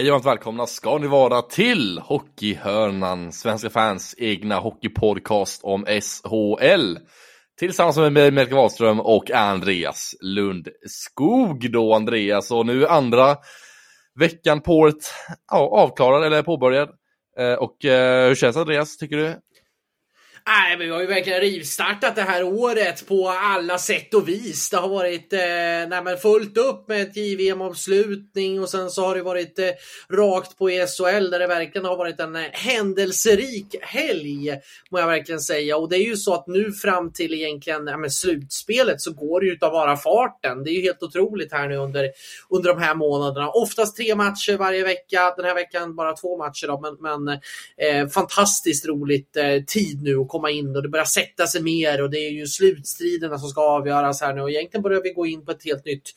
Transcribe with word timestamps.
Hej 0.00 0.12
och 0.12 0.12
varmt 0.12 0.26
välkomna 0.26 0.66
ska 0.66 0.98
ni 0.98 1.06
vara 1.06 1.42
till 1.42 1.98
Hockeyhörnan, 1.98 3.32
Svenska 3.32 3.70
fans 3.70 4.14
egna 4.18 4.58
hockeypodcast 4.58 5.64
om 5.64 5.84
SHL. 5.84 6.96
Tillsammans 7.58 7.96
med 7.96 8.12
mig, 8.12 8.30
Melker 8.30 8.54
Wahlström 8.54 9.00
och 9.00 9.30
Andreas 9.30 10.14
Lundskog 10.20 11.72
då 11.72 11.94
Andreas. 11.94 12.50
Och 12.50 12.66
nu 12.66 12.84
är 12.84 12.88
andra 12.88 13.36
veckan 14.20 14.60
på 14.60 14.72
året 14.72 15.14
ja, 15.50 15.58
avklarad 15.58 16.24
eller 16.24 16.42
påbörjad. 16.42 16.88
Eh, 17.38 17.54
och 17.54 17.84
eh, 17.84 18.28
hur 18.28 18.34
känns 18.34 18.56
det 18.56 18.60
Andreas, 18.60 18.96
tycker 18.96 19.16
du? 19.16 19.34
Nej, 20.46 20.76
men 20.78 20.86
vi 20.86 20.92
har 20.92 21.00
ju 21.00 21.06
verkligen 21.06 21.40
rivstartat 21.40 22.16
det 22.16 22.22
här 22.22 22.42
året 22.42 23.06
på 23.06 23.28
alla 23.28 23.78
sätt 23.78 24.14
och 24.14 24.28
vis. 24.28 24.70
Det 24.70 24.76
har 24.76 24.88
varit 24.88 25.32
eh, 25.32 25.38
nej, 25.88 26.02
men 26.04 26.16
fullt 26.16 26.58
upp 26.58 26.88
med 26.88 27.02
ett 27.02 27.16
JVM-avslutning 27.16 28.60
och 28.60 28.68
sen 28.68 28.90
så 28.90 29.04
har 29.04 29.14
det 29.14 29.22
varit 29.22 29.58
eh, 29.58 29.68
rakt 30.10 30.58
på 30.58 30.68
SHL 30.68 31.30
där 31.30 31.38
det 31.38 31.46
verkligen 31.46 31.84
har 31.84 31.96
varit 31.96 32.20
en 32.20 32.36
eh, 32.36 32.42
händelserik 32.52 33.76
helg, 33.82 34.60
må 34.90 34.98
jag 34.98 35.06
verkligen 35.06 35.40
säga. 35.40 35.76
Och 35.76 35.88
det 35.88 35.96
är 35.96 36.06
ju 36.06 36.16
så 36.16 36.34
att 36.34 36.46
nu 36.46 36.72
fram 36.72 37.12
till 37.12 37.34
egentligen 37.34 37.86
ja, 37.86 37.96
men 37.96 38.10
slutspelet 38.10 39.00
så 39.00 39.12
går 39.12 39.40
det 39.40 39.46
ju 39.46 39.52
utav 39.52 39.72
bara 39.72 39.96
farten. 39.96 40.64
Det 40.64 40.70
är 40.70 40.74
ju 40.74 40.82
helt 40.82 41.02
otroligt 41.02 41.52
här 41.52 41.68
nu 41.68 41.76
under, 41.76 42.10
under 42.50 42.74
de 42.74 42.82
här 42.82 42.94
månaderna. 42.94 43.50
Oftast 43.50 43.96
tre 43.96 44.14
matcher 44.14 44.56
varje 44.56 44.84
vecka. 44.84 45.34
Den 45.36 45.44
här 45.44 45.54
veckan 45.54 45.96
bara 45.96 46.12
två 46.12 46.38
matcher 46.38 46.66
då, 46.66 46.80
men, 46.80 47.24
men 47.24 47.38
eh, 47.76 48.08
fantastiskt 48.08 48.86
roligt 48.86 49.36
eh, 49.36 49.64
tid 49.66 50.02
nu 50.02 50.16
komma 50.30 50.50
in 50.50 50.76
och 50.76 50.82
det 50.82 50.88
börjar 50.88 51.04
sätta 51.04 51.46
sig 51.46 51.62
mer 51.62 52.02
och 52.02 52.10
det 52.10 52.18
är 52.18 52.30
ju 52.30 52.46
slutstriderna 52.46 53.38
som 53.38 53.48
ska 53.48 53.60
avgöras 53.60 54.20
här 54.20 54.34
nu 54.34 54.40
och 54.40 54.50
egentligen 54.50 54.82
börjar 54.82 55.02
vi 55.02 55.12
gå 55.12 55.26
in 55.26 55.44
på 55.44 55.50
ett 55.50 55.64
helt 55.64 55.84
nytt, 55.84 56.08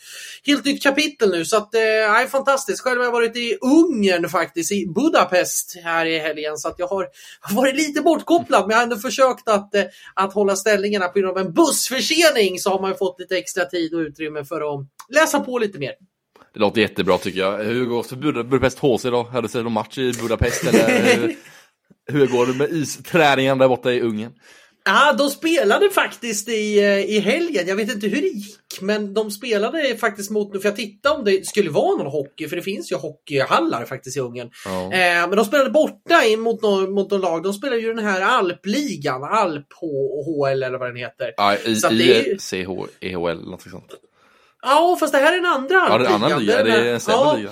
helt 0.46 0.66
nytt 0.66 0.84
kapitel 0.84 1.32
nu 1.32 1.46
så 1.46 1.58
att, 1.58 1.76
eh, 1.76 2.28
fantastiskt. 2.32 2.82
Själv 2.82 2.98
har 2.98 3.06
jag 3.06 3.12
varit 3.12 3.38
i 3.38 3.58
Ungern 3.62 4.30
faktiskt, 4.30 4.72
i 4.72 4.88
Budapest 4.88 5.78
här 5.84 6.06
i 6.06 6.20
helgen 6.20 6.58
så 6.58 6.68
att 6.68 6.76
jag 6.78 6.88
har 6.88 7.08
varit 7.52 7.76
lite 7.76 8.02
bortkopplad 8.02 8.62
men 8.62 8.70
jag 8.70 8.78
har 8.78 8.84
ändå 8.84 8.98
försökt 8.98 9.50
att, 9.50 9.76
eh, 9.76 9.84
att 10.14 10.34
hålla 10.34 10.56
ställningarna 10.56 11.08
på 11.08 11.20
grund 11.20 11.38
av 11.38 11.46
en 11.46 11.54
bussförsening 11.54 12.60
så 12.60 12.70
har 12.70 12.82
man 12.82 12.98
fått 12.98 13.20
lite 13.20 13.38
extra 13.38 13.66
tid 13.66 13.94
och 13.94 14.00
utrymme 14.00 14.46
för 14.46 14.74
att 14.74 14.88
läsa 15.10 15.40
på 15.40 15.60
lite 15.60 15.80
mer. 15.80 15.94
Det 16.54 16.60
låter 16.60 16.82
jättebra 16.82 17.18
tycker 17.18 17.40
jag. 17.40 17.58
Hur 17.58 17.86
går 17.86 18.04
det 18.04 18.10
för 18.10 18.16
Budapest 18.44 18.80
HC 18.80 19.04
då? 19.04 19.24
Hade 19.24 19.42
du 19.42 19.52
sett 19.52 19.64
någon 19.64 19.74
match 19.74 19.98
i 19.98 20.14
Budapest 20.22 20.64
eller? 20.64 21.36
Hur 22.12 22.28
går 22.28 22.46
det 22.46 22.54
med 22.54 22.72
isträningen 22.72 23.58
där 23.58 23.68
borta 23.68 23.92
i 23.92 24.02
Ungern? 24.02 24.32
Ja, 24.86 25.14
de 25.14 25.30
spelade 25.30 25.90
faktiskt 25.90 26.50
i, 26.50 26.80
eh, 26.80 27.00
i 27.00 27.20
helgen. 27.20 27.68
Jag 27.68 27.76
vet 27.76 27.92
inte 27.94 28.08
hur 28.08 28.22
det 28.22 28.28
gick, 28.28 28.82
men 28.82 29.14
de 29.14 29.32
spelade 29.32 29.98
faktiskt 29.98 30.32
mot, 30.32 30.62
för 30.62 30.70
jag 30.70 30.76
tittade 30.76 31.16
om 31.16 31.26
det 31.26 31.48
skulle 31.48 31.70
vara 31.70 31.98
någon 31.98 32.12
hockey, 32.12 32.48
för 32.48 32.56
det 32.56 32.62
finns 32.62 32.92
ju 32.92 32.96
hockeyhallar 32.96 33.86
faktiskt 33.86 34.18
i 34.18 34.20
Ungern. 34.20 34.52
Oh. 34.66 34.84
Eh, 34.84 35.28
men 35.28 35.32
de 35.32 35.46
spelade 35.46 35.70
borta 35.70 36.24
in 36.26 36.40
mot 36.40 36.62
mot 36.90 37.12
någon 37.12 37.22
lag. 37.22 37.44
De 37.44 37.54
spelar 37.54 37.78
ju 37.78 37.94
den 37.94 38.06
här 38.06 38.22
alpligan, 38.22 39.24
alp-HL 39.24 40.64
eller 40.64 40.78
vad 40.78 40.90
den 40.90 40.98
heter. 40.98 41.34
Ja, 41.38 41.56
i, 41.56 41.76
Så 41.76 41.92
i 41.92 42.38
CH, 42.40 42.70
EHL, 43.00 43.50
något 43.50 43.62
sånt. 43.62 43.94
Ja, 44.62 44.98
fast 45.00 45.14
det 45.14 45.20
här 45.20 45.34
är 45.34 45.38
en 45.38 45.46
andra 45.46 45.82
alpligan. 45.82 45.92
Ja, 45.92 45.98
det 45.98 46.06
är 46.06 46.16
en 46.16 46.24
annan 46.24 46.46
liga. 46.46 46.64
Det 46.64 46.90
är 46.90 46.94
en 46.94 47.00
sämre 47.00 47.20
ja. 47.20 47.36
liga. 47.36 47.52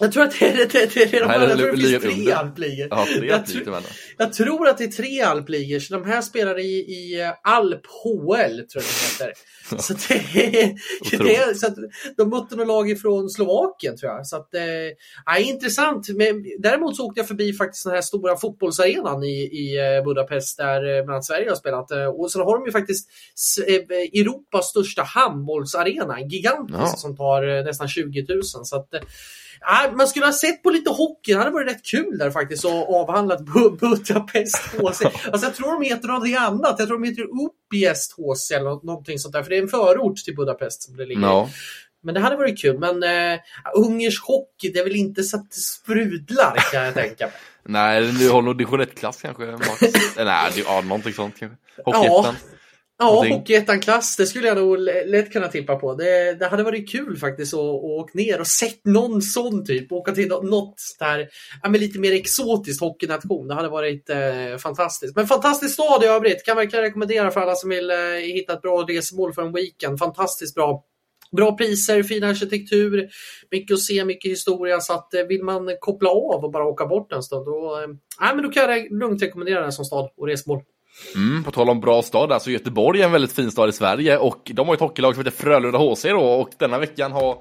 Jag 0.00 0.12
tror 0.12 0.22
att 0.22 0.38
det 0.38 0.48
är, 0.48 0.56
det, 0.56 0.64
det, 0.64 0.94
det, 0.94 1.04
det, 1.04 1.18
de 1.20 1.56
tror 1.56 1.76
det 1.76 2.00
finns 2.00 2.24
tre 2.24 2.32
alpligor. 2.32 2.88
Ja, 2.90 3.06
tre 3.18 3.26
jag, 3.26 3.82
jag 4.18 4.32
tror 4.32 4.68
att 4.68 4.78
det 4.78 4.84
är 4.84 4.88
tre 4.88 5.20
alpligor, 5.20 5.78
så 5.78 5.94
de 5.94 6.04
här 6.04 6.22
spelar 6.22 6.58
i, 6.58 6.72
i 6.72 7.20
eh, 7.20 7.32
Alp 7.42 7.86
HL, 7.86 8.60
tror 8.60 8.84
jag 8.84 8.84
det 8.84 9.24
heter. 9.24 9.32
så 9.78 9.92
det, 9.92 11.18
det 11.18 11.36
är, 11.36 11.54
så 11.54 11.66
att 11.66 11.74
de 12.16 12.30
mötte 12.30 12.56
några 12.56 12.68
lag 12.68 12.90
ifrån 12.90 13.30
Slovakien, 13.30 13.96
tror 13.96 14.12
jag. 14.12 14.26
Så 14.26 14.36
att, 14.36 14.54
eh, 14.54 15.48
intressant. 15.48 16.08
Men, 16.08 16.44
däremot 16.58 16.96
så 16.96 17.06
åkte 17.06 17.20
jag 17.20 17.28
förbi 17.28 17.52
faktiskt 17.52 17.84
den 17.84 17.94
här 17.94 18.02
stora 18.02 18.36
fotbollsarenan 18.36 19.24
i, 19.24 19.40
i 19.40 19.96
eh, 19.96 20.04
Budapest, 20.04 20.58
där 20.58 20.98
eh, 20.98 21.04
bland 21.04 21.10
annat 21.10 21.24
Sverige 21.24 21.48
har 21.48 21.56
spelat. 21.56 21.90
Och 22.18 22.32
sen 22.32 22.42
har 22.42 22.58
de 22.58 22.66
ju 22.66 22.72
faktiskt 22.72 23.08
Europas 24.14 24.66
största 24.68 25.02
handbollsarena, 25.02 26.20
gigantisk, 26.20 26.78
ja. 26.80 26.86
som 26.86 27.16
tar 27.16 27.64
nästan 27.64 27.88
20 27.88 28.26
000. 28.28 28.42
Så 28.44 28.76
att, 28.76 28.88
Ja, 29.60 29.92
man 29.96 30.08
skulle 30.08 30.26
ha 30.26 30.32
sett 30.32 30.62
på 30.62 30.70
lite 30.70 30.90
hockey, 30.90 31.32
det 31.32 31.38
hade 31.38 31.50
varit 31.50 31.68
rätt 31.68 31.84
kul 31.84 32.18
där 32.18 32.30
faktiskt 32.30 32.64
och 32.64 33.00
avhandlat 33.00 33.40
Budapest 33.80 34.56
HC. 34.56 35.02
Alltså 35.32 35.46
jag 35.46 35.54
tror 35.54 35.72
de 35.72 35.88
heter 35.88 36.08
någonting 36.08 36.34
annat, 36.34 36.76
jag 36.78 36.88
tror 36.88 36.98
de 36.98 37.08
heter 37.08 37.22
Upiest 37.22 38.12
HC 38.12 38.50
eller 38.50 38.86
någonting 38.86 39.18
sånt 39.18 39.32
där, 39.32 39.42
för 39.42 39.50
det 39.50 39.56
är 39.56 39.62
en 39.62 39.68
förort 39.68 40.16
till 40.16 40.36
Budapest 40.36 40.82
som 40.82 40.96
det 40.96 41.06
ligger 41.06 41.20
no. 41.20 41.48
Men 42.02 42.14
det 42.14 42.20
hade 42.20 42.36
varit 42.36 42.60
kul. 42.60 42.78
Men 42.78 43.02
uh, 43.02 43.38
ungersk 43.74 44.24
hockey, 44.24 44.72
det 44.72 44.78
är 44.78 44.84
väl 44.84 44.96
inte 44.96 45.22
så 45.22 45.36
att 45.36 45.50
det 45.50 45.56
sprudlar 45.56 46.56
kan 46.72 46.84
jag 46.84 46.94
tänka 46.94 47.26
mig. 47.26 47.34
Nej, 47.62 48.12
du 48.12 48.30
har 48.30 48.42
nog 48.42 48.58
division 48.58 48.80
1-klass 48.80 49.22
kanske. 49.22 49.44
nej, 50.16 50.52
ja, 50.66 50.80
någonting 50.80 51.12
sånt 51.12 51.34
kanske. 51.38 51.56
Hockeyettan. 51.84 52.24
Ja. 52.24 52.58
Ja, 53.00 53.24
Hockeyettan-klass, 53.28 54.16
det 54.16 54.26
skulle 54.26 54.48
jag 54.48 54.56
nog 54.56 54.78
lätt 55.06 55.32
kunna 55.32 55.48
tippa 55.48 55.76
på. 55.76 55.94
Det, 55.94 56.34
det 56.34 56.46
hade 56.46 56.62
varit 56.62 56.90
kul 56.90 57.16
faktiskt 57.16 57.54
att 57.54 57.60
åka 57.60 58.10
ner 58.14 58.40
och 58.40 58.46
sett 58.46 58.84
någon 58.84 59.22
sån 59.22 59.64
typ. 59.64 59.92
Åka 59.92 60.12
till 60.12 60.28
något 60.28 60.74
där, 60.98 61.28
ja, 61.62 61.68
men 61.68 61.80
lite 61.80 61.98
mer 61.98 62.12
exotiskt 62.12 62.80
hockeynation. 62.80 63.48
Det 63.48 63.54
hade 63.54 63.68
varit 63.68 64.10
eh, 64.10 64.56
fantastiskt. 64.58 65.16
Men 65.16 65.26
fantastisk 65.26 65.74
stad 65.74 66.04
i 66.04 66.06
övrigt. 66.06 66.44
Kan 66.44 66.56
verkligen 66.56 66.84
rekommendera 66.84 67.30
för 67.30 67.40
alla 67.40 67.54
som 67.54 67.70
vill 67.70 67.90
eh, 67.90 67.96
hitta 68.22 68.52
ett 68.52 68.62
bra 68.62 68.82
resmål 68.82 69.32
för 69.32 69.42
en 69.42 69.52
weekend. 69.52 69.98
Fantastiskt 69.98 70.54
bra. 70.54 70.84
Bra 71.36 71.56
priser, 71.56 72.02
fin 72.02 72.24
arkitektur, 72.24 73.08
mycket 73.50 73.74
att 73.74 73.80
se, 73.80 74.04
mycket 74.04 74.30
historia. 74.30 74.80
Så 74.80 74.92
att, 74.92 75.14
eh, 75.14 75.22
vill 75.22 75.44
man 75.44 75.76
koppla 75.80 76.10
av 76.10 76.44
och 76.44 76.50
bara 76.50 76.64
åka 76.64 76.86
bort 76.86 77.12
en 77.12 77.22
stund, 77.22 77.46
då, 77.46 77.80
eh, 77.82 78.34
men 78.34 78.42
då 78.42 78.50
kan 78.50 78.62
jag 78.62 78.92
lugnt 78.92 79.22
rekommendera 79.22 79.60
den 79.60 79.72
som 79.72 79.84
stad 79.84 80.10
och 80.16 80.26
resmål. 80.26 80.62
Mm, 81.14 81.44
på 81.44 81.50
tal 81.50 81.70
om 81.70 81.80
bra 81.80 82.02
stad, 82.02 82.32
alltså 82.32 82.50
Göteborg 82.50 83.00
är 83.00 83.04
en 83.04 83.12
väldigt 83.12 83.32
fin 83.32 83.50
stad 83.50 83.68
i 83.68 83.72
Sverige 83.72 84.18
och 84.18 84.50
de 84.54 84.66
har 84.66 84.74
ett 84.74 84.80
hockeylag 84.80 85.14
som 85.14 85.24
heter 85.24 85.44
Frölunda 85.44 85.78
HC 85.78 86.02
då 86.02 86.20
och 86.20 86.50
denna 86.58 86.78
veckan 86.78 87.12
har 87.12 87.38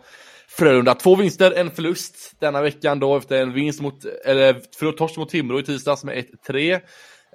Frölunda 0.50 0.94
två 0.94 1.16
vinster, 1.16 1.52
en 1.52 1.72
förlust 1.72 2.16
denna 2.40 2.62
veckan 2.62 3.00
då 3.00 3.18
efter 3.18 3.42
en 3.42 3.54
vinst 3.54 3.82
mot, 3.82 4.06
eller 4.26 4.62
förlåt, 4.80 4.98
torsk 4.98 5.18
mot 5.18 5.30
Timrå 5.30 5.60
i 5.60 5.64
tisdags 5.64 6.04
med 6.04 6.26
1-3. 6.50 6.80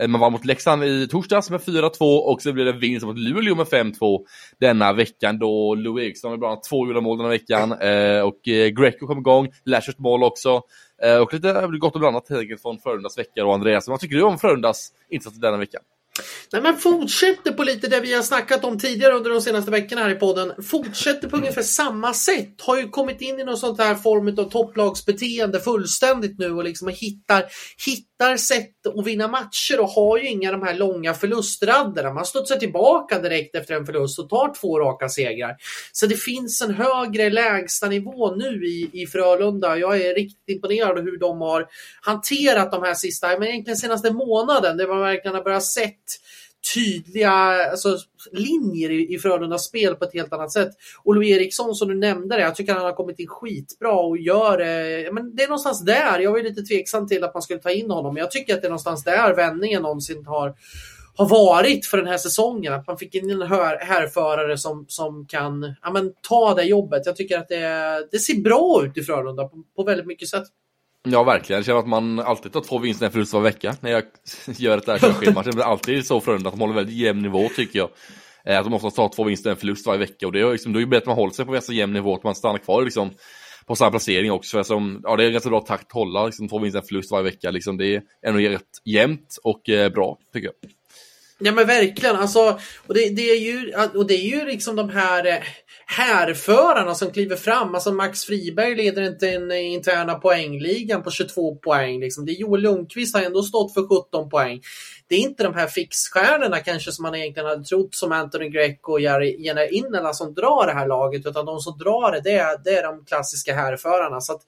Eh, 0.00 0.08
man 0.08 0.20
var 0.20 0.30
mot 0.30 0.44
Leksand 0.44 0.84
i 0.84 1.08
torsdags 1.08 1.50
med 1.50 1.60
4-2 1.60 2.18
och 2.18 2.42
så 2.42 2.52
blev 2.52 2.66
det 2.66 2.72
vinst 2.72 3.06
mot 3.06 3.18
Luleå 3.18 3.54
med 3.54 3.66
5-2 3.66 4.20
denna 4.60 4.92
veckan 4.92 5.38
då 5.38 5.74
Louis 5.74 6.04
Eriksson 6.04 6.30
med 6.30 6.38
bland 6.38 6.52
annat 6.52 6.64
två 6.64 6.86
gjorda 6.86 7.00
mål 7.00 7.18
denna 7.18 7.30
veckan 7.30 7.72
eh, 7.72 8.20
och 8.20 8.48
eh, 8.48 8.68
Greco 8.68 9.06
kom 9.06 9.18
igång, 9.18 9.48
Lashers 9.64 9.98
mål 9.98 10.22
också. 10.22 10.62
och 11.22 11.34
lite 11.34 11.66
gott 11.80 11.94
och 11.94 12.00
blandat 12.00 12.28
helt 12.28 12.40
enkelt 12.40 12.62
från 12.62 12.78
Frölundas 12.78 13.18
vecka 13.18 13.44
och 13.44 13.54
Andreas. 13.54 13.88
Vad 13.88 14.00
tycker 14.00 14.16
du 14.16 14.22
om 14.22 14.38
Frölundas 14.38 14.90
insats 15.10 15.40
denna 15.40 15.56
veckan? 15.56 15.82
Nej, 16.52 16.62
men 16.62 16.78
fortsätter 16.78 17.52
på 17.52 17.62
lite 17.62 17.88
det 17.88 18.00
vi 18.00 18.14
har 18.14 18.22
snackat 18.22 18.64
om 18.64 18.78
tidigare 18.78 19.14
under 19.14 19.30
de 19.30 19.40
senaste 19.40 19.70
veckorna 19.70 20.02
här 20.02 20.10
i 20.10 20.14
podden. 20.14 20.52
Fortsätter 20.62 21.28
på 21.28 21.36
ungefär 21.36 21.62
samma 21.62 22.14
sätt. 22.14 22.60
Har 22.60 22.76
ju 22.76 22.88
kommit 22.88 23.20
in 23.20 23.40
i 23.40 23.44
någon 23.44 23.56
sånt 23.56 23.78
här 23.78 23.94
form 23.94 24.28
av 24.38 24.50
topplagsbeteende 24.50 25.60
fullständigt 25.60 26.38
nu 26.38 26.50
och 26.50 26.64
liksom 26.64 26.88
hittar, 26.88 27.44
hittar 27.86 28.11
sätt 28.36 28.86
att 28.86 29.06
vinna 29.06 29.28
matcher 29.28 29.80
och 29.80 29.88
har 29.88 30.18
ju 30.18 30.28
inga 30.28 30.52
de 30.52 30.62
här 30.62 30.74
långa 30.74 31.14
förlustraderna. 31.14 32.12
Man 32.12 32.24
studsar 32.24 32.56
tillbaka 32.56 33.18
direkt 33.18 33.54
efter 33.54 33.74
en 33.74 33.86
förlust 33.86 34.18
och 34.18 34.28
tar 34.28 34.54
två 34.60 34.80
raka 34.80 35.08
segrar. 35.08 35.56
Så 35.92 36.06
det 36.06 36.16
finns 36.16 36.62
en 36.62 36.74
högre 36.74 37.30
lägstanivå 37.30 38.34
nu 38.34 38.66
i, 38.66 38.90
i 38.92 39.06
Frölunda. 39.06 39.78
Jag 39.78 40.00
är 40.00 40.14
riktigt 40.14 40.48
imponerad 40.48 40.98
av 40.98 41.04
hur 41.04 41.18
de 41.18 41.40
har 41.40 41.66
hanterat 42.02 42.70
de 42.70 42.82
här 42.82 42.94
sista, 42.94 43.28
men 43.38 43.48
egentligen 43.48 43.76
senaste 43.76 44.12
månaden. 44.12 44.76
Det 44.76 44.86
var 44.86 45.00
verkligen 45.00 45.34
har 45.34 45.42
börjat 45.42 45.64
sett 45.64 46.04
tydliga 46.74 47.30
alltså, 47.30 47.96
linjer 48.32 48.90
i, 48.90 49.14
i 49.14 49.18
Frölundas 49.18 49.64
spel 49.64 49.94
på 49.94 50.04
ett 50.04 50.14
helt 50.14 50.32
annat 50.32 50.52
sätt. 50.52 50.70
Och 51.04 51.14
Louis 51.14 51.36
Eriksson 51.36 51.74
som 51.74 51.88
du 51.88 51.94
nämnde, 51.94 52.36
det, 52.36 52.42
jag 52.42 52.54
tycker 52.54 52.74
han 52.74 52.84
har 52.84 52.92
kommit 52.92 53.18
in 53.18 53.26
skitbra 53.26 53.92
och 53.92 54.18
gör 54.18 54.60
eh, 54.60 55.12
men 55.12 55.36
det 55.36 55.42
är 55.42 55.48
någonstans 55.48 55.84
där. 55.84 56.18
Jag 56.18 56.32
var 56.32 56.42
lite 56.42 56.62
tveksam 56.62 57.08
till 57.08 57.24
att 57.24 57.34
man 57.34 57.42
skulle 57.42 57.60
ta 57.60 57.70
in 57.70 57.90
honom, 57.90 58.14
men 58.14 58.20
jag 58.20 58.30
tycker 58.30 58.54
att 58.54 58.60
det 58.60 58.66
är 58.66 58.70
någonstans 58.70 59.04
där 59.04 59.34
vändningen 59.34 59.82
någonsin 59.82 60.26
har 60.26 60.54
har 61.16 61.28
varit 61.28 61.86
för 61.86 61.96
den 61.96 62.06
här 62.06 62.18
säsongen. 62.18 62.72
Att 62.72 62.86
man 62.86 62.98
fick 62.98 63.14
in 63.14 63.30
en 63.30 63.42
härförare 63.42 64.58
som, 64.58 64.84
som 64.88 65.26
kan 65.26 65.74
ja, 65.82 65.90
men, 65.90 66.12
ta 66.28 66.54
det 66.54 66.62
jobbet. 66.62 67.06
Jag 67.06 67.16
tycker 67.16 67.38
att 67.38 67.48
det, 67.48 68.08
det 68.10 68.18
ser 68.18 68.40
bra 68.40 68.82
ut 68.84 68.98
i 68.98 69.02
Frölunda 69.02 69.48
på, 69.48 69.62
på 69.76 69.84
väldigt 69.84 70.06
mycket 70.06 70.28
sätt. 70.28 70.44
Ja, 71.08 71.22
verkligen. 71.22 71.58
Jag 71.58 71.66
känner 71.66 71.78
att 71.78 71.88
man 71.88 72.20
alltid 72.20 72.52
tar 72.52 72.60
två 72.60 72.78
vinster 72.78 73.06
en 73.06 73.12
förlust 73.12 73.32
varje 73.32 73.44
vecka 73.44 73.76
när 73.80 73.90
jag 73.90 74.02
gör 74.56 74.78
ett 74.78 75.16
schema. 75.16 75.42
Det 75.42 75.58
är 75.58 75.62
alltid 75.62 76.06
så 76.06 76.20
Frölunda 76.20 76.48
att 76.48 76.54
de 76.54 76.60
håller 76.60 76.74
väldigt 76.74 76.96
jämn 76.96 77.22
nivå 77.22 77.48
tycker 77.56 77.78
jag. 77.78 77.90
Eh, 78.44 78.58
att 78.58 78.64
de 78.64 78.70
måste 78.70 78.90
ta 78.90 79.08
två 79.08 79.24
vinster 79.24 79.50
en 79.50 79.56
förlust 79.56 79.86
varje 79.86 79.98
vecka 79.98 80.26
och 80.26 80.32
det 80.32 80.40
är 80.40 80.52
liksom, 80.52 80.72
då 80.72 80.78
är 80.78 80.80
det 80.80 80.86
bättre 80.86 81.02
att 81.02 81.06
man 81.06 81.16
håller 81.16 81.32
sig 81.32 81.44
på 81.44 81.50
en 81.50 81.54
ganska 81.54 81.72
jämn 81.72 81.92
nivå, 81.92 82.14
att 82.14 82.24
man 82.24 82.34
stannar 82.34 82.58
kvar 82.58 82.82
liksom, 82.82 83.10
på 83.66 83.76
samma 83.76 83.90
placering 83.90 84.32
också. 84.32 84.58
Alltså, 84.58 84.74
ja, 85.02 85.16
det 85.16 85.22
är 85.22 85.26
en 85.26 85.32
ganska 85.32 85.50
bra 85.50 85.60
takt 85.60 85.86
att 85.86 85.92
hålla 85.92 86.26
liksom, 86.26 86.48
två 86.48 86.58
vinster 86.58 86.80
en 86.80 86.86
förlust 86.86 87.10
varje 87.10 87.24
vecka. 87.24 87.50
Liksom, 87.50 87.76
det 87.76 87.94
är 87.94 88.02
ändå 88.26 88.40
rätt 88.40 88.62
jämnt 88.84 89.38
och 89.42 89.68
eh, 89.68 89.92
bra 89.92 90.18
tycker 90.32 90.46
jag. 90.46 90.70
Ja 91.44 91.52
men 91.52 91.66
verkligen. 91.66 92.16
Alltså, 92.16 92.58
och, 92.86 92.94
det, 92.94 93.08
det, 93.08 93.30
är 93.30 93.40
ju, 93.40 93.72
och 93.94 94.06
det 94.06 94.14
är 94.14 94.38
ju 94.38 94.44
liksom 94.44 94.76
de 94.76 94.90
här 94.90 95.26
eh, 95.26 95.38
härförarna 95.96 96.94
som 96.94 97.10
kliver 97.10 97.36
fram. 97.36 97.74
Alltså 97.74 97.92
Max 97.92 98.24
Friberg 98.24 98.74
leder 98.74 99.02
inte 99.02 99.30
den 99.30 99.50
eh, 99.50 99.72
interna 99.72 100.14
poängligan 100.14 101.02
på 101.02 101.10
22 101.10 101.56
poäng. 101.56 102.00
Liksom. 102.00 102.26
Det 102.26 102.32
är 102.32 102.34
Joel 102.36 102.62
Lundqvist 102.62 103.16
har 103.16 103.22
ändå 103.22 103.42
stått 103.42 103.74
för 103.74 104.04
17 104.04 104.30
poäng. 104.30 104.60
Det 105.08 105.14
är 105.14 105.18
inte 105.18 105.42
de 105.42 105.54
här 105.54 105.66
fixstjärnorna 105.66 106.60
kanske 106.60 106.92
som 106.92 107.02
man 107.02 107.14
egentligen 107.14 107.48
hade 107.48 107.64
trott 107.64 107.94
som 107.94 108.12
Anthony 108.12 108.48
Greco 108.48 108.92
och 108.92 109.00
Jenna 109.00 109.66
Innela 109.66 110.12
som 110.12 110.34
drar 110.34 110.66
det 110.66 110.72
här 110.72 110.86
laget 110.86 111.26
utan 111.26 111.46
de 111.46 111.60
som 111.60 111.78
drar 111.78 112.12
det, 112.12 112.20
det 112.20 112.32
är, 112.32 112.58
det 112.64 112.70
är 112.70 112.82
de 112.82 113.04
klassiska 113.04 113.54
härförarna. 113.54 114.20
Så 114.20 114.32
att, 114.32 114.42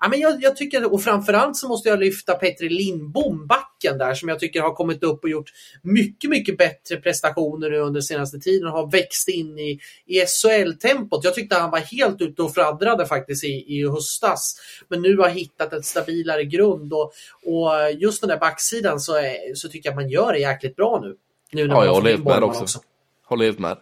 ja, 0.00 0.08
men 0.08 0.20
jag, 0.20 0.42
jag 0.42 0.56
tycker, 0.56 0.92
och 0.92 1.02
framförallt 1.02 1.56
så 1.56 1.68
måste 1.68 1.88
jag 1.88 1.98
lyfta 1.98 2.34
Petri 2.34 2.68
Lindbom, 2.68 3.46
backen 3.46 3.98
där 3.98 4.14
som 4.14 4.28
jag 4.28 4.40
tycker 4.40 4.60
har 4.60 4.74
kommit 4.74 5.02
upp 5.02 5.24
och 5.24 5.30
gjort 5.30 5.52
mycket, 5.82 6.30
mycket 6.30 6.58
bättre 6.58 6.96
prestationer 6.96 7.70
nu 7.70 7.78
under 7.78 8.00
senaste 8.00 8.38
tiden 8.38 8.68
och 8.68 8.72
har 8.72 8.90
växt 8.90 9.28
in 9.28 9.58
i, 9.58 9.80
i 10.06 10.24
SHL-tempot. 10.26 11.24
Jag 11.24 11.34
tyckte 11.34 11.56
han 11.56 11.70
var 11.70 11.78
helt 11.78 12.20
ute 12.20 12.42
och 12.42 12.54
fladdrade 12.54 13.06
faktiskt 13.06 13.44
i, 13.44 13.78
i 13.78 13.88
höstas. 13.88 14.60
Men 14.88 15.02
nu 15.02 15.16
har 15.16 15.28
hittat 15.28 15.72
en 15.72 15.82
stabilare 15.82 16.44
grund 16.44 16.92
och, 16.92 17.12
och 17.44 17.92
just 17.98 18.20
den 18.20 18.28
där 18.28 18.38
backsidan 18.38 19.00
så, 19.00 19.16
är, 19.16 19.54
så 19.54 19.68
tycker 19.68 19.88
jag 19.88 19.92
att 19.92 20.02
man 20.02 20.10
gör 20.10 20.32
det 20.32 20.38
jäkligt 20.38 20.76
bra 20.76 21.00
nu. 21.02 21.16
nu 21.52 21.68
när 21.68 21.74
ja, 21.74 21.84
jag 21.84 21.94
håller 21.94 22.10
helt 22.10 22.24
med 22.24 22.42
också. 22.42 22.62
också. 22.62 22.78
Håller 23.24 23.44
helt 23.44 23.58
med. 23.58 23.76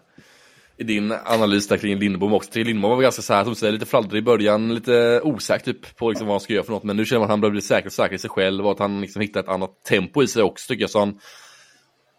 I 0.78 0.84
din 0.84 1.14
analys 1.24 1.68
där 1.68 1.76
kring 1.76 1.98
Lindbom 1.98 2.34
också. 2.34 2.50
Till 2.50 2.66
Lindbom 2.66 2.90
var 2.90 3.02
ganska 3.02 3.22
så 3.22 3.34
här, 3.34 3.44
som 3.44 3.54
säger, 3.54 3.72
lite 3.72 3.86
fladdrig 3.86 4.18
i 4.18 4.22
början, 4.22 4.74
lite 4.74 5.20
osäker 5.24 5.64
typ 5.64 5.96
på 5.96 6.10
liksom 6.10 6.26
vad 6.26 6.34
han 6.34 6.40
ska 6.40 6.52
göra 6.52 6.64
för 6.64 6.72
något. 6.72 6.84
Men 6.84 6.96
nu 6.96 7.04
känner 7.04 7.18
man 7.18 7.24
att 7.24 7.30
han 7.30 7.40
börjar 7.40 7.52
bli 7.52 7.62
säker 7.62 7.86
och 7.86 7.92
säker 7.92 8.14
i 8.14 8.18
sig 8.18 8.30
själv 8.30 8.66
och 8.66 8.72
att 8.72 8.78
han 8.78 9.00
liksom 9.00 9.22
hittar 9.22 9.40
ett 9.40 9.48
annat 9.48 9.84
tempo 9.88 10.22
i 10.22 10.26
sig 10.26 10.42
också 10.42 10.68
tycker 10.68 10.82
jag. 10.82 10.90
Så 10.90 10.98
han, 10.98 11.18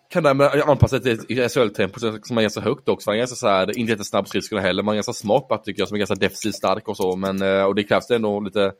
kan 0.10 0.24
därmed 0.24 0.62
anpassa 0.66 1.00
sig 1.00 1.18
till 1.18 1.50
SHL-tempo 1.50 2.00
som 2.00 2.38
är 2.38 2.42
ganska 2.42 2.62
högt 2.62 2.90
också. 2.90 3.10
Han 3.10 3.16
är 3.16 3.20
ganska 3.20 3.36
så 3.36 3.48
här, 3.48 3.78
inte 3.78 3.92
jättesnabb 3.92 4.28
skridskorna 4.28 4.62
heller, 4.62 4.84
men 4.84 4.96
ganska 4.96 5.14
smart 5.14 5.64
tycker 5.66 5.82
jag 5.82 5.88
som 5.88 5.96
är 5.96 6.00
ganska 6.00 6.16
defensivt 6.16 6.56
stark 6.56 6.88
och 6.88 6.98
så. 6.98 7.16
Men, 7.16 7.42
eh, 7.42 7.64
och 7.64 7.76
det 7.76 7.84
krävs 7.84 8.08
det 8.08 8.16
ändå 8.16 8.40
lite 8.40 8.72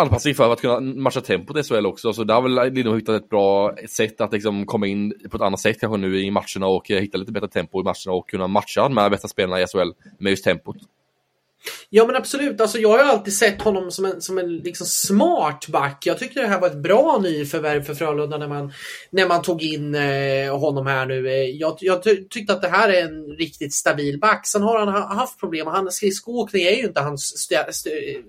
anpassning 0.00 0.34
för 0.34 0.52
att 0.52 0.60
kunna 0.60 0.80
matcha 0.80 1.20
tempot 1.20 1.56
i 1.56 1.62
SHL 1.62 1.86
också. 1.86 2.12
Så 2.12 2.24
där 2.24 2.34
har 2.34 2.42
väl 2.42 2.74
Lindholm 2.74 2.98
hittat 2.98 3.22
ett 3.22 3.28
bra 3.28 3.76
sätt 3.88 4.20
att 4.20 4.32
liksom 4.32 4.66
komma 4.66 4.86
in 4.86 5.14
på 5.30 5.36
ett 5.36 5.42
annat 5.42 5.60
sätt 5.60 5.80
kanske 5.80 5.98
nu 5.98 6.20
i 6.20 6.30
matcherna 6.30 6.66
och 6.66 6.90
eh, 6.90 7.00
hitta 7.00 7.18
lite 7.18 7.32
bättre 7.32 7.48
tempo 7.48 7.80
i 7.80 7.84
matcherna 7.84 8.12
och 8.12 8.28
kunna 8.28 8.46
matcha 8.46 8.82
de 8.82 8.96
här 8.96 9.10
bästa 9.10 9.28
spelarna 9.28 9.60
i 9.60 9.66
SHL 9.66 9.90
med 10.18 10.30
just 10.30 10.44
tempot. 10.44 10.76
Ja 11.90 12.06
men 12.06 12.16
absolut, 12.16 12.60
alltså, 12.60 12.78
jag 12.78 12.88
har 12.88 12.98
alltid 12.98 13.34
sett 13.34 13.62
honom 13.62 13.90
som 13.90 14.04
en, 14.04 14.22
som 14.22 14.38
en 14.38 14.56
liksom 14.56 14.86
smart 14.86 15.66
back. 15.68 16.06
Jag 16.06 16.18
tyckte 16.18 16.40
det 16.40 16.46
här 16.46 16.60
var 16.60 16.68
ett 16.68 16.82
bra 16.82 17.18
nyförvärv 17.22 17.82
för 17.82 17.94
Frölunda 17.94 18.38
när 18.38 18.48
man, 18.48 18.72
när 19.10 19.28
man 19.28 19.42
tog 19.42 19.62
in 19.62 19.94
eh, 19.94 20.58
honom 20.58 20.86
här 20.86 21.06
nu. 21.06 21.28
Eh, 21.28 21.34
jag, 21.34 21.76
jag 21.80 22.02
tyckte 22.30 22.52
att 22.52 22.62
det 22.62 22.68
här 22.68 22.88
är 22.88 23.02
en 23.02 23.24
riktigt 23.24 23.74
stabil 23.74 24.18
back. 24.20 24.46
Sen 24.46 24.62
har 24.62 24.86
han 24.86 25.18
haft 25.18 25.40
problem. 25.40 25.66
Hans 25.66 25.94
skridskoåkning 25.94 26.62
är 26.62 26.76
ju 26.76 26.82
inte 26.82 27.00
hans 27.00 27.38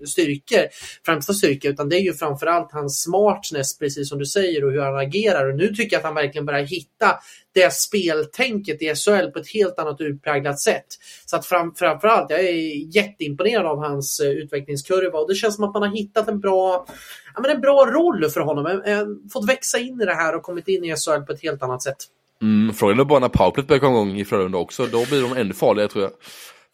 styrkor, 0.06 0.68
främsta 1.06 1.32
styrka 1.32 1.68
utan 1.68 1.88
det 1.88 1.96
är 1.96 2.02
ju 2.02 2.14
framförallt 2.14 2.72
hans 2.72 3.02
smartness 3.02 3.78
precis 3.78 4.08
som 4.08 4.18
du 4.18 4.26
säger 4.26 4.64
och 4.64 4.72
hur 4.72 4.80
han 4.80 4.96
agerar. 4.96 5.48
Och 5.48 5.56
nu 5.56 5.68
tycker 5.68 5.96
jag 5.96 6.00
att 6.00 6.04
han 6.04 6.14
verkligen 6.14 6.46
börjar 6.46 6.64
hitta 6.64 7.18
det 7.54 7.72
speltänket 7.72 8.82
i 8.82 8.94
SHL 8.94 9.30
på 9.30 9.38
ett 9.38 9.48
helt 9.54 9.78
annat 9.78 10.00
utpräglat 10.00 10.60
sätt. 10.60 10.86
Så 11.26 11.36
att 11.36 11.46
fram, 11.46 11.74
framförallt, 11.74 12.30
jag 12.30 12.40
är 12.40 12.96
jätteimponerad 12.96 13.66
av 13.66 13.78
hans 13.78 14.20
uh, 14.24 14.30
utvecklingskurva 14.30 15.18
och 15.18 15.28
det 15.28 15.34
känns 15.34 15.54
som 15.54 15.64
att 15.64 15.74
man 15.74 15.82
har 15.82 15.96
hittat 15.96 16.28
en 16.28 16.40
bra, 16.40 16.86
ja, 17.34 17.40
men 17.40 17.50
en 17.50 17.60
bra 17.60 17.86
roll 17.86 18.30
för 18.30 18.40
honom. 18.40 18.66
Uh, 18.66 19.30
fått 19.32 19.48
växa 19.48 19.78
in 19.78 20.00
i 20.00 20.04
det 20.04 20.14
här 20.14 20.36
och 20.36 20.42
kommit 20.42 20.68
in 20.68 20.84
i 20.84 20.96
SHL 20.96 21.22
på 21.26 21.32
ett 21.32 21.42
helt 21.42 21.62
annat 21.62 21.82
sätt. 21.82 21.96
Mm, 22.42 22.74
frågan 22.74 23.00
är 23.00 23.04
bara 23.04 23.18
när 23.18 23.28
powerplayet 23.28 23.68
börjar 23.68 23.80
komma 23.80 23.92
igång 23.92 24.16
i 24.16 24.24
Frölunda 24.24 24.58
också, 24.58 24.86
då 24.86 25.04
blir 25.06 25.22
de 25.22 25.32
ännu 25.40 25.54
farligare 25.54 25.88
tror 25.88 26.04
jag. 26.04 26.12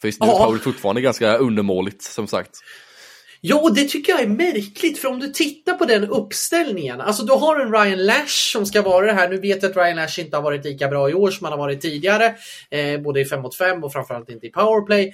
För 0.00 0.08
just 0.08 0.20
nu 0.20 0.26
är 0.26 0.32
powerplay 0.32 0.58
fortfarande 0.58 1.00
ganska 1.00 1.36
undermåligt 1.36 2.02
som 2.02 2.26
sagt. 2.26 2.58
Ja, 3.40 3.70
det 3.74 3.84
tycker 3.84 4.12
jag 4.12 4.22
är 4.22 4.28
märkligt 4.28 4.98
för 4.98 5.08
om 5.08 5.20
du 5.20 5.28
tittar 5.28 5.74
på 5.74 5.84
den 5.84 6.04
uppställningen. 6.04 7.00
Alltså 7.00 7.22
du 7.22 7.32
har 7.32 7.60
en 7.60 7.72
Ryan 7.72 8.06
Lash 8.06 8.52
som 8.52 8.66
ska 8.66 8.82
vara 8.82 9.06
det 9.06 9.12
här. 9.12 9.28
Nu 9.28 9.40
vet 9.40 9.62
jag 9.62 9.70
att 9.70 9.76
Ryan 9.76 9.96
Lash 9.96 10.20
inte 10.20 10.36
har 10.36 10.42
varit 10.42 10.64
lika 10.64 10.88
bra 10.88 11.10
i 11.10 11.14
år 11.14 11.30
som 11.30 11.44
han 11.44 11.52
har 11.52 11.58
varit 11.58 11.80
tidigare. 11.80 12.34
Eh, 12.70 13.00
både 13.00 13.20
i 13.20 13.24
5 13.24 13.42
mot 13.42 13.56
5 13.56 13.84
och 13.84 13.92
framförallt 13.92 14.30
inte 14.30 14.46
i 14.46 14.50
powerplay. 14.50 15.12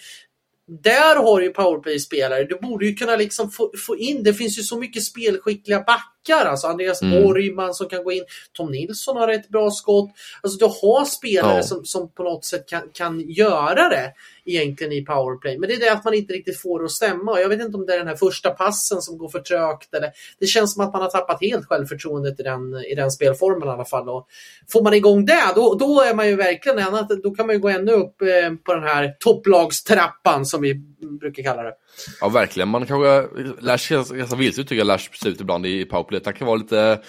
Där 0.82 1.17
har 1.17 1.41
du 1.41 1.47
ju 1.47 1.53
powerplay-spelare. 1.53 2.44
Du 2.44 2.59
borde 2.62 2.87
ju 2.87 2.94
kunna 2.94 3.17
liksom 3.17 3.50
få, 3.50 3.73
få 3.87 3.97
in, 3.97 4.23
det 4.23 4.35
finns 4.35 4.59
ju 4.59 4.62
så 4.62 4.79
mycket 4.79 5.05
spelskickliga 5.05 5.81
backar. 6.25 6.47
Alltså 6.47 6.67
Andreas 6.67 7.03
mm. 7.03 7.23
Borgman 7.23 7.75
som 7.75 7.88
kan 7.88 8.05
gå 8.05 8.12
in. 8.12 8.25
Tom 8.53 8.71
Nilsson 8.71 9.17
har 9.17 9.29
ett 9.29 9.49
bra 9.49 9.71
skott. 9.71 10.11
Alltså 10.43 10.59
du 10.59 10.65
har 10.65 11.05
spelare 11.05 11.56
ja. 11.56 11.62
som, 11.62 11.85
som 11.85 12.11
på 12.11 12.23
något 12.23 12.44
sätt 12.44 12.69
kan, 12.69 12.82
kan 12.93 13.21
göra 13.21 13.88
det 13.88 14.12
egentligen 14.44 14.93
i 14.93 15.05
powerplay. 15.05 15.59
Men 15.59 15.69
det 15.69 15.75
är 15.75 15.81
det 15.81 15.93
att 15.93 16.05
man 16.05 16.15
inte 16.15 16.32
riktigt 16.32 16.61
får 16.61 16.79
det 16.79 16.85
att 16.85 16.91
stämma. 16.91 17.41
Jag 17.41 17.49
vet 17.49 17.61
inte 17.61 17.76
om 17.76 17.87
det 17.87 17.94
är 17.94 17.99
den 17.99 18.09
här 18.09 18.17
första 18.17 18.50
passen 18.50 19.03
som 19.03 19.19
går 19.19 19.29
för 19.29 19.41
trögt. 19.41 19.94
Eller, 19.94 20.11
det 20.38 20.47
känns 20.47 20.75
som 20.75 20.85
att 20.85 20.93
man 20.93 21.03
har 21.03 21.11
tappat 21.11 21.41
helt 21.41 21.67
självförtroendet 21.67 22.41
i 22.41 22.43
den, 22.43 22.75
i 22.75 22.94
den 22.94 23.11
spelformen 23.11 23.69
i 23.69 23.71
alla 23.71 23.85
fall. 23.85 24.09
Och 24.09 24.26
får 24.69 24.82
man 24.82 24.94
igång 24.94 25.25
det, 25.25 25.53
då, 25.55 25.75
då 25.75 26.00
är 26.00 26.15
man 26.15 26.29
ju 26.29 26.37
verkligen 26.37 26.79
annat, 26.79 27.09
då 27.09 27.31
kan 27.31 27.47
man 27.47 27.56
ju 27.56 27.61
gå 27.61 27.69
ännu 27.69 27.93
upp 27.93 28.23
eh, 28.23 28.55
på 28.65 28.75
den 28.75 28.85
här 28.85 29.17
topplagstrappan 29.21 30.47
som 30.47 30.62
vi 30.62 30.75
brukar 31.21 31.43
kalla 31.43 31.62
det. 31.62 31.73
Ja, 32.20 32.29
verkligen. 32.29 32.69
Man 32.69 32.87
kanske, 32.87 33.29
Lash 33.61 33.93
ganska 33.93 34.37
vilse 34.37 34.62
tycker 34.62 34.76
jag 34.76 34.87
Lash 34.87 35.12
ser 35.12 35.29
ut 35.29 35.41
ibland 35.41 35.67
i 35.67 35.85
powerplay. 35.85 36.20
Han 36.25 36.35
kan 36.35 36.46
vara 36.46 36.56
lite 36.56 37.00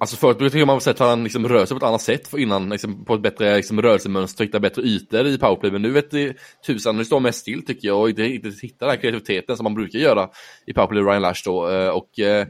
Alltså 0.00 0.16
förut 0.16 0.38
brukade 0.38 0.66
man 0.66 0.80
sett 0.80 1.00
att 1.00 1.08
han 1.08 1.24
liksom 1.24 1.48
rör 1.48 1.66
sig 1.66 1.74
på 1.74 1.84
ett 1.84 1.88
annat 1.88 2.02
sätt 2.02 2.28
för 2.28 2.38
innan, 2.38 2.68
liksom 2.68 3.04
på 3.04 3.14
ett 3.14 3.20
bättre 3.20 3.56
liksom, 3.56 3.82
rörelsemönster, 3.82 4.44
hitta 4.44 4.60
bättre 4.60 4.82
ytor 4.82 5.26
i 5.26 5.38
powerplay. 5.38 5.72
Men 5.72 5.82
nu 5.82 5.90
vet 5.90 6.10
det 6.10 6.36
tusan, 6.66 6.96
nu 6.96 7.04
står 7.04 7.20
mest 7.20 7.40
still 7.40 7.66
tycker 7.66 7.88
jag 7.88 8.00
och 8.00 8.10
inte, 8.10 8.22
inte 8.24 8.48
hittar 8.62 8.86
den 8.86 8.94
här 8.94 9.00
kreativiteten 9.00 9.56
som 9.56 9.64
man 9.64 9.74
brukar 9.74 9.98
göra 9.98 10.28
i 10.66 10.72
powerplay 10.72 11.02
Ryan 11.02 11.22
Lash 11.22 11.42
då. 11.44 11.70
Eh, 11.70 11.88
och 11.88 12.18
eh, 12.18 12.46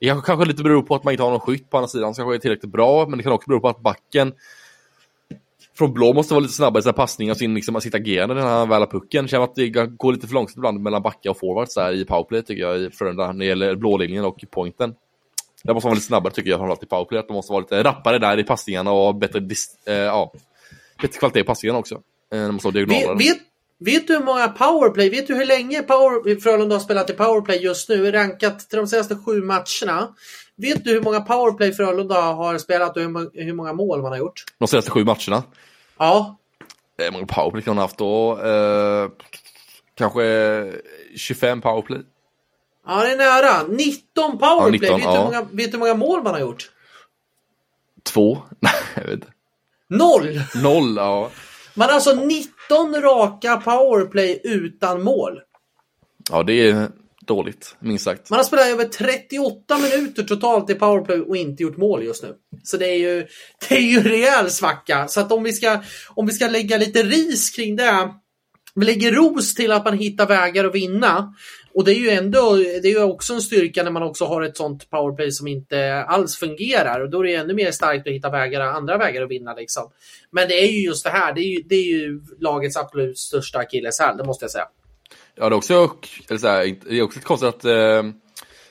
det 0.00 0.06
kanske, 0.06 0.26
kanske 0.26 0.44
lite 0.44 0.62
beror 0.62 0.82
på 0.82 0.94
att 0.94 1.04
man 1.04 1.12
inte 1.12 1.22
har 1.22 1.30
någon 1.30 1.40
skytt 1.40 1.70
på 1.70 1.76
andra 1.76 1.88
sidan 1.88 2.14
som 2.14 2.22
kanske 2.22 2.36
är 2.36 2.38
tillräckligt 2.38 2.72
bra, 2.72 3.06
men 3.08 3.16
det 3.16 3.22
kan 3.22 3.32
också 3.32 3.48
bero 3.48 3.60
på 3.60 3.68
att 3.68 3.82
backen 3.82 4.32
från 5.78 5.94
blå 5.94 6.12
måste 6.12 6.34
vara 6.34 6.42
lite 6.42 6.54
snabbare 6.54 6.80
i 6.80 6.82
sina 6.82 6.92
passningar 6.92 7.32
och 7.32 7.38
sin, 7.38 7.54
liksom, 7.54 7.80
sitt 7.80 7.94
agerande 7.94 8.34
när 8.34 8.42
han 8.42 8.68
väl 8.68 8.80
har 8.80 8.86
pucken. 8.86 9.28
Känner 9.28 9.44
att 9.44 9.54
det 9.54 9.68
går 9.68 10.12
lite 10.12 10.26
för 10.26 10.34
långsamt 10.34 10.56
ibland 10.56 10.80
mellan 10.80 11.02
backa 11.02 11.30
och 11.30 11.38
forwards 11.38 11.74
där 11.74 11.92
i 11.92 12.04
powerplay 12.04 12.42
tycker 12.42 12.62
jag 12.62 12.80
i 12.80 12.90
Frölunda 12.90 13.26
när 13.26 13.38
det 13.38 13.44
gäller 13.44 13.74
blålinjen 13.74 14.24
och 14.24 14.44
pointen. 14.50 14.94
Det 15.64 15.74
måste 15.74 15.86
vara 15.86 15.94
lite 15.94 16.06
snabbare 16.06 16.34
tycker 16.34 16.50
jag, 16.50 16.58
framförallt 16.58 16.82
i 16.82 16.86
powerplay. 16.86 17.20
Att 17.20 17.28
de 17.28 17.34
måste 17.34 17.52
vara 17.52 17.60
lite 17.60 17.82
rappare 17.82 18.18
där 18.18 18.38
i 18.38 18.44
passningarna 18.44 18.92
och 18.92 19.14
bättre, 19.14 19.40
eh, 19.86 19.94
ja, 19.94 20.32
bättre 21.02 21.18
kvalitet 21.18 21.40
i 21.40 21.44
passningarna 21.44 21.78
också. 21.78 22.00
Eh, 22.32 22.52
måste 22.52 22.70
vet, 22.70 22.88
vet, 22.88 23.38
vet, 23.78 24.06
du 24.06 24.14
hur 24.14 24.24
många 24.24 24.48
powerplay, 24.48 25.10
vet 25.10 25.26
du 25.26 25.34
hur 25.34 25.46
länge 25.46 25.82
power, 25.82 26.40
Frölunda 26.40 26.74
har 26.74 26.80
spelat 26.80 27.10
i 27.10 27.12
powerplay 27.12 27.62
just 27.62 27.88
nu? 27.88 28.12
Rankat 28.12 28.58
till 28.70 28.78
de 28.78 28.86
senaste 28.86 29.16
sju 29.16 29.42
matcherna. 29.42 30.14
Vet 30.56 30.84
du 30.84 30.90
hur 30.90 31.00
många 31.00 31.20
powerplay 31.20 31.72
Frölunda 31.72 32.20
har 32.20 32.58
spelat 32.58 32.96
och 32.96 33.02
hur, 33.02 33.52
många 33.52 33.72
mål 33.72 34.02
man 34.02 34.12
har 34.12 34.18
gjort? 34.18 34.44
De 34.58 34.68
senaste 34.68 34.90
sju 34.90 35.04
matcherna? 35.04 35.42
Ja. 35.98 36.36
Hur 36.98 37.10
många 37.10 37.26
powerplay 37.26 37.62
kan 37.62 37.70
man 37.70 37.78
ha 37.78 37.84
haft 37.84 37.98
då? 37.98 38.40
Eh, 38.42 39.08
kanske 39.94 40.72
25 41.16 41.60
powerplay? 41.60 42.00
Ja, 42.86 43.02
det 43.02 43.12
är 43.12 43.16
nära. 43.16 43.62
19 43.68 44.38
powerplay. 44.38 44.90
Ja, 44.90 44.96
19, 44.96 44.96
vet, 44.96 45.02
du 45.02 45.14
ja. 45.14 45.24
många, 45.24 45.42
vet 45.42 45.72
du 45.72 45.72
hur 45.72 45.78
många 45.78 45.94
mål 45.94 46.22
man 46.22 46.32
har 46.32 46.40
gjort? 46.40 46.70
Två? 48.02 48.38
Nej, 48.60 48.72
jag 48.94 49.02
vet 49.02 49.12
inte. 49.12 49.28
Noll! 49.88 50.40
Noll, 50.62 50.96
ja. 50.96 51.30
Man 51.74 51.88
har 51.88 51.94
alltså 51.94 52.14
19 52.14 53.02
raka 53.02 53.56
powerplay 53.56 54.40
utan 54.44 55.02
mål. 55.02 55.40
Ja, 56.30 56.42
det 56.42 56.70
är 56.70 56.88
dåligt, 57.26 57.76
minst 57.80 58.04
sagt. 58.04 58.30
Man 58.30 58.36
har 58.36 58.44
spelat 58.44 58.66
över 58.66 58.84
38 58.84 59.78
minuter 59.78 60.22
totalt 60.22 60.70
i 60.70 60.74
powerplay 60.74 61.20
och 61.20 61.36
inte 61.36 61.62
gjort 61.62 61.76
mål 61.76 62.04
just 62.04 62.22
nu. 62.22 62.34
Så 62.62 62.76
det 62.76 62.86
är 62.86 62.98
ju, 62.98 63.26
det 63.68 63.74
är 63.74 63.80
ju 63.80 64.02
rejäl 64.02 64.50
svacka. 64.50 65.08
Så 65.08 65.20
att 65.20 65.32
om 65.32 65.42
vi 65.42 65.52
ska, 65.52 65.80
om 66.08 66.26
vi 66.26 66.32
ska 66.32 66.48
lägga 66.48 66.78
lite 66.78 67.02
ris 67.02 67.50
kring 67.50 67.76
det 67.76 68.08
vi 68.74 68.84
lägger 68.84 69.12
ros 69.12 69.54
till 69.54 69.72
att 69.72 69.84
man 69.84 69.98
hittar 69.98 70.26
vägar 70.26 70.64
att 70.64 70.74
vinna. 70.74 71.34
Och 71.74 71.84
det 71.84 71.92
är 71.92 71.98
ju 71.98 72.10
ändå, 72.10 72.54
det 72.56 72.88
är 72.88 72.90
ju 72.90 73.02
också 73.02 73.34
en 73.34 73.40
styrka 73.40 73.82
när 73.82 73.90
man 73.90 74.02
också 74.02 74.24
har 74.24 74.42
ett 74.42 74.56
sånt 74.56 74.90
powerplay 74.90 75.32
som 75.32 75.46
inte 75.46 76.04
alls 76.04 76.36
fungerar. 76.36 77.00
Och 77.00 77.10
då 77.10 77.20
är 77.20 77.24
det 77.24 77.34
ännu 77.34 77.54
mer 77.54 77.70
starkt 77.70 78.06
att 78.06 78.12
hitta 78.12 78.30
vägar, 78.30 78.60
andra 78.60 78.98
vägar 78.98 79.22
att 79.22 79.30
vinna. 79.30 79.54
Liksom. 79.54 79.90
Men 80.30 80.48
det 80.48 80.54
är 80.54 80.66
ju 80.66 80.80
just 80.80 81.04
det 81.04 81.10
här, 81.10 81.32
det 81.32 81.40
är 81.40 81.48
ju, 81.48 81.62
det 81.62 81.74
är 81.74 81.84
ju 81.84 82.20
lagets 82.40 82.76
absolut 82.76 83.18
största 83.18 83.58
akilleshäl, 83.58 84.16
det 84.16 84.24
måste 84.24 84.44
jag 84.44 84.50
säga. 84.50 84.68
Ja, 85.36 85.48
det 85.48 85.54
är 85.54 85.56
också, 85.56 85.96
eller 86.28 86.38
så 86.38 86.48
här, 86.48 86.76
det 86.88 86.98
är 86.98 87.02
också 87.02 87.20
konstigt 87.20 87.48
att 87.48 87.64
eh, 87.64 88.02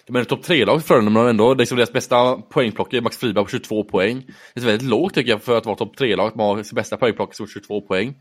de 0.05 0.15
är 0.15 0.23
topp 0.23 0.43
tre-lag 0.43 0.81
för 0.81 0.87
Frölunda, 0.87 1.11
men 1.11 1.27
ändå 1.27 1.53
liksom 1.53 1.77
deras 1.77 1.93
bästa 1.93 2.35
poängplockare 2.35 2.99
är 2.99 3.01
Max 3.01 3.17
Friberg 3.17 3.43
på 3.43 3.49
22 3.49 3.83
poäng. 3.83 4.25
Det 4.53 4.61
är 4.61 4.65
väldigt 4.65 4.89
lågt 4.89 5.13
tycker 5.13 5.31
jag 5.31 5.43
för 5.43 5.57
att 5.57 5.65
vara 5.65 5.75
topp 5.75 5.97
tre-lag, 5.97 6.27
att 6.27 6.35
man 6.35 6.47
har 6.47 6.63
sin 6.63 6.75
bästa 6.75 6.97
poängplockare 6.97 7.45
på 7.45 7.51
22 7.51 7.81
poäng. 7.81 8.15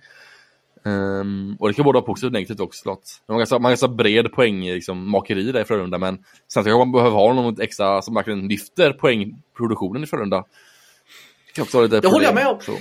Um, 0.85 1.57
och 1.61 1.69
det 1.69 1.75
kan 1.75 1.85
både 1.85 1.97
vara 1.97 2.07
positivt 2.07 2.29
och 2.29 2.33
negativt 2.33 2.61
också 2.61 2.79
såklart. 2.79 3.01
Man 3.27 3.35
har 3.35 3.39
ganska, 3.39 3.55
man 3.55 3.65
har 3.65 3.71
ganska 3.71 3.89
bred 3.89 4.33
poängmakeri 4.33 5.43
liksom, 5.43 5.53
där 5.53 5.61
i 5.61 5.65
Frölunda, 5.65 5.99
men 5.99 6.15
samtidigt 6.49 6.73
kanske 6.73 6.79
man 6.79 6.93
behöver 6.93 7.17
ha 7.17 7.33
något 7.33 7.61
extra 7.61 8.03
som 8.03 8.15
verkligen 8.15 8.49
lyfter 8.49 8.93
poängproduktionen 8.93 10.05
i 10.05 10.07
Frölunda. 10.07 10.45
Det 11.47 11.65
kan 11.71 11.83
lite 11.83 12.01
det 12.01 12.09
håller 12.09 12.27
jag 12.27 12.35
med 12.35 12.47
om. 12.47 12.61
Så. 12.61 12.73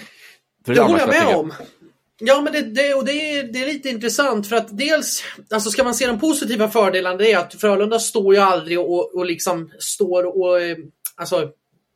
Det, 0.66 0.74
det 0.74 0.82
håller 0.82 1.00
jag 1.00 1.10
med 1.10 1.36
om. 1.36 1.54
Ja, 2.24 2.42
men 2.42 2.54
det, 2.54 2.62
det, 2.62 2.94
och 2.94 3.06
det, 3.06 3.12
är, 3.12 3.44
det 3.44 3.64
är 3.64 3.66
lite 3.66 3.90
intressant 3.90 4.48
för 4.48 4.56
att 4.56 4.78
dels, 4.78 5.24
alltså 5.50 5.70
ska 5.70 5.84
man 5.84 5.96
se 5.96 6.08
de 6.08 6.20
positiva 6.20 6.70
fördelarna, 6.70 7.18
det 7.18 7.32
är 7.32 7.38
att 7.38 7.54
Frölunda 7.54 8.00
står 8.00 8.34
ju 8.34 8.40
aldrig 8.40 8.80
och, 8.80 9.16
och 9.16 9.26
liksom 9.26 9.72
står 9.80 10.38
och, 10.38 10.62
eh, 10.62 10.78
alltså 11.16 11.50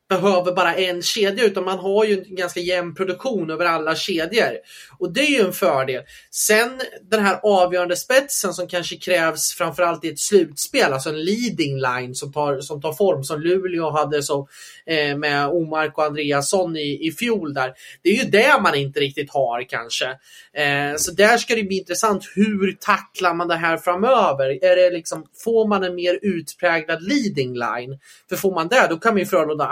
behöver 0.08 0.52
bara 0.52 0.74
en 0.74 1.02
kedja 1.02 1.44
utan 1.44 1.64
man 1.64 1.78
har 1.78 2.04
ju 2.04 2.24
en 2.24 2.36
ganska 2.36 2.60
jämn 2.60 2.94
produktion 2.94 3.50
över 3.50 3.64
alla 3.64 3.94
kedjor. 3.94 4.58
Och 4.98 5.12
det 5.12 5.20
är 5.20 5.30
ju 5.30 5.46
en 5.46 5.52
fördel. 5.52 6.02
Sen 6.30 6.80
den 7.10 7.24
här 7.24 7.40
avgörande 7.42 7.96
spetsen 7.96 8.54
som 8.54 8.68
kanske 8.68 8.96
krävs 8.96 9.52
framförallt 9.52 10.04
i 10.04 10.08
ett 10.08 10.18
slutspel, 10.18 10.92
alltså 10.92 11.08
en 11.08 11.24
leading 11.24 11.76
line 11.76 12.14
som 12.14 12.32
tar, 12.32 12.60
som 12.60 12.82
tar 12.82 12.92
form 12.92 13.24
som 13.24 13.40
Luleå 13.40 13.90
hade 13.90 14.22
så, 14.22 14.48
eh, 14.86 15.16
med 15.16 15.48
Omark 15.48 15.98
och 15.98 16.04
Andreasson 16.04 16.76
i, 16.76 17.06
i 17.06 17.12
fjol 17.12 17.54
där. 17.54 17.72
Det 18.02 18.10
är 18.10 18.24
ju 18.24 18.30
det 18.30 18.60
man 18.62 18.74
inte 18.74 19.00
riktigt 19.00 19.30
har 19.30 19.68
kanske. 19.68 20.06
Eh, 20.52 20.96
så 20.96 21.12
där 21.12 21.38
ska 21.38 21.54
det 21.54 21.62
bli 21.62 21.78
intressant. 21.78 22.24
Hur 22.34 22.76
tacklar 22.80 23.34
man 23.34 23.48
det 23.48 23.56
här 23.56 23.76
framöver? 23.76 24.64
Är 24.64 24.76
det 24.76 24.90
liksom, 24.90 25.26
får 25.44 25.68
man 25.68 25.84
en 25.84 25.94
mer 25.94 26.18
utpräglad 26.22 27.02
leading 27.02 27.54
line? 27.54 27.98
För 28.28 28.36
får 28.36 28.54
man 28.54 28.68
det, 28.68 28.86
då 28.90 28.96
kan 28.96 29.14
man 29.14 29.18
ju 29.18 29.26
Frölunda 29.26 29.64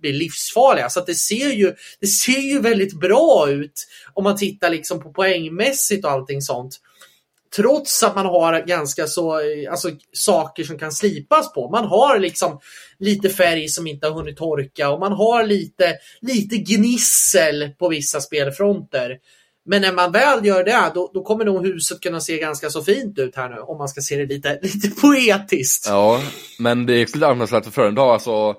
blir 0.00 0.12
livsfarliga. 0.12 0.90
Så 0.90 1.00
att 1.00 1.06
det 1.06 1.14
ser 1.14 1.48
ju, 1.48 1.74
det 2.00 2.06
ser 2.06 2.40
ju 2.40 2.60
väldigt 2.60 3.00
bra 3.00 3.50
ut 3.50 3.86
om 4.14 4.24
man 4.24 4.36
tittar 4.36 4.70
liksom 4.70 5.02
på 5.02 5.12
poängmässigt 5.12 6.04
och 6.04 6.10
allting 6.10 6.42
sånt. 6.42 6.80
Trots 7.56 8.02
att 8.02 8.14
man 8.14 8.26
har 8.26 8.66
ganska 8.66 9.06
så, 9.06 9.40
eh, 9.40 9.70
alltså 9.70 9.90
saker 10.12 10.64
som 10.64 10.78
kan 10.78 10.92
slipas 10.92 11.52
på. 11.52 11.70
Man 11.70 11.84
har 11.84 12.18
liksom 12.18 12.60
lite 12.98 13.28
färg 13.28 13.68
som 13.68 13.86
inte 13.86 14.06
har 14.06 14.14
hunnit 14.14 14.36
torka 14.36 14.90
och 14.90 15.00
man 15.00 15.12
har 15.12 15.44
lite, 15.44 15.96
lite 16.20 16.56
gnissel 16.56 17.70
på 17.78 17.88
vissa 17.88 18.20
spelfronter. 18.20 19.18
Men 19.64 19.82
när 19.82 19.92
man 19.92 20.12
väl 20.12 20.46
gör 20.46 20.64
det, 20.64 20.92
då, 20.94 21.10
då, 21.14 21.22
kommer 21.22 21.44
nog 21.44 21.66
huset 21.66 22.00
kunna 22.00 22.20
se 22.20 22.38
ganska 22.38 22.70
så 22.70 22.82
fint 22.82 23.18
ut 23.18 23.36
här 23.36 23.48
nu, 23.48 23.56
om 23.56 23.78
man 23.78 23.88
ska 23.88 24.00
se 24.00 24.16
det 24.16 24.26
lite, 24.26 24.58
lite 24.62 24.90
poetiskt. 24.90 25.86
Ja, 25.86 26.22
men 26.58 26.86
det 26.86 26.94
är 26.94 27.02
också 27.02 27.16
lite 27.16 27.26
anmärkningsvärt 27.26 27.64
för 27.64 27.70
Frölunda 27.70 28.02
alltså 28.02 28.56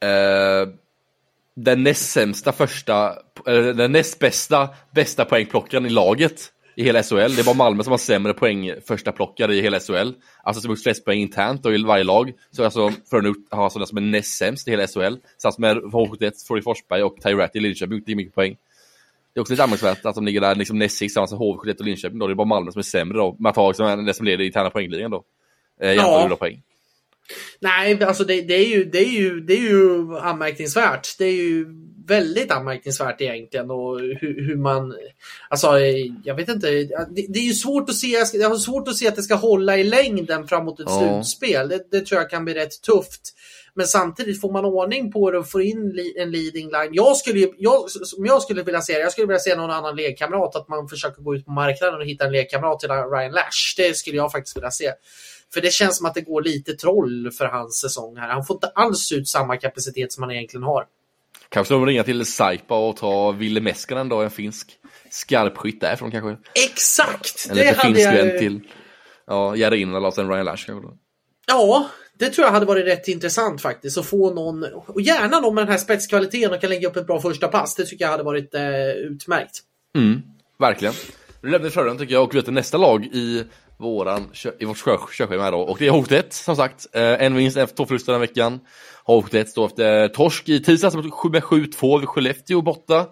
eh, 0.00 0.68
den 1.56 1.82
näst 1.82 2.10
sämsta 2.10 2.52
första, 2.52 3.14
eller 3.46 3.74
den 3.74 3.92
näst 3.92 4.18
bästa, 4.18 4.68
bästa 4.94 5.24
poängplockaren 5.24 5.86
i 5.86 5.90
laget 5.90 6.52
i 6.76 6.84
hela 6.84 7.02
SHL. 7.02 7.36
Det 7.36 7.44
bara 7.44 7.54
Malmö 7.54 7.82
som 7.82 7.90
har 7.90 7.98
sämre 7.98 8.34
poäng 8.34 8.72
första 8.86 9.12
plockare 9.12 9.54
i 9.54 9.60
hela 9.60 9.80
SHL. 9.80 10.12
Alltså 10.42 10.62
som 10.62 10.68
har 10.68 10.76
flest 10.76 11.04
poäng 11.04 11.20
internt 11.20 11.66
och 11.66 11.74
i 11.74 11.82
varje 11.82 12.04
lag. 12.04 12.32
Så 12.50 12.64
alltså 12.64 12.92
Frölunda 13.10 13.40
har 13.50 13.64
alltså 13.64 13.78
den 13.78 13.88
som 13.88 13.98
är 13.98 14.02
näst 14.02 14.38
sämst 14.38 14.68
i 14.68 14.70
hela 14.70 14.86
SHL. 14.86 15.16
Tillsammans 15.32 15.58
med 15.58 15.76
H71, 15.76 16.46
Frode 16.46 16.62
Forsberg 16.62 17.02
och 17.02 17.16
Ty 17.22 17.34
Rat 17.34 17.56
i 17.56 17.60
Linköping, 17.60 17.98
inte 17.98 18.14
mycket 18.14 18.34
poäng. 18.34 18.56
Det 19.34 19.38
är 19.38 19.40
också 19.40 19.52
lite 19.52 19.64
anmärkningsvärt 19.64 20.06
att 20.06 20.14
de 20.14 20.24
ligger 20.24 20.40
där 20.40 20.54
liksom 20.54 20.78
näst 20.78 20.96
sist 20.96 21.00
tillsammans 21.00 21.32
med 21.32 21.40
H71 21.40 21.78
och 21.78 21.84
Linköping 21.84 22.18
då. 22.18 22.26
Det 22.26 22.32
är 22.32 22.34
bara 22.34 22.46
Malmö 22.46 22.72
som 22.72 22.78
är 22.78 22.82
sämre 22.82 23.18
då. 23.18 23.36
Med 23.38 23.50
att 23.50 23.56
ha 23.56 23.68
liksom 23.68 24.04
det 24.04 24.14
som 24.14 24.26
leder 24.26 24.44
i 24.44 24.46
interna 24.46 24.70
poängligan 24.70 25.10
då. 25.10 25.24
Eh, 25.80 25.92
ja. 25.92 26.36
poäng. 26.38 26.62
Nej, 27.60 28.04
alltså 28.04 28.24
det, 28.24 28.40
det, 28.40 28.54
är 28.54 28.66
ju, 28.66 28.84
det, 28.84 28.98
är 28.98 29.20
ju, 29.20 29.40
det 29.40 29.52
är 29.52 29.70
ju 29.70 30.16
anmärkningsvärt. 30.18 31.18
Det 31.18 31.24
är 31.24 31.32
ju 31.32 31.66
väldigt 32.06 32.50
anmärkningsvärt 32.50 33.20
egentligen 33.20 33.70
och 33.70 34.00
hur, 34.00 34.46
hur 34.46 34.56
man... 34.56 34.94
Alltså, 35.48 35.78
jag 36.24 36.34
vet 36.34 36.48
inte. 36.48 36.70
Det, 36.70 37.26
det, 37.28 37.38
är 37.38 37.44
ju 37.44 37.54
svårt 37.54 37.88
att 37.88 37.96
se. 37.96 38.24
Jag 38.32 38.48
har 38.48 38.56
svårt 38.56 38.88
att 38.88 38.96
se 38.96 39.08
att 39.08 39.16
det 39.16 39.22
ska 39.22 39.34
hålla 39.34 39.76
i 39.76 39.84
längden 39.84 40.48
framåt 40.48 40.80
ett 40.80 40.86
ja. 40.88 41.22
slutspel. 41.22 41.68
Det, 41.68 41.90
det 41.90 42.00
tror 42.00 42.20
jag 42.20 42.30
kan 42.30 42.44
bli 42.44 42.54
rätt 42.54 42.82
tufft. 42.82 43.34
Men 43.74 43.86
samtidigt 43.86 44.40
får 44.40 44.52
man 44.52 44.64
ordning 44.64 45.12
på 45.12 45.30
det 45.30 45.38
och 45.38 45.50
får 45.50 45.62
in 45.62 46.12
en 46.16 46.30
leading 46.30 46.66
line. 46.66 46.90
Jag 46.92 47.16
skulle, 47.16 47.48
jag, 47.58 47.90
som 47.90 48.26
jag 48.26 48.42
skulle 48.42 48.62
vilja 48.62 48.80
se 48.80 48.92
jag 48.92 49.12
skulle 49.12 49.26
vilja 49.26 49.38
se 49.38 49.56
någon 49.56 49.70
annan 49.70 49.96
lekkamrat, 49.96 50.56
att 50.56 50.68
man 50.68 50.88
försöker 50.88 51.22
gå 51.22 51.34
ut 51.34 51.44
på 51.44 51.52
marknaden 51.52 52.00
och 52.00 52.06
hitta 52.06 52.26
en 52.26 52.32
lekkamrat 52.32 52.80
till 52.80 52.88
Ryan 52.88 53.32
Lash. 53.32 53.74
Det 53.76 53.96
skulle 53.96 54.16
jag 54.16 54.32
faktiskt 54.32 54.56
vilja 54.56 54.70
se. 54.70 54.92
För 55.54 55.60
det 55.60 55.72
känns 55.72 55.96
som 55.96 56.06
att 56.06 56.14
det 56.14 56.20
går 56.20 56.42
lite 56.42 56.74
troll 56.74 57.30
för 57.30 57.44
hans 57.44 57.80
säsong 57.80 58.16
här. 58.16 58.28
Han 58.28 58.44
får 58.44 58.56
inte 58.56 58.66
alls 58.66 59.12
ut 59.12 59.28
samma 59.28 59.56
kapacitet 59.56 60.12
som 60.12 60.22
han 60.22 60.32
egentligen 60.32 60.64
har. 60.64 60.86
Kanske 61.48 61.74
de 61.74 61.86
ringer 61.86 62.02
till 62.02 62.26
Saipa 62.26 62.88
och 62.88 62.96
ta 62.96 63.30
Ville 63.30 63.60
Meskanen 63.60 64.08
då, 64.08 64.22
en 64.22 64.30
finsk 64.30 64.70
skarpskytt 65.10 65.80
därifrån 65.80 66.10
kanske? 66.10 66.36
Exakt! 66.64 67.46
En 67.50 67.56
lite 67.56 67.74
finsk 67.74 68.00
jag... 68.00 68.38
till 68.38 68.60
ja, 69.26 69.56
Jarin 69.56 69.94
eller 69.94 70.10
sen 70.10 70.28
Ryan 70.28 70.44
Lash 70.44 70.66
kanske? 70.66 70.88
Ja, 71.46 71.88
det 72.18 72.30
tror 72.30 72.44
jag 72.44 72.52
hade 72.52 72.66
varit 72.66 72.86
rätt 72.86 73.08
intressant 73.08 73.62
faktiskt. 73.62 73.98
Att 73.98 74.06
få 74.06 74.34
någon, 74.34 74.64
och 74.86 75.00
gärna 75.00 75.40
någon 75.40 75.54
med 75.54 75.62
den 75.62 75.70
här 75.70 75.78
spetskvaliteten 75.78 76.54
och 76.54 76.60
kan 76.60 76.70
lägga 76.70 76.88
upp 76.88 76.96
ett 76.96 77.06
bra 77.06 77.20
första 77.20 77.48
pass. 77.48 77.74
Det 77.74 77.84
tycker 77.84 78.04
jag 78.04 78.10
hade 78.10 78.22
varit 78.22 78.54
eh, 78.54 78.90
utmärkt. 78.90 79.60
Mm, 79.96 80.22
verkligen. 80.58 80.94
Lämnar 81.42 81.58
vi 81.58 81.70
Frölunda 81.70 82.00
tycker 82.00 82.14
jag 82.14 82.24
och 82.24 82.34
vi 82.34 82.40
vet 82.40 82.52
nästa 82.52 82.78
lag 82.78 83.04
i 83.04 83.44
våran, 83.80 84.30
i 84.58 84.64
vårt 84.64 84.78
körschema 85.16 85.50
då. 85.50 85.58
Och 85.58 85.78
det 85.78 85.86
är 85.86 85.92
H1 85.92 86.24
som 86.30 86.56
sagt. 86.56 86.86
Eh, 86.92 87.02
en 87.22 87.34
vinst 87.34 87.56
efter 87.56 87.76
två 87.76 87.86
förluster 87.86 88.12
den 88.12 88.20
veckan. 88.20 88.60
H1 89.06 89.44
står 89.44 89.66
efter 89.66 90.02
eh, 90.02 90.08
torsk 90.08 90.48
i 90.48 90.62
tisdags 90.62 90.94
med 90.94 91.04
7-2 91.04 91.98
vid 91.98 92.08
Skellefteå 92.08 92.62
borta. 92.62 93.06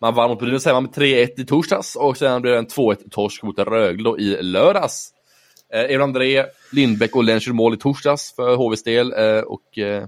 Man 0.00 0.14
vann 0.14 0.30
mot 0.30 0.38
Brynäs 0.38 0.66
hemma 0.66 0.80
med 0.80 0.90
3-1 0.90 1.40
i 1.40 1.44
torsdags 1.44 1.96
och 1.96 2.16
sen 2.16 2.42
blev 2.42 2.52
det 2.52 2.58
en 2.58 2.66
2-1 2.66 3.10
torsk 3.10 3.42
mot 3.42 3.58
Rögle 3.58 4.10
i 4.18 4.42
lördags. 4.42 5.12
Eh, 5.72 5.84
Emil 5.84 6.00
André, 6.00 6.44
Lindbäck 6.72 7.16
och 7.16 7.24
Lensch 7.24 7.48
mål 7.48 7.74
i 7.74 7.76
torsdags 7.76 8.34
för 8.36 8.56
HVs 8.56 8.82
del. 8.82 9.12
Eh, 9.12 9.40
och 9.40 9.78
eh, 9.78 10.06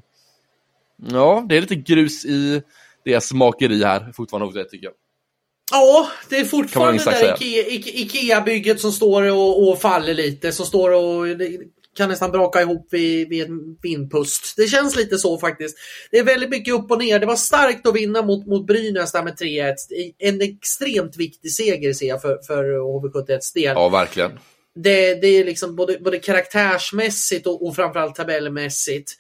ja, 0.97 1.47
det 1.49 1.57
är 1.57 1.61
lite 1.61 1.75
grus 1.75 2.25
i 2.25 2.63
deras 3.05 3.33
makeri 3.33 3.85
här 3.85 4.13
fortfarande 4.13 4.61
H1 4.61 4.65
tycker 4.65 4.87
jag. 4.87 4.95
Ja, 5.71 6.09
det 6.29 6.37
är 6.37 6.45
fortfarande 6.45 7.05
det 7.05 7.11
där 7.11 7.37
Ikea-bygget 7.41 8.81
som 8.81 8.93
står 8.93 9.31
och, 9.31 9.69
och, 9.69 9.81
faller 9.81 10.15
lite. 10.15 10.53
Som 10.53 10.67
står 10.67 10.91
och 10.91 11.27
kan 11.97 12.09
nästan 12.09 12.31
braka 12.31 12.61
ihop 12.61 12.89
vid, 12.91 13.29
vid 13.29 13.45
en 13.45 13.77
vindpust. 13.83 14.57
Det 14.57 14.67
känns 14.67 14.97
lite 14.97 15.19
så 15.19 15.39
faktiskt. 15.39 15.77
Det 16.11 16.19
är 16.19 16.25
väldigt 16.25 16.51
mycket 16.51 16.75
upp 16.75 16.91
och 16.91 16.99
ner. 16.99 17.19
Det 17.19 17.27
var 17.27 17.37
starkt 17.37 17.87
att 17.87 17.97
vinna 17.97 18.23
mot, 18.23 18.47
mot 18.47 18.67
Brynäs 18.67 19.13
där 19.13 19.23
med 19.23 19.35
3-1. 19.35 19.75
En 20.19 20.41
extremt 20.41 21.17
viktig 21.17 21.51
seger 21.51 21.93
ser 21.93 22.07
jag 22.07 22.23
för, 22.23 22.39
för 22.47 22.65
HV71s 22.65 23.55
del. 23.55 23.73
Ja, 23.75 23.89
verkligen. 23.89 24.31
Det, 24.75 25.15
det 25.15 25.27
är 25.27 25.45
liksom 25.45 25.77
både, 25.77 25.99
både 25.99 26.19
karaktärsmässigt 26.19 27.47
och, 27.47 27.67
och 27.67 27.77
framförallt 27.77 28.15
tabellmässigt. 28.15 29.13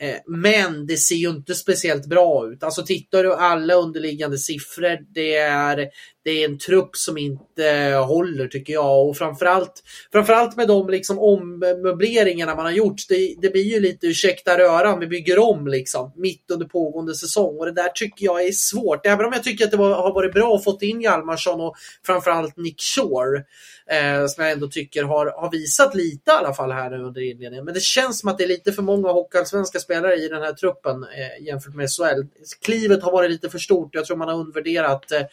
Eh, 0.00 0.16
men 0.26 0.86
det 0.86 0.96
ser 0.96 1.14
ju 1.14 1.28
inte 1.28 1.54
speciellt 1.54 2.06
bra 2.06 2.48
ut. 2.52 2.62
Alltså 2.62 2.82
tittar 2.82 3.22
du 3.22 3.34
alla 3.34 3.74
underliggande 3.74 4.38
siffror, 4.38 4.98
det 5.14 5.34
är, 5.36 5.88
det 6.24 6.30
är 6.30 6.48
en 6.48 6.58
trupp 6.58 6.96
som 6.96 7.18
inte 7.18 7.94
håller 8.06 8.48
tycker 8.48 8.72
jag. 8.72 9.08
Och 9.08 9.16
framförallt, 9.16 9.82
framförallt 10.12 10.56
med 10.56 10.68
de 10.68 10.88
liksom 10.88 11.18
ommöbleringarna 11.18 12.54
man 12.54 12.64
har 12.64 12.72
gjort. 12.72 13.08
Det, 13.08 13.34
det 13.38 13.50
blir 13.50 13.62
ju 13.74 13.80
lite 13.80 14.06
ursäkta 14.06 14.58
röran, 14.58 15.00
vi 15.00 15.06
bygger 15.06 15.38
om 15.38 15.66
liksom 15.66 16.12
mitt 16.16 16.50
under 16.50 16.66
pågående 16.66 17.14
säsong. 17.14 17.58
Och 17.58 17.66
det 17.66 17.72
där 17.72 17.88
tycker 17.88 18.24
jag 18.24 18.46
är 18.46 18.52
svårt. 18.52 19.06
Även 19.06 19.26
om 19.26 19.32
jag 19.32 19.42
tycker 19.42 19.64
att 19.64 19.70
det 19.70 19.76
var, 19.76 19.94
har 19.94 20.14
varit 20.14 20.34
bra 20.34 20.54
att 20.54 20.64
få 20.64 20.78
in 20.80 21.00
Hjalmarsson 21.00 21.60
och 21.60 21.76
framförallt 22.06 22.56
Nick 22.56 22.80
Shore. 22.80 23.44
Eh, 23.90 24.26
som 24.26 24.44
jag 24.44 24.52
ändå 24.52 24.68
tycker 24.68 25.04
har, 25.04 25.26
har 25.26 25.50
visat 25.50 25.94
lite 25.94 26.30
i 26.30 26.34
alla 26.34 26.54
fall 26.54 26.72
här 26.72 26.90
nu 26.90 27.02
under 27.02 27.20
inledningen. 27.20 27.64
Men 27.64 27.74
det 27.74 27.80
känns 27.80 28.20
som 28.20 28.28
att 28.28 28.38
det 28.38 28.44
är 28.44 28.48
lite 28.48 28.72
för 28.72 28.82
många 28.82 29.12
hockeyallsvenska 29.12 29.78
spelare 29.78 30.16
i 30.16 30.28
den 30.28 30.42
här 30.42 30.52
truppen 30.52 31.02
eh, 31.04 31.46
jämfört 31.46 31.74
med 31.74 31.88
SHL. 31.90 32.22
Klivet 32.64 33.02
har 33.02 33.12
varit 33.12 33.30
lite 33.30 33.50
för 33.50 33.58
stort. 33.58 33.94
Jag 33.94 34.04
tror 34.04 34.16
man 34.16 34.28
har 34.28 34.34
undervärderat 34.34 35.12
eh, 35.12 35.20
eh, 35.20 35.26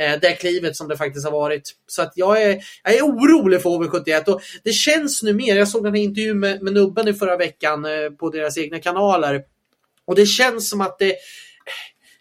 Eh, 0.00 0.20
det 0.20 0.32
klivet 0.32 0.76
som 0.76 0.88
det 0.88 0.96
faktiskt 0.96 1.24
har 1.24 1.32
varit. 1.32 1.62
Så 1.86 2.02
att 2.02 2.12
jag 2.14 2.42
är, 2.42 2.60
jag 2.82 2.94
är 2.94 3.02
orolig 3.02 3.62
för 3.62 3.70
HV71 3.70 4.28
och 4.28 4.40
det 4.64 4.72
känns 4.72 5.22
nu 5.22 5.32
mer. 5.32 5.56
Jag 5.56 5.68
såg 5.68 5.84
den 5.84 5.94
här 5.94 6.02
intervjun 6.02 6.40
med, 6.40 6.62
med 6.62 6.72
Nubben 6.72 7.08
i 7.08 7.14
förra 7.14 7.36
veckan 7.36 7.84
eh, 7.84 8.10
på 8.10 8.30
deras 8.30 8.58
egna 8.58 8.78
kanaler 8.78 9.42
och 10.04 10.14
det 10.14 10.26
känns 10.26 10.70
som 10.70 10.80
att 10.80 10.98
det 10.98 11.14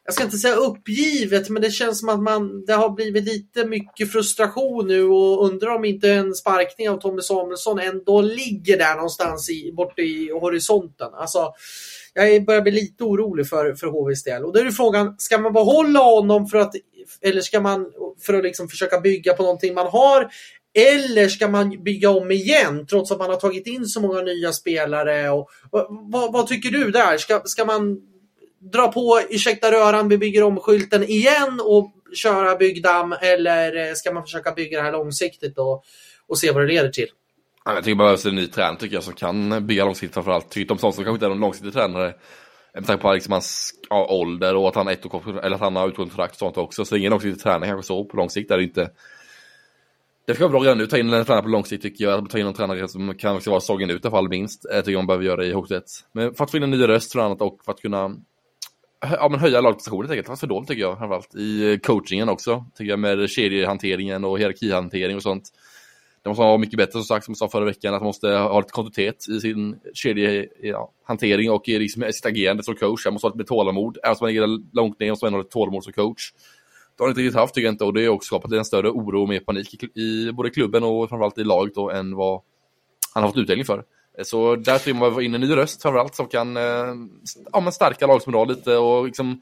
jag 0.06 0.14
ska 0.14 0.24
inte 0.24 0.38
säga 0.38 0.56
uppgivet, 0.56 1.50
men 1.50 1.62
det 1.62 1.72
känns 1.72 2.00
som 2.00 2.10
att 2.10 2.20
man, 2.20 2.66
det 2.66 2.74
har 2.74 2.90
blivit 2.90 3.24
lite 3.24 3.66
mycket 3.66 4.12
frustration 4.12 4.88
nu 4.88 5.04
och 5.04 5.46
undrar 5.46 5.76
om 5.76 5.86
inte 5.86 6.12
en 6.12 6.36
sparkning 6.36 6.90
av 6.90 6.98
Tommy 6.98 7.22
Samuelsson 7.22 7.80
ändå 7.80 8.22
ligger 8.22 8.78
där 8.78 8.96
någonstans 8.96 9.50
i, 9.50 9.72
borta 9.72 10.02
i 10.02 10.32
horisonten. 10.32 11.08
Alltså, 11.14 11.54
jag 12.14 12.46
börjar 12.46 12.62
bli 12.62 12.72
lite 12.72 13.04
orolig 13.04 13.48
för, 13.48 13.74
för 13.74 13.88
HVs 13.88 14.24
del. 14.24 14.46
Och 14.46 14.54
då 14.54 14.60
är 14.60 14.66
det 14.66 14.72
frågan, 14.72 15.16
ska 15.18 15.38
man 15.38 15.54
behålla 15.54 16.00
honom 16.00 16.48
för 16.48 16.58
att, 16.58 16.76
eller 17.22 17.42
ska 17.42 17.62
man 17.62 17.92
för 18.22 18.34
att 18.34 18.44
liksom 18.44 18.70
försöka 18.70 19.00
bygga 19.00 19.34
på 19.34 19.44
någonting 19.44 19.74
man 19.74 19.88
har? 19.88 20.30
Eller 20.74 21.28
ska 21.28 21.48
man 21.48 21.84
bygga 21.84 22.10
om 22.10 22.32
igen 22.32 22.88
trots 22.88 23.12
att 23.12 23.20
man 23.20 23.30
har 23.30 23.38
tagit 23.38 23.68
in 23.68 23.86
så 23.86 24.02
många 24.02 24.22
nya 24.22 24.52
spelare? 24.52 25.30
Och, 25.30 25.50
och 25.70 25.88
vad, 25.90 26.34
vad, 26.34 26.48
tycker 26.48 26.70
du 26.70 26.92
där? 26.92 27.18
Ska, 27.18 27.42
ska 27.46 27.66
man 27.66 28.02
dra 28.60 28.92
på 28.92 29.22
ursäkta 29.30 29.72
röran, 29.72 30.10
vi 30.10 30.18
bygger 30.18 30.44
om 30.44 30.60
skylten 30.60 31.04
igen 31.04 31.60
och 31.64 31.92
köra 32.14 32.56
byggdamm 32.56 33.16
eller 33.22 33.88
eh, 33.88 33.94
ska 33.94 34.12
man 34.12 34.24
försöka 34.24 34.52
bygga 34.52 34.78
det 34.78 34.84
här 34.84 34.92
långsiktigt 34.92 35.58
och, 35.58 35.84
och 36.28 36.40
se 36.40 36.52
vad 36.52 36.64
det 36.64 36.68
leder 36.68 36.90
till? 36.90 37.08
Jag 37.66 37.78
tycker 37.78 37.90
det 37.90 37.96
behövs 37.96 38.26
en 38.26 38.36
ny 38.36 38.48
tränare 38.48 38.78
tycker 38.80 38.96
jag 38.96 39.04
som 39.04 39.14
kan 39.14 39.68
bygga 39.68 39.86
långsiktigt 39.86 40.14
framförallt. 40.14 40.50
Tycker 40.50 40.68
Tom 40.68 40.78
Svensson 40.78 41.04
kanske 41.04 41.16
inte 41.16 41.26
är 41.26 41.30
någon 41.30 41.40
långsiktig 41.40 41.74
tränare. 41.74 42.14
Med 42.74 42.86
tanke 42.86 43.02
på 43.02 43.14
liksom 43.14 43.32
hans 43.32 43.74
ja, 43.90 44.08
ålder 44.10 44.56
och 44.56 44.68
att 44.68 44.76
han, 44.76 44.88
ett 44.88 45.06
eller 45.44 45.56
att 45.56 45.62
han 45.62 45.76
har 45.76 45.88
utgående 45.88 46.12
kontrakt 46.12 46.34
och 46.34 46.40
sånt 46.40 46.58
också. 46.58 46.86
Så 46.86 46.96
ingen 46.96 47.10
långsiktig 47.10 47.44
tränare 47.44 47.70
kanske 47.70 47.88
så 47.88 48.06
på 48.06 48.18
lång 48.18 48.30
sikt 48.30 48.52
är 48.52 48.58
det 48.58 48.64
inte. 48.64 48.90
Det 50.28 50.36
ska 50.36 50.44
vara 50.44 50.52
bra 50.52 50.62
redan 50.62 50.78
nu, 50.78 50.88
ta 50.88 50.98
in 50.98 51.14
en 51.14 51.26
tränare 51.26 51.44
på 51.44 51.50
lång 51.50 51.66
sikt 51.66 51.84
tycker 51.84 52.06
jag. 52.06 52.30
Ta 52.30 52.40
in 52.40 52.48
en 52.48 52.54
tränare 52.54 52.88
som 52.88 53.16
kan 53.18 53.36
också 53.36 53.50
vara 53.50 53.62
sågen 53.62 53.90
ut 53.90 54.06
i 54.06 54.08
alla 54.08 54.12
fall 54.12 54.30
minst. 54.30 54.66
Eh, 54.66 54.76
jag 54.76 54.86
tycker 54.86 54.98
man 54.98 55.08
behöver 55.08 55.26
göra 55.26 55.46
i 55.46 55.52
Hockey 55.52 55.80
Men 56.12 56.34
för 56.34 56.44
att 56.44 56.52
få 56.52 56.58
in 56.58 56.64
en 56.64 56.72
ny 56.72 56.88
röst 56.88 57.12
för 57.12 57.20
annat 57.20 57.42
och 57.42 57.60
för 57.66 57.72
att 57.72 57.82
kunna 57.82 58.16
ja, 59.02 59.30
men 59.30 59.40
höja 59.40 59.62
lagprestationen 59.62 60.02
helt 60.02 60.12
enkelt. 60.12 60.26
Det 60.26 60.32
var 60.32 60.36
för 60.36 60.48
dåligt 60.48 60.70
tycker 60.70 60.82
jag 60.82 60.98
framförallt. 60.98 61.36
I 61.36 61.80
coachingen 61.84 62.30
också, 62.30 62.66
tycker 62.76 62.90
jag 62.90 63.00
med 63.00 63.30
kedjehanteringen 63.30 64.24
och 64.24 64.40
hierarkihantering 64.40 65.16
och 65.16 65.24
sånt. 65.24 65.44
Det 66.24 66.30
måste 66.30 66.42
vara 66.42 66.58
mycket 66.58 66.78
bättre 66.78 66.92
som 66.92 67.04
sagt, 67.04 67.26
som 67.26 67.32
jag 67.32 67.38
sa 67.38 67.50
förra 67.50 67.66
veckan, 67.66 67.94
att 67.94 68.02
man 68.02 68.08
måste 68.08 68.30
ha 68.30 68.60
lite 68.60 68.72
kontinuitet 68.72 69.30
i 69.30 69.40
sin 69.42 69.80
kedjehantering 69.94 71.46
ja, 71.46 71.54
och 71.54 71.70
i 71.70 71.80
liksom, 71.80 72.04
sitt 72.12 72.26
agerande 72.26 72.64
som 72.64 72.76
coach. 72.76 73.06
Man 73.06 73.14
måste 73.14 73.28
ha 73.28 73.34
lite 73.36 73.48
tålamod. 73.48 73.98
Även 74.04 74.12
om 74.12 74.18
man 74.22 74.30
ligger 74.30 74.76
långt 74.76 75.00
ner 75.00 75.10
måste 75.10 75.26
man 75.26 75.34
ha 75.34 75.40
lite 75.40 75.52
tålamod 75.52 75.84
som 75.84 75.94
coach. 75.94 76.32
Det 76.98 77.04
har 77.04 77.08
han 77.08 77.12
inte 77.12 77.22
riktigt 77.22 77.40
haft 77.40 77.54
tycker 77.54 77.66
jag 77.66 77.74
inte 77.74 77.84
och 77.84 77.94
det 77.94 78.06
har 78.06 78.14
också 78.14 78.28
skapat 78.28 78.52
en 78.52 78.66
större 78.66 78.90
oro 78.90 79.22
och 79.22 79.30
mer 79.30 79.40
panik 79.40 79.84
i, 79.84 80.02
i 80.02 80.32
både 80.32 80.50
klubben 80.50 80.84
och 80.84 81.10
framförallt 81.10 81.38
i 81.38 81.44
laget 81.44 81.76
då, 81.76 81.92
än 81.92 82.16
vad 82.16 82.42
han 83.14 83.24
har 83.24 83.30
fått 83.30 83.38
utdelning 83.38 83.66
för. 83.66 83.84
Så 84.24 84.56
där 84.56 84.78
tror 84.80 84.96
jag 84.96 85.00
man 85.00 85.14
få 85.14 85.22
in 85.22 85.36
en 85.36 85.42
ny 85.42 85.56
röst 85.56 85.82
framförallt 85.82 86.16
som 86.16 86.28
kan 86.28 86.58
eh, 86.58 86.94
ja, 87.52 87.60
men 87.60 87.72
stärka 87.72 88.08
lagsmoral 88.08 88.48
lite 88.48 88.78
och 88.78 89.06
liksom 89.06 89.42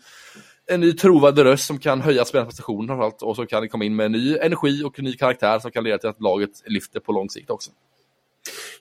en 0.67 0.81
ny 0.81 0.93
trovärdig 0.93 1.45
röst 1.45 1.65
som 1.65 1.79
kan 1.79 2.01
höja 2.01 2.25
spelarnas 2.25 2.55
prestation 2.55 2.87
framförallt 2.87 3.21
och 3.21 3.35
som 3.35 3.47
kan 3.47 3.69
komma 3.69 3.85
in 3.85 3.95
med 3.95 4.11
ny 4.11 4.37
energi 4.37 4.83
och 4.83 4.99
ny 4.99 5.13
karaktär 5.13 5.59
som 5.59 5.71
kan 5.71 5.83
leda 5.83 5.97
till 5.97 6.09
att 6.09 6.21
laget 6.21 6.49
lyfter 6.65 6.99
på 6.99 7.11
lång 7.11 7.29
sikt 7.29 7.49
också. 7.49 7.71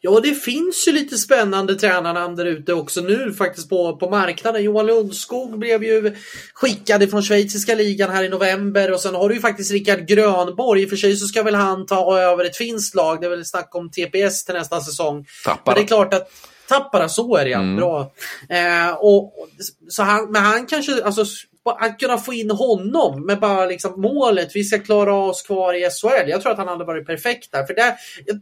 Ja, 0.00 0.20
det 0.20 0.34
finns 0.34 0.88
ju 0.88 0.92
lite 0.92 1.18
spännande 1.18 1.74
tränarnamn 1.74 2.36
där 2.36 2.44
ute 2.44 2.72
också 2.72 3.00
nu 3.00 3.32
faktiskt 3.32 3.68
på, 3.68 3.96
på 3.96 4.10
marknaden. 4.10 4.62
Johan 4.62 4.86
Lundskog 4.86 5.58
blev 5.58 5.84
ju 5.84 6.16
skickad 6.54 7.10
från 7.10 7.22
schweiziska 7.22 7.74
ligan 7.74 8.10
här 8.10 8.24
i 8.24 8.28
november 8.28 8.92
och 8.92 9.00
sen 9.00 9.14
har 9.14 9.28
du 9.28 9.34
ju 9.34 9.40
faktiskt 9.40 9.72
Rickard 9.72 10.06
Grönborg. 10.06 10.82
I 10.82 10.86
och 10.86 10.90
för 10.90 10.96
sig 10.96 11.16
så 11.16 11.26
ska 11.26 11.42
väl 11.42 11.54
han 11.54 11.86
ta 11.86 12.18
över 12.18 12.44
ett 12.44 12.56
finskt 12.56 12.94
lag. 12.94 13.20
Det 13.20 13.26
är 13.26 13.30
väl 13.30 13.44
snack 13.44 13.74
om 13.74 13.90
TPS 13.90 14.44
till 14.44 14.54
nästa 14.54 14.80
säsong. 14.80 15.26
Tappara. 15.44 15.60
Men 15.64 15.74
det 15.74 15.86
är 15.86 15.88
klart 15.88 16.14
att 16.14 16.30
Tappara, 16.68 17.08
så 17.08 17.36
är 17.36 17.44
det 17.44 17.50
ja. 17.50 17.58
Mm. 17.58 17.76
Bra. 17.76 18.12
Eh, 18.48 18.92
och, 18.98 19.48
så 19.88 20.02
han, 20.02 20.32
men 20.32 20.42
han 20.42 20.66
kanske, 20.66 21.04
alltså 21.04 21.24
att 21.70 21.98
kunna 21.98 22.18
få 22.18 22.34
in 22.34 22.50
honom 22.50 23.26
med 23.26 23.40
bara 23.40 23.66
liksom 23.66 24.00
målet, 24.00 24.56
vi 24.56 24.64
ska 24.64 24.78
klara 24.78 25.14
oss 25.14 25.42
kvar 25.42 25.74
i 25.74 25.90
SHL. 25.90 26.30
Jag 26.30 26.42
tror 26.42 26.52
att 26.52 26.58
han 26.58 26.68
hade 26.68 26.84
varit 26.84 27.06
perfekt 27.06 27.52
där. 27.52 27.64
För 27.64 27.74
det 27.74 27.80
är 27.80 27.96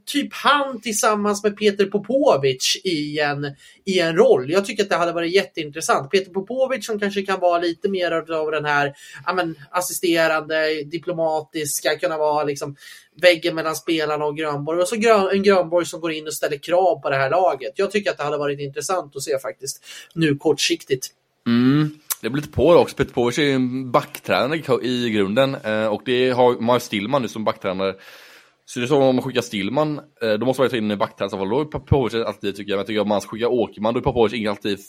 typ 0.06 0.32
han 0.32 0.80
tillsammans 0.80 1.42
med 1.42 1.56
Peter 1.56 1.86
Popovic 1.86 2.76
i 2.84 3.20
en, 3.20 3.56
i 3.84 4.00
en 4.00 4.16
roll. 4.16 4.50
Jag 4.50 4.64
tycker 4.64 4.82
att 4.82 4.88
det 4.88 4.96
hade 4.96 5.12
varit 5.12 5.34
jätteintressant. 5.34 6.10
Peter 6.10 6.32
Popovic 6.32 6.86
som 6.86 7.00
kanske 7.00 7.22
kan 7.22 7.40
vara 7.40 7.58
lite 7.58 7.88
mer 7.88 8.12
av 8.12 8.50
den 8.50 8.64
här 8.64 8.94
men, 9.34 9.56
assisterande, 9.70 10.82
diplomatiska, 10.84 11.98
kunna 11.98 12.18
vara 12.18 12.44
liksom 12.44 12.76
väggen 13.22 13.54
mellan 13.54 13.76
spelarna 13.76 14.24
och 14.24 14.36
Grönborg. 14.36 14.80
Och 14.80 14.88
så 14.88 15.28
en 15.32 15.42
Grönborg 15.42 15.86
som 15.86 16.00
går 16.00 16.12
in 16.12 16.26
och 16.26 16.34
ställer 16.34 16.58
krav 16.58 17.00
på 17.00 17.10
det 17.10 17.16
här 17.16 17.30
laget. 17.30 17.72
Jag 17.76 17.90
tycker 17.90 18.10
att 18.10 18.16
det 18.16 18.24
hade 18.24 18.38
varit 18.38 18.60
intressant 18.60 19.16
att 19.16 19.22
se 19.22 19.38
faktiskt 19.38 19.84
nu 20.14 20.36
kortsiktigt. 20.36 21.08
Mm. 21.46 21.98
Det 22.24 22.30
blir 22.30 22.42
lite 22.42 22.54
på 22.54 22.74
det 22.74 22.80
också. 22.80 22.96
Peter 22.96 23.14
Povic 23.14 23.38
är 23.38 23.42
ju 23.42 23.52
en 23.52 23.90
backtränare 23.90 24.78
i 24.82 25.10
grunden 25.10 25.54
eh, 25.54 25.86
och 25.86 26.02
det 26.04 26.30
har 26.30 26.60
man 26.60 26.80
Stillman 26.80 27.22
nu 27.22 27.28
som 27.28 27.44
backtränare. 27.44 27.94
Så 28.64 28.80
det 28.80 28.84
är 28.84 28.86
som 28.86 29.02
om 29.02 29.16
man 29.16 29.24
skickar 29.24 29.40
Stillman, 29.40 30.00
eh, 30.22 30.32
då 30.32 30.46
måste 30.46 30.62
man 30.62 30.70
ta 30.70 30.76
in 30.76 30.90
en 30.90 30.98
backtränare. 30.98 31.48
Då 31.48 31.60
är 31.60 31.64
Popovic 31.64 32.14
alltid 32.14 32.56
tycker 32.56 32.70
jag. 32.70 32.76
Men 32.76 32.80
jag 32.80 32.86
tycker 32.86 33.00
om 33.00 33.08
man 33.08 33.20
skickar 33.20 33.46
Åkerman, 33.46 33.94
då 33.94 34.00
är 34.00 34.04
Popovic 34.04 34.32
inget 34.32 34.50
alternativ, 34.50 34.84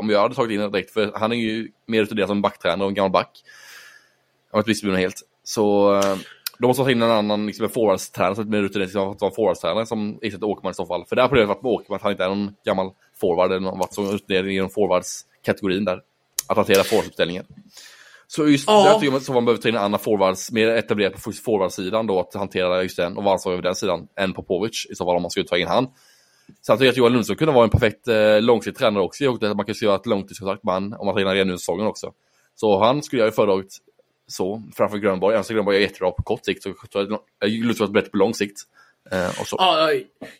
om 0.00 0.10
jag 0.10 0.20
hade 0.20 0.34
tagit 0.34 0.50
in 0.50 0.58
honom 0.58 0.72
direkt, 0.72 0.90
för 0.90 1.12
han 1.14 1.32
är 1.32 1.36
ju 1.36 1.68
mer 1.86 2.02
utav 2.02 2.16
det 2.16 2.26
som 2.26 2.42
backtränare 2.42 2.84
och 2.84 2.88
en 2.88 2.94
gammal 2.94 3.10
back. 3.10 3.30
Jag 4.52 4.66
vet 4.66 4.82
inte 4.82 4.96
helt. 4.96 5.22
Så 5.44 5.94
eh, 5.94 6.16
då 6.58 6.66
måste 6.68 6.80
man 6.80 6.86
ta 6.86 6.92
in 6.92 7.02
en 7.02 7.10
annan 7.10 7.46
liksom, 7.46 7.64
en 7.64 7.70
forwardstränare, 7.70 8.42
är 8.42 8.44
mer 8.44 8.62
rutinerad 8.62 8.90
som 8.90 9.28
en 9.28 9.34
forwardstränare 9.34 9.86
som 9.86 10.18
ersätter 10.22 10.46
Åkerman 10.46 10.70
i 10.70 10.74
så 10.74 10.86
fall. 10.86 11.04
För 11.08 11.16
det 11.16 11.22
har 11.22 11.28
problemet 11.28 11.48
varit 11.48 11.62
med 11.62 11.72
Åkerman 11.72 11.96
att 11.96 12.02
han 12.02 12.12
inte 12.12 12.24
är 12.24 12.28
någon 12.28 12.54
gammal 12.64 12.90
forward 13.20 13.50
eller 13.50 13.60
någon, 13.60 13.78
varit 13.78 13.94
så 13.94 14.02
rutinerad 14.02 14.48
inom 14.48 14.70
forwardskategorin 14.70 15.84
där 15.84 16.00
att 16.50 16.56
hantera 16.56 16.84
forwardsuppställningen. 16.84 17.44
Så 18.26 18.48
just 18.48 18.68
ja. 18.68 18.84
där 18.84 18.98
tycker 18.98 19.10
man 19.10 19.20
att 19.20 19.28
man 19.28 19.44
behöver 19.44 19.62
ta 19.62 19.68
in 19.68 19.74
en 19.74 19.82
annan 19.82 20.00
forwards, 20.00 20.52
mer 20.52 20.68
etablerat 20.68 21.12
på 21.12 21.32
forwardsidan 21.32 22.06
då, 22.06 22.20
att 22.20 22.34
hantera 22.34 22.82
just 22.82 22.96
den 22.96 23.16
och 23.16 23.24
vara 23.24 23.34
ansvarig 23.34 23.54
över 23.54 23.62
den 23.62 23.74
sidan, 23.74 24.08
än 24.16 24.32
Popovic 24.32 24.86
i 24.90 24.94
så 24.94 25.04
fall 25.04 25.16
om 25.16 25.22
man 25.22 25.30
skulle 25.30 25.46
ta 25.46 25.58
in 25.58 25.66
han. 25.66 25.86
Sen 26.66 26.76
tycker 26.76 26.84
jag 26.84 26.92
att 26.92 26.96
Johan 26.96 27.12
Lundström 27.12 27.36
kunde 27.36 27.54
vara 27.54 27.64
en 27.64 27.70
perfekt 27.70 28.08
eh, 28.08 28.40
långsiktig 28.40 28.78
tränare 28.78 29.02
också. 29.02 29.28
Och 29.28 29.56
man 29.56 29.66
kan 29.66 29.74
skriva 29.74 29.94
ett 29.94 30.06
långtidskontrakt 30.06 30.64
med 30.64 30.74
han 30.74 30.92
om 30.92 31.06
man 31.06 31.14
tar 31.14 31.20
in 31.20 31.28
redan 31.28 31.48
nu 31.48 31.58
säsongen 31.58 31.86
också. 31.86 32.12
Så 32.54 32.78
han 32.78 33.02
skulle 33.02 33.22
jag 33.22 33.26
ju 33.28 33.32
föredragit 33.32 33.78
så 34.26 34.62
framför 34.76 34.98
Grönborg. 34.98 35.34
Även 35.34 35.44
om 35.48 35.54
Grönborg 35.54 35.76
är 35.76 35.80
jättebra 35.80 36.10
på 36.10 36.22
kort 36.22 36.44
sikt 36.44 36.62
så 36.62 36.72
tror 36.92 37.18
jag 37.40 37.50
Lundström 37.50 37.92
bättre 37.92 38.10
på 38.10 38.16
lång 38.16 38.34
sikt. 38.34 38.58
Eh, 39.12 39.30
ja, 39.50 39.90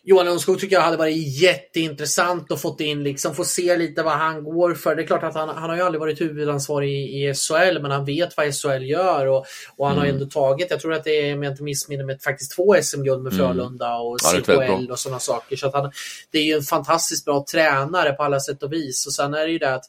Johan 0.03 0.25
Lundskog 0.25 0.59
tycker 0.59 0.75
jag 0.75 0.83
hade 0.83 0.97
varit 0.97 1.41
jätteintressant 1.41 2.51
att 2.51 2.61
få 2.61 2.75
in 2.79 3.03
liksom, 3.03 3.35
få 3.35 3.43
se 3.43 3.77
lite 3.77 4.03
vad 4.03 4.13
han 4.13 4.43
går 4.43 4.73
för. 4.73 4.95
Det 4.95 5.03
är 5.03 5.07
klart 5.07 5.23
att 5.23 5.35
han, 5.35 5.49
han 5.49 5.69
har 5.69 5.77
ju 5.77 5.83
aldrig 5.83 5.99
varit 5.99 6.21
huvudansvarig 6.21 6.89
i, 6.89 7.27
i 7.27 7.33
SHL, 7.33 7.81
men 7.81 7.91
han 7.91 8.05
vet 8.05 8.37
vad 8.37 8.55
SHL 8.55 8.83
gör 8.83 9.27
och, 9.27 9.45
och 9.77 9.87
han 9.87 9.97
mm. 9.97 10.07
har 10.07 10.13
ändå 10.13 10.25
tagit, 10.25 10.67
jag 10.71 10.79
tror 10.79 10.93
att 10.93 11.03
det 11.03 11.29
är, 11.29 11.33
om 11.33 11.43
jag 11.43 11.53
inte 11.53 11.63
missminner 11.63 12.05
mig, 12.05 12.19
faktiskt 12.19 12.55
två 12.55 12.75
SM-guld 12.81 13.23
med 13.23 13.33
mm. 13.33 13.47
Frölunda 13.47 13.95
och 13.95 14.17
ja, 14.23 14.41
CHL 14.41 14.91
och 14.91 14.99
sådana 14.99 15.19
saker. 15.19 15.55
Så 15.55 15.67
att 15.67 15.73
han, 15.73 15.91
det 16.31 16.39
är 16.39 16.43
ju 16.43 16.53
en 16.53 16.61
fantastiskt 16.61 17.25
bra 17.25 17.45
tränare 17.51 18.11
på 18.11 18.23
alla 18.23 18.39
sätt 18.39 18.63
och 18.63 18.73
vis. 18.73 19.05
Och 19.05 19.13
sen 19.13 19.33
är 19.33 19.45
det 19.45 19.51
ju 19.51 19.59
det 19.59 19.73
att 19.73 19.85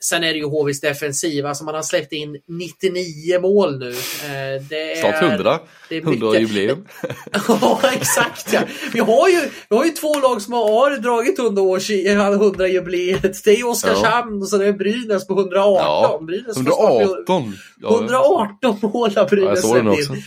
Sen 0.00 0.24
är 0.24 0.32
det 0.32 0.38
ju 0.38 0.44
HVs 0.44 0.80
defensiv, 0.80 1.46
alltså 1.46 1.64
man 1.64 1.74
har 1.74 1.82
släppt 1.82 2.12
in 2.12 2.36
99 2.48 3.40
mål 3.40 3.78
nu. 3.78 3.88
Eh, 3.90 4.62
det 4.68 4.92
är, 4.92 4.96
Snart 4.96 5.22
100, 5.22 5.58
100 5.90 6.38
jubileum. 6.38 6.86
ja, 7.48 7.80
exakt 7.92 8.52
ja. 8.52 8.60
Vi 8.92 9.00
har, 9.00 9.28
ju, 9.28 9.40
vi 9.68 9.76
har 9.76 9.84
ju 9.84 9.90
två 9.90 10.14
lag 10.14 10.42
som 10.42 10.52
har 10.52 10.96
dragit 10.96 11.38
100 11.38 11.62
års 11.62 11.90
100 11.90 12.68
jubileet. 12.68 13.44
Det 13.44 13.50
är 13.50 13.68
Oskarshamn 13.68 14.36
ja. 14.36 14.40
och 14.40 14.48
så 14.48 14.62
är 14.62 14.72
Brynäs 14.72 15.26
på 15.26 15.34
118. 15.34 15.84
Ja, 15.84 16.20
Brynäs 16.22 16.56
118! 16.56 17.54
118 17.84 18.78
mål 18.82 19.10
har 19.16 19.28
Brynäs 19.28 19.70
släppt 19.70 20.10
in. 20.10 20.22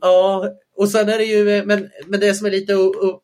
Ja, 0.00 0.44
och 0.76 0.88
sen 0.88 1.08
är 1.08 1.18
det 1.18 1.24
ju, 1.24 1.64
men, 1.64 1.90
men 2.06 2.20
det 2.20 2.34
som 2.34 2.46
är 2.46 2.50
lite, 2.50 2.76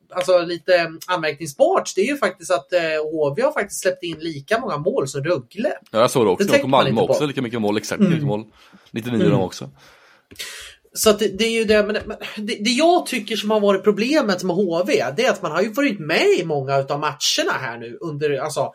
alltså, 0.09 0.41
lite 0.41 0.91
anmärkningsbart 1.07 1.91
det 1.95 2.01
är 2.01 2.05
ju 2.05 2.17
faktiskt 2.17 2.51
att 2.51 2.73
eh, 2.73 2.79
HV 2.79 3.41
har 3.41 3.51
faktiskt 3.51 3.81
släppt 3.81 4.03
in 4.03 4.17
lika 4.19 4.59
många 4.59 4.77
mål 4.77 5.07
som 5.07 5.23
Rögle. 5.23 5.73
Ja, 5.91 5.99
jag 5.99 6.11
såg 6.11 6.25
det 6.25 6.29
också. 6.29 6.47
Det 6.47 6.63
och 6.63 6.69
Malmö 6.69 7.01
också 7.01 7.25
lika 7.25 7.41
mycket 7.41 7.61
mål, 7.61 7.77
exakt 7.77 7.99
mm. 7.99 8.13
lika 8.13 8.25
mål. 8.25 8.43
99 8.91 9.15
mm. 9.15 9.31
de 9.31 9.41
också. 9.41 9.69
Så 10.93 11.11
det, 11.11 11.27
det, 11.27 11.45
är 11.45 11.51
ju 11.51 11.63
det, 11.63 11.83
men 11.83 11.95
det, 12.37 12.55
det, 12.59 12.69
jag 12.69 13.05
tycker 13.05 13.35
som 13.35 13.51
har 13.51 13.59
varit 13.59 13.83
problemet 13.83 14.43
med 14.43 14.55
HV, 14.55 15.03
det 15.17 15.25
är 15.25 15.31
att 15.31 15.41
man 15.41 15.51
har 15.51 15.61
ju 15.61 15.69
varit 15.69 15.99
med 15.99 16.27
i 16.39 16.45
många 16.45 16.75
av 16.75 16.99
matcherna 16.99 17.57
här 17.59 17.77
nu 17.77 17.97
under, 18.01 18.37
alltså 18.37 18.71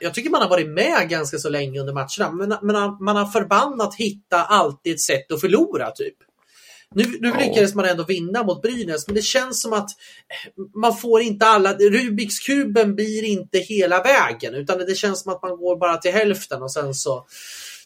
jag 0.00 0.14
tycker 0.14 0.30
man 0.30 0.42
har 0.42 0.48
varit 0.48 0.68
med 0.68 1.08
ganska 1.08 1.38
så 1.38 1.48
länge 1.48 1.80
under 1.80 1.92
matcherna, 1.92 2.32
men, 2.32 2.48
men 2.62 2.96
man 3.00 3.16
har 3.16 3.26
förbannat 3.26 3.94
hitta 3.94 4.44
alltid 4.44 4.94
ett 4.94 5.00
sätt 5.00 5.32
att 5.32 5.40
förlora 5.40 5.90
typ. 5.90 6.14
Nu, 6.94 7.04
nu 7.20 7.28
ja. 7.28 7.40
lyckades 7.40 7.74
man 7.74 7.84
ändå 7.84 8.04
vinna 8.04 8.42
mot 8.42 8.62
Brynäs, 8.62 9.06
men 9.06 9.14
det 9.14 9.22
känns 9.22 9.62
som 9.62 9.72
att 9.72 9.90
man 10.74 10.96
får 10.96 11.20
inte 11.20 11.46
alla... 11.46 11.74
Rubiks 11.74 12.38
kuben 12.38 12.94
blir 12.94 13.24
inte 13.24 13.58
hela 13.58 14.02
vägen, 14.02 14.54
utan 14.54 14.78
det 14.78 14.94
känns 14.94 15.22
som 15.22 15.32
att 15.32 15.42
man 15.42 15.56
går 15.56 15.76
bara 15.76 15.96
till 15.96 16.12
hälften 16.12 16.62
och 16.62 16.72
sen 16.72 16.94
så 16.94 17.26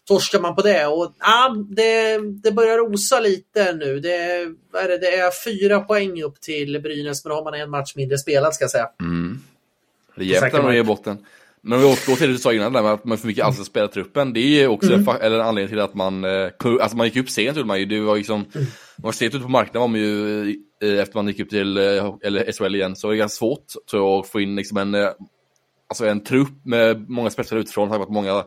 torskar 0.08 0.40
man 0.40 0.54
på 0.54 0.62
det. 0.62 0.86
Och, 0.86 1.14
ja, 1.18 1.56
det, 1.68 2.18
det 2.42 2.52
börjar 2.52 2.80
osa 2.80 3.20
lite 3.20 3.72
nu. 3.72 4.00
Det, 4.00 4.14
är 4.74 4.88
det, 4.88 4.98
det 4.98 5.16
är 5.16 5.44
fyra 5.44 5.80
poäng 5.80 6.22
upp 6.22 6.40
till 6.40 6.80
Brynäs, 6.82 7.24
men 7.24 7.30
då 7.30 7.36
har 7.36 7.44
man 7.44 7.54
en 7.54 7.70
match 7.70 7.92
mindre 7.96 8.18
spelad 8.18 8.54
ska 8.54 8.64
jag 8.64 8.70
säga. 8.70 8.88
Mm. 9.00 9.40
Det 10.16 10.22
är 10.22 10.26
jämnt 10.26 10.52
när 10.52 10.62
man 10.62 10.72
är 10.72 10.78
i 10.78 10.82
botten. 10.82 11.18
Men 11.62 11.72
om 11.72 11.80
vi 11.80 11.86
återgår 11.86 12.16
till 12.16 12.26
det 12.26 12.32
du 12.32 12.38
sa 12.38 12.52
innan, 12.52 12.72
där 12.72 12.82
med 12.82 12.92
att 12.92 13.04
man 13.04 13.18
för 13.18 13.26
mycket 13.26 13.44
allsett 13.44 13.66
spela 13.66 13.88
truppen. 13.88 14.32
Det 14.32 14.62
är 14.62 14.68
också 14.68 14.92
mm. 14.92 15.08
en, 15.08 15.16
eller 15.16 15.38
en 15.38 15.46
anledning 15.46 15.68
till 15.68 15.80
att 15.80 15.94
man, 15.94 16.24
eh, 16.24 16.50
alltså 16.64 16.96
man 16.96 17.06
gick 17.06 17.16
upp 17.16 17.30
sent, 17.30 17.66
man 17.66 17.78
ju. 17.78 17.86
Det 17.86 18.00
var 18.00 18.16
liksom, 18.16 18.34
mm. 18.34 18.66
man 18.96 19.04
var 19.04 19.12
sent 19.12 19.34
ute 19.34 19.44
på 19.44 19.50
marknaden 19.50 19.80
var 19.80 19.88
man 19.88 20.00
ju 20.00 20.48
eh, 20.82 21.00
efter 21.00 21.14
man 21.14 21.28
gick 21.28 21.40
upp 21.40 21.50
till 21.50 21.76
eh, 21.76 22.14
eller 22.22 22.52
SHL 22.52 22.74
igen. 22.74 22.96
Så 22.96 23.08
det 23.08 23.14
är 23.14 23.18
ganska 23.18 23.38
svårt 23.38 23.64
tror 23.90 24.02
jag, 24.02 24.20
att 24.20 24.28
få 24.28 24.40
in 24.40 24.56
liksom 24.56 24.78
en, 24.78 24.94
alltså 25.88 26.06
en 26.06 26.24
trupp 26.24 26.64
med 26.64 27.10
många 27.10 27.30
spetsare 27.30 27.60
utifrån. 27.60 27.88
Tack 27.88 28.00
att 28.00 28.08
många 28.08 28.44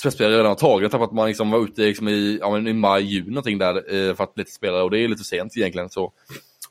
spetsspelare 0.00 0.34
redan 0.34 0.46
har 0.46 0.54
tagit. 0.54 0.92
Tack 0.92 1.02
att 1.02 1.12
man 1.12 1.28
liksom 1.28 1.50
var 1.50 1.64
ute 1.64 1.82
liksom 1.82 2.08
i, 2.08 2.38
ja, 2.40 2.58
i 2.58 2.72
maj, 2.72 3.02
juni 3.02 3.30
någonting 3.30 3.58
där 3.58 4.14
för 4.14 4.24
att 4.24 4.38
lite 4.38 4.50
spelare. 4.50 4.82
Och 4.82 4.90
det 4.90 4.98
är 4.98 5.08
lite 5.08 5.24
sent 5.24 5.56
egentligen. 5.56 5.90
Så. 5.90 6.12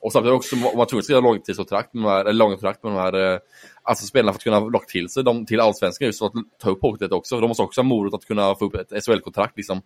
Och 0.02 0.12
samtidigt 0.12 0.36
också 0.36 0.56
var 0.56 0.78
man 0.78 0.88
tvungen 0.88 1.00
att 1.00 1.04
skriva 1.04 1.20
långtidskontrakt 1.20 1.94
med 1.94 2.04
de 2.04 2.10
här, 2.10 2.22
eller 2.22 2.34
långkontrakt 2.34 2.84
med 2.84 2.92
de 2.92 2.98
här 2.98 3.40
alltså 3.84 4.06
spelarna 4.06 4.32
för 4.32 4.38
att 4.38 4.44
kunna 4.44 4.60
locka 4.60 4.86
till 4.86 5.10
sig 5.10 5.24
dem 5.24 5.46
till 5.46 5.60
allsvenskan 5.60 6.06
just 6.06 6.20
för 6.20 6.26
att 6.26 6.34
ta 6.62 6.70
upp 6.70 6.82
hockeyet 6.82 7.12
också. 7.12 7.40
De 7.40 7.48
måste 7.48 7.64
också 7.64 7.82
ha 7.82 7.84
morot 7.88 8.14
att 8.14 8.26
kunna 8.26 8.56
få 8.56 8.66
upp 8.66 8.76
ett 8.76 9.06
SHL-kontrakt 9.06 9.58
liksom. 9.58 9.82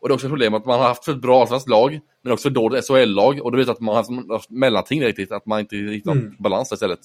Och 0.00 0.08
det 0.08 0.12
är 0.12 0.14
också 0.14 0.26
ett 0.26 0.30
problem 0.30 0.54
att 0.54 0.64
man 0.64 0.80
har 0.80 0.88
haft 0.88 1.04
för 1.04 1.12
ett 1.12 1.20
bra 1.20 1.40
allsvenskt 1.40 1.68
lag, 1.68 2.00
men 2.22 2.32
också 2.32 2.50
dåligt 2.50 2.86
SHL-lag. 2.86 3.40
Och 3.42 3.52
det 3.52 3.58
vet 3.58 3.68
att 3.68 3.80
man 3.80 3.96
har 3.96 4.32
haft 4.32 4.50
mellanting 4.50 5.02
riktigt, 5.02 5.32
att 5.32 5.46
man 5.46 5.60
inte 5.60 5.76
hittar 5.76 6.12
mm. 6.12 6.34
balans 6.38 6.72
istället. 6.72 7.00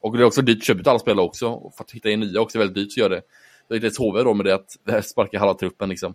Och 0.00 0.16
det 0.16 0.22
är 0.22 0.26
också 0.26 0.42
dyrt 0.42 0.58
att 0.58 0.64
köpa 0.64 0.80
ut 0.80 0.86
alla 0.86 0.98
spelare 0.98 1.26
också. 1.26 1.48
Och 1.48 1.74
för 1.76 1.84
att 1.84 1.90
hitta 1.90 2.10
in 2.10 2.20
nya 2.20 2.40
också 2.40 2.58
är 2.58 2.60
väldigt 2.60 2.74
dyrt 2.74 2.92
att 2.92 2.96
göra 2.96 3.08
det. 3.08 3.22
Det 3.68 3.74
är 3.74 3.84
ett 3.84 3.96
HV 3.96 4.22
då 4.22 4.34
med 4.34 4.46
det 4.46 4.54
att 4.54 4.76
det 4.86 5.02
sparkar 5.02 5.38
halva 5.38 5.54
truppen 5.54 5.88
liksom. 5.88 6.14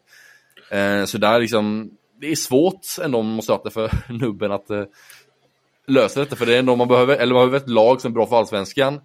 Eh, 0.71 1.05
så 1.05 1.17
där 1.17 1.39
liksom, 1.39 1.91
det 2.21 2.31
är 2.31 2.35
svårt 2.35 2.79
ändå 3.01 3.21
måste 3.21 3.59
jag 3.63 3.73
för 3.73 3.91
nubben 4.13 4.51
att 4.51 4.69
eh, 4.69 4.83
löser 5.88 6.21
detta. 6.21 6.36
För 6.36 6.45
det 6.45 6.56
är 6.56 6.60
ändå 6.60 6.76
man 6.76 6.88
behöver, 6.88 7.17
eller 7.17 7.34
man 7.34 7.41
behöver 7.41 7.58
ett 7.58 7.69
lag 7.69 8.02
som 8.02 8.12
är 8.12 8.13
bra 8.13 8.28
för 8.28 8.36
allsvenskan. 8.36 9.00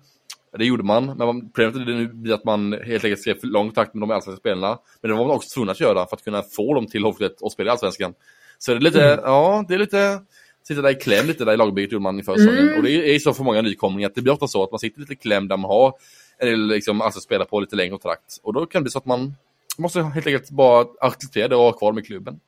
Det 0.58 0.64
gjorde 0.64 0.82
man, 0.82 1.06
men 1.06 1.18
man, 1.18 1.50
problemet 1.50 1.76
är 1.76 1.92
det 1.92 2.12
nu 2.14 2.32
att 2.32 2.44
man 2.44 2.72
helt 2.72 3.04
enkelt 3.04 3.20
skrev 3.20 3.40
för 3.40 3.46
lång 3.46 3.72
takt 3.72 3.94
med 3.94 4.08
de 4.08 4.10
allsvenska 4.10 4.40
spelarna. 4.40 4.78
Men 5.00 5.10
det 5.10 5.16
var 5.16 5.26
man 5.26 5.36
också 5.36 5.54
tvungen 5.54 5.70
att 5.70 5.80
göra 5.80 6.06
för 6.06 6.16
att 6.16 6.24
kunna 6.24 6.42
få 6.42 6.74
dem 6.74 6.86
till 6.86 7.04
Hofflet 7.04 7.40
och 7.40 7.52
spela 7.52 7.68
i 7.68 7.70
allsvenskan. 7.70 8.14
Så 8.58 8.70
det 8.70 8.78
är 8.78 8.80
lite, 8.80 9.04
mm. 9.04 9.20
ja, 9.24 9.64
det 9.68 9.74
är 9.74 9.78
lite, 9.78 10.20
sitta 10.68 10.82
där 10.82 10.90
i 10.90 10.94
kläm 10.94 11.26
lite 11.26 11.44
där 11.44 11.52
i 11.52 11.56
lagbygget 11.56 11.92
gjorde 11.92 12.02
man 12.02 12.20
i 12.20 12.22
försäsongen. 12.22 12.58
Mm. 12.58 12.76
Och 12.76 12.82
det 12.82 12.90
är 12.90 13.12
ju 13.12 13.20
så 13.20 13.34
för 13.34 13.44
många 13.44 13.62
nykomlingar 13.62 14.08
att 14.08 14.14
det 14.14 14.22
blir 14.22 14.32
ofta 14.32 14.48
så 14.48 14.64
att 14.64 14.70
man 14.70 14.78
sitter 14.78 15.00
lite 15.00 15.12
i 15.12 15.16
kläm 15.16 15.48
där 15.48 15.56
man 15.56 15.70
har 15.70 15.94
en 16.38 16.48
del 16.48 16.66
liksom, 16.66 17.00
alltså 17.00 17.20
spela 17.20 17.44
på 17.44 17.60
lite 17.60 17.76
längre 17.76 17.90
kontrakt. 17.90 18.40
Och 18.42 18.52
då 18.52 18.66
kan 18.66 18.80
det 18.80 18.84
bli 18.84 18.90
så 18.90 18.98
att 18.98 19.06
man 19.06 19.34
måste 19.78 20.02
helt 20.02 20.26
enkelt 20.26 20.50
bara 20.50 20.86
acceptera 21.00 21.48
det 21.48 21.56
och 21.56 21.62
ha 21.62 21.72
kvar 21.72 21.92
med 21.92 22.06
klubben. 22.06 22.40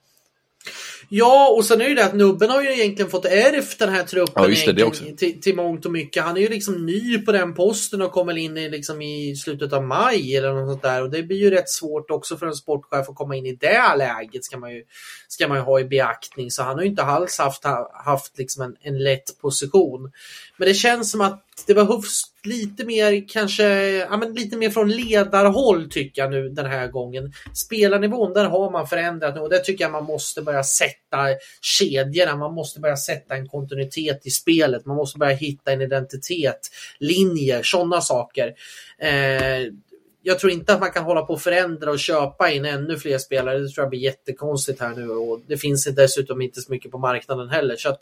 Ja, 1.09 1.53
och 1.57 1.65
sen 1.65 1.81
är 1.81 1.89
det 1.89 1.95
det 1.95 2.05
att 2.05 2.15
Nubben 2.15 2.49
har 2.49 2.61
ju 2.61 2.73
egentligen 2.73 3.11
fått 3.11 3.25
ärvt 3.25 3.79
den 3.79 3.89
här 3.89 4.03
truppen 4.03 4.33
ja, 4.35 4.47
det, 4.65 4.71
det 4.71 5.17
till, 5.17 5.41
till 5.41 5.55
mångt 5.55 5.85
och 5.85 5.91
mycket. 5.91 6.23
Han 6.23 6.37
är 6.37 6.41
ju 6.41 6.49
liksom 6.49 6.85
ny 6.85 7.17
på 7.17 7.31
den 7.31 7.53
posten 7.53 8.01
och 8.01 8.11
kommer 8.11 8.37
in 8.37 8.57
i, 8.57 8.69
liksom 8.69 9.01
i 9.01 9.35
slutet 9.35 9.73
av 9.73 9.83
maj 9.83 10.37
eller 10.37 10.53
något 10.53 10.69
sånt 10.69 10.81
där. 10.81 11.03
Och 11.03 11.09
det 11.09 11.23
blir 11.23 11.37
ju 11.37 11.49
rätt 11.49 11.69
svårt 11.69 12.11
också 12.11 12.37
för 12.37 12.45
en 12.45 12.55
sportchef 12.55 13.09
att 13.09 13.15
komma 13.15 13.35
in 13.35 13.45
i 13.45 13.55
det 13.55 13.95
läget 13.97 14.45
ska 14.45 14.57
man 14.57 14.71
ju, 14.71 14.83
ska 15.27 15.47
man 15.47 15.57
ju 15.57 15.63
ha 15.63 15.79
i 15.79 15.85
beaktning. 15.85 16.51
Så 16.51 16.63
han 16.63 16.75
har 16.75 16.81
ju 16.81 16.89
inte 16.89 17.03
alls 17.03 17.37
haft, 17.37 17.63
haft 18.05 18.37
liksom 18.37 18.63
en, 18.63 18.75
en 18.81 19.03
lätt 19.03 19.39
position. 19.41 20.11
Men 20.57 20.67
det 20.67 20.73
känns 20.73 21.11
som 21.11 21.21
att 21.21 21.43
det 21.67 21.73
behövs 21.73 22.23
lite 22.43 22.85
mer 22.85 23.27
kanske, 23.29 23.63
ja 23.89 24.17
men 24.17 24.33
lite 24.33 24.57
mer 24.57 24.69
från 24.69 24.89
ledarhåll 24.89 25.89
tycker 25.89 26.21
jag 26.21 26.31
nu 26.31 26.49
den 26.49 26.65
här 26.65 26.87
gången. 26.87 27.33
Spelarnivån, 27.53 28.33
där 28.33 28.45
har 28.45 28.71
man 28.71 28.87
förändrat 28.87 29.35
nu 29.35 29.41
och 29.41 29.49
det 29.49 29.59
tycker 29.59 29.83
jag 29.83 29.91
man 29.91 30.03
måste 30.03 30.41
börja 30.41 30.63
sätta 30.63 31.17
kedjorna. 31.61 32.35
Man 32.35 32.53
måste 32.53 32.79
börja 32.79 32.97
sätta 32.97 33.35
en 33.35 33.47
kontinuitet 33.47 34.25
i 34.25 34.29
spelet. 34.29 34.85
Man 34.85 34.95
måste 34.95 35.19
börja 35.19 35.35
hitta 35.35 35.71
en 35.71 35.81
identitet, 35.81 36.69
linjer, 36.99 37.63
sådana 37.63 38.01
saker. 38.01 38.53
Eh, 38.97 39.73
jag 40.25 40.39
tror 40.39 40.51
inte 40.51 40.73
att 40.73 40.79
man 40.79 40.91
kan 40.91 41.03
hålla 41.03 41.21
på 41.21 41.33
och 41.33 41.41
förändra 41.41 41.91
och 41.91 41.99
köpa 41.99 42.51
in 42.51 42.65
ännu 42.65 42.97
fler 42.97 43.17
spelare. 43.17 43.59
Det 43.59 43.69
tror 43.69 43.83
jag 43.83 43.89
blir 43.89 43.99
jättekonstigt 43.99 44.79
här 44.79 44.89
nu 44.95 45.09
och 45.09 45.41
det 45.47 45.57
finns 45.57 45.85
dessutom 45.85 46.41
inte 46.41 46.61
så 46.61 46.71
mycket 46.71 46.91
på 46.91 46.97
marknaden 46.97 47.49
heller. 47.49 47.75
Så 47.75 47.89
att, 47.89 48.01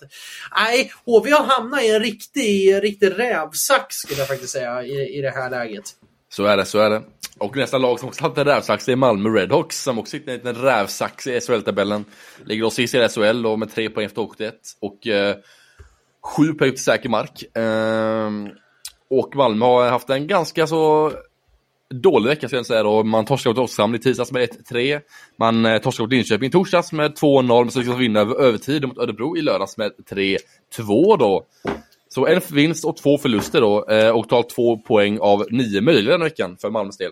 nej, 0.55 0.91
HV 1.05 1.31
har 1.31 1.43
hamnat 1.43 1.83
i 1.83 1.89
en 1.89 1.99
riktig, 1.99 2.83
riktig 2.83 3.19
rävsax 3.19 3.95
skulle 3.95 4.19
jag 4.19 4.27
faktiskt 4.27 4.53
säga 4.53 4.83
i, 4.83 5.17
i 5.17 5.21
det 5.21 5.29
här 5.29 5.49
läget. 5.49 5.83
Så 6.29 6.45
är 6.45 6.57
det, 6.57 6.65
så 6.65 6.79
är 6.79 6.89
det. 6.89 7.01
Och 7.37 7.55
nästa 7.55 7.77
lag 7.77 7.99
som 7.99 8.07
också 8.07 8.23
haft 8.23 8.37
en 8.37 8.45
rävsax 8.45 8.89
är 8.89 8.95
Malmö 8.95 9.29
Redhawks 9.29 9.83
som 9.83 9.99
också 9.99 10.11
sitter 10.11 10.31
i 10.31 10.49
en 10.49 10.55
rävsax 10.55 11.27
i 11.27 11.39
SHL-tabellen. 11.39 12.05
Ligger 12.45 12.63
då 12.63 12.69
sist 12.69 12.95
i 12.95 13.09
SHL 13.09 13.41
då 13.41 13.57
med 13.57 13.71
tre 13.71 13.89
poäng 13.89 14.05
efter 14.05 14.21
åket 14.21 14.41
ett 14.41 14.61
och 14.79 15.07
eh, 15.07 15.35
sju 16.23 16.53
poäng 16.53 16.71
till 16.71 16.83
säker 16.83 17.09
mark. 17.09 17.57
Eh, 17.57 18.29
och 19.09 19.35
Malmö 19.35 19.65
har 19.65 19.89
haft 19.89 20.09
en 20.09 20.27
ganska 20.27 20.67
så 20.67 21.11
dålig 21.91 22.29
vecka 22.29 22.47
ska 22.47 22.57
jag 22.57 22.65
säga 22.65 22.83
då. 22.83 23.03
Man 23.03 23.25
torskade 23.25 23.55
mot 23.55 23.69
Oskarshamn 23.69 23.95
i 23.95 23.99
tisdags 23.99 24.31
med 24.31 24.49
1-3. 24.49 25.01
Man 25.37 25.65
eh, 25.65 25.77
torskade 25.77 26.03
mot 26.03 26.11
Linköping 26.11 26.47
i 26.47 26.51
torsdags 26.51 26.91
med 26.91 27.11
2-0, 27.11 27.63
men 27.63 27.71
så 27.71 27.79
lyckades 27.79 27.99
vinna 27.99 28.19
över 28.19 28.35
övertid 28.35 28.87
mot 28.87 28.97
Örebro 28.97 29.37
i 29.37 29.41
lördags 29.41 29.77
med 29.77 29.91
3-2 30.09 30.37
då. 31.17 31.45
Så 32.09 32.27
en 32.27 32.41
vinst 32.51 32.85
och 32.85 32.97
två 32.97 33.17
förluster 33.17 33.61
då, 33.61 33.85
eh, 33.89 34.09
och 34.09 34.23
totalt 34.23 34.49
två 34.49 34.77
poäng 34.77 35.19
av 35.19 35.45
nio 35.49 35.81
möjliga 35.81 36.11
den 36.11 36.23
veckan 36.23 36.57
för 36.61 36.69
Malmös 36.69 36.97
del. 36.97 37.11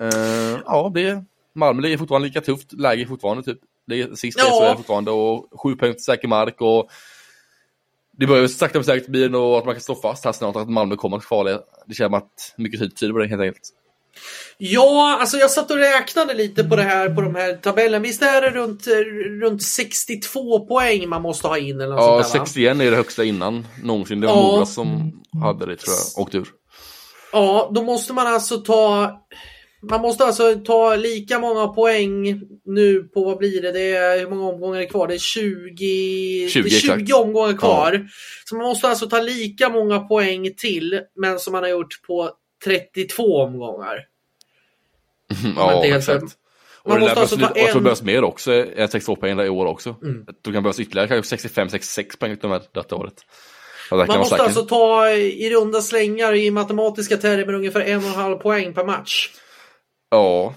Eh, 0.00 0.58
ja, 0.66 0.90
det, 0.94 1.24
Malmö 1.54 1.82
ligger 1.82 1.98
fortfarande 1.98 2.28
lika 2.28 2.40
tufft 2.40 2.72
läge 2.72 3.06
fortfarande 3.06 3.42
typ. 3.42 3.58
Det 3.86 4.00
är 4.00 4.14
sist 4.14 4.38
ja. 4.38 4.74
fortfarande 4.76 5.10
och 5.10 5.48
sju 5.62 5.76
poäng 5.76 5.92
till 5.92 6.02
säker 6.02 6.28
mark 6.28 6.60
och 6.60 6.90
det 8.18 8.26
börjar 8.26 8.46
sakta 8.46 8.78
men 8.78 8.84
säkert 8.84 9.08
bli 9.08 9.24
att 9.24 9.32
man 9.64 9.74
kan 9.74 9.80
stå 9.80 9.94
fast 9.94 10.24
här 10.24 10.32
snart 10.32 10.56
att 10.56 10.70
Malmö 10.70 10.96
kommer 10.96 11.16
att 11.16 11.24
kvala. 11.24 11.50
Det 11.86 11.94
känns 11.94 11.98
som 11.98 12.14
att 12.14 12.54
mycket 12.56 12.80
tid 12.80 12.96
tyder 12.96 13.12
på 13.12 13.18
det 13.18 13.26
helt 13.26 13.42
enkelt. 13.42 13.68
Ja, 14.58 15.16
alltså 15.20 15.36
jag 15.36 15.50
satt 15.50 15.70
och 15.70 15.76
räknade 15.76 16.34
lite 16.34 16.64
på 16.64 16.76
det 16.76 16.82
här 16.82 17.08
på 17.08 17.20
de 17.20 17.34
här 17.34 17.52
tabellen. 17.54 18.02
Visst 18.02 18.22
är 18.22 18.40
det 18.40 18.50
runt, 18.50 18.86
runt 19.42 19.62
62 19.62 20.66
poäng 20.66 21.08
man 21.08 21.22
måste 21.22 21.48
ha 21.48 21.58
in? 21.58 21.80
Eller 21.80 21.96
ja, 21.96 22.22
sånt 22.22 22.32
där, 22.32 22.44
61 22.44 22.80
är 22.80 22.90
det 22.90 22.96
högsta 22.96 23.24
innan 23.24 23.66
någonsin. 23.82 24.20
Det 24.20 24.26
var 24.26 24.34
ja. 24.34 24.42
Mora 24.42 24.66
som 24.66 25.20
hade 25.42 25.66
det 25.66 25.76
tror 25.76 25.94
jag, 25.94 26.22
åkt 26.22 26.34
ur. 26.34 26.48
Ja, 27.32 27.70
då 27.74 27.82
måste 27.82 28.12
man 28.12 28.26
alltså 28.26 28.58
ta 28.58 29.10
man 29.90 30.00
måste 30.00 30.24
alltså 30.24 30.54
ta 30.54 30.96
lika 30.96 31.38
många 31.38 31.68
poäng 31.68 32.40
nu 32.64 33.02
på, 33.02 33.24
vad 33.24 33.38
blir 33.38 33.62
det, 33.62 33.72
det 33.72 33.96
är, 33.96 34.18
hur 34.18 34.28
många 34.30 34.48
omgångar 34.48 34.80
är 34.80 34.86
kvar? 34.86 35.08
Det 35.08 35.14
är 35.14 35.18
20, 35.18 36.48
20, 36.48 36.62
det 36.62 36.76
är 36.76 36.98
20 36.98 37.12
omgångar 37.12 37.58
kvar. 37.58 37.92
Ja. 37.92 38.00
Så 38.44 38.56
man 38.56 38.66
måste 38.66 38.88
alltså 38.88 39.08
ta 39.08 39.20
lika 39.20 39.68
många 39.68 39.98
poäng 40.00 40.54
till, 40.56 41.00
men 41.16 41.38
som 41.38 41.52
man 41.52 41.62
har 41.62 41.70
gjort 41.70 42.02
på 42.06 42.30
32 42.64 43.42
omgångar. 43.42 44.06
ja, 45.56 45.84
exakt. 45.84 46.38
Man 46.84 47.00
måste 47.00 47.20
alltså 47.20 47.36
ta 47.36 47.46
en... 47.46 47.60
Jag 47.60 47.70
tror 47.70 47.80
det 47.80 47.84
behövs 47.84 48.02
mer 48.02 48.24
också, 48.24 48.52
än 48.52 48.88
62 48.88 49.16
poäng 49.16 49.40
i 49.40 49.48
år 49.48 49.66
också. 49.66 49.96
Mm. 50.02 50.24
Det 50.26 50.52
kan 50.52 50.62
behövas 50.62 50.80
ytterligare 50.80 51.08
kanske 51.08 51.36
65-66 51.36 52.18
poäng 52.18 52.32
utöver 52.32 52.62
detta 52.74 52.96
året. 52.96 53.14
Man 53.90 54.18
måste 54.18 54.42
alltså 54.42 54.62
ta 54.62 55.10
i 55.10 55.50
runda 55.50 55.80
slängar 55.80 56.34
i 56.34 56.50
matematiska 56.50 57.16
termer 57.16 57.52
ungefär 57.54 57.80
en 57.80 57.98
och 57.98 58.04
en 58.04 58.14
halv 58.14 58.36
poäng 58.36 58.74
per 58.74 58.84
match. 58.84 59.30
Ja. 60.10 60.54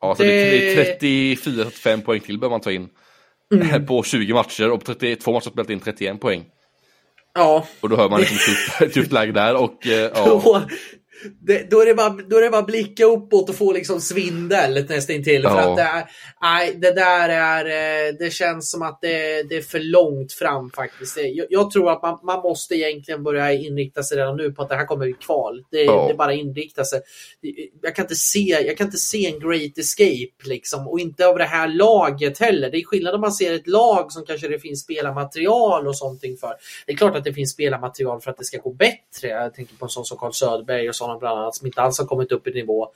Ja, 0.00 0.14
så 0.14 0.22
det, 0.22 0.28
det 0.28 0.92
är 0.92 1.34
34-35 1.34 2.02
poäng 2.02 2.20
till 2.20 2.38
behöver 2.38 2.54
man 2.54 2.60
ta 2.60 2.72
in. 2.72 2.88
Mm. 3.54 3.86
På 3.86 4.02
20 4.02 4.34
matcher 4.34 4.70
och 4.70 4.84
på 4.84 4.94
32 4.94 5.32
matcher 5.32 5.50
spelat 5.50 5.70
in 5.70 5.80
31 5.80 6.20
poäng. 6.20 6.44
Ja. 7.34 7.66
Och 7.80 7.88
då 7.88 7.96
hör 7.96 8.08
man 8.08 8.20
liksom 8.20 8.54
ett 8.80 8.94
tufft 8.94 9.12
läge 9.12 9.32
där 9.32 9.56
och 9.56 9.86
eh, 9.86 10.10
ja. 10.14 10.62
Det, 11.40 11.70
då, 11.70 11.80
är 11.80 11.86
det 11.86 11.94
bara, 11.94 12.08
då 12.08 12.36
är 12.36 12.42
det 12.42 12.50
bara 12.50 12.62
blicka 12.62 13.04
uppåt 13.04 13.48
och 13.48 13.54
få 13.54 13.72
liksom 13.72 14.00
svindel 14.00 14.86
nästintill. 14.88 15.42
Ja. 15.42 15.50
För 15.50 15.70
att 15.70 15.76
det, 15.76 16.06
nej, 16.42 16.74
det 16.74 16.92
där 16.92 17.28
är, 17.28 17.64
eh, 17.64 18.14
det 18.18 18.32
känns 18.32 18.70
som 18.70 18.82
att 18.82 18.98
det, 19.00 19.42
det 19.42 19.56
är 19.56 19.62
för 19.62 19.80
långt 19.80 20.32
fram 20.32 20.70
faktiskt. 20.70 21.16
Jag, 21.16 21.46
jag, 21.50 21.70
tror 21.70 21.92
att 21.92 22.02
man, 22.02 22.18
man 22.22 22.42
måste 22.42 22.74
egentligen 22.74 23.22
börja 23.22 23.52
inrikta 23.52 24.02
sig 24.02 24.18
redan 24.18 24.36
nu 24.36 24.52
på 24.52 24.62
att 24.62 24.68
det 24.68 24.76
här 24.76 24.86
kommer 24.86 25.04
bli 25.04 25.12
kval. 25.12 25.64
Det, 25.70 25.84
ja. 25.84 26.04
det 26.06 26.12
är 26.12 26.16
bara 26.16 26.32
inrikta 26.32 26.84
sig. 26.84 27.00
Jag 27.82 27.94
kan, 27.94 28.04
inte 28.04 28.14
se, 28.14 28.64
jag 28.66 28.76
kan 28.76 28.86
inte 28.86 28.98
se 28.98 29.26
en 29.26 29.40
great 29.40 29.78
escape 29.78 30.48
liksom 30.48 30.88
och 30.88 31.00
inte 31.00 31.26
av 31.26 31.38
det 31.38 31.44
här 31.44 31.68
laget 31.68 32.38
heller. 32.38 32.70
Det 32.70 32.78
är 32.78 32.84
skillnad 32.84 33.14
om 33.14 33.20
man 33.20 33.32
ser 33.32 33.54
ett 33.54 33.66
lag 33.66 34.12
som 34.12 34.24
kanske 34.26 34.48
det 34.48 34.58
finns 34.58 34.80
spelarmaterial 34.80 35.86
och 35.86 35.96
sånt 35.96 36.20
för. 36.40 36.54
Det 36.86 36.92
är 36.92 36.96
klart 36.96 37.16
att 37.16 37.24
det 37.24 37.34
finns 37.34 37.52
spelarmaterial 37.52 38.20
för 38.20 38.30
att 38.30 38.38
det 38.38 38.44
ska 38.44 38.58
gå 38.58 38.72
bättre. 38.72 39.28
Jag 39.28 39.54
tänker 39.54 39.76
på 39.76 39.84
en 39.84 39.88
sån 39.88 40.04
som 40.04 40.18
Carl 40.18 40.32
Söderberg 40.32 40.88
och 40.88 40.94
sånt 40.94 41.09
Barcelona 41.10 41.18
bland 41.18 41.38
annat 41.38 41.54
som 41.54 41.66
inte 41.66 41.80
alls 41.80 41.98
har 41.98 42.06
kommit 42.06 42.32
upp 42.32 42.46
i 42.46 42.50
nivå. 42.50 42.88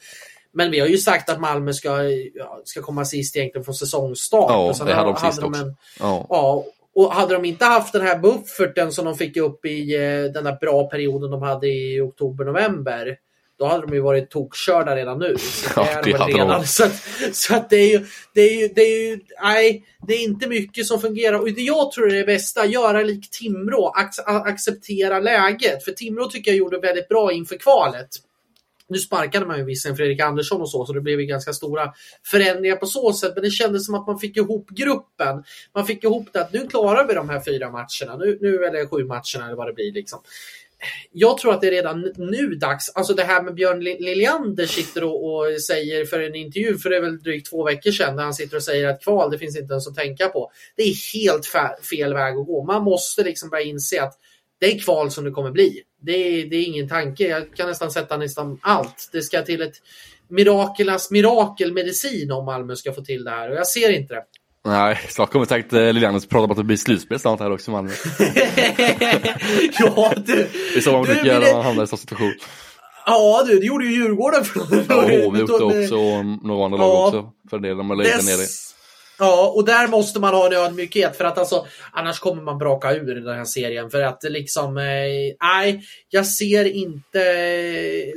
Men 0.52 0.70
vi 0.70 0.80
har 0.80 0.86
ju 0.86 0.98
sagt 0.98 1.30
att 1.30 1.40
Malmö 1.40 1.72
ska, 1.72 1.98
ska 2.64 2.82
komma 2.82 3.04
sist 3.04 3.36
egentligen 3.36 3.64
från 3.64 3.74
säsongstart. 3.74 4.78
Ja, 4.78 4.84
det 4.84 4.94
hade 4.94 5.12
de 5.12 5.16
sist 5.16 5.42
också. 5.42 5.62
En, 5.62 5.76
ja. 6.00 6.26
ja. 6.28 6.64
och 6.94 7.12
hade 7.12 7.34
de 7.34 7.44
inte 7.44 7.64
haft 7.64 7.92
den 7.92 8.02
här 8.02 8.18
bufferten 8.18 8.92
som 8.92 9.04
de 9.04 9.14
fick 9.14 9.36
upp 9.36 9.64
i 9.64 9.94
eh, 9.94 10.32
den 10.32 10.44
där 10.44 10.58
bra 10.60 10.88
perioden 10.88 11.30
de 11.30 11.42
hade 11.42 11.68
i 11.68 12.00
oktober-november 12.00 13.16
då 13.58 13.64
hade 13.64 13.86
de 13.86 13.94
ju 13.94 14.00
varit 14.00 14.30
tokkörda 14.30 14.96
redan 14.96 15.18
nu. 15.18 15.36
Så 15.38 15.68
det, 15.80 15.90
ja, 15.90 16.00
det 16.04 16.12
hade 16.12 16.32
redan. 16.32 16.48
De. 16.48 16.66
Så, 16.66 16.84
så 17.32 17.54
att 17.54 17.70
det 17.70 17.76
är 17.76 17.88
ju, 17.88 18.06
det 18.34 18.40
är 18.40 18.60
ju, 18.60 18.68
det 18.68 18.82
är 18.82 19.10
ju, 19.10 19.20
nej, 19.42 19.84
det 20.06 20.14
är 20.14 20.22
inte 20.22 20.48
mycket 20.48 20.86
som 20.86 21.00
fungerar. 21.00 21.38
Och 21.38 21.52
det 21.52 21.62
jag 21.62 21.92
tror 21.92 22.12
är 22.12 22.16
det 22.16 22.24
bästa, 22.24 22.66
göra 22.66 23.02
lik 23.02 23.30
Timrå, 23.30 23.92
acceptera 24.26 25.20
läget. 25.20 25.84
För 25.84 25.92
Timrå 25.92 26.30
tycker 26.30 26.50
jag 26.50 26.58
gjorde 26.58 26.78
väldigt 26.78 27.08
bra 27.08 27.32
inför 27.32 27.56
kvalet. 27.56 28.08
Nu 28.88 28.98
sparkade 28.98 29.46
man 29.46 29.58
ju 29.58 29.64
visserligen 29.64 29.96
Fredrik 29.96 30.20
Andersson 30.20 30.60
och 30.60 30.70
så, 30.70 30.86
så 30.86 30.92
det 30.92 31.00
blev 31.00 31.20
ju 31.20 31.26
ganska 31.26 31.52
stora 31.52 31.92
förändringar 32.24 32.76
på 32.76 32.86
så 32.86 33.12
sätt. 33.12 33.32
Men 33.34 33.44
det 33.44 33.50
kändes 33.50 33.86
som 33.86 33.94
att 33.94 34.06
man 34.06 34.18
fick 34.18 34.36
ihop 34.36 34.68
gruppen. 34.70 35.44
Man 35.74 35.86
fick 35.86 36.04
ihop 36.04 36.28
det 36.32 36.40
att 36.40 36.52
nu 36.52 36.66
klarar 36.66 37.06
vi 37.06 37.14
de 37.14 37.28
här 37.28 37.40
fyra 37.40 37.70
matcherna. 37.70 38.16
Nu, 38.18 38.38
nu 38.40 38.64
eller 38.64 38.86
sju 38.86 39.04
matcherna 39.04 39.46
eller 39.46 39.56
vad 39.56 39.66
det 39.66 39.72
blir. 39.72 39.92
Liksom 39.92 40.20
jag 41.12 41.38
tror 41.38 41.54
att 41.54 41.60
det 41.60 41.66
är 41.66 41.70
redan 41.70 42.12
nu 42.16 42.54
dags. 42.54 42.88
Alltså 42.94 43.14
det 43.14 43.24
här 43.24 43.42
med 43.42 43.54
Björn 43.54 43.80
Liljander 43.80 44.66
sitter 44.66 45.04
och, 45.04 45.34
och, 45.34 45.60
säger 45.60 46.04
för 46.04 46.20
en 46.20 46.34
intervju, 46.34 46.78
för 46.78 46.90
det 46.90 46.96
är 46.96 47.00
väl 47.00 47.22
drygt 47.22 47.50
två 47.50 47.64
veckor 47.64 47.90
sedan, 47.90 48.16
där 48.16 48.24
han 48.24 48.34
sitter 48.34 48.56
och 48.56 48.62
säger 48.62 48.88
att 48.88 49.02
kval, 49.02 49.30
det 49.30 49.38
finns 49.38 49.56
inte 49.56 49.72
ens 49.72 49.88
att 49.88 49.94
tänka 49.94 50.28
på. 50.28 50.50
Det 50.76 50.82
är 50.82 51.14
helt 51.14 51.46
fel 51.90 52.14
väg 52.14 52.36
att 52.36 52.46
gå. 52.46 52.64
Man 52.64 52.82
måste 52.82 53.22
liksom 53.22 53.50
börja 53.50 53.64
inse 53.64 54.02
att 54.02 54.14
det 54.60 54.66
är 54.72 54.78
kval 54.78 55.10
som 55.10 55.24
det 55.24 55.30
kommer 55.30 55.50
bli. 55.50 55.82
Det 56.00 56.12
är, 56.12 56.46
det 56.46 56.56
är 56.56 56.64
ingen 56.64 56.88
tanke. 56.88 57.28
Jag 57.28 57.56
kan 57.56 57.68
nästan 57.68 57.90
sätta 57.90 58.16
nästan 58.16 58.58
allt. 58.62 59.08
Det 59.12 59.22
ska 59.22 59.42
till 59.42 59.62
ett 59.62 59.74
mirakelas 60.28 61.10
mirakelmedicin 61.10 62.32
om 62.32 62.44
Malmö 62.44 62.76
ska 62.76 62.92
få 62.92 63.04
till 63.04 63.24
det 63.24 63.30
här 63.30 63.50
och 63.50 63.56
jag 63.56 63.66
ser 63.66 63.90
inte 63.90 64.14
det. 64.14 64.24
Nej, 64.66 65.00
snart 65.08 65.30
kommer 65.30 65.46
säkert 65.46 65.72
eh, 65.72 65.92
Lilian 65.92 66.20
prata 66.20 66.44
om 66.44 66.50
att 66.50 66.56
det 66.56 66.64
blir 66.64 66.76
slutspel 66.76 67.18
snart 67.18 67.40
här 67.40 67.52
också 67.52 67.70
i 67.70 67.74
Malmö. 67.74 67.90
ja, 69.78 70.12
du. 70.16 70.48
Det 70.72 70.76
är 70.76 70.80
så 70.80 70.92
man 70.92 71.02
brukar 71.02 71.24
göra 71.24 71.38
när 71.38 71.52
man 71.52 71.64
hamnar 71.64 71.84
i 71.84 71.86
sån 71.86 71.98
situation. 71.98 72.34
Ja 73.06 73.44
du, 73.46 73.58
det 73.58 73.66
gjorde 73.66 73.84
ju 73.84 73.92
Djurgården. 73.92 74.44
För 74.44 74.84
ja, 74.88 75.02
HV 75.02 75.38
gjort 75.38 75.48
det 75.48 75.82
också 75.82 75.96
och 75.96 76.24
några 76.24 76.64
andra 76.64 76.78
lag 76.78 77.06
också. 77.06 77.30
För 77.50 77.58
det 77.58 77.74
de 77.74 77.90
är 77.90 77.96
nere. 77.96 78.46
Ja, 79.18 79.52
och 79.56 79.64
där 79.64 79.88
måste 79.88 80.20
man 80.20 80.34
ha 80.34 80.46
en 80.46 80.52
ödmjukhet 80.52 81.16
för 81.16 81.24
att 81.24 81.38
alltså 81.38 81.66
annars 81.92 82.18
kommer 82.18 82.42
man 82.42 82.58
braka 82.58 82.92
ur 82.92 83.14
den 83.14 83.36
här 83.36 83.44
serien 83.44 83.90
för 83.90 84.02
att 84.02 84.22
liksom 84.22 84.76
eh, 84.76 84.84
nej, 85.40 85.82
jag 86.10 86.26
ser 86.26 86.64
inte 86.64 87.20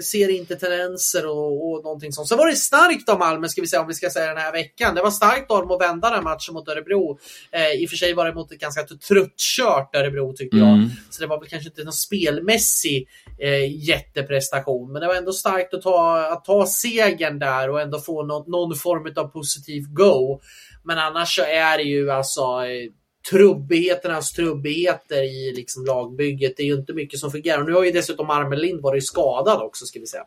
ser 0.04 0.30
inte 0.30 0.56
tendenser 0.56 1.28
och, 1.28 1.72
och 1.72 1.84
någonting 1.84 2.12
sånt. 2.12 2.28
Så 2.28 2.36
var 2.36 2.48
det 2.48 2.56
starkt 2.56 3.10
av 3.10 3.20
Malmö 3.20 3.48
ska 3.48 3.62
vi 3.62 3.68
säga 3.68 3.82
om 3.82 3.88
vi 3.88 3.94
ska 3.94 4.10
säga 4.10 4.28
den 4.28 4.38
här 4.38 4.52
veckan. 4.52 4.96
Det 4.96 5.02
var 5.02 5.12
starkt 5.12 5.52
av 5.52 5.62
dem 5.62 5.72
att 5.72 5.82
vända 5.82 6.10
den 6.10 6.24
matchen 6.24 6.54
mot 6.54 6.68
Örebro. 6.68 7.20
Eh, 7.52 7.72
I 7.72 7.86
och 7.86 7.90
för 7.90 7.98
sig 7.98 8.14
var 8.14 8.26
det 8.26 8.34
mot 8.34 8.52
ett 8.52 8.60
ganska 8.60 8.84
tröttkört 8.84 9.96
Örebro 9.96 10.34
tycker 10.34 10.58
jag. 10.58 10.68
Mm. 10.68 10.90
Så 11.10 11.22
det 11.22 11.28
var 11.28 11.40
väl 11.40 11.50
kanske 11.50 11.70
inte 11.70 11.84
någon 11.84 11.94
spelmässig 11.94 13.08
eh, 13.40 13.88
jätteprestation, 13.90 14.92
men 14.92 15.02
det 15.02 15.08
var 15.08 15.16
ändå 15.16 15.34
starkt 15.34 15.74
att 15.74 15.82
ta, 15.82 16.28
att 16.32 16.46
ta 16.46 16.66
segern 16.66 17.40
där 17.40 17.70
och 17.70 17.82
ändå 17.82 18.00
få 18.00 18.24
någon, 18.24 18.52
någon 18.52 18.76
form 18.76 19.14
av 19.16 19.28
positiv 19.28 19.84
go. 19.90 20.40
Men 20.88 20.98
annars 20.98 21.36
så 21.36 21.42
är 21.42 21.78
det 21.78 21.84
ju 21.84 22.12
alltså 22.12 22.42
eh, 22.42 22.92
trubbigheternas 23.30 24.32
trubbigheter 24.32 25.24
i 25.24 25.54
liksom 25.56 25.86
lagbygget. 25.86 26.54
Det 26.58 26.64
är 26.64 26.68
ju 26.68 26.74
inte 26.76 26.94
mycket 26.94 27.20
som 27.20 27.32
fungerar. 27.32 27.60
Och 27.62 27.66
nu 27.70 27.74
har 27.74 27.84
ju 27.84 27.92
dessutom 27.92 28.30
Armelind 28.30 28.82
varit 28.82 29.06
skadad 29.08 29.62
också 29.62 29.86
ska 29.86 30.00
vi 30.00 30.08
säga. 30.08 30.24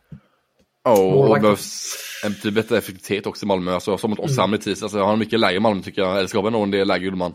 Ja, 0.85 0.91
och 0.99 1.13
Målvakten. 1.13 1.35
det 1.35 1.41
behövs 1.43 1.97
en 2.25 2.33
betydligt 2.33 2.55
bättre 2.55 2.79
effektivitet 2.79 3.27
också 3.27 3.45
i 3.45 3.49
Malmö. 3.49 3.75
Alltså, 3.75 3.99
som 3.99 4.11
mot 4.11 4.19
Oskarshamn 4.19 4.55
i 4.55 4.59
tisdags. 4.59 4.83
Alltså, 4.83 4.99
har 4.99 5.17
mycket 5.17 5.41
lägre 5.41 5.57
i 5.57 5.61
Malmö 5.61 5.83
tycker 5.83 6.03
jag. 6.03 6.17
Eller 6.19 6.27
ska 6.27 6.51
nå 6.51 6.63
en 6.63 6.71
del 6.71 6.89
lägre 6.89 7.05
gjorde 7.05 7.17
man. 7.17 7.35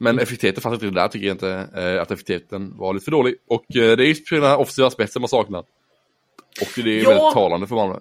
Men 0.00 0.18
effektiviteten 0.18 0.62
fanns 0.62 0.82
inte 0.82 1.00
där 1.00 1.08
tycker 1.08 1.26
jag 1.26 1.34
inte. 1.34 1.68
Eh, 1.76 2.02
att 2.02 2.10
effektiviteten 2.10 2.76
var 2.78 2.94
lite 2.94 3.04
för 3.04 3.10
dålig. 3.10 3.34
Och 3.48 3.76
eh, 3.76 3.96
det 3.96 4.04
är 4.04 4.06
just 4.08 4.30
den 4.30 4.42
här 4.42 4.60
offensiva 4.60 4.90
spetsen 4.90 5.22
man 5.22 5.28
saknar. 5.28 5.60
Och 6.60 6.68
det 6.84 7.00
är 7.00 7.02
Ja. 7.02 7.08
väldigt 7.08 7.32
talande 7.34 7.66
för 7.66 7.74
Malmö. 7.74 7.98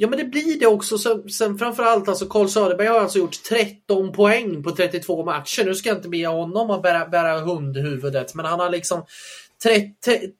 Ja 0.00 0.08
men 0.08 0.18
det 0.18 0.24
blir 0.24 0.60
det 0.60 0.66
också. 0.66 0.98
Sen, 0.98 1.28
sen 1.28 1.58
framförallt 1.58 2.08
alltså 2.08 2.26
Carl 2.26 2.48
Söderberg 2.48 2.86
har 2.86 3.00
alltså 3.00 3.18
gjort 3.18 3.42
13 3.48 4.12
poäng 4.12 4.62
på 4.62 4.70
32 4.70 5.24
matcher. 5.24 5.64
Nu 5.64 5.74
ska 5.74 5.88
jag 5.88 5.98
inte 5.98 6.08
be 6.08 6.26
honom 6.26 6.70
att 6.70 6.82
bära, 6.82 7.08
bära 7.08 7.40
hundhuvudet 7.40 8.34
men 8.34 8.46
han 8.46 8.60
har 8.60 8.70
liksom 8.70 9.04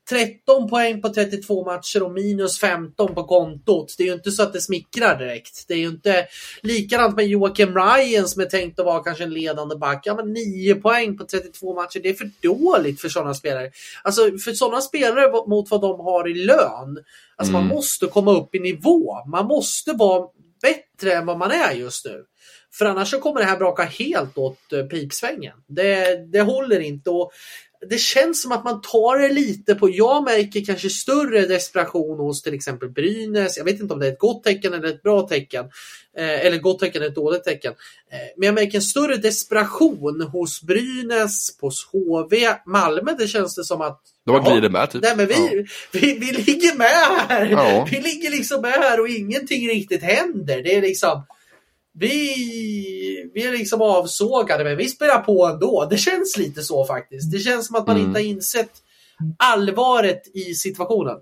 13 0.08 0.68
poäng 0.70 1.02
på 1.02 1.08
32 1.08 1.64
matcher 1.64 2.02
och 2.02 2.12
minus 2.12 2.60
15 2.60 3.14
på 3.14 3.24
kontot. 3.24 3.94
Det 3.98 4.02
är 4.02 4.06
ju 4.06 4.12
inte 4.12 4.30
så 4.30 4.42
att 4.42 4.52
det 4.52 4.60
smickrar 4.60 5.18
direkt. 5.18 5.64
Det 5.68 5.74
är 5.74 5.78
ju 5.78 5.88
inte 5.88 6.26
likadant 6.62 7.16
med 7.16 7.26
Joakim 7.26 7.74
Ryan 7.74 8.28
som 8.28 8.42
är 8.42 8.46
tänkt 8.46 8.80
att 8.80 8.86
vara 8.86 9.02
kanske 9.02 9.24
en 9.24 9.34
ledande 9.34 9.76
back. 9.76 10.02
Ja 10.04 10.14
men 10.14 10.32
9 10.32 10.74
poäng 10.74 11.18
på 11.18 11.24
32 11.24 11.74
matcher, 11.74 12.00
det 12.02 12.08
är 12.08 12.14
för 12.14 12.30
dåligt 12.42 13.00
för 13.00 13.08
sådana 13.08 13.34
spelare. 13.34 13.70
Alltså 14.02 14.22
för 14.22 14.52
sådana 14.52 14.80
spelare 14.80 15.46
mot 15.46 15.70
vad 15.70 15.80
de 15.80 16.00
har 16.00 16.28
i 16.28 16.34
lön. 16.34 16.98
Alltså 17.36 17.52
man 17.52 17.62
Mm. 17.62 17.74
måste 17.74 18.06
komma 18.06 18.32
upp 18.32 18.54
i 18.54 18.58
nivå. 18.58 19.24
Man 19.26 19.46
måste 19.46 19.92
vara 19.92 20.28
bättre 20.62 21.12
än 21.12 21.26
vad 21.26 21.38
man 21.38 21.50
är 21.50 21.72
just 21.72 22.04
nu. 22.04 22.24
För 22.72 22.84
annars 22.84 23.10
så 23.10 23.18
kommer 23.20 23.40
det 23.40 23.46
här 23.46 23.56
braka 23.56 23.82
helt 23.82 24.38
åt 24.38 24.72
eh, 24.72 24.82
pipsvängen. 24.84 25.56
Det, 25.66 26.16
det 26.32 26.40
håller 26.40 26.80
inte. 26.80 27.10
Och 27.10 27.32
det 27.86 27.98
känns 27.98 28.42
som 28.42 28.52
att 28.52 28.64
man 28.64 28.80
tar 28.80 29.18
det 29.18 29.28
lite 29.28 29.74
på, 29.74 29.90
jag 29.90 30.24
märker 30.24 30.64
kanske 30.64 30.90
större 30.90 31.46
desperation 31.46 32.18
hos 32.18 32.42
till 32.42 32.54
exempel 32.54 32.88
Brynäs. 32.88 33.56
Jag 33.56 33.64
vet 33.64 33.80
inte 33.80 33.94
om 33.94 34.00
det 34.00 34.06
är 34.06 34.12
ett 34.12 34.18
gott 34.18 34.44
tecken 34.44 34.72
eller 34.74 34.88
ett 34.88 35.02
bra 35.02 35.22
tecken. 35.22 35.64
Eh, 36.16 36.46
eller 36.46 36.58
gott 36.58 36.78
tecken 36.78 37.02
eller 37.02 37.10
ett 37.10 37.14
dåligt 37.14 37.44
tecken. 37.44 37.72
Eh, 38.12 38.18
men 38.36 38.46
jag 38.46 38.54
märker 38.54 38.78
en 38.78 38.82
större 38.82 39.16
desperation 39.16 40.22
hos 40.22 40.62
Brynäs, 40.62 41.56
hos 41.60 41.88
HV, 41.92 42.54
Malmö. 42.66 43.14
Det 43.18 43.26
känns 43.26 43.54
det 43.54 43.64
som 43.64 43.80
att 43.80 44.00
De 44.26 44.34
Jaha. 44.34 44.52
glider 44.52 44.68
med 44.68 44.90
typ. 44.90 45.02
Nej, 45.02 45.16
men 45.16 45.26
vi, 45.26 45.66
vi, 45.92 46.18
vi 46.18 46.32
ligger 46.32 46.78
med 46.78 46.88
här. 47.28 47.46
Ja. 47.46 47.88
Vi 47.90 48.00
ligger 48.00 48.30
liksom 48.30 48.60
med 48.60 48.72
här 48.72 49.00
och 49.00 49.08
ingenting 49.08 49.68
riktigt 49.68 50.02
händer. 50.02 50.62
Det 50.62 50.74
är 50.74 50.82
liksom 50.82 51.22
vi, 51.98 53.30
vi 53.34 53.46
är 53.46 53.52
liksom 53.52 53.82
avsågade 53.82 54.64
men 54.64 54.76
vi 54.76 54.88
spelar 54.88 55.18
på 55.18 55.46
ändå. 55.46 55.86
Det 55.90 55.96
känns 55.98 56.36
lite 56.36 56.62
så 56.62 56.84
faktiskt. 56.84 57.32
Det 57.32 57.38
känns 57.38 57.66
som 57.66 57.76
att 57.76 57.86
man 57.86 57.96
Mm. 57.96 58.08
inte 58.08 58.20
har 58.20 58.24
insett 58.24 58.70
allvaret 59.36 60.36
i 60.36 60.54
situationen. 60.54 61.16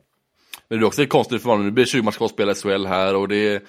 Men 0.69 0.79
det 0.79 0.85
är 0.85 0.87
också 0.87 1.01
lite 1.01 1.11
konstigt 1.11 1.43
för 1.43 1.49
Malmö. 1.49 1.65
Nu 1.65 1.71
blir 1.71 1.85
det 1.85 1.91
20 1.91 2.03
matcher 2.03 2.17
kvar 2.17 2.27
att 2.27 2.33
spela 2.33 2.55
SHL 2.55 2.87
här 2.87 3.15
och 3.17 3.29
det 3.29 3.37
är... 3.37 3.63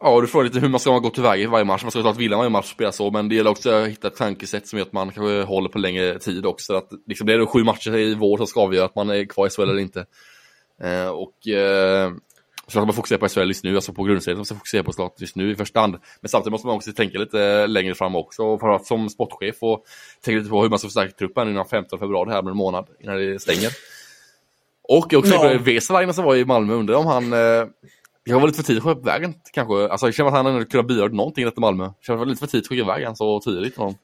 Ja, 0.00 0.20
du 0.20 0.26
frågar 0.26 0.44
lite 0.44 0.60
hur 0.60 0.68
man 0.68 0.80
ska 0.80 0.98
gå 0.98 1.10
tillväga 1.10 1.42
i 1.42 1.46
varje 1.46 1.64
match. 1.64 1.82
Man 1.82 1.90
ska 1.90 1.98
såklart 2.00 2.16
vilja 2.16 2.36
varje 2.36 2.50
match 2.50 2.72
spela 2.72 2.92
så, 2.92 3.10
men 3.10 3.28
det 3.28 3.34
gäller 3.34 3.50
också 3.50 3.70
att 3.70 3.88
hitta 3.88 4.08
ett 4.08 4.16
tankesätt 4.16 4.68
som 4.68 4.78
gör 4.78 4.86
att 4.86 4.92
man 4.92 5.10
kanske 5.10 5.42
håller 5.42 5.68
på 5.68 5.78
längre 5.78 6.18
tid 6.18 6.46
också. 6.46 6.74
Att 6.74 6.88
liksom, 7.06 7.26
det 7.26 7.32
är 7.32 7.38
då 7.38 7.46
sju 7.46 7.64
matcher 7.64 7.96
i 7.96 8.14
vår 8.14 8.36
som 8.36 8.46
ska 8.46 8.60
avgöra 8.60 8.84
att 8.84 8.94
man 8.94 9.10
är 9.10 9.24
kvar 9.24 9.46
i 9.46 9.50
SHL 9.50 9.62
eller 9.62 9.78
inte. 9.78 10.06
Eh, 10.82 11.08
och 11.08 11.48
eh, 11.48 12.12
så 12.68 12.78
att 12.80 12.86
man 12.86 12.94
fokuserar 12.94 13.18
på 13.18 13.28
SHL 13.28 13.40
just 13.48 13.64
nu, 13.64 13.74
alltså 13.74 13.92
på 13.92 14.02
grundserien, 14.04 14.44
ska 14.44 14.54
fokusera 14.54 14.82
på 14.82 14.92
såklart 14.92 15.20
just 15.20 15.36
nu 15.36 15.50
i 15.50 15.54
första 15.54 15.80
hand. 15.80 15.96
Men 16.20 16.28
samtidigt 16.28 16.50
måste 16.52 16.66
man 16.66 16.76
också 16.76 16.92
tänka 16.92 17.18
lite 17.18 17.66
längre 17.66 17.94
fram 17.94 18.16
också, 18.16 18.42
och 18.42 18.60
framförallt 18.60 18.86
som 18.86 19.08
sportchef 19.08 19.56
och 19.60 19.84
tänka 20.24 20.38
lite 20.38 20.50
på 20.50 20.62
hur 20.62 20.68
man 20.70 20.78
ska 20.78 20.88
förstärka 20.88 21.12
truppen 21.12 21.48
innan 21.48 21.66
15 21.66 21.98
februari 21.98 22.30
här 22.30 22.42
med 22.42 22.50
en 22.50 22.56
månad, 22.56 22.86
innan 23.00 23.16
det 23.16 23.42
stänger. 23.42 23.70
Och 24.88 25.06
jag 25.10 25.18
också 25.18 25.34
Ja. 25.34 25.58
Vesalainen 25.60 26.14
som 26.14 26.24
var 26.24 26.36
i 26.36 26.44
Malmö, 26.44 26.74
undrar 26.74 26.94
om 26.94 27.06
han 27.06 27.32
eh, 27.32 27.64
jag 28.28 28.40
var 28.40 28.46
lite 28.46 28.56
för 28.56 28.64
tidigt 28.64 28.82
att 28.82 28.84
upp 28.92 29.06
vägen 29.06 29.34
kanske. 29.52 29.88
Alltså, 29.88 30.06
jag 30.06 30.14
känner 30.14 30.28
att 30.30 30.36
han 30.36 30.46
hade 30.46 30.64
kunnat 30.64 30.86
bidra 30.86 31.06
till 31.06 31.16
någonting 31.16 31.50
till 31.50 31.60
Malmö. 31.60 31.90
Jag 32.06 32.14
att 32.14 32.18
var 32.18 32.26
lite 32.26 32.40
för 32.40 32.46
tidigt 32.46 32.64
att 32.64 32.68
skicka 32.68 32.82
iväg 32.84 33.04
han 33.04 33.16
så 33.16 33.40
tidigt. 33.40 33.76
honom. 33.76 33.94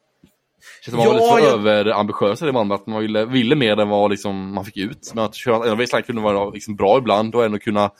Känns 0.84 0.94
som 0.94 1.00
att 1.00 1.06
man 1.06 1.16
var 1.18 1.20
Ja, 1.28 1.36
lite 1.36 1.48
för 1.48 1.50
jag- 1.68 1.78
överambitiös 1.78 2.42
i 2.42 2.52
Malmö. 2.52 2.74
Att 2.74 2.86
man 2.86 3.00
ville, 3.00 3.24
ville 3.24 3.54
mer 3.54 3.80
än 3.80 3.88
vad 3.88 4.10
liksom, 4.10 4.54
man 4.54 4.64
fick 4.64 4.76
ut. 4.76 5.12
Men 5.14 5.24
att 5.24 5.34
köra, 5.34 5.74
Vesalainen 5.74 6.06
kunde 6.06 6.22
vara 6.22 6.50
liksom, 6.50 6.76
bra 6.76 6.98
ibland 6.98 7.34
och 7.34 7.44
ändå 7.44 7.58
kunna 7.58 7.90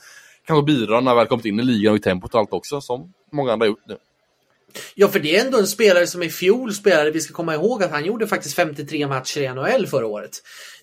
kanske 0.47 0.63
bidra 0.63 0.99
när 0.99 1.07
han 1.07 1.17
väl 1.17 1.27
kommit 1.27 1.45
in 1.45 1.59
i 1.59 1.63
ligan 1.63 1.91
och 1.91 1.97
i 1.97 2.01
tempot 2.01 2.33
och 2.33 2.39
allt 2.39 2.53
också. 2.53 2.81
Som 2.81 3.13
många 3.31 3.53
andra 3.53 3.65
gjort 3.65 3.87
nu. 3.87 3.97
Ja, 4.95 5.07
för 5.07 5.19
det 5.19 5.35
är 5.37 5.45
ändå 5.45 5.59
en 5.59 5.67
spelare 5.67 6.07
som 6.07 6.23
i 6.23 6.29
fjol 6.29 6.73
spelade. 6.73 7.11
Vi 7.11 7.21
ska 7.21 7.33
komma 7.33 7.53
ihåg 7.53 7.83
att 7.83 7.91
han 7.91 8.05
gjorde 8.05 8.27
faktiskt 8.27 8.55
53 8.55 9.07
matcher 9.07 9.41
i 9.41 9.49
NHL 9.49 9.87
förra 9.87 10.07
året. 10.07 10.31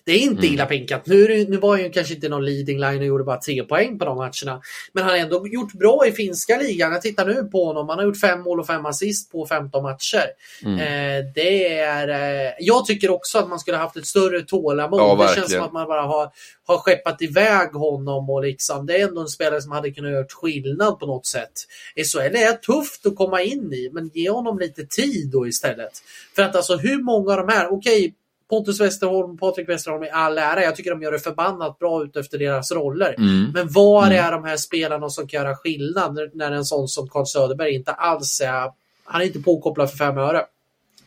Det 0.03 0.11
är 0.11 0.17
inte 0.19 0.41
Mm. 0.41 0.53
illa 0.53 0.65
pinkat. 0.65 1.05
Nu, 1.05 1.45
nu 1.49 1.57
var 1.57 1.69
han 1.69 1.83
ju 1.83 1.89
kanske 1.91 2.13
inte 2.13 2.29
någon 2.29 2.45
leading 2.45 2.79
line 2.79 2.99
och 2.99 3.05
gjorde 3.05 3.23
bara 3.23 3.37
tre 3.37 3.63
poäng 3.63 3.99
på 3.99 4.05
de 4.05 4.17
matcherna. 4.17 4.61
Men 4.93 5.03
han 5.03 5.11
har 5.11 5.17
ändå 5.17 5.47
gjort 5.47 5.73
bra 5.73 6.07
i 6.07 6.11
finska 6.11 6.57
ligan. 6.57 6.91
Jag 6.91 7.01
tittar 7.01 7.25
nu 7.25 7.43
på 7.43 7.65
honom. 7.65 7.89
Han 7.89 7.97
har 7.97 8.05
gjort 8.05 8.19
fem 8.19 8.41
mål 8.41 8.59
och 8.59 8.67
fem 8.67 8.85
assist 8.85 9.31
på 9.31 9.45
15 9.45 9.83
matcher. 9.83 10.25
Mm. 10.65 10.79
Eh, 10.79 11.25
det 11.35 11.73
är, 11.73 12.07
eh, 12.07 12.51
jag 12.59 12.85
tycker 12.85 13.09
också 13.09 13.37
att 13.39 13.49
man 13.49 13.59
skulle 13.59 13.77
haft 13.77 13.97
ett 13.97 14.05
större 14.05 14.41
tålamod. 14.41 14.99
Ja, 14.99 15.15
det 15.29 15.35
känns 15.35 15.51
som 15.51 15.61
att 15.61 15.73
man 15.73 15.87
bara 15.87 16.01
har, 16.01 16.29
har 16.67 16.77
skeppat 16.77 17.21
iväg 17.21 17.69
honom. 17.73 18.29
och 18.29 18.41
liksom, 18.43 18.85
Det 18.85 18.97
är 19.01 19.07
ändå 19.07 19.21
en 19.21 19.27
spelare 19.27 19.61
som 19.61 19.71
hade 19.71 19.91
kunnat 19.91 20.11
göra 20.11 20.25
skillnad 20.29 20.99
på 20.99 21.05
något 21.05 21.25
sätt. 21.25 21.51
SHL 21.95 22.19
är 22.35 22.53
tufft 22.53 23.05
att 23.05 23.15
komma 23.15 23.41
in 23.41 23.73
i, 23.73 23.80
men 23.89 24.11
ge 24.13 24.29
honom 24.29 24.59
lite 24.59 24.85
tid 24.85 25.29
då 25.31 25.47
istället. 25.47 26.03
För 26.35 26.43
att 26.43 26.55
alltså 26.55 26.75
hur 26.75 27.03
många 27.03 27.31
av 27.31 27.37
de 27.37 27.53
här, 27.53 27.73
okej 27.73 28.13
Pontus 28.49 28.81
Westerholm, 28.81 29.37
Patrik 29.37 29.69
Westerholm 29.69 30.03
i 30.03 30.09
all 30.09 30.37
ära. 30.37 30.63
Jag 30.63 30.75
tycker 30.75 30.91
de 30.91 31.01
gör 31.01 31.11
det 31.11 31.19
förbannat 31.19 31.79
bra 31.79 32.03
ut 32.03 32.15
efter 32.15 32.37
deras 32.37 32.71
roller. 32.71 33.15
Mm. 33.17 33.51
Men 33.53 33.69
var 33.69 34.05
Mm. 34.05 34.25
är 34.25 34.31
de 34.31 34.43
här 34.43 34.57
spelarna 34.57 35.09
som 35.09 35.27
kan 35.27 35.43
göra 35.43 35.55
skillnad 35.55 36.15
när, 36.15 36.29
när 36.33 36.51
en 36.51 36.65
sån 36.65 36.87
som 36.87 37.07
Carl 37.09 37.25
Söderberg 37.25 37.75
inte 37.75 37.91
alls 37.91 38.41
är, 38.41 38.71
han 39.03 39.21
är 39.21 39.25
inte 39.25 39.39
påkopplad 39.39 39.89
för 39.89 39.97
fem 39.97 40.17
öre. 40.17 40.45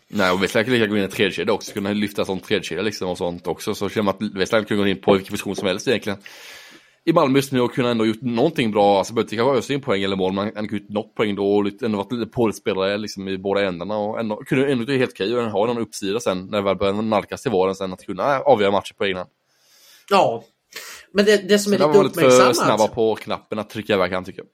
Nej, 0.09 0.31
och 0.31 0.43
Vesalainen 0.43 0.65
kan 0.65 0.75
lika 0.75 0.87
gå 0.87 0.97
in 0.97 1.03
i 1.03 1.05
en 1.05 1.11
tredjekedja 1.11 1.53
också. 1.53 1.73
Kunna 1.73 1.93
lyfta 1.93 2.25
som 2.25 2.41
tredjekedja 2.41 2.83
liksom 2.83 3.09
och 3.09 3.19
sånt 3.19 3.47
också. 3.47 3.75
Så 3.75 3.89
känner 3.89 4.05
man 4.05 4.15
att 4.15 4.37
Vesalainen 4.37 4.69
kunde 4.69 4.83
gå 4.83 4.89
in 4.89 5.01
på 5.01 5.15
vilken 5.15 5.31
position 5.31 5.57
som 5.57 5.69
helst 5.69 5.89
egentligen. 5.89 6.19
I 7.07 7.12
Malmö 7.12 7.38
just 7.38 7.53
nu 7.53 7.61
och 7.61 7.75
kunna 7.75 7.90
ändå 7.90 8.07
gjort 8.07 8.21
någonting 8.23 8.71
bra. 8.71 8.99
Alltså 8.99 9.14
behöver 9.14 9.25
inte 9.27 9.37
kanske 9.37 9.59
ösa 9.59 9.73
in 9.75 9.81
poäng 9.81 10.03
eller 10.03 10.17
mål, 10.17 10.33
men 10.33 10.45
han 10.55 10.69
kunde 10.69 10.77
gjort 10.85 10.88
något 10.93 11.14
poäng 11.14 11.35
då 11.35 11.57
och 11.57 11.83
ändå 11.83 11.99
varit 11.99 12.12
lite 12.12 12.31
påspelare 12.31 12.97
liksom 12.99 13.29
i 13.29 13.38
båda 13.38 13.64
ändarna. 13.64 13.97
Och 13.97 14.21
ändå, 14.21 14.37
kunde 14.37 14.73
ändå 14.73 14.85
det 14.85 14.97
helt 14.99 15.11
okej 15.11 15.37
och 15.37 15.45
ha 15.51 15.67
någon 15.67 15.79
uppsida 15.79 16.21
sen 16.21 16.47
när 16.47 16.59
det 16.59 16.64
väl 16.64 16.77
börjar 16.77 16.93
nalkas 16.93 17.43
till 17.43 17.51
våren 17.51 17.75
sen 17.75 17.93
att 17.93 18.07
kunna 18.07 18.38
avgöra 18.40 18.71
matcher 18.71 18.95
på 18.95 19.05
egen 19.05 19.17
hand. 19.17 19.31
Ja. 20.11 20.45
Men 21.12 21.25
det, 21.25 21.49
det 21.49 21.59
som 21.59 21.71
Så 21.73 21.75
är 21.75 21.79
där 21.79 21.87
lite 21.87 21.99
var 21.99 22.05
lite 22.05 22.21
för 22.21 22.27
uppmärksammat. 22.27 22.57
snabba 22.57 22.88
på 22.88 23.14
knappen 23.14 23.59
att 23.59 23.71
trycka 23.71 23.95
iväg 23.95 24.12
han 24.12 24.25
tycker 24.25 24.38
jag. 24.40 24.49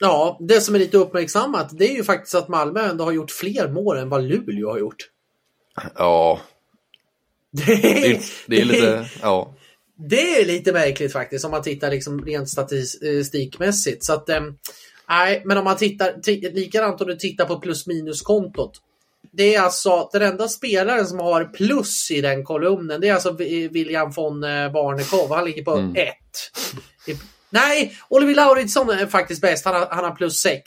Ja, 0.00 0.36
det 0.40 0.60
som 0.60 0.74
är 0.74 0.78
lite 0.78 0.96
uppmärksammat 0.98 1.78
det 1.78 1.84
är 1.92 1.94
ju 1.96 2.04
faktiskt 2.04 2.34
att 2.34 2.48
Malmö 2.48 2.80
ändå 2.90 3.04
har 3.04 3.12
gjort 3.12 3.30
fler 3.30 3.68
mål 3.68 3.96
än 3.98 4.08
vad 4.08 4.22
Luleå 4.24 4.70
har 4.70 4.78
gjort. 4.78 5.10
Ja, 5.96 6.40
Det 7.50 7.72
är, 7.72 7.82
det, 7.82 8.10
är- 8.16 8.20
det 8.46 8.60
är 8.60 8.64
lite, 8.64 9.10
ja. 9.22 9.54
Det 9.98 10.40
är 10.40 10.46
lite 10.46 10.72
märkligt 10.72 11.12
faktiskt 11.12 11.44
om 11.44 11.50
man 11.50 11.62
tittar 11.62 11.90
liksom 11.90 12.24
rent 12.24 12.48
statistikmässigt. 12.48 14.04
Så 14.04 14.12
att, 14.12 14.28
ehm, 14.28 14.54
nej, 15.08 15.42
men 15.44 15.58
om 15.58 15.64
man 15.64 15.76
tittar 15.76 16.52
likadant 16.54 17.00
om 17.00 17.06
du 17.06 17.16
tittar 17.16 17.44
på 17.44 17.60
plus 17.60 17.86
minus-kontot. 17.86 18.72
Det 19.32 19.54
är 19.54 19.60
alltså 19.60 20.08
den 20.12 20.22
enda 20.22 20.48
spelaren 20.48 21.06
som 21.06 21.18
har 21.18 21.44
plus 21.44 22.10
i 22.10 22.20
den 22.20 22.44
kolumnen. 22.44 23.00
Det 23.00 23.08
är 23.08 23.14
alltså 23.14 23.32
William 23.32 24.10
von 24.10 24.44
eh, 24.44 24.72
Barnekow. 24.72 25.28
Han 25.36 25.44
ligger 25.44 25.64
på 25.64 25.72
Mm. 25.76 25.96
1. 25.96 26.06
Nej, 27.50 27.96
Oliver 28.08 28.34
Lauridsson 28.34 28.90
är 28.90 29.06
faktiskt 29.06 29.40
bäst. 29.40 29.64
Han 29.64 29.74
har, 29.74 29.86
han 29.90 30.04
har 30.04 30.10
plus 30.16 30.40
6. 30.40 30.62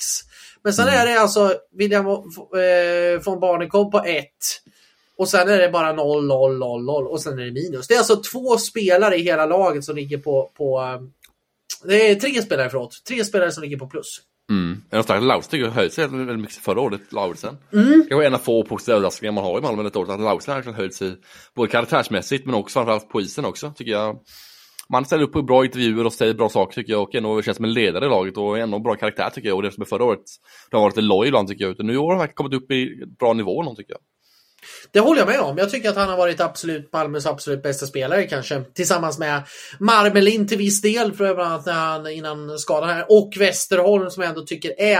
Men 0.63 0.73
sen 0.73 0.87
Mm. 0.87 0.99
är 0.99 1.05
det 1.05 1.19
alltså 1.21 1.55
William 1.77 2.05
eh, 2.07 3.23
von 3.25 3.39
Barnekow 3.39 3.91
på 3.91 3.99
1. 4.05 4.25
Och 5.21 5.29
sen 5.29 5.49
är 5.49 5.57
det 5.57 5.69
bara 5.69 5.93
0, 5.93 6.25
0, 6.25 6.57
0, 6.57 6.83
0 6.83 7.07
och 7.07 7.21
sen 7.21 7.39
är 7.39 7.45
det 7.45 7.51
minus. 7.51 7.87
Det 7.87 7.93
är 7.93 7.97
alltså 7.97 8.15
två 8.15 8.57
spelare 8.57 9.15
i 9.15 9.23
hela 9.23 9.45
laget 9.45 9.83
som 9.83 9.95
ligger 9.95 10.17
på... 10.17 10.51
på 10.57 10.81
eh, 10.81 11.01
det 11.83 12.11
är 12.11 12.15
tre 12.15 12.41
spelare, 12.41 12.69
förlåt. 12.69 13.03
Tre 13.07 13.25
spelare 13.25 13.51
som 13.51 13.63
ligger 13.63 13.77
på 13.77 13.87
plus. 13.87 14.21
Mm. 14.49 14.81
En 14.89 15.03
stark 15.03 15.23
Laus 15.23 15.47
tycker 15.47 15.65
jag 15.65 15.71
höjt 15.71 15.93
sig 15.93 16.07
väldigt 16.07 16.39
mycket 16.39 16.55
förra 16.55 16.81
året, 16.81 17.01
Lauritsen. 17.13 17.57
Mm. 17.73 18.05
Det 18.09 18.15
var 18.15 18.23
en 18.23 18.33
av 18.33 18.37
få 18.37 18.63
positiva 18.63 18.95
överraskningar 18.95 19.31
man 19.31 19.43
har 19.43 19.57
i 19.57 19.61
Malmö 19.61 19.83
detta 19.83 19.99
året, 19.99 20.09
att 20.09 20.19
Lauritsen 20.19 20.51
har 20.51 20.57
verkligen 20.57 20.77
höjt 20.77 20.95
sig 20.95 21.15
både 21.55 21.71
karaktärsmässigt 21.71 22.45
men 22.45 22.55
också 22.55 22.73
framförallt 22.73 23.09
på 23.09 23.21
isen 23.21 23.45
också, 23.45 23.73
tycker 23.75 23.91
jag. 23.91 24.19
Man 24.89 25.05
ställer 25.05 25.23
upp 25.23 25.33
på 25.33 25.41
bra 25.41 25.65
intervjuer 25.65 26.05
och 26.05 26.13
säger 26.13 26.33
bra 26.33 26.49
saker 26.49 26.75
tycker 26.75 26.93
jag 26.93 27.01
och 27.01 27.15
ändå 27.15 27.41
känns 27.41 27.57
som 27.57 27.65
en 27.65 27.73
ledare 27.73 28.05
i 28.05 28.09
laget 28.09 28.37
och 28.37 28.59
ändå 28.59 28.79
bra 28.79 28.95
karaktär 28.95 29.29
tycker 29.29 29.49
jag 29.49 29.55
och 29.55 29.63
det 29.63 29.71
som 29.71 29.81
är 29.81 29.85
förra 29.85 30.03
året, 30.03 30.23
det 30.71 30.77
har 30.77 30.83
varit 30.83 30.95
lite 30.95 31.07
loj 31.07 31.27
ibland 31.27 31.47
tycker 31.47 31.63
jag, 31.63 31.71
utan 31.71 31.87
nu 31.87 31.97
har 31.97 32.15
han 32.15 32.27
kommit 32.27 32.53
upp 32.53 32.71
i 32.71 33.05
bra 33.19 33.33
nivå 33.33 33.63
någon 33.63 33.75
tycker 33.75 33.93
jag. 33.93 34.01
Det 34.91 34.99
håller 34.99 35.19
jag 35.19 35.27
med 35.27 35.39
om. 35.39 35.57
Jag 35.57 35.69
tycker 35.69 35.89
att 35.89 35.95
han 35.95 36.09
har 36.09 36.17
varit 36.17 36.41
absolut 36.41 36.93
Malmös 36.93 37.25
absolut 37.25 37.63
bästa 37.63 37.85
spelare 37.85 38.23
kanske. 38.23 38.63
Tillsammans 38.73 39.19
med 39.19 39.41
Marmelin 39.79 40.47
till 40.47 40.57
viss 40.57 40.81
del, 40.81 41.13
för 41.13 41.35
bland 41.35 41.51
annat 41.53 41.65
när 41.65 41.73
han, 41.73 42.07
innan 42.07 42.59
skadan 42.59 42.89
här. 42.89 43.05
Och 43.09 43.33
Westerholm 43.37 44.09
som 44.09 44.23
jag 44.23 44.29
ändå 44.29 44.41
tycker 44.41 44.81
är, 44.81 44.93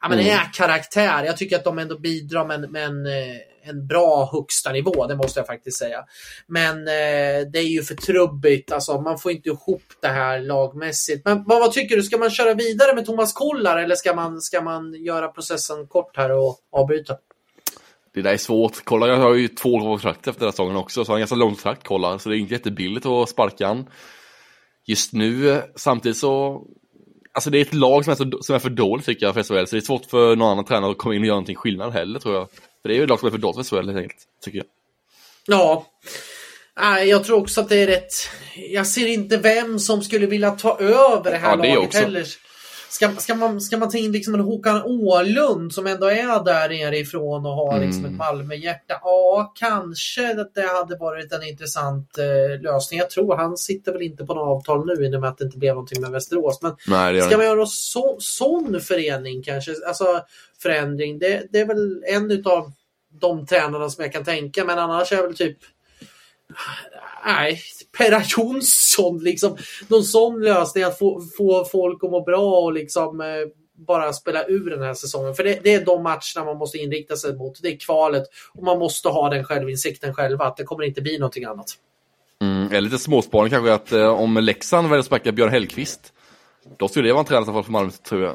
ja, 0.00 0.08
men 0.08 0.18
mm. 0.18 0.26
är 0.26 0.52
karaktär. 0.52 1.24
Jag 1.24 1.36
tycker 1.36 1.56
att 1.56 1.64
de 1.64 1.78
ändå 1.78 1.98
bidrar 1.98 2.44
med, 2.44 2.70
med 2.70 2.84
en, 2.84 3.06
eh, 3.06 3.36
en 3.68 3.86
bra 3.86 4.28
högsta 4.32 4.72
nivå, 4.72 5.06
det 5.06 5.16
måste 5.16 5.40
jag 5.40 5.46
faktiskt 5.46 5.78
säga. 5.78 6.04
Men 6.46 6.78
eh, 6.78 7.50
det 7.52 7.58
är 7.58 7.68
ju 7.68 7.82
för 7.82 7.94
trubbigt, 7.94 8.72
alltså 8.72 9.00
man 9.00 9.18
får 9.18 9.32
inte 9.32 9.48
ihop 9.48 9.82
det 10.00 10.08
här 10.08 10.40
lagmässigt. 10.40 11.24
Men 11.24 11.44
vad, 11.44 11.60
vad 11.60 11.72
tycker 11.72 11.96
du, 11.96 12.02
ska 12.02 12.18
man 12.18 12.30
köra 12.30 12.54
vidare 12.54 12.94
med 12.94 13.06
Thomas 13.06 13.32
Kollar 13.32 13.76
eller 13.78 13.94
ska 13.94 14.14
man, 14.14 14.40
ska 14.40 14.60
man 14.60 14.94
göra 14.94 15.28
processen 15.28 15.86
kort 15.86 16.16
här 16.16 16.32
och 16.32 16.58
avbryta? 16.72 17.16
Det 18.22 18.28
där 18.28 18.32
är 18.32 18.36
svårt. 18.36 18.84
Kolla, 18.84 19.06
jag 19.06 19.16
har 19.16 19.34
ju 19.34 19.48
två 19.48 19.80
kontrakt 19.80 20.26
efter 20.26 20.40
den 20.40 20.46
här 20.46 20.50
säsongen 20.50 20.76
också, 20.76 21.04
så 21.04 21.12
har 21.12 21.16
en 21.16 21.20
ganska 21.20 21.36
långt 21.36 21.62
kontrakt, 21.62 21.82
kolla. 21.84 22.18
Så 22.18 22.28
det 22.28 22.36
är 22.36 22.38
inte 22.38 22.54
jättebilligt 22.54 23.06
att 23.06 23.28
sparka 23.28 23.66
han. 23.66 23.86
Just 24.86 25.12
nu, 25.12 25.62
samtidigt 25.76 26.18
så... 26.18 26.62
Alltså 27.32 27.50
det 27.50 27.58
är 27.58 27.62
ett 27.62 27.74
lag 27.74 28.04
som 28.04 28.10
är, 28.10 28.14
så, 28.14 28.42
som 28.42 28.54
är 28.54 28.58
för 28.58 28.70
dåligt 28.70 29.06
tycker 29.06 29.26
jag 29.26 29.34
för 29.34 29.42
SHL, 29.42 29.66
så 29.66 29.76
det 29.76 29.80
är 29.80 29.86
svårt 29.86 30.06
för 30.06 30.36
någon 30.36 30.52
annan 30.52 30.64
tränare 30.64 30.90
att 30.90 30.98
komma 30.98 31.14
in 31.14 31.20
och 31.20 31.26
göra 31.26 31.34
någonting 31.34 31.56
skillnad 31.56 31.92
heller 31.92 32.18
tror 32.20 32.34
jag. 32.34 32.48
För 32.82 32.88
det 32.88 32.94
är 32.94 32.96
ju 32.96 33.02
ett 33.02 33.08
lag 33.08 33.18
som 33.20 33.26
är 33.26 33.30
för 33.30 33.38
dåligt 33.38 33.68
för 33.68 33.76
SHL 33.76 33.88
helt 33.88 33.98
enkelt, 33.98 34.20
tycker 34.44 34.58
jag. 34.58 34.66
Ja. 35.46 35.86
Jag 37.04 37.24
tror 37.24 37.38
också 37.38 37.60
att 37.60 37.68
det 37.68 37.76
är 37.76 37.86
rätt. 37.86 38.12
Jag 38.54 38.86
ser 38.86 39.06
inte 39.06 39.36
vem 39.36 39.78
som 39.78 40.02
skulle 40.02 40.26
vilja 40.26 40.50
ta 40.50 40.78
över 40.78 41.30
det 41.30 41.36
här 41.36 41.50
ja, 41.50 41.56
det 41.56 41.74
laget 41.74 41.86
också. 41.88 41.98
heller. 41.98 42.26
Ska, 42.90 43.08
ska, 43.08 43.34
man, 43.34 43.60
ska 43.60 43.76
man 43.76 43.90
ta 43.90 43.98
in 43.98 44.12
liksom 44.12 44.34
en 44.34 44.40
Håkan 44.40 44.82
Åhlund 44.82 45.74
som 45.74 45.86
ändå 45.86 46.06
är 46.06 46.44
där 46.44 46.68
nerifrån 46.68 47.46
och 47.46 47.52
har 47.52 47.80
liksom 47.80 48.04
mm. 48.04 48.12
ett 48.12 48.18
Malmöhjärta? 48.18 49.00
Ja, 49.02 49.52
kanske 49.54 50.40
att 50.40 50.54
det 50.54 50.66
hade 50.66 50.96
varit 50.96 51.32
en 51.32 51.42
intressant 51.42 52.18
eh, 52.18 52.62
lösning. 52.62 53.00
Jag 53.00 53.10
tror 53.10 53.36
han 53.36 53.56
sitter 53.56 53.92
väl 53.92 54.02
inte 54.02 54.26
på 54.26 54.34
något 54.34 54.68
avtal 54.68 54.86
nu 54.86 55.06
i 55.06 55.16
och 55.16 55.20
med 55.20 55.30
att 55.30 55.38
det 55.38 55.44
inte 55.44 55.58
blev 55.58 55.74
någonting 55.74 56.00
med 56.00 56.10
Västerås. 56.10 56.62
Men 56.62 56.76
Nej, 56.86 57.22
ska 57.22 57.36
man 57.36 57.46
göra 57.46 57.66
så, 57.66 58.16
sån 58.20 58.80
förening 58.80 59.42
kanske? 59.42 59.74
Alltså 59.86 60.20
förändring. 60.62 61.18
Det, 61.18 61.46
det 61.50 61.60
är 61.60 61.66
väl 61.66 62.04
en 62.06 62.46
av 62.46 62.72
de 63.20 63.46
tränarna 63.46 63.90
som 63.90 64.04
jag 64.04 64.12
kan 64.12 64.24
tänka. 64.24 64.64
Men 64.64 64.78
annars 64.78 65.12
är 65.12 65.22
väl 65.22 65.36
typ 65.36 65.58
nej, 67.24 67.60
Perra 67.98 68.22
Jonsson 68.36 69.18
liksom. 69.18 69.56
Någon 69.88 70.04
sån 70.04 70.40
lösning 70.40 70.84
att 70.84 70.98
få, 70.98 71.22
få 71.38 71.64
folk 71.64 72.04
att 72.04 72.10
må 72.10 72.24
bra 72.24 72.60
och 72.60 72.72
liksom 72.72 73.20
eh, 73.20 73.26
bara 73.86 74.12
spela 74.12 74.44
ur 74.44 74.70
den 74.70 74.82
här 74.82 74.94
säsongen. 74.94 75.34
För 75.34 75.44
det, 75.44 75.60
det, 75.62 75.74
är 75.74 75.84
de 75.84 76.02
matcherna 76.02 76.44
man 76.44 76.56
måste 76.56 76.78
inrikta 76.78 77.16
sig 77.16 77.36
mot. 77.36 77.62
Det 77.62 77.68
är 77.68 77.76
kvalet 77.76 78.22
och 78.54 78.62
man 78.62 78.78
måste 78.78 79.08
ha 79.08 79.30
den 79.30 79.44
självinsikten 79.44 80.14
själva 80.14 80.44
att 80.44 80.56
det 80.56 80.64
kommer 80.64 80.84
inte 80.84 81.02
bli 81.02 81.18
någonting 81.18 81.44
annat. 81.44 81.66
Mm, 82.42 82.72
är 82.72 82.80
lite 82.80 82.98
småspaning 82.98 83.50
kanske 83.50 83.72
att 83.72 83.92
eh, 83.92 84.08
om 84.08 84.36
Leksand 84.36 84.88
väljer 84.88 85.00
att 85.00 85.06
sparka 85.06 85.32
Björn 85.32 85.50
Hellkvist, 85.50 86.12
då 86.78 86.88
skulle 86.88 87.08
det 87.08 87.12
vara 87.12 87.20
en 87.20 87.26
tränare 87.26 87.62
för 87.62 87.72
Malmö 87.72 87.90
tror 87.90 88.22
jag. 88.22 88.34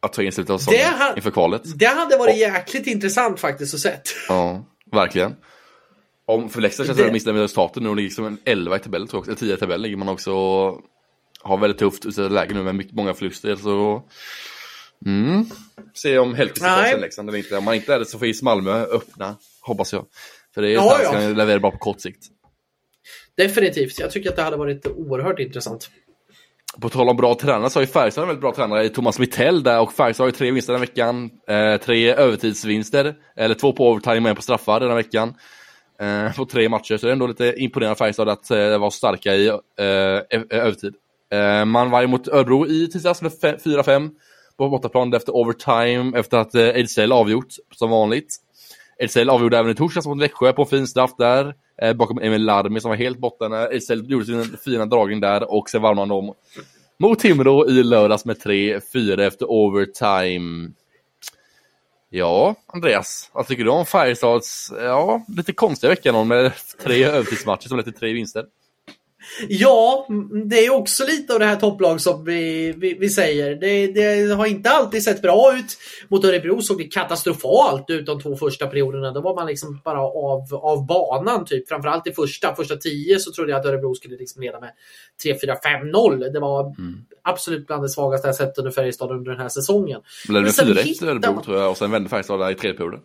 Att 0.00 0.12
ta 0.12 0.22
in 0.22 0.32
slutet 0.32 0.50
av 0.50 0.58
säsongen 0.58 1.16
inför 1.16 1.30
kvalet. 1.30 1.62
Det 1.78 1.86
hade 1.86 2.16
varit 2.16 2.34
och, 2.34 2.38
jäkligt 2.38 2.86
intressant 2.86 3.40
faktiskt 3.40 3.74
att 3.74 3.80
se. 3.80 3.92
Ja, 4.28 4.64
verkligen. 4.92 5.36
Om 6.28 6.48
för 6.48 6.60
Leksand 6.60 6.86
känns 6.86 6.98
det 6.98 7.12
missnöjd 7.12 7.34
med 7.34 7.42
resultatet 7.42 7.82
nu. 7.82 7.88
De 7.88 7.96
ligger 7.96 8.10
som 8.10 8.26
en 8.26 8.38
11 8.44 8.76
i 8.76 8.78
tabellen 8.78 9.08
tror 9.08 9.22
jag, 9.22 9.28
eller 9.28 9.36
10 9.36 9.54
i 9.54 9.56
tabellen 9.56 9.82
ligger 9.82 9.96
man 9.96 10.08
också. 10.08 10.32
Har 11.42 11.58
väldigt 11.58 11.78
tufft 11.78 12.06
utsatt 12.06 12.32
läge 12.32 12.54
nu 12.54 12.62
med 12.62 12.74
mycket, 12.74 12.94
många 12.94 13.14
förluster. 13.14 13.56
Så 13.56 14.02
mm. 15.06 15.44
Se 15.94 16.18
om 16.18 16.34
Hellkvist 16.34 16.62
tar 16.62 16.82
sig 16.82 17.00
Leksand 17.00 17.28
eller 17.28 17.38
inte. 17.38 17.56
Om 17.56 17.64
man 17.64 17.74
inte 17.74 17.94
är 17.94 17.98
det 17.98 18.06
så 18.06 18.18
får 18.18 18.28
is 18.28 18.42
Malmö 18.42 18.82
öppna, 18.82 19.36
hoppas 19.60 19.92
jag. 19.92 20.06
För 20.54 20.62
det 20.62 20.68
är 20.68 20.74
ja, 20.74 21.00
ja. 21.02 21.12
kan 21.12 21.34
leverera 21.34 21.60
bra 21.60 21.70
på 21.70 21.78
kort 21.78 22.00
sikt. 22.00 22.24
Definitivt. 23.36 23.98
Jag 23.98 24.10
tycker 24.10 24.30
att 24.30 24.36
det 24.36 24.42
hade 24.42 24.56
varit 24.56 24.86
oerhört 24.86 25.38
intressant. 25.38 25.90
På 26.80 26.88
tal 26.88 27.08
om 27.08 27.16
bra 27.16 27.34
tränare 27.34 27.70
så 27.70 27.78
har 27.78 27.82
ju 27.82 27.86
Färjestad 27.86 28.22
en 28.22 28.28
väldigt 28.28 28.42
bra 28.42 28.54
tränare 28.54 28.84
i 28.84 28.88
Thomas 28.88 29.18
Mittell 29.18 29.62
där 29.62 29.80
och 29.80 29.92
Färjestad 29.92 30.24
har 30.24 30.28
ju 30.28 30.36
tre 30.36 30.50
vinster 30.50 30.72
den 30.72 30.80
veckan. 30.80 31.30
Eh, 31.48 31.76
tre 31.76 32.14
övertidsvinster, 32.14 33.14
eller 33.36 33.54
två 33.54 33.72
på 33.72 33.90
overtime 33.90 34.20
och 34.20 34.28
en 34.28 34.36
på 34.36 34.42
straffar 34.42 34.80
den 34.80 34.94
veckan 34.94 35.34
eh, 36.00 36.36
på 36.36 36.44
tre 36.44 36.68
matcher. 36.68 36.96
Så 36.96 37.06
det 37.06 37.10
är 37.10 37.12
ändå 37.12 37.26
lite 37.26 37.54
imponerande 37.56 37.98
Färjestad 37.98 38.28
att 38.28 38.50
eh, 38.50 38.78
vara 38.78 38.90
starka 38.90 39.34
i 39.34 39.48
eh, 39.48 39.56
e- 39.78 40.24
e- 40.30 40.44
övertid. 40.50 40.94
Eh, 41.32 41.64
man 41.64 41.90
var 41.90 42.02
emot 42.02 42.28
Örebro 42.28 42.66
i 42.66 42.86
tisdags 42.86 43.22
med 43.22 43.32
4-5 43.32 44.10
på 44.56 44.68
bortaplan 44.68 45.14
efter 45.14 45.36
overtime 45.36 46.18
efter 46.18 46.38
att 46.38 46.54
eh, 46.54 46.62
Ejdsell 46.62 47.12
avgjort 47.12 47.48
som 47.74 47.90
vanligt. 47.90 48.36
Ejdsell 48.98 49.30
avgjorde 49.30 49.58
även 49.58 49.70
i 49.70 49.74
torsdags 49.74 50.06
mot 50.06 50.22
Växjö 50.22 50.52
på 50.52 50.62
en 50.62 50.68
fin 50.68 50.86
straff 50.86 51.10
där. 51.18 51.54
Eh, 51.82 51.92
bakom 51.92 52.18
Emil 52.18 52.44
Larmi 52.44 52.80
som 52.80 52.88
var 52.88 52.96
helt 52.96 53.18
borta 53.18 53.48
när 53.48 53.72
Ejdsell 53.72 54.10
gjorde 54.10 54.24
sin 54.24 54.56
fina 54.64 54.86
dragning 54.86 55.20
där 55.20 55.52
och 55.52 55.70
sen 55.70 55.82
vann 55.82 55.96
man 55.96 56.08
dem 56.08 56.34
mot 56.98 57.18
Timrå 57.18 57.68
i 57.68 57.82
lördags 57.82 58.24
med 58.24 58.36
3-4 58.36 59.20
efter 59.20 59.50
overtime. 59.50 60.70
Ja, 62.10 62.54
Andreas, 62.66 63.30
vad 63.32 63.46
tycker 63.46 63.64
du 63.64 63.70
om 63.70 63.86
Färjestads, 63.86 64.72
ja, 64.76 65.24
lite 65.36 65.52
konstiga 65.52 65.90
vecka 65.90 66.24
med 66.24 66.52
tre 66.82 67.04
övertidsmatcher 67.04 67.68
som 67.68 67.76
lett 67.76 67.86
till 67.86 67.94
tre 67.94 68.12
vinster? 68.12 68.44
Ja, 69.48 70.06
det 70.44 70.66
är 70.66 70.74
också 70.74 71.04
lite 71.06 71.32
av 71.32 71.38
det 71.38 71.44
här 71.46 71.56
topplag 71.56 72.00
som 72.00 72.24
vi, 72.24 72.72
vi, 72.72 72.94
vi 72.94 73.08
säger. 73.08 73.54
Det, 73.54 73.86
det, 73.86 74.34
har 74.34 74.46
inte 74.46 74.70
alltid 74.70 75.02
sett 75.02 75.22
bra 75.22 75.56
ut. 75.58 75.78
Mot 76.08 76.24
Örebro 76.24 76.62
såg 76.62 76.78
det 76.78 76.84
katastrofalt 76.84 77.90
ut 77.90 78.06
de 78.06 78.20
två 78.20 78.36
första 78.36 78.66
perioderna. 78.66 79.12
Då 79.12 79.20
var 79.20 79.34
man 79.34 79.46
liksom 79.46 79.80
bara 79.84 80.00
av, 80.00 80.54
av 80.54 80.86
banan 80.86 81.44
typ. 81.44 81.68
Framförallt 81.68 82.06
i 82.06 82.12
första, 82.12 82.54
första 82.54 82.76
tio 82.76 83.18
så 83.18 83.32
trodde 83.32 83.50
jag 83.50 83.60
att 83.60 83.66
Örebro 83.66 83.94
skulle 83.94 84.16
liksom 84.16 84.42
leda 84.42 84.60
med 84.60 84.72
3-4-5-0. 85.24 86.32
Det 86.32 86.40
var 86.40 86.60
mm. 86.60 87.04
Absolut 87.28 87.66
bland 87.66 87.82
det 87.82 87.88
svagaste 87.88 88.28
jag 88.28 88.34
sett 88.34 88.58
under 88.58 88.70
Färjestad 88.70 89.10
under 89.10 89.30
den 89.30 89.40
här 89.40 89.48
säsongen. 89.48 90.00
Det 90.26 90.32
blev 90.32 90.46
4-1 90.46 91.08
Örebro 91.08 91.42
tror 91.44 91.58
jag 91.58 91.70
och 91.70 91.76
sen 91.76 91.90
vände 91.90 92.08
Färjestad 92.08 92.52
i 92.52 92.54
tredje 92.54 92.76
perioden. 92.76 93.00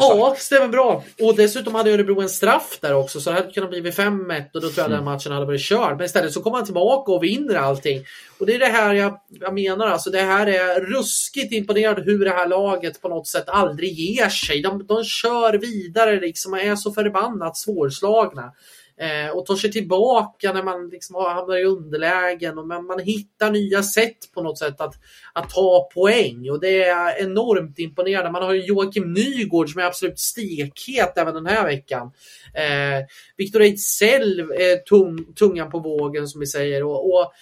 Ja, 0.00 0.34
stämmer 0.38 0.68
bra. 0.68 1.04
Och 1.22 1.36
dessutom 1.36 1.74
hade 1.74 1.90
Örebro 1.90 2.20
en 2.20 2.28
straff 2.28 2.78
där 2.80 2.94
också, 2.94 3.20
så 3.20 3.30
det 3.30 3.36
hade 3.36 3.52
kunnat 3.52 3.70
bli 3.70 3.80
5-1 3.80 4.44
och 4.54 4.60
då 4.60 4.60
tror 4.60 4.72
jag 4.76 4.86
mm. 4.86 4.96
den 4.96 5.04
matchen 5.04 5.32
hade 5.32 5.46
varit 5.46 5.60
körd. 5.60 5.96
Men 5.96 6.06
istället 6.06 6.32
så 6.32 6.42
kommer 6.42 6.56
han 6.56 6.64
tillbaka 6.64 7.12
och 7.12 7.24
vinner 7.24 7.54
allting. 7.54 8.04
Och 8.38 8.46
det 8.46 8.54
är 8.54 8.58
det 8.58 8.66
här 8.66 8.94
jag, 8.94 9.20
jag 9.28 9.54
menar, 9.54 9.86
alltså 9.86 10.10
det 10.10 10.20
här 10.20 10.46
är 10.46 10.80
ruskigt 10.80 11.52
imponerande 11.52 12.02
hur 12.02 12.24
det 12.24 12.30
här 12.30 12.48
laget 12.48 13.02
på 13.02 13.08
något 13.08 13.26
sätt 13.26 13.48
aldrig 13.48 13.92
ger 13.92 14.28
sig. 14.28 14.62
De, 14.62 14.86
de 14.86 15.04
kör 15.04 15.52
vidare 15.52 16.20
liksom 16.20 16.52
och 16.52 16.60
är 16.60 16.76
så 16.76 16.92
förbannat 16.92 17.56
svårslagna. 17.56 18.52
Eh, 19.00 19.30
och 19.30 19.46
tar 19.46 19.56
sig 19.56 19.72
tillbaka 19.72 20.52
när 20.52 20.62
man 20.62 20.88
liksom 20.88 21.16
hamnar 21.16 21.56
i 21.56 21.64
underlägen 21.64 22.58
och 22.58 22.66
man, 22.66 22.86
man 22.86 22.98
hittar 22.98 23.50
nya 23.50 23.82
sätt 23.82 24.32
på 24.34 24.42
något 24.42 24.58
sätt 24.58 24.80
att, 24.80 24.94
att 25.32 25.50
ta 25.50 25.88
poäng 25.94 26.50
och 26.50 26.60
det 26.60 26.82
är 26.82 27.22
enormt 27.22 27.78
imponerande. 27.78 28.30
Man 28.30 28.42
har 28.42 28.54
Joakim 28.54 29.12
Nygård 29.12 29.70
som 29.70 29.80
är 29.80 29.84
absolut 29.84 30.18
stekhet 30.18 31.18
även 31.18 31.34
den 31.34 31.46
här 31.46 31.64
veckan. 31.64 32.12
Eh, 32.54 33.04
Viktor 33.36 33.62
Ejdsell, 33.62 34.40
eh, 34.40 34.76
tung, 34.88 35.34
tungan 35.34 35.70
på 35.70 35.78
vågen 35.78 36.28
som 36.28 36.40
vi 36.40 36.46
säger. 36.46 36.84
Och, 36.84 37.14
och 37.14 37.32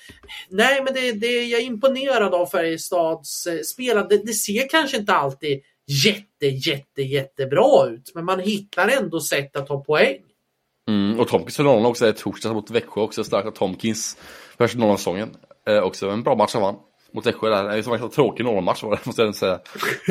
nej, 0.48 0.82
men 0.84 0.94
det, 0.94 1.12
det, 1.12 1.44
jag 1.44 1.60
är 1.60 1.64
imponerad 1.64 2.34
av 2.34 2.46
Färjestads 2.46 3.46
eh, 3.46 3.60
spelande. 3.60 4.16
Det, 4.16 4.22
det 4.26 4.32
ser 4.32 4.68
kanske 4.68 4.96
inte 4.96 5.12
alltid 5.12 5.62
jätte, 5.86 6.46
jätte, 6.46 7.02
jättebra 7.02 7.88
ut, 7.88 8.12
men 8.14 8.24
man 8.24 8.40
hittar 8.40 8.88
ändå 8.88 9.20
sätt 9.20 9.56
att 9.56 9.66
ta 9.66 9.84
poäng. 9.84 10.27
Mm, 10.88 11.20
och 11.20 11.28
Tomkins 11.28 11.56
för 11.56 11.86
också, 11.86 12.06
är 12.06 12.12
torsdag 12.12 12.52
mot 12.52 12.70
Växjö 12.70 13.00
också, 13.00 13.24
starkt 13.24 13.46
av 13.46 13.50
Tomkins. 13.50 14.16
Första 14.58 14.78
Norrlandssäsongen. 14.78 15.36
Eh, 15.68 15.78
också 15.78 16.10
en 16.10 16.22
bra 16.22 16.36
match 16.36 16.54
han 16.54 16.62
vann. 16.62 16.76
Mot 17.12 17.26
Växjö 17.26 17.48
där. 17.50 17.76
Det 17.76 17.86
var 17.86 17.98
en 17.98 18.10
tråkig 18.10 18.44
Norrlandsmatch 18.44 18.82
var 18.82 18.90
det, 18.96 19.06
måste 19.06 19.22
jag 19.22 19.34
säga. 19.34 19.58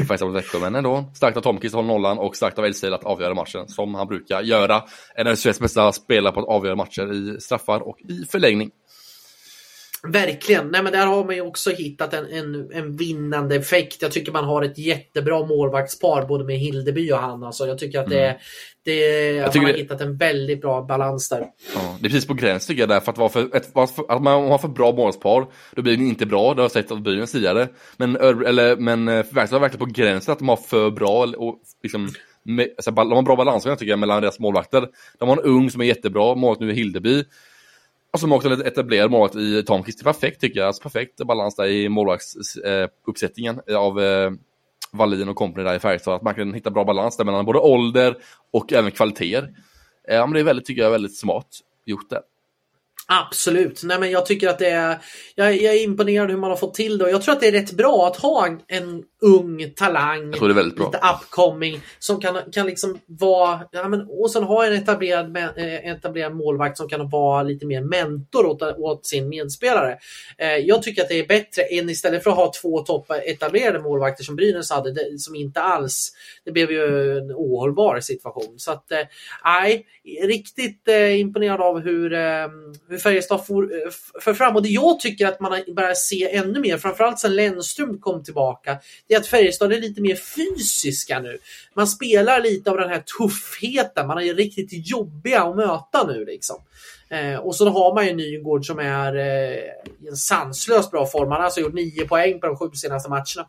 Faktiskt 0.08 0.24
mot 0.24 0.36
Växjö, 0.36 0.60
men 0.60 0.76
ändå. 0.76 1.12
Starkt 1.16 1.38
av 1.38 1.42
Tomkins 1.42 1.74
att 1.74 1.78
hålla 1.78 1.88
nollan 1.88 2.18
och 2.18 2.36
starkt 2.36 2.60
av 2.60 2.66
Elfstil 2.66 2.94
att 2.94 3.04
avgöra 3.04 3.34
matchen, 3.34 3.68
som 3.68 3.96
han 3.96 4.08
brukar 4.08 4.42
göra. 4.42 4.84
En 5.16 5.28
av 5.28 5.36
Sveriges 5.36 5.60
bästa 5.60 5.92
spelare 5.92 6.34
på 6.34 6.40
att 6.40 6.48
avgöra 6.48 6.76
matcher 6.76 7.14
i 7.14 7.42
straffar 7.42 7.80
och 7.80 8.02
i 8.02 8.26
förlängning. 8.32 8.72
Verkligen. 10.04 10.68
Nej, 10.68 10.84
men 10.84 10.92
där 10.92 11.06
har 11.06 11.26
man 11.26 11.36
ju 11.36 11.42
också 11.42 11.70
hittat 11.70 12.14
en, 12.14 12.26
en, 12.26 12.72
en 12.72 12.96
vinnande 12.96 13.56
effekt. 13.56 14.02
Jag 14.02 14.12
tycker 14.12 14.32
man 14.32 14.44
har 14.44 14.64
ett 14.64 14.78
jättebra 14.78 15.46
målvaktspar 15.46 16.26
både 16.26 16.44
med 16.44 16.58
Hildeby 16.58 17.12
och 17.12 17.18
han. 17.18 17.44
Alltså, 17.44 17.68
jag 17.68 17.78
tycker 17.78 18.00
att 18.00 18.10
det, 18.10 18.26
mm. 18.26 18.38
det, 18.84 19.40
att 19.40 19.56
man 19.56 19.66
har 19.66 19.74
det... 19.74 19.80
hittat 19.80 20.02
en 20.02 20.18
väldigt 20.18 20.62
bra 20.62 20.82
balans 20.82 21.30
där. 21.30 21.46
Ja, 21.76 21.98
det 22.00 22.08
är 22.08 22.10
precis 22.10 22.28
på 22.28 22.34
gränsen 22.34 22.68
tycker 22.68 22.82
jag 22.82 22.90
där. 22.90 23.00
För 23.00 23.12
att, 23.12 23.18
vara 23.18 23.30
för, 23.30 23.56
ett, 23.56 23.78
att 24.10 24.22
man 24.22 24.48
har 24.48 24.58
för 24.58 24.68
bra 24.68 24.92
målvaktspar, 24.92 25.48
då 25.76 25.82
blir 25.82 25.98
det 25.98 26.04
inte 26.04 26.26
bra. 26.26 26.54
Det 26.54 26.62
har 26.62 26.64
jag 26.64 26.72
sett 26.72 26.92
av 26.92 27.02
Brynäs 27.02 27.32
tidigare. 27.32 27.68
Men, 27.98 28.16
eller, 28.16 28.76
men 28.76 29.08
eh, 29.08 29.26
Verkstad 29.32 29.56
var 29.56 29.60
verkligen 29.60 29.88
på 29.88 29.94
gränsen 30.02 30.32
att 30.32 30.40
de 30.40 30.50
har 30.50 30.58
för 30.58 30.92
bra 30.92 31.28
och 31.38 31.60
liksom 31.84 32.10
med, 32.44 32.68
alltså, 32.78 32.92
de 32.92 33.12
har 33.12 33.22
bra 33.22 33.36
balans 33.36 33.64
tycker 33.64 33.86
jag 33.86 34.00
mellan 34.00 34.22
deras 34.22 34.40
målvakter. 34.40 34.88
De 35.20 35.30
har 35.30 35.38
en 35.38 35.44
ung 35.44 35.72
som 35.72 35.82
är 35.82 35.86
jättebra, 35.86 36.36
målvakt 36.36 36.62
nu 36.62 36.72
i 36.72 36.76
Hildeby. 36.76 37.24
Och 38.14 38.20
som 38.20 38.32
också 38.32 38.66
etablerad 38.66 39.12
målvakt 39.12 39.36
i 39.36 39.64
Tomkvist. 39.64 40.04
Perfekt 40.04 40.42
tycker 40.42 40.60
jag. 40.60 40.68
Alltså 40.68 40.84
perfekt 40.84 41.18
balans 41.18 41.56
där 41.56 41.66
i 41.66 41.90
målvaktsuppsättningen 41.90 43.62
eh, 43.68 43.78
av 43.78 44.02
eh, 44.02 44.32
Wallin 44.92 45.30
och 45.30 45.36
kompani 45.36 45.64
där 45.64 45.76
i 45.76 45.80
Färjestad. 45.80 46.16
Att 46.16 46.22
man 46.22 46.36
kan 46.36 46.54
hitta 46.54 46.72
bra 46.72 46.86
balans 46.86 47.18
där 47.18 47.26
mellan 47.26 47.46
både 47.46 47.60
ålder 47.60 48.18
och 48.54 48.74
även 48.74 48.92
kvaliteter. 48.92 49.54
Eh, 50.10 50.20
men 50.20 50.34
det 50.34 50.40
är 50.40 50.44
väldigt, 50.44 50.66
tycker 50.66 50.82
jag, 50.82 50.92
väldigt 50.92 51.18
smart 51.18 51.48
gjort 51.86 52.10
det. 52.10 52.22
Absolut. 53.10 53.84
Nej, 53.84 54.00
men 54.00 54.12
jag 54.12 54.26
tycker 54.26 54.50
att 54.50 54.60
det 54.60 54.70
är, 54.70 55.02
jag, 55.36 55.62
jag, 55.62 55.76
är 55.76 55.84
imponerad 55.84 56.30
hur 56.30 56.38
man 56.38 56.50
har 56.50 56.58
fått 56.58 56.74
till 56.74 56.98
det 56.98 57.06
och 57.06 57.12
jag 57.12 57.22
tror 57.22 57.34
att 57.34 57.42
det 57.42 57.48
är 57.48 57.52
rätt 57.52 57.72
bra 57.72 58.08
att 58.08 58.16
ha 58.16 58.48
en 58.68 59.04
ung 59.22 59.74
talang, 59.76 60.32
lite 60.32 61.00
upcoming 61.14 61.82
som 62.00 62.22
kan, 62.22 62.38
kan 62.52 62.66
liksom 62.66 63.00
vara, 63.06 63.60
ja, 63.72 63.88
men, 63.88 64.08
och 64.10 64.32
sen 64.32 64.44
ha 64.44 64.66
en 64.66 64.74
etablerad, 64.74 65.38
eh, 65.38 65.92
etablerad 65.92 66.36
målvakt 66.36 66.78
som 66.78 66.90
kan 66.90 67.10
vara 67.10 67.44
lite 67.44 67.66
mer 67.66 67.82
mentor 67.82 68.46
åt, 68.46 68.62
åt 68.62 69.06
sin 69.06 69.30
medspelare. 69.30 69.98
Eh, 70.38 70.56
jag 70.56 70.84
tycker 70.84 71.02
att 71.02 71.10
det 71.10 71.20
är 71.20 71.28
bättre 71.28 71.62
än 71.62 71.90
istället 71.90 72.24
för 72.24 72.32
att 72.32 72.38
ha 72.38 72.52
två 72.62 72.80
topp 72.80 73.12
etablerade 73.26 73.80
målvakter 73.80 74.24
som 74.24 74.36
Brynäs 74.36 74.72
hade, 74.72 74.94
det, 74.94 75.20
som 75.20 75.36
inte 75.36 75.62
alls, 75.62 76.12
det 76.46 76.52
blev 76.52 76.72
ju 76.72 77.18
en 77.18 77.32
ohållbar 77.32 78.00
situation. 78.00 78.54
Så 78.58 78.72
att, 78.72 78.92
eh, 78.92 79.04
nej, 79.44 79.86
riktigt 80.22 80.88
eh, 80.88 81.20
imponerad 81.20 81.62
av 81.62 81.80
hur, 81.80 82.14
eh, 82.14 82.48
hur 82.90 82.98
Färjestad 82.98 83.46
for, 83.46 83.64
eh, 83.64 83.92
för 84.22 84.34
fram. 84.34 84.56
Och 84.56 84.64
det 84.64 84.70
jag 84.70 85.00
tycker 85.00 85.28
att 85.28 85.40
man 85.40 85.64
börjar 85.76 85.94
se 85.94 86.36
ännu 86.36 86.60
mer, 86.60 86.78
framförallt 86.78 87.20
sen 87.20 87.36
Lennström 87.36 88.00
kom 88.00 88.24
tillbaka, 88.24 88.78
det 89.08 89.16
är 89.16 89.20
att 89.20 89.28
Färjestad 89.28 89.74
är 89.74 89.82
lite 89.82 90.02
mer 90.02 90.16
fysiska 90.16 91.20
nu. 91.20 91.38
Man 91.74 91.88
spelar 91.88 92.42
lite 92.42 92.72
av 92.72 92.78
den 92.78 92.90
här 92.90 93.04
tuffheten, 93.20 94.08
man 94.08 94.18
är 94.18 94.34
riktigt 94.34 94.90
jobbiga 94.90 95.44
att 95.44 95.56
möta 95.56 96.08
nu 96.08 96.26
liksom. 96.26 96.56
Eh, 97.10 97.36
och 97.36 97.56
så 97.56 97.70
har 97.70 97.96
man 97.96 98.08
ju 98.08 98.14
Nygård 98.14 98.66
som 98.66 98.80
är 98.80 99.16
eh, 99.16 99.58
i 100.04 100.08
en 100.10 100.16
sanslöst 100.16 100.92
bra 100.92 101.06
form. 101.06 101.32
Han 101.32 101.38
har 101.38 101.46
alltså 101.46 101.60
gjort 101.60 101.74
nio 101.74 102.08
poäng 102.08 102.40
på 102.40 102.48
de 102.48 102.58
sju 102.58 102.70
senaste 102.74 103.10
matcherna. 103.10 103.48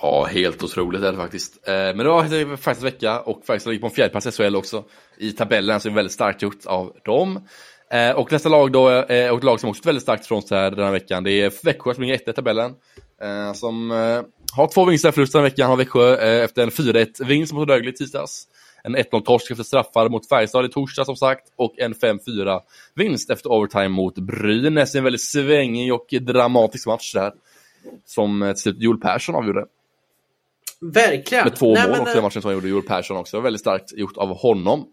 Ja, 0.00 0.24
helt 0.24 0.62
otroligt 0.62 1.02
är 1.02 1.12
det 1.12 1.18
faktiskt. 1.18 1.68
Eh, 1.68 1.74
men 1.74 1.98
det 1.98 2.04
var 2.04 2.56
faktiskt 2.56 2.86
vecka 2.86 3.20
och 3.20 3.44
faktiskt 3.46 3.66
ligger 3.66 3.80
på 3.80 3.86
en 3.86 3.92
fjärdeplats 3.92 4.26
i 4.26 4.30
SHL 4.30 4.56
också 4.56 4.84
i 5.18 5.32
tabellen, 5.32 5.80
så 5.80 5.88
är 5.88 5.92
väldigt 5.92 6.12
starkt 6.12 6.42
gjort 6.42 6.66
av 6.66 6.92
dem. 7.04 7.48
Eh, 7.90 8.10
och 8.10 8.32
nästa 8.32 8.48
lag 8.48 8.72
då, 8.72 8.90
eh, 8.90 9.30
och 9.30 9.38
ett 9.38 9.44
lag 9.44 9.60
som 9.60 9.70
också 9.70 9.82
är 9.82 9.86
väldigt 9.86 10.02
starkt 10.02 10.26
från 10.26 10.42
sig 10.42 10.58
här 10.58 10.70
den 10.70 10.84
här 10.84 10.92
veckan, 10.92 11.24
det 11.24 11.32
är 11.32 11.64
Växjö 11.64 11.94
som 11.94 12.02
ligger 12.02 12.14
etta 12.14 12.30
i 12.30 12.34
tabellen. 12.34 12.74
Eh, 13.22 13.52
som 13.52 13.90
eh, 13.90 14.22
har 14.56 14.68
två 14.68 14.84
vinster 14.84 15.12
förlust 15.12 15.32
den 15.32 15.42
här 15.42 15.50
veckan, 15.50 15.70
har 15.70 15.76
Växjö 15.76 16.16
efter 16.44 16.62
en 16.62 16.70
4-1-vinst 16.70 17.52
mot 17.52 17.68
Rögle 17.68 17.90
i 17.90 17.92
tisdags. 17.92 18.48
En 18.82 18.96
1-0-torsk 18.96 19.50
efter 19.50 19.64
straffar 19.64 20.08
mot 20.08 20.28
Färjestad 20.28 20.64
i 20.64 20.68
torsdag 20.68 21.04
som 21.04 21.16
sagt 21.16 21.42
och 21.56 21.78
en 21.78 21.94
5-4-vinst 21.94 23.30
efter 23.30 23.52
overtime 23.52 23.88
mot 23.88 24.14
Brynäs. 24.14 24.94
En 24.94 25.04
väldigt 25.04 25.22
svängig 25.22 25.94
och 25.94 26.06
dramatisk 26.20 26.86
match 26.86 27.12
där. 27.12 27.32
Som 28.06 28.52
till 28.54 28.62
slut 28.62 28.76
Joel 28.78 29.00
Persson 29.00 29.34
avgjorde. 29.34 29.66
Verkligen. 30.80 31.44
Med 31.44 31.56
två 31.56 31.74
Nej, 31.74 31.88
mål 31.88 32.00
också 32.00 32.18
i 32.18 32.22
matchen 32.22 32.42
som 32.42 32.48
han 32.48 32.54
gjorde, 32.54 32.68
Joel 32.68 32.82
Persson 32.82 33.16
också. 33.16 33.40
Väldigt 33.40 33.60
starkt 33.60 33.92
gjort 33.92 34.16
av 34.16 34.36
honom. 34.36 34.86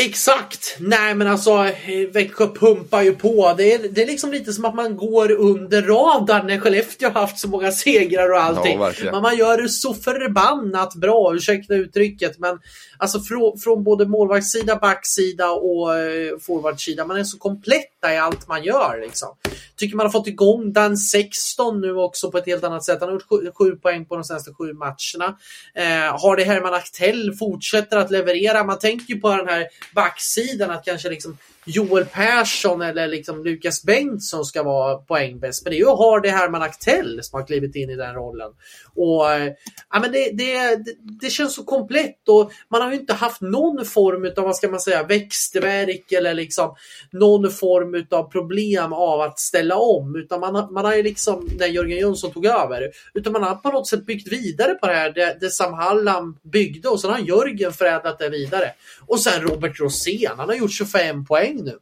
Exakt! 0.00 0.76
Nej 0.78 1.14
men 1.14 1.26
alltså 1.26 1.70
Växjö 2.12 2.46
pumpar 2.46 3.02
ju 3.02 3.14
på. 3.14 3.54
Det 3.56 3.72
är, 3.74 3.88
det 3.88 4.02
är 4.02 4.06
liksom 4.06 4.30
lite 4.30 4.52
som 4.52 4.64
att 4.64 4.74
man 4.74 4.96
går 4.96 5.32
under 5.32 5.82
radarn 5.82 6.46
när 6.46 6.58
Skellefteå 6.58 7.08
har 7.10 7.20
haft 7.20 7.38
så 7.38 7.48
många 7.48 7.72
segrar 7.72 8.32
och 8.32 8.42
allting. 8.42 8.80
Ja, 8.80 8.92
men 9.12 9.22
man 9.22 9.36
gör 9.36 9.62
det 9.62 9.68
så 9.68 9.94
förbannat 9.94 10.94
bra, 10.94 11.34
ursäkta 11.34 11.74
uttrycket. 11.74 12.38
Men 12.38 12.58
alltså 12.98 13.20
från, 13.20 13.58
från 13.58 13.84
både 13.84 14.06
målvaktssida, 14.06 14.76
backsida 14.76 15.50
och 15.50 15.98
eh, 15.98 16.38
forwardsida. 16.40 17.04
Man 17.04 17.16
är 17.16 17.24
så 17.24 17.38
kompletta 17.38 18.14
i 18.14 18.18
allt 18.18 18.48
man 18.48 18.64
gör 18.64 19.00
liksom. 19.00 19.28
Tycker 19.76 19.96
man 19.96 20.06
har 20.06 20.10
fått 20.10 20.26
igång 20.26 20.72
Dan 20.72 20.96
16 20.96 21.80
nu 21.80 21.94
också 21.94 22.30
på 22.30 22.38
ett 22.38 22.46
helt 22.46 22.64
annat 22.64 22.84
sätt. 22.84 23.00
Han 23.00 23.08
har 23.08 23.14
gjort 23.14 23.28
sju, 23.28 23.50
sju 23.54 23.76
poäng 23.76 24.04
på 24.04 24.14
de 24.14 24.24
senaste 24.24 24.52
sju 24.52 24.72
matcherna. 24.72 25.38
Eh, 25.74 26.20
har 26.20 26.36
det 26.36 26.44
Herman 26.44 26.74
Aktell 26.74 27.34
fortsätter 27.38 27.96
att 27.96 28.10
leverera. 28.10 28.64
Man 28.64 28.78
tänker 28.78 29.14
ju 29.14 29.20
på 29.20 29.36
den 29.36 29.48
här 29.48 29.66
backsidan 29.94 30.70
att 30.70 30.84
kanske 30.84 31.10
liksom 31.10 31.38
Joel 31.68 32.04
Persson 32.04 32.82
eller 32.82 33.08
liksom 33.08 33.44
Lukas 33.44 33.82
Bengtsson 33.82 34.44
ska 34.44 34.62
vara 34.62 34.96
poängbäst. 34.96 35.64
Men 35.64 35.70
det 35.70 35.76
är 35.76 35.80
ju 35.80 35.96
Hardy 35.96 36.28
Herman 36.28 36.62
Aktell 36.62 37.20
som 37.22 37.40
har 37.40 37.46
klivit 37.46 37.76
in 37.76 37.90
i 37.90 37.96
den 37.96 38.14
rollen. 38.14 38.50
Och, 38.94 39.32
eh, 39.32 39.52
ja, 39.92 40.00
men 40.00 40.12
det, 40.12 40.30
det, 40.32 40.76
det, 40.76 40.94
det, 41.20 41.30
känns 41.30 41.54
så 41.54 41.64
komplett 41.64 42.28
och 42.28 42.52
man 42.68 42.82
har 42.82 42.90
ju 42.92 42.96
inte 42.96 43.14
haft 43.14 43.40
någon 43.40 43.84
form 43.84 44.32
av 44.36 44.44
vad 44.44 44.56
ska 44.56 44.68
man 44.68 44.80
säga, 44.80 45.02
växtverk 45.02 46.12
eller 46.12 46.34
liksom 46.34 46.74
någon 47.10 47.50
form 47.50 48.06
av 48.10 48.22
problem 48.22 48.92
av 48.92 49.20
att 49.20 49.40
ställa 49.40 49.76
om. 49.76 50.16
Utan 50.16 50.40
man, 50.40 50.72
man 50.72 50.84
har 50.84 50.94
ju 50.94 51.02
liksom, 51.02 51.48
när 51.58 51.66
Jörgen 51.66 51.98
Jönsson 51.98 52.32
tog 52.32 52.46
över, 52.46 52.90
utan 53.14 53.32
man 53.32 53.42
har 53.42 53.54
på 53.54 53.70
något 53.70 53.88
sätt 53.88 54.06
byggt 54.06 54.32
vidare 54.32 54.74
på 54.74 54.86
det 54.86 54.94
här, 54.94 55.10
det, 55.10 55.36
det 55.40 55.50
Sam 55.50 55.72
Hallam 55.72 56.38
byggde 56.42 56.88
och 56.88 57.00
sen 57.00 57.10
har 57.10 57.18
Jörgen 57.18 57.72
förädlat 57.72 58.18
det 58.18 58.28
vidare. 58.28 58.72
Och 59.06 59.20
sen 59.20 59.42
Robert 59.42 59.80
Rosén, 59.80 60.32
han 60.36 60.48
har 60.48 60.56
gjort 60.56 60.72
25 60.72 61.24
poäng 61.24 61.57
nu. 61.62 61.78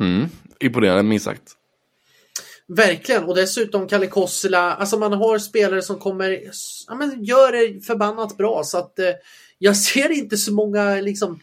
Mm, 0.00 0.28
imponerande 0.60 1.02
minst 1.02 1.24
sagt. 1.24 1.56
Verkligen, 2.68 3.24
och 3.24 3.36
dessutom 3.36 3.88
Kalle 3.88 4.06
Kossela. 4.06 4.74
Alltså 4.74 4.98
man 4.98 5.12
har 5.12 5.38
spelare 5.38 5.82
som 5.82 5.98
kommer, 5.98 6.42
ja, 6.86 6.94
men 6.94 7.24
gör 7.24 7.52
det 7.52 7.86
förbannat 7.86 8.36
bra 8.36 8.62
så 8.64 8.78
att 8.78 8.98
eh, 8.98 9.12
jag 9.58 9.76
ser 9.76 10.10
inte 10.10 10.36
så 10.36 10.52
många 10.52 10.94
liksom 10.94 11.40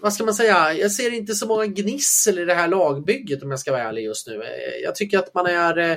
vad 0.00 0.12
ska 0.12 0.24
man 0.24 0.34
säga? 0.34 0.72
Jag 0.72 0.92
ser 0.92 1.14
inte 1.14 1.34
så 1.34 1.46
många 1.46 1.66
gnissel 1.66 2.38
i 2.38 2.44
det 2.44 2.54
här 2.54 2.68
lagbygget 2.68 3.42
om 3.42 3.50
jag 3.50 3.60
ska 3.60 3.72
vara 3.72 3.82
ärlig 3.82 4.04
just 4.04 4.26
nu. 4.26 4.34
Eh, 4.34 4.82
jag 4.82 4.94
tycker 4.94 5.18
att 5.18 5.34
man 5.34 5.46
är 5.46 5.78
eh, 5.78 5.96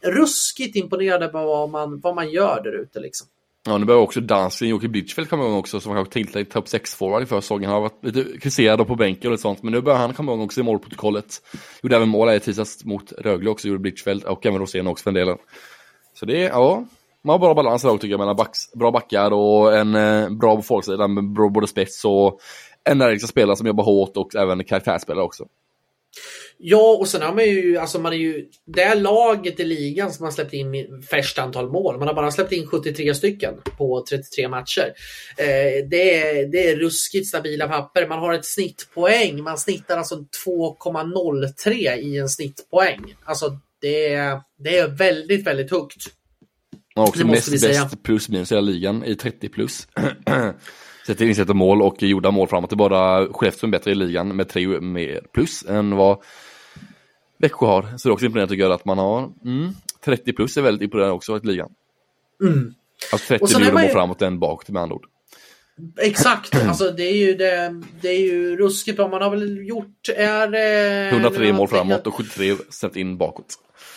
ruskigt 0.00 0.76
imponerad 0.76 1.32
på 1.32 1.46
vad 1.46 1.70
man, 1.70 2.00
vad 2.00 2.14
man 2.14 2.30
gör 2.30 2.60
där 2.64 2.82
ute 2.82 3.00
liksom. 3.00 3.26
Ja, 3.66 3.78
nu 3.78 3.84
börjar 3.84 4.00
också 4.00 4.20
Dansvin, 4.20 4.70
Jocke 4.70 4.88
Blitchfeldt 4.88 5.30
komma 5.30 5.44
igång 5.44 5.58
också, 5.58 5.80
som 5.80 5.94
kanske 5.94 6.12
tilltänkt 6.12 6.52
topp 6.52 6.64
6-forward 6.66 7.22
i 7.22 7.26
försäsongen. 7.26 7.70
Han 7.70 7.74
har 7.74 7.80
varit 7.80 8.04
lite 8.04 8.24
kritiserad 8.24 8.86
på 8.86 8.96
bänken 8.96 9.32
och 9.32 9.40
sånt, 9.40 9.62
men 9.62 9.72
nu 9.72 9.80
börjar 9.80 9.98
han 9.98 10.14
komma 10.14 10.32
igång 10.32 10.44
också 10.44 10.60
i 10.60 10.62
målprotokollet. 10.62 11.42
Gjorde 11.82 11.96
även 11.96 12.08
mål 12.08 12.28
här 12.28 12.34
i 12.34 12.40
tisdags 12.40 12.84
mot 12.84 13.12
Rögle 13.12 13.50
också, 13.50 13.68
gjorde 13.68 13.80
Blitchfeldt 13.80 14.24
och 14.24 14.46
även 14.46 14.58
Rosén 14.58 14.86
också 14.86 15.02
för 15.02 15.10
den 15.10 15.20
delen. 15.20 15.38
Så 16.14 16.26
det 16.26 16.44
är, 16.44 16.48
ja, 16.48 16.84
man 17.24 17.32
har 17.34 17.38
bra 17.38 17.54
balans 17.54 17.82
där 17.82 17.92
tycker 17.92 18.08
jag, 18.08 18.18
mellan 18.18 18.36
backs, 18.36 18.72
bra 18.72 18.90
backar 18.90 19.30
och 19.30 19.76
en 19.76 19.94
eh, 19.94 20.30
bra 20.30 20.62
folksida 20.62 21.08
med 21.08 21.52
både 21.52 21.66
spets 21.66 22.04
och 22.04 22.40
energiska 22.84 23.26
spelare 23.26 23.56
som 23.56 23.66
jobbar 23.66 23.84
hårt 23.84 24.16
och 24.16 24.34
även 24.34 24.64
karaktärsspelare 24.64 25.24
också. 25.24 25.44
Ja, 26.58 26.96
och 27.00 27.08
sen 27.08 27.22
har 27.22 27.34
man 27.34 27.44
ju, 27.44 27.76
alltså 27.76 27.98
man 27.98 28.12
är 28.12 28.16
ju, 28.16 28.46
det 28.66 28.82
är 28.82 28.96
laget 28.96 29.60
i 29.60 29.64
ligan 29.64 30.12
som 30.12 30.24
har 30.24 30.30
släppt 30.30 30.52
in 30.52 31.02
färst 31.10 31.38
antal 31.38 31.70
mål. 31.70 31.98
Man 31.98 32.08
har 32.08 32.14
bara 32.14 32.30
släppt 32.30 32.52
in 32.52 32.66
73 32.66 33.14
stycken 33.14 33.54
på 33.78 34.04
33 34.08 34.48
matcher. 34.48 34.92
Eh, 35.36 35.88
det, 35.90 36.14
är, 36.14 36.46
det 36.46 36.70
är 36.70 36.76
ruskigt 36.76 37.28
stabila 37.28 37.68
papper. 37.68 38.08
Man 38.08 38.18
har 38.18 38.34
ett 38.34 38.44
snittpoäng. 38.44 39.42
Man 39.42 39.58
snittar 39.58 39.98
alltså 39.98 40.24
2,03 40.46 41.96
i 41.96 42.18
en 42.18 42.28
snittpoäng. 42.28 43.14
Alltså 43.24 43.58
det 43.80 44.14
är, 44.14 44.40
det 44.58 44.78
är 44.78 44.88
väldigt, 44.88 45.46
väldigt 45.46 45.70
högt. 45.70 46.06
Man 46.96 47.02
har 47.02 47.08
också 47.08 47.26
mest 47.26 47.50
bäst 47.50 48.02
plus 48.02 48.28
minus 48.28 48.52
i 48.52 48.60
ligan 48.62 49.04
i 49.04 49.14
30 49.14 49.48
plus. 49.48 49.88
Sätter 51.06 51.24
insätta 51.24 51.54
mål 51.54 51.82
och 51.82 52.02
gjorda 52.02 52.30
mål 52.30 52.48
framåt. 52.48 52.70
Det 52.70 52.74
är 52.74 52.76
bara 52.76 53.26
Skellefteå 53.32 53.60
som 53.60 53.68
är 53.68 53.78
bättre 53.78 53.90
i 53.90 53.94
ligan 53.94 54.36
med 54.36 54.48
tre 54.48 54.80
mer 54.80 55.20
plus 55.32 55.64
än 55.68 55.96
vad 55.96 56.18
Växjö 57.38 57.66
har. 57.66 57.82
Så 57.82 58.08
det 58.08 58.10
är 58.10 58.12
också 58.12 58.26
imponerande 58.26 58.52
tycker 58.52 58.64
jag 58.64 58.72
att 58.72 58.84
man 58.84 58.98
har 58.98 59.32
mm, 59.44 59.72
30 60.04 60.32
plus 60.32 60.56
är 60.56 60.62
väldigt 60.62 60.82
imponerande 60.82 61.14
också 61.14 61.36
i 61.36 61.40
ligan. 61.42 61.68
Mm. 62.42 62.74
Alltså 63.12 63.38
30 63.38 63.60
mer 63.60 63.72
mål 63.72 63.82
ju... 63.82 63.88
framåt 63.88 64.22
än 64.22 64.38
bakåt 64.38 64.68
med 64.68 64.82
andra 64.82 64.94
ord. 64.94 65.06
Exakt, 66.00 66.54
alltså 66.68 66.90
det 66.90 67.02
är 67.02 67.16
ju, 67.16 67.34
det, 67.34 67.82
det 68.00 68.08
är 68.08 68.20
ju 68.20 68.56
ruskigt 68.56 68.96
bra. 68.96 69.08
Man 69.08 69.22
har 69.22 69.30
väl 69.30 69.68
gjort, 69.68 70.08
är 70.16 70.48
det... 70.48 71.08
103 71.08 71.52
mål 71.52 71.68
framåt 71.68 72.06
och 72.06 72.14
73 72.14 72.54
släppt 72.70 72.96
in 72.96 73.18
bakåt. 73.18 73.54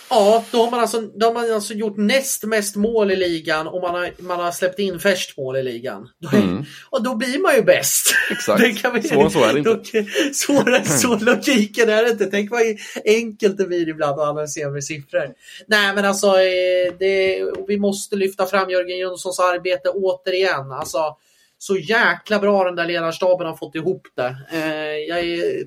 Ja, 0.10 0.46
då 0.52 0.64
har 0.64 0.72
man 0.72 0.80
alltså, 0.80 1.02
då 1.02 1.26
har 1.26 1.34
man 1.34 1.54
alltså 1.54 1.74
gjort 1.74 1.98
näst 1.98 2.44
mest 2.44 2.76
mål 2.76 3.12
i 3.12 3.16
ligan 3.16 3.68
och 3.68 3.82
man 3.82 3.96
har, 3.96 4.12
man 4.18 4.40
har 4.40 4.52
släppt 4.52 4.80
in 4.80 5.00
färst 5.00 5.38
mål 5.38 5.58
i 5.58 5.64
ligan. 5.64 6.10
Då, 6.20 6.30
Mm. 6.40 6.66
Och 6.90 7.04
då 7.04 7.16
blir 7.16 7.40
man 7.40 7.56
ju 7.56 7.62
bäst. 7.62 8.16
Exakt. 8.32 8.62
Det 8.62 8.72
kan 8.72 8.94
vi, 8.94 9.02
Svårare 9.02 9.30
så 9.30 9.44
är 9.44 9.54
det 9.54 9.60
inte. 9.60 10.06
Svårare 10.34 10.86
så 10.86 11.20
logiken 11.20 11.90
är 11.90 12.04
det 12.04 12.10
inte. 12.10 12.26
Tänk 12.26 12.52
vad 12.52 12.62
enkelt 13.06 13.58
det 13.58 13.66
blir 13.66 13.90
ibland 13.90 14.20
att 14.20 14.28
analysera 14.30 14.70
med 14.70 14.84
siffror. 14.84 15.34
Nej 15.68 15.96
men 15.96 16.06
alltså, 16.06 16.28
eh, 16.28 16.94
det, 17.00 17.44
vi 17.68 17.78
måste 17.78 18.16
lyfta 18.16 18.46
fram 18.46 18.70
Jörgen 18.70 18.98
Jönssons 18.98 19.40
arbete 19.40 19.90
återigen. 19.90 20.72
Alltså, 20.72 21.16
så 21.58 21.78
jäkla 21.78 22.40
bra 22.40 22.64
den 22.64 22.76
där 22.76 22.86
ledarstaben 22.86 23.48
har 23.48 23.56
fått 23.56 23.76
ihop 23.76 24.08
det. 24.16 24.38
Eh, 24.52 24.98
jag 25.08 25.20
är 25.20 25.64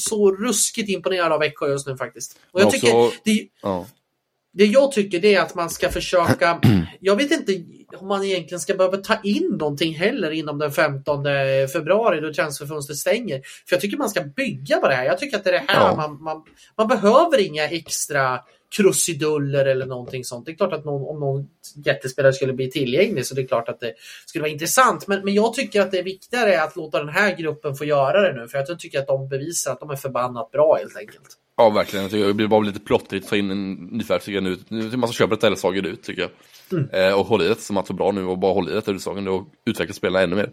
så 0.00 0.32
ruskigt 0.32 0.88
imponerad 0.88 1.32
av 1.32 1.40
Växjö 1.40 1.68
just 1.68 1.86
nu 1.86 1.96
faktiskt. 1.96 2.38
Och 2.52 2.60
jag 2.60 2.64
Men 2.64 2.72
tycker, 2.72 2.96
också- 2.96 3.16
det, 3.24 3.48
Ja. 3.62 3.86
det 4.52 4.64
jag 4.66 4.92
tycker 4.92 5.20
det 5.20 5.34
är 5.34 5.40
att 5.40 5.54
man 5.54 5.70
ska 5.70 5.88
försöka, 5.90 6.60
jag 7.00 7.16
vet 7.16 7.30
inte 7.30 7.64
om 7.98 8.08
man 8.08 8.24
egentligen 8.24 8.60
ska 8.60 8.74
behöva 8.74 8.96
ta 8.96 9.16
in 9.24 9.56
någonting 9.60 9.94
heller 9.94 10.30
inom 10.30 10.58
den 10.58 10.72
15 10.72 11.24
februari 11.72 12.20
då 12.20 12.32
transferfönstret 12.32 12.98
stänger. 12.98 13.40
För 13.68 13.76
jag 13.76 13.80
tycker 13.80 13.96
man 13.96 14.10
ska 14.10 14.20
bygga 14.20 14.76
på 14.76 14.88
det 14.88 14.94
här. 14.94 15.04
Jag 15.04 15.18
tycker 15.18 15.36
att 15.36 15.44
det 15.44 15.50
är 15.50 15.52
det 15.52 15.64
här 15.72 15.88
Ja. 15.88 15.96
man, 15.96 16.22
man, 16.22 16.42
man 16.76 16.88
behöver 16.88 17.38
inga 17.38 17.68
extra 17.68 18.40
krusiduller 18.76 19.64
eller 19.64 19.86
någonting 19.86 20.24
sånt. 20.24 20.46
Det 20.46 20.52
är 20.52 20.56
klart 20.56 20.72
att 20.72 20.84
någon, 20.84 21.08
om 21.08 21.20
någon 21.20 21.48
jättespelare 21.84 22.32
skulle 22.32 22.52
bli 22.52 22.70
tillgänglig 22.70 23.26
så 23.26 23.34
det 23.34 23.42
är 23.42 23.46
klart 23.46 23.68
att 23.68 23.80
det 23.80 23.94
skulle 24.26 24.42
vara 24.42 24.52
intressant. 24.52 25.06
Men, 25.06 25.24
men 25.24 25.34
jag 25.34 25.54
tycker 25.54 25.80
att 25.80 25.90
det 25.90 25.98
är 25.98 26.02
viktigare 26.02 26.62
att 26.62 26.76
låta 26.76 26.98
den 26.98 27.08
här 27.08 27.36
gruppen 27.36 27.74
få 27.74 27.84
göra 27.84 28.20
det 28.20 28.40
nu. 28.40 28.48
För 28.48 28.58
jag 28.58 28.78
tycker 28.78 28.98
att 28.98 29.06
de 29.06 29.28
bevisar 29.28 29.72
att 29.72 29.80
de 29.80 29.90
är 29.90 29.96
förbannat 29.96 30.50
bra 30.50 30.76
helt 30.76 30.96
enkelt. 30.96 31.36
Ja, 31.56 31.70
verkligen. 31.70 32.02
Jag 32.02 32.10
tycker 32.10 32.26
det 32.26 32.34
blir 32.34 32.46
bara 32.46 32.60
lite 32.60 32.80
plottrigt 32.80 33.24
att 33.24 33.30
ta 33.30 33.36
in 33.36 33.50
en 33.50 33.74
nyfärdig 33.74 34.42
nu. 34.42 34.58
Nu 34.68 34.86
är 34.86 34.90
det 34.90 34.96
massa 34.96 35.12
köp 35.12 35.32
ett 35.32 35.44
eller 35.44 35.56
sager 35.56 35.86
ut 35.86 36.02
tycker 36.02 36.22
jag. 36.22 36.30
Mm. 36.72 36.90
Eh, 36.90 37.18
och 37.18 37.26
håll 37.26 37.42
i 37.42 37.48
det 37.48 37.60
som 37.60 37.76
att 37.76 37.86
så 37.86 37.92
bra 37.92 38.12
nu 38.12 38.24
och 38.24 38.38
bara 38.38 38.52
håll 38.52 38.68
i 38.68 38.72
det 38.72 38.90
utsagen 38.90 39.28
och 39.28 39.46
utveckla 39.64 39.94
spelarna 39.94 40.24
ännu 40.24 40.36
mer. 40.36 40.50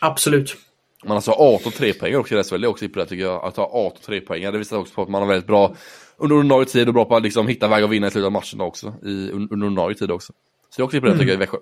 Absolut. 0.00 0.56
Man 1.04 1.10
har 1.10 1.16
alltså 1.16 1.30
18 1.30 1.72
trepoängare 1.72 2.20
också 2.20 2.38
i 2.38 2.44
SHL, 2.44 2.60
det 2.60 2.66
är 2.66 2.68
också 2.68 2.88
det 2.88 3.06
tycker 3.06 3.24
jag. 3.24 3.44
Att 3.44 3.56
ha 3.56 3.70
18 3.72 4.02
trepoängare, 4.02 4.52
det 4.52 4.58
visar 4.58 4.76
också 4.76 4.94
på 4.94 5.02
att 5.02 5.08
man 5.08 5.22
har 5.22 5.28
väldigt 5.28 5.46
bra 5.46 5.76
under 6.18 6.36
ordinarie 6.36 6.66
tid 6.66 6.88
och 6.88 6.94
bra 6.94 7.04
på 7.04 7.16
att 7.16 7.22
liksom 7.22 7.48
hitta 7.48 7.68
vägar 7.68 7.84
att 7.84 7.90
vinna 7.90 8.06
i 8.06 8.10
slutet 8.10 8.26
av 8.26 8.32
matcherna 8.32 8.64
också. 8.64 8.94
I, 9.02 9.06
un- 9.06 9.48
under 9.50 9.66
ordinarie 9.66 9.96
tid 9.96 10.10
också. 10.10 10.32
Så 10.70 10.76
det 10.76 10.82
är 10.82 10.84
också 10.84 11.00
på 11.00 11.06
det 11.06 11.12
tycker 11.12 11.26
jag 11.26 11.34
i 11.34 11.38
Växjö. 11.38 11.58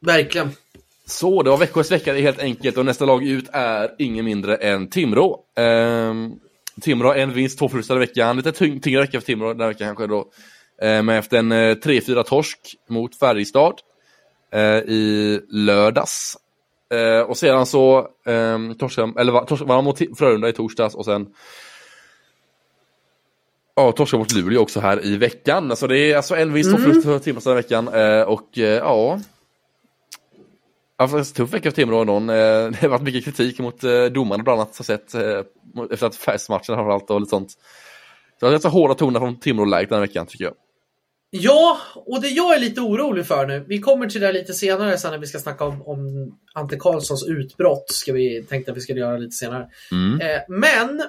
Verkligen. 0.00 0.50
Så, 1.06 1.42
det 1.42 1.50
var 1.50 1.56
Växjös 1.58 1.92
vecka 1.92 2.14
helt 2.14 2.38
enkelt 2.38 2.76
och 2.76 2.84
nästa 2.84 3.04
lag 3.04 3.26
ut 3.26 3.48
är 3.52 3.90
ingen 3.98 4.24
mindre 4.24 4.56
än 4.56 4.90
Timrå. 4.90 5.40
Ehm, 5.56 6.32
Timrå 6.80 7.12
en 7.12 7.32
vinst, 7.32 7.58
två 7.58 7.68
förluster 7.68 7.96
i 7.96 7.98
veckan. 7.98 8.36
Lite 8.36 8.52
tyng, 8.52 8.80
tyngre 8.80 9.00
vecka 9.00 9.20
för 9.20 9.26
Timrå 9.26 9.48
den 9.48 9.60
här 9.60 9.68
veckan 9.68 9.86
kanske 9.86 10.06
då. 10.06 10.30
Ehm, 10.82 11.06
men 11.06 11.16
efter 11.16 11.38
en 11.38 11.52
eh, 11.52 11.56
3-4 11.56 12.22
torsk 12.22 12.58
mot 12.88 13.18
Färjestad 13.18 13.74
eh, 14.52 14.60
i 14.76 15.40
lördags. 15.48 16.36
Eh, 16.94 17.20
och 17.20 17.36
sedan 17.36 17.66
så 17.66 18.08
um, 18.26 18.74
torskade, 18.74 19.20
eller 19.20 19.44
torskade 19.44 19.68
man 19.68 19.84
mot 19.84 19.98
Frölunda 20.18 20.48
i 20.48 20.52
torsdags 20.52 20.94
och 20.94 21.04
sen 21.04 21.26
Ja, 23.74 23.92
torskade 23.92 24.18
mot 24.18 24.32
Luleå 24.32 24.60
också 24.60 24.80
här 24.80 25.04
i 25.04 25.16
veckan. 25.16 25.70
Alltså 25.70 25.86
det 25.86 25.98
är 25.98 26.16
alltså 26.16 26.36
en 26.36 26.52
vinst, 26.52 26.70
två 26.70 26.78
förluster 26.78 27.02
för 27.02 27.18
Timrå 27.18 27.40
den 27.44 27.54
veckan. 27.54 27.88
Eh, 27.88 28.22
och 28.22 28.58
eh, 28.58 28.64
ja, 28.64 29.20
Ja, 30.98 31.08
faktiskt 31.08 31.36
tuff 31.36 31.54
vecka 31.54 31.70
för 31.70 31.76
Timrå 31.76 32.00
ändå. 32.00 32.16
Eh, 32.16 32.24
Det 32.70 32.80
har 32.80 32.88
varit 32.88 33.02
mycket 33.02 33.24
kritik 33.24 33.58
mot 33.58 33.80
domarna 34.12 34.42
bland 34.42 34.60
annat, 34.60 34.76
har 34.76 34.84
sett 34.84 35.14
efter 35.90 36.06
att 36.06 36.16
färgsmatchen 36.16 36.74
framförallt 36.74 37.10
och 37.10 37.20
lite 37.20 37.30
sånt. 37.30 37.50
Så 37.50 37.56
det 38.40 38.46
är 38.46 38.50
ganska 38.50 38.68
hårda 38.68 38.94
toner 38.94 39.20
från 39.20 39.40
Timrå-läget 39.40 39.88
den 39.88 39.98
här 39.98 40.06
veckan 40.06 40.26
tycker 40.26 40.44
jag. 40.44 40.54
Ja, 41.30 41.78
och 41.94 42.20
det 42.22 42.28
jag 42.28 42.54
är 42.54 42.60
lite 42.60 42.80
orolig 42.80 43.26
för 43.26 43.46
nu. 43.46 43.64
Vi 43.68 43.78
kommer 43.78 44.06
till 44.06 44.20
det 44.20 44.32
lite 44.32 44.52
senare 44.52 44.98
sen 44.98 45.10
när 45.10 45.18
vi 45.18 45.26
ska 45.26 45.38
snacka 45.38 45.64
om, 45.64 45.82
om 45.82 46.32
Ante 46.54 46.76
Karlssons 46.76 47.26
utbrott. 47.28 47.90
Ska 47.90 48.12
vi, 48.12 48.44
tänkte 48.48 48.70
att 48.70 48.76
vi 48.76 48.80
skulle 48.80 49.00
göra 49.00 49.16
lite 49.18 49.36
senare. 49.36 49.68
Mm. 49.92 50.20
Eh, 50.20 50.40
men 50.48 51.02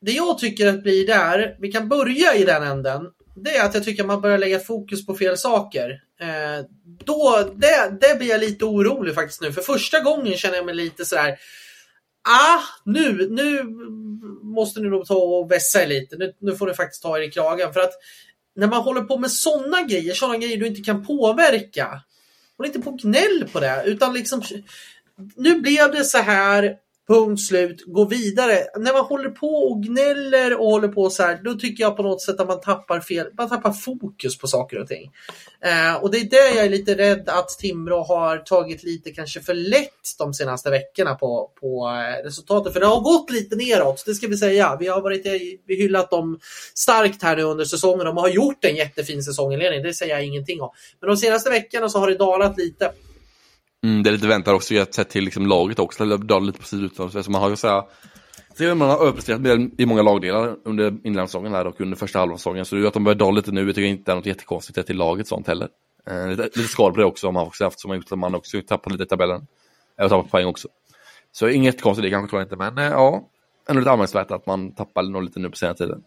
det 0.00 0.12
jag 0.12 0.38
tycker 0.38 0.66
att 0.66 0.82
blir 0.82 1.06
där, 1.06 1.56
vi 1.60 1.72
kan 1.72 1.88
börja 1.88 2.34
i 2.34 2.44
den 2.44 2.62
änden. 2.62 3.02
Det 3.36 3.56
är 3.56 3.64
att 3.64 3.74
jag 3.74 3.84
tycker 3.84 4.02
att 4.02 4.06
man 4.06 4.20
börjar 4.20 4.38
lägga 4.38 4.58
fokus 4.58 5.06
på 5.06 5.14
fel 5.14 5.36
saker. 5.36 5.90
Eh, 6.20 6.64
då, 7.04 7.50
det, 7.56 7.98
det 8.00 8.18
blir 8.18 8.28
jag 8.28 8.40
lite 8.40 8.64
orolig 8.64 9.14
faktiskt 9.14 9.40
nu. 9.40 9.52
För 9.52 9.62
första 9.62 10.00
gången 10.00 10.36
känner 10.36 10.56
jag 10.56 10.66
mig 10.66 10.74
lite 10.74 11.04
sådär 11.04 11.38
Ah, 12.22 12.60
nu, 12.84 13.28
nu 13.30 13.62
måste 14.42 14.80
ni 14.80 14.88
nog 14.88 15.06
ta 15.06 15.14
och 15.14 15.50
vässa 15.50 15.82
er 15.82 15.86
lite. 15.86 16.16
Nu, 16.16 16.32
nu 16.38 16.56
får 16.56 16.66
ni 16.66 16.74
faktiskt 16.74 17.02
ta 17.02 17.18
er 17.18 17.22
i 17.22 17.30
kragen. 17.30 17.72
För 17.72 17.80
att 17.80 17.92
när 18.56 18.66
man 18.66 18.82
håller 18.82 19.00
på 19.00 19.18
med 19.18 19.30
sådana 19.30 19.82
grejer, 19.82 20.14
sådana 20.14 20.38
grejer 20.38 20.56
du 20.56 20.66
inte 20.66 20.80
kan 20.80 21.06
påverka. 21.06 22.02
Håll 22.56 22.66
inte 22.66 22.80
på 22.80 22.90
och 22.90 22.98
gnäll 22.98 23.48
på 23.52 23.60
det. 23.60 23.82
Utan 23.86 24.14
liksom, 24.14 24.42
nu 25.36 25.60
blev 25.60 25.92
det 25.92 26.04
så 26.04 26.18
här, 26.18 26.76
punkt 27.08 27.40
slut, 27.40 27.84
gå 27.86 28.04
vidare. 28.04 28.58
När 28.76 28.92
man 28.92 29.04
håller 29.04 29.30
på 29.30 29.46
och 29.46 29.82
gnäller 29.82 30.60
och 30.60 30.66
håller 30.66 30.88
på 30.88 31.10
så 31.10 31.22
här, 31.22 31.40
då 31.44 31.54
tycker 31.54 31.84
jag 31.84 31.96
på 31.96 32.02
något 32.02 32.22
sätt 32.22 32.40
att 32.40 32.46
man 32.46 32.60
tappar 32.60 33.00
fel, 33.00 33.26
man 33.38 33.48
tappar 33.48 33.72
fokus 33.72 34.38
på 34.38 34.46
saker 34.46 34.78
och 34.78 34.88
ting. 34.88 35.10
Eh, 35.64 36.02
och 36.02 36.10
det 36.10 36.18
är 36.18 36.30
det 36.30 36.56
jag 36.56 36.64
är 36.64 36.70
lite 36.70 36.96
rädd 36.96 37.28
att 37.28 37.48
Timrå 37.48 38.02
har 38.02 38.38
tagit 38.38 38.82
lite 38.82 39.10
kanske 39.10 39.40
för 39.40 39.54
lätt 39.54 39.88
de 40.18 40.34
senaste 40.34 40.70
veckorna 40.70 41.14
på, 41.14 41.50
på 41.60 41.88
eh, 41.88 42.24
resultatet. 42.24 42.72
För 42.72 42.80
det 42.80 42.86
har 42.86 43.00
gått 43.00 43.30
lite 43.30 43.56
neråt, 43.56 44.02
det 44.06 44.14
ska 44.14 44.26
vi 44.26 44.36
säga. 44.36 44.76
Vi 44.80 44.86
har 44.86 45.00
varit, 45.00 45.26
eh, 45.26 45.32
vi 45.66 45.76
hyllat 45.76 46.10
dem 46.10 46.38
starkt 46.74 47.22
här 47.22 47.36
nu 47.36 47.42
under 47.42 47.64
säsongen. 47.64 48.06
De 48.06 48.16
har 48.16 48.28
gjort 48.28 48.64
en 48.64 48.76
jättefin 48.76 49.22
säsonginledning, 49.22 49.82
det 49.82 49.94
säger 49.94 50.14
jag 50.14 50.24
ingenting 50.24 50.60
om. 50.60 50.70
Men 51.00 51.10
de 51.10 51.16
senaste 51.16 51.50
veckorna 51.50 51.88
så 51.88 51.98
har 51.98 52.08
det 52.08 52.14
dalat 52.14 52.58
lite. 52.58 52.92
Mm, 53.84 54.02
det 54.02 54.10
är 54.10 54.12
lite 54.12 54.26
väntat 54.26 54.54
också, 54.54 54.74
jag 54.74 54.94
sett 54.94 55.08
till 55.08 55.24
liksom 55.24 55.46
laget 55.46 55.78
också, 55.78 56.02
eller 56.02 56.18
dalar 56.18 56.46
lite 56.46 56.58
på 56.58 56.64
sidan. 56.64 57.22
Så 57.22 57.30
man 57.30 57.42
har 57.42 57.50
ju 57.50 57.56
så 57.56 57.68
här, 57.68 58.74
man 58.74 58.90
har 58.90 58.98
överpresterat 58.98 59.40
i 59.78 59.86
många 59.86 60.02
lagdelar 60.02 60.56
under 60.64 60.86
inledningssäsongen 60.86 61.54
här 61.54 61.66
och 61.66 61.80
under 61.80 61.96
första 61.96 62.18
halvan 62.18 62.32
av 62.34 62.38
säsongen. 62.38 62.64
Så 62.64 62.74
det 62.74 62.78
är 62.78 62.82
ju 62.82 62.88
att 62.88 62.94
de 62.94 63.04
börjar 63.04 63.18
dala 63.18 63.36
lite 63.36 63.52
nu, 63.52 63.60
jag 63.60 63.68
tycker 63.68 63.80
jag 63.80 63.90
inte 63.90 64.12
är 64.12 64.16
något 64.16 64.26
jättekonstigt 64.26 64.86
till 64.86 64.96
laget 64.96 65.28
sånt 65.28 65.46
heller. 65.46 65.68
Eh, 66.10 66.28
lite, 66.28 66.42
lite 66.42 66.60
skador 66.60 66.90
på 66.90 67.00
det 67.00 67.06
också 67.06 67.28
om 67.28 67.34
man 67.34 67.46
också 67.46 67.64
haft, 67.64 67.80
som 67.80 67.90
har 67.90 67.96
gjort 67.96 68.12
att 68.12 68.18
man 68.18 68.34
också 68.34 68.62
tappat 68.62 68.92
lite 68.92 69.04
i 69.04 69.06
tabellen. 69.06 69.46
Eller 69.98 70.08
tappat 70.08 70.30
poäng 70.30 70.46
också. 70.46 70.68
Så 71.32 71.48
inget 71.48 71.82
konstigt 71.82 72.02
det 72.02 72.10
kanske 72.10 72.30
tror 72.30 72.40
jag 72.40 72.46
inte, 72.46 72.56
men 72.56 72.78
eh, 72.78 72.84
ja. 72.84 73.28
Ändå 73.68 73.80
lite 73.80 73.90
anmärkningsvärt 73.90 74.30
att 74.30 74.46
man 74.46 74.74
tappar 74.74 75.22
lite 75.22 75.40
nu 75.40 75.50
på 75.50 75.56
senare 75.56 75.76
tiden. 75.76 76.02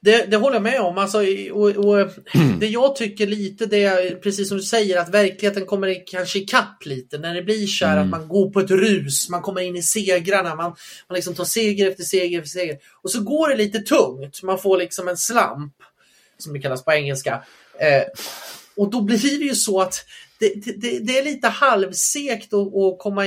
Det, 0.00 0.24
det 0.30 0.36
håller 0.36 0.56
jag 0.56 0.62
med 0.62 0.80
om. 0.80 0.98
Alltså, 0.98 1.18
och, 1.52 1.68
och, 1.70 2.08
det 2.60 2.66
jag 2.66 2.96
tycker 2.96 3.26
lite 3.26 3.66
det 3.66 3.84
är 3.84 4.14
precis 4.14 4.48
som 4.48 4.56
du 4.56 4.62
säger 4.62 4.98
att 4.98 5.08
verkligheten 5.14 5.66
kommer 5.66 5.88
i- 5.88 6.04
kanske 6.06 6.38
ikapp 6.38 6.86
lite 6.86 7.18
när 7.18 7.34
det 7.34 7.42
blir 7.42 7.66
så 7.66 7.86
här 7.86 7.96
att 7.96 8.08
man 8.08 8.28
går 8.28 8.50
på 8.50 8.60
ett 8.60 8.70
rus, 8.70 9.28
man 9.28 9.42
kommer 9.42 9.60
in 9.60 9.76
i 9.76 9.82
segrarna, 9.82 10.54
man, 10.54 10.74
man 11.08 11.14
liksom 11.16 11.34
tar 11.34 11.44
seger 11.44 11.90
efter 11.90 12.02
seger 12.04 12.38
efter 12.38 12.50
seger. 12.50 12.78
Och 13.02 13.10
så 13.10 13.20
går 13.22 13.48
det 13.48 13.56
lite 13.56 13.78
tungt, 13.78 14.42
man 14.42 14.58
får 14.58 14.78
liksom 14.78 15.08
en 15.08 15.16
slamp 15.16 15.74
som 16.38 16.52
det 16.52 16.58
kallas 16.60 16.84
på 16.84 16.92
engelska. 16.92 17.42
Eh, 17.80 18.02
och 18.76 18.90
då 18.90 19.00
blir 19.00 19.38
det 19.38 19.44
ju 19.44 19.54
så 19.54 19.80
att 19.80 20.04
det, 20.38 20.76
det, 20.80 20.98
det 20.98 21.18
är 21.18 21.24
lite 21.24 21.48
halvsekt 21.48 22.54
att, 22.54 22.74
att 22.74 22.98
komma 22.98 23.26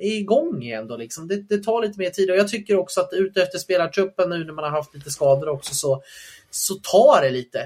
igång, 0.00 0.62
igen. 0.62 0.88
Då 0.88 0.96
liksom. 0.96 1.28
det, 1.28 1.36
det 1.48 1.58
tar 1.58 1.82
lite 1.82 1.98
mer 1.98 2.10
tid 2.10 2.30
och 2.30 2.36
jag 2.36 2.48
tycker 2.48 2.76
också 2.76 3.00
att 3.00 3.12
ute 3.12 3.42
efter 3.42 3.58
spelartruppen 3.58 4.30
nu 4.30 4.44
när 4.44 4.52
man 4.52 4.64
har 4.64 4.70
haft 4.70 4.94
lite 4.94 5.10
skador 5.10 5.48
också 5.48 5.74
så, 5.74 6.02
så 6.50 6.74
tar 6.74 7.22
det 7.22 7.30
lite. 7.30 7.58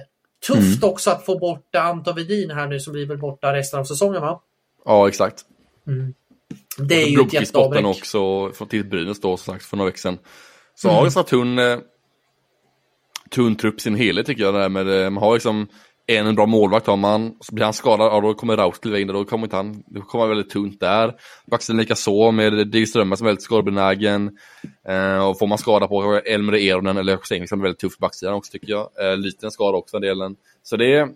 Tufft 0.46 0.84
också 0.84 1.10
att 1.10 1.26
få 1.26 1.38
bort 1.38 1.74
Anton 1.74 2.14
Wedin 2.14 2.50
här 2.50 2.66
nu 2.66 2.80
som 2.80 2.92
blir 2.92 3.06
väl 3.06 3.18
borta 3.18 3.52
resten 3.52 3.80
av 3.80 3.84
säsongen 3.84 4.22
va? 4.22 4.42
Ja, 4.84 5.08
exakt. 5.08 5.44
Det 6.78 7.02
är 7.02 7.06
ju 7.06 7.20
ett 7.20 7.32
jätteavbräck. 7.32 7.84
också, 7.84 8.52
från 8.52 8.68
till 8.68 8.84
Brynäs 8.84 9.20
då 9.20 9.36
som 9.36 9.54
sagt 9.54 9.64
för 9.64 9.76
några 9.76 9.90
veckor 9.90 9.98
sedan. 9.98 10.18
Så 10.74 10.88
har 10.88 11.02
ganska 11.02 11.22
tunn, 11.22 11.58
eh, 11.58 11.78
tunn 13.30 13.56
trupp 13.56 13.80
sin 13.80 13.94
helhet 13.94 14.26
tycker 14.26 14.42
jag. 14.42 14.54
Det 14.54 14.60
här 14.60 14.68
med, 14.68 15.04
eh, 15.04 15.10
man 15.10 15.22
har 15.22 15.34
liksom 15.34 15.68
en 16.06 16.34
bra 16.34 16.46
målvakt 16.46 16.86
har 16.86 16.96
man, 16.96 17.34
så 17.40 17.54
blir 17.54 17.64
han 17.64 17.74
skadad, 17.74 18.12
ja 18.12 18.20
då 18.20 18.34
kommer 18.34 18.56
Raus 18.56 18.80
till 18.80 18.96
in 18.96 19.10
och 19.10 19.14
då 19.14 19.24
kommer 19.24 19.46
inte 19.46 19.56
han, 19.56 19.82
då 19.86 20.00
kommer 20.00 20.22
han 20.24 20.28
väldigt 20.28 20.52
tunt 20.52 20.80
där. 20.80 21.14
Backsidan 21.46 21.80
lika 21.80 21.94
så 21.94 22.30
med 22.30 22.68
Dig 22.68 22.86
Strömmar 22.86 23.16
som 23.16 23.26
är 23.26 23.28
väldigt 23.28 23.44
skadebenägen. 23.44 24.38
Eh, 24.88 25.28
och 25.28 25.38
får 25.38 25.46
man 25.46 25.58
skada 25.58 25.88
på 25.88 26.20
Elmer 26.26 26.54
Eronen 26.54 26.96
eller 26.96 27.12
Josef 27.12 27.48
som 27.48 27.58
är 27.58 27.62
väldigt 27.62 27.80
tuff 27.80 27.96
på 27.96 28.00
backsidan 28.00 28.34
också 28.34 28.52
tycker 28.52 28.68
jag. 28.68 28.90
Eh, 29.00 29.16
liten 29.16 29.50
skada 29.50 29.78
också 29.78 29.98
den 29.98 30.08
delen. 30.08 30.36
Så 30.62 30.76
det 30.76 30.94
är, 30.94 31.08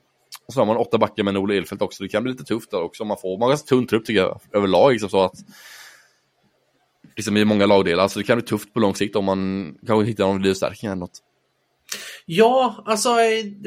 och 0.47 0.53
så 0.53 0.61
har 0.61 0.67
man 0.67 0.77
åtta 0.77 0.99
backar 0.99 1.23
med 1.23 1.37
Olle 1.37 1.57
Elfelt 1.57 1.83
också, 1.83 2.03
det 2.03 2.09
kan 2.09 2.23
bli 2.23 2.33
lite 2.33 2.45
tufft 2.45 2.71
där 2.71 2.83
också. 2.83 3.05
Man 3.05 3.17
får, 3.17 3.39
man 3.39 3.43
har 3.43 3.49
ganska 3.49 3.69
tunn 3.69 3.87
trupp 3.87 4.05
tycker 4.05 4.21
jag 4.21 4.41
överlag 4.53 4.93
liksom 4.93 5.11
så 5.11 5.21
att 5.21 5.35
liksom 7.17 7.37
i 7.37 7.45
många 7.45 7.67
lagdelar. 7.67 8.09
Så 8.09 8.19
det 8.19 8.25
kan 8.25 8.39
bli 8.39 8.47
tufft 8.47 8.75
på 8.75 8.81
lång 8.81 8.95
sikt 8.95 9.17
om 9.17 9.25
man 9.25 9.75
kanske 9.87 10.07
hittar 10.07 10.25
någon 10.25 10.43
förstärkning 10.43 10.91
eller 10.91 11.01
något. 11.01 11.23
Ja, 12.27 12.85
alltså 12.87 13.09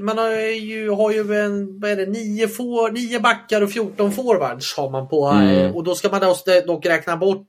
man 0.02 0.18
har 0.18 0.32
ju, 0.42 0.90
har 0.90 1.12
ju 1.12 1.36
en, 1.36 1.80
vad 1.80 1.92
är 1.92 1.96
det, 1.96 2.06
nio, 2.06 2.48
for, 2.48 2.92
nio 2.92 3.20
backar 3.20 3.62
och 3.62 3.72
14 3.72 4.12
forwards 4.12 4.78
har 4.78 4.90
man 4.90 5.08
på. 5.08 5.26
Mm. 5.26 5.76
Och 5.76 5.84
då 5.84 5.96
ska 5.96 6.10
man 6.10 6.22
dock 6.66 6.86
räkna 6.86 7.18
bort 7.18 7.48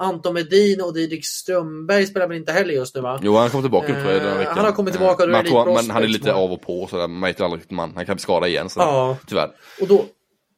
Anton 0.00 0.34
Medin 0.34 0.80
och 0.80 0.94
Didrik 0.94 1.26
Strömberg 1.26 2.06
spelar 2.06 2.28
väl 2.28 2.36
inte 2.36 2.52
heller 2.52 2.74
just 2.74 2.94
nu 2.94 3.00
va? 3.00 3.20
Jo, 3.22 3.36
han 3.36 3.50
kommer 3.50 3.62
tillbaka 3.62 3.92
uh, 3.92 4.04
den 4.04 4.38
veckan. 4.38 4.56
Han 4.56 4.64
har 4.64 4.72
kommit 4.72 4.94
tillbaka. 4.94 5.24
Uh, 5.24 5.30
man 5.30 5.44
tror, 5.44 5.74
men 5.74 5.90
han 5.90 6.02
är 6.02 6.06
lite 6.06 6.34
av 6.34 6.52
och 6.52 6.62
på, 6.62 6.86
så 6.90 6.96
man 6.96 7.20
vet 7.20 7.40
ju 7.40 7.44
aldrig 7.44 7.72
man. 7.72 7.92
Han 7.94 8.06
kan 8.06 8.14
bli 8.16 8.22
skadad 8.22 8.48
igen, 8.48 8.70
så 8.70 8.80
ja. 8.80 9.16
tyvärr. 9.26 9.50
Och 9.80 9.88
då, 9.88 10.04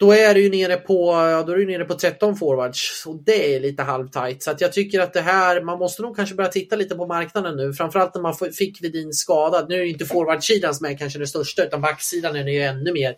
då 0.00 0.12
är 0.12 0.34
du 0.34 0.42
ju 0.42 0.50
nere 0.50 0.76
på, 0.76 1.12
ja, 1.12 1.42
då 1.42 1.52
är 1.52 1.56
du 1.56 1.66
nere 1.66 1.84
på 1.84 1.94
13 1.94 2.36
forwards 2.36 3.06
och 3.06 3.22
det 3.24 3.54
är 3.54 3.60
lite 3.60 3.82
halvtajt. 3.82 4.42
Så 4.42 4.50
att 4.50 4.60
jag 4.60 4.72
tycker 4.72 5.00
att 5.00 5.12
det 5.12 5.20
här, 5.20 5.62
man 5.62 5.78
måste 5.78 6.02
nog 6.02 6.16
kanske 6.16 6.34
börja 6.34 6.50
titta 6.50 6.76
lite 6.76 6.94
på 6.94 7.06
marknaden 7.06 7.56
nu. 7.56 7.72
Framförallt 7.72 8.14
när 8.14 8.22
man 8.22 8.34
fick 8.34 8.82
Vedin 8.82 9.12
skadad. 9.12 9.68
Nu 9.68 9.74
är 9.74 9.80
det 9.80 9.88
inte 9.88 10.06
forwardsidan 10.06 10.74
som 10.74 10.86
är 10.86 10.98
kanske 10.98 11.18
det 11.18 11.26
största 11.26 11.64
utan 11.64 11.80
backsidan 11.80 12.36
är 12.36 12.44
det 12.44 12.52
ju 12.52 12.62
ännu 12.62 12.92
mer 12.92 13.14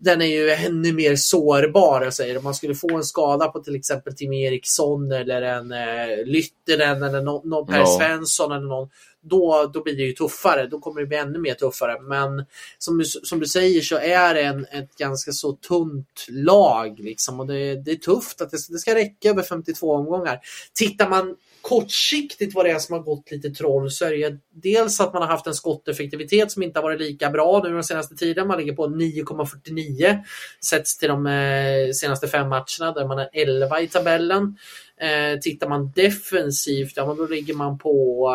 den 0.00 0.22
är 0.22 0.26
ju 0.26 0.50
ännu 0.50 0.92
mer 0.92 1.16
sårbar. 1.16 2.02
Jag 2.02 2.14
säger. 2.14 2.38
Om 2.38 2.44
man 2.44 2.54
skulle 2.54 2.74
få 2.74 2.96
en 2.96 3.04
skada 3.04 3.48
på 3.48 3.60
till 3.60 3.76
exempel 3.76 4.16
Tim 4.16 4.32
Eriksson 4.32 5.12
eller 5.12 5.42
en 5.42 5.72
eh, 5.72 6.24
Lyttinen 6.26 7.02
eller 7.02 7.20
någon, 7.20 7.48
någon 7.48 7.66
Per 7.66 7.78
ja. 7.78 7.98
Svensson 7.98 8.52
eller 8.52 8.66
någon. 8.66 8.88
Då, 9.22 9.70
då 9.74 9.82
blir 9.82 9.96
det 9.96 10.02
ju 10.02 10.12
tuffare. 10.12 10.66
Då 10.66 10.78
kommer 10.78 11.00
det 11.00 11.06
bli 11.06 11.16
ännu 11.16 11.38
mer 11.38 11.54
tuffare. 11.54 12.00
Men 12.00 12.44
som, 12.78 13.04
som 13.04 13.40
du 13.40 13.46
säger 13.46 13.80
så 13.80 13.96
är 13.96 14.34
det 14.34 14.42
en, 14.42 14.64
ett 14.64 14.96
ganska 14.96 15.32
så 15.32 15.52
tunt 15.52 16.26
lag. 16.28 17.00
Liksom, 17.00 17.40
och 17.40 17.46
det, 17.46 17.74
det 17.74 17.90
är 17.90 17.96
tufft 17.96 18.40
att 18.40 18.50
det, 18.50 18.58
det 18.68 18.78
ska 18.78 18.94
räcka 18.94 19.30
över 19.30 19.42
52 19.42 19.94
omgångar. 19.94 20.40
Tittar 20.74 21.08
man 21.08 21.36
kortsiktigt 21.62 22.54
vad 22.54 22.64
det 22.64 22.70
är 22.70 22.78
som 22.78 22.92
har 22.92 23.02
gått 23.02 23.30
lite 23.30 23.50
troll 23.50 23.90
så 23.90 24.04
är 24.04 24.10
det 24.10 24.38
dels 24.50 25.00
att 25.00 25.12
man 25.12 25.22
har 25.22 25.28
haft 25.28 25.46
en 25.46 25.54
skotteffektivitet 25.54 26.52
som 26.52 26.62
inte 26.62 26.78
har 26.78 26.82
varit 26.82 27.00
lika 27.00 27.30
bra 27.30 27.62
nu 27.64 27.74
den 27.74 27.84
senaste 27.84 28.14
tiden. 28.14 28.48
Man 28.48 28.58
ligger 28.58 28.72
på 28.72 28.86
9,49 28.86 30.18
sätts 30.64 30.98
till 30.98 31.08
de 31.08 31.26
eh, 31.26 31.92
senaste 31.92 32.28
fem 32.28 32.48
matcherna 32.48 32.92
där 32.94 33.06
man 33.06 33.18
är 33.18 33.28
11 33.32 33.80
i 33.80 33.88
tabellen. 33.88 34.56
Eh, 35.00 35.38
tittar 35.38 35.68
man 35.68 35.92
defensivt, 35.94 36.92
ja, 36.96 37.14
då 37.14 37.26
ligger 37.26 37.54
man 37.54 37.78
på, 37.78 38.26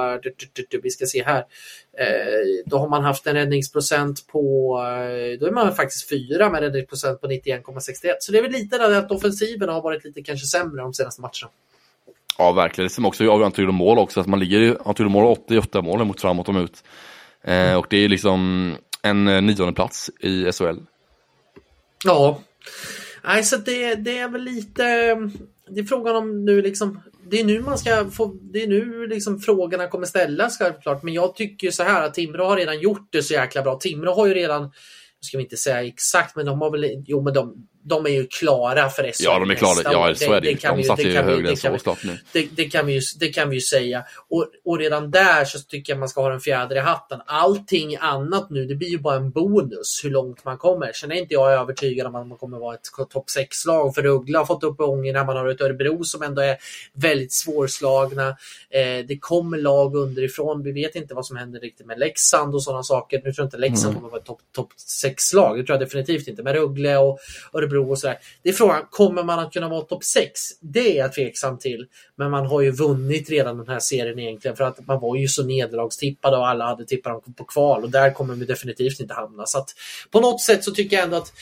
eh, 0.71 0.79
vi 0.83 0.89
ska 0.89 1.05
se 1.05 1.23
här, 1.23 1.45
eh, 1.97 2.63
då 2.65 2.77
har 2.77 2.89
man 2.89 3.03
haft 3.03 3.27
en 3.27 3.35
räddningsprocent 3.35 4.27
på, 4.27 4.73
då 5.39 5.45
är 5.45 5.51
man 5.51 5.75
faktiskt 5.75 6.09
fyra 6.09 6.49
med 6.49 6.61
räddningsprocent 6.61 7.21
på 7.21 7.27
91,61. 7.27 8.15
Så 8.19 8.31
det 8.31 8.37
är 8.37 8.41
väl 8.41 8.51
lite 8.51 8.77
där 8.77 8.91
att 8.91 9.11
offensiven 9.11 9.69
har 9.69 9.81
varit 9.81 10.03
lite 10.03 10.23
kanske 10.23 10.47
sämre 10.47 10.81
de 10.81 10.93
senaste 10.93 11.21
matcherna. 11.21 11.49
Ja, 12.37 12.51
verkligen. 12.51 12.87
Det 12.87 12.93
som 12.93 13.05
också 13.05 13.29
avgör 13.29 13.45
antal 13.45 13.71
mål 13.71 13.97
också, 13.97 14.19
att 14.19 14.27
man 14.27 14.39
ligger 14.39 14.61
i 14.61 14.75
antal 14.85 15.09
mål 15.09 15.25
88 15.25 15.81
mål 15.81 16.05
mot 16.05 16.21
framåt 16.21 16.49
och 16.49 16.55
ut. 16.55 16.83
Eh, 17.43 17.75
och 17.75 17.87
det 17.89 17.97
är 17.97 18.09
liksom 18.09 18.71
en 19.01 19.27
eh, 19.27 19.41
nionde 19.41 19.73
plats 19.73 20.09
i 20.19 20.51
SHL. 20.51 20.77
Ja, 22.05 22.39
Nej, 23.27 23.43
så 23.43 23.57
det, 23.57 23.95
det 23.95 24.17
är 24.17 24.29
väl 24.29 24.43
lite, 24.43 24.83
det 25.69 25.79
är 25.79 25.83
frågan 25.83 26.15
om 26.15 26.45
nu 26.45 26.61
liksom, 26.61 27.01
det 27.29 27.39
är 27.39 27.43
nu 27.43 27.61
man 27.61 27.77
ska 27.77 28.09
få, 28.09 28.37
det 28.41 28.63
är 28.63 28.67
nu 28.67 29.07
liksom 29.07 29.39
frågorna 29.39 29.87
kommer 29.87 30.05
ställas 30.05 30.57
självklart. 30.57 31.03
Men 31.03 31.13
jag 31.13 31.35
tycker 31.35 31.71
så 31.71 31.83
här 31.83 32.03
att 32.03 32.13
Timrå 32.13 32.45
har 32.45 32.57
redan 32.57 32.79
gjort 32.79 33.07
det 33.11 33.23
så 33.23 33.33
jäkla 33.33 33.61
bra. 33.61 33.75
Timrå 33.75 34.13
har 34.13 34.27
ju 34.27 34.33
redan, 34.33 34.63
nu 34.63 34.71
ska 35.21 35.37
vi 35.37 35.43
inte 35.43 35.57
säga 35.57 35.83
exakt, 35.83 36.35
men 36.35 36.45
de 36.45 36.61
har 36.61 36.71
väl, 36.71 37.03
jo 37.07 37.21
men 37.21 37.33
de, 37.33 37.67
de 37.87 38.05
är 38.05 38.09
ju 38.09 38.27
klara 38.27 38.89
för 38.89 39.03
SHL 39.03 39.23
Ja, 39.23 39.39
de 39.39 39.49
är 39.51 39.55
klara. 39.55 39.79
Ja, 39.83 40.15
så 40.15 40.33
är 40.33 40.41
det, 40.41 40.53
det 40.53 40.67
De 40.75 40.83
satte 40.83 41.01
ju 41.01 41.17
högre 41.17 41.49
än 41.49 41.57
så 41.57 41.95
nu. 42.03 42.17
Det, 42.31 42.47
det, 42.51 42.65
kan 42.65 42.85
vi 42.85 42.93
ju, 42.93 43.01
det 43.19 43.27
kan 43.27 43.49
vi 43.49 43.55
ju 43.55 43.61
säga. 43.61 44.03
Och, 44.29 44.47
och 44.65 44.79
redan 44.79 45.11
där 45.11 45.45
så 45.45 45.59
tycker 45.59 45.93
jag 45.93 45.99
man 45.99 46.09
ska 46.09 46.21
ha 46.21 46.33
en 46.33 46.39
fjäder 46.39 46.75
i 46.75 46.79
hatten. 46.79 47.21
Allting 47.25 47.97
annat 47.99 48.49
nu, 48.49 48.65
det 48.65 48.75
blir 48.75 48.87
ju 48.87 48.97
bara 48.97 49.15
en 49.15 49.31
bonus 49.31 50.01
hur 50.03 50.09
långt 50.09 50.45
man 50.45 50.57
kommer. 50.57 50.91
Sen 50.93 51.11
är 51.11 51.15
inte 51.15 51.33
jag 51.33 51.51
övertygad 51.53 52.07
om 52.07 52.15
att 52.15 52.27
man 52.27 52.37
kommer 52.37 52.59
vara 52.59 52.75
ett 52.75 53.09
topp 53.09 53.25
6-lag. 53.37 53.95
För 53.95 54.01
Rögle 54.01 54.37
har 54.37 54.45
fått 54.45 54.63
upp 54.63 54.79
ångerna. 54.79 55.23
Man 55.23 55.37
har 55.37 55.47
ett 55.47 55.61
Örebro 55.61 56.03
som 56.03 56.21
ändå 56.21 56.41
är 56.41 56.57
väldigt 56.93 57.33
svårslagna. 57.33 58.27
Eh, 58.69 59.05
det 59.07 59.17
kommer 59.19 59.57
lag 59.57 59.95
underifrån. 59.95 60.63
Vi 60.63 60.71
vet 60.71 60.95
inte 60.95 61.13
vad 61.13 61.25
som 61.25 61.37
händer 61.37 61.59
riktigt 61.59 61.85
med 61.85 61.99
Leksand 61.99 62.55
och 62.55 62.63
sådana 62.63 62.83
saker. 62.83 63.17
Nu 63.17 63.33
tror 63.33 63.43
jag 63.43 63.45
inte 63.45 63.57
Leksand 63.57 63.85
mm. 63.85 63.95
kommer 63.95 64.09
vara 64.09 64.19
ett 64.19 64.27
topp 64.27 64.41
top 64.55 64.69
6-lag. 65.03 65.57
Det 65.57 65.63
tror 65.63 65.79
jag 65.79 65.87
definitivt 65.87 66.27
inte. 66.27 66.43
Men 66.43 66.53
Rögle 66.53 66.97
och 66.97 67.19
Örebro 67.53 67.74
Örebro 67.75 67.91
och 67.91 67.99
sådär. 67.99 68.17
Det 68.43 68.49
är 68.49 68.53
frågan, 68.53 68.81
kommer 68.89 69.23
man 69.23 69.39
att 69.39 69.53
kunna 69.53 69.69
vara 69.69 69.81
topp 69.81 70.03
6? 70.03 70.41
Det 70.61 70.97
är 70.97 70.97
jag 70.97 71.13
tveksam 71.13 71.57
till. 71.57 71.87
Men 72.15 72.31
man 72.31 72.45
har 72.45 72.61
ju 72.61 72.71
vunnit 72.71 73.29
redan 73.29 73.57
den 73.57 73.67
här 73.67 73.79
serien 73.79 74.19
egentligen 74.19 74.57
för 74.57 74.63
att 74.63 74.87
man 74.87 74.99
var 74.99 75.15
ju 75.15 75.27
så 75.27 75.43
nederlagstippade 75.43 76.37
och 76.37 76.47
alla 76.47 76.65
hade 76.65 76.85
tippat 76.85 77.25
dem 77.25 77.33
på 77.33 77.43
kval 77.43 77.83
och 77.83 77.89
där 77.89 78.11
kommer 78.11 78.35
vi 78.35 78.45
definitivt 78.45 78.99
inte 78.99 79.13
hamna. 79.13 79.45
Så 79.45 79.57
att 79.57 79.69
på 80.11 80.19
något 80.19 80.41
sätt 80.41 80.63
så 80.63 80.71
tycker 80.71 80.95
jag 80.95 81.03
ändå 81.03 81.17
att 81.17 81.33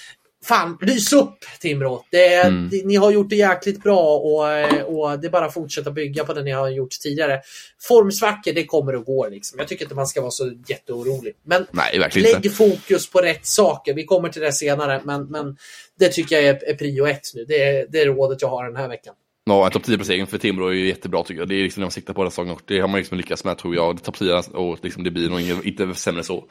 Fan, 0.44 0.78
lys 0.82 1.14
upp 1.14 1.38
Timrå! 1.60 2.06
Det, 2.10 2.36
mm. 2.36 2.70
det, 2.70 2.86
ni 2.86 2.96
har 2.96 3.12
gjort 3.12 3.30
det 3.30 3.36
jäkligt 3.36 3.84
bra 3.84 4.18
och, 4.18 4.40
och 4.88 5.20
det 5.20 5.28
är 5.28 5.30
bara 5.30 5.46
att 5.46 5.54
fortsätta 5.54 5.92
bygga 5.92 6.24
på 6.24 6.34
det 6.34 6.44
ni 6.44 6.52
har 6.52 6.70
gjort 6.70 6.92
tidigare. 6.92 7.42
Formsvackor, 7.88 8.54
det 8.54 8.66
kommer 8.66 8.96
och 8.96 9.06
går. 9.06 9.30
Liksom. 9.30 9.60
Jag 9.60 9.68
tycker 9.68 9.86
inte 9.86 9.96
man 9.96 10.08
ska 10.08 10.22
vara 10.22 10.32
så 10.32 10.52
jätteorolig. 10.68 11.34
Men 11.44 11.66
Nej, 11.72 12.00
lägg 12.16 12.36
inte. 12.36 12.50
fokus 12.50 13.10
på 13.10 13.20
rätt 13.20 13.46
saker. 13.46 13.94
Vi 13.94 14.06
kommer 14.06 14.30
till 14.30 14.42
det 14.42 14.54
senare, 14.54 15.02
men, 15.04 15.26
men 15.26 15.58
det 16.00 16.10
tycker 16.10 16.36
jag 16.36 16.46
är, 16.46 16.70
är 16.70 16.74
prio 16.74 17.08
ett 17.08 17.32
nu. 17.36 17.46
Det 17.46 17.64
är, 17.64 17.86
det 17.90 18.02
är 18.02 18.06
rådet 18.06 18.42
jag 18.42 18.50
har 18.50 18.66
den 18.66 18.76
här 18.76 18.88
veckan. 18.88 19.16
Ja, 19.46 19.66
en 19.66 19.72
topp 19.72 19.84
10-placering 19.84 20.28
för 20.28 20.38
Timrå 20.38 20.68
är 20.68 20.74
ju 20.74 20.88
jättebra 20.88 21.24
tycker 21.24 21.42
jag. 21.42 21.50
Det 21.50 21.56
är 21.56 21.64
liksom 21.64 21.82
det 21.82 21.86
man 21.86 21.92
siktar 21.92 22.14
på 22.14 22.24
den 22.24 22.32
säsongen 22.32 22.54
och 22.54 22.62
det 22.66 22.80
har 22.80 22.88
man 22.88 22.98
liksom 22.98 23.18
lyckats 23.18 23.44
med 23.44 23.58
tror 23.58 23.76
jag. 23.76 24.04
Topp 24.04 24.18
10 24.18 24.34
och 24.54 24.80
liksom, 24.84 25.04
det 25.04 25.12
blir 25.12 25.30
nog 25.30 25.66
inte 25.66 25.94
sämre 25.96 26.24
så. 26.24 26.46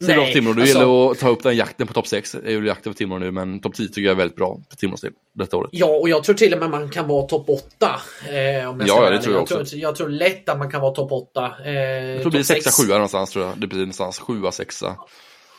Bra 0.00 0.26
för 0.26 0.32
Timrå. 0.32 0.52
Det 0.52 0.62
alltså, 0.62 0.78
gäller 0.78 1.10
att 1.10 1.18
ta 1.18 1.28
upp 1.28 1.42
den 1.42 1.56
jakten 1.56 1.86
på 1.86 1.92
topp 1.92 2.06
6. 2.06 2.32
Det 2.32 2.48
är 2.48 2.50
ju 2.50 2.66
jakten 2.66 2.92
för 2.92 2.98
Timrå 2.98 3.18
nu, 3.18 3.30
men 3.30 3.60
topp 3.60 3.74
10 3.74 3.88
tycker 3.88 4.00
jag 4.02 4.10
är 4.10 4.16
väldigt 4.16 4.36
bra 4.36 4.60
för 4.70 4.76
Timrås 4.76 5.00
del 5.00 5.12
detta 5.32 5.56
året. 5.56 5.70
Ja, 5.72 5.86
och 5.86 6.08
jag 6.08 6.24
tror 6.24 6.34
till 6.34 6.52
och 6.52 6.58
med 6.58 6.70
man 6.70 6.90
kan 6.90 7.08
vara 7.08 7.26
topp 7.26 7.48
8. 7.48 8.00
Eh, 8.28 8.36
ja, 8.36 8.76
ja, 8.86 9.10
det 9.10 9.22
tror 9.22 9.34
jag, 9.34 9.42
också. 9.42 9.58
Jag 9.58 9.66
tror, 9.68 9.80
jag 9.80 9.96
tror 9.96 10.08
lätt 10.08 10.48
att 10.48 10.58
man 10.58 10.70
kan 10.70 10.80
vara 10.80 10.94
topp 10.94 11.12
8. 11.12 11.52
Eh, 11.64 11.72
jag 11.72 12.22
tror 12.22 12.30
det 12.30 12.36
blir 12.36 12.42
6 12.42 12.80
7 12.80 12.88
någonstans 12.88 13.30
tror 13.30 13.44
jag. 13.44 13.58
Det 13.58 13.66
blir 13.66 13.78
någonstans 13.78 14.18
7 14.18 14.42
6 14.52 14.82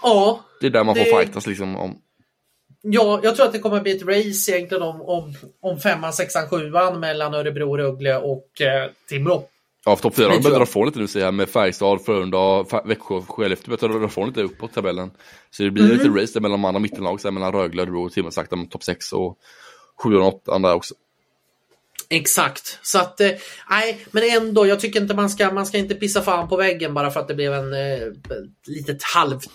Ja. 0.04 0.40
Det 0.62 0.68
är 0.68 0.72
där 0.72 0.84
man 0.84 0.96
det... 0.96 1.06
får 1.06 1.20
fightas 1.20 1.48
liksom 1.48 1.76
om. 1.76 1.98
Ja, 2.82 3.20
jag 3.24 3.36
tror 3.36 3.46
att 3.46 3.54
det 3.54 3.60
kommer 3.60 3.78
att 3.78 3.84
bli 3.84 3.92
ett 3.92 4.04
race 4.04 4.52
egentligen 4.52 4.84
om, 4.84 5.02
om, 5.02 5.34
om 5.62 5.80
femman, 5.80 6.14
sexan, 6.14 6.50
sjuan 6.50 7.00
mellan 7.00 7.34
Örebro, 7.34 7.78
Rögle 7.78 8.18
och 8.18 8.62
eh, 8.62 8.90
Timrå. 9.10 9.48
Ja, 9.86 9.96
för 9.96 10.04
topp 10.04 10.16
4 10.16 10.40
börjar 10.40 10.60
dra 10.60 10.66
från 10.66 10.86
lite 10.86 11.00
nu 11.00 11.08
ser 11.08 11.20
jag 11.20 11.34
med 11.34 11.50
Färjestad, 11.50 12.06
Frölunda, 12.06 12.64
Växjö, 12.86 13.22
Skellefteå 13.22 13.78
börjar 13.78 14.00
dra 14.00 14.10
från 14.10 14.28
lite 14.28 14.44
uppåt 14.44 14.74
tabellen. 14.74 15.12
Så 15.52 15.64
det 15.64 15.72
blir 15.72 15.84
mm. 15.84 15.98
lite 15.98 16.10
race 16.10 16.34
där 16.34 16.42
mellan 16.42 16.62
de 16.62 16.66
andra 16.66 16.80
mittenlag, 16.80 17.22
så 17.22 17.32
mellan 17.32 17.54
Rögle, 17.54 17.82
Örebro 17.82 18.06
och 18.06 18.12
Timrå 18.12 18.32
topp 18.70 18.84
6 18.84 19.14
och 19.14 19.38
7 20.04 20.16
och 20.16 20.28
8 20.28 20.60
där 20.60 20.74
också. 20.74 20.94
Exakt, 22.10 22.80
så 22.82 23.00
att 23.00 23.22
eh, 23.22 23.32
nej, 23.70 24.06
men 24.12 24.24
ändå, 24.24 24.68
jag 24.68 24.80
tycker 24.80 25.02
inte 25.02 25.14
man 25.14 25.30
ska, 25.30 25.52
man 25.52 25.66
ska 25.66 25.78
inte 25.78 25.96
pissa 25.96 26.22
fan 26.22 26.50
på 26.50 26.58
väggen 26.58 26.94
bara 26.94 27.12
för 27.12 27.20
att 27.20 27.28
det 27.28 27.36
blev 27.36 27.54
en 27.54 27.74
eh, 27.74 28.08
litet 28.68 29.04
halvt 29.04 29.50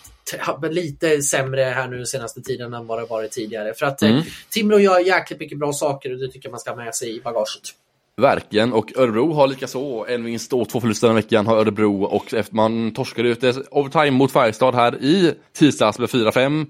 lite 0.70 1.22
sämre 1.22 1.62
här 1.62 1.88
nu 1.88 2.06
senaste 2.06 2.42
tiden 2.42 2.74
än 2.74 2.86
vad 2.86 2.98
det 2.98 3.04
varit 3.04 3.30
tidigare. 3.30 3.74
För 3.74 3.86
att 3.86 4.02
eh, 4.02 4.10
mm. 4.10 4.22
Timrå 4.48 4.78
gör 4.78 4.98
jäkligt 4.98 5.40
mycket 5.40 5.58
bra 5.58 5.72
saker 5.72 6.12
och 6.12 6.18
det 6.18 6.28
tycker 6.28 6.48
jag 6.48 6.50
man 6.50 6.60
ska 6.60 6.70
ha 6.70 6.76
med 6.76 6.94
sig 6.94 7.16
i 7.16 7.20
bagaget. 7.20 7.74
Verkligen, 8.20 8.72
och 8.72 8.96
Örebro 8.96 9.32
har 9.32 9.46
likaså 9.46 10.06
en 10.08 10.24
vinst 10.24 10.52
och 10.52 10.68
två 10.68 10.80
förluster 10.80 11.06
den 11.06 11.16
veckan 11.16 11.46
har 11.46 11.56
Örebro 11.56 12.04
och 12.04 12.34
efter 12.34 12.54
man 12.54 12.92
torskade 12.92 13.28
ut 13.28 13.44
overtime 13.70 14.10
mot 14.10 14.32
Färjestad 14.32 14.74
här 14.74 15.02
i 15.02 15.34
tisdags 15.58 15.98
med 15.98 16.08
4-5. 16.08 16.66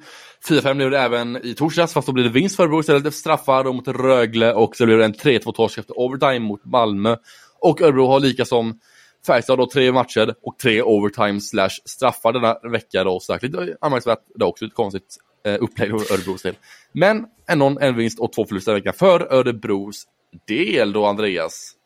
4-5 0.48 0.74
blev 0.74 0.90
det 0.90 0.98
även 0.98 1.46
i 1.46 1.54
torsdags 1.54 1.92
fast 1.92 2.06
då 2.06 2.12
blir 2.12 2.24
det 2.24 2.30
vinst 2.30 2.56
för 2.56 2.62
Örebro 2.62 2.80
istället 2.80 3.06
efter 3.06 3.18
straffar 3.18 3.64
mot 3.64 3.88
Rögle 3.88 4.54
och 4.54 4.76
så 4.76 4.86
blev 4.86 4.98
det 4.98 5.04
en 5.04 5.14
3-2 5.14 5.52
torsk 5.52 5.78
efter 5.78 5.98
overtime 5.98 6.38
mot 6.38 6.64
Malmö. 6.64 7.16
Och 7.60 7.80
Örebro 7.80 8.06
har 8.06 8.20
lika 8.20 8.44
som 8.44 8.78
Färjestad 9.26 9.58
då 9.58 9.66
tre 9.66 9.92
matcher 9.92 10.34
och 10.42 10.58
tre 10.58 10.82
overtime 10.82 11.40
slash 11.40 11.70
straffar 11.84 12.32
denna 12.32 12.58
vecka 12.72 13.04
då. 13.04 13.20
Så 13.20 13.38
lite 13.42 13.76
anmärkningsvärt, 13.80 14.18
det 14.34 14.44
är 14.44 14.48
också 14.48 14.64
ett 14.64 14.74
konstigt 14.74 15.16
eh, 15.46 15.56
upplägg 15.60 15.92
av 15.92 16.00
Örebros 16.00 16.42
del. 16.42 16.54
Men 16.92 17.26
ändå 17.48 17.78
en 17.80 17.96
vinst 17.96 18.20
och 18.20 18.32
två 18.32 18.46
förluster 18.46 18.72
i 18.72 18.74
veckan 18.74 18.94
för 18.98 19.32
Örebros 19.32 20.06
del 20.46 20.92
då, 20.92 21.06
Andreas? 21.06 21.76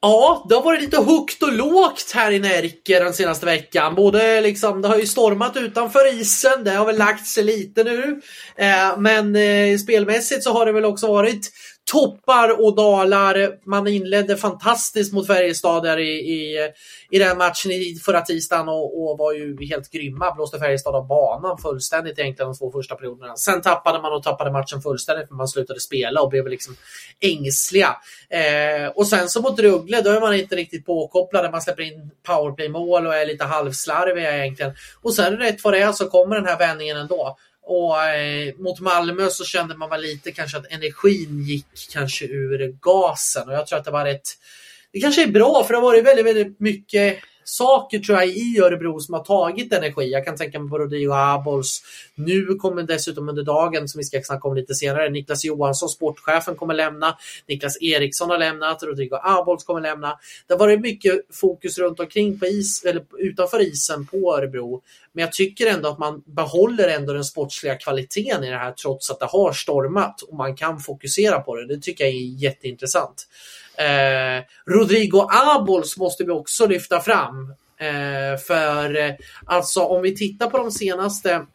Ja, 0.00 0.46
det 0.48 0.54
har 0.54 0.62
varit 0.62 0.80
lite 0.80 1.02
högt 1.02 1.42
och 1.42 1.52
lågt 1.52 2.12
här 2.14 2.32
i 2.32 2.38
Närke 2.38 2.98
den 2.98 3.14
senaste 3.14 3.46
veckan. 3.46 3.94
Både 3.94 4.40
liksom, 4.40 4.82
det 4.82 4.88
har 4.88 4.96
ju 4.96 5.06
stormat 5.06 5.56
utanför 5.56 6.20
isen, 6.20 6.64
det 6.64 6.70
har 6.70 6.86
väl 6.86 6.98
lagt 6.98 7.26
sig 7.26 7.44
lite 7.44 7.84
nu. 7.84 8.20
Eh, 8.56 8.98
men 8.98 9.36
eh, 9.36 9.78
spelmässigt 9.78 10.42
så 10.42 10.52
har 10.52 10.66
det 10.66 10.72
väl 10.72 10.84
också 10.84 11.06
varit 11.06 11.50
toppar 11.92 12.64
och 12.64 12.74
dalar. 12.74 13.58
Man 13.64 13.86
inledde 13.86 14.36
fantastiskt 14.36 15.12
mot 15.12 15.26
Färjestad 15.26 15.82
där 15.82 15.98
i, 15.98 16.10
i, 16.10 16.72
i 17.10 17.18
den 17.18 17.38
matchen 17.38 17.72
i 17.72 18.00
förra 18.04 18.20
tisdagen 18.20 18.68
och, 18.68 19.02
och 19.02 19.18
var 19.18 19.32
ju 19.32 19.66
helt 19.66 19.90
grymma. 19.90 20.34
Blåste 20.34 20.58
Färjestad 20.58 20.94
av 20.94 21.06
banan 21.06 21.58
fullständigt 21.58 22.18
egentligen 22.18 22.50
de 22.50 22.58
två 22.58 22.72
första 22.72 22.94
perioderna. 22.94 23.36
Sen 23.36 23.62
tappade 23.62 24.02
man 24.02 24.12
och 24.12 24.22
tappade 24.22 24.52
matchen 24.52 24.82
fullständigt 24.82 25.28
för 25.28 25.34
man 25.34 25.48
slutade 25.48 25.80
spela 25.80 26.22
och 26.22 26.30
blev 26.30 26.48
liksom 26.48 26.76
ängsliga. 27.20 27.96
Eh, 28.28 28.88
och 28.94 29.06
sen 29.06 29.28
så 29.28 29.40
mot 29.40 29.60
Rögle, 29.60 30.00
då 30.02 30.10
är 30.10 30.20
man 30.20 30.34
inte 30.34 30.56
riktigt 30.56 30.86
påkopplad. 30.86 31.50
Man 31.52 31.62
släpper 31.62 31.82
in 31.82 32.10
powerplay-mål 32.22 33.06
och 33.06 33.14
är 33.14 33.26
lite 33.26 33.44
halvslarviga 33.44 34.36
egentligen. 34.36 34.72
Och 35.02 35.14
sen 35.14 35.36
rätt 35.36 35.64
vad 35.64 35.74
det 35.74 35.80
är 35.80 35.92
så 35.92 36.08
kommer 36.08 36.36
den 36.36 36.46
här 36.46 36.58
vändningen 36.58 36.96
ändå. 36.96 37.36
Och 37.68 38.02
eh, 38.02 38.54
mot 38.58 38.80
Malmö 38.80 39.28
så 39.30 39.44
kände 39.44 39.76
man 39.76 39.90
väl 39.90 40.00
lite 40.00 40.32
kanske 40.32 40.58
att 40.58 40.72
energin 40.72 41.42
gick 41.42 41.88
kanske 41.92 42.24
ur 42.24 42.76
gasen. 42.80 43.48
Och 43.48 43.54
jag 43.54 43.66
tror 43.66 43.78
att 43.78 43.84
det 43.84 43.90
var 43.90 44.06
ett 44.06 44.28
det 44.92 45.00
kanske 45.00 45.22
är 45.22 45.26
bra 45.26 45.64
för 45.64 45.74
det 45.74 45.78
har 45.78 45.82
varit 45.82 46.04
väldigt, 46.04 46.26
väldigt 46.26 46.60
mycket 46.60 47.18
saker 47.48 47.98
tror 47.98 48.18
jag 48.18 48.28
i 48.28 48.58
Örebro 48.58 49.00
som 49.00 49.14
har 49.14 49.24
tagit 49.24 49.72
energi. 49.72 50.10
Jag 50.10 50.24
kan 50.24 50.36
tänka 50.36 50.60
mig 50.60 50.70
på 50.70 50.78
Rodrigo 50.78 51.12
Abols. 51.12 51.82
Nu 52.14 52.54
kommer 52.54 52.82
dessutom 52.82 53.28
under 53.28 53.42
dagen, 53.42 53.88
som 53.88 53.98
vi 53.98 54.04
ska 54.04 54.20
snacka 54.22 54.48
om 54.48 54.56
lite 54.56 54.74
senare, 54.74 55.10
Niklas 55.10 55.44
Johansson, 55.44 55.88
sportchefen, 55.88 56.56
kommer 56.56 56.74
lämna. 56.74 57.16
Niklas 57.48 57.82
Eriksson 57.82 58.30
har 58.30 58.38
lämnat, 58.38 58.82
Rodrigo 58.82 59.18
Abols 59.22 59.64
kommer 59.64 59.80
lämna. 59.80 60.18
Det 60.46 60.54
har 60.54 60.58
varit 60.58 60.80
mycket 60.80 61.12
fokus 61.32 61.78
runt 61.78 62.00
omkring 62.00 62.38
på 62.38 62.46
is, 62.46 62.84
eller 62.84 63.04
utanför 63.18 63.60
isen 63.60 64.06
på 64.06 64.36
Örebro. 64.36 64.82
Men 65.12 65.22
jag 65.22 65.32
tycker 65.32 65.66
ändå 65.66 65.88
att 65.88 65.98
man 65.98 66.22
behåller 66.26 66.88
ändå 66.88 67.12
den 67.12 67.24
sportsliga 67.24 67.74
kvaliteten 67.74 68.44
i 68.44 68.50
det 68.50 68.56
här 68.56 68.72
trots 68.72 69.10
att 69.10 69.20
det 69.20 69.26
har 69.26 69.52
stormat 69.52 70.22
och 70.22 70.36
man 70.36 70.56
kan 70.56 70.80
fokusera 70.80 71.40
på 71.40 71.56
det. 71.56 71.66
Det 71.66 71.82
tycker 71.82 72.04
jag 72.04 72.12
är 72.12 72.42
jätteintressant. 72.42 73.26
Eh, 73.78 74.44
Rodrigo 74.66 75.28
Abols 75.30 75.96
måste 75.96 76.24
vi 76.24 76.30
också 76.30 76.66
lyfta 76.66 77.00
fram. 77.00 77.54
Eh, 77.80 78.40
för 78.46 78.96
eh, 78.96 79.14
alltså 79.46 79.80
om 79.80 80.02
vi 80.02 80.16
tittar 80.16 80.50
på 80.50 80.58
de 80.58 80.70
senaste 80.70 81.46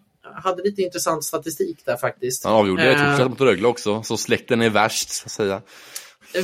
hade 0.44 0.64
lite 0.64 0.82
intressant 0.82 1.24
statistik 1.24 1.86
där 1.86 1.98
faktiskt. 1.98 2.44
Han 2.44 2.54
avgjorde 2.54 2.84
det 2.84 2.92
eh, 2.94 3.30
mot 3.30 3.42
Rögle 3.42 3.68
också, 3.68 4.04
så 4.04 4.18
släkten 4.18 4.62
är 4.62 4.70
värst 4.70 5.10
så 5.10 5.26
att 5.26 5.32
säga. 5.32 5.62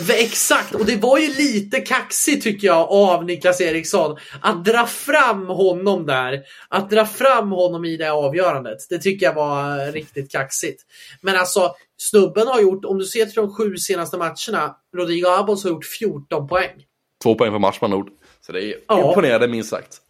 Exakt, 0.09 0.75
och 0.75 0.85
det 0.85 0.95
var 0.95 1.17
ju 1.17 1.27
lite 1.27 1.79
kaxigt 1.79 2.43
tycker 2.43 2.67
jag 2.67 2.91
av 2.91 3.25
Niklas 3.25 3.61
Eriksson 3.61 4.17
att 4.41 4.65
dra 4.65 4.85
fram 4.85 5.47
honom 5.47 6.05
där. 6.05 6.41
Att 6.69 6.89
dra 6.89 7.05
fram 7.05 7.51
honom 7.51 7.85
i 7.85 7.97
det 7.97 8.11
avgörandet. 8.11 8.77
Det 8.89 8.99
tycker 8.99 9.25
jag 9.25 9.33
var 9.33 9.91
riktigt 9.91 10.31
kaxigt. 10.31 10.83
Men 11.21 11.35
alltså, 11.35 11.75
snubben 11.97 12.47
har 12.47 12.61
gjort, 12.61 12.85
om 12.85 12.97
du 12.97 13.05
ser 13.05 13.25
till 13.25 13.35
de 13.35 13.53
sju 13.53 13.77
senaste 13.77 14.17
matcherna, 14.17 14.75
Rodrigo 14.97 15.27
Abos 15.27 15.63
har 15.63 15.71
gjort 15.71 15.85
14 15.85 16.47
poäng. 16.47 16.83
Två 17.23 17.35
poäng 17.35 17.51
per 17.51 17.59
match 17.59 17.77
ord. 17.81 18.09
Så 18.45 18.51
det 18.51 18.63
är 18.63 18.75
ja. 18.87 19.09
imponerande 19.09 19.47
minst 19.47 19.69
sagt. 19.69 20.01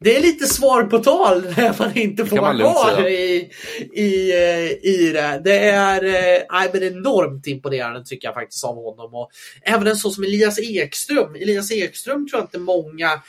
Det 0.00 0.16
är 0.16 0.20
lite 0.22 0.46
svar 0.46 0.82
på 0.82 0.98
tal 0.98 1.42
när 1.56 1.78
man 1.78 1.98
inte 1.98 2.26
får 2.26 2.36
vara 2.36 2.58
kvar 2.58 3.08
i, 3.08 3.50
i, 3.92 4.32
eh, 4.32 4.90
i 4.90 5.12
det. 5.12 5.40
Det 5.44 5.58
är 5.58 6.04
äh, 6.04 6.70
men 6.72 6.82
enormt 6.82 7.46
imponerande 7.46 8.04
tycker 8.04 8.28
jag 8.28 8.34
faktiskt 8.34 8.64
av 8.64 8.74
honom. 8.74 9.14
Och 9.14 9.30
även 9.62 9.86
en 9.86 9.96
sån 9.96 10.12
som 10.12 10.24
Elias 10.24 10.58
Ekström. 10.58 11.34
Elias 11.34 11.72
Ekström 11.72 12.28
tror 12.28 12.40
jag 12.40 12.44
inte 12.44 12.58
många 12.58 13.20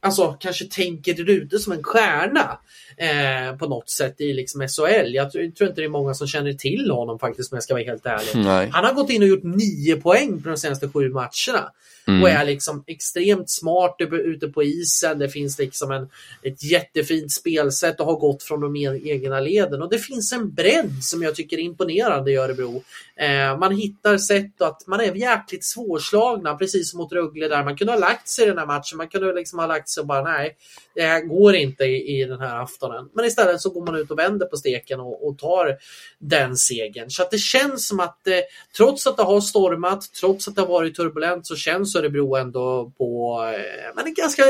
alltså, 0.00 0.36
kanske 0.40 0.64
tänker 0.64 1.14
där 1.14 1.30
ute 1.30 1.58
som 1.58 1.72
en 1.72 1.82
stjärna 1.82 2.58
eh, 2.96 3.56
på 3.56 3.66
något 3.66 3.90
sätt 3.90 4.20
i 4.20 4.32
liksom 4.32 4.68
SHL. 4.68 5.14
Jag 5.14 5.32
tror, 5.32 5.50
tror, 5.50 5.68
inte 5.68 5.80
det 5.80 5.84
är 5.84 5.88
många 5.88 6.14
som 6.14 6.26
känner 6.26 6.52
till 6.52 6.90
honom 6.90 7.18
faktiskt 7.18 7.52
om 7.52 7.56
jag 7.56 7.62
ska 7.62 7.74
vara 7.74 7.84
helt 7.84 8.06
ärlig. 8.06 8.44
Nej. 8.44 8.68
Han 8.72 8.84
har 8.84 8.92
gått 8.92 9.10
in 9.10 9.22
och 9.22 9.28
gjort 9.28 9.42
nio 9.44 9.96
poäng 9.96 10.42
på 10.42 10.48
de 10.48 10.56
senaste 10.56 10.88
sju 10.88 11.08
matcherna. 11.08 11.72
Mm. 12.08 12.22
Och 12.22 12.28
är 12.28 12.44
liksom 12.44 12.84
extremt 12.86 13.50
smart 13.50 13.96
ute 14.10 14.48
på 14.48 14.62
isen. 14.62 15.18
Det 15.18 15.28
finns 15.28 15.58
liksom 15.58 15.90
en, 15.90 16.08
ett 16.42 16.62
jättefint 16.62 17.32
spelsätt 17.32 18.00
och 18.00 18.06
har 18.06 18.16
gått 18.16 18.42
från 18.42 18.60
de 18.60 18.76
e-, 18.76 19.00
egna 19.04 19.40
leden. 19.40 19.82
Och 19.82 19.90
det 19.90 19.98
finns 19.98 20.32
en 20.32 20.54
bredd 20.54 21.04
som 21.04 21.22
jag 21.22 21.34
tycker 21.34 21.58
är 21.58 21.62
imponerande 21.62 22.32
i 22.32 22.36
Örebro. 22.36 22.82
Eh, 23.16 23.58
man 23.58 23.76
hittar 23.76 24.18
sätt 24.18 24.62
att 24.62 24.86
man 24.86 25.00
är 25.00 25.14
jäkligt 25.14 25.64
svårslagna, 25.64 26.54
precis 26.54 26.90
som 26.90 26.98
mot 26.98 27.12
Rögle 27.12 27.48
där. 27.48 27.64
Man 27.64 27.76
kunde 27.76 27.92
ha 27.92 28.00
lagt 28.00 28.28
sig 28.28 28.44
i 28.44 28.48
den 28.48 28.58
här 28.58 28.66
matchen. 28.66 28.96
Man 28.96 29.08
kunde 29.08 29.32
liksom 29.32 29.58
ha 29.58 29.66
lagt 29.66 29.88
sig 29.88 30.00
och 30.00 30.06
bara 30.06 30.22
nej, 30.22 30.56
det 30.94 31.02
här 31.02 31.20
går 31.20 31.54
inte 31.54 31.84
i, 31.84 32.20
i 32.20 32.24
den 32.24 32.40
här 32.40 32.62
aftonen. 32.62 33.08
Men 33.12 33.24
istället 33.24 33.60
så 33.60 33.70
går 33.70 33.86
man 33.86 33.96
ut 33.96 34.10
och 34.10 34.18
vänder 34.18 34.46
på 34.46 34.56
steken 34.56 35.00
och, 35.00 35.28
och 35.28 35.38
tar 35.38 35.76
den 36.18 36.56
segern. 36.56 37.10
Så 37.10 37.22
att 37.22 37.30
det 37.30 37.38
känns 37.38 37.88
som 37.88 38.00
att 38.00 38.26
eh, 38.26 38.34
trots 38.76 39.06
att 39.06 39.16
det 39.16 39.22
har 39.22 39.40
stormat, 39.40 40.12
trots 40.20 40.48
att 40.48 40.54
det 40.54 40.60
har 40.60 40.68
varit 40.68 40.96
turbulent 40.96 41.46
så 41.46 41.56
känns 41.56 41.92
Örebro 41.98 42.36
ändå 42.36 42.92
på, 42.98 43.42
eh, 43.54 43.94
men 43.96 44.04
det, 44.04 44.10
ganska, 44.10 44.42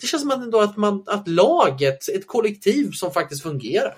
det 0.00 0.06
känns 0.06 0.22
som 0.22 0.30
ändå 0.30 0.60
att, 0.60 0.76
man, 0.76 1.04
att 1.06 1.28
laget, 1.28 2.08
ett 2.08 2.26
kollektiv 2.26 2.90
som 2.90 3.10
faktiskt 3.10 3.42
fungerar. 3.42 3.94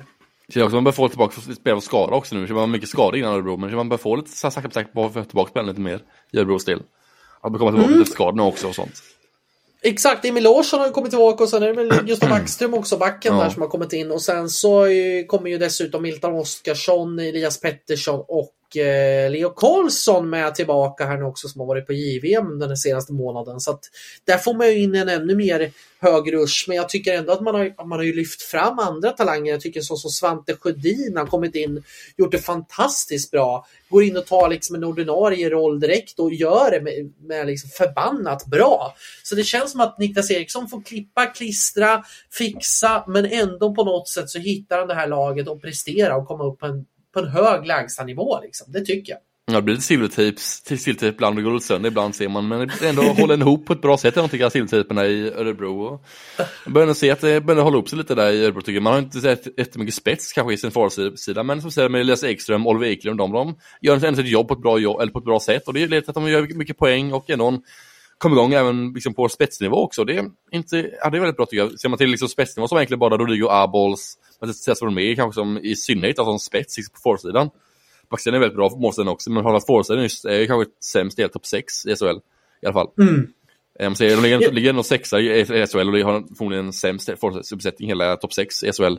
Känns 0.48 0.64
också 0.64 0.76
man 0.76 0.84
bör 0.84 0.92
få 0.92 1.08
tillbaka 1.08 1.40
spel 1.40 1.76
och 1.76 1.82
skada 1.82 2.16
också 2.16 2.34
nu. 2.34 2.46
Det 2.46 2.54
var 2.54 2.66
mycket 2.66 2.88
skador 2.88 3.16
innan 3.16 3.34
Örebro, 3.34 3.56
men 3.56 3.76
man 3.76 3.88
bör 3.88 3.96
få 3.96 4.16
lite 4.16 4.30
sakta 4.30 4.60
på 4.60 4.70
sakta 4.70 5.10
få 5.10 5.24
tillbaka 5.24 5.50
spelen 5.50 5.68
lite 5.68 5.80
mer 5.80 6.00
i 6.32 6.38
Örebros 6.38 6.64
del. 6.64 6.82
Att 7.40 7.52
komma 7.58 7.58
tillbaka 7.58 7.88
mm. 7.88 8.02
efter 8.02 8.14
skadorna 8.14 8.44
också 8.44 8.68
och 8.68 8.74
sånt. 8.74 9.02
Exakt, 9.82 10.24
Emil 10.24 10.44
Larsson 10.44 10.80
har 10.80 10.90
kommit 10.90 11.10
tillbaka 11.10 11.44
och 11.44 11.50
sen 11.50 11.62
är 11.62 11.66
det 11.66 11.72
väl 11.72 12.04
Gustav 12.04 12.28
Backström 12.30 12.74
också, 12.74 12.96
backen 12.96 13.36
ja. 13.36 13.42
där 13.42 13.50
som 13.50 13.62
har 13.62 13.68
kommit 13.68 13.92
in. 13.92 14.10
Och 14.10 14.22
sen 14.22 14.48
så 14.48 14.86
kommer 15.26 15.50
ju 15.50 15.58
dessutom 15.58 16.02
Milton 16.02 16.32
Oskarsson, 16.32 17.18
Elias 17.18 17.60
Pettersson 17.60 18.24
och 18.28 18.52
Eh, 18.76 19.30
Leo 19.30 19.50
Karlsson 19.50 20.30
med 20.30 20.54
tillbaka 20.54 21.06
här 21.06 21.18
nu 21.18 21.24
också 21.24 21.48
som 21.48 21.60
har 21.60 21.66
varit 21.66 21.86
på 21.86 21.92
JVM 21.92 22.58
den 22.58 22.76
senaste 22.76 23.12
månaden. 23.12 23.60
Så 23.60 23.70
att 23.70 23.84
där 24.24 24.38
får 24.38 24.54
man 24.54 24.66
ju 24.66 24.78
in 24.78 24.94
en 24.94 25.08
ännu 25.08 25.34
mer 25.34 25.72
hög 26.00 26.32
rush. 26.32 26.64
Men 26.68 26.76
jag 26.76 26.88
tycker 26.88 27.14
ändå 27.14 27.32
att 27.32 27.40
man 27.40 27.54
har, 27.54 27.84
man 27.84 27.98
har 27.98 28.04
ju 28.04 28.12
lyft 28.12 28.42
fram 28.42 28.78
andra 28.78 29.10
talanger. 29.10 29.52
Jag 29.52 29.60
tycker 29.60 29.80
så 29.80 29.96
som 29.96 30.10
Svante 30.10 30.56
Sjödin 30.56 31.16
har 31.16 31.26
kommit 31.26 31.54
in, 31.54 31.82
gjort 32.16 32.32
det 32.32 32.38
fantastiskt 32.38 33.30
bra. 33.30 33.66
Går 33.88 34.02
in 34.02 34.16
och 34.16 34.26
tar 34.26 34.48
liksom 34.48 34.76
en 34.76 34.84
ordinarie 34.84 35.50
roll 35.50 35.80
direkt 35.80 36.18
och 36.18 36.34
gör 36.34 36.70
det 36.70 36.80
med, 36.80 37.12
med 37.20 37.46
liksom 37.46 37.70
förbannat 37.70 38.46
bra. 38.46 38.94
Så 39.22 39.34
det 39.34 39.44
känns 39.44 39.70
som 39.72 39.80
att 39.80 39.98
Niklas 39.98 40.30
Eriksson 40.30 40.68
får 40.68 40.82
klippa, 40.82 41.26
klistra, 41.26 42.04
fixa 42.30 43.04
men 43.08 43.26
ändå 43.26 43.74
på 43.74 43.84
något 43.84 44.08
sätt 44.08 44.30
så 44.30 44.38
hittar 44.38 44.78
han 44.78 44.88
det 44.88 44.94
här 44.94 45.06
laget 45.06 45.48
och 45.48 45.62
prestera 45.62 46.16
och 46.16 46.26
komma 46.26 46.44
upp 46.44 46.58
på 46.58 46.66
en 46.66 46.84
på 47.14 47.20
en 47.20 47.28
hög 47.28 47.66
lägstanivå. 47.66 48.40
Liksom. 48.42 48.72
Det 48.72 48.84
tycker 48.84 49.12
jag. 49.12 49.20
Ja, 49.46 49.56
det 49.56 49.62
blir 49.62 49.74
lite 49.74 50.40
silvertejp, 50.62 51.06
ibland 51.06 51.38
och 51.38 51.44
går 51.44 51.58
sönder 51.58 51.90
ibland 51.90 52.14
ser 52.14 52.28
man, 52.28 52.48
men 52.48 52.70
ändå 52.82 53.02
håller 53.02 53.38
ihop 53.38 53.66
på 53.66 53.72
ett 53.72 53.82
bra 53.82 53.96
sätt, 53.96 54.16
jag 54.16 54.30
tycker 54.30 54.48
silvertejperna 54.48 55.06
i 55.06 55.30
Örebro. 55.30 56.00
Jag 56.64 56.72
börjar 56.72 56.94
se 56.94 57.10
att 57.10 57.20
det 57.20 57.40
börjar 57.40 57.62
hålla 57.62 57.76
ihop 57.76 57.88
sig 57.88 57.98
lite 57.98 58.14
där 58.14 58.30
i 58.32 58.44
Örebro, 58.44 58.60
tycker 58.60 58.72
jag. 58.72 58.82
Man 58.82 58.92
har 58.92 59.00
inte 59.00 59.20
sett 59.20 59.58
jättemycket 59.58 59.94
spets 59.94 60.32
kanske 60.32 60.54
i 60.54 60.56
sin 60.56 60.70
farsida, 60.70 61.42
men 61.42 61.62
som 61.62 61.70
säger 61.70 61.88
med 61.88 62.00
Elias 62.00 62.24
Ekström, 62.24 62.66
Oliver 62.66 62.86
Eklund, 62.86 63.18
de, 63.18 63.32
de 63.32 63.56
gör 63.80 64.04
ändå 64.04 64.16
sitt 64.16 64.28
jobb 64.28 64.48
på 64.48 64.54
ett 64.54 64.62
bra 64.62 64.78
jobb, 64.78 65.00
eller 65.00 65.12
på 65.12 65.18
ett 65.18 65.24
bra 65.24 65.40
sätt 65.40 65.68
och 65.68 65.74
det 65.74 65.82
är 65.82 65.88
lätt 65.88 66.08
att 66.08 66.14
de 66.14 66.28
gör 66.28 66.54
mycket 66.54 66.78
poäng 66.78 67.12
och 67.12 67.30
ändå 67.30 67.62
kommer 68.20 68.36
igång 68.36 68.52
även 68.52 68.92
liksom 68.92 69.14
på 69.14 69.28
spetsnivå 69.28 69.76
också. 69.76 70.04
Det 70.04 70.16
är, 70.16 70.30
inte, 70.50 70.90
ja, 71.02 71.10
det 71.10 71.18
är 71.18 71.20
väldigt 71.20 71.36
bra 71.36 71.46
tycker 71.46 71.62
jag. 71.62 71.80
Ser 71.80 71.88
man 71.88 71.98
till 71.98 72.10
liksom 72.10 72.28
spetsnivå 72.28 72.66
var 72.70 72.78
egentligen 72.78 72.98
bara 72.98 73.16
Rodrigo 73.16 73.48
Abols, 73.50 74.18
Cesar 74.54 74.90
med 74.90 75.16
kanske 75.16 75.40
som 75.40 75.58
i 75.58 75.76
synnerhet 75.76 76.18
alltså 76.18 76.32
som 76.32 76.38
spets 76.38 76.76
liksom 76.76 76.94
på 76.94 77.00
forsidan. 77.00 77.50
Backsidan 78.10 78.34
är 78.34 78.38
väldigt 78.38 78.56
bra 78.56 78.70
på 78.70 78.76
målsidan 78.76 79.08
också, 79.08 79.30
men 79.30 79.44
hålla 79.44 79.60
forsidan 79.60 80.04
är 80.04 80.46
kanske 80.46 80.72
sämst 80.84 81.18
i 81.18 81.28
topp 81.28 81.46
6 81.46 81.86
i 81.86 81.96
SHL. 81.96 82.04
I 82.62 82.66
alla 82.66 82.72
fall. 82.72 82.88
Mm. 82.98 83.32
Um, 83.80 83.94
så 83.94 84.04
de 84.04 84.16
ligger, 84.16 84.52
ligger 84.52 84.72
nog 84.72 84.84
sexa 84.84 85.20
i 85.20 85.44
SHL 85.44 85.88
och 85.88 85.92
de 85.92 86.02
har 86.02 86.36
förmodligen 86.36 86.72
sämst 86.72 87.08
uppsättning 87.52 87.88
hela 87.88 88.16
topp 88.16 88.32
6 88.32 88.64
i 88.64 88.72
SHL. 88.72 88.96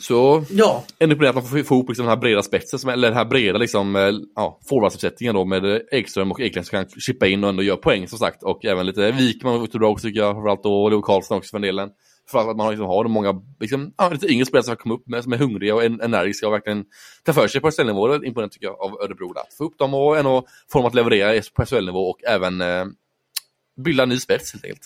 Så 0.00 0.44
ja. 0.50 0.84
på 0.98 1.22
det 1.22 1.28
att 1.28 1.34
man 1.34 1.44
får 1.44 1.58
ihop 1.58 1.88
liksom 1.88 2.06
den 2.06 2.10
här 2.10 2.20
breda 2.20 2.42
spetsen, 2.42 2.90
eller 2.90 3.08
den 3.08 3.16
här 3.16 3.24
breda 3.24 3.58
liksom, 3.58 3.96
eh, 3.96 4.10
ja, 4.34 4.60
forwardsuppsättningen 4.68 5.34
då 5.34 5.44
med 5.44 5.82
Ekström 5.90 6.30
och 6.30 6.40
Eklund 6.40 6.66
som 6.66 6.78
kan 6.78 7.00
chippa 7.00 7.26
in 7.26 7.44
och 7.44 7.50
ändå 7.50 7.62
göra 7.62 7.76
poäng 7.76 8.08
som 8.08 8.18
sagt. 8.18 8.42
Och 8.42 8.64
även 8.64 8.86
lite 8.86 9.12
Wikman 9.12 9.58
var 9.58 9.64
ute 9.64 9.78
bra 9.78 9.90
också 9.90 10.06
tycker 10.06 10.20
jag, 10.20 10.34
framförallt 10.34 10.66
och 10.66 10.90
Leo 10.90 11.02
Karlsson 11.02 11.38
också 11.38 11.50
för 11.50 11.58
en 11.58 11.62
delen. 11.62 11.90
För 12.30 12.50
att 12.50 12.56
man 12.56 12.70
liksom 12.70 12.86
har 12.86 13.04
många 13.04 13.42
liksom, 13.60 13.92
ja, 13.96 14.08
lite 14.08 14.32
yngre 14.32 14.46
spelare 14.46 14.64
som 14.64 14.76
kommit 14.76 15.00
upp 15.00 15.08
med, 15.08 15.22
som 15.22 15.32
är 15.32 15.36
hungriga 15.36 15.74
och 15.74 15.84
energiska 15.84 16.46
och 16.46 16.52
verkligen 16.52 16.84
tar 17.24 17.32
för 17.32 17.48
sig 17.48 17.60
på 17.60 17.70
SHL-nivå. 17.70 18.08
Det 18.08 18.14
är 18.14 18.26
imponerande 18.26 18.52
tycker 18.52 18.66
jag 18.66 18.80
av 18.80 18.92
Örebro 19.02 19.32
att 19.36 19.54
få 19.58 19.64
upp 19.64 19.78
dem 19.78 19.94
och 19.94 20.18
ändå 20.18 20.46
få 20.72 20.78
dem 20.78 20.86
att 20.86 20.94
leverera 20.94 21.42
på 21.54 21.64
SHL-nivå 21.64 22.10
och 22.10 22.24
även 22.24 22.60
eh, 22.60 22.84
bilda 23.84 24.04
ny 24.04 24.18
spets 24.18 24.52
helt 24.52 24.64
enkelt. 24.64 24.82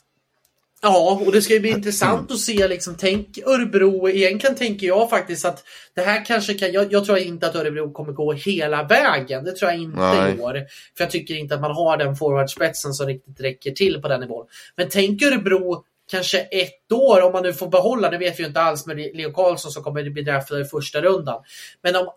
Ja, 0.85 1.21
och 1.27 1.33
det 1.33 1.43
ska 1.43 1.55
ju 1.55 1.61
bli 1.61 1.71
intressant 1.71 2.31
att 2.31 2.39
se. 2.39 2.69
Liksom, 2.69 2.95
tänk 2.99 3.39
Örebro. 3.47 4.09
Egentligen 4.09 4.57
tänker 4.57 4.87
jag 4.87 5.11
faktiskt 5.11 5.45
att 5.45 5.65
det 5.95 6.01
här 6.01 6.25
kanske 6.25 6.55
kan... 6.55 6.73
Jag, 6.73 6.93
jag 6.93 7.05
tror 7.05 7.19
inte 7.19 7.47
att 7.47 7.57
Örebro 7.57 7.93
kommer 7.93 8.13
gå 8.13 8.33
hela 8.33 8.83
vägen. 8.83 9.45
Det 9.45 9.53
tror 9.53 9.71
jag 9.71 9.81
inte 9.81 9.99
Nej. 9.99 10.35
i 10.35 10.41
år. 10.41 10.53
För 10.97 11.05
jag 11.05 11.11
tycker 11.11 11.35
inte 11.35 11.55
att 11.55 11.61
man 11.61 11.71
har 11.71 11.97
den 11.97 12.17
forwardspetsen 12.17 12.95
som 12.95 13.07
riktigt 13.07 13.41
räcker 13.41 13.71
till 13.71 14.03
på 14.03 14.09
den 14.09 14.21
nivån. 14.21 14.47
Men 14.77 14.89
tänk 14.91 15.23
Örebro 15.23 15.85
kanske 16.11 16.41
ett 16.41 16.93
år 16.93 17.23
om 17.23 17.33
man 17.33 17.43
nu 17.43 17.53
får 17.53 17.69
behålla, 17.69 18.11
det 18.11 18.19
vet 18.19 18.39
vi 18.39 18.43
ju 18.43 18.49
inte 18.49 18.61
alls 18.61 18.87
med 18.87 18.97
Leo 18.97 19.33
Karlsson 19.33 19.71
som 19.71 19.83
kommer 19.83 20.11
bli 20.11 20.23
draftad 20.23 20.61
i 20.61 20.65
första 20.65 21.01
rundan. 21.01 21.43
Men 21.83 21.97
om 21.97 22.09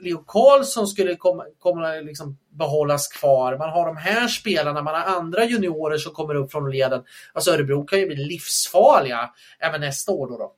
Leo 0.00 0.24
Karlsson 0.26 0.86
skulle 0.86 1.16
komma, 1.16 1.44
komma 1.58 1.94
liksom 1.94 2.38
behållas 2.58 3.08
kvar, 3.08 3.58
man 3.58 3.70
har 3.70 3.86
de 3.86 3.96
här 3.96 4.28
spelarna, 4.28 4.82
man 4.82 4.94
har 4.94 5.16
andra 5.16 5.44
juniorer 5.44 5.98
som 5.98 6.12
kommer 6.12 6.34
upp 6.34 6.52
från 6.52 6.70
leden. 6.70 7.02
Alltså 7.32 7.50
Örebro 7.50 7.84
kan 7.84 7.98
ju 7.98 8.06
bli 8.06 8.16
livsfarliga 8.16 9.30
även 9.58 9.80
nästa 9.80 10.12
år 10.12 10.28
då. 10.28 10.38
då. 10.38 10.52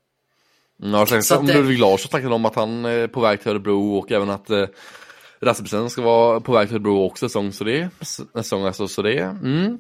Ja, 0.83 1.07
sen, 1.07 1.23
så 1.23 1.37
om 1.37 1.47
Ludvig 1.47 1.79
Larsson 1.79 2.09
snackade 2.09 2.35
om 2.35 2.45
att 2.45 2.55
han 2.55 2.85
är 2.85 3.07
på 3.07 3.21
väg 3.21 3.41
till 3.41 3.51
Örebro 3.51 3.99
och 3.99 4.13
även 4.13 4.31
att 4.31 4.51
eh, 4.51 4.67
Rasmussen 5.41 5.91
ska 5.91 6.03
vara 6.03 6.41
på 6.41 6.53
väg 6.53 6.69
till 6.69 6.77
Örebro 6.77 7.05
också 7.05 7.29
säsong, 7.29 7.53
så 7.53 7.65
det, 7.65 7.89
säsong 8.35 8.65
alltså, 8.65 8.89
så 8.89 9.03
det, 9.03 9.19
mm. 9.19 9.79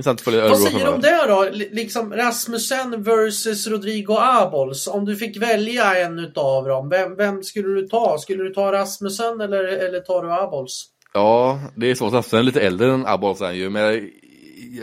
Intressant 0.00 0.20
att 0.20 0.24
följa 0.24 0.48
Vad 0.48 0.58
säger 0.58 0.84
du 0.84 0.92
om 0.92 1.00
det 1.00 1.26
då? 1.28 1.48
Liksom 1.52 2.14
Rasmussen 2.14 3.02
versus 3.02 3.66
Rodrigo 3.66 4.16
Abols. 4.18 4.88
Om 4.88 5.04
du 5.04 5.16
fick 5.16 5.36
välja 5.36 6.04
en 6.04 6.18
utav 6.18 6.68
dem, 6.68 6.88
vem, 6.88 7.16
vem 7.16 7.42
skulle 7.42 7.68
du 7.80 7.88
ta? 7.88 8.18
Skulle 8.18 8.44
du 8.44 8.54
ta 8.54 8.72
Rasmussen 8.72 9.40
eller, 9.40 9.64
eller 9.64 10.00
tar 10.00 10.22
du 10.22 10.32
Abols? 10.32 10.86
Ja, 11.12 11.60
det 11.76 11.90
är 11.90 11.94
svårt. 11.94 12.12
Rasmussen 12.12 12.38
är 12.38 12.42
lite 12.42 12.60
äldre 12.60 12.94
än 12.94 13.06
Abols 13.06 13.40
är 13.40 13.52
ju, 13.52 13.70
men 13.70 14.10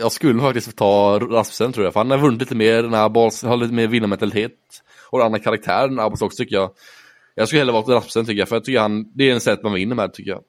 jag 0.00 0.12
skulle 0.12 0.40
faktiskt 0.40 0.76
ta 0.76 1.18
Rasmussen 1.18 1.72
tror 1.72 1.84
jag, 1.84 1.92
för 1.92 2.00
han 2.00 2.10
har 2.10 2.18
vunnit 2.18 2.40
lite 2.40 2.54
mer, 2.54 2.82
när 2.82 3.04
Abols 3.04 3.42
har 3.42 3.56
lite 3.56 3.74
mer 3.74 3.86
vinnarmentalitet 3.86 4.52
och 5.10 5.20
en 5.20 5.26
annan 5.26 5.40
karaktär 5.40 5.88
än 5.88 5.98
Abols 5.98 6.22
också 6.22 6.36
tycker 6.36 6.56
jag. 6.56 6.70
Jag 7.34 7.48
skulle 7.48 7.60
hellre 7.60 7.72
vara 7.72 7.96
Rasmussen 7.96 8.24
tycker 8.26 8.38
jag, 8.38 8.48
för 8.48 8.56
jag 8.56 8.64
tycker 8.64 8.80
han, 8.80 9.12
det 9.14 9.30
är 9.30 9.34
en 9.34 9.40
sätt 9.40 9.62
man 9.62 9.74
vinner 9.74 9.96
med 9.96 10.12
tycker 10.12 10.30
jag. 10.30 10.42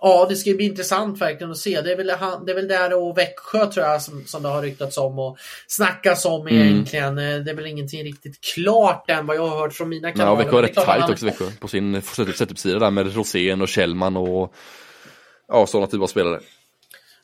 Ja, 0.00 0.26
det 0.28 0.36
ska 0.36 0.54
bli 0.54 0.64
intressant 0.64 1.20
verkligen 1.20 1.50
att 1.50 1.58
se. 1.58 1.80
Det 1.80 1.92
är 1.92 1.96
väl, 1.96 2.06
det 2.46 2.52
är 2.52 2.54
väl 2.54 2.68
där 2.68 2.94
och 2.94 3.18
Växjö 3.18 3.66
tror 3.66 3.86
jag 3.86 4.02
som, 4.02 4.24
som 4.26 4.42
det 4.42 4.48
har 4.48 4.62
ryktats 4.62 4.98
om 4.98 5.18
och 5.18 5.38
snackas 5.66 6.24
om 6.24 6.46
mm. 6.46 6.62
egentligen. 6.62 7.18
Eh, 7.18 7.38
det 7.38 7.50
är 7.50 7.54
väl 7.54 7.66
ingenting 7.66 8.04
riktigt 8.04 8.40
klart 8.54 9.10
än 9.10 9.26
vad 9.26 9.36
jag 9.36 9.46
har 9.46 9.58
hört 9.58 9.72
från 9.72 9.88
mina 9.88 10.12
kanaler. 10.12 10.30
Ja, 10.30 10.34
Växjö 10.44 10.58
är 10.58 10.62
rätt 10.62 10.74
tajt 10.74 11.10
också 11.10 11.26
Växjö 11.26 11.50
på 11.60 11.68
sin 11.68 12.02
setup-sida 12.02 12.78
där 12.78 12.90
med 12.90 13.14
Rosén 13.14 13.62
och 13.62 13.68
Kjellman 13.68 14.16
och 14.16 14.54
ja, 15.48 15.66
sådana 15.66 15.86
typer 15.86 16.02
av 16.02 16.06
spelare. 16.06 16.40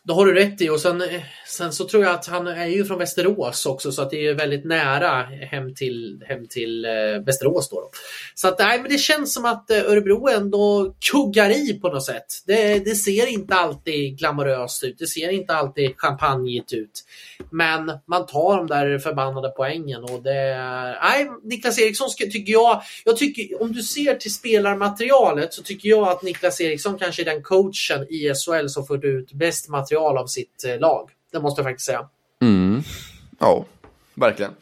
Det 0.07 0.13
har 0.13 0.27
du 0.27 0.35
rätt 0.35 0.61
i 0.61 0.69
och 0.69 0.81
sen, 0.81 1.03
eh, 1.03 1.23
sen 1.47 1.73
så 1.73 1.89
tror 1.89 2.05
jag 2.05 2.15
att 2.15 2.27
han 2.27 2.47
är 2.47 2.67
ju 2.67 2.85
från 2.85 2.99
Västerås 2.99 3.67
också 3.67 3.93
så 3.93 4.03
att 4.03 4.11
det 4.11 4.27
är 4.27 4.35
väldigt 4.35 4.65
nära 4.65 5.23
hem 5.23 5.75
till, 5.75 6.25
hem 6.29 6.47
till 6.49 6.85
eh, 6.85 6.91
Västerås. 7.27 7.69
Då, 7.69 7.81
då. 7.81 7.91
Så 8.35 8.49
att 8.49 8.59
nej, 8.59 8.81
men 8.81 8.91
det 8.91 8.99
känns 8.99 9.35
som 9.35 9.45
att 9.45 9.71
eh, 9.71 9.79
Örebro 9.79 10.29
ändå 10.29 10.95
kuggar 11.13 11.51
i 11.51 11.81
på 11.81 11.89
något 11.89 12.05
sätt. 12.05 12.27
Det, 12.47 12.79
det 12.79 12.95
ser 12.95 13.27
inte 13.27 13.55
alltid 13.55 14.19
glamoröst 14.19 14.85
ut. 14.85 14.99
Det 14.99 15.07
ser 15.07 15.31
inte 15.31 15.55
alltid 15.55 15.93
champagnigt 15.97 16.73
ut. 16.73 17.05
Men 17.51 17.93
man 18.07 18.27
tar 18.27 18.57
de 18.57 18.67
där 18.67 18.99
förbannade 18.99 19.49
poängen 19.49 20.03
och 20.03 20.23
det... 20.23 20.57
Nej, 21.03 21.31
Niklas 21.43 21.79
Eriksson 21.79 22.09
tycker 22.19 22.53
jag... 22.53 22.83
jag 23.05 23.17
tycker, 23.17 23.63
om 23.63 23.73
du 23.73 23.83
ser 23.83 24.15
till 24.15 24.35
spelarmaterialet 24.35 25.55
så 25.55 25.63
tycker 25.63 25.89
jag 25.89 26.09
att 26.09 26.23
Niklas 26.23 26.61
Eriksson 26.61 26.99
kanske 26.99 27.23
är 27.23 27.27
den 27.27 27.43
coachen 27.43 28.07
i 28.11 28.33
SHL 28.35 28.69
som 28.69 28.87
fört 28.87 29.05
ut 29.05 29.33
bäst 29.33 29.69
material 29.69 29.94
material 29.95 30.19
av 30.19 30.27
sitt 30.27 30.65
eh, 30.65 30.81
lag. 30.81 31.11
Det 31.33 31.41
måste 31.41 31.61
jag 31.61 31.67
faktiskt 31.67 31.87
säga. 31.87 32.09
Mm. 32.43 32.83
Ja, 33.39 33.65
verkligen. 34.15 34.53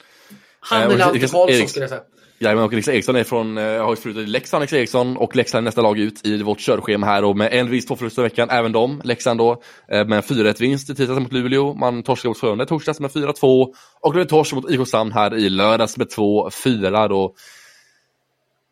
Han 0.61 0.83
eller 0.83 1.05
Ante 1.05 1.19
Karlsson 1.19 1.69
skulle 1.69 1.83
jag 1.83 1.91
säga. 1.91 2.03
Ja, 2.39 2.55
men 2.55 2.65
och 2.65 2.73
Niklas 2.73 2.89
Eriksson 2.89 3.17
är 3.17 3.25
från, 3.25 3.57
jag 3.57 3.77
eh, 3.77 3.85
har 3.85 3.91
ju 3.91 3.97
förut 3.97 4.29
Leksand, 4.29 4.63
Niklas 4.63 4.79
Eriksson 4.79 5.17
och 5.17 5.37
Leksand 5.37 5.63
är 5.63 5.65
nästa 5.65 5.83
lag 5.83 5.99
ut 5.99 6.27
i 6.27 6.43
vårt 6.43 6.61
körschema 6.61 7.07
här 7.07 7.25
och 7.25 7.37
med 7.37 7.53
en 7.53 7.71
vinst, 7.71 7.89
två 7.89 7.97
förluster 7.97 8.23
i 8.23 8.29
veckan, 8.29 8.51
även 8.51 8.73
de, 8.73 9.01
Leksand 9.05 9.41
då, 9.41 9.63
eh, 9.89 10.07
med 10.07 10.25
4-1 10.25 10.61
vinst 10.61 10.91
i 10.91 10.95
tisdags 10.95 11.21
mot 11.21 11.33
Luleå, 11.33 11.75
man 11.75 12.03
torskade 12.03 12.31
mot 12.31 12.39
Frölunda 12.39 12.67
torsdags 12.67 13.01
med 13.01 13.11
4-2 13.11 13.75
och 14.01 14.15
det 14.15 14.25
torsk 14.25 14.53
mot 14.55 14.71
IK 14.71 14.89
Sand 14.89 15.13
här 15.13 15.35
i 15.35 15.49
lördags 15.49 15.97
med 15.97 16.09
2-4 16.09 17.09
då. 17.09 17.35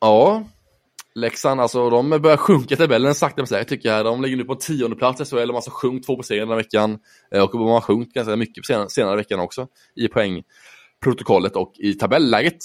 Ja, 0.01 0.43
Leksand, 1.15 1.61
alltså 1.61 1.89
de 1.89 2.09
börjar 2.09 2.37
sjunka 2.37 2.73
i 2.73 2.77
tabellen 2.77 3.15
sakta 3.15 3.41
men 3.41 3.47
säkert 3.47 3.69
tycker 3.69 3.89
jag. 3.89 4.05
De 4.05 4.21
ligger 4.21 4.37
nu 4.37 4.43
på 4.43 4.55
tionde 4.55 4.95
plats 4.95 5.21
i 5.21 5.25
SHL, 5.25 5.35
de 5.35 5.49
har 5.49 5.55
alltså 5.55 5.71
sjunkit 5.71 6.05
två 6.05 6.17
på 6.17 6.23
serien 6.23 6.47
den 6.47 6.57
här 6.57 6.63
veckan. 6.63 6.99
Eh, 7.35 7.43
och 7.43 7.51
de 7.51 7.67
har 7.67 7.81
sjunkit 7.81 8.13
ganska 8.13 8.35
mycket 8.35 8.65
senare, 8.65 8.89
senare 8.89 9.15
veckan 9.15 9.39
också 9.39 9.67
i 9.95 10.07
poängprotokollet 10.07 11.55
och 11.55 11.73
i 11.77 11.93
tabelläget. 11.93 12.57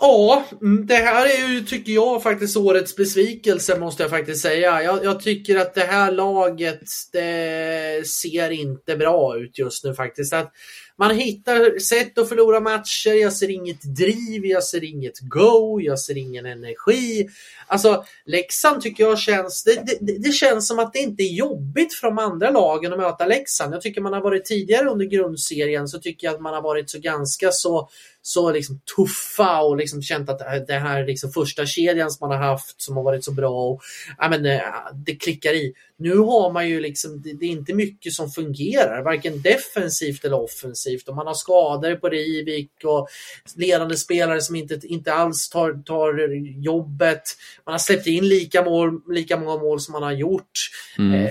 Ja, 0.00 0.44
mm, 0.62 0.86
det 0.86 0.94
här 0.94 1.26
är 1.26 1.48
ju, 1.48 1.60
tycker 1.60 1.92
jag, 1.92 2.22
faktiskt 2.22 2.56
årets 2.56 2.96
besvikelse 2.96 3.78
måste 3.78 4.02
jag 4.02 4.10
faktiskt 4.10 4.42
säga. 4.42 4.82
Jag, 4.82 5.04
jag, 5.04 5.20
tycker 5.20 5.56
att 5.56 5.74
det 5.74 5.84
här 5.84 6.12
laget, 6.12 6.80
det 7.12 8.06
ser 8.06 8.50
inte 8.50 8.96
bra 8.96 9.36
ut 9.36 9.58
just 9.58 9.84
nu 9.84 9.94
faktiskt. 9.94 10.32
Att 10.32 10.52
man 10.98 11.16
hittar 11.16 11.78
sätt 11.78 12.18
att 12.18 12.28
förlora 12.28 12.60
matcher, 12.60 13.12
jag 13.12 13.32
ser 13.32 13.50
inget 13.50 13.82
driv, 13.82 14.46
jag 14.46 14.64
ser 14.64 14.84
inget 14.84 15.20
go, 15.20 15.80
jag 15.80 15.98
ser 15.98 16.16
ingen 16.18 16.46
energi. 16.46 17.28
Alltså 17.66 18.04
Leksand 18.24 18.82
tycker 18.82 19.04
jag 19.04 19.18
känns, 19.18 19.64
det, 19.64 19.98
det, 20.00 20.18
det, 20.18 20.32
känns 20.32 20.68
som 20.68 20.78
att 20.78 20.92
det 20.92 20.98
inte 20.98 21.22
är 21.22 21.32
jobbigt 21.32 21.94
för 21.94 22.06
de 22.06 22.18
andra 22.18 22.50
lagen 22.50 22.92
att 22.92 22.98
möta 22.98 23.26
Leksand. 23.26 23.74
Jag 23.74 23.82
tycker 23.82 24.00
man 24.00 24.12
har 24.12 24.20
varit 24.20 24.44
tidigare 24.44 24.90
under 24.90 25.06
grundserien 25.06 25.88
så 25.88 25.98
tycker 25.98 26.26
jag 26.26 26.34
att 26.34 26.40
man 26.40 26.54
har 26.54 26.62
varit 26.62 26.90
så 26.90 26.98
ganska 26.98 27.50
så 27.52 27.88
så 28.22 28.52
liksom 28.52 28.80
tuffa 28.96 29.62
och 29.62 29.76
liksom 29.76 30.02
känt 30.02 30.28
att 30.28 30.66
det 30.66 30.78
här 30.78 31.06
liksom 31.06 31.32
första 31.32 31.66
kedjan 31.66 32.10
som 32.10 32.28
man 32.28 32.38
har 32.38 32.46
haft 32.46 32.82
som 32.82 32.96
har 32.96 33.04
varit 33.04 33.24
så 33.24 33.32
bra 33.32 33.50
och 33.50 33.82
ja, 34.18 34.28
men, 34.28 34.46
eh, 34.46 34.60
det 34.94 35.14
klickar 35.14 35.52
i. 35.52 35.74
Nu 35.96 36.16
har 36.16 36.52
man 36.52 36.68
ju 36.68 36.80
liksom, 36.80 37.22
det, 37.22 37.32
det 37.32 37.46
är 37.46 37.50
inte 37.50 37.74
mycket 37.74 38.12
som 38.12 38.30
fungerar, 38.30 39.02
varken 39.02 39.42
defensivt 39.42 40.24
eller 40.24 40.40
offensivt 40.40 41.08
och 41.08 41.16
man 41.16 41.26
har 41.26 41.34
skador 41.34 41.94
på 41.94 42.08
Rivik 42.08 42.70
och 42.84 43.08
ledande 43.56 43.96
spelare 43.96 44.40
som 44.40 44.56
inte, 44.56 44.80
inte 44.84 45.12
alls 45.12 45.48
tar, 45.48 45.82
tar 45.82 46.28
jobbet. 46.64 47.22
Man 47.66 47.72
har 47.72 47.78
släppt 47.78 48.06
in 48.06 48.28
lika, 48.28 48.64
mål, 48.64 49.00
lika 49.08 49.36
många 49.36 49.56
mål 49.56 49.80
som 49.80 49.92
man 49.92 50.02
har 50.02 50.12
gjort. 50.12 50.52
Mm. 50.98 51.14
Eh, 51.14 51.30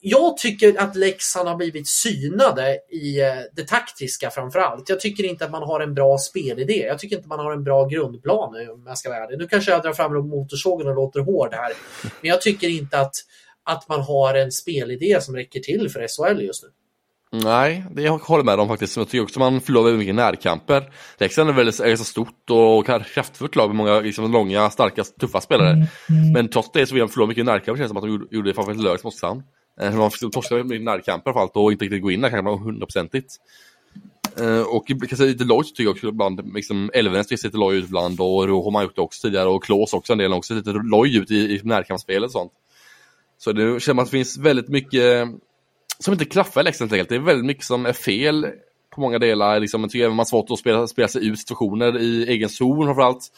jag 0.00 0.36
tycker 0.36 0.80
att 0.80 0.96
Leksand 0.96 1.48
har 1.48 1.56
blivit 1.56 1.88
synade 1.88 2.78
i 2.90 3.20
eh, 3.20 3.28
det 3.52 3.68
taktiska 3.68 4.30
framförallt. 4.30 4.88
Jag 4.88 5.00
tycker 5.00 5.24
inte 5.24 5.44
att 5.44 5.50
man 5.50 5.62
har 5.62 5.80
en 5.80 5.94
bra 5.94 6.18
spelidé. 6.18 6.86
Jag 6.86 6.98
tycker 6.98 7.16
inte 7.16 7.28
man 7.28 7.38
har 7.38 7.52
en 7.52 7.64
bra 7.64 7.84
grundplan 7.86 8.54
om 8.70 8.84
jag 8.86 8.98
ska 8.98 9.08
vara 9.08 9.24
ärlig. 9.24 9.38
Nu 9.38 9.48
kanske 9.48 9.70
jag 9.70 9.82
drar 9.82 9.92
fram 9.92 10.28
motorsågen 10.28 10.88
och 10.88 10.94
låter 10.94 11.20
hård 11.20 11.54
här. 11.54 11.72
Men 12.02 12.28
jag 12.28 12.40
tycker 12.40 12.68
inte 12.68 13.00
att, 13.00 13.14
att 13.64 13.88
man 13.88 14.00
har 14.00 14.34
en 14.34 14.52
spelidé 14.52 15.20
som 15.20 15.36
räcker 15.36 15.60
till 15.60 15.90
för 15.90 16.06
SHL 16.08 16.42
just 16.42 16.62
nu. 16.62 16.68
Nej, 17.32 17.84
det 17.90 18.02
jag 18.02 18.18
håller 18.18 18.44
med 18.44 18.60
om 18.60 18.68
faktiskt. 18.68 18.96
Jag 18.96 19.08
tycker 19.08 19.22
också 19.22 19.40
man 19.40 19.60
förlorar 19.60 19.84
väldigt 19.84 19.98
mycket 19.98 20.14
närkamper. 20.14 20.90
Leksand 21.18 21.50
är 21.50 21.54
väldigt 21.54 21.80
är 21.80 21.96
så 21.96 22.04
stort 22.04 22.50
och 22.50 22.86
kraftfullt 22.86 23.56
lag 23.56 23.68
med 23.68 23.76
många 23.76 24.00
liksom, 24.00 24.32
långa, 24.32 24.70
starka, 24.70 25.04
tuffa 25.04 25.40
spelare. 25.40 25.70
Mm. 25.70 25.86
Mm. 26.10 26.32
Men 26.32 26.48
trots 26.48 26.70
det 26.72 26.86
så 26.86 26.94
vill 26.94 27.00
de 27.00 27.08
förlora 27.08 27.28
mycket 27.28 27.44
närkamper 27.44 27.76
känns 27.76 27.80
det 27.80 27.88
som 27.88 27.96
att 27.96 28.02
de 28.30 28.36
gjorde 28.36 28.50
det 28.50 28.54
framförallt 28.54 28.80
i 28.80 28.82
lördags 28.82 29.04
mot 29.04 29.14
Oskarshamn. 29.14 29.42
Eh, 29.80 29.94
man 29.94 30.10
torskade 30.10 30.64
med 30.64 30.82
närkamper 30.82 31.32
för 31.32 31.40
allt 31.40 31.56
och 31.56 31.72
inte 31.72 31.84
riktigt 31.84 32.02
gå 32.02 32.10
in 32.10 32.20
där 32.20 32.30
kanske 32.30 32.64
hundraprocentigt. 32.64 33.34
Eh, 34.40 34.60
och 34.60 34.86
kanske 34.86 35.24
lite 35.24 35.44
lojt 35.44 35.66
tycker 35.66 35.82
jag 35.82 35.90
också 35.90 36.08
ibland. 36.08 36.54
Liksom, 36.54 36.90
Elvenes 36.94 37.28
ser 37.28 37.48
lite 37.48 37.56
loj 37.56 37.76
ut 37.76 37.84
ibland 37.84 38.20
och 38.20 38.48
Rojo 38.48 38.64
har 38.64 38.70
man 38.70 38.82
gjort 38.82 38.96
det 38.96 39.02
också 39.02 39.22
tidigare 39.22 39.48
och 39.48 39.64
Klås 39.64 39.94
också 39.94 40.12
en 40.12 40.18
del 40.18 40.32
också. 40.32 40.54
Lite 40.54 40.70
loj 40.70 41.16
ut 41.16 41.30
i, 41.30 41.36
i 41.36 41.60
närkampsspel 41.64 42.24
och 42.24 42.30
sånt. 42.30 42.52
Så 43.38 43.52
det 43.52 43.80
känner 43.82 43.94
man 43.94 44.02
att 44.02 44.10
det 44.10 44.16
finns 44.16 44.38
väldigt 44.38 44.68
mycket 44.68 45.02
eh, 45.02 45.26
som 45.98 46.12
inte 46.12 46.24
klaffar 46.24 46.60
i 46.60 46.64
Leksand 46.64 46.92
helt 46.92 47.08
Det 47.08 47.14
är 47.14 47.18
väldigt 47.18 47.46
mycket 47.46 47.64
som 47.64 47.86
är 47.86 47.92
fel 47.92 48.46
på 48.94 49.00
många 49.00 49.18
delar. 49.18 49.60
Liksom, 49.60 49.80
jag 49.80 49.90
tycker 49.90 50.04
även 50.04 50.16
man 50.16 50.18
har 50.18 50.24
svårt 50.24 50.50
att 50.50 50.58
spela, 50.58 50.86
spela 50.86 51.08
sig 51.08 51.26
ut 51.26 51.38
situationer 51.38 51.98
i 51.98 52.28
egen 52.28 52.48
zon 52.48 52.86
framförallt. 52.86 53.32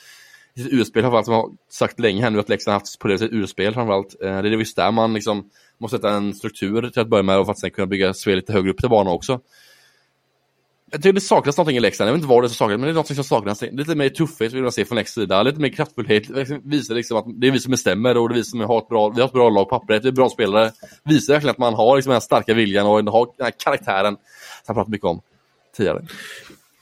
I 0.54 0.62
sitt 0.62 0.72
urspel 0.72 1.02
framförallt, 1.02 1.26
som 1.26 1.34
jag 1.34 1.42
har 1.42 1.50
sagt 1.70 2.00
länge 2.00 2.22
här 2.22 2.30
nu 2.30 2.40
att 2.40 2.48
Leksand 2.48 2.72
har 2.72 2.80
haft 2.80 2.98
på 2.98 3.08
det 3.08 3.18
sitt 3.18 3.32
urspel 3.32 3.74
framförallt. 3.74 4.22
Eh, 4.22 4.42
det 4.42 4.48
är 4.48 4.56
visst 4.56 4.76
där 4.76 4.90
man 4.92 5.14
liksom 5.14 5.50
måste 5.80 5.96
sätta 5.96 6.10
en 6.10 6.34
struktur 6.34 6.90
till 6.90 7.02
att 7.02 7.08
börja 7.08 7.22
med 7.22 7.38
och 7.38 7.46
för 7.46 7.52
att 7.52 7.58
sen 7.58 7.70
kunna 7.70 7.86
bygga 7.86 8.14
spel 8.14 8.36
lite 8.36 8.52
högre 8.52 8.70
upp 8.70 8.78
till 8.78 8.88
banan 8.88 9.12
också. 9.12 9.40
Jag 10.92 11.02
tycker 11.02 11.12
det 11.12 11.20
saknas 11.20 11.56
någonting 11.56 11.76
i 11.76 11.80
Leksand, 11.80 12.08
jag 12.08 12.12
vet 12.12 12.18
inte 12.18 12.28
vad 12.28 12.42
det 12.42 12.46
är 12.46 12.48
som 12.48 12.54
saknas, 12.54 12.78
men 12.78 12.86
det 12.86 12.92
är 12.92 12.94
något 12.94 13.14
som 13.14 13.24
saknas. 13.24 13.62
Lite 13.62 13.94
mer 13.94 14.08
tuffhet 14.08 14.52
vill 14.52 14.62
man 14.62 14.72
se 14.72 14.84
från 14.84 14.96
Leksands 14.96 15.14
sida, 15.14 15.42
lite 15.42 15.60
mer 15.60 15.68
kraftfullhet, 15.68 16.28
liksom 16.28 16.60
visa 16.64 16.94
liksom 16.94 17.16
att 17.16 17.24
det 17.40 17.46
är 17.46 17.50
vi 17.50 17.60
som 17.60 17.70
bestämmer 17.70 18.16
och 18.16 18.28
det 18.28 18.32
är 18.32 18.36
vi 18.36 18.44
som 18.44 18.60
har 18.60 18.78
ett 18.78 18.88
bra, 18.88 19.08
vi 19.08 19.20
har 19.20 19.28
ett 19.28 19.32
bra 19.32 19.50
lag 19.50 19.68
på 19.68 19.78
pappret, 19.78 20.04
vi 20.04 20.08
är 20.08 20.12
bra 20.12 20.28
spelare. 20.28 20.72
Visa 21.04 21.32
verkligen 21.32 21.50
att 21.50 21.58
man 21.58 21.74
har 21.74 21.96
liksom 21.96 22.10
den 22.10 22.14
här 22.14 22.20
starka 22.20 22.54
viljan 22.54 22.86
och 22.86 22.92
har 22.92 23.36
den 23.36 23.44
här 23.44 23.52
karaktären 23.64 24.14
som 24.14 24.22
jag 24.66 24.76
pratat 24.76 24.88
mycket 24.88 25.04
om 25.04 25.20
tidigare. 25.76 26.02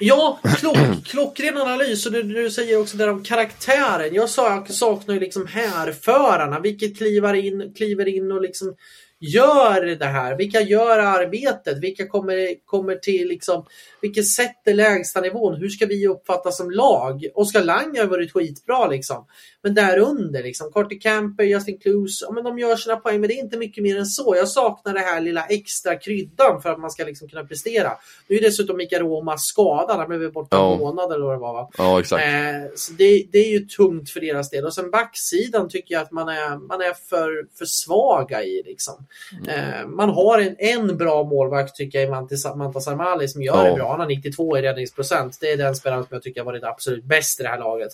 Ja, 0.00 0.40
klock, 0.58 0.76
klockren 1.04 1.56
analys 1.56 2.06
och 2.06 2.12
du, 2.12 2.22
du 2.22 2.50
säger 2.50 2.80
också 2.80 2.96
där 2.96 3.10
om 3.10 3.24
karaktären. 3.24 4.14
Jag 4.14 4.28
sa 4.28 4.50
jag 4.50 4.70
saknar 4.70 5.14
ju 5.14 5.20
liksom 5.20 5.46
härförarna, 5.46 6.60
vilket 6.60 6.98
kliver 6.98 7.34
in, 7.34 7.74
kliver 7.74 8.08
in 8.08 8.32
och 8.32 8.42
liksom 8.42 8.76
gör 9.20 9.96
det 9.96 10.04
här? 10.04 10.36
Vilka 10.36 10.60
gör 10.60 10.98
arbetet? 10.98 11.78
Vilka 11.78 12.06
kommer, 12.08 12.66
kommer 12.66 12.94
till 12.94 13.28
liksom, 13.28 13.66
vilket 14.00 14.28
sätter 14.28 14.74
lägsta 14.74 15.20
nivån? 15.20 15.56
Hur 15.56 15.68
ska 15.68 15.86
vi 15.86 16.08
uppfattas 16.08 16.56
som 16.56 16.70
lag? 16.70 17.26
Oskar 17.34 17.64
Lang 17.64 17.98
har 17.98 18.06
varit 18.06 18.32
skitbra 18.32 18.86
liksom. 18.86 19.26
Men 19.62 19.74
där 19.74 19.98
under 19.98 20.42
liksom, 20.42 20.72
Carter 20.72 21.00
Camper, 21.00 21.44
Justin 21.44 21.78
Clues, 21.78 22.22
ja, 22.22 22.32
men 22.32 22.44
de 22.44 22.58
gör 22.58 22.76
sina 22.76 22.96
poäng 22.96 23.20
men 23.20 23.28
det 23.28 23.34
är 23.34 23.42
inte 23.44 23.56
mycket 23.56 23.82
mer 23.82 23.98
än 23.98 24.06
så. 24.06 24.36
Jag 24.36 24.48
saknar 24.48 24.94
det 24.94 25.00
här 25.00 25.20
lilla 25.20 25.46
extra 25.46 25.96
kryddan 25.96 26.62
för 26.62 26.70
att 26.70 26.80
man 26.80 26.90
ska 26.90 27.04
liksom 27.04 27.28
kunna 27.28 27.44
prestera. 27.44 27.92
Nu 28.28 28.36
är 28.36 28.40
dessutom 28.40 28.76
Mikael 28.76 29.02
Roma 29.02 29.38
skadad, 29.38 29.96
han 29.96 30.08
blev 30.08 30.32
borta 30.32 30.56
en 30.56 30.78
månad 30.78 31.12
eller 31.12 31.24
vad 31.24 31.34
det 31.34 31.40
var 31.40 31.52
va? 31.52 31.70
Ja, 31.78 32.00
exakt. 32.00 32.24
Eh, 32.24 32.74
så 32.74 32.92
det, 32.92 33.26
det 33.32 33.38
är 33.38 33.50
ju 33.50 33.60
tungt 33.60 34.10
för 34.10 34.20
deras 34.20 34.50
del. 34.50 34.64
Och 34.64 34.74
sen 34.74 34.90
backsidan 34.90 35.68
tycker 35.68 35.94
jag 35.94 36.02
att 36.02 36.12
man 36.12 36.28
är, 36.28 36.56
man 36.56 36.80
är 36.80 36.94
för, 37.08 37.58
för 37.58 37.64
svaga 37.64 38.44
i. 38.44 38.62
Liksom. 38.66 39.07
Eh, 39.48 39.86
man 39.86 40.08
har 40.08 40.38
en, 40.38 40.56
en 40.58 40.96
bra 40.96 41.24
målvakt 41.24 41.76
tycker 41.76 41.98
jag 41.98 42.08
i 42.08 42.10
Mantis- 42.10 42.56
Mantas 42.56 42.88
Armali 42.88 43.28
som 43.28 43.42
gör 43.42 43.64
Ja. 43.64 43.70
det 43.70 43.76
bra. 43.76 43.90
Han 43.90 44.00
har 44.00 44.06
92 44.06 44.58
i 44.58 44.62
räddningsprocent. 44.62 45.38
Det 45.40 45.52
är 45.52 45.56
den 45.56 45.74
spelaren 45.76 46.02
som 46.04 46.14
jag 46.14 46.22
tycker 46.22 46.40
har 46.40 46.44
varit 46.44 46.64
absolut 46.64 47.04
bäst 47.04 47.40
i 47.40 47.42
det 47.42 47.48
här 47.48 47.58
laget. 47.58 47.92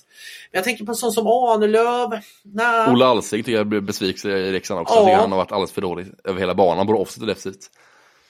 Men 0.53 0.59
jag 0.59 0.65
tänker 0.65 0.85
på 0.85 0.93
en 0.93 0.97
sån 0.97 1.13
som 1.13 1.27
Ahnelöv. 1.27 2.11
Nah. 2.43 2.93
Ola 2.93 3.07
Alsing 3.07 3.43
tycker 3.43 3.57
jag 3.59 3.67
blir 3.67 3.81
besviken 3.81 4.31
i 4.31 4.53
Leksand 4.53 4.81
också. 4.81 4.95
Ja. 4.95 5.01
Jag 5.01 5.07
tycker 5.07 5.21
han 5.21 5.31
har 5.33 5.39
varit 5.39 5.53
alldeles 5.53 5.73
för 5.73 5.81
dålig 5.83 6.07
över 6.25 6.41
hela 6.41 6.55
banan, 6.55 6.87
både 6.87 6.99
offset 6.99 7.21
och 7.21 7.27
defensivt. 7.29 7.71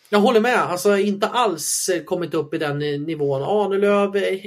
Jag 0.08 0.18
håller 0.18 0.40
med. 0.40 0.58
Alltså 0.62 0.98
inte 0.98 1.26
alls 1.28 1.90
kommit 2.06 2.34
upp 2.34 2.54
i 2.54 2.58
den 2.58 2.78
nivån. 2.78 3.42
Ahnelöv, 3.42 4.16
eh, 4.16 4.38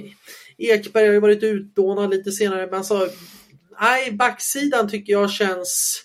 Ekberg 0.57 1.05
har 1.05 1.13
ju 1.13 1.19
varit 1.19 1.43
utlånad 1.43 2.09
lite 2.09 2.31
senare. 2.31 2.65
Men 2.65 2.73
alltså, 2.75 3.07
nej, 3.81 4.11
backsidan 4.11 4.89
tycker 4.89 5.13
jag 5.13 5.31
känns... 5.31 6.03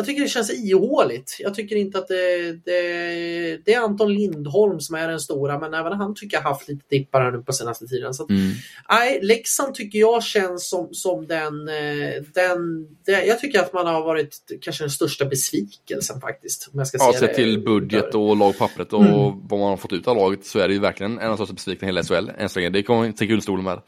Jag 0.00 0.06
tycker 0.06 0.22
det 0.22 0.28
känns 0.28 0.50
ihåligt. 0.50 1.36
Jag 1.40 1.54
tycker 1.54 1.76
inte 1.76 1.98
att 1.98 2.08
det, 2.08 2.52
det, 2.64 3.56
det 3.64 3.74
är 3.74 3.80
Anton 3.80 4.14
Lindholm 4.14 4.80
som 4.80 4.94
är 4.96 5.08
den 5.08 5.20
stora, 5.20 5.58
men 5.58 5.74
även 5.74 5.92
han 5.92 6.14
tycker 6.14 6.36
jag 6.36 6.42
haft 6.42 6.68
lite 6.68 6.84
dippar 6.90 7.20
här 7.20 7.30
nu 7.30 7.42
på 7.42 7.52
senaste 7.52 7.86
tiden. 7.86 8.14
Så 8.14 8.22
att, 8.22 8.30
Mm. 8.30 8.50
Nej, 8.88 9.18
Leksand 9.22 9.74
tycker 9.74 9.98
jag 9.98 10.22
känns 10.24 10.68
som, 10.70 10.88
som 10.92 11.26
den, 11.26 11.68
eh, 11.68 12.22
den, 12.34 12.86
det, 13.06 13.24
Jag 13.24 13.38
tycker 13.38 13.60
att 13.60 13.72
man 13.72 13.86
har 13.86 14.00
varit 14.04 14.36
kanske 14.60 14.82
den 14.84 14.90
största 14.90 15.24
besvikelsen 15.24 16.20
faktiskt. 16.20 16.68
Om 16.72 16.78
jag 16.78 16.88
ska 16.88 16.98
Ja, 17.00 17.12
se 17.12 17.18
sett 17.18 17.34
till 17.34 17.64
budget 17.64 18.14
och 18.14 18.36
lagpappret 18.36 18.92
och 18.92 19.00
Mm. 19.04 19.14
vad 19.48 19.60
man 19.60 19.68
har 19.68 19.76
fått 19.76 19.92
ut 19.92 20.08
av 20.08 20.16
laget 20.16 20.46
så 20.46 20.58
är 20.58 20.68
det 20.68 20.74
ju 20.74 20.80
verkligen 20.80 21.18
en 21.18 21.30
av 21.30 21.36
de 21.36 21.36
största 21.36 21.54
besvikelserna 21.54 21.88
i 21.90 21.94
hela 21.94 22.02
SHL 22.02 22.30
än 22.42 22.48
så 22.48 22.58
länge. 22.58 22.70
Det 22.70 22.82
kommer 22.82 23.06
inte 23.06 23.18
till 23.18 23.26
guldstolen 23.26 23.64
med. 23.64 23.80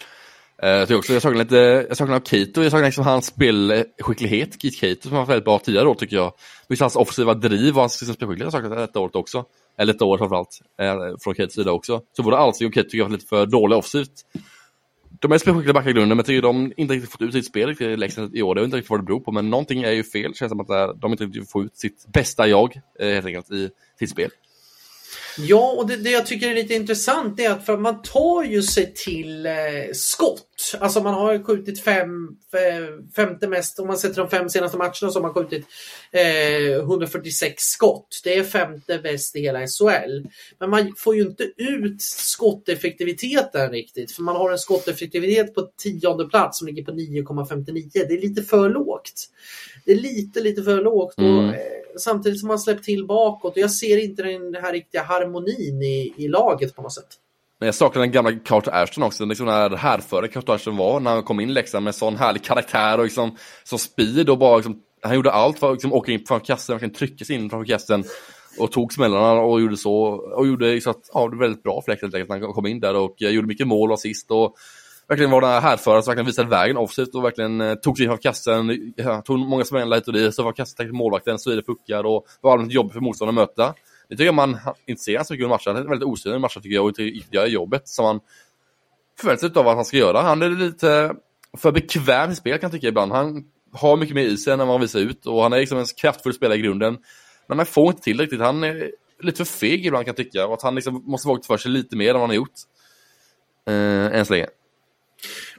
Eh, 0.62 0.68
jag 0.68 0.88
tycker 0.88 0.98
också 0.98 1.12
jag 1.12 1.22
saknar 1.22 1.38
lite, 1.38 1.86
jag 1.88 1.96
saknar 1.96 2.20
Keito, 2.20 2.62
jag 2.62 2.70
saknar 2.70 2.88
liksom 2.88 3.04
hans 3.04 3.26
spelskicklighet, 3.26 4.62
Keith 4.62 4.78
Keito 4.78 5.02
som 5.02 5.12
har 5.12 5.18
varit 5.18 5.28
väldigt 5.28 5.44
bra 5.44 5.58
tidigare 5.58 5.88
år 5.88 5.94
tycker 5.94 6.16
jag. 6.16 6.32
Just 6.68 6.82
hans 6.82 6.96
offensiva 6.96 7.34
driv 7.34 7.74
och 7.74 7.80
hans 7.80 8.00
liksom 8.00 8.14
spelskicklighet 8.14 8.52
har 8.52 8.60
jag 8.60 8.70
saknat 8.70 8.88
detta 8.88 9.00
året 9.00 9.16
också. 9.16 9.44
Eller 9.78 9.92
detta 9.92 10.04
år 10.04 10.18
framförallt, 10.18 10.60
eh, 10.80 10.94
från 11.20 11.34
Katos 11.34 11.54
sida 11.54 11.72
också. 11.72 12.02
Så 12.16 12.22
både 12.22 12.36
Alsing 12.36 12.68
och 12.68 12.74
Keito 12.74 12.86
tycker 12.86 12.98
jag 12.98 13.04
har 13.04 13.10
varit 13.10 13.20
lite 13.20 13.28
för 13.28 13.46
dåliga 13.46 13.78
offensivt. 13.78 14.12
De 15.20 15.32
är 15.32 15.38
spelskickliga 15.38 15.74
backar 15.74 15.90
i 15.90 15.92
grunden, 15.92 16.08
men 16.08 16.16
jag 16.16 16.26
tycker 16.26 16.42
de 16.42 16.72
inte 16.76 16.94
riktigt 16.94 17.12
fått 17.12 17.22
ut 17.22 17.32
sitt 17.32 17.46
spel 17.46 17.68
riktigt 17.68 17.88
i 17.88 17.96
Leksand 17.96 18.36
i 18.36 18.42
år. 18.42 18.54
Det 18.54 18.60
är 18.60 18.64
inte 18.64 18.76
riktigt 18.76 18.90
vad 18.90 19.00
det 19.00 19.04
beror 19.04 19.20
på, 19.20 19.32
men 19.32 19.50
någonting 19.50 19.82
är 19.82 19.92
ju 19.92 20.04
fel. 20.04 20.30
Det 20.30 20.36
känns 20.36 20.50
som 20.50 20.60
att 20.60 21.00
de 21.00 21.12
inte 21.12 21.24
riktigt 21.24 21.50
får 21.50 21.64
ut 21.64 21.76
sitt 21.76 22.06
bästa 22.12 22.48
jag, 22.48 22.80
eh, 23.00 23.08
helt 23.08 23.26
enkelt, 23.26 23.50
i 23.50 23.70
sitt 23.98 24.10
spel. 24.10 24.30
Ja, 25.38 25.74
och 25.78 25.86
det, 25.86 25.96
det 25.96 26.10
jag 26.10 26.26
tycker 26.26 26.50
är 26.50 26.54
lite 26.54 26.74
intressant 26.74 27.40
är 27.40 27.50
att 27.50 27.66
för 27.66 27.76
man 27.76 28.02
tar 28.02 28.44
ju 28.44 28.62
sig 28.62 28.94
till 28.94 29.46
eh, 29.46 29.52
skott. 29.92 30.48
Alltså 30.78 31.00
man 31.02 31.14
har 31.14 31.44
skjutit 31.44 31.80
fem, 31.80 32.28
eh, 32.52 33.12
femte 33.16 33.48
mest, 33.48 33.78
om 33.78 33.86
man 33.86 33.98
sätter 33.98 34.20
de 34.22 34.30
fem 34.30 34.48
senaste 34.48 34.76
matcherna 34.78 34.92
så 34.92 35.12
har 35.12 35.20
man 35.20 35.34
skjutit 35.34 35.66
eh, 36.12 36.72
146 36.72 37.54
skott. 37.62 38.20
Det 38.24 38.36
är 38.36 38.44
femte 38.44 38.98
bäst 38.98 39.36
i 39.36 39.40
hela 39.40 39.66
SHL. 39.66 40.28
Men 40.58 40.70
man 40.70 40.94
får 40.96 41.16
ju 41.16 41.22
inte 41.22 41.44
ut 41.56 42.02
skotteffektiviteten 42.02 43.70
riktigt. 43.70 44.12
För 44.12 44.22
man 44.22 44.36
har 44.36 44.50
en 44.52 44.58
skotteffektivitet 44.58 45.54
på 45.54 45.62
tionde 45.82 46.24
plats 46.28 46.58
som 46.58 46.68
ligger 46.68 46.84
på 46.84 46.92
9,59. 46.92 47.90
Det 47.92 48.14
är 48.14 48.20
lite 48.20 48.42
för 48.42 48.68
lågt. 48.68 49.28
Det 49.84 49.92
är 49.92 49.96
lite, 49.96 50.40
lite 50.40 50.62
för 50.62 50.82
lågt. 50.82 51.14
Och, 51.18 51.24
Mm. 51.24 51.48
eh, 51.48 51.54
samtidigt 51.98 52.40
som 52.40 52.48
man 52.48 52.58
släppt 52.58 52.84
till 52.84 53.06
bakåt. 53.06 53.52
Och 53.52 53.58
jag 53.58 53.70
ser 53.70 54.04
inte 54.04 54.22
den 54.22 54.54
här 54.54 54.72
riktiga 54.72 55.02
harmonin 55.02 55.82
i, 55.82 56.12
i 56.16 56.28
laget 56.28 56.76
på 56.76 56.82
något 56.82 56.92
sätt. 56.94 57.08
Men 57.58 57.66
jag 57.66 57.74
saknar 57.74 58.02
den 58.02 58.12
gamla 58.12 58.32
Carter 58.44 58.72
Ashton 58.82 59.04
också, 59.04 59.24
liksom 59.24 59.46
när 59.46 59.70
härföre 59.70 60.28
Carter 60.28 60.52
Ashton 60.52 60.76
var 60.76 61.00
när 61.00 61.10
han 61.10 61.22
kom 61.22 61.40
in 61.40 61.52
Leksand 61.54 61.84
med 61.84 61.94
sån 61.94 62.16
härlig 62.16 62.42
karaktär 62.44 62.98
och 62.98 63.04
liksom, 63.04 63.36
så 63.64 63.78
speed 63.78 64.30
och 64.30 64.38
bara 64.38 64.56
liksom, 64.56 64.80
han 65.02 65.14
gjorde 65.14 65.30
allt 65.32 65.58
för 65.58 65.66
att 65.68 65.74
liksom, 65.74 65.92
åka 65.92 66.12
in 66.12 66.24
framför 66.28 66.46
kassen, 66.46 66.72
verkligen 66.74 66.94
trycka 66.94 67.24
sig 67.24 67.36
in 67.36 67.50
framför 67.50 67.66
kassen 67.66 68.04
och 68.58 68.72
tog 68.72 68.92
smällarna 68.92 69.32
och 69.40 69.60
gjorde 69.60 69.76
så 69.76 69.94
och 70.36 70.46
gjorde 70.46 70.80
så 70.80 70.90
att, 70.90 71.10
ja, 71.12 71.28
det 71.28 71.36
var 71.36 71.44
väldigt 71.44 71.62
bra 71.62 71.82
för 71.82 71.92
Leksand 71.92 72.14
helt 72.14 72.30
enkelt 72.30 72.40
när 72.40 72.46
han 72.46 72.54
kom 72.54 72.66
in 72.66 72.80
där 72.80 72.94
och 72.96 73.22
eh, 73.22 73.30
gjorde 73.30 73.46
mycket 73.46 73.66
mål 73.66 73.90
och 73.90 73.94
assist 73.94 74.30
och 74.30 74.54
verkligen 75.12 75.30
var 75.30 75.40
den 75.40 75.50
här 75.50 75.60
härföraren 75.60 76.02
som 76.02 76.10
verkligen 76.10 76.26
visade 76.26 76.48
vägen 76.48 76.76
offensivt 76.76 77.14
och 77.14 77.24
verkligen 77.24 77.60
eh, 77.60 77.74
tog 77.74 77.96
sig 77.96 78.04
in 78.04 78.10
framför 78.10 78.22
kassen, 78.22 78.92
ja, 78.96 79.22
tog 79.22 79.38
många 79.38 79.64
smällar 79.64 79.96
hit 79.96 80.08
och 80.08 80.12
dit, 80.12 80.34
så 80.34 80.42
var 80.42 80.52
kassen 80.52 80.76
täckte 80.76 80.92
målvakten, 80.92 81.38
så 81.38 81.50
är 81.50 81.56
det 81.56 81.62
puckar 81.62 82.04
och 82.04 82.26
var 82.40 82.52
allmänt 82.52 82.72
jobbigt 82.72 82.92
för 82.92 83.00
motståndaren 83.00 83.38
att 83.38 83.48
möta. 83.48 83.74
Det 84.08 84.14
tycker 84.16 84.24
jag 84.24 84.34
man 84.34 84.58
inte 84.86 85.02
ser 85.02 85.22
så 85.22 85.34
mycket 85.34 85.44
under 85.44 85.54
matchen. 85.54 85.76
Han 85.76 85.84
är 85.84 85.88
väldigt 85.88 86.08
osynlig 86.08 86.36
i 86.36 86.40
matchen 86.40 86.62
tycker 86.62 86.74
jag 86.74 86.84
och 86.84 86.98
inte 86.98 87.36
gör 87.36 87.46
jobbet 87.46 87.88
som 87.88 88.04
man 88.04 88.20
förväntar 89.20 89.48
sig 89.48 89.60
av 89.60 89.68
att 89.68 89.76
han 89.76 89.84
ska 89.84 89.96
göra. 89.96 90.20
Han 90.22 90.42
är 90.42 90.48
lite 90.48 91.14
för 91.58 91.72
bekväm 91.72 92.30
i 92.30 92.34
spel 92.34 92.58
kan 92.58 92.68
jag 92.68 92.72
tycka 92.72 92.88
ibland. 92.88 93.12
Han 93.12 93.44
har 93.72 93.96
mycket 93.96 94.14
mer 94.14 94.24
i 94.24 94.36
sig 94.36 94.52
än 94.52 94.58
vad 94.58 94.68
han 94.68 94.80
visar 94.80 95.00
ut 95.00 95.26
och 95.26 95.42
han 95.42 95.52
är 95.52 95.58
liksom 95.58 95.78
en 95.78 95.86
kraftfull 96.00 96.32
spelare 96.32 96.58
i 96.58 96.62
grunden. 96.62 96.98
Men 97.48 97.58
han 97.58 97.66
får 97.66 97.86
inte 97.86 98.02
till 98.02 98.16
det 98.16 98.22
riktigt. 98.22 98.40
Han 98.40 98.64
är 98.64 98.90
lite 99.22 99.44
för 99.44 99.58
feg 99.58 99.86
ibland 99.86 100.04
kan 100.04 100.14
jag 100.16 100.24
tycka 100.24 100.46
och 100.46 100.54
att 100.54 100.62
han 100.62 100.74
liksom 100.74 101.02
måste 101.06 101.28
våga 101.28 101.42
för 101.42 101.56
sig 101.56 101.70
lite 101.70 101.96
mer 101.96 102.08
än 102.08 102.14
vad 102.14 102.20
han 102.20 102.30
har 102.30 102.36
gjort. 102.36 102.58
Eh, 103.68 104.18
än 104.18 104.26
så 104.26 104.32
länge. 104.32 104.46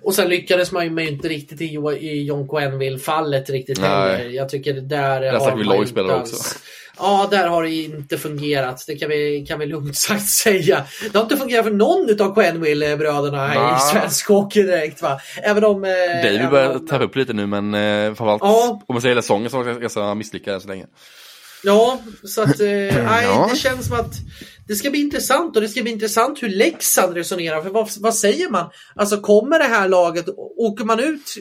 Och 0.01 0.13
sen 0.15 0.29
lyckades 0.29 0.71
man 0.71 0.83
ju 0.83 0.89
med 0.89 1.07
inte 1.07 1.27
riktigt 1.27 1.61
i, 1.61 1.65
Jo- 1.73 1.91
i 1.91 2.23
John 2.23 2.47
Quenneville-fallet 2.47 3.49
riktigt 3.49 3.81
Nej. 3.81 3.89
heller. 4.17 4.29
Jag 4.29 4.49
tycker 4.49 4.73
där 4.73 5.21
Där 5.21 5.31
har 5.39 5.55
vi 5.57 5.63
man 5.63 5.77
inte 5.87 6.01
också. 6.01 6.35
alls- 6.35 6.59
Ja, 6.97 7.27
där 7.31 7.47
har 7.47 7.63
det 7.63 7.69
inte 7.69 8.17
fungerat. 8.17 8.83
Det 8.87 8.95
kan 8.95 9.09
vi, 9.09 9.45
kan 9.47 9.59
vi 9.59 9.65
lugnt 9.65 9.95
sagt 9.97 10.25
säga. 10.29 10.83
Det 11.11 11.17
har 11.17 11.23
inte 11.23 11.37
fungerat 11.37 11.65
för 11.65 11.71
någon 11.71 12.21
av 12.21 12.33
Quenneville-bröderna 12.35 13.53
i 13.77 13.79
svensk 13.91 14.27
hockey 14.27 14.63
direkt. 14.63 15.01
Va? 15.01 15.19
Även 15.43 15.63
om... 15.63 15.83
Eh, 15.83 15.89
David 16.23 16.49
börjar 16.49 16.75
om- 16.75 16.87
tappa 16.87 17.03
upp 17.03 17.15
lite 17.15 17.33
nu 17.33 17.47
men 17.47 17.73
eh, 17.73 18.05
framförallt 18.15 18.41
Ja. 18.43 18.81
om 18.87 18.93
man 18.95 19.01
säger 19.01 19.11
hela 19.15 19.21
säsongen 19.21 19.49
så 19.49 19.63
ganska 19.63 20.15
misslyckad 20.15 20.53
än 20.53 20.61
så 20.61 20.67
länge. 20.67 20.85
Ja, 21.63 21.99
så 22.23 22.41
att 22.41 22.59
eh, 22.59 22.67
Ja. 23.23 23.49
det 23.51 23.57
känns 23.57 23.87
som 23.87 23.99
att 23.99 24.13
det 24.67 24.75
ska 24.75 24.89
bli 24.89 24.99
intressant 24.99 25.55
och 25.55 25.61
det 25.61 25.69
ska 25.69 25.81
bli 25.81 25.91
intressant 25.91 26.43
hur 26.43 26.49
Leksand 26.49 27.13
resonerar. 27.13 27.61
För 27.61 27.69
vad, 27.69 27.89
vad 27.99 28.15
säger 28.15 28.49
man? 28.49 28.69
Alltså 28.95 29.17
kommer 29.21 29.59
det 29.59 29.65
här 29.65 29.87
laget, 29.89 30.25
åker 30.57 30.85
man 30.85 30.99
ut 30.99 31.35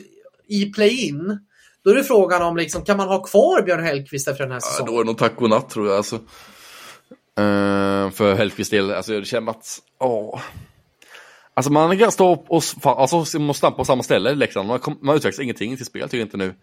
i 0.47 0.65
play-in, 0.65 1.39
då 1.83 1.89
är 1.89 1.95
det 1.95 2.03
frågan 2.03 2.41
om 2.41 2.57
liksom, 2.57 2.85
kan 2.85 2.97
man 2.97 3.07
ha 3.07 3.23
kvar 3.23 3.61
Björn 3.61 3.83
Hellkvist 3.83 4.27
efter 4.27 4.43
den 4.43 4.51
här 4.51 4.57
Ja, 4.63 4.69
säsongen? 4.69 4.93
då 4.93 4.99
är 4.99 5.03
det 5.03 5.07
nog 5.07 5.17
tack 5.17 5.41
och 5.41 5.49
natt 5.49 5.69
tror 5.69 5.87
jag 5.87 5.97
alltså. 5.97 6.15
Eh, 7.37 8.09
för 8.11 8.33
Hellkvists 8.35 8.71
del, 8.71 8.91
alltså 8.91 9.19
det 9.19 9.25
känns 9.25 9.49
att, 9.49 9.79
åh. 9.99 10.39
Alltså 11.53 11.71
man 11.71 11.99
kan 11.99 12.11
stå 12.11 12.45
och, 12.47 12.63
alltså, 12.83 13.39
man 13.39 13.53
stampa 13.53 13.77
på 13.77 13.85
samma 13.85 14.03
ställe 14.03 14.31
i 14.31 14.35
Leksand. 14.35 14.67
Man, 14.67 14.79
kom, 14.79 14.99
man 15.01 15.15
utvecklas 15.15 15.39
ingenting 15.39 15.77
till 15.77 15.85
spel 15.85 16.01
tycker 16.03 16.17
jag 16.17 16.25
inte 16.25 16.37
nu. 16.37 16.53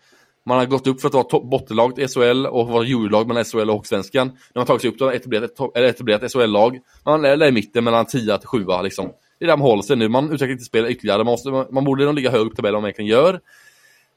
Man 0.47 0.59
har 0.59 0.66
gått 0.66 0.86
upp 0.86 1.01
för 1.01 1.09
att 1.09 1.14
vara 1.14 1.45
bottenlag 1.45 1.99
i 1.99 2.09
SHL 2.09 2.47
och 2.47 2.68
vara 2.68 2.84
juniorlag 2.84 3.28
mellan 3.28 3.45
SHL 3.45 3.70
och 3.70 3.76
Hockeysvenskan. 3.76 4.28
Har 4.28 4.36
man 4.55 4.66
tagit 4.66 4.82
sig 4.82 4.91
upp 4.91 5.01
etablerat 5.01 5.51
ett, 5.51 5.76
eller 5.76 5.88
etablerat 5.88 6.32
SHL-lag. 6.32 6.78
Man 7.05 7.24
är 7.24 7.45
i 7.47 7.53
mitten 7.53 7.84
mellan 7.84 8.07
10 8.07 8.38
till 8.38 8.49
7 8.49 8.64
liksom. 8.82 9.12
Det 9.38 9.45
är 9.45 9.47
där 9.47 9.57
man 9.57 9.66
håller 9.66 9.82
sig 9.82 9.97
nu. 9.97 10.09
Man 10.09 10.24
utvecklar 10.24 10.53
inte 10.53 10.64
spel 10.64 10.86
ytterligare. 10.86 11.18
Man, 11.18 11.26
måste, 11.26 11.51
man, 11.51 11.84
borde 11.84 12.05
nog 12.05 12.14
ligga 12.14 12.30
högre 12.30 12.45
upp 12.45 12.53
i 12.53 12.57
tabellen 12.57 12.76
än 12.76 12.82
man 12.82 12.88
egentligen 12.88 13.11
gör. 13.11 13.34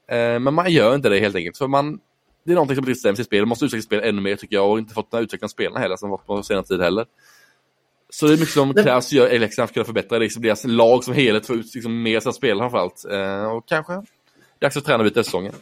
Eh, 0.08 0.40
men 0.40 0.54
man 0.54 0.72
gör 0.72 0.96
inte 0.96 1.10
det 1.10 1.20
helt 1.20 1.36
enkelt. 1.36 1.58
För 1.58 1.68
man, 1.68 2.00
det 2.46 2.52
är 2.52 2.56
någonting 2.56 2.76
som 2.76 2.86
brister 2.86 3.14
i 3.14 3.16
sitt 3.16 3.26
spel. 3.26 3.42
Man 3.42 3.50
måste 3.50 3.66
utveckla 3.66 3.82
sitt 3.82 3.86
spel 3.86 4.02
ännu 4.04 4.22
mer 4.22 4.36
tycker 4.36 4.56
jag 4.56 4.72
och 4.72 4.80
inte 4.80 4.94
fått 4.94 5.12
den 5.12 5.18
här 5.18 5.24
utvecklingen 5.24 5.46
av 5.46 5.50
spelarna 5.50 5.80
heller 5.80 5.96
som 5.96 6.10
varit 6.10 6.26
på 6.26 6.44
senare 6.44 6.64
tid 6.64 6.82
heller. 6.82 7.06
Så 8.10 8.28
det 8.28 8.34
är 8.34 8.38
mycket 8.38 8.54
som 8.54 8.74
krävs 8.74 9.10
för 9.10 9.40
Leksand 9.40 9.70
ska 9.70 9.74
kunna 9.74 9.86
förbättra 9.86 10.18
liksom 10.18 10.42
deras 10.42 10.64
lag 10.66 11.04
som 11.04 11.14
helhet, 11.14 11.48
få 11.48 11.54
ut 11.54 11.76
liksom 11.76 12.02
mer 12.02 12.20
sina 12.20 12.34
spelare 12.34 12.70
framförallt. 12.70 13.06
Eh, 13.12 13.52
och 13.52 13.68
kanske 13.68 14.02
dags 14.60 14.78
att 14.78 14.86
träna 14.86 15.04
lite 15.04 15.24
säsongen. 15.24 15.54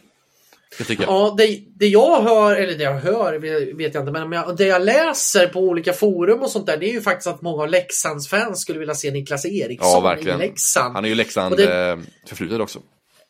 Ja, 1.07 1.35
det, 1.37 1.59
det 1.75 1.87
jag 1.87 2.21
hör, 2.21 2.55
eller 2.55 2.77
det 2.77 2.83
jag 2.83 2.93
hör 2.99 3.37
vet 3.77 3.93
jag 3.93 4.01
inte, 4.07 4.11
men 4.11 4.31
jag, 4.31 4.57
det 4.57 4.65
jag 4.65 4.81
läser 4.81 5.47
på 5.47 5.59
olika 5.59 5.93
forum 5.93 6.41
och 6.41 6.49
sånt 6.49 6.65
där, 6.67 6.77
det 6.77 6.89
är 6.89 6.93
ju 6.93 7.01
faktiskt 7.01 7.27
att 7.27 7.41
många 7.41 7.63
av 7.63 7.69
Leksands 7.69 8.27
fans 8.29 8.61
skulle 8.61 8.79
vilja 8.79 8.95
se 8.95 9.11
Niklas 9.11 9.45
Eriksson 9.45 9.89
Ja, 9.91 9.99
verkligen. 9.99 10.41
i 10.41 10.47
Leksand. 10.47 10.95
Han 10.95 11.05
är 11.05 11.09
ju 11.09 11.15
Leksand 11.15 11.57
det- 11.57 11.89
eh, 11.89 11.97
förflutet 12.27 12.59
också. 12.59 12.79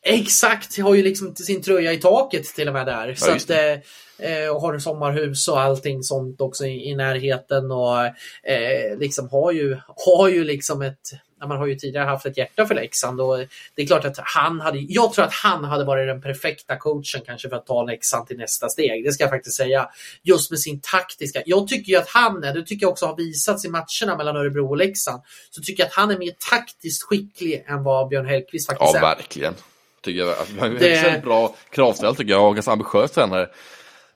Exakt, 0.04 0.78
har 0.78 0.94
ju 0.94 1.02
liksom 1.02 1.34
sin 1.36 1.62
tröja 1.62 1.92
i 1.92 1.96
taket 1.96 2.44
till 2.44 2.68
och 2.68 2.74
med 2.74 2.86
där. 2.86 3.14
så 3.14 3.30
just 3.32 3.50
att, 3.50 3.56
eh, 3.56 4.42
eh, 4.42 4.48
och 4.48 4.60
har 4.60 4.78
sommarhus 4.78 5.48
och 5.48 5.60
allting 5.60 6.02
sånt 6.02 6.40
också 6.40 6.66
i, 6.66 6.88
i 6.90 6.94
närheten 6.94 7.70
och 7.70 8.04
eh, 8.50 8.98
liksom 8.98 9.28
har 9.28 9.52
ju, 9.52 9.76
har 10.06 10.28
ju 10.28 10.44
liksom 10.44 10.82
ett 10.82 11.10
man 11.46 11.58
har 11.58 11.66
ju 11.66 11.74
tidigare 11.74 12.04
haft 12.04 12.26
ett 12.26 12.36
hjärta 12.36 12.66
för 12.66 12.74
Leksand 12.74 13.20
och 13.20 13.38
det 13.74 13.82
är 13.82 13.86
klart 13.86 14.04
att 14.04 14.18
han 14.18 14.60
hade, 14.60 14.78
jag 14.78 15.12
tror 15.12 15.24
att 15.24 15.32
han 15.32 15.64
hade 15.64 15.84
varit 15.84 16.08
den 16.08 16.22
perfekta 16.22 16.76
coachen 16.76 17.20
kanske 17.26 17.48
för 17.48 17.56
att 17.56 17.66
ta 17.66 17.82
Leksand 17.82 18.26
till 18.26 18.36
nästa 18.36 18.68
steg. 18.68 19.04
Det 19.04 19.12
ska 19.12 19.24
jag 19.24 19.30
faktiskt 19.30 19.56
säga. 19.56 19.88
Just 20.22 20.50
med 20.50 20.60
sin 20.60 20.80
taktiska. 20.80 21.42
Jag 21.46 21.68
tycker 21.68 21.92
ju 21.92 21.98
att 21.98 22.08
han 22.08 22.44
är, 22.44 22.54
det 22.54 22.62
tycker 22.62 22.84
jag 22.84 22.92
också 22.92 23.06
har 23.06 23.16
visats 23.16 23.64
i 23.64 23.68
matcherna 23.68 24.16
mellan 24.16 24.36
Örebro 24.36 24.68
och 24.68 24.76
Leksand, 24.76 25.22
så 25.50 25.62
tycker 25.62 25.82
jag 25.82 25.88
att 25.88 25.94
han 25.94 26.10
är 26.10 26.18
mer 26.18 26.32
taktiskt 26.50 27.02
skicklig 27.02 27.64
än 27.66 27.82
vad 27.82 28.08
Björn 28.08 28.26
Hellkvist 28.26 28.66
faktiskt 28.66 28.94
ja, 28.94 28.98
är. 28.98 29.02
Ja, 29.02 29.14
verkligen. 29.16 29.54
Tycker 30.02 30.20
jag. 30.20 30.28
Alltså, 30.38 30.86
en 30.86 31.20
bra 31.20 31.54
kravställ 31.70 32.16
tycker 32.16 32.32
jag 32.32 32.48
och 32.48 32.54
ganska 32.54 32.72
ambitiös 32.72 33.10
tränare. 33.10 33.48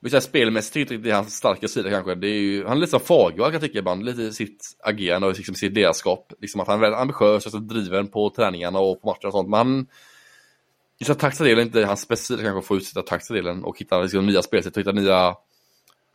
Men 0.00 0.20
spelmässigt 0.20 0.88
det 1.02 1.10
är 1.10 1.14
hans 1.14 1.34
starka 1.34 1.68
sida 1.68 1.90
kanske. 1.90 2.14
Det 2.14 2.28
är 2.28 2.40
ju, 2.40 2.64
han 2.64 2.76
är 2.76 2.80
lite 2.80 2.90
som 2.90 3.00
Fagervall 3.00 3.46
kan 3.46 3.52
jag 3.52 3.62
tycka 3.62 3.78
ibland. 3.78 4.04
Lite 4.04 4.32
sitt 4.32 4.76
agerande 4.84 5.26
och 5.26 5.36
liksom 5.36 5.54
sitt 5.54 5.72
ledarskap. 5.72 6.32
Liksom 6.40 6.60
att 6.60 6.66
han 6.66 6.76
är 6.76 6.80
väldigt 6.80 7.00
ambitiös 7.00 7.54
och 7.54 7.62
driven 7.62 8.08
på 8.08 8.30
träningarna 8.30 8.78
och 8.78 9.02
på 9.02 9.08
matcher 9.08 9.26
och 9.26 9.32
sånt. 9.32 9.48
Men 9.48 9.58
han, 9.58 9.86
just 10.98 11.10
att 11.10 11.18
taktiska 11.18 11.44
delen 11.44 11.66
inte 11.66 11.84
hans 11.84 12.00
specifika 12.00 12.42
kanske 12.42 12.58
att 12.58 12.66
få 12.66 12.76
ut 12.76 13.06
taktiska 13.06 13.34
delen 13.34 13.64
och 13.64 13.78
hitta 13.78 14.02
liksom, 14.02 14.26
nya 14.26 14.42
spelsätt 14.42 14.76
och 14.76 14.80
hitta 14.80 14.92
nya 14.92 15.34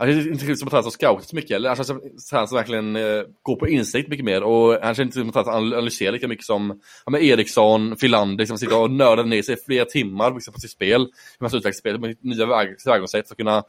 han 0.01 0.23
ser 0.23 0.31
inte 0.31 0.55
som 0.55 0.67
att 0.67 0.73
han 0.73 0.91
scoutar 0.91 1.21
så 1.21 1.35
mycket, 1.35 1.51
eller 1.51 1.69
han 1.69 1.75
känns 1.75 1.87
som 1.87 2.01
han 2.31 2.47
som 2.47 2.55
verkligen 2.55 2.95
eh, 2.95 3.23
går 3.41 3.55
på 3.55 3.67
insikt 3.67 4.09
mycket 4.09 4.25
mer 4.25 4.43
och 4.43 4.77
han 4.81 4.95
känns 4.95 4.99
inte 4.99 5.19
som 5.19 5.29
att 5.29 5.53
han 5.53 5.73
analyserar 5.73 6.11
lika 6.11 6.27
mycket 6.27 6.45
som 6.45 6.81
ja, 7.05 7.11
med 7.11 7.23
Eriksson, 7.23 7.97
Filander, 7.97 8.45
som 8.45 8.57
sitter 8.57 8.81
och 8.81 8.91
nördar 8.91 9.23
ner 9.23 9.41
sig 9.41 9.53
i 9.55 9.57
flera 9.65 9.85
timmar 9.85 10.33
liksom, 10.33 10.53
på 10.53 10.59
sitt 10.59 10.71
spel. 10.71 11.01
Hur 11.01 11.09
man 11.39 11.49
ska 11.49 11.57
utveckla 11.57 11.77
spelet 11.77 12.01
med 12.01 12.17
nya 12.21 12.65
tillvägagångssätt 12.65 13.27
för 13.27 13.33
att 13.33 13.37
kunna 13.37 13.63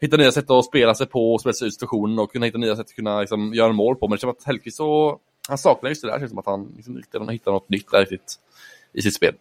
hitta 0.00 0.16
nya 0.16 0.32
sätt 0.32 0.50
att 0.50 0.64
spela 0.64 0.94
sig 0.94 1.06
på 1.06 1.34
och 1.34 1.40
spela 1.40 1.52
sig 1.52 1.68
ut 1.68 1.74
situationen 1.74 2.18
och 2.18 2.32
kunna 2.32 2.46
hitta 2.46 2.58
nya 2.58 2.76
sätt 2.76 2.86
att 2.86 2.94
kunna 2.94 3.20
liksom, 3.20 3.54
göra 3.54 3.72
mål 3.72 3.96
på. 3.96 4.08
Men 4.08 4.16
det 4.16 4.20
känns 4.20 4.20
som 4.20 4.30
att 4.30 4.44
Hellkvist 4.44 4.76
så, 4.76 5.18
han 5.48 5.58
saknar 5.58 5.88
just 5.88 6.02
det 6.02 6.08
där, 6.08 6.14
det 6.14 6.20
känns 6.20 6.30
som 6.30 6.38
att 6.38 6.46
han 6.46 6.72
liksom, 6.76 7.02
hittar 7.30 7.52
något 7.52 7.68
nytt 7.68 7.90
där 7.90 8.00
riktigt 8.00 8.34
i 8.92 9.02
sitt 9.02 9.14
spel. 9.14 9.34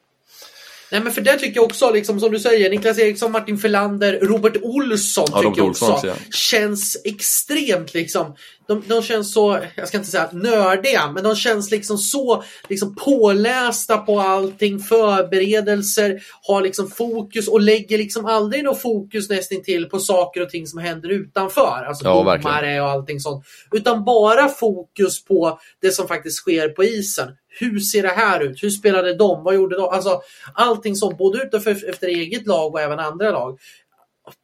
Nej 0.91 1.01
men 1.01 1.13
för 1.13 1.21
det 1.21 1.37
tycker 1.37 1.55
jag 1.55 1.65
också, 1.65 1.91
liksom, 1.91 2.19
som 2.19 2.31
du 2.31 2.39
säger, 2.39 2.69
Niklas 2.69 2.99
Eriksson, 2.99 3.31
Martin 3.31 3.57
Förlander, 3.57 4.19
Robert 4.21 4.57
Olsson 4.61 5.25
ja, 5.31 5.37
tycker 5.37 5.43
Robert 5.43 5.57
jag 5.57 5.69
också, 5.69 5.91
också 5.91 6.07
ja. 6.07 6.13
känns 6.31 6.97
extremt 7.03 7.93
liksom. 7.93 8.35
De, 8.67 8.83
de, 8.87 9.01
känns 9.01 9.33
så, 9.33 9.59
jag 9.75 9.87
ska 9.87 9.97
inte 9.97 10.09
säga 10.09 10.29
nördiga, 10.31 11.11
men 11.11 11.23
de 11.23 11.35
känns 11.35 11.71
liksom 11.71 11.97
så 11.97 12.43
liksom 12.69 12.95
pålästa 12.95 13.97
på 13.97 14.19
allting, 14.19 14.79
förberedelser, 14.79 16.21
har 16.41 16.61
liksom 16.61 16.89
fokus 16.89 17.47
och 17.47 17.61
lägger 17.61 17.97
liksom 17.97 18.25
aldrig 18.25 18.63
något 18.63 18.81
fokus 18.81 19.29
nästintill 19.29 19.89
på 19.89 19.99
saker 19.99 20.41
och 20.41 20.49
ting 20.49 20.67
som 20.67 20.79
händer 20.79 21.09
utanför. 21.09 21.85
Alltså 21.87 22.05
ja, 22.05 22.13
domare 22.13 22.37
verkligen. 22.37 22.83
och 22.83 22.89
allting 22.89 23.19
sånt. 23.19 23.45
Utan 23.71 24.05
bara 24.05 24.49
fokus 24.49 25.25
på 25.25 25.59
det 25.81 25.91
som 25.91 26.07
faktiskt 26.07 26.37
sker 26.37 26.69
på 26.69 26.83
isen. 26.83 27.27
Hur 27.59 27.79
ser 27.79 28.03
det 28.03 28.09
här 28.09 28.39
ut? 28.39 28.63
Hur 28.63 28.69
spelade 28.69 29.15
de? 29.15 29.43
Vad 29.43 29.55
gjorde 29.55 29.75
de? 29.75 29.89
Alltså, 29.89 30.21
allting 30.53 30.95
sånt, 30.95 31.17
både 31.17 31.43
utanför 31.43 31.89
efter 31.89 32.07
eget 32.07 32.47
lag 32.47 32.73
och 32.73 32.81
även 32.81 32.99
andra 32.99 33.31
lag. 33.31 33.59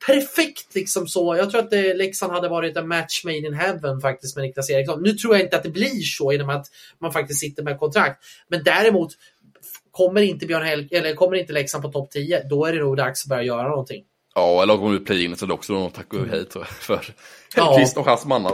Perfekt 0.05 0.75
liksom 0.75 1.07
så. 1.07 1.35
Jag 1.35 1.51
tror 1.51 1.61
att 1.61 1.71
det, 1.71 1.93
Leksand 1.93 2.33
hade 2.33 2.49
varit 2.49 2.77
en 2.77 2.87
match 2.87 3.23
made 3.23 3.37
in 3.37 3.53
heaven 3.53 4.01
faktiskt 4.01 4.35
med 4.35 4.45
Niklas 4.45 4.69
Eriksson. 4.69 5.03
Nu 5.03 5.13
tror 5.13 5.35
jag 5.35 5.43
inte 5.43 5.57
att 5.57 5.63
det 5.63 5.69
blir 5.69 6.01
så 6.01 6.31
genom 6.31 6.49
att 6.49 6.65
man 7.01 7.13
faktiskt 7.13 7.39
sitter 7.39 7.63
med 7.63 7.79
kontrakt. 7.79 8.23
Men 8.49 8.63
däremot 8.63 9.11
kommer 9.91 10.21
inte 10.21 10.45
Björn 10.45 10.65
Hel 10.65 10.87
eller 10.91 11.13
kommer 11.13 11.37
inte 11.37 11.53
Leksand 11.53 11.83
på 11.83 11.91
topp 11.91 12.11
10, 12.11 12.43
då 12.49 12.65
är 12.65 12.73
det 12.73 12.79
nog 12.79 12.97
dags 12.97 13.23
att 13.25 13.29
börja 13.29 13.43
göra 13.43 13.69
någonting. 13.69 14.03
Ja, 14.35 14.63
eller 14.63 14.81
om 14.81 14.91
vi 14.91 14.99
play-in 14.99 15.35
så 15.35 15.45
är 15.45 15.47
det 15.47 15.53
också 15.53 15.73
något 15.73 15.93
tack 15.93 16.13
och 16.13 16.27
hej 16.27 16.45
för 16.79 16.99
Hellkvist 17.55 17.93
ja. 17.95 18.01
och 18.01 18.07
hans 18.07 18.25
mannar. 18.25 18.53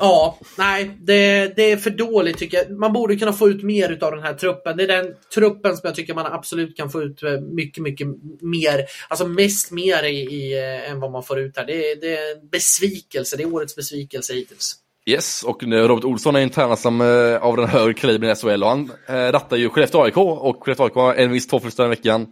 Ja, 0.00 0.38
nej, 0.58 0.96
det, 1.00 1.52
det 1.56 1.72
är 1.72 1.76
för 1.76 1.90
dåligt 1.90 2.38
tycker 2.38 2.56
jag. 2.56 2.70
Man 2.70 2.92
borde 2.92 3.16
kunna 3.16 3.32
få 3.32 3.48
ut 3.48 3.62
mer 3.62 4.04
av 4.04 4.12
den 4.12 4.22
här 4.22 4.34
truppen. 4.34 4.76
Det 4.76 4.82
är 4.82 5.02
den 5.02 5.14
truppen 5.34 5.76
som 5.76 5.86
jag 5.86 5.94
tycker 5.94 6.14
man 6.14 6.26
absolut 6.26 6.76
kan 6.76 6.90
få 6.90 7.02
ut 7.02 7.22
eh, 7.22 7.40
mycket, 7.40 7.82
mycket 7.82 8.08
mer. 8.40 8.84
Alltså 9.08 9.26
mest 9.26 9.70
mer 9.70 10.04
i, 10.04 10.20
i 10.20 10.58
eh, 10.58 10.90
än 10.90 11.00
vad 11.00 11.12
man 11.12 11.22
får 11.22 11.38
ut 11.38 11.56
här. 11.56 11.66
Det 11.66 11.90
är, 11.90 12.00
det 12.00 12.16
är 12.16 12.36
en 12.36 12.48
besvikelse. 12.48 13.36
Det 13.36 13.42
är 13.42 13.54
årets 13.54 13.76
besvikelse 13.76 14.34
hittills. 14.34 14.74
Yes, 15.06 15.42
och 15.42 15.64
eh, 15.64 15.68
Robert 15.68 16.04
Olsson 16.04 16.36
är 16.36 16.40
en 16.40 16.50
tränare 16.50 16.76
som 16.76 17.00
eh, 17.00 17.36
av 17.42 17.56
den 17.56 17.68
högre 17.68 17.94
kalibern 17.94 18.30
i 18.30 18.34
SHL 18.34 18.62
och 18.62 18.68
han 18.68 18.90
eh, 19.08 19.14
rattar 19.14 19.56
ju 19.56 19.68
Skellefteå 19.68 20.02
AIK 20.02 20.16
och 20.16 20.64
Skellefteå 20.64 20.84
AIK 20.84 20.94
har 20.94 21.14
en 21.14 21.32
viss 21.32 21.46
två 21.46 21.60
förluster 21.60 21.82
den 21.82 21.90
veckan. 21.90 22.26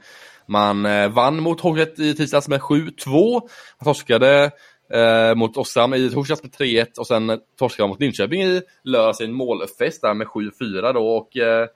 Man 0.46 0.86
eh, 0.86 1.08
vann 1.08 1.42
mot 1.42 1.60
Hockeyett 1.60 1.98
i 1.98 2.14
tisdags 2.14 2.48
med 2.48 2.60
7-2. 2.60 3.40
Man 3.80 3.94
torskade 3.94 4.50
eh, 4.92 5.34
mot 5.34 5.56
Oskarshamn 5.56 5.94
i 5.94 6.10
torsdags 6.10 6.42
med 6.42 6.52
3-1 6.52 6.98
och 6.98 7.06
sen 7.06 7.38
torskade 7.58 7.88
mot 7.88 8.00
Linköping 8.00 8.42
i 8.42 8.62
lördags 8.84 9.20
i 9.20 9.24
en 9.24 9.32
målfest 9.32 10.02
där 10.02 10.14
med 10.14 10.26
7-4 10.26 10.92
då 10.92 11.08
och 11.08 11.36
eh, 11.36 11.66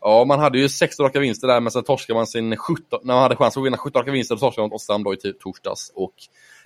Ja, 0.00 0.24
man 0.24 0.40
hade 0.40 0.58
ju 0.58 0.68
16 0.68 1.06
raka 1.06 1.20
vinster 1.20 1.48
där, 1.48 1.60
men 1.60 1.70
sen 1.70 1.84
torskade 1.84 2.16
man 2.16 2.26
sin 2.26 2.56
17, 2.56 3.00
när 3.02 3.14
man 3.14 3.22
hade 3.22 3.36
chans 3.36 3.56
att 3.56 3.64
vinna 3.64 3.76
17 3.76 4.00
raka 4.00 4.10
vinster, 4.10 4.34
då 4.34 4.38
torskade 4.38 4.62
man 4.62 4.68
mot 4.68 4.74
Oskarshamn 4.74 5.04
då 5.04 5.14
i 5.14 5.32
torsdags. 5.32 5.92
Och 5.94 6.14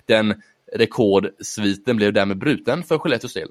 den 0.05 0.41
rekordsviten 0.73 1.97
blev 1.97 2.13
därmed 2.13 2.37
bruten 2.37 2.83
för 2.83 2.97
Skellefteås 2.97 3.33
del. 3.33 3.49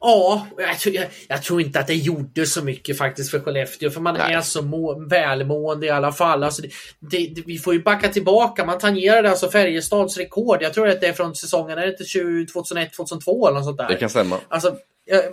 Ja, 0.00 0.46
jag, 0.56 0.94
jag, 0.94 1.06
jag, 1.28 1.42
tror 1.42 1.60
inte 1.60 1.80
att 1.80 1.86
det 1.86 1.94
gjorde 1.94 2.46
så 2.46 2.64
mycket 2.64 2.98
faktiskt 2.98 3.30
för 3.30 3.40
Skellefteå, 3.40 3.90
för 3.90 4.00
man 4.00 4.14
Nej. 4.14 4.34
är 4.34 4.40
så 4.40 4.62
må, 4.62 5.06
välmående 5.08 5.86
i 5.86 5.90
alla 5.90 6.12
fall. 6.12 6.44
Alltså 6.44 6.62
det, 7.00 7.26
det, 7.34 7.42
vi 7.46 7.58
får 7.58 7.74
ju 7.74 7.82
backa 7.82 8.08
tillbaka. 8.08 8.64
Man 8.64 8.78
tangerade 8.78 9.30
alltså 9.30 9.50
Färjestads 9.50 10.16
rekord. 10.16 10.62
Jag 10.62 10.74
tror 10.74 10.88
att 10.88 11.00
det 11.00 11.06
är 11.06 11.12
från 11.12 11.34
säsongen, 11.34 11.78
är 11.78 11.86
det 11.86 11.90
inte 11.90 12.04
2001-2002 12.04 13.48
eller 13.48 13.58
något 13.58 13.64
sånt 13.64 13.78
där? 13.78 13.88
Det 13.88 13.94
kan 13.94 14.10
stämma. 14.10 14.38
Alltså, 14.48 14.76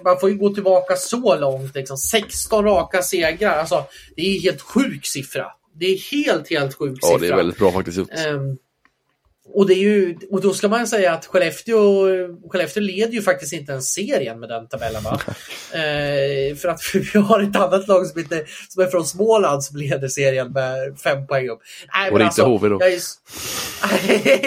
man 0.04 0.20
får 0.20 0.30
ju 0.30 0.38
gå 0.38 0.54
tillbaka 0.54 0.96
så 0.96 1.36
långt. 1.36 1.76
Liksom. 1.76 1.98
16 1.98 2.66
raka 2.66 3.02
segrar. 3.02 3.60
Alltså, 3.60 3.86
det 4.16 4.22
är 4.22 4.42
helt 4.42 4.62
sjuk 4.62 5.06
siffra. 5.06 5.46
Det 5.80 5.86
är 5.86 5.98
helt, 6.12 6.50
helt 6.50 6.76
sjuk 6.76 6.98
siffra. 7.04 7.10
Ja, 7.12 7.18
det 7.18 7.28
är 7.28 7.36
väldigt 7.36 7.58
bra 7.58 7.72
faktiskt 7.72 7.98
gjort. 7.98 8.10
Um, 8.28 8.58
och, 9.54 9.68
det 9.68 9.74
är 9.74 9.78
ju, 9.78 10.18
och 10.30 10.42
då 10.42 10.54
ska 10.54 10.68
man 10.68 10.88
säga 10.88 11.14
att 11.14 11.26
Skellefteå, 11.26 12.08
Skellefteå 12.50 12.84
leder 12.84 13.14
ju 13.14 13.22
faktiskt 13.22 13.54
inte 13.54 13.72
ens 13.72 13.94
serien 13.94 14.40
med 14.40 14.50
den 14.50 14.68
tabellen. 14.68 15.04
Va? 15.04 15.20
eh, 15.74 16.56
för 16.56 16.68
att 16.68 16.82
vi 17.14 17.20
har 17.20 17.44
ett 17.44 17.56
annat 17.56 17.88
lag 17.88 18.08
som, 18.08 18.20
inte, 18.20 18.46
som 18.70 18.84
är 18.84 18.88
från 18.88 19.06
Småland 19.06 19.64
som 19.64 19.78
leder 19.78 20.08
serien 20.08 20.52
med 20.52 21.00
fem 21.04 21.28
poäng 21.28 21.50
upp. 21.50 21.60
Nej, 21.94 22.12
och 22.12 22.18
det 22.18 22.24
är 22.24 22.26
alltså, 22.26 22.42
inte 22.42 22.52
HV 22.52 22.70
då? 22.70 22.80
Är, 22.86 23.00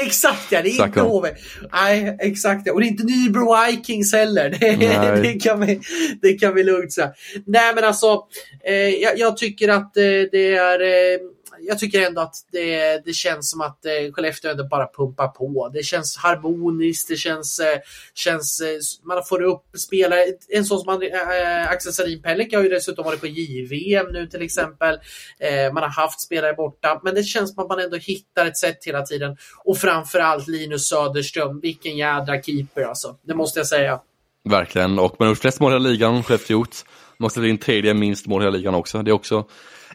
exakt 0.07 0.53
ja, 0.53 0.62
det 0.62 0.68
är 0.68 0.86
inte 0.86 1.01
HV. 1.01 1.28
Nej, 1.72 2.16
exakt 2.20 2.62
ja. 2.64 2.72
Och 2.72 2.80
det 2.80 2.86
är 2.86 2.88
inte 2.88 3.05
Nybro 3.05 3.57
Vikings 3.66 4.12
heller. 4.12 4.51
Det, 4.61 5.22
det, 5.22 5.40
kan, 5.40 5.61
vi, 5.61 5.80
det 6.22 6.32
kan 6.32 6.55
vi 6.55 6.64
lugnt 6.64 6.92
säga. 6.92 7.12
Nej 7.46 7.74
men 7.74 7.84
alltså, 7.84 8.22
eh, 8.64 8.74
jag, 8.74 9.18
jag, 9.18 9.36
tycker 9.36 9.68
att 9.68 9.96
eh, 9.96 10.03
det 10.32 10.55
är 10.55 10.80
eh, 10.80 11.20
jag 11.62 11.78
tycker 11.78 12.06
ändå 12.06 12.20
att 12.20 12.34
det, 12.52 13.02
det 13.04 13.12
känns 13.12 13.50
som 13.50 13.61
att 13.61 13.84
eh, 13.84 14.12
Skellefteå 14.12 14.50
ändå 14.50 14.64
bara 14.64 14.86
pumpar 14.86 15.28
på. 15.28 15.70
Det 15.72 15.82
känns 15.82 16.16
harmoniskt, 16.16 17.08
det 17.08 17.16
känns, 17.16 17.61
eh, 17.61 17.78
känns 18.14 18.61
eh, 18.61 19.06
man 19.06 19.24
får 19.24 19.42
upp 19.42 19.64
spelare. 19.78 20.24
En 20.48 20.64
sån 20.64 20.80
som 20.80 21.02
eh, 21.02 21.08
eh, 21.08 21.70
Axel 21.70 21.92
Sarin 21.92 22.22
Pellik 22.22 22.54
har 22.54 22.62
ju 22.62 22.68
dessutom 22.68 23.04
varit 23.04 23.20
på 23.20 23.26
JVM 23.26 24.12
nu 24.12 24.26
till 24.26 24.42
exempel. 24.42 24.94
Eh, 25.38 25.72
man 25.72 25.82
har 25.82 25.90
haft 25.90 26.20
spelare 26.20 26.54
borta, 26.54 27.00
men 27.04 27.14
det 27.14 27.22
känns 27.22 27.54
som 27.54 27.62
att 27.62 27.68
man 27.68 27.80
ändå 27.80 27.96
hittar 27.96 28.46
ett 28.46 28.58
sätt 28.58 28.84
hela 28.84 29.02
tiden. 29.02 29.36
Och 29.64 29.78
framförallt 29.78 30.48
Linus 30.48 30.88
Söderström, 30.88 31.61
vilken 31.61 31.96
jädra 31.96 32.42
keeper 32.42 32.82
alltså. 32.82 33.16
Det 33.22 33.34
måste 33.34 33.61
jag 33.61 33.66
säga. 33.66 34.00
Verkligen, 34.44 34.98
och 34.98 35.16
man 35.18 35.26
har 35.26 35.32
gjort 35.32 35.38
flest 35.38 35.61
mål 35.61 35.86
i 35.86 35.90
ligan, 35.90 36.22
Skellefteå 36.22 36.58
gjort. 36.58 36.76
Måste 37.18 37.40
bli 37.40 37.50
en 37.50 37.58
tredje 37.58 37.94
minst 37.94 38.26
mål 38.26 38.42
i 38.42 38.44
hela 38.44 38.56
ligan 38.56 38.74
också. 38.74 39.02
Det 39.02 39.11
är 39.11 39.12
också 39.12 39.44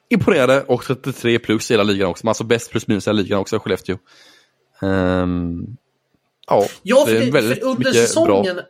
imponerade 0.10 0.62
och 0.62 0.84
33 0.84 1.40
plus 1.40 1.72
i 1.72 1.74
hela 1.74 1.84
ligan 1.84 2.10
också. 2.10 2.28
Alltså 2.28 2.44
bäst 2.44 2.72
plus 2.72 2.88
minus 2.88 3.08
i 3.08 3.10
hela 3.10 3.22
ligan 3.22 3.40
också, 3.40 3.60
Skellefteå. 3.60 3.98
Um, 4.82 5.78
ja, 6.48 6.66
ja, 6.84 7.06
det 7.08 7.18
är 7.18 7.32
väldigt 7.32 7.64
under 7.64 7.78
mycket 7.78 7.94
säsongen, 7.94 8.56
bra. 8.56 8.66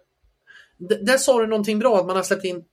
Där 0.78 1.18
sa 1.18 1.40
du 1.40 1.48
någonting 1.48 1.80
bra, 1.80 2.00
att 2.00 2.06
man 2.06 2.16
har 2.16 2.24
släppt 2.24 2.46
in 2.46 2.64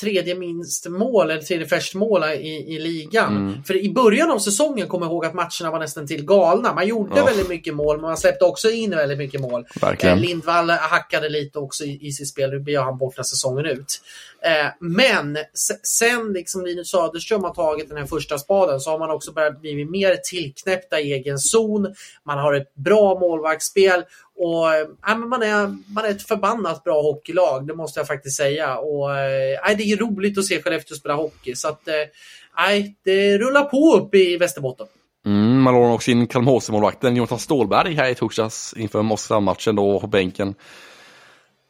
tredje 0.00 0.34
minst 0.34 0.88
mål 0.88 1.30
eller 1.30 1.42
tredje 1.42 1.66
färst 1.66 1.94
mål 1.94 2.24
i, 2.24 2.74
i 2.74 2.78
ligan. 2.78 3.36
Mm. 3.36 3.64
För 3.64 3.76
i 3.76 3.92
början 3.92 4.30
av 4.30 4.38
säsongen 4.38 4.88
kommer 4.88 5.06
jag 5.06 5.12
ihåg 5.12 5.24
att 5.24 5.34
matcherna 5.34 5.70
var 5.70 5.78
nästan 5.78 6.06
till 6.06 6.24
galna. 6.24 6.74
Man 6.74 6.86
gjorde 6.86 7.20
oh. 7.20 7.26
väldigt 7.26 7.48
mycket 7.48 7.74
mål, 7.74 7.96
men 7.96 8.02
man 8.02 8.16
släppte 8.16 8.44
också 8.44 8.70
in 8.70 8.90
väldigt 8.90 9.18
mycket 9.18 9.40
mål. 9.40 9.66
Eh, 9.98 10.16
Lindvall 10.16 10.70
hackade 10.70 11.28
lite 11.28 11.58
också 11.58 11.84
i, 11.84 12.06
i 12.06 12.12
sitt 12.12 12.28
spel, 12.28 12.50
nu 12.50 12.60
blir 12.60 12.78
han 12.78 12.98
borta 12.98 13.24
säsongen 13.24 13.66
ut. 13.66 14.00
Eh, 14.42 14.72
men 14.80 15.38
sen 15.82 16.32
liksom 16.32 16.64
Linus 16.64 16.90
Söderström 16.90 17.44
har 17.44 17.54
tagit 17.54 17.88
den 17.88 17.98
här 17.98 18.06
första 18.06 18.38
spaden 18.38 18.80
så 18.80 18.90
har 18.90 18.98
man 18.98 19.10
också 19.10 19.32
börjat 19.32 19.60
bli 19.60 19.84
mer 19.84 20.16
tillknäppta 20.16 21.00
i 21.00 21.12
egen 21.12 21.38
zon. 21.38 21.94
Man 22.24 22.38
har 22.38 22.54
ett 22.54 22.74
bra 22.74 23.18
målvaktsspel 23.20 24.04
och 24.38 24.74
äh, 24.74 25.18
man, 25.18 25.42
är, 25.42 25.76
man 25.94 26.04
är 26.04 26.10
ett 26.10 26.22
förbannat 26.22 26.84
bra 26.84 27.02
hockeylag, 27.02 27.66
det 27.66 27.74
måste 27.74 28.00
jag 28.00 28.06
faktiskt 28.06 28.36
säga. 28.36 28.76
Och, 28.76 29.10
äh, 29.10 29.76
det 29.76 29.82
är 29.82 29.96
roligt 29.96 30.38
att 30.38 30.44
se 30.44 30.62
Skellefteå 30.62 30.96
spela 30.96 31.14
hockey. 31.14 31.54
Så 31.54 31.68
att, 31.68 31.88
äh, 31.88 32.84
det 33.04 33.38
rullar 33.38 33.64
på 33.64 33.96
upp 33.96 34.14
i 34.14 34.36
Västerbotten. 34.36 34.86
Mm, 35.26 35.60
man 35.60 35.74
lånar 35.74 35.94
också 35.94 36.10
in 36.10 36.26
Kalmhose-målvakten 36.26 37.16
Jonathan 37.16 37.38
Stålberg 37.38 37.94
här 37.94 38.08
i 38.08 38.14
torsdags 38.14 38.74
inför 38.76 39.02
Moskva-matchen 39.02 39.76
då 39.76 40.00
på 40.00 40.06
bänken. 40.06 40.54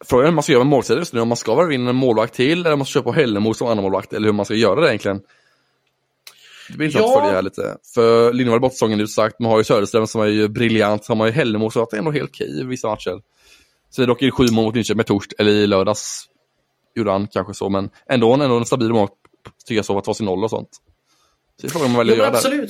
frågan 0.05 0.25
är 0.25 0.29
hur 0.29 0.35
man 0.35 0.43
ska 0.43 0.53
göra 0.53 0.65
med 0.65 0.71
målsidan 0.71 0.99
just 0.99 1.13
nu, 1.13 1.21
om 1.21 1.29
man 1.29 1.37
ska 1.37 1.55
vara 1.55 1.75
in 1.75 1.89
en 1.89 1.97
målvakt 1.97 2.35
till 2.35 2.61
eller 2.61 2.73
om 2.73 2.79
man 2.79 2.87
ska 2.87 2.99
köpa 2.99 3.11
Hällemo 3.11 3.55
som 3.55 3.69
andra 3.69 3.83
målvakt 3.83 4.13
eller 4.13 4.27
hur 4.27 4.33
man 4.33 4.45
ska 4.45 4.55
göra 4.55 4.81
det 4.81 4.89
egentligen. 4.89 5.21
Det 6.69 6.77
blir 6.77 6.87
intressant 6.87 7.11
Ja. 7.13 7.17
att 7.19 7.23
följa 7.25 7.35
här 7.35 7.43
lite. 7.43 7.77
För 7.95 8.33
Lindvall 8.33 8.57
är 8.57 8.61
borta 8.61 8.73
säsongen 8.73 9.01
ut 9.01 9.11
sagt, 9.11 9.41
man 9.41 9.51
har 9.51 9.59
ju 9.59 9.65
Söderström 9.65 10.07
som 10.07 10.21
är 10.21 10.27
ju 10.27 10.49
briljant, 10.49 11.05
så 11.05 11.11
har 11.11 11.17
man 11.17 11.27
ju 11.27 11.33
Hällemo 11.33 11.71
som 11.71 11.81
varit 11.81 11.93
ändå 11.93 12.11
helt 12.11 12.31
okej 12.31 12.61
i 12.61 12.65
vissa 12.65 12.89
matcher. 12.89 13.23
Så 13.91 14.01
det 14.01 14.05
är 14.05 14.07
dock 14.07 14.23
i 14.23 14.31
sju 14.31 14.47
mål 14.51 14.65
mot 14.65 14.75
Linköping 14.75 14.97
med 14.97 15.07
torsk, 15.07 15.33
eller 15.39 15.51
i 15.53 15.67
lördags 15.67 16.25
gjorde 16.95 17.11
han 17.11 17.27
kanske 17.29 17.55
så, 17.55 17.69
men 17.69 17.91
ändå, 18.11 18.33
ändå 18.33 18.57
en 18.57 18.65
stabil 18.67 18.89
mål 18.93 19.09
tycker 19.67 19.77
jag 19.79 19.85
så, 19.85 19.99
att 19.99 20.05
ta 20.05 20.15
sin 20.15 20.27
noll 20.27 20.45
och 20.45 20.51
sånt. 20.51 20.69
Så 20.73 21.63
det 21.63 21.69
är 21.69 21.71
frågan 21.71 21.87
om 21.87 21.93
man 21.93 21.99
väljer 21.99 22.17
Jo, 22.17 22.23
att 22.23 22.45
göra 22.45 22.51
där. 22.57 22.69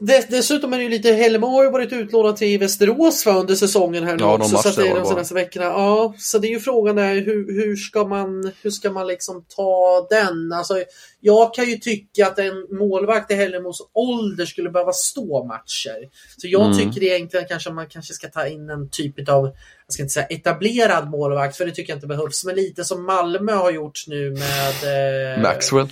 Dess, 0.00 0.26
dessutom 0.28 0.72
är 0.72 0.76
det 0.76 0.82
ju 0.84 0.90
lite, 0.90 1.12
Hellemo 1.12 1.46
har 1.46 1.64
ju 1.64 1.70
varit 1.70 1.92
utlånad 1.92 2.36
till 2.36 2.58
Västerås 2.60 3.26
va, 3.26 3.32
under 3.32 3.54
säsongen 3.54 4.04
här 4.04 4.16
nu 4.16 4.22
Ja, 4.22 4.34
också. 4.38 4.56
Så 4.56 4.68
att 4.68 4.76
det 4.76 4.88
är 4.88 4.94
de 4.94 5.06
senaste 5.06 5.34
veckorna. 5.34 5.64
Ja, 5.64 6.14
så 6.18 6.38
det 6.38 6.46
är 6.46 6.50
ju 6.50 6.60
frågan 6.60 6.96
där 6.96 7.14
hur, 7.14 7.52
hur 7.52 7.76
ska 7.76 8.04
man, 8.06 8.52
hur 8.62 8.70
ska 8.70 8.90
man 8.90 9.06
liksom 9.06 9.44
ta 9.56 10.06
den? 10.10 10.52
Alltså, 10.52 10.74
jag 11.20 11.54
kan 11.54 11.64
ju 11.64 11.76
tycka 11.76 12.26
att 12.26 12.38
en 12.38 12.66
målvakt 12.78 13.30
i 13.30 13.34
Hellemos 13.34 13.78
ålder 13.92 14.46
skulle 14.46 14.70
behöva 14.70 14.92
stå 14.92 15.44
matcher. 15.44 16.08
Så 16.36 16.48
jag 16.48 16.66
Mm. 16.66 16.78
tycker 16.78 17.06
egentligen 17.06 17.46
kanske 17.48 17.70
man 17.70 17.86
kanske 17.88 18.14
ska 18.14 18.28
ta 18.28 18.46
in 18.46 18.70
en 18.70 18.88
typ 18.90 19.28
av, 19.28 19.44
jag 19.86 19.92
ska 19.92 20.02
inte 20.02 20.12
säga 20.14 20.26
etablerad 20.26 21.10
målvakt, 21.10 21.56
för 21.56 21.66
det 21.66 21.70
tycker 21.72 21.92
jag 21.92 21.96
inte 21.96 22.06
behövs. 22.06 22.44
Men 22.44 22.54
lite 22.54 22.84
som 22.84 23.04
Malmö 23.06 23.52
har 23.52 23.70
gjort 23.70 24.04
nu 24.06 24.30
med... 24.30 25.34
Eh, 25.36 25.42
Maxwell, 25.42 25.88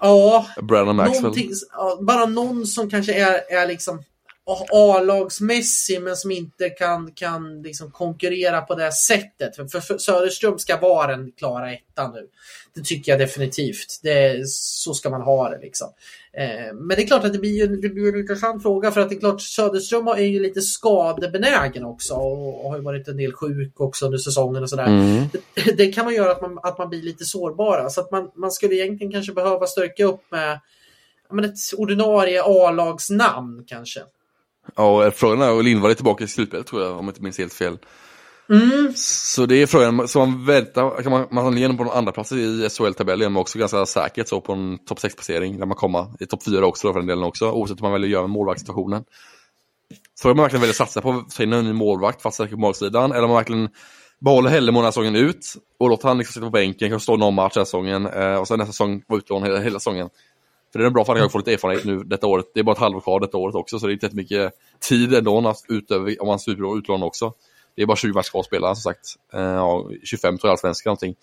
Ja, 0.00 0.46
Brandon 0.62 0.96
Maxwell. 0.96 1.32
Ja, 1.72 1.98
bara 2.00 2.26
någon 2.26 2.66
som 2.66 2.90
kanske 2.90 3.14
är, 3.14 3.52
är 3.52 3.66
liksom 3.66 4.04
A-lagsmässig 4.72 6.02
men 6.02 6.16
som 6.16 6.30
inte 6.30 6.70
kan, 6.70 7.12
kan 7.12 7.62
liksom 7.62 7.90
konkurrera 7.90 8.60
på 8.60 8.74
det 8.74 8.92
sättet. 8.92 9.56
För, 9.56 9.66
för, 9.66 9.80
för 9.80 9.98
Söderström 9.98 10.58
ska 10.58 10.80
vara 10.80 11.16
den 11.16 11.32
klara 11.32 11.72
ettan 11.72 12.12
nu. 12.12 12.26
Det 12.74 12.84
tycker 12.84 13.12
jag 13.12 13.18
definitivt. 13.18 14.00
Det, 14.02 14.48
så 14.48 14.94
ska 14.94 15.10
man 15.10 15.22
ha 15.22 15.48
det. 15.48 15.58
Liksom. 15.58 15.88
Eh, 16.36 16.74
men 16.74 16.88
det 16.96 17.02
är 17.02 17.06
klart 17.06 17.24
att 17.24 17.32
det 17.32 17.38
blir, 17.38 17.50
ju- 17.58 17.76
det 17.76 17.88
blir 17.88 18.08
en 18.14 18.20
intressant 18.20 18.62
fråga 18.62 18.90
för 18.90 19.00
att 19.00 19.08
det 19.08 19.14
är 19.14 19.20
klart 19.20 19.40
Söderström 19.40 20.08
är 20.08 20.16
ju 20.16 20.40
lite 20.40 20.60
skadebenägen 20.62 21.84
också 21.84 22.14
och, 22.14 22.70
har 22.70 22.76
ju 22.76 22.82
varit 22.82 23.08
en 23.08 23.16
del 23.16 23.32
sjuk 23.32 23.80
också 23.80 24.04
under 24.06 24.18
säsongen 24.18 24.62
och 24.62 24.70
sådär 24.70 24.86
Mm. 24.86 25.24
det 25.76 25.92
kan 25.92 26.04
man 26.04 26.14
göra 26.14 26.30
att 26.32 26.40
man, 26.42 26.58
att 26.62 26.78
man 26.78 26.88
blir 26.88 27.02
lite 27.02 27.24
sårbara. 27.24 27.90
Så 27.90 28.00
att 28.00 28.10
man, 28.10 28.30
man 28.36 28.50
skulle 28.52 28.74
egentligen 28.74 29.12
kanske 29.12 29.32
behöva 29.32 29.66
stärka 29.66 30.04
upp 30.04 30.20
med 30.30 30.60
men 31.30 31.44
ett 31.44 31.54
ordinarie 31.76 32.42
A-lagsnamn 32.44 33.64
kanske. 33.66 34.00
Ja, 34.76 35.06
och 35.06 35.14
frågan 35.14 35.42
är, 35.42 35.52
och 35.52 35.64
Lindvall 35.64 35.90
är 35.90 35.94
tillbaka 35.94 36.24
i 36.24 36.28
slutspelet 36.28 36.66
tror 36.66 36.82
jag, 36.82 36.90
om 36.98 37.04
jag 37.04 37.10
inte 37.10 37.22
minns 37.22 37.38
helt 37.38 37.52
fel. 37.52 37.78
Mm. 38.50 38.92
Så 38.96 39.46
det 39.46 39.62
är 39.62 39.66
frågan, 39.66 40.08
så 40.08 40.18
man 40.18 40.46
väntar, 40.46 41.02
kan 41.02 41.12
man, 41.12 41.26
man 41.30 41.58
igenom 41.58 41.76
på 41.76 41.84
någon 41.84 41.96
andra 41.96 42.12
plats 42.12 42.32
i 42.32 42.68
SHL-tabellen, 42.68 43.32
men 43.32 43.40
också 43.40 43.58
ganska 43.58 43.86
säkert 43.86 44.28
så 44.28 44.40
på 44.40 44.52
en 44.52 44.78
topp 44.78 44.98
6-placering, 44.98 45.58
där 45.58 45.66
man 45.66 45.76
kommer 45.76 46.06
i 46.20 46.26
topp 46.26 46.44
4 46.44 46.66
också 46.66 46.86
då 46.86 46.92
för 46.92 47.00
den 47.00 47.06
delen 47.06 47.24
också, 47.24 47.50
oavsett 47.50 47.78
hur 47.78 47.82
man 47.82 47.92
väljer 47.92 48.08
att 48.08 48.12
göra 48.12 48.22
med 48.22 48.30
målvaktssituationen. 48.30 49.04
Så 50.14 50.30
om 50.30 50.36
man 50.36 50.44
verkligen 50.44 50.60
väljer 50.60 50.72
att 50.72 50.76
satsa 50.76 51.00
på 51.00 51.10
att 51.10 51.30
ta 51.30 51.42
in 51.42 51.52
en 51.52 51.64
ny 51.64 51.72
målvakt 51.72 52.22
för 52.22 52.28
att 52.28 52.34
stärka 52.34 52.50
på 52.50 52.60
målsidan, 52.60 53.12
eller 53.12 53.22
om 53.22 53.28
man 53.28 53.36
verkligen 53.36 53.68
behåller 54.20 54.50
Hällemo 54.50 54.78
den 54.78 54.84
här 54.84 54.90
säsongen 54.90 55.16
ut 55.16 55.54
och 55.78 55.88
låter 55.88 56.08
han 56.08 56.18
liksom 56.18 56.32
sitta 56.32 56.46
på 56.46 56.50
bänken, 56.50 56.90
kanske 56.90 57.04
stå 57.04 57.16
någon 57.16 57.34
match 57.34 57.54
den 57.54 57.60
här 57.60 57.64
säsongen 57.64 58.06
eh, 58.06 58.34
och 58.34 58.48
sen 58.48 58.58
nästa 58.58 58.72
säsong 58.72 59.02
vara 59.06 59.18
utlånad 59.18 59.48
hela, 59.48 59.60
hela 59.60 59.78
säsongen. 59.78 60.08
För 60.72 60.78
det 60.78 60.86
är 60.86 60.90
bra 60.90 61.04
för 61.04 61.12
att 61.12 61.18
han 61.18 61.28
får 61.28 61.32
få 61.32 61.38
lite 61.38 61.52
erfarenhet 61.52 61.84
nu 61.84 61.98
detta 61.98 62.26
året. 62.26 62.46
Det 62.54 62.60
är 62.60 62.64
bara 62.64 62.72
ett 62.72 62.78
halvår 62.78 63.00
kvar 63.00 63.20
detta 63.20 63.36
året 63.36 63.54
också, 63.54 63.78
så 63.78 63.86
det 63.86 63.92
är 63.92 63.94
inte 63.94 64.06
jättemycket 64.06 64.52
tid 64.88 65.14
ändå 65.14 65.54
utöver, 65.68 66.22
om 66.22 66.28
han 66.28 66.38
super 66.38 66.78
utlån 66.78 67.02
också. 67.02 67.32
Det 67.76 67.82
är 67.82 67.86
bara 67.86 67.96
20 67.96 68.14
matcher 68.14 68.30
kvar 68.30 68.40
att 68.40 68.46
spela 68.46 68.74
som 68.74 68.82
sagt. 68.82 69.06
Eh, 69.32 69.40
ja, 69.40 69.90
25 70.04 70.38
tror 70.38 70.48
jag 70.48 70.52
allsvenskan 70.52 70.90
någonting. 70.90 71.14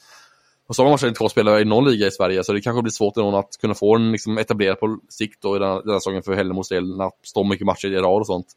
Och 0.67 0.75
så 0.75 0.83
har 0.83 0.89
man 0.89 0.97
kanske 0.97 1.17
kvar 1.17 1.25
att 1.25 1.31
spelare 1.31 1.61
i 1.61 1.65
någon 1.65 1.85
liga 1.85 2.07
i 2.07 2.11
Sverige, 2.11 2.43
så 2.43 2.53
det 2.53 2.61
kanske 2.61 2.81
blir 2.81 2.91
svårt 2.91 3.15
någon 3.15 3.35
att 3.35 3.57
kunna 3.61 3.73
få 3.73 3.95
en 3.95 4.11
liksom, 4.11 4.37
etablerad 4.37 4.79
på 4.79 4.99
sikt 5.09 5.41
då, 5.41 5.55
i 5.55 5.59
den, 5.59 5.69
den 5.69 5.89
här 5.89 5.99
säsongen 5.99 6.23
för 6.23 6.33
Hällemos 6.33 6.69
del, 6.69 6.97
när 6.97 7.05
det 7.05 7.11
står 7.23 7.43
mycket 7.43 7.65
matcher 7.65 7.87
i 7.87 7.97
rad 7.97 8.19
och 8.19 8.27
sånt. 8.27 8.47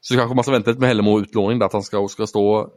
Så 0.00 0.14
kanske 0.14 0.34
man 0.34 0.44
ska 0.44 0.52
vänta 0.52 0.70
lite 0.70 0.80
med 0.80 0.88
Hällemo 0.88 1.20
utlåning 1.20 1.58
där, 1.58 1.66
att 1.66 1.72
han 1.72 1.82
ska, 1.82 2.08
ska 2.08 2.26
stå, 2.26 2.70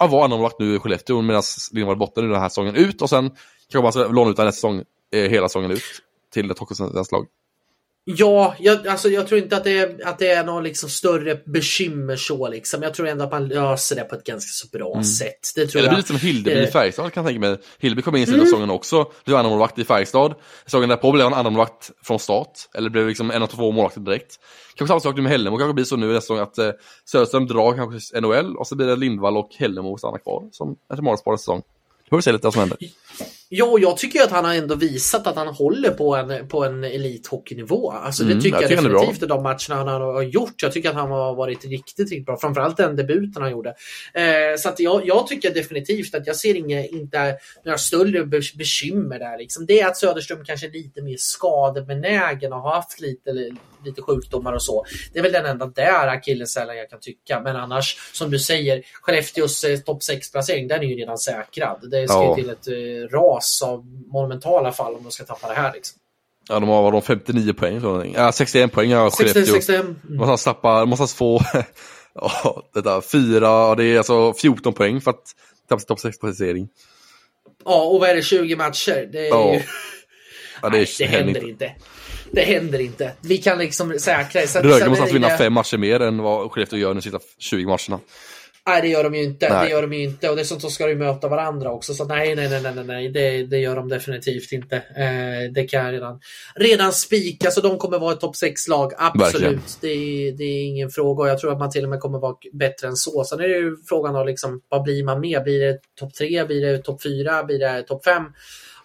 ja, 0.00 0.06
vara 0.06 0.24
annorlunda 0.24 0.56
nu 0.58 0.74
i 0.74 0.78
Skellefteå 0.78 1.22
medan 1.22 1.42
Lindvall 1.72 1.96
borta 1.96 2.20
nu 2.20 2.28
den 2.28 2.40
här 2.40 2.48
säsongen 2.48 2.74
ut 2.74 3.02
och 3.02 3.10
sen 3.10 3.30
kanske 3.70 3.82
man 3.82 3.92
ska 3.92 4.12
låna 4.12 4.30
ut 4.30 4.36
den 4.36 4.46
nästa 4.46 4.56
säsong, 4.56 4.82
eh, 5.12 5.30
hela 5.30 5.48
säsongen 5.48 5.70
ut 5.70 5.82
till 6.32 6.50
ett 6.50 6.58
hockeyssvenskt 6.58 7.12
lag. 7.12 7.26
Ja, 8.06 8.54
jag, 8.58 8.88
alltså, 8.88 9.08
jag 9.08 9.26
tror 9.26 9.40
inte 9.40 9.56
att 9.56 9.64
det 9.64 9.78
är, 9.78 10.06
att 10.06 10.18
det 10.18 10.28
är 10.28 10.44
någon 10.44 10.64
liksom 10.64 10.88
större 10.88 11.40
bekymmer 11.46 12.16
så. 12.16 12.48
Liksom. 12.48 12.82
Jag 12.82 12.94
tror 12.94 13.08
ändå 13.08 13.24
att 13.24 13.30
man 13.30 13.48
löser 13.48 13.96
det 13.96 14.04
på 14.04 14.14
ett 14.14 14.24
ganska 14.24 14.48
så 14.48 14.78
bra 14.78 15.02
sätt. 15.04 15.52
Det 15.54 15.66
tror 15.66 15.78
Eller 15.78 15.90
det 15.90 15.94
blir 15.94 15.96
lite 15.96 16.08
som 16.08 16.28
Hildeby 16.28 16.56
i 16.56 16.64
Eh. 16.64 16.70
Färjestad 16.70 17.12
kan 17.12 17.24
jag 17.24 17.30
tänka 17.32 17.40
mig. 17.40 17.58
Hildeby 17.78 18.02
kom 18.02 18.16
in 18.16 18.22
i 18.22 18.26
sista 18.26 18.44
säsongen 18.44 18.70
också. 18.70 19.10
Blev 19.24 19.44
målvakt 19.44 19.78
i 19.78 19.84
Färjestad. 19.84 20.34
Säsongen 20.64 20.88
därpå 20.88 21.12
blev 21.12 21.24
han 21.24 21.34
andra 21.34 21.50
målvakt 21.50 21.90
från 22.02 22.18
start. 22.18 22.52
Eller 22.74 22.90
blev 22.90 23.08
liksom 23.08 23.30
en 23.30 23.42
av 23.42 23.46
två 23.46 23.72
målvakter 23.72 24.00
direkt. 24.00 24.40
Kanske 24.74 24.90
samma 24.90 25.00
sak 25.00 25.16
nu 25.16 25.22
med 25.22 25.32
Hällemo. 25.32 25.58
Kanske 25.58 25.74
blir 25.74 25.84
så 25.84 25.96
nu 25.96 26.10
i 26.10 26.12
nästa 26.12 26.20
säsong 26.20 26.38
att 26.38 26.58
eh, 26.58 26.70
Söderström 27.04 27.46
drar 27.46 27.74
kanske 27.74 28.20
NHL 28.20 28.56
och 28.56 28.66
så 28.66 28.76
blir 28.76 28.86
det 28.86 28.96
Lindvall 28.96 29.36
och 29.36 29.50
Hällemo 29.58 29.98
stannar 29.98 30.18
kvar 30.18 30.48
som 30.52 30.76
ett 30.92 31.00
målvaktspar 31.00 31.32
nästa 31.32 31.42
säsong. 31.42 31.62
Får 32.10 32.16
vi 32.16 32.22
se 32.22 32.32
lite 32.32 32.46
vad 32.46 32.52
som 32.52 32.60
händer. 32.60 32.78
Ja, 33.56 33.78
jag 33.80 33.96
tycker 33.96 34.22
att 34.22 34.30
han 34.30 34.44
har 34.44 34.54
ändå 34.54 34.74
visat 34.74 35.26
att 35.26 35.36
han 35.36 35.48
håller 35.48 35.90
på 35.90 36.16
en, 36.16 36.48
på 36.48 36.64
en 36.64 36.84
elithockeynivå. 36.84 37.90
Alltså, 37.90 38.22
Mm, 38.22 38.36
det 38.36 38.42
tycker 38.42 38.56
jag 38.56 38.62
jag, 38.62 38.70
tycker 38.70 38.82
definitivt 38.90 39.22
i 39.22 39.26
de 39.26 39.42
matcherna 39.42 39.74
han 39.74 39.88
har 39.88 40.22
gjort. 40.22 40.62
Jag 40.62 40.72
tycker 40.72 40.88
att 40.88 40.94
han 40.94 41.10
har 41.10 41.34
varit 41.34 41.64
riktigt, 41.64 41.98
riktigt 41.98 42.26
bra. 42.26 42.36
Framförallt 42.36 42.76
den 42.76 42.96
debuten 42.96 43.42
han 43.42 43.50
gjorde. 43.50 43.68
Eh, 44.14 44.56
så 44.58 44.68
att 44.68 44.80
jag, 44.80 45.06
jag 45.06 45.26
tycker 45.26 45.54
definitivt 45.54 46.14
att 46.14 46.26
jag 46.26 46.36
ser 46.36 46.54
inga, 46.54 46.86
inte 46.86 47.36
några 47.64 47.78
större 47.78 48.24
be- 48.24 48.40
bekymmer 48.58 49.18
där. 49.18 49.38
Liksom. 49.38 49.66
Det 49.66 49.80
är 49.80 49.86
att 49.86 49.96
Söderström 49.96 50.44
kanske 50.44 50.66
är 50.66 50.70
lite 50.70 51.02
mer 51.02 51.16
skadebenägen 51.18 52.52
och 52.52 52.60
har 52.60 52.74
haft 52.74 53.00
lite, 53.00 53.30
lite 53.84 54.02
sjukdomar 54.02 54.52
och 54.52 54.62
så. 54.62 54.84
Det 55.12 55.18
är 55.18 55.22
väl 55.22 55.32
den 55.32 55.46
enda 55.46 55.66
där 55.66 56.08
akilleshälen 56.08 56.76
jag 56.76 56.90
kan 56.90 57.00
tycka. 57.00 57.40
Men 57.40 57.56
annars, 57.56 57.96
som 58.12 58.30
du 58.30 58.38
säger, 58.38 58.82
Skellefteås 59.02 59.64
eh, 59.64 59.78
topp 59.78 60.00
6-placering, 60.10 60.68
den 60.68 60.82
är 60.82 60.86
ju 60.86 60.94
redan 60.94 61.18
säkrad. 61.18 61.90
Det 61.90 62.08
ska 62.08 62.16
Ja. 62.16 62.36
ju 62.38 62.42
till 62.42 62.50
ett 62.52 62.68
eh, 62.68 63.16
ras 63.18 63.62
av 63.62 63.86
monumentala 64.12 64.72
fall 64.72 64.94
om 64.94 65.02
de 65.02 65.10
ska 65.12 65.24
tappa 65.24 65.48
det 65.48 65.54
här. 65.54 65.72
Liksom. 65.72 65.98
Ja, 66.48 66.60
de 66.60 66.68
har 66.68 66.82
vad 66.82 66.92
de 66.92 67.02
59 67.02 67.52
poäng. 67.52 68.12
Ja, 68.16 68.32
61 68.32 68.72
poäng 68.72 68.92
har 68.92 69.10
60, 69.10 69.24
Skellefteå. 69.32 69.54
65. 69.54 69.80
Mm. 69.86 69.96
Man 70.18 70.28
måste 70.28 70.50
tappa, 70.50 70.84
måste 70.84 71.16
få 71.16 71.40
ja, 72.14 72.62
detta, 72.74 73.02
fyra, 73.02 73.74
det 73.74 73.84
är 73.84 73.96
alltså 73.98 74.34
14 74.34 74.72
poäng 74.72 75.00
för 75.00 75.10
att 75.10 75.22
tappa 75.68 75.80
sin 75.80 75.86
topp 75.86 75.98
6-placering. 75.98 76.68
Ja, 77.64 77.82
och 77.84 78.00
vad 78.00 78.08
är 78.10 78.14
det, 78.14 78.22
20 78.22 78.56
matcher? 78.56 79.08
Det 79.12 79.18
är 79.26 79.28
Ja. 79.28 79.54
ju... 79.54 79.60
Ja, 80.62 80.68
det, 80.68 80.76
Nej, 80.78 80.86
det 80.98 81.04
händer 81.04 81.48
inte. 81.48 81.72
Det 82.34 82.42
händer 82.42 82.80
inte. 82.80 83.12
Vi 83.20 83.38
kan 83.38 83.58
liksom 83.58 83.98
säkra 83.98 84.46
så, 84.46 84.58
Rögle 84.58 84.88
måste 84.88 85.12
vinna 85.12 85.38
fem 85.38 85.52
matcher 85.52 85.76
mer 85.76 86.00
än 86.00 86.18
vad 86.18 86.52
Skellefteå 86.52 86.78
gör 86.78 86.94
de 86.94 87.02
sista 87.02 87.18
20 87.38 87.66
matcherna. 87.66 88.00
Nej, 88.66 88.82
det 88.82 88.88
gör 88.88 89.04
de 89.04 89.14
ju 89.14 89.22
inte. 89.22 89.48
Nej. 89.48 89.64
Det 89.64 89.70
gör 89.70 89.82
de 89.82 89.92
ju 89.92 90.02
inte. 90.02 90.30
Och 90.30 90.36
dessutom 90.36 90.70
ska 90.70 90.84
de 90.84 90.90
ju 90.90 90.98
möta 90.98 91.28
varandra 91.28 91.70
också. 91.72 91.94
Så 91.94 92.04
nej, 92.04 92.34
nej, 92.34 92.48
nej, 92.48 92.74
nej, 92.74 92.84
nej. 92.84 93.08
Det, 93.08 93.46
det 93.46 93.58
gör 93.58 93.76
de 93.76 93.88
definitivt 93.88 94.52
inte. 94.52 94.76
Eh, 94.76 95.52
det 95.54 95.64
kan 95.64 95.84
jag 95.84 95.92
redan, 95.92 96.20
redan 96.54 96.92
spika. 96.92 97.50
Så 97.50 97.60
de 97.60 97.78
kommer 97.78 97.98
vara 97.98 98.12
ett 98.12 98.20
topp 98.20 98.34
6-lag. 98.34 98.92
Absolut. 98.98 99.78
Det 99.80 99.88
är, 99.88 100.32
det 100.32 100.44
är 100.44 100.64
ingen 100.64 100.90
fråga. 100.90 101.22
Och 101.22 101.28
jag 101.28 101.38
tror 101.38 101.52
att 101.52 101.58
man 101.58 101.70
till 101.70 101.84
och 101.84 101.90
med 101.90 102.00
kommer 102.00 102.18
vara 102.18 102.36
bättre 102.52 102.88
än 102.88 102.96
så. 102.96 103.24
Sen 103.24 103.40
är 103.40 103.48
det 103.48 103.58
ju 103.58 103.76
frågan 103.88 104.16
om 104.16 104.26
liksom, 104.26 104.60
vad 104.68 104.82
blir 104.82 105.04
man 105.04 105.20
med? 105.20 105.42
Blir 105.42 105.60
det 105.60 105.78
topp 106.00 106.14
3? 106.14 106.44
Blir 106.44 106.66
det 106.66 106.78
topp 106.78 107.02
4? 107.02 107.44
Blir 107.44 107.58
det 107.58 107.82
topp 107.82 108.04
5? 108.04 108.22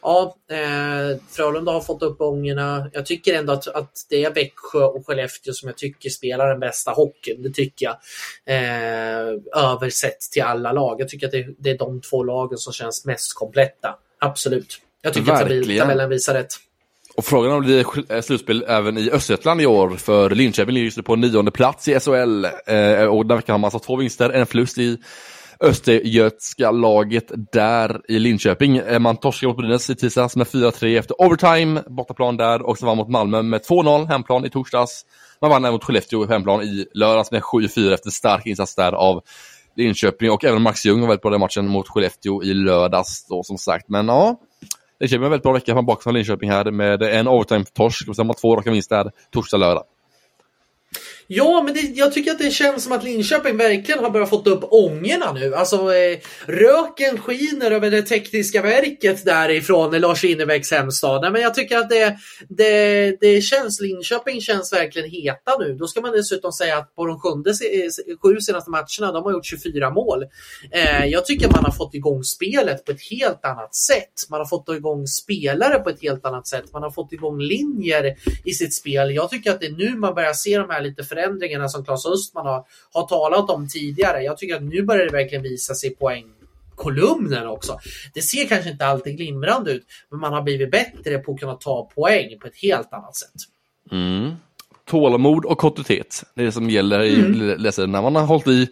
Ja, 0.01 0.35
eh, 0.51 1.17
Frölunda 1.30 1.71
har 1.71 1.81
fått 1.81 2.03
upp 2.03 2.21
ångorna. 2.21 2.89
Jag 2.93 3.05
tycker 3.05 3.34
ändå 3.34 3.53
att, 3.53 3.67
att 3.67 4.05
det 4.09 4.23
är 4.26 4.34
Växjö 4.34 4.84
och 4.84 5.07
Skellefteå 5.07 5.53
som 5.53 5.67
jag 5.67 5.77
tycker 5.77 6.09
spelar 6.09 6.49
den 6.49 6.59
bästa 6.59 6.91
hockeyn. 6.91 7.43
Det 7.43 7.49
tycker 7.49 7.85
jag. 7.85 7.95
Eh, 8.45 9.27
översett 9.55 10.19
till 10.31 10.43
alla 10.43 10.71
lag. 10.71 11.01
Jag 11.01 11.09
tycker 11.09 11.26
att 11.26 11.31
det, 11.31 11.47
det 11.57 11.69
är 11.69 11.77
de 11.77 12.01
två 12.01 12.23
lagen 12.23 12.57
som 12.57 12.73
känns 12.73 13.05
mest 13.05 13.34
kompletta. 13.34 13.95
Absolut. 14.19 14.81
Jag 15.01 15.13
tycker 15.13 15.31
att 15.31 15.39
tabell, 15.39 15.57
Verkligen. 15.57 15.81
tabellen 15.81 16.09
visar 16.09 16.34
rätt. 16.34 16.55
Och 17.15 17.26
frågan 17.26 17.51
om 17.51 17.67
det 17.67 17.85
blir 17.93 18.15
eh, 18.15 18.21
slutspel 18.21 18.65
även 18.67 18.97
i 18.97 19.11
Östergötland 19.11 19.61
i 19.61 19.65
år, 19.65 19.89
för 19.89 20.30
Linköping 20.30 20.73
ligger 20.73 20.85
just 20.85 20.97
nu 20.97 21.03
på 21.03 21.15
nionde 21.15 21.51
plats 21.51 21.88
i 21.88 21.99
SHL. 21.99 22.45
Eh, 22.45 23.03
och 23.03 23.26
den 23.26 23.38
veckan 23.38 23.53
har 23.53 23.57
man 23.57 23.65
alltså 23.65 23.80
två 23.80 23.95
vinster, 23.95 24.30
en 24.30 24.45
förlust 24.45 24.77
i 24.77 24.97
Östergötska 25.64 26.72
laget 26.72 27.31
där 27.52 28.02
i 28.07 28.19
Linköping. 28.19 28.77
Eh, 28.77 28.99
man 28.99 29.18
torskade 29.18 29.48
mot 29.48 29.57
Brynäs 29.57 29.90
i 29.90 29.95
tisdags 29.95 30.36
med 30.36 30.48
4-3 30.48 30.99
efter 30.99 31.22
overtime, 31.22 31.84
bortaplan 31.88 32.38
där, 32.38 32.61
och 32.61 32.77
så 32.77 32.86
vann 32.86 32.98
mot 32.98 33.10
Malmö 33.10 33.41
med 33.41 33.61
2-0 33.61 34.07
hemplan 34.07 34.45
i 34.45 34.49
torsdags. 34.49 35.06
Man 35.41 35.49
vann 35.52 35.65
även 35.65 35.73
mot 35.73 35.84
Skellefteå 35.84 36.26
hemplan 36.26 36.61
i 36.61 36.86
lördags 36.94 37.31
med 37.31 37.41
7-4 37.41 37.94
efter 37.94 38.10
stark 38.10 38.45
insats 38.45 38.76
där 38.76 38.91
av 38.91 39.22
Linköping 39.76 40.31
och 40.31 40.45
även 40.45 40.61
Max 40.61 40.86
Ljung 40.86 41.02
var 41.02 41.07
väldigt 41.07 41.22
bra 41.22 41.31
den 41.31 41.40
matchen 41.40 41.68
mot 41.68 41.88
Skellefteå 41.88 42.44
i 42.44 42.53
lördags 42.53 43.26
då 43.30 43.44
som 43.44 43.57
sagt. 43.57 43.90
Men 43.90 44.07
ja, 44.07 44.40
Linköping 44.99 45.19
har 45.19 45.26
en 45.26 45.31
väldigt 45.31 45.44
bra 45.44 45.53
vecka 45.53 45.73
från 45.73 45.86
bak 45.86 46.06
Linköping 46.06 46.52
här 46.52 46.72
med 46.72 47.03
en 47.03 47.27
overtime-torsk 47.27 48.10
och 48.10 48.15
sen 48.15 48.23
har 48.23 48.27
man 48.27 48.36
två 48.36 48.56
raka 48.56 48.72
vinster 48.72 49.11
torsdag, 49.31 49.57
lördag. 49.57 49.84
Ja, 51.31 51.64
men 51.65 51.73
det, 51.73 51.80
jag 51.80 52.14
tycker 52.14 52.31
att 52.31 52.39
det 52.39 52.51
känns 52.51 52.84
som 52.84 52.91
att 52.91 53.03
Linköping 53.03 53.57
verkligen 53.57 54.03
har 54.03 54.10
börjat 54.10 54.30
fått 54.30 54.47
upp 54.47 54.64
ångorna 54.64 55.34
nu. 55.34 55.56
Alltså 55.56 55.93
eh, 55.93 56.19
röken 56.45 57.18
skiner 57.18 57.72
över 57.72 57.91
det 57.91 58.01
tekniska 58.01 58.61
verket 58.61 59.26
därifrån 59.26 59.91
Lars 59.91 60.23
Winnerbäcks 60.23 60.72
hemstad. 60.72 61.22
Nej, 61.22 61.31
men 61.31 61.41
jag 61.41 61.53
tycker 61.53 61.77
att 61.77 61.89
det, 61.89 62.18
det, 62.49 63.18
det 63.22 63.41
känns, 63.41 63.81
Linköping 63.81 64.41
känns 64.41 64.73
verkligen 64.73 65.10
heta 65.10 65.57
nu. 65.60 65.73
Då 65.73 65.88
ska 65.88 66.01
man 66.01 66.11
dessutom 66.11 66.51
säga 66.51 66.77
att 66.77 66.95
på 66.95 67.06
de 67.06 67.19
sjunde, 67.19 67.53
sju 68.22 68.39
senaste 68.41 68.72
matcherna, 68.72 69.11
de 69.14 69.23
har 69.23 69.31
gjort 69.31 69.45
24 69.45 69.89
mål. 69.89 70.23
Eh, 70.72 71.06
jag 71.06 71.26
tycker 71.26 71.47
man 71.47 71.65
har 71.65 71.72
fått 71.72 71.93
igång 71.93 72.23
spelet 72.23 72.85
på 72.85 72.91
ett 72.91 73.10
helt 73.11 73.45
annat 73.45 73.76
sätt. 73.76 74.14
Man 74.30 74.39
har 74.39 74.45
fått 74.45 74.69
igång 74.69 75.07
spelare 75.07 75.80
på 75.80 75.89
ett 75.89 76.01
helt 76.01 76.26
annat 76.26 76.47
sätt. 76.47 76.73
Man 76.73 76.84
har 76.84 76.91
fått 76.91 77.14
igång 77.14 77.39
linjer 77.39 78.15
i 78.45 78.53
sitt 78.53 78.73
spel. 78.73 79.15
Jag 79.15 79.30
tycker 79.30 79.51
att 79.51 79.60
det 79.60 79.65
är 79.65 79.72
nu 79.72 79.95
man 79.95 80.15
börjar 80.15 80.34
se 80.34 80.57
de 80.57 80.69
här 80.69 80.81
lite 80.81 81.03
förändringarna 81.03 81.18
som 81.69 81.85
Claes 81.85 82.05
Östman 82.05 82.45
har, 82.45 82.65
har 82.93 83.07
talat 83.07 83.49
om 83.49 83.67
tidigare. 83.67 84.21
Jag 84.21 84.37
tycker 84.37 84.55
att 84.55 84.63
nu 84.63 84.83
börjar 84.83 85.05
det 85.05 85.11
verkligen 85.11 85.43
visa 85.43 85.73
sig 85.73 85.95
poäng 85.95 86.25
kolumnen 86.79 87.47
också. 87.47 87.79
Det 88.13 88.21
ser 88.21 88.47
kanske 88.47 88.69
inte 88.69 88.85
alltid 88.85 89.17
glimrande 89.17 89.71
ut, 89.71 89.85
men 90.11 90.19
man 90.19 90.33
har 90.33 90.41
blivit 90.41 90.71
bättre 90.71 91.17
på 91.17 91.31
att 91.31 91.39
kunna 91.39 91.53
ta 91.53 91.89
poäng 91.95 92.39
på 92.39 92.47
ett 92.47 92.57
helt 92.61 92.93
annat 92.93 93.15
sätt. 93.15 93.35
Mm. 93.91 94.31
Tålamod 94.85 95.45
och 95.45 95.57
kontinuitet, 95.57 96.23
det 96.35 96.41
är 96.41 96.45
det 96.45 96.51
som 96.51 96.69
gäller 96.69 97.03
i 97.03 97.15
mm. 97.15 97.91
när 97.91 98.01
man 98.01 98.15
har 98.15 98.25
hållit 98.25 98.47
i 98.47 98.67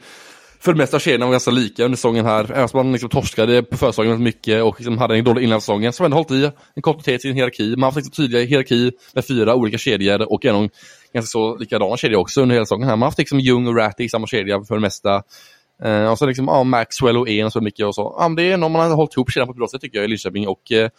för 0.60 0.74
det 0.74 0.78
mesta 0.78 1.00
kedjorna 1.00 1.26
var 1.26 1.32
ganska 1.32 1.52
lika 1.52 1.86
under 1.86 1.96
säsongen 1.96 2.26
här. 2.26 2.52
Även 2.52 2.64
om 2.64 2.70
man 2.74 2.92
liksom 2.92 3.10
torskade 3.10 3.64
på 3.64 3.78
försäsongen 3.78 4.12
väldigt 4.12 4.24
mycket 4.36 4.64
och 4.64 4.80
liksom 4.80 4.98
hade 4.98 5.18
en 5.18 5.24
dålig 5.24 5.44
innan 5.44 5.62
så 5.62 5.74
har 5.74 6.02
man 6.02 6.14
hållit 6.14 6.32
i 6.32 6.52
en 6.76 6.82
kontinuitet 6.82 7.20
i 7.20 7.22
sin 7.22 7.36
hierarki. 7.36 7.70
Man 7.70 7.84
har 7.84 7.88
haft 7.88 7.98
liksom 7.98 8.12
tydliga 8.12 8.44
hierarki 8.44 8.92
med 9.14 9.26
fyra 9.26 9.56
olika 9.56 9.78
kedjor 9.78 10.34
och 10.34 10.46
en 10.46 10.70
ganska 11.14 11.28
så 11.28 11.58
likadana 11.58 11.98
kedjor 11.98 12.20
också 12.20 12.42
under 12.42 12.56
hela 12.56 12.66
säsongen. 12.66 12.88
Här. 12.88 12.96
Man 12.96 13.02
har 13.02 13.08
haft 13.08 13.18
liksom 13.18 13.40
Jung 13.40 13.68
och 13.68 13.76
Ratty 13.76 14.04
i 14.04 14.10
samma 14.10 14.28
kedja 14.28 14.64
för 14.64 14.76
det 14.76 14.82
mesta. 14.82 15.24
Eh, 15.84 16.12
och 16.12 16.18
så 16.18 16.26
liksom 16.26 16.46
ja, 16.48 16.64
Maxwell 16.64 17.18
och 17.18 17.30
En 17.30 17.46
och 17.46 17.52
så 17.52 17.62
mycket 17.62 17.86
och 17.86 17.96
så. 17.96 18.16
Ja, 18.20 18.30
det 18.30 18.52
är 18.52 18.58
någon 18.58 18.72
man 18.72 18.90
har 18.90 18.96
hållit 18.96 19.14
ihop 19.14 19.32
kedjan 19.32 19.48
på 19.48 19.52
ett 19.52 19.58
bra 19.58 19.68
sätt 19.68 19.82
tycker 19.82 19.98
jag 19.98 20.06
i 20.06 20.08
Linköping 20.08 20.48
och 20.48 20.72
eh, 20.72 20.90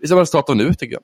vi 0.00 0.08
ser 0.08 0.14
vad 0.14 0.22
resultatet 0.22 0.56
nu 0.56 0.74
tycker 0.74 0.92
jag. 0.94 1.02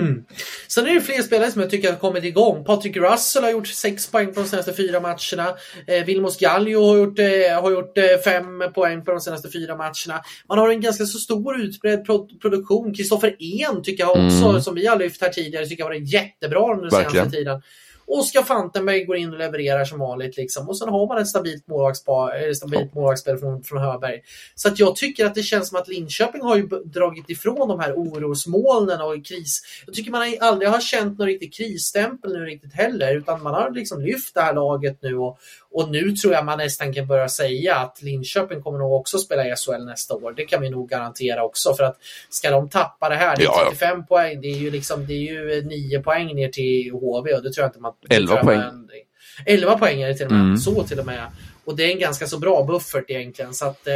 Mm. 0.00 0.24
Sen 0.68 0.86
är 0.86 0.94
det 0.94 1.00
fler 1.00 1.22
spelare 1.22 1.50
som 1.50 1.60
jag 1.60 1.70
tycker 1.70 1.90
har 1.90 1.98
kommit 1.98 2.24
igång. 2.24 2.64
Patrik 2.64 2.96
Russell 2.96 3.42
har 3.42 3.50
gjort 3.50 3.66
6 3.66 4.10
poäng 4.10 4.34
på 4.34 4.40
de 4.40 4.46
senaste 4.46 4.74
fyra 4.74 5.00
matcherna. 5.00 5.56
Eh, 5.86 6.04
Vilmos 6.04 6.38
Gallio 6.38 6.84
har 6.86 6.96
gjort, 6.96 7.18
eh, 7.18 7.62
har 7.62 7.70
gjort 7.70 7.98
5 8.24 8.62
eh, 8.62 8.68
poäng 8.68 9.04
på 9.04 9.10
de 9.10 9.20
senaste 9.20 9.50
fyra 9.50 9.76
matcherna. 9.76 10.22
Man 10.48 10.58
har 10.58 10.68
en 10.68 10.80
ganska 10.80 11.06
så 11.06 11.18
stor 11.18 11.60
utbredd 11.60 12.04
pro 12.04 12.28
produktion. 12.42 12.94
Kristoffer 12.94 13.36
En 13.38 13.82
tycker 13.82 14.04
jag 14.04 14.10
också, 14.10 14.48
mm. 14.48 14.62
som 14.62 14.74
vi 14.74 14.86
har 14.86 14.96
lyft 14.96 15.22
här 15.22 15.28
tidigare, 15.28 15.66
tycker 15.66 15.82
jag 15.82 15.86
har 15.86 15.94
varit 15.94 16.12
jättebra 16.12 16.72
under 16.74 16.90
den 16.90 16.90
senaste 16.90 17.30
tiden. 17.36 17.62
Oskar 18.08 18.42
Fantenberg 18.42 19.04
går 19.04 19.16
in 19.16 19.32
och 19.32 19.38
levererar 19.38 19.84
som 19.84 19.98
vanligt. 19.98 20.36
Liksom. 20.36 20.68
Och 20.68 20.78
sen 20.78 20.88
har 20.88 21.06
man 21.06 21.18
ett 21.18 21.28
stabilt, 21.28 21.66
målvaktspar, 21.66 22.52
stabilt 22.52 22.94
målvaktsspel 22.94 23.38
från, 23.38 23.62
från 23.62 23.78
Höberg. 23.78 24.20
Så 24.54 24.68
att 24.68 24.78
jag 24.78 24.96
tycker 24.96 25.26
att 25.26 25.34
det 25.34 25.42
känns 25.42 25.68
som 25.68 25.78
att 25.78 25.88
Linköping 25.88 26.42
har 26.42 26.56
ju 26.56 26.66
dragit 26.84 27.30
ifrån 27.30 27.68
de 27.68 27.80
här 27.80 27.92
orosmolnen 27.92 29.00
och 29.00 29.26
kris. 29.26 29.60
Jag 29.86 29.94
tycker 29.94 30.10
man 30.10 30.36
aldrig 30.40 30.70
har 30.70 30.80
känt 30.80 31.18
någon 31.18 31.26
riktig 31.26 31.54
krisstämpel 31.54 32.32
nu 32.32 32.44
riktigt 32.44 32.72
heller. 32.72 33.16
Utan 33.16 33.42
man 33.42 33.54
har 33.54 33.70
liksom 33.70 34.02
lyft 34.02 34.34
det 34.34 34.40
här 34.40 34.54
laget 34.54 35.02
nu 35.02 35.16
och, 35.16 35.38
och 35.70 35.90
nu 35.90 36.12
tror 36.12 36.34
jag 36.34 36.44
man 36.44 36.58
nästan 36.58 36.94
kan 36.94 37.06
börja 37.06 37.28
säga 37.28 37.76
att 37.76 38.02
Linköping 38.02 38.62
kommer 38.62 38.78
nog 38.78 38.92
också 38.92 39.18
spela 39.18 39.46
i 39.46 39.56
SHL 39.56 39.84
nästa 39.84 40.14
år. 40.14 40.32
Det 40.32 40.44
kan 40.44 40.62
vi 40.62 40.70
nog 40.70 40.88
garantera 40.88 41.44
också. 41.44 41.74
För 41.74 41.84
att 41.84 41.96
ska 42.28 42.50
de 42.50 42.68
tappa 42.68 43.08
det 43.08 43.14
här, 43.14 43.36
det 43.36 43.44
är 43.44 43.64
35 43.64 43.88
ja, 43.88 43.96
ja. 43.96 44.02
poäng, 44.08 44.40
det 44.40 44.48
är 44.48 44.56
ju 44.56 44.70
liksom, 44.70 45.06
det 45.06 45.12
är 45.12 45.32
ju 45.32 45.62
9 45.62 46.02
poäng 46.02 46.34
ner 46.34 46.48
till 46.48 46.90
HV 46.90 47.34
och 47.34 47.42
det 47.42 47.52
tror 47.52 47.62
jag 47.62 47.68
inte 47.68 47.80
man... 47.80 47.92
11 48.08 48.36
poäng. 48.36 48.58
Man, 48.58 48.88
11 49.46 49.78
poäng 49.78 50.02
är 50.02 50.08
det 50.08 50.14
till 50.14 50.26
och 50.26 50.32
med, 50.32 50.40
mm. 50.40 50.56
så 50.56 50.82
till 50.82 50.98
och 50.98 51.06
med. 51.06 51.26
Och 51.64 51.76
det 51.76 51.84
är 51.84 51.92
en 51.92 51.98
ganska 51.98 52.26
så 52.26 52.38
bra 52.38 52.64
buffert 52.64 53.04
egentligen. 53.08 53.54
Så 53.54 53.66
att, 53.66 53.86
eh, 53.86 53.94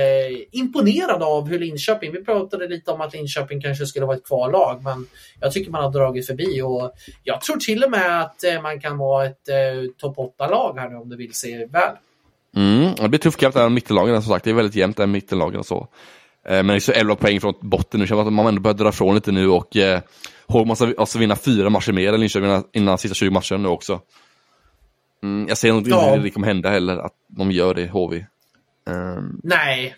imponerad 0.51 1.23
av 1.23 1.49
hur 1.49 1.59
Linköping, 1.59 2.13
vi 2.13 2.25
pratade 2.25 2.69
lite 2.69 2.91
om 2.91 3.01
att 3.01 3.13
Linköping 3.13 3.61
kanske 3.61 3.87
skulle 3.87 4.07
vara 4.07 4.17
ett 4.17 4.27
kvallag, 4.27 4.83
men 4.83 5.07
jag 5.41 5.53
tycker 5.53 5.71
man 5.71 5.85
har 5.85 5.91
dragit 5.91 6.27
förbi 6.27 6.63
och 6.63 6.93
jag 7.25 7.41
tror 7.41 7.57
till 7.57 7.85
och 7.85 7.91
med 7.91 8.21
att 8.21 8.45
eh, 8.45 8.63
man 8.63 8.81
kan 8.81 8.99
vara 8.99 9.27
ett 9.27 9.49
eh, 9.49 9.91
topp 9.99 10.17
8-lag 10.17 10.79
här 10.79 10.89
nu 10.89 10.97
om 10.97 11.09
du 11.09 11.17
vill 11.17 11.35
se 11.35 11.67
väl. 11.67 11.97
Mm, 12.57 12.95
det 12.95 13.09
blir 13.09 13.19
tufft 13.19 13.41
kamp 13.41 13.55
där 13.55 13.69
mittenlagen 13.69 14.23
som 14.23 14.33
sagt, 14.33 14.45
det 14.45 14.51
är 14.51 14.55
väldigt 14.55 14.77
jämnt 14.77 14.97
där 14.97 15.07
mittenlagen 15.07 15.59
och 15.59 15.67
så. 15.67 15.89
Eh, 16.49 16.55
men 16.55 16.67
det 16.67 16.75
är 16.75 16.81
så 16.81 16.93
11 16.93 17.15
poäng 17.17 17.41
från 17.41 17.55
botten 17.61 18.01
nu, 18.01 18.07
känns 18.07 18.27
att 18.27 18.33
man 18.33 18.47
ändå 18.47 18.61
börjar 18.61 18.75
dra 18.75 18.89
ifrån 18.89 19.15
lite 19.15 19.33
nu 19.33 19.49
och 19.49 19.77
Håll 20.53 20.67
måste 20.67 20.95
alltså 20.99 21.19
vinna 21.19 21.37
fyra 21.37 21.71
matcher 21.71 21.93
mer 21.93 22.13
än 22.13 22.21
Linköping 22.21 22.65
innan 22.73 22.99
sista 22.99 23.15
20 23.15 23.31
matcherna 23.31 23.63
nu 23.63 23.69
också. 23.69 24.01
Mm, 25.23 25.49
jag 25.49 25.59
ser 25.59 25.69
nog 25.69 25.79
inte 25.79 25.97
att 25.97 26.23
det 26.23 26.31
kommer 26.31 26.47
hända 26.47 26.71
heller, 26.71 26.97
att 26.97 27.15
de 27.29 27.51
gör 27.51 27.75
det, 27.75 27.87
HV. 27.87 28.17
Um, 28.17 28.95
ehm, 28.95 29.41
Nej. 29.43 29.97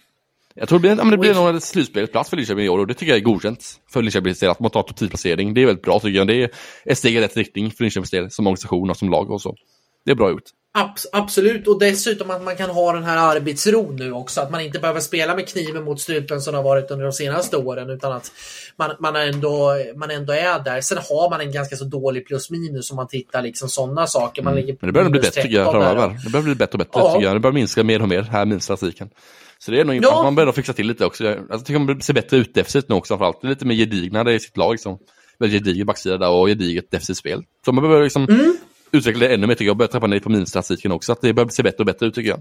Jag 0.55 0.69
tror 0.69 0.79
det 0.79 0.81
blir, 0.81 0.97
men 0.97 1.11
det 1.11 1.19
blir 1.19 1.35
nog 1.35 1.49
en 1.49 1.61
slutspelsplats 1.61 2.31
för 2.31 2.37
Linköping 2.37 2.65
i 2.65 2.69
år 2.69 2.79
och 2.79 2.87
det 2.87 2.95
tycker 2.95 3.13
jag 3.13 3.19
är 3.19 3.25
godkänt 3.25 3.81
för 3.93 4.03
Linköpings 4.03 4.41
del. 4.41 4.51
Att 4.51 4.61
man 4.61 4.71
tar 4.71 4.83
topp 4.83 4.99
10-placering, 4.99 5.55
det 5.55 5.63
är 5.63 5.67
väldigt 5.67 5.85
bra 5.85 6.01
tycker 6.01 6.19
jag. 6.19 6.27
Det 6.27 6.43
är 6.43 6.51
ett 6.85 6.99
steg 6.99 7.17
i 7.17 7.21
rätt 7.21 7.37
riktning 7.37 7.71
för 7.71 7.85
Linköpings 7.85 8.11
del, 8.11 8.31
som 8.31 8.47
organisation 8.47 8.91
och 8.91 8.97
som 8.97 9.11
lag 9.11 9.31
och 9.31 9.43
så. 9.43 9.55
Det 10.05 10.11
är 10.11 10.15
bra 10.15 10.31
gjort. 10.31 10.51
Abs 10.77 11.07
absolut, 11.13 11.69
och 11.69 11.79
dessutom 11.79 12.31
att 12.31 12.43
man 12.43 12.57
kan 12.57 12.71
ha 12.71 12.93
den 12.93 13.05
här 13.05 13.37
arbetsron 13.37 13.97
nu 13.97 14.13
också. 14.13 14.41
Att 14.41 14.51
man 14.51 14.61
inte 14.61 14.79
behöver 14.79 15.01
spela 15.01 15.35
med 15.37 15.49
kniven 15.49 15.85
mot 15.85 16.01
strupen 16.01 16.41
som 16.41 16.53
det 16.53 16.59
har 16.59 16.65
varit 16.65 16.91
under 16.91 17.05
de 17.05 17.13
senaste 17.13 17.57
åren. 17.57 17.91
Utan 17.91 18.13
att 18.13 18.33
man, 18.77 18.91
man, 18.99 19.17
ändå, 19.17 19.77
man 19.97 20.11
ändå 20.11 20.33
är 20.33 20.65
där. 20.65 20.81
Sen 20.81 20.99
har 20.99 21.31
man 21.31 21.41
en 21.41 21.53
ganska 21.53 21.77
så 21.77 21.85
dålig 21.85 22.27
plus 22.27 22.51
minus 22.51 22.91
om 22.91 22.97
man 22.97 23.09
tittar 23.09 23.43
liksom 23.43 23.69
sådana 23.69 24.07
saker. 24.07 24.43
Man 24.43 24.59
mm. 24.59 24.77
Men 24.81 24.87
det 24.89 24.93
börjar 24.93 25.11
bli 25.11 25.21
bättre 25.21 25.43
tycker 25.43 25.57
jag 25.57 25.73
framöver. 25.73 26.17
Det 26.25 26.31
börjar 26.31 26.45
bli 26.45 26.55
bättre 26.55 26.73
och 26.73 26.79
bättre 26.79 27.01
ja. 27.01 27.13
tycker 27.13 27.27
jag. 27.27 27.37
Det 27.37 27.41
börjar 27.41 27.55
minska 27.55 27.85
mer 27.85 28.03
och 28.03 28.09
mer 28.09 28.23
här 28.23 28.45
minusstatistiken. 28.47 29.11
Så 29.59 29.71
det 29.71 29.81
är 29.81 29.85
nog 29.85 30.05
ja. 30.05 30.23
man 30.23 30.35
börjar 30.35 30.53
fixa 30.53 30.73
till 30.73 30.87
lite 30.87 31.07
också. 31.07 31.25
Jag 31.25 31.65
tycker 31.65 31.79
man 31.79 32.01
ser 32.01 32.15
bättre 32.15 32.37
ut 32.37 32.55
defensivt 32.55 32.89
nu 32.89 32.95
också 32.95 33.15
framförallt. 33.15 33.41
Det 33.41 33.47
är 33.47 33.49
lite 33.49 33.67
mer 33.67 33.75
gedignare 33.75 34.35
i 34.35 34.41
sitt 34.41 34.57
lag. 34.57 34.73
Liksom. 34.73 34.99
Väldigt 35.39 35.65
gedigen 35.65 35.87
backsida 35.87 36.19
där 36.19 36.31
och 36.31 36.47
gediget 36.47 36.91
defensivt 36.91 37.17
spel. 37.17 37.43
Så 37.65 37.73
man 37.73 37.83
behöver 37.83 38.03
liksom 38.03 38.25
mm 38.25 38.57
utveckla 38.95 39.27
det 39.29 39.35
ännu 39.35 39.47
mer 39.47 39.55
tycker 39.55 39.65
jag. 39.65 39.73
och 39.73 39.77
börja 39.77 39.89
trappa 39.89 40.07
ner 40.07 40.21
på 40.21 40.31
minstatistiken 40.31 40.93
också. 40.93 41.13
Att 41.13 41.21
det 41.21 41.33
börjar 41.33 41.49
se 41.49 41.63
bättre 41.63 41.79
och 41.79 41.87
bättre 41.87 42.07
ut 42.07 42.15
tycker 42.15 42.31
jag. 42.31 42.41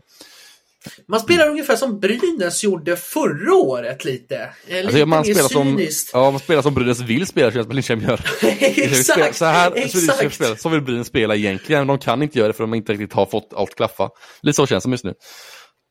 Man 1.07 1.19
spelar 1.19 1.49
ungefär 1.49 1.75
som 1.75 1.99
Brynäs 1.99 2.63
gjorde 2.63 2.95
förra 2.95 3.55
året 3.55 4.05
lite. 4.05 4.35
Eh, 4.67 4.75
lite 4.75 4.87
alltså, 4.87 5.05
man 5.05 5.23
spelar 5.23 5.49
cyniskt. 5.49 6.09
Som, 6.09 6.19
ja, 6.21 6.31
man 6.31 6.39
spelar 6.39 6.61
som 6.61 6.73
Brynäs 6.73 6.99
vill 6.99 7.27
spela, 7.27 7.51
känns 7.51 7.65
som 7.65 7.75
Linköping 7.75 8.07
gör. 8.07 8.21
exakt, 8.59 9.35
så 9.35 9.45
här 9.45 9.71
exakt. 9.75 10.35
Så, 10.35 10.55
så 10.55 10.69
vill 10.69 10.81
Brynäs 10.81 11.07
spela 11.07 11.35
egentligen, 11.35 11.87
de 11.87 11.99
kan 11.99 12.23
inte 12.23 12.37
göra 12.39 12.47
det 12.47 12.53
för 12.53 12.63
de 12.63 12.73
inte 12.73 12.93
riktigt 12.93 13.13
har 13.13 13.25
fått 13.25 13.53
allt 13.55 13.75
klaffa. 13.75 14.09
Lite 14.41 14.55
så 14.55 14.67
känns 14.67 14.83
det 14.83 14.91
just 14.91 15.03
nu. 15.03 15.13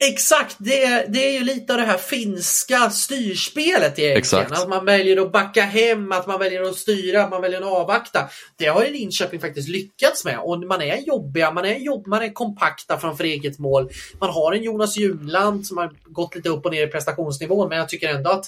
Exakt, 0.05 0.57
det 0.59 0.85
är, 0.85 1.09
det 1.09 1.29
är 1.29 1.33
ju 1.33 1.45
lite 1.45 1.73
av 1.73 1.79
det 1.79 1.85
här 1.85 1.99
finska 1.99 2.91
styrspelet 2.91 3.83
egentligen. 3.83 4.17
Exakt. 4.17 4.53
Att 4.53 4.69
man 4.69 4.85
väljer 4.85 5.23
att 5.23 5.33
backa 5.33 5.63
hem, 5.63 6.13
att 6.13 6.27
man 6.27 6.39
väljer 6.39 6.63
att 6.63 6.77
styra, 6.77 7.25
att 7.25 7.31
man 7.31 7.43
väljer 7.43 7.61
att 7.61 7.67
avvakta. 7.67 8.29
Det 8.57 8.67
har 8.67 8.85
ju 8.85 8.93
Linköping 8.93 9.41
faktiskt 9.41 9.69
lyckats 9.69 10.25
med 10.25 10.39
och 10.39 10.59
man 10.59 10.83
är 10.83 10.97
jobbiga, 10.97 11.51
man 11.51 11.65
är, 11.65 11.79
jobb, 11.79 12.07
man 12.07 12.23
är 12.23 12.33
kompakta 12.33 12.99
framför 12.99 13.25
eget 13.25 13.59
mål. 13.59 13.91
Man 14.21 14.31
har 14.31 14.53
en 14.53 14.63
Jonas 14.63 14.97
Junland 14.97 15.67
som 15.67 15.77
har 15.77 15.93
gått 16.05 16.35
lite 16.35 16.49
upp 16.49 16.67
och 16.67 16.73
ner 16.73 16.87
i 16.87 16.91
prestationsnivån 16.91 17.69
men 17.69 17.79
jag 17.79 17.89
tycker 17.89 18.09
ändå 18.09 18.31
att, 18.31 18.45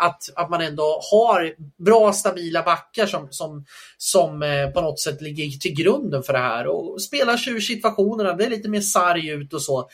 att, 0.00 0.30
att 0.34 0.50
man 0.50 0.60
ändå 0.60 1.00
har 1.10 1.54
bra 1.84 2.12
stabila 2.12 2.62
backar 2.62 3.06
som, 3.06 3.28
som, 3.30 3.64
som 3.96 4.42
eh, 4.42 4.70
på 4.70 4.80
något 4.80 5.00
sätt 5.00 5.20
ligger 5.20 5.58
till 5.58 5.74
grunden 5.74 6.22
för 6.22 6.32
det 6.32 6.38
här 6.38 6.66
och 6.66 7.02
spelar 7.02 7.60
situationerna, 7.60 8.32
det 8.32 8.44
är 8.44 8.50
lite 8.50 8.68
mer 8.68 8.80
sarg 8.80 9.28
ut 9.28 9.54
och 9.54 9.62
så 9.62 9.88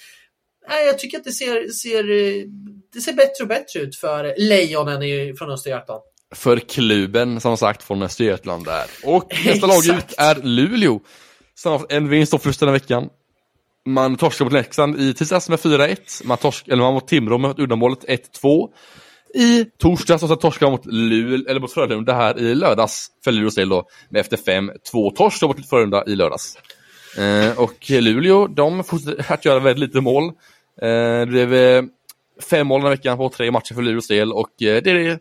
nej, 0.69 0.87
jag 0.87 0.99
tycker 0.99 1.19
att 1.19 1.25
det 1.25 1.33
ser, 1.33 1.69
ser, 1.69 2.05
det 2.93 3.01
ser 3.01 3.13
bättre 3.13 3.43
och 3.43 3.49
bättre 3.49 3.81
ut 3.81 3.97
för 3.97 4.35
lejonen 4.39 5.37
från 5.37 5.51
Östergötland. 5.51 6.03
För 6.35 6.57
klubben 6.59 7.41
som 7.41 7.57
sagt 7.57 7.83
från 7.83 8.03
Östergötland 8.03 8.65
där. 8.65 8.85
Och 9.05 9.33
nästa 9.47 9.67
lag 9.67 9.87
ut 9.87 10.15
är 10.19 10.35
Luleå. 10.43 11.01
Som 11.55 11.73
har 11.73 11.87
en 11.89 12.09
vinst 12.09 12.35
och 12.35 12.43
förlust 12.43 12.61
den 12.61 12.69
här 12.69 12.75
veckan. 12.75 13.09
Man 13.87 14.17
torskade 14.17 14.45
mot 14.45 14.53
Leksand 14.53 15.01
i 15.01 15.15
tisdags 15.15 15.49
med 15.49 15.59
4-1. 15.59 15.99
Man, 16.25 16.39
torsk, 16.39 16.69
eller 16.69 16.83
man 16.83 16.95
mot 16.95 17.09
Timrå 17.09 17.39
med 17.39 17.59
uddamålet 17.59 18.05
1-2. 18.43 18.69
I 19.35 19.65
torsdags 19.65 20.23
och 20.23 20.29
så 20.29 20.37
torskade 20.37 20.71
man 20.71 20.79
mot 20.79 20.87
Luleå, 20.87 21.45
eller 21.49 21.61
mot 21.61 21.73
Frölunda 21.73 22.15
här 22.15 22.39
i 22.39 22.55
lördags. 22.55 23.07
För 23.25 23.33
Luleås 23.33 23.55
del 23.55 23.69
då 23.69 23.89
med 24.09 24.21
efter 24.21 24.37
5-2 24.37 25.15
torsk 25.17 25.43
mot 25.43 25.69
Frölunda 25.69 26.05
i 26.07 26.17
lördags. 26.17 26.59
Eh, 27.19 27.59
och 27.59 27.91
Luleå, 27.91 28.47
de 28.47 28.85
fortsätter 28.85 29.33
att 29.33 29.45
göra 29.45 29.59
väldigt 29.59 29.89
lite 29.89 30.01
mål. 30.01 30.33
Eh, 30.83 31.21
det 31.21 31.27
blev 31.27 31.55
eh, 31.55 31.85
fem 32.51 32.67
mål 32.67 32.81
den 32.81 32.91
veckan 32.91 33.17
på 33.17 33.29
tre 33.29 33.51
matcher 33.51 33.75
för 33.75 33.83
Luleås 33.83 34.09
del 34.09 34.33
och 34.33 34.63
eh, 34.63 34.83
det 34.83 34.91
är 34.91 35.19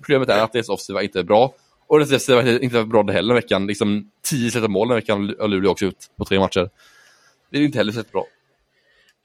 problemet 0.00 0.28
är 0.28 0.42
att 0.42 0.52
deras 0.52 0.68
offensiva 0.68 1.02
inte 1.02 1.18
är 1.18 1.22
bra. 1.22 1.54
Och 1.86 1.98
deras 1.98 2.10
defensiva 2.10 2.42
är 2.42 2.64
inte 2.64 2.84
bra 2.84 3.02
det 3.02 3.12
heller 3.12 3.34
den 3.34 3.42
veckan. 3.42 3.66
Liksom 3.66 4.10
tio 4.22 4.50
släppta 4.50 4.68
mål 4.68 4.88
den 4.88 4.96
veckan 4.96 5.34
har 5.40 5.48
Luleå 5.48 5.70
också 5.70 5.86
ut 5.86 6.10
på 6.16 6.24
tre 6.24 6.38
matcher. 6.38 6.70
Det 7.50 7.58
är 7.58 7.62
inte 7.62 7.78
heller 7.78 7.92
särskilt 7.92 8.12
bra. 8.12 8.26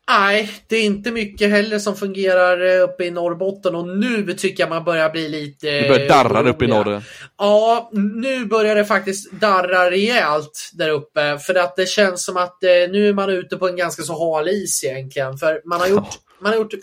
Nej, 0.10 0.52
det 0.68 0.76
är 0.76 0.84
inte 0.84 1.12
mycket 1.12 1.50
heller 1.50 1.80
som 1.80 1.96
fungerar 1.96 2.76
eh, 2.76 2.84
uppe 2.84 3.04
i 3.06 3.12
Norrbotten 3.12 3.76
och 3.76 3.88
nu 3.88 4.34
tycker 4.34 4.64
jag 4.64 4.70
man 4.70 4.84
börjar 4.84 5.10
bli 5.10 5.30
lite... 5.30 5.72
Det 5.82 5.90
börjar 5.90 6.08
darra 6.08 6.50
uppe 6.50 6.66
i 6.66 6.68
norr. 6.68 7.04
Ja, 7.38 7.90
nu 7.94 8.46
börjar 8.46 8.76
det 8.76 8.86
faktiskt 8.86 9.32
darra 9.32 9.92
rejält 9.92 10.72
där 10.74 10.90
uppe 10.90 11.40
för 11.40 11.56
att 11.56 11.76
det 11.76 11.86
känns 11.86 12.26
som 12.26 12.38
att 12.38 12.64
eh, 12.64 12.70
nu 12.70 13.10
är 13.10 13.14
man 13.14 13.30
ute 13.30 13.58
på 13.58 13.68
en 13.68 13.76
ganska 13.76 14.04
så 14.04 14.14
hal 14.14 14.50
is 14.50 14.84
egentligen. 14.84 15.38
För 15.38 15.62
man 15.66 15.80
har 15.80 15.88
gjort, 15.88 16.10
man 16.40 16.52
har 16.52 16.60
gjort 16.60 16.74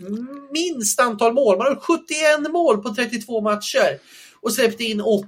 minst 0.53 1.01
antal 1.01 1.33
mål. 1.33 1.59
Man 1.59 1.67
har 1.67 1.75
gjort 1.75 1.85
71 1.85 2.53
mål 2.53 2.83
på 2.83 2.95
32 2.95 3.41
matcher 3.41 3.99
och 4.47 4.53
släppte 4.53 4.85
in 4.85 5.01
80. 5.01 5.27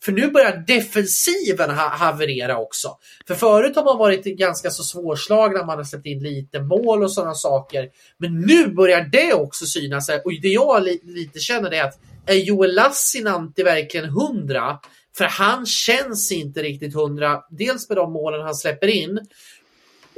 För 0.00 0.12
nu 0.12 0.30
börjar 0.30 0.64
defensiven 0.66 1.70
ha 1.70 1.88
haverera 1.88 2.58
också. 2.58 2.88
För 3.26 3.34
förut 3.34 3.76
har 3.76 3.84
man 3.84 3.98
varit 3.98 4.24
ganska 4.24 4.70
så 4.70 4.82
svårslagna, 4.82 5.64
man 5.64 5.78
har 5.78 5.84
släppt 5.84 6.06
in 6.06 6.22
lite 6.22 6.60
mål 6.60 7.02
och 7.02 7.12
sådana 7.12 7.34
saker. 7.34 7.88
Men 8.18 8.40
nu 8.40 8.68
börjar 8.68 9.08
det 9.12 9.34
också 9.34 9.66
synas. 9.66 10.08
Och 10.08 10.32
det 10.42 10.48
jag 10.48 10.82
li 10.82 11.00
lite 11.04 11.38
känner 11.38 11.74
är 11.74 11.84
att 11.84 11.98
är 12.26 12.34
Joel 12.34 12.74
Lassinantti 12.74 13.62
verkligen 13.62 14.08
hundra? 14.08 14.78
För 15.16 15.24
han 15.24 15.66
känns 15.66 16.32
inte 16.32 16.62
riktigt 16.62 16.94
hundra. 16.94 17.40
Dels 17.50 17.88
med 17.88 17.98
de 17.98 18.12
målen 18.12 18.40
han 18.40 18.54
släpper 18.54 18.86
in 18.86 19.20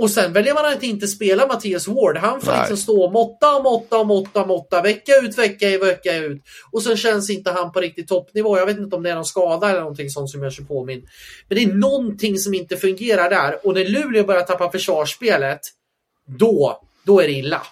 och 0.02 0.10
sen 0.10 0.32
väljer 0.32 0.54
man 0.54 0.66
att 0.66 0.82
inte 0.82 1.08
spela 1.08 1.46
Mattias 1.46 1.88
Ward. 1.88 2.16
Han 2.16 2.40
får 2.40 2.58
liksom 2.58 2.76
stå 2.76 3.10
måtta 3.10 3.56
och 3.56 3.62
måtta 3.62 3.98
och 3.98 4.06
måtta 4.06 4.40
och 4.40 4.48
måtta 4.48 4.82
vecka 4.82 5.12
ut, 5.22 5.38
vecka 5.38 5.68
i, 5.68 5.78
vecka 5.78 6.16
ut. 6.16 6.42
Och 6.72 6.82
sen 6.82 6.96
känns 6.96 7.30
inte 7.30 7.50
han 7.50 7.72
på 7.72 7.80
riktigt 7.80 8.08
toppnivå. 8.08 8.58
Jag 8.58 8.66
vet 8.66 8.78
inte 8.78 8.96
om 8.96 9.02
det 9.02 9.10
är 9.10 9.14
någon 9.14 9.24
skada 9.24 9.70
eller 9.70 9.80
någonting 9.80 10.10
sånt 10.10 10.30
som 10.30 10.42
jag 10.42 10.52
sig 10.52 10.64
påminn. 10.64 11.08
Men 11.48 11.58
det 11.58 11.64
är 11.64 11.74
någonting 11.74 12.38
som 12.38 12.54
inte 12.54 12.76
fungerar 12.76 13.30
där. 13.30 13.66
Och 13.66 13.74
när 13.74 13.84
Luleå 13.84 14.24
börjar 14.24 14.42
tappa 14.42 14.70
försvarsspelet, 14.70 15.60
då, 16.26 16.80
då 17.06 17.20
är 17.20 17.26
det 17.26 17.32
illa. 17.32 17.62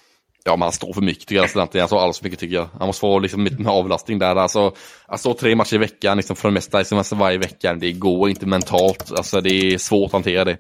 Ja, 0.44 0.56
man 0.56 0.72
står 0.72 0.92
för 0.92 1.00
mycket 1.00 1.26
tycker 1.26 1.34
jag. 1.34 1.42
Alltså, 1.42 1.60
alltså 1.60 1.96
alldeles 1.96 2.18
för 2.18 2.24
mycket 2.24 2.40
tycker 2.40 2.54
jag. 2.54 2.68
Han 2.78 2.86
måste 2.86 3.00
få 3.00 3.18
liksom 3.18 3.42
med 3.42 3.68
avlastning 3.68 4.18
där. 4.18 4.36
Alltså, 4.36 4.74
alltså 5.06 5.34
tre 5.34 5.54
matcher 5.54 5.74
i 5.74 5.78
veckan, 5.78 6.16
liksom 6.16 6.36
för 6.36 6.48
det 6.48 6.54
mesta, 6.54 6.78
liksom, 6.78 6.98
alltså, 6.98 7.14
varje 7.14 7.38
vecka. 7.38 7.74
Det 7.74 7.92
går 7.92 8.30
inte 8.30 8.46
mentalt. 8.46 9.12
Alltså 9.12 9.40
det 9.40 9.50
är 9.50 9.78
svårt 9.78 10.06
att 10.06 10.12
hantera 10.12 10.44
det 10.44 10.58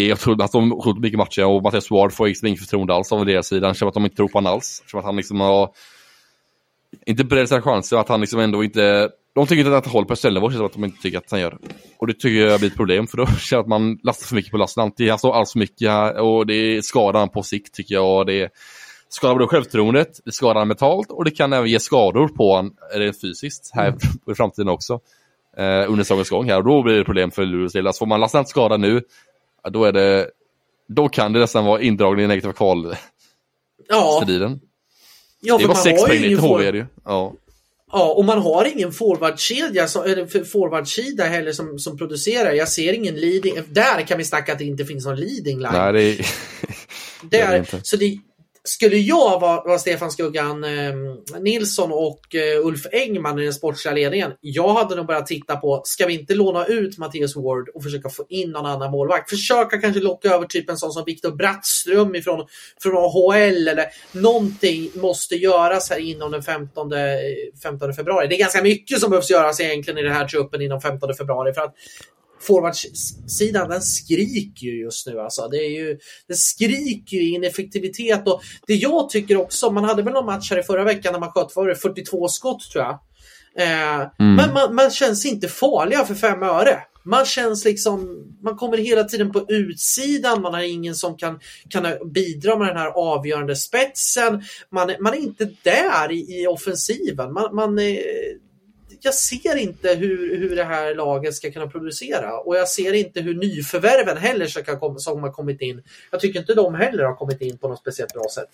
är, 0.00 0.08
jag 0.08 0.20
tror 0.20 0.42
att 0.42 0.52
de 0.52 0.70
har 0.70 1.00
mycket 1.00 1.18
matcher 1.18 1.44
och 1.44 1.62
Mattias 1.62 1.90
Ward 1.90 2.12
får 2.12 2.26
liksom 2.26 2.48
inget 2.48 2.60
förtroende 2.60 2.94
alls 2.94 3.12
av 3.12 3.26
deras 3.26 3.46
sida. 3.46 3.68
Det 3.68 3.74
känns 3.74 3.88
att 3.88 3.94
de 3.94 4.04
inte 4.04 4.16
tror 4.16 4.28
på 4.28 4.38
honom 4.38 4.52
alls. 4.52 4.82
Det 4.92 4.98
att 4.98 5.04
han 5.04 5.16
liksom 5.16 5.40
har 5.40 5.70
inte 7.06 7.24
beredd 7.24 7.48
sina 7.48 7.62
chanser, 7.62 7.96
att 7.96 8.08
han 8.08 8.20
liksom 8.20 8.40
ändå 8.40 8.64
inte... 8.64 9.10
De 9.34 9.46
tycker 9.46 9.64
inte 9.64 9.76
att 9.76 9.84
han 9.84 9.92
håller 9.92 10.08
på 10.08 10.16
Stellenbosch, 10.16 10.52
så 10.52 10.64
att 10.64 10.72
de 10.72 10.84
inte 10.84 11.02
tycker 11.02 11.18
att 11.18 11.30
han 11.30 11.40
gör. 11.40 11.58
Och 11.98 12.06
det 12.06 12.12
tycker 12.12 12.46
jag 12.46 12.60
blir 12.60 12.70
ett 12.70 12.76
problem, 12.76 13.06
för 13.06 13.16
då 13.16 13.26
känner 13.40 13.58
jag 13.58 13.60
att 13.60 13.68
man 13.68 13.98
lastar 14.02 14.26
för 14.26 14.34
mycket 14.34 14.50
på 14.50 14.56
lasten. 14.56 14.92
Han 15.08 15.18
står 15.18 15.34
alls 15.34 15.52
för 15.52 15.58
mycket 15.58 16.20
och 16.20 16.46
det 16.46 16.84
skadar 16.84 17.20
han 17.20 17.28
på 17.28 17.42
sikt 17.42 17.74
tycker 17.74 17.94
jag. 17.94 18.18
Och 18.18 18.26
det 18.26 18.52
skadar 19.08 19.34
både 19.34 19.46
självförtroendet, 19.46 20.20
det 20.24 20.32
skadar 20.32 20.60
han 20.60 20.68
mentalt 20.68 21.10
och 21.10 21.24
det 21.24 21.30
kan 21.30 21.52
även 21.52 21.70
ge 21.70 21.80
skador 21.80 22.28
på 22.28 22.54
honom 22.54 22.74
rent 22.94 23.20
fysiskt 23.20 23.70
här 23.74 23.88
mm. 23.88 23.98
i 24.30 24.34
framtiden 24.34 24.68
också. 24.68 25.00
Eh, 25.56 25.90
under 25.90 26.04
säsongens 26.04 26.30
gång 26.30 26.48
här 26.48 26.58
och 26.58 26.64
då 26.64 26.82
blir 26.82 26.94
det 26.94 27.04
problem 27.04 27.30
för 27.30 27.44
Luleås 27.44 27.72
del. 27.72 27.86
Alltså 27.86 27.98
får 27.98 28.06
man 28.06 28.20
lasta 28.20 28.44
skada 28.44 28.76
nu 28.76 29.02
då 29.70 29.84
är 29.84 29.92
det, 29.92 30.30
då 30.88 31.08
kan 31.08 31.32
det 31.32 31.38
nästan 31.38 31.64
vara 31.64 31.80
indragning 31.80 32.24
i 32.24 32.28
negativa 32.28 32.52
kvalstriden. 32.52 33.00
Ja. 33.88 34.20
ja, 35.40 35.58
det 35.58 35.64
är 35.64 35.68
bara 35.68 35.76
sex 35.76 36.04
poäng 36.04 36.20
ner 36.20 36.28
till 36.28 36.38
HV 36.38 36.66
är 36.66 36.72
det 36.72 36.78
ju. 36.78 36.86
Ja. 37.04 37.34
Ja, 37.92 38.12
och 38.12 38.24
man 38.24 38.38
har 38.38 38.64
ingen 38.64 38.92
forwardkedja, 38.92 39.82
eller 40.04 40.44
forwardsida 40.44 41.24
heller 41.24 41.52
som, 41.52 41.78
som 41.78 41.98
producerar. 41.98 42.52
Jag 42.52 42.68
ser 42.68 42.92
ingen 42.92 43.14
leading. 43.14 43.54
Där 43.68 44.02
kan 44.02 44.18
vi 44.18 44.24
snacka 44.24 44.52
att 44.52 44.58
det 44.58 44.64
inte 44.64 44.84
finns 44.84 45.06
någon 45.06 45.16
leading 45.16 45.58
line. 45.58 45.72
Nej, 45.72 45.92
det 45.92 46.02
är, 46.02 46.16
det 47.30 47.40
är, 47.40 47.50
det 47.50 47.56
är 47.56 47.66
det 47.70 47.80
så 47.82 47.96
det, 47.96 48.18
skulle 48.68 48.96
jag 48.96 49.40
vara, 49.40 49.60
vara 49.64 49.78
Stefan 49.78 50.10
Skuggan 50.10 50.64
eh, 50.64 50.94
Nilsson 51.40 51.92
och 51.92 52.34
eh, 52.34 52.66
Ulf 52.66 52.86
Engman 52.92 53.38
i 53.38 53.44
den 53.44 53.52
sportsliga 53.52 53.94
ledningen. 53.94 54.32
Jag 54.40 54.74
hade 54.74 54.94
nog 54.94 55.06
börjat 55.06 55.26
titta 55.26 55.56
på, 55.56 55.82
ska 55.84 56.06
vi 56.06 56.20
inte 56.20 56.34
låna 56.34 56.66
ut 56.66 56.98
Mattias 56.98 57.36
Ward 57.36 57.68
och 57.68 57.82
försöka 57.82 58.08
få 58.08 58.24
in 58.28 58.50
någon 58.50 58.66
annan 58.66 58.90
målvakt? 58.90 59.30
Försöka 59.30 59.78
kanske 59.78 60.00
locka 60.00 60.28
över 60.34 60.46
typ 60.46 60.70
en 60.70 60.76
sån 60.76 60.92
som 60.92 61.04
Viktor 61.06 61.30
Brattström 61.30 62.14
ifrån, 62.14 62.46
från 62.82 62.96
AHL 62.96 63.68
eller 63.68 63.86
någonting 64.12 64.90
måste 64.94 65.34
göras 65.34 65.90
här 65.90 65.98
inom 65.98 66.30
den 66.30 66.42
15, 66.42 66.90
15 67.62 67.94
februari. 67.94 68.26
Det 68.26 68.34
är 68.34 68.38
ganska 68.38 68.62
mycket 68.62 69.00
som 69.00 69.10
behövs 69.10 69.30
göras 69.30 69.60
egentligen 69.60 69.98
i 69.98 70.02
den 70.02 70.12
här 70.12 70.28
truppen 70.28 70.62
inom 70.62 70.80
15 70.80 71.14
februari 71.14 71.54
för 71.54 71.62
att 71.62 71.74
forwardsidan 72.40 73.68
den 73.68 73.82
skriker 73.82 74.66
ju 74.66 74.80
just 74.80 75.06
nu. 75.06 75.20
Alltså. 75.20 75.48
Det, 75.48 75.56
är 75.56 75.70
ju, 75.70 75.98
det 76.28 76.34
skriker 76.34 77.16
ju 77.16 77.34
ineffektivitet. 77.34 78.28
Och 78.28 78.42
det 78.66 78.74
jag 78.74 79.10
tycker 79.10 79.36
också, 79.36 79.70
man 79.70 79.84
hade 79.84 80.02
väl 80.02 80.12
någon 80.12 80.26
match 80.26 80.50
här 80.50 80.58
i 80.58 80.62
förra 80.62 80.84
veckan 80.84 81.12
när 81.12 81.20
man 81.20 81.32
sköt 81.32 81.56
var 81.56 81.68
det 81.68 81.76
42 81.76 82.28
skott 82.28 82.70
tror 82.72 82.84
jag. 82.84 83.00
Eh, 83.58 84.00
mm. 84.18 84.34
Men 84.36 84.52
man, 84.52 84.74
man, 84.74 84.90
känns 84.90 85.26
inte 85.26 85.48
farliga 85.48 86.04
för 86.04 86.14
fem 86.14 86.42
öre. 86.42 86.78
Man 87.04 87.24
känns 87.24 87.64
liksom, 87.64 88.24
man 88.42 88.56
kommer 88.56 88.76
hela 88.76 89.04
tiden 89.04 89.32
på 89.32 89.44
utsidan, 89.48 90.42
man 90.42 90.54
har 90.54 90.60
ingen 90.60 90.94
som 90.94 91.16
kan, 91.16 91.40
kan 91.68 92.12
bidra 92.12 92.58
med 92.58 92.68
den 92.68 92.76
här 92.76 92.88
avgörande 92.88 93.56
spetsen. 93.56 94.42
Man, 94.72 94.94
man 95.00 95.14
är 95.14 95.18
inte 95.18 95.48
där 95.62 96.12
i, 96.12 96.42
i 96.42 96.46
offensiven. 96.46 97.32
Man, 97.32 97.54
man, 97.54 97.78
jag 99.06 99.14
ser 99.14 99.56
inte 99.56 99.94
hur, 99.94 100.36
hur 100.36 100.56
det 100.56 100.64
här 100.64 100.94
laget 100.94 101.34
ska 101.34 101.50
kunna 101.50 101.66
producera 101.66 102.38
och 102.38 102.56
jag 102.56 102.68
ser 102.68 102.92
inte 102.92 103.20
hur 103.20 103.34
nyförvärven 103.34 104.16
heller 104.16 104.46
ska 104.46 104.78
komma, 104.78 104.98
som 104.98 105.22
har 105.22 105.30
kommit 105.30 105.60
in. 105.60 105.82
Jag 106.10 106.20
tycker 106.20 106.40
inte 106.40 106.54
de 106.54 106.74
heller 106.74 107.04
har 107.04 107.14
kommit 107.14 107.40
in 107.40 107.58
på 107.58 107.68
något 107.68 107.78
speciellt 107.78 108.12
bra 108.12 108.24
sätt. 108.34 108.48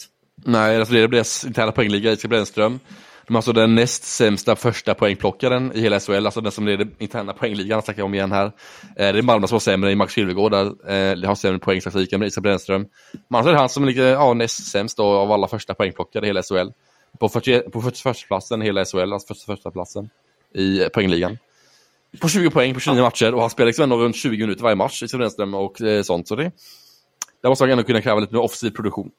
Nej, 0.45 0.77
alltså 0.77 0.95
det 0.95 1.09
blir 1.09 1.19
deras 1.19 1.45
interna 1.45 1.73
poängliga, 1.73 2.13
Isak 2.13 2.31
Brännström. 2.31 2.81
De 3.27 3.35
är 3.35 3.39
alltså 3.39 3.53
den 3.53 3.75
näst 3.75 4.05
sämsta 4.05 4.57
första 4.57 4.95
poängplockaren 4.95 5.73
i 5.75 5.81
hela 5.81 6.01
SHL, 6.01 6.27
alltså 6.27 6.41
den 6.41 6.53
som 6.53 6.67
leder 6.67 6.89
interna 6.99 7.33
poängligan, 7.33 7.83
snackar 7.83 8.01
jag 8.01 8.07
om 8.07 8.15
igen 8.15 8.33
här. 8.33 8.47
Eh, 8.47 8.53
det 8.97 9.19
är 9.19 9.23
Malmö 9.23 9.47
som 9.47 9.55
har 9.55 9.61
sämre 9.61 9.93
i 9.93 9.97
Max 9.97 10.19
Hylvegård, 10.19 10.53
där 10.53 10.67
eh, 10.67 11.29
har 11.29 11.35
sämre 11.35 11.59
poängstatistik 11.59 12.13
än 12.13 12.23
Isak 12.23 12.43
Brännström. 12.43 12.87
Men 13.29 13.39
alltså 13.39 13.53
är 13.53 13.57
han 13.57 13.69
som 13.69 13.85
ligger 13.85 14.07
ja, 14.07 14.35
näst 14.35 14.67
sämst 14.67 14.97
då, 14.97 15.05
av 15.05 15.33
alla 15.33 15.49
första 15.49 15.75
poängplockare 15.75 16.25
i 16.25 16.29
hela 16.29 16.43
SHL. 16.43 16.71
På, 17.21 17.29
40, 17.29 17.71
på 17.71 17.83
41 17.83 18.17
platsen 18.27 18.63
i 18.63 18.65
hela 18.65 18.85
SHL, 18.85 19.13
alltså 19.13 19.35
41 19.35 19.73
platsen 19.73 20.11
i 20.55 20.89
poängligan. 20.95 21.39
På 22.21 22.29
20 22.29 22.51
poäng 22.51 22.75
på 22.75 22.81
29 22.81 23.03
matcher 23.03 23.35
och 23.35 23.41
han 23.41 23.51
spelar 23.51 23.67
liksom 23.67 23.83
ändå 23.83 23.97
runt 23.97 24.17
20 24.17 24.41
minuter 24.41 24.63
varje 24.63 24.77
match 24.77 25.03
i 25.03 25.09
Sundström 25.09 25.55
och 25.55 25.83
eh, 25.83 26.03
sånt. 26.03 26.29
Så 26.29 26.37
det, 26.37 26.53
där 27.43 27.49
måste 27.49 27.65
man 27.65 27.71
ändå 27.71 27.85
kunna 27.85 28.01
kräva 28.01 28.21
lite 28.21 28.35
mer 28.35 28.43
offensiv 28.43 28.71
produktion. 28.71 29.11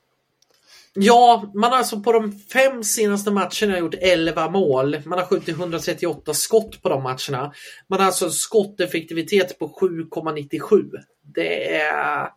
Ja, 0.95 1.51
man 1.53 1.71
har 1.71 1.77
alltså 1.77 1.99
på 1.99 2.11
de 2.11 2.31
fem 2.31 2.83
senaste 2.83 3.31
matcherna 3.31 3.79
gjort 3.79 3.93
11 4.01 4.49
mål. 4.49 4.97
Man 5.05 5.19
har 5.19 5.25
skjutit 5.25 5.57
138 5.57 6.33
skott 6.33 6.81
på 6.81 6.89
de 6.89 7.03
matcherna. 7.03 7.53
Man 7.87 7.99
har 7.99 8.05
alltså 8.05 8.29
skotteffektivitet 8.29 9.59
på 9.59 9.67
7,97. 9.67 10.89
Det 11.35 11.75
är... 11.75 12.29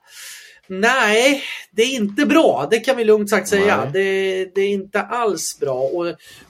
Nej, 0.68 1.42
det 1.70 1.82
är 1.82 1.94
inte 1.94 2.26
bra. 2.26 2.68
Det 2.70 2.80
kan 2.80 2.96
vi 2.96 3.04
lugnt 3.04 3.30
sagt 3.30 3.48
säga. 3.48 3.90
Det, 3.92 4.44
det, 4.54 4.60
är 4.60 4.68
inte 4.68 5.02
alls 5.02 5.58
bra. 5.60 5.80
Och, 5.80 6.06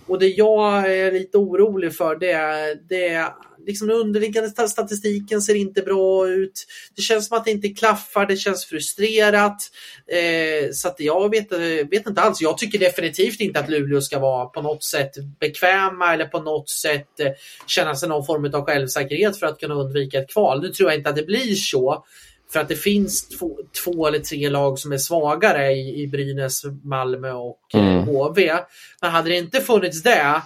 och 0.07 0.19
det 0.19 0.29
jag 0.29 0.93
är 0.93 1.13
lite 1.13 1.39
orolig 1.39 1.97
för 1.97 2.17
det 2.17 2.33
är, 2.33 2.75
det 2.89 3.09
är 3.09 3.29
liksom 3.67 3.89
den 3.89 3.97
underliggande 3.97 4.51
statistiken 4.69 5.43
ser 5.43 5.55
inte 5.55 5.83
bra 5.83 6.29
ut. 6.29 6.67
Det 6.97 7.03
känns 7.03 7.29
som 7.29 7.39
att 7.39 7.45
det 7.45 7.51
inte 7.51 7.69
klaffar. 7.69 8.27
Det 8.27 8.37
känns 8.37 8.65
frustrerat. 8.65 9.63
Eh, 10.07 10.71
så 10.73 10.89
att 10.89 11.01
jag 11.01 11.31
vet, 11.31 11.53
vet 11.93 12.07
inte 12.07 12.21
alls. 12.21 12.41
Jag 12.41 12.59
tycker 12.59 12.79
definitivt 12.79 13.41
inte 13.41 13.61
att 13.61 13.71
Luleå 13.71 14.01
ska 14.01 14.19
vara 14.19 14.47
på 14.47 14.63
något 14.63 14.85
sätt 14.85 15.11
bekväma 15.41 16.15
eller 16.15 16.27
på 16.27 16.41
något 16.41 16.71
sätt 16.71 17.21
eh, 17.21 17.33
känna 17.67 17.95
sig 17.95 18.09
någon 18.09 18.27
form 18.27 18.55
av 18.55 18.65
självsäkerhet 18.65 19.39
för 19.39 19.47
att 19.47 19.61
kunna 19.61 19.75
undvika 19.75 20.19
ett 20.19 20.31
kval. 20.33 20.63
Nu 20.63 20.69
tror 20.69 20.91
jag 20.91 20.99
inte 20.99 21.11
att 21.11 21.17
det 21.17 21.27
blir 21.27 21.55
så. 21.55 22.05
För 22.57 22.61
att 22.61 22.69
det 22.69 22.77
finns 22.77 23.29
två, 23.29 23.59
två, 23.85 24.07
eller 24.07 24.19
tre 24.19 24.49
lag 24.49 24.79
som 24.79 24.93
är 24.93 24.99
svagare 24.99 25.73
i, 25.73 26.03
i 26.03 26.07
Brynäs, 26.07 26.63
Malmö 26.85 27.33
och 27.33 27.61
eh, 27.75 27.81
mm. 27.81 28.05
HV. 28.05 28.53
Men 29.03 29.11
hade 29.11 29.31
det 29.31 29.37
inte 29.37 29.61
funnits 29.61 30.03
det, 30.03 30.43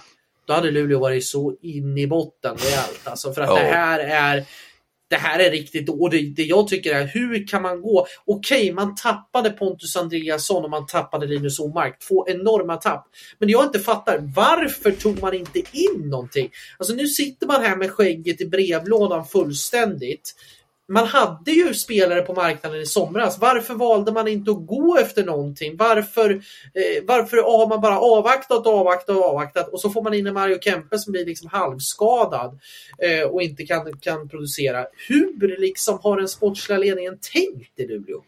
då 0.47 0.53
hade 0.53 0.71
Luleå 0.71 0.99
varit 0.99 1.25
så 1.25 1.55
in 1.61 1.97
i 1.97 2.07
botten 2.07 2.55
rejält. 2.57 3.01
Alltså 3.03 3.33
för 3.33 3.41
att 3.41 3.49
oh. 3.49 3.55
det 3.55 3.61
här 3.61 3.99
är 3.99 4.45
det 5.09 5.15
här 5.15 5.39
är 5.39 5.51
riktigt 5.51 5.89
och 5.89 6.09
det, 6.09 6.21
det 6.21 6.43
jag 6.43 6.67
tycker 6.67 6.95
är 6.95 7.07
hur 7.07 7.47
kan 7.47 7.61
man 7.61 7.81
gå? 7.81 8.07
Okej, 8.25 8.61
okay, 8.61 8.73
man 8.73 8.95
tappade 8.95 9.49
Pontus 9.49 9.95
Andreasson 9.95 10.63
och 10.63 10.69
man 10.69 10.85
tappade 10.85 11.25
Linus 11.25 11.59
Omark. 11.59 11.99
Två 12.07 12.27
enorma 12.27 12.77
tapp. 12.77 13.07
Men 13.39 13.49
jag 13.49 13.65
inte 13.65 13.79
fattar, 13.79 14.31
varför 14.35 14.91
tog 14.91 15.21
man 15.21 15.33
inte 15.33 15.59
in 15.59 16.09
någonting? 16.09 16.49
Alltså 16.77 16.93
nu 16.93 17.07
sitter 17.07 17.47
man 17.47 17.61
här 17.61 17.75
med 17.75 17.91
skägget 17.91 18.41
i 18.41 18.45
brevlådan 18.45 19.25
fullständigt 19.25 20.35
man 20.91 21.07
hade 21.07 21.51
ju 21.51 21.73
spelare 21.73 22.21
på 22.21 22.33
marknaden 22.33 22.81
i 22.81 22.85
somras. 22.85 23.37
Varför 23.39 23.73
valde 23.73 24.11
man 24.11 24.27
inte 24.27 24.51
att 24.51 24.67
gå 24.67 24.97
efter 24.97 25.23
någonting? 25.23 25.77
Varför, 25.77 26.29
eh, 26.31 27.03
varför 27.03 27.37
har 27.37 27.67
man 27.67 27.81
bara 27.81 27.99
avvaktat, 27.99 28.67
avvaktat, 28.67 29.15
och 29.17 29.25
avvaktat 29.25 29.69
och 29.69 29.81
så 29.81 29.89
får 29.89 30.03
man 30.03 30.13
in 30.13 30.27
en 30.27 30.33
Mario 30.33 30.59
Kempe 30.59 30.99
som 30.99 31.11
blir 31.11 31.25
liksom 31.25 31.49
halvskadad 31.51 32.59
eh, 32.97 33.27
och 33.27 33.41
inte 33.41 33.65
kan, 33.65 33.97
kan 33.99 34.29
producera. 34.29 34.85
Hur 35.07 35.57
liksom 35.59 35.99
har 36.03 36.17
den 36.17 36.27
sportsliga 36.27 36.77
ledningen 36.77 37.17
tänkt 37.33 37.79
i 37.79 37.87
Luleå? 37.87 38.23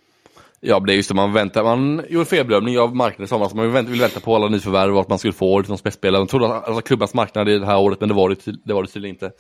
Ja, 0.60 0.80
det 0.80 0.94
är 0.94 0.96
just 0.96 1.10
det, 1.10 1.16
man 1.16 1.34
väntar, 1.34 1.64
man 1.64 2.06
gjorde 2.10 2.26
felbedömning 2.26 2.80
av 2.80 2.96
marknaden 2.96 3.26
i 3.26 3.28
somras, 3.28 3.54
man 3.54 3.74
vill 3.74 4.00
vänta, 4.00 4.20
på 4.20 4.36
alla 4.36 4.48
nyförvärv 4.48 4.96
och 4.96 5.02
att 5.02 5.10
man 5.10 5.20
skulle 5.20 5.34
få 5.34 5.60
liksom 5.60 5.78
spetsspelare. 5.78 6.20
Man 6.20 6.28
trodde 6.28 6.46
att 6.46 6.68
alltså, 6.68 6.82
klubbans 6.82 7.14
marknad 7.14 7.50
i 7.50 7.60
det 7.60 7.66
här 7.66 7.80
året, 7.80 8.00
men 8.00 8.10
det 8.10 8.16
var 8.16 8.30
det, 8.30 8.36
det, 8.64 8.74
var 8.74 8.84
det 8.84 8.90
tydligen 8.90 9.16
inte. 9.16 9.32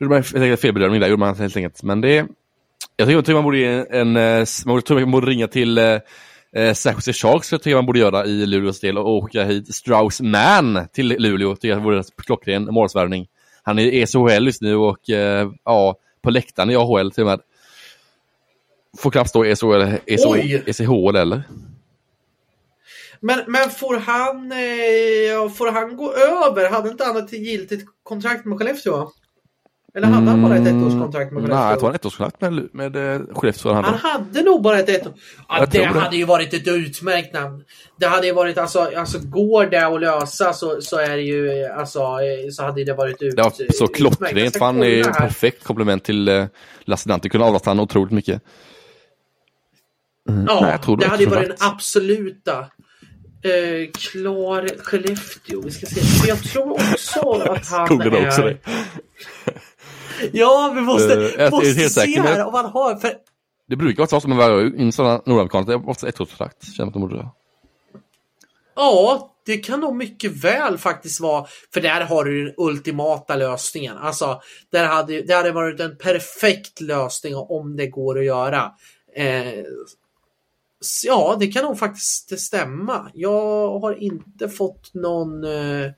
Det 0.00 0.06
var 0.06 0.36
en 0.36 0.56
felbedömning 0.56 1.00
där, 1.00 1.08
gjorde 1.08 1.20
man 1.20 1.36
helt 1.36 1.56
enkelt. 1.56 1.82
Men 1.82 2.00
det, 2.00 2.26
jag 2.96 3.08
tycker, 3.08 3.34
man 3.34 3.44
borde 3.44 3.58
ge 3.58 3.84
en, 3.90 4.16
en 4.16 4.46
man 4.66 4.76
borde, 4.76 4.94
man 4.94 5.10
borde 5.10 5.26
ringa 5.26 5.48
till 5.48 5.78
eh, 5.78 6.72
San 6.74 6.94
Jose 6.94 7.12
Sharks, 7.12 7.52
jag 7.52 7.62
tycker 7.62 7.76
man 7.76 7.86
borde 7.86 7.98
göra 7.98 8.26
i 8.26 8.46
Luleås 8.46 8.80
del 8.80 8.98
och 8.98 9.08
åka 9.08 9.44
hit 9.44 9.74
Strauss 9.74 10.20
Man 10.20 10.88
till 10.92 11.08
Luleå, 11.08 11.54
tycker 11.54 11.68
jag 11.68 11.80
vore 11.80 11.98
en 11.98 12.04
klockren 12.16 12.64
målsvärvning. 12.64 13.26
Han 13.62 13.78
är 13.78 13.82
i 13.82 14.06
SHL 14.06 14.46
just 14.46 14.62
nu 14.62 14.76
och 14.76 15.10
eh, 15.10 15.50
ja, 15.64 15.96
på 16.22 16.30
läktaren 16.30 16.70
i 16.70 16.76
AHL 16.76 17.10
till 17.10 17.22
och 17.22 17.30
med. 17.30 17.40
Får 18.98 19.10
knappt 19.10 19.30
stå 19.30 19.44
i 19.44 19.56
SHL 19.56 21.16
eller? 21.16 21.42
Men, 23.20 23.40
men 23.46 23.70
får, 23.70 23.96
han, 23.96 24.52
eh, 24.52 25.54
får 25.54 25.72
han 25.72 25.96
gå 25.96 26.12
över? 26.12 26.70
Hade 26.70 26.88
inte 26.88 27.04
han 27.04 27.16
ett 27.16 27.32
giltigt 27.32 27.84
kontrakt 28.02 28.44
med 28.44 28.58
Skellefteå? 28.58 29.10
Eller 29.94 30.06
hade 30.06 30.30
han 30.30 30.42
bara 30.42 30.56
ett 30.56 30.66
mm, 30.66 30.82
ettårskontrakt 30.82 31.32
med 31.32 31.42
Skellefteå? 31.42 31.60
Nej, 31.60 31.70
jag 31.70 31.78
tror 31.78 31.88
han 31.88 31.94
ett 31.94 32.04
ettårskontrakt 32.04 32.40
med, 32.40 32.52
med, 32.52 32.92
med 32.92 33.14
eh, 33.14 33.20
Skellefteå. 33.34 33.72
Han, 33.72 33.84
han 33.84 33.94
hade 33.94 34.42
nog 34.42 34.62
bara 34.62 34.78
ett 34.78 34.88
ettårs... 34.88 35.12
Ja, 35.48 35.66
det 35.70 35.84
hade 35.84 36.16
ju 36.16 36.24
varit 36.24 36.54
ett 36.54 36.68
utmärkt 36.68 37.34
namn. 37.34 37.64
Det 37.96 38.06
hade 38.06 38.26
ju 38.26 38.32
varit, 38.32 38.58
alltså, 38.58 38.90
alltså 38.96 39.18
går 39.18 39.66
det 39.66 39.86
att 39.86 40.00
lösa 40.00 40.52
så, 40.52 40.80
så 40.82 40.98
är 40.98 41.16
det 41.16 41.22
ju, 41.22 41.64
alltså, 41.64 42.00
eh, 42.00 42.50
så 42.52 42.62
hade 42.62 42.84
det 42.84 42.94
varit 42.94 43.22
ut, 43.22 43.34
Ja, 43.36 43.52
så 43.74 43.86
klockrent. 43.86 44.56
För 44.56 44.64
han 44.64 44.82
är 44.82 45.04
perfekt 45.04 45.64
komplement 45.64 46.04
till 46.04 46.28
uh, 46.28 46.46
Lasse 46.84 47.08
Dante. 47.08 47.28
Kunde 47.28 47.46
avlasta 47.46 47.70
honom 47.70 47.82
otroligt 47.82 48.12
mycket. 48.12 48.42
Mm. 50.28 50.44
Ja, 50.48 50.60
Nej, 50.60 50.78
det, 50.86 50.96
det 50.96 51.06
hade 51.06 51.22
ju 51.22 51.28
varit 51.28 51.48
den 51.48 51.56
absoluta 51.60 52.58
eh, 53.42 53.90
klar 53.98 54.68
Skellefteå. 54.82 55.60
Vi 55.64 55.70
ska 55.70 55.86
se. 55.86 56.28
Jag 56.28 56.42
tror 56.42 56.72
också 56.72 57.30
att 57.30 57.68
han 57.68 58.00
är... 58.00 58.58
ja, 60.32 60.72
vi 60.74 60.80
måste, 60.80 61.16
uh, 61.16 61.50
måste 61.50 61.88
se 61.88 62.20
här 62.20 62.44
om 62.46 62.54
han 62.54 62.64
har... 62.64 62.96
För... 62.96 63.12
Det 63.68 63.76
brukar 63.76 63.98
vara 63.98 64.08
så 64.08 64.20
som 64.20 64.32
en 64.78 64.92
sådana 64.92 65.22
nordamerikaner. 65.26 65.66
Det 65.66 65.72
är 65.72 65.88
ofta 65.88 66.08
ett 66.08 66.20
årskontrakt. 66.20 66.74
Känner 66.74 66.88
att 66.88 66.92
de 66.92 67.02
borde 67.02 67.28
Ja, 68.76 69.30
det 69.46 69.56
kan 69.56 69.80
nog 69.80 69.96
mycket 69.96 70.44
väl 70.44 70.78
faktiskt 70.78 71.20
vara, 71.20 71.46
för 71.74 71.80
där 71.80 72.00
har 72.00 72.24
du 72.24 72.44
den 72.44 72.54
ultimata 72.56 73.36
lösningen. 73.36 73.96
Alltså, 73.96 74.40
där 74.70 74.86
hade, 74.86 75.22
det 75.22 75.34
hade 75.34 75.52
varit 75.52 75.80
en 75.80 75.96
perfekt 75.96 76.80
lösning 76.80 77.36
om 77.36 77.76
det 77.76 77.86
går 77.86 78.18
att 78.18 78.24
göra. 78.24 78.72
Eh, 79.16 79.64
Ja, 81.04 81.36
det 81.40 81.46
kan 81.46 81.64
nog 81.64 81.78
faktiskt 81.78 82.40
stämma. 82.40 83.10
Jag 83.14 83.80
har 83.80 84.02
inte 84.02 84.48
fått 84.48 84.94
någon... 84.94 85.44
Eh... 85.44 85.90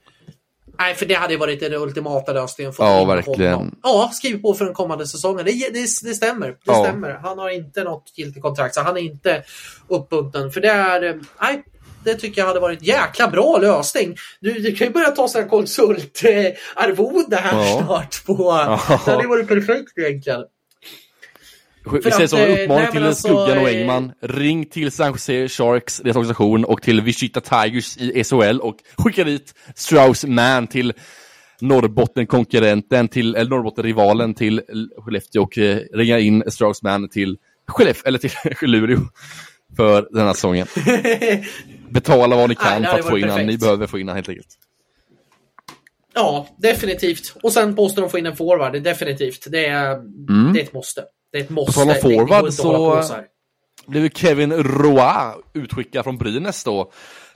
Nej, 0.83 0.95
för 0.95 1.05
det 1.05 1.13
hade 1.13 1.37
varit 1.37 1.59
den 1.59 1.73
ultimata 1.73 2.33
lösningen. 2.33 2.73
Ja, 2.77 3.05
verkligen. 3.05 3.53
Honom. 3.53 3.79
Ja, 3.83 4.11
skriv 4.13 4.41
på 4.41 4.53
för 4.53 4.65
den 4.65 4.73
kommande 4.73 5.07
säsongen. 5.07 5.45
Det, 5.45 5.51
det, 5.51 5.79
det 6.03 6.15
stämmer. 6.15 6.47
Det 6.47 6.57
ja. 6.65 6.83
stämmer. 6.83 7.19
Han 7.23 7.39
har 7.39 7.49
inte 7.49 7.83
något 7.83 8.11
giltigt 8.15 8.41
kontrakt, 8.41 8.75
så 8.75 8.81
han 8.81 8.97
är 8.97 9.01
inte 9.01 9.43
uppbunden. 9.87 10.51
För 10.51 10.61
det 10.61 10.69
är... 10.69 11.03
Eh, 11.03 11.15
nej, 11.41 11.63
det 12.03 12.15
tycker 12.15 12.41
jag 12.41 12.47
hade 12.47 12.59
varit 12.59 12.79
en 12.79 12.85
jäkla 12.85 13.27
bra 13.27 13.57
lösning. 13.57 14.15
Du, 14.39 14.53
du 14.53 14.75
kan 14.75 14.87
ju 14.87 14.93
börja 14.93 15.11
ta 15.11 15.27
sådana 15.27 15.49
konsultarvode 15.49 17.35
här 17.35 17.59
ja. 17.59 17.83
snart. 17.85 18.25
På, 18.25 18.35
ja. 18.39 18.81
Det 19.05 19.11
hade 19.11 19.27
varit 19.27 19.47
perfekt 19.47 19.97
egentligen. 19.97 20.41
Vi 21.91 22.11
säger 22.11 22.27
som 22.27 22.39
en 22.39 22.51
eh, 22.51 22.63
uppmaning 22.63 22.91
till 22.91 23.03
alltså, 23.03 23.27
Skuggan 23.27 23.57
och 23.57 23.69
Engman. 23.69 24.11
Ring 24.21 24.65
till 24.65 24.91
San 24.91 25.11
Jose 25.11 25.49
Sharks, 25.49 25.97
deras 25.97 26.15
organisation, 26.15 26.65
och 26.65 26.81
till 26.81 27.01
Wichita 27.01 27.41
Tigers 27.41 27.97
i 27.97 28.23
SHL 28.23 28.59
och 28.59 28.75
skicka 28.97 29.23
dit 29.23 29.53
Strauss 29.75 30.25
Man 30.25 30.67
till 30.67 30.93
Norrbotten-konkurrenten 31.61 33.07
till, 33.07 33.35
eller 33.35 33.49
Norrbotten-rivalen 33.49 34.33
till 34.33 34.61
Skellefteå 34.97 35.43
och 35.43 35.57
eh, 35.57 35.77
ringa 35.93 36.19
in 36.19 36.43
Strauss 36.47 36.83
Man 36.83 37.09
till 37.09 37.37
Skellefteå, 37.67 38.07
eller 38.07 38.19
till 38.19 38.31
Luleå 38.69 38.99
för 39.75 40.07
den 40.11 40.27
här 40.27 40.33
säsongen. 40.33 40.67
Betala 41.89 42.35
vad 42.35 42.49
ni 42.49 42.55
kan 42.55 42.81
Nej, 42.81 42.91
för 42.91 42.99
att 42.99 43.09
få 43.09 43.17
in 43.17 43.29
han. 43.29 43.45
Ni 43.45 43.57
behöver 43.57 43.87
få 43.87 43.99
in 43.99 44.07
han 44.07 44.17
helt 44.17 44.29
enkelt. 44.29 44.57
Ja, 46.13 46.47
definitivt. 46.57 47.35
Och 47.43 47.53
sen 47.53 47.75
måste 47.75 48.01
de 48.01 48.09
få 48.09 48.17
in 48.17 48.25
en 48.25 48.35
forward, 48.35 48.83
definitivt. 48.83 49.47
Det 49.49 49.65
är, 49.65 49.93
mm. 49.93 50.53
det 50.53 50.59
är 50.59 50.63
ett 50.63 50.73
måste. 50.73 51.03
Det 51.33 51.39
är 51.39 51.43
ett 51.43 51.49
måste. 51.49 51.73
På 51.73 51.85
tal 51.85 51.89
om 51.89 52.01
forward 52.01 52.53
så 52.53 53.03
blev 53.87 54.09
Kevin 54.09 54.53
Roy 54.53 55.33
utskickad 55.53 56.03
från 56.03 56.17
Brynäs 56.17 56.63
då 56.63 56.91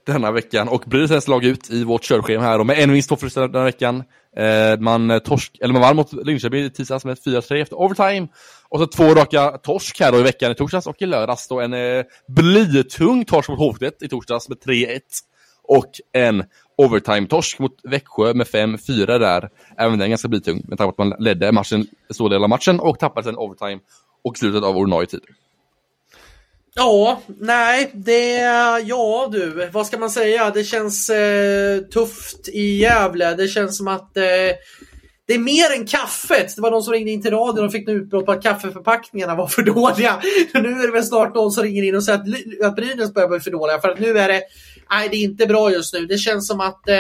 denna 0.06 0.32
veckan 0.32 0.68
och 0.68 0.84
Brynäs 0.86 1.28
lag 1.28 1.46
ut 1.46 1.70
i 1.70 1.84
vårt 1.84 2.04
körschema 2.04 2.44
här 2.44 2.60
och 2.60 2.66
med 2.66 2.80
en 2.80 2.92
vinst, 2.92 3.10
två 3.10 3.16
förluster 3.16 3.48
den 3.48 3.64
veckan. 3.64 4.04
Eh, 4.38 4.80
man, 4.80 5.20
torsk, 5.20 5.58
eller 5.62 5.74
man 5.74 5.82
vann 5.82 5.96
mot 5.96 6.14
Linköping 6.14 6.64
i 6.64 6.70
tisdags 6.70 7.06
med 7.06 7.18
4-3 7.18 7.62
efter 7.62 7.76
overtime. 7.76 8.28
Och 8.70 8.80
så 8.80 8.88
två 8.88 9.04
raka 9.04 9.52
torsk 9.52 10.00
här 10.00 10.12
då 10.12 10.20
i 10.20 10.24
veckan 10.24 10.52
i 10.52 10.56
torsdags 10.56 10.88
och 10.88 11.02
i 11.02 11.06
lördags 11.06 11.48
då 11.48 11.60
en 11.60 11.74
eh, 11.74 12.04
blytung 12.28 13.26
torsk 13.26 13.50
mot 13.50 13.60
HV 13.60 13.92
i 14.02 14.08
torsdags 14.08 14.50
med 14.50 14.58
3-1. 14.58 15.00
Och 15.64 15.92
en 16.14 16.44
overtime-torsk 16.78 17.60
mot 17.60 17.80
Växjö 17.84 18.34
med 18.34 18.48
5-4 18.48 19.20
där. 19.20 19.50
Även 19.78 20.00
den 20.00 20.10
ganska 20.10 20.28
blytung 20.28 20.62
med 20.68 20.78
tanke 20.78 20.96
på 20.96 21.04
att 21.04 21.10
man 21.10 21.24
ledde 21.24 21.52
matchen, 21.52 21.88
stor 22.10 22.30
del 22.30 22.44
av 22.44 22.50
matchen 22.50 22.80
och 22.80 23.00
tappade 23.00 23.24
sen 23.24 23.38
overtime 23.38 23.80
och 24.24 24.38
slutet 24.38 24.64
av 24.64 24.78
ordinarie 24.78 25.08
tid. 25.08 25.22
Ja, 26.76 27.22
nej, 27.28 27.92
det... 27.94 28.38
Ja 28.86 29.30
du, 29.32 29.70
vad 29.74 29.88
ska 29.88 29.98
man 29.98 30.10
säga? 30.10 30.50
Det 30.50 30.64
känns 30.64 31.10
eh, 31.10 31.80
tufft 31.80 32.48
i 32.48 32.80
Gävle. 32.80 33.36
Det 33.36 33.48
känns 33.48 33.78
som 33.78 33.88
att 33.88 34.18
eh, 34.18 34.24
det 35.28 35.34
är 35.34 35.40
mer 35.40 35.80
än 35.80 35.86
kaffet. 35.86 36.56
Det 36.56 36.62
var 36.62 36.72
någon 36.72 36.84
som 36.84 36.94
ringde 36.94 37.12
in 37.12 37.22
till 37.22 37.32
radion 37.32 37.66
och 37.66 37.72
fick 37.72 37.90
en 37.90 37.96
utbrott 37.96 38.26
på 38.26 38.32
att 38.32 38.44
kaffeförpackningarna 38.44 39.36
var 39.36 39.48
för 39.48 39.62
dåliga. 39.62 40.22
Nu 40.54 40.70
är 40.70 40.88
det 40.88 40.94
väl 40.94 41.04
snart 41.04 41.36
någon 41.36 41.52
som 41.52 41.64
ringer 41.64 41.84
in 41.84 41.96
och 41.96 42.04
säger 42.04 42.20
att, 42.20 42.66
att 42.66 42.76
Brynäs 42.76 43.14
börjar 43.14 43.28
bli 43.30 43.40
för 43.40 43.52
dåliga. 43.52 43.80
För 43.80 43.90
att 43.90 44.00
nu 44.00 44.20
är 44.20 44.28
det 44.28 44.42
nej, 44.90 45.10
det 45.10 45.18
är 45.18 45.24
inte 45.24 45.46
bra 45.46 45.72
just 45.72 45.94
nu. 45.94 46.06
Det 46.06 46.18
känns 46.18 46.48
som 46.48 46.60
att 46.60 46.90
eh, 46.90 46.96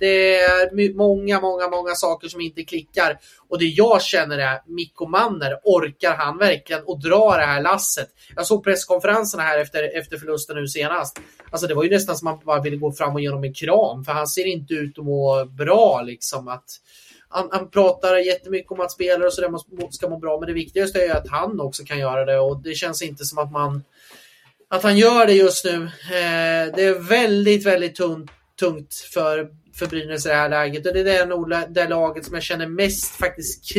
det 0.00 0.36
är 0.36 0.94
många, 0.96 1.40
många, 1.40 1.68
många 1.68 1.94
saker 1.94 2.28
som 2.28 2.40
inte 2.40 2.64
klickar. 2.64 3.18
Och 3.48 3.58
det 3.58 3.64
jag 3.64 4.02
känner 4.02 4.38
är 4.38 4.62
Mikko 4.66 5.06
Manner, 5.06 5.60
orkar 5.64 6.14
han 6.16 6.38
verkligen 6.38 6.82
att 6.88 7.00
dra 7.00 7.36
det 7.36 7.44
här 7.44 7.62
lasset? 7.62 8.08
Jag 8.36 8.46
såg 8.46 8.64
presskonferenserna 8.64 9.42
här 9.42 9.58
efter, 9.58 9.98
efter 9.98 10.16
förlusten 10.16 10.56
nu 10.56 10.68
senast. 10.68 11.20
Alltså 11.50 11.66
det 11.66 11.74
var 11.74 11.84
ju 11.84 11.90
nästan 11.90 12.16
som 12.16 12.28
att 12.28 12.34
man 12.34 12.46
bara 12.46 12.62
ville 12.62 12.76
gå 12.76 12.92
fram 12.92 13.14
och 13.14 13.20
ge 13.20 13.28
honom 13.28 13.44
en 13.44 13.54
kram, 13.54 14.04
för 14.04 14.12
han 14.12 14.26
ser 14.26 14.46
inte 14.46 14.74
ut 14.74 14.98
att 14.98 15.04
må 15.04 15.44
bra 15.44 16.02
liksom. 16.02 16.48
Att, 16.48 16.64
han, 17.28 17.48
han 17.52 17.70
pratar 17.70 18.16
jättemycket 18.16 18.72
om 18.72 18.80
att 18.80 18.92
spelare 18.92 19.26
och 19.26 19.32
sådär 19.32 19.90
ska 19.90 20.08
må 20.08 20.18
bra, 20.18 20.38
men 20.40 20.46
det 20.46 20.52
viktigaste 20.52 20.98
är 20.98 21.06
ju 21.06 21.12
att 21.12 21.28
han 21.28 21.60
också 21.60 21.84
kan 21.84 21.98
göra 21.98 22.24
det 22.24 22.38
och 22.38 22.62
det 22.62 22.74
känns 22.74 23.02
inte 23.02 23.24
som 23.24 23.38
att 23.38 23.52
man 23.52 23.82
att 24.74 24.82
han 24.82 24.98
gör 24.98 25.26
det 25.26 25.32
just 25.32 25.64
nu. 25.64 25.84
Eh, 25.84 26.74
det 26.74 26.84
är 26.84 27.08
väldigt, 27.08 27.66
väldigt 27.66 27.94
tungt, 27.94 28.30
tungt 28.58 28.94
för, 28.94 29.48
för 29.74 29.86
Brynäs 29.86 30.26
i 30.26 30.28
det 30.28 30.34
här 30.34 30.48
läget. 30.48 30.86
Och 30.86 30.94
det 30.94 31.16
är 31.16 31.26
nog 31.26 31.54
det 31.68 31.88
laget 31.88 32.24
som 32.24 32.34
jag 32.34 32.42
känner 32.42 32.66
mest 32.66 33.14
faktiskt. 33.14 33.76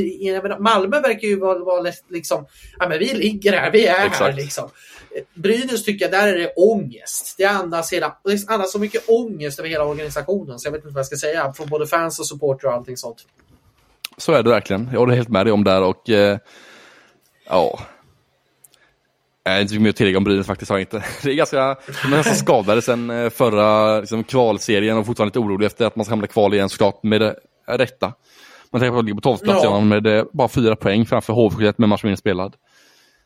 Malmö 0.59 1.01
verkar 1.01 1.27
ju 1.27 1.39
vara, 1.39 1.59
vara 1.59 1.91
liksom, 2.09 2.45
ja 2.79 2.89
men 2.89 2.99
vi 2.99 3.13
ligger 3.13 3.53
här, 3.53 3.71
vi 3.71 3.85
är 3.85 4.05
Exakt. 4.05 4.19
här 4.19 4.33
liksom. 4.33 4.69
Brynäs 5.33 5.83
tycker 5.83 6.05
jag, 6.05 6.11
där 6.11 6.27
är 6.27 6.37
det 6.37 6.53
ångest. 6.55 7.35
Det 7.37 7.45
andas, 7.45 7.93
hela, 7.93 8.17
det 8.23 8.49
andas 8.49 8.71
så 8.71 8.79
mycket 8.79 9.09
ångest 9.09 9.59
över 9.59 9.69
hela 9.69 9.85
organisationen 9.85 10.59
så 10.59 10.67
jag 10.67 10.71
vet 10.71 10.83
inte 10.83 10.93
vad 10.93 10.99
jag 10.99 11.05
ska 11.05 11.17
säga. 11.17 11.53
Från 11.53 11.69
både 11.69 11.87
fans 11.87 12.19
och 12.19 12.27
supportrar 12.27 12.69
och 12.69 12.75
allting 12.75 12.97
sånt. 12.97 13.17
Så 14.17 14.31
är 14.31 14.43
det 14.43 14.49
verkligen. 14.49 14.89
Jag 14.91 14.99
håller 14.99 15.15
helt 15.15 15.29
med 15.29 15.45
dig 15.45 15.53
om 15.53 15.63
det 15.63 15.77
och 15.77 16.09
eh, 16.09 16.37
ja, 17.45 17.79
Nej, 19.45 19.61
inte 19.61 19.69
så 19.69 19.73
mycket 19.73 19.83
mer 19.83 19.89
att 19.89 19.95
tillägga 19.95 20.17
om 20.17 20.23
Brynäs 20.23 20.47
faktiskt 20.47 20.71
har 20.71 20.79
inte. 20.79 21.03
Det 21.23 21.29
är 21.29 21.35
ganska, 21.35 21.77
de 22.03 22.13
är 22.13 22.17
nästan 22.17 22.35
skadade 22.35 22.81
sen 22.81 23.09
eh, 23.09 23.29
förra 23.29 23.99
liksom, 23.99 24.23
kvalserien 24.23 24.97
och 24.97 25.05
fortfarande 25.05 25.29
lite 25.29 25.39
orolig 25.39 25.65
efter 25.65 25.85
att 25.85 25.95
man 25.95 26.05
ska 26.05 26.11
hamna 26.11 26.27
kval 26.27 26.53
igen 26.53 26.69
såklart 26.69 27.03
med 27.03 27.21
det 27.21 27.35
rätta. 27.67 28.13
Man 28.71 28.81
tänker 28.81 28.91
på 28.91 28.99
att 28.99 29.05
ligga 29.05 29.15
på 29.15 29.21
12 29.21 29.37
plats 29.37 29.63
ja. 29.63 29.81
med 29.81 30.25
bara 30.33 30.47
fyra 30.47 30.75
poäng 30.75 31.05
framför 31.05 31.33
HV71 31.33 31.73
med 31.77 31.89
match 31.89 32.03
mindre 32.03 32.17
spelad. 32.17 32.55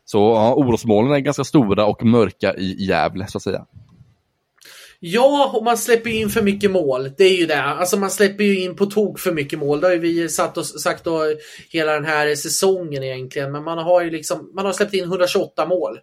Så 0.04 0.18
ja, 0.18 0.54
orosmolnen 0.54 1.14
är 1.14 1.18
ganska 1.18 1.44
stora 1.44 1.86
och 1.86 2.04
mörka 2.04 2.54
i 2.54 2.84
Gävle 2.84 3.26
så 3.26 3.38
att 3.38 3.42
säga. 3.42 3.66
Ja, 5.02 5.52
och 5.54 5.64
man 5.64 5.78
släpper 5.78 6.10
in 6.10 6.30
för 6.30 6.42
mycket 6.42 6.70
mål. 6.70 7.10
Det 7.18 7.24
är 7.24 7.36
ju 7.36 7.46
det. 7.46 7.62
Alltså 7.62 7.96
man 7.96 8.10
släpper 8.10 8.44
ju 8.44 8.60
in 8.60 8.76
på 8.76 8.86
tok 8.86 9.18
för 9.18 9.32
mycket 9.32 9.58
mål. 9.58 9.80
Det 9.80 9.86
har 9.86 9.94
ju 9.94 10.00
vi 10.00 10.28
satt 10.28 10.58
och, 10.58 10.66
sagt 10.66 11.04
då 11.04 11.22
hela 11.70 11.92
den 11.92 12.04
här 12.04 12.34
säsongen 12.34 13.02
egentligen. 13.02 13.52
Men 13.52 13.64
man 13.64 13.78
har 13.78 14.02
ju 14.02 14.10
liksom, 14.10 14.50
man 14.54 14.66
har 14.66 14.72
släppt 14.72 14.94
in 14.94 15.04
128 15.04 15.66
mål. 15.66 15.98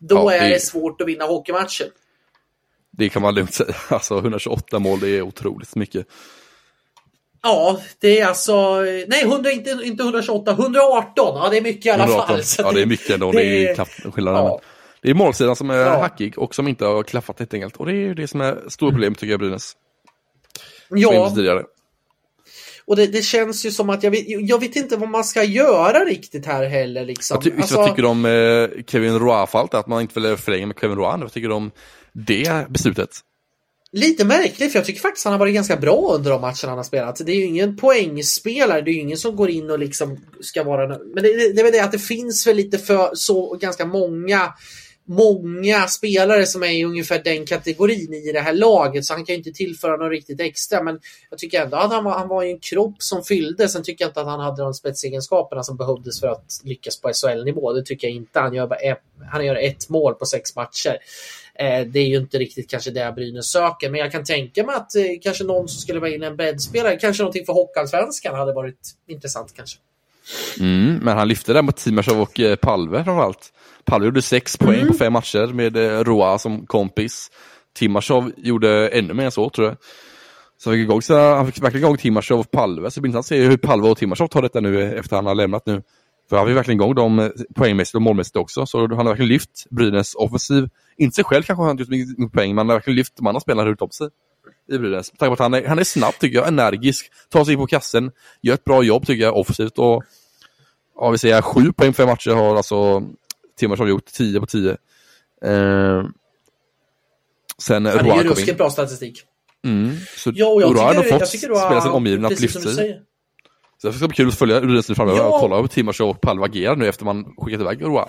Då 0.00 0.16
ja, 0.16 0.32
är 0.32 0.50
det 0.50 0.60
svårt 0.62 1.00
att 1.00 1.08
vinna 1.08 1.24
hockeymatchen. 1.24 1.86
Det 2.90 3.08
kan 3.08 3.22
man 3.22 3.34
lugnt 3.34 3.54
säga. 3.54 3.74
Alltså 3.88 4.18
128 4.18 4.78
mål, 4.78 5.00
det 5.00 5.08
är 5.08 5.22
otroligt 5.22 5.76
mycket. 5.76 6.06
Ja, 7.42 7.80
det 8.00 8.20
är 8.20 8.26
alltså, 8.26 8.80
nej 9.08 9.22
100, 9.22 9.50
inte, 9.50 9.70
inte 9.70 10.02
128, 10.02 10.50
118. 10.50 11.12
Ja, 11.16 11.48
det 11.50 11.56
är 11.56 11.62
mycket 11.62 11.86
i 11.86 11.90
alla 11.90 12.04
118. 12.04 12.28
fall. 12.36 12.44
ja, 12.58 12.72
det 12.72 12.82
är 12.82 12.86
mycket 12.86 13.10
ändå. 13.10 13.32
Det, 13.32 13.38
det 13.38 13.68
är 13.68 13.74
knappt 13.74 14.14
skillnaden. 14.14 14.44
Ja. 14.44 14.60
Det 15.02 15.10
är 15.10 15.14
målsidan 15.14 15.56
som 15.56 15.70
är 15.70 15.76
Ja. 15.76 16.00
hackig 16.00 16.38
och 16.38 16.54
som 16.54 16.68
inte 16.68 16.84
har 16.84 17.02
klaffat 17.02 17.38
helt 17.38 17.54
enkelt. 17.54 17.76
Och 17.76 17.86
det 17.86 17.92
är 17.92 17.96
ju 17.96 18.14
det 18.14 18.28
som 18.28 18.40
är 18.40 18.58
stora 18.68 18.90
problem 18.90 19.14
tycker 19.14 19.30
jag 19.30 19.40
Brynäs. 19.40 19.76
Ja. 20.88 21.32
Och 22.90 22.96
det, 22.96 23.06
det 23.06 23.22
känns 23.22 23.66
ju 23.66 23.70
som 23.70 23.90
att 23.90 24.02
jag 24.02 24.10
vet, 24.10 24.24
jag 24.26 24.60
vet 24.60 24.76
inte 24.76 24.96
vad 24.96 25.08
man 25.08 25.24
ska 25.24 25.44
göra 25.44 26.04
riktigt 26.04 26.46
här 26.46 26.64
heller. 26.64 27.04
Liksom. 27.04 27.34
Vad, 27.34 27.44
ty- 27.44 27.52
Alltså, 27.56 27.76
vad 27.76 27.88
tycker 27.88 28.02
du 28.02 28.08
om 28.08 28.24
eh, 28.24 28.84
Kevin 28.86 29.18
Roa-fallet? 29.18 29.74
Att 29.74 29.86
man 29.86 30.00
inte 30.00 30.20
vill 30.20 30.36
förlänga 30.36 30.66
med 30.66 30.76
Kevin 30.80 30.96
Roa? 30.96 31.16
Vad 31.16 31.32
tycker 31.32 31.48
du 31.48 31.54
om 31.54 31.70
det 32.12 32.68
beslutet? 32.68 33.10
Lite 33.92 34.24
märkligt, 34.24 34.72
för 34.72 34.78
jag 34.78 34.86
tycker 34.86 35.00
faktiskt 35.00 35.24
han 35.24 35.32
har 35.32 35.38
varit 35.38 35.54
ganska 35.54 35.76
bra 35.76 36.12
under 36.14 36.30
de 36.30 36.40
matcherna 36.40 36.54
han 36.62 36.76
har 36.76 36.84
spelat. 36.84 37.26
Det 37.26 37.32
är 37.32 37.36
ju 37.36 37.44
ingen 37.44 37.76
poängspelare, 37.76 38.80
det 38.80 38.90
är 38.90 38.92
ju 38.92 39.00
ingen 39.00 39.18
som 39.18 39.36
går 39.36 39.50
in 39.50 39.70
och 39.70 39.78
liksom 39.78 40.18
ska 40.40 40.64
vara... 40.64 40.88
Men 40.88 41.22
det, 41.22 41.36
det, 41.36 41.52
det 41.52 41.60
är 41.60 41.64
väl 41.64 41.72
det 41.72 41.84
att 41.84 41.92
det 41.92 41.98
finns 41.98 42.46
väl 42.46 42.56
lite 42.56 42.78
för 42.78 43.10
så 43.14 43.54
ganska 43.60 43.86
många 43.86 44.52
många 45.10 45.86
spelare 45.86 46.46
som 46.46 46.62
är 46.62 46.70
i 46.70 46.84
ungefär 46.84 47.20
den 47.24 47.46
kategorin 47.46 48.14
i 48.14 48.32
det 48.32 48.40
här 48.40 48.52
laget 48.52 49.04
så 49.04 49.14
han 49.14 49.24
kan 49.24 49.32
ju 49.32 49.38
inte 49.38 49.52
tillföra 49.52 49.96
något 49.96 50.10
riktigt 50.10 50.40
extra 50.40 50.82
men 50.82 51.00
jag 51.30 51.38
tycker 51.38 51.62
ändå 51.62 51.76
att 51.76 51.92
han 51.92 52.04
var, 52.04 52.12
han 52.12 52.28
var 52.28 52.44
en 52.44 52.58
kropp 52.58 52.94
som 52.98 53.22
fyllde. 53.22 53.68
Sen 53.68 53.82
tycker 53.82 54.04
jag 54.04 54.10
inte 54.10 54.20
att 54.20 54.26
han 54.26 54.40
hade 54.40 54.62
de 54.62 54.74
spetsegenskaperna 54.74 55.62
som 55.62 55.76
behövdes 55.76 56.20
för 56.20 56.26
att 56.26 56.60
lyckas 56.64 57.00
på 57.00 57.12
SHL-nivå. 57.12 57.72
Det 57.72 57.82
tycker 57.82 58.08
jag 58.08 58.16
inte. 58.16 58.40
Han 58.40 58.54
gör, 58.54 58.66
bara 58.66 58.78
ett, 58.78 59.02
han 59.32 59.46
gör 59.46 59.56
ett 59.56 59.88
mål 59.88 60.14
på 60.14 60.26
sex 60.26 60.56
matcher. 60.56 60.96
Eh, 61.54 61.86
det 61.86 61.98
är 61.98 62.06
ju 62.06 62.16
inte 62.16 62.38
riktigt 62.38 62.70
kanske 62.70 62.90
det 62.90 63.12
Brynäs 63.14 63.46
söker, 63.46 63.90
men 63.90 64.00
jag 64.00 64.12
kan 64.12 64.24
tänka 64.24 64.64
mig 64.64 64.74
att 64.74 64.96
eh, 64.96 65.02
kanske 65.22 65.44
någon 65.44 65.68
som 65.68 65.80
skulle 65.80 66.00
vara 66.00 66.10
in 66.10 66.22
en 66.22 66.36
breddspelare, 66.36 66.96
kanske 66.96 67.22
någonting 67.22 67.46
för 67.46 67.52
Hockeyallsvenskan 67.52 68.34
hade 68.34 68.52
varit 68.52 68.90
intressant 69.08 69.52
kanske. 69.56 69.78
Mm, 70.60 70.94
men 71.02 71.16
han 71.16 71.28
lyfte 71.28 71.52
där 71.52 71.62
mot 71.62 71.76
Timashov 71.76 72.20
och 72.20 72.40
Palve 72.60 73.04
framförallt. 73.04 73.52
Palve 73.90 74.06
gjorde 74.06 74.22
sex 74.22 74.56
poäng 74.56 74.86
på 74.86 74.94
fem 74.94 75.12
matcher 75.12 75.46
med 75.52 75.76
eh, 75.76 76.04
Roa 76.04 76.38
som 76.38 76.66
kompis. 76.66 77.30
Timashov 77.74 78.32
gjorde 78.36 78.88
ännu 78.88 79.14
mer 79.14 79.24
än 79.24 79.30
så 79.30 79.50
tror 79.50 79.66
jag. 79.66 79.76
Så 80.58 80.70
han 80.70 80.76
fick, 80.76 80.82
igång, 80.82 81.02
sina- 81.02 81.34
han 81.34 81.46
fick 81.46 81.62
verkligen 81.62 81.86
igång 81.86 81.96
Timashov 81.96 82.40
och 82.40 82.50
Palve, 82.50 82.90
så 82.90 82.94
det 82.94 83.02
blir 83.02 83.08
intressant 83.08 83.24
att 83.24 83.28
se 83.28 83.48
hur 83.48 83.56
Palve 83.56 83.88
och 83.88 83.98
Timashov 83.98 84.26
tar 84.26 84.42
detta 84.42 84.60
nu 84.60 84.82
eh, 84.82 84.98
efter 84.98 85.16
han 85.16 85.26
har 85.26 85.34
lämnat 85.34 85.66
nu. 85.66 85.82
För 86.28 86.36
han 86.36 86.46
fick 86.46 86.56
verkligen 86.56 86.80
igång 86.80 86.94
dem 86.94 87.18
eh, 87.18 87.28
poängmässigt 87.54 87.94
och 87.94 88.02
målmässigt 88.02 88.36
också, 88.36 88.66
så 88.66 88.80
han 88.80 88.90
har 88.90 89.04
verkligen 89.04 89.28
lyft 89.28 89.66
Brynäs 89.70 90.14
offensiv. 90.14 90.68
Inte 90.96 91.14
sig 91.14 91.24
själv 91.24 91.42
kanske 91.42 91.62
han 91.62 91.70
inte 91.70 91.94
gjort 91.96 92.18
mycket 92.18 92.32
poäng, 92.32 92.50
men 92.50 92.58
han 92.58 92.68
har 92.68 92.76
verkligen 92.76 92.96
lyft 92.96 93.16
de 93.16 93.26
andra 93.26 93.40
spelarna 93.40 93.68
runt 93.68 93.82
om 93.82 93.90
sig 93.90 94.08
i 94.72 94.78
Brynäs. 94.78 95.12
Med 95.12 95.18
tanke 95.18 95.28
på 95.30 95.32
att 95.32 95.52
han 95.52 95.54
är, 95.54 95.68
han 95.68 95.78
är 95.78 95.84
snabb 95.84 96.14
tycker 96.20 96.38
jag, 96.38 96.48
energisk, 96.48 97.10
tar 97.28 97.44
sig 97.44 97.52
in 97.54 97.60
på 97.60 97.66
kassen, 97.66 98.10
gör 98.42 98.54
ett 98.54 98.64
bra 98.64 98.82
jobb 98.82 99.06
tycker 99.06 99.24
jag 99.24 99.36
offensivt 99.36 99.78
och 99.78 100.02
ja, 100.96 101.10
vi 101.10 101.18
säger 101.18 101.42
sju 101.42 101.72
poäng 101.72 101.92
fem 101.92 102.06
matcher 102.08 102.30
har 102.30 102.56
alltså 102.56 103.02
Timashov 103.60 103.88
gjort, 103.88 104.06
10 104.06 104.40
på 104.40 104.46
10. 104.46 104.70
Eh, 104.70 104.76
sen 107.62 107.84
Ja, 107.84 108.02
det 108.02 108.10
är 108.10 108.22
ju 108.22 108.28
ruskigt 108.30 108.58
bra 108.58 108.70
statistik. 108.70 109.22
Mm, 109.64 109.96
så 110.16 110.32
Ja, 110.34 110.46
och 110.46 110.62
jag 110.62 110.76
Roa 110.76 110.82
har 110.94 111.02
fått 111.18 111.28
spela 111.28 111.80
sin 111.80 111.90
omgivning 111.90 112.32
att 112.32 112.40
lyfta 112.40 112.60
säger. 112.60 113.00
Så 113.82 113.86
det 113.88 113.92
ska 113.94 114.08
bli 114.08 114.16
kul 114.16 114.28
att 114.28 114.34
följa 114.34 114.60
Brynäs 114.60 114.88
nu 114.88 114.94
framöver 114.94 115.18
Ja. 115.18 115.26
och 115.34 115.40
kolla 115.40 115.56
hur 115.60 115.66
Timashov 115.66 116.10
och 116.10 116.20
Palve 116.20 116.44
agerar 116.44 116.76
nu 116.76 116.88
efter 116.88 117.04
man 117.04 117.24
skickat 117.38 117.60
iväg 117.60 117.82
Roa. 117.82 118.08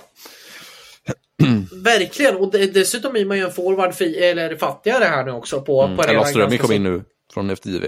Verkligen, 1.83 2.35
och 2.37 2.51
de- 2.51 2.65
dessutom 2.67 3.15
är 3.15 3.25
man 3.25 3.37
ju 3.37 3.43
en 3.43 3.51
forward 3.51 3.93
fri, 3.93 4.17
eller 4.23 4.55
fattigare 4.55 5.03
här 5.03 5.25
nu 5.25 5.31
också 5.31 5.61
på, 5.61 5.81
Mm. 5.81 5.97
på 5.97 6.03
Ströming 6.03 6.35
ganska 6.49 6.57
kom 6.57 6.71
in 6.75 6.83
nu 6.83 7.03
från 7.33 7.49
FDJV. 7.49 7.85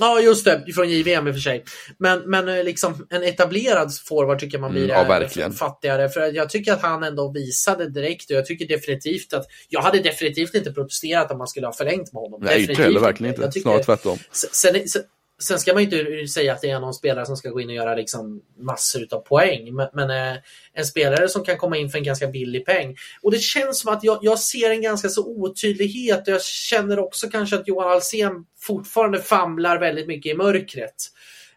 Ja, 0.00 0.20
just 0.20 0.44
det. 0.44 0.72
Från 0.74 0.88
JVM 0.90 1.28
i 1.28 1.30
och 1.30 1.34
för 1.34 1.40
sig. 1.40 1.64
Men, 1.98 2.30
men 2.30 2.48
eh, 2.48 2.64
liksom 2.64 3.06
en 3.10 3.22
etablerad 3.22 3.90
forward 4.08 4.38
tycker 4.38 4.58
man 4.58 4.70
blir 4.72 4.84
Mm, 4.90 5.06
ja, 5.36 5.42
eh, 5.42 5.50
fattigare. 5.50 6.08
För 6.08 6.20
jag 6.34 6.50
tycker 6.50 6.72
att 6.72 6.82
han 6.82 7.02
ändå 7.02 7.32
visade 7.32 7.90
direkt 7.90 8.30
och 8.30 8.36
jag 8.36 8.46
tycker 8.46 8.68
definitivt 8.68 9.32
att 9.32 9.46
jag 9.68 9.80
hade 9.82 9.98
definitivt 9.98 10.54
inte 10.54 10.72
protesterat 10.72 11.30
om 11.30 11.38
man 11.38 11.46
skulle 11.48 11.66
ha 11.66 11.72
förlängt 11.72 12.12
med 12.12 12.20
honom. 12.20 12.40
Nej, 12.42 12.50
inte 12.60 12.60
definitivt 12.72 12.84
heller, 12.84 13.00
verkligen 13.00 13.34
Jag 13.34 13.44
inte. 13.44 13.50
tycker- 13.52 13.62
Snarare 13.62 13.84
tvärtom. 13.84 14.18
Sen, 14.32 14.88
sen, 14.88 15.02
sen 15.42 15.58
ska 15.58 15.72
man 15.74 15.84
ju 15.84 16.00
inte 16.00 16.32
säga 16.32 16.52
att 16.52 16.60
det 16.60 16.70
är 16.70 16.80
någon 16.80 16.94
spelare 16.94 17.26
som 17.26 17.36
ska 17.36 17.50
gå 17.50 17.60
in 17.60 17.68
och 17.68 17.74
göra 17.74 17.94
liksom 17.94 18.42
massor 18.58 19.06
av 19.10 19.20
poäng. 19.20 19.74
Men, 19.74 19.88
men 19.92 20.10
eh, 20.10 20.38
en 20.72 20.84
spelare 20.84 21.28
som 21.28 21.44
kan 21.44 21.56
komma 21.56 21.76
in 21.76 21.90
för 21.90 21.98
en 21.98 22.04
ganska 22.04 22.26
billig 22.26 22.66
peng. 22.66 22.96
Och 23.22 23.30
det 23.30 23.38
känns 23.38 23.80
som 23.80 23.92
att 23.92 24.04
jag, 24.04 24.18
jag 24.22 24.38
ser 24.38 24.70
en 24.70 24.82
ganska 24.82 25.08
så 25.08 25.26
otydlighet. 25.26 26.28
Och 26.28 26.34
jag 26.34 26.42
känner 26.42 26.98
också 26.98 27.28
kanske 27.30 27.56
att 27.56 27.68
Johan 27.68 27.90
Alsen 27.90 28.32
fortfarande 28.60 29.22
famlar 29.22 29.78
väldigt 29.78 30.06
mycket 30.06 30.32
i 30.32 30.34
mörkret. 30.34 30.94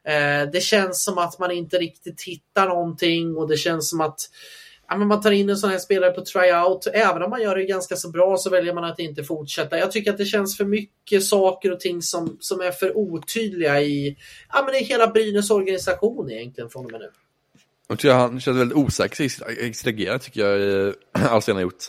Eh, 0.08 0.52
det 0.52 0.64
känns 0.64 1.04
som 1.04 1.18
att 1.18 1.40
man 1.40 1.52
inte 1.52 1.78
riktigt 1.78 2.24
hittar 2.24 2.68
någonting 2.68 3.36
och 3.38 3.48
det 3.48 3.58
känns 3.58 3.90
som 3.90 4.02
att 4.02 4.20
ja, 4.92 4.98
men 4.98 5.08
man 5.08 5.22
tar 5.22 5.32
in 5.32 5.50
en 5.50 5.58
sån 5.58 5.70
här 5.70 5.78
spelare 5.78 6.12
på 6.12 6.26
tryout. 6.26 6.88
Även 6.94 7.24
om 7.24 7.30
man 7.30 7.42
gör 7.42 7.56
det 7.56 7.66
ganska 7.66 7.96
så 7.96 8.10
bra 8.10 8.38
så 8.38 8.50
väljer 8.50 8.74
man 8.74 8.84
att 8.84 9.00
inte 9.00 9.24
fortsätta. 9.24 9.78
Jag 9.78 9.92
tycker 9.92 10.12
att 10.12 10.18
det 10.18 10.26
känns 10.26 10.58
för 10.58 10.66
mycket 10.66 11.24
saker 11.24 11.72
och 11.72 11.80
ting 11.80 12.02
som, 12.02 12.38
som 12.40 12.62
är 12.62 12.72
för 12.72 12.98
otydliga 12.98 13.82
i, 13.82 14.18
ja, 14.54 14.64
men 14.66 14.76
i 14.76 14.84
hela 14.84 15.08
Brynäs 15.08 15.52
organisation 15.52 16.32
egentligen 16.32 16.70
från 16.70 16.86
och 16.86 16.92
med 16.92 17.00
nu. 17.02 17.10
Jag 17.88 18.00
tycker 18.00 18.14
han 18.14 18.40
känns 18.40 18.58
väldigt 18.58 18.78
osäker 18.78 19.24
i 19.24 19.30
sitt 19.74 19.88
agerande 19.88 20.24
tycker 20.24 20.46
jag 20.46 20.94
allt 21.12 21.48
han 21.48 21.56
har 21.56 21.64
gjort. 21.64 21.84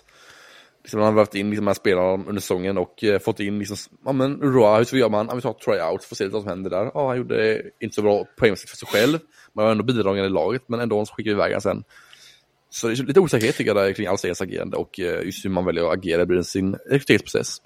Liksom 0.83 1.01
han 1.01 1.07
har 1.07 1.13
varit 1.13 1.35
in 1.35 1.51
liksom, 1.51 1.65
de 1.65 1.69
här 1.69 1.75
spelarna 1.75 2.13
under 2.13 2.41
säsongen 2.41 2.79
och 2.79 3.05
eh, 3.05 3.19
fått 3.19 3.41
in 3.41 3.59
liksom, 3.59 3.77
ja 4.05 4.13
men 4.13 4.41
Roa, 4.41 4.79
hur 4.79 4.99
gör 4.99 5.09
man? 5.09 5.27
Ja, 5.29 5.35
vi 5.35 5.43
tar 5.43 5.53
tryout, 5.53 6.05
får 6.05 6.17
se 6.17 6.25
lite 6.25 6.35
vad 6.35 6.43
som 6.43 6.51
händer 6.51 6.71
där. 6.71 6.91
Ja, 6.95 7.09
han 7.09 7.17
gjorde 7.17 7.63
inte 7.81 7.95
så 7.95 8.03
bra 8.03 8.25
poängmässigt 8.39 8.71
för 8.71 8.77
sig 8.77 8.89
själv. 8.89 9.19
Man 9.53 9.65
var 9.65 9.73
ändå 9.73 9.85
bidragande 9.85 10.27
i 10.27 10.31
laget, 10.31 10.63
men 10.67 10.81
ändå 10.81 11.07
så 11.07 11.15
skickar 11.15 11.31
vi 11.31 11.37
iväg 11.37 11.63
sen. 11.63 11.85
Så 12.75 12.87
det 12.89 12.93
är 12.93 12.97
lite 13.05 13.21
osäkerhet 13.21 13.57
tycker 13.57 13.75
jag 13.75 13.85
där 13.87 13.93
kring 13.93 14.07
Alsens 14.07 14.41
agerande 14.41 14.77
och 14.77 15.01
eh, 15.01 15.23
just 15.25 15.45
hur 15.45 15.51
man 15.51 15.65
väljer 15.65 15.85
att 15.85 15.93
agera 15.99 16.39
i 16.41 16.45
sin 16.45 16.77
rekryteringsprocess. 16.91 17.57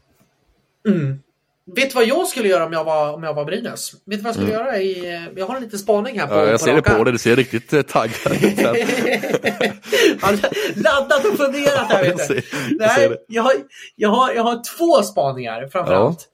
Vet 1.77 1.91
du 1.91 1.95
vad 1.95 2.07
jag 2.07 2.27
skulle 2.27 2.49
göra 2.49 2.67
om 2.67 2.73
jag 2.73 2.85
var, 2.85 3.13
om 3.13 3.23
jag 3.23 3.35
var 3.35 3.45
Brynäs? 3.45 3.93
Vet 3.93 4.01
du 4.05 4.17
vad 4.17 4.27
jag 4.29 4.35
skulle 4.35 4.53
göra? 4.53 4.79
I, 4.79 5.15
eh, 5.15 5.23
jag 5.37 5.47
har 5.47 5.57
en 5.57 5.63
liten 5.63 5.79
spaning 5.79 6.19
här 6.21 6.27
på 6.27 6.33
Mm. 6.35 6.45
Ja, 6.45 6.51
jag 6.51 6.61
ser 6.61 6.73
det 6.73 6.79
raka. 6.79 6.95
på 6.99 7.05
dig, 7.05 7.13
du 7.13 7.19
ser 7.19 7.37
riktigt 7.37 7.73
eh, 7.73 7.83
taggad 7.83 8.43
ut. 8.43 8.59
laddat 10.77 11.25
och 11.25 11.37
funderat 11.37 11.93
här. 11.93 12.05
Jag 12.05 12.17
Vet 12.17 12.27
ser- 12.27 12.35
du. 12.35 12.43
jag 12.79 12.91
ser 12.91 13.01
Nej, 13.01 13.09
det. 13.09 13.17
jag 13.29 13.43
har, 13.43 13.53
jag, 13.97 14.09
har, 14.09 14.33
jag 14.33 14.43
har 14.43 14.63
två 14.79 15.03
spaningar 15.03 15.69
framförallt. 15.73 16.29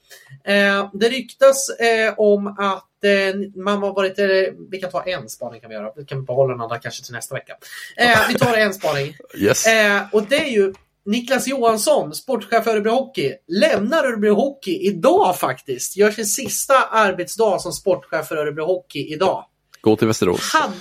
Eh, 0.45 0.91
det 0.93 1.09
ryktas 1.09 1.69
eh, 1.71 2.15
om 2.17 2.47
att 2.47 2.85
eh, 3.05 3.63
man 3.63 3.83
har 3.83 3.93
varit... 3.95 4.19
Eh, 4.19 4.27
vi 4.71 4.81
kan 4.81 4.91
ta 4.91 5.03
en 5.03 5.29
spaning 5.29 5.61
kan 5.61 5.71
vi 5.71 5.77
göra. 5.77 5.93
Vi 5.97 6.05
kan 6.05 6.25
behålla 6.25 6.53
den 6.53 6.61
andra 6.61 6.79
kanske 6.79 7.05
till 7.05 7.15
nästa 7.15 7.35
vecka. 7.35 7.57
Eh, 7.97 8.19
vi 8.29 8.35
tar 8.35 8.57
en 8.57 8.75
spaning. 8.75 9.17
Yes. 9.37 9.67
Eh, 9.67 10.03
och 10.13 10.23
det 10.23 10.37
är 10.37 10.51
ju 10.51 10.73
Niklas 11.05 11.49
Johansson, 11.49 12.15
sportchef 12.15 12.65
för 12.65 12.71
Örebro 12.71 12.91
Hockey, 12.91 13.35
lämnar 13.49 14.05
Örebro 14.05 14.35
Hockey 14.35 14.87
idag 14.87 15.39
faktiskt. 15.39 15.97
Gör 15.97 16.11
sin 16.11 16.27
sista 16.27 16.75
arbetsdag 16.91 17.59
som 17.61 17.73
sportchef 17.73 18.27
för 18.27 18.37
Örebro 18.37 18.65
Hockey 18.65 19.13
idag. 19.13 19.45
Gå 19.81 19.97
till 19.97 20.07
Västerås. 20.07 20.51
Han... 20.53 20.73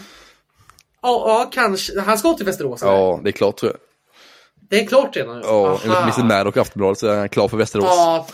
Ja, 1.01 1.23
ja, 1.27 1.49
kanske. 1.53 1.99
Han 1.99 2.17
ska 2.17 2.33
till 2.33 2.45
Västerås. 2.45 2.81
eller? 2.81 2.91
Ja, 2.93 3.19
det 3.23 3.29
är 3.29 3.31
klart 3.31 3.57
tror 3.57 3.71
jag. 3.71 3.79
Det 4.69 4.79
är 4.79 4.87
klart 4.87 5.15
redan 5.15 5.35
nu. 5.35 5.41
Ja, 5.45 5.79
enligt. 5.83 6.17
Mr 6.17 6.23
Mad 6.23 6.47
och 6.47 6.57
Aftonbladet 6.57 6.97
så 6.97 7.07
är 7.07 7.17
han 7.17 7.29
klar 7.29 7.47
för 7.47 7.57
Västerås. 7.57 7.85
Ja, 7.87 8.27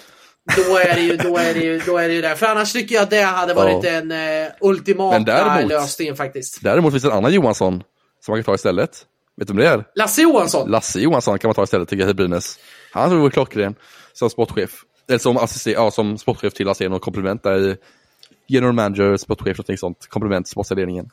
då 0.56 0.78
är 0.78 0.96
det 0.96 1.02
ju, 1.02 1.18
då 1.18 1.38
är 1.38 1.54
det 1.54 1.60
ju, 1.60 1.80
då 1.86 1.98
är 1.98 2.08
det 2.08 2.14
ju 2.14 2.22
det. 2.22 2.36
För 2.36 2.46
annars 2.46 2.74
tycker 2.74 2.96
jag 2.96 3.04
att 3.04 3.10
det 3.10 3.22
hade 3.22 3.54
varit 3.54 3.84
Ja. 3.84 3.92
den 3.92 4.12
eh, 4.12 4.48
ultimata 4.62 5.18
Men 5.18 5.26
däremot- 5.26 5.70
lösningen 5.70 6.16
faktiskt. 6.16 6.62
Däremot 6.64 6.94
finns 6.94 7.04
det 7.04 7.10
en 7.10 7.18
annan 7.18 7.34
Johansson 7.34 7.84
som 8.26 8.32
man 8.32 8.38
kan 8.38 8.44
ta 8.44 8.56
istället. 8.56 9.06
Vet 9.38 9.48
du 9.48 9.54
vem 9.54 9.64
det 9.64 9.68
är? 9.70 9.84
Lasse 9.96 10.22
Johansson. 10.22 10.70
Lasse 10.72 11.00
Johansson 11.00 11.40
kan 11.40 11.48
man 11.48 11.56
ta 11.56 11.64
istället 11.64 11.90
tycker 11.90 12.02
jag 12.02 12.10
till 12.10 12.16
Brynäs. 12.16 12.60
Han 12.92 13.10
tror 13.10 13.20
jag 13.22 13.28
är 13.28 13.32
klockren 13.32 13.76
som 14.14 14.30
sportchef. 14.30 14.72
Eller 15.10 15.20
som, 15.20 15.38
assister, 15.38 15.72
ja, 15.72 15.92
som 15.92 16.18
sportchef 16.18 16.54
till 16.54 16.66
Lasse, 16.66 16.90
någon 16.90 17.00
komplement 17.00 17.44
där 17.44 17.70
i 17.72 17.76
general 18.48 18.74
manager, 18.74 19.18
sportchef, 19.18 19.58
någonting 19.58 19.78
sånt. 19.78 20.08
Komplement 20.10 20.46
till 20.46 20.52
sportavdelningen. 20.52 21.10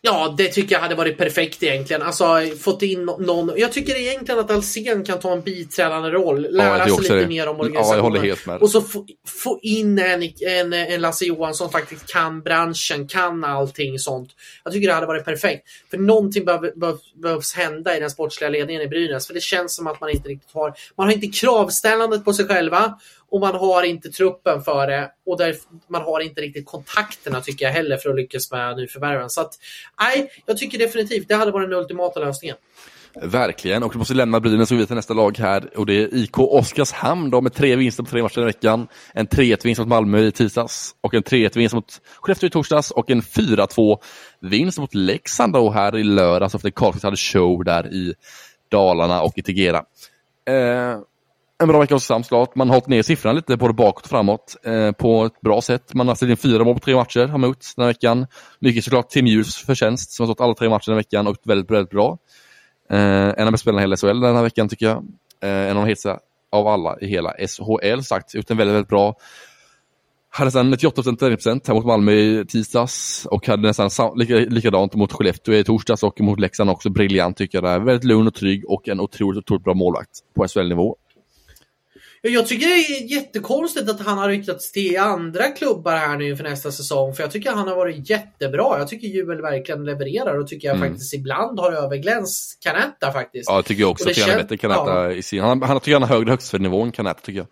Ja, 0.00 0.34
det 0.38 0.48
tycker 0.48 0.74
jag 0.74 0.80
hade 0.82 0.94
varit 0.94 1.18
perfekt 1.18 1.62
egentligen. 1.62 2.02
Alltså 2.02 2.40
fått 2.60 2.82
in 2.82 3.04
någon. 3.04 3.52
Jag 3.56 3.72
tycker 3.72 3.96
egentligen 3.96 4.40
att 4.40 4.50
Alsen 4.50 5.04
kan 5.04 5.20
ta 5.20 5.32
en 5.32 5.40
biträdande 5.40 6.10
roll. 6.10 6.46
Lära 6.50 6.84
tycker 6.84 6.96
sig 6.96 7.02
lite 7.02 7.14
det. 7.14 7.26
mer 7.26 7.48
om 7.48 7.56
Ja, 7.56 7.64
organisationen. 7.64 8.36
med. 8.46 8.62
Och 8.62 8.70
så 8.70 8.80
få, 8.82 9.06
få 9.42 9.58
in 9.62 9.98
en, 9.98 10.22
en, 10.40 10.72
en 10.72 11.00
Lasse 11.00 11.24
Johansson 11.24 11.68
som 11.70 11.80
faktiskt 11.80 12.06
kan 12.12 12.42
branschen, 12.42 13.08
kan 13.08 13.44
allting 13.44 13.98
sånt. 13.98 14.30
Jag 14.64 14.72
tycker 14.72 14.88
det 14.88 14.94
hade 14.94 15.06
varit 15.06 15.24
perfekt. 15.24 15.68
För 15.90 15.98
någonting 15.98 16.44
behöv, 16.44 16.60
behöv, 16.76 16.98
behövs 17.22 17.54
hända 17.54 17.96
i 17.96 18.00
den 18.00 18.10
sportsliga 18.10 18.50
ledningen 18.50 18.82
i 18.82 18.86
Brynäs. 18.88 19.26
För 19.26 19.34
det 19.34 19.40
känns 19.40 19.76
som 19.76 19.86
att 19.86 20.00
man 20.00 20.10
inte 20.10 20.28
riktigt 20.28 20.52
har, 20.52 20.74
man 20.96 21.06
har 21.06 21.14
inte 21.14 21.26
kravställandet 21.26 22.24
på 22.24 22.32
sig 22.32 22.46
själva. 22.46 22.98
Och 23.30 23.40
man 23.40 23.54
har 23.54 23.82
inte 23.82 24.10
truppen 24.10 24.62
för 24.62 24.86
det. 24.86 25.10
Och 25.26 25.38
där, 25.38 25.54
man 25.88 26.02
har 26.02 26.20
inte 26.20 26.40
riktigt 26.40 26.66
kontakterna 26.66 27.40
tycker 27.40 27.64
jag 27.64 27.72
heller 27.72 27.96
för 27.96 28.10
att 28.10 28.16
lyckas 28.16 28.50
med 28.50 28.76
nyförvärven. 28.76 29.30
Så 29.30 29.40
att, 29.40 29.54
nej, 30.00 30.30
jag 30.46 30.58
tycker 30.58 30.78
definitivt 30.78 31.28
det 31.28 31.34
hade 31.34 31.50
varit 31.50 31.70
den 31.70 31.78
ultimata 31.78 32.20
lösningen. 32.20 32.56
Verkligen, 33.22 33.82
och 33.82 33.92
du 33.92 33.98
måste 33.98 34.14
lämna 34.14 34.40
Brynäs 34.40 34.70
och 34.70 34.74
gå 34.74 34.76
vidare 34.76 34.86
till 34.86 34.96
nästa 34.96 35.14
lag 35.14 35.38
här. 35.38 35.78
Och 35.78 35.86
det 35.86 35.94
är 35.94 36.14
IK 36.14 36.38
Oskarshamn 36.38 37.30
då 37.30 37.40
med 37.40 37.54
tre 37.54 37.76
vinster 37.76 38.02
på 38.02 38.10
tre 38.10 38.22
matcher 38.22 38.40
i 38.40 38.44
veckan. 38.44 38.88
En 39.14 39.28
3-1-vinst 39.28 39.78
mot 39.78 39.88
Malmö 39.88 40.18
i 40.18 40.32
tisdags 40.32 40.94
och 41.00 41.14
en 41.14 41.22
3-1-vinst 41.22 41.74
mot 41.74 42.00
Skellefteå 42.16 42.46
i 42.46 42.50
torsdags 42.50 42.90
och 42.90 43.10
en 43.10 43.22
4-2-vinst 43.22 44.78
mot 44.78 44.94
Leksand 44.94 45.52
då 45.52 45.70
här 45.70 45.98
i 45.98 46.04
lördags 46.04 46.54
efter 46.54 46.70
Karlskrona 46.70 47.06
hade 47.06 47.16
show 47.16 47.64
där 47.64 47.94
i 47.94 48.14
Dalarna 48.70 49.22
och 49.22 49.38
i 49.38 49.42
Tegera. 49.42 49.84
Eh, 50.48 50.98
en 51.62 51.68
bra 51.68 51.78
vecka 51.78 51.94
hos 51.94 52.02
Oskarshamn 52.02 52.24
såklart. 52.24 52.54
Man 52.54 52.68
har 52.68 52.74
hållit 52.74 52.86
ner 52.86 53.02
siffrorna 53.02 53.32
lite 53.32 53.56
både 53.56 53.74
bakåt 53.74 54.04
och 54.04 54.10
framåt 54.10 54.56
eh, 54.64 54.92
på 54.92 55.24
ett 55.24 55.40
bra 55.40 55.60
sätt. 55.60 55.94
Man 55.94 56.08
har 56.08 56.14
släppt 56.14 56.30
in 56.30 56.36
fyra 56.36 56.64
mål 56.64 56.74
på 56.74 56.80
tre 56.80 56.94
matcher 56.94 57.26
har 57.26 57.38
mot 57.38 57.66
den 57.76 57.82
här 57.82 57.92
veckan. 57.92 58.26
Mycket 58.58 58.84
såklart 58.84 59.10
Tim 59.10 59.26
Hughes 59.26 59.56
förtjänst 59.56 60.12
som 60.12 60.26
har 60.26 60.34
stått 60.34 60.44
alla 60.44 60.54
tre 60.54 60.68
matcher 60.68 60.86
den 60.86 60.94
här 60.94 61.00
veckan 61.00 61.26
och 61.26 61.30
gjort 61.30 61.46
väldigt, 61.46 61.70
väldigt 61.70 61.90
bra. 61.90 62.18
Eh, 62.90 62.98
en 63.36 63.46
av 63.46 63.52
bästa 63.52 63.62
spelarna 63.62 63.80
i 63.80 63.84
hela 63.84 63.96
SHL 63.96 64.20
den 64.20 64.36
här 64.36 64.42
veckan 64.42 64.68
tycker 64.68 64.86
jag. 64.86 64.96
Eh, 65.42 65.70
en 65.70 65.76
av 65.76 65.82
de 65.82 65.88
hetaste 65.88 66.18
av 66.52 66.66
alla 66.66 67.00
i 67.00 67.06
hela 67.06 67.32
SHL 67.32 68.02
sagt. 68.02 68.34
Gjort 68.34 68.50
en 68.50 68.56
väldigt, 68.56 68.74
väldigt 68.74 68.88
bra 68.88 69.16
hade 70.30 70.50
sedan 70.50 70.70
98 70.70 71.02
träningsprocent 71.02 71.66
här 71.66 71.74
mot 71.74 71.86
Malmö 71.86 72.12
i 72.12 72.44
tisdags 72.48 73.26
och 73.30 73.46
hade 73.46 73.62
nästan 73.62 74.12
lika, 74.16 74.34
likadant 74.34 74.94
mot 74.94 75.12
Skellefteå 75.12 75.54
i 75.54 75.64
torsdags 75.64 76.02
och 76.02 76.20
mot 76.20 76.40
Leksand 76.40 76.70
också. 76.70 76.90
Briljant 76.90 77.36
tycker 77.36 77.58
jag. 77.58 77.64
Där. 77.64 77.80
Väldigt 77.80 78.04
lugn 78.04 78.26
och 78.26 78.34
trygg 78.34 78.70
och 78.70 78.88
en 78.88 79.00
otroligt, 79.00 79.38
otroligt 79.38 79.64
bra 79.64 79.74
målvakt 79.74 80.10
på 80.36 80.48
SHL-nivå. 80.48 80.96
Jag 82.22 82.46
tycker 82.46 82.66
det 82.66 82.72
är 82.72 83.16
jättekonstigt 83.16 83.90
att 83.90 84.00
han 84.00 84.18
har 84.18 84.28
ryktats 84.28 84.72
till 84.72 84.98
andra 84.98 85.42
klubbar 85.44 85.96
här 85.96 86.16
nu 86.16 86.28
inför 86.28 86.44
nästa 86.44 86.72
säsong. 86.72 87.14
För 87.14 87.22
jag 87.22 87.30
tycker 87.30 87.50
han 87.50 87.68
har 87.68 87.76
varit 87.76 88.10
jättebra. 88.10 88.78
Jag 88.78 88.88
tycker 88.88 89.08
Juel 89.08 89.42
verkligen 89.42 89.84
levererar 89.84 90.38
och 90.38 90.48
tycker 90.48 90.68
jag 90.68 90.76
mm. 90.76 90.88
faktiskt 90.88 91.14
ibland 91.14 91.60
har 91.60 91.72
överglänst 91.72 92.62
Canetta 92.62 93.12
faktiskt. 93.12 93.48
Ja, 93.48 93.54
jag 93.54 93.64
tycker 93.64 93.80
jag 93.80 93.90
också. 93.90 94.10
att 94.10 94.18
han 94.18 94.30
är 94.30 94.44
bättre 94.44 94.68
ja. 94.68 95.12
i 95.12 95.22
sin... 95.22 95.40
Han, 95.40 95.62
han 95.62 95.80
tycker 95.80 95.92
han 95.92 96.02
har 96.02 96.08
högre 96.08 96.30
högstnivå 96.30 96.82
än 96.82 96.92
Canetta 96.92 97.20
tycker 97.20 97.38
jag. 97.38 97.48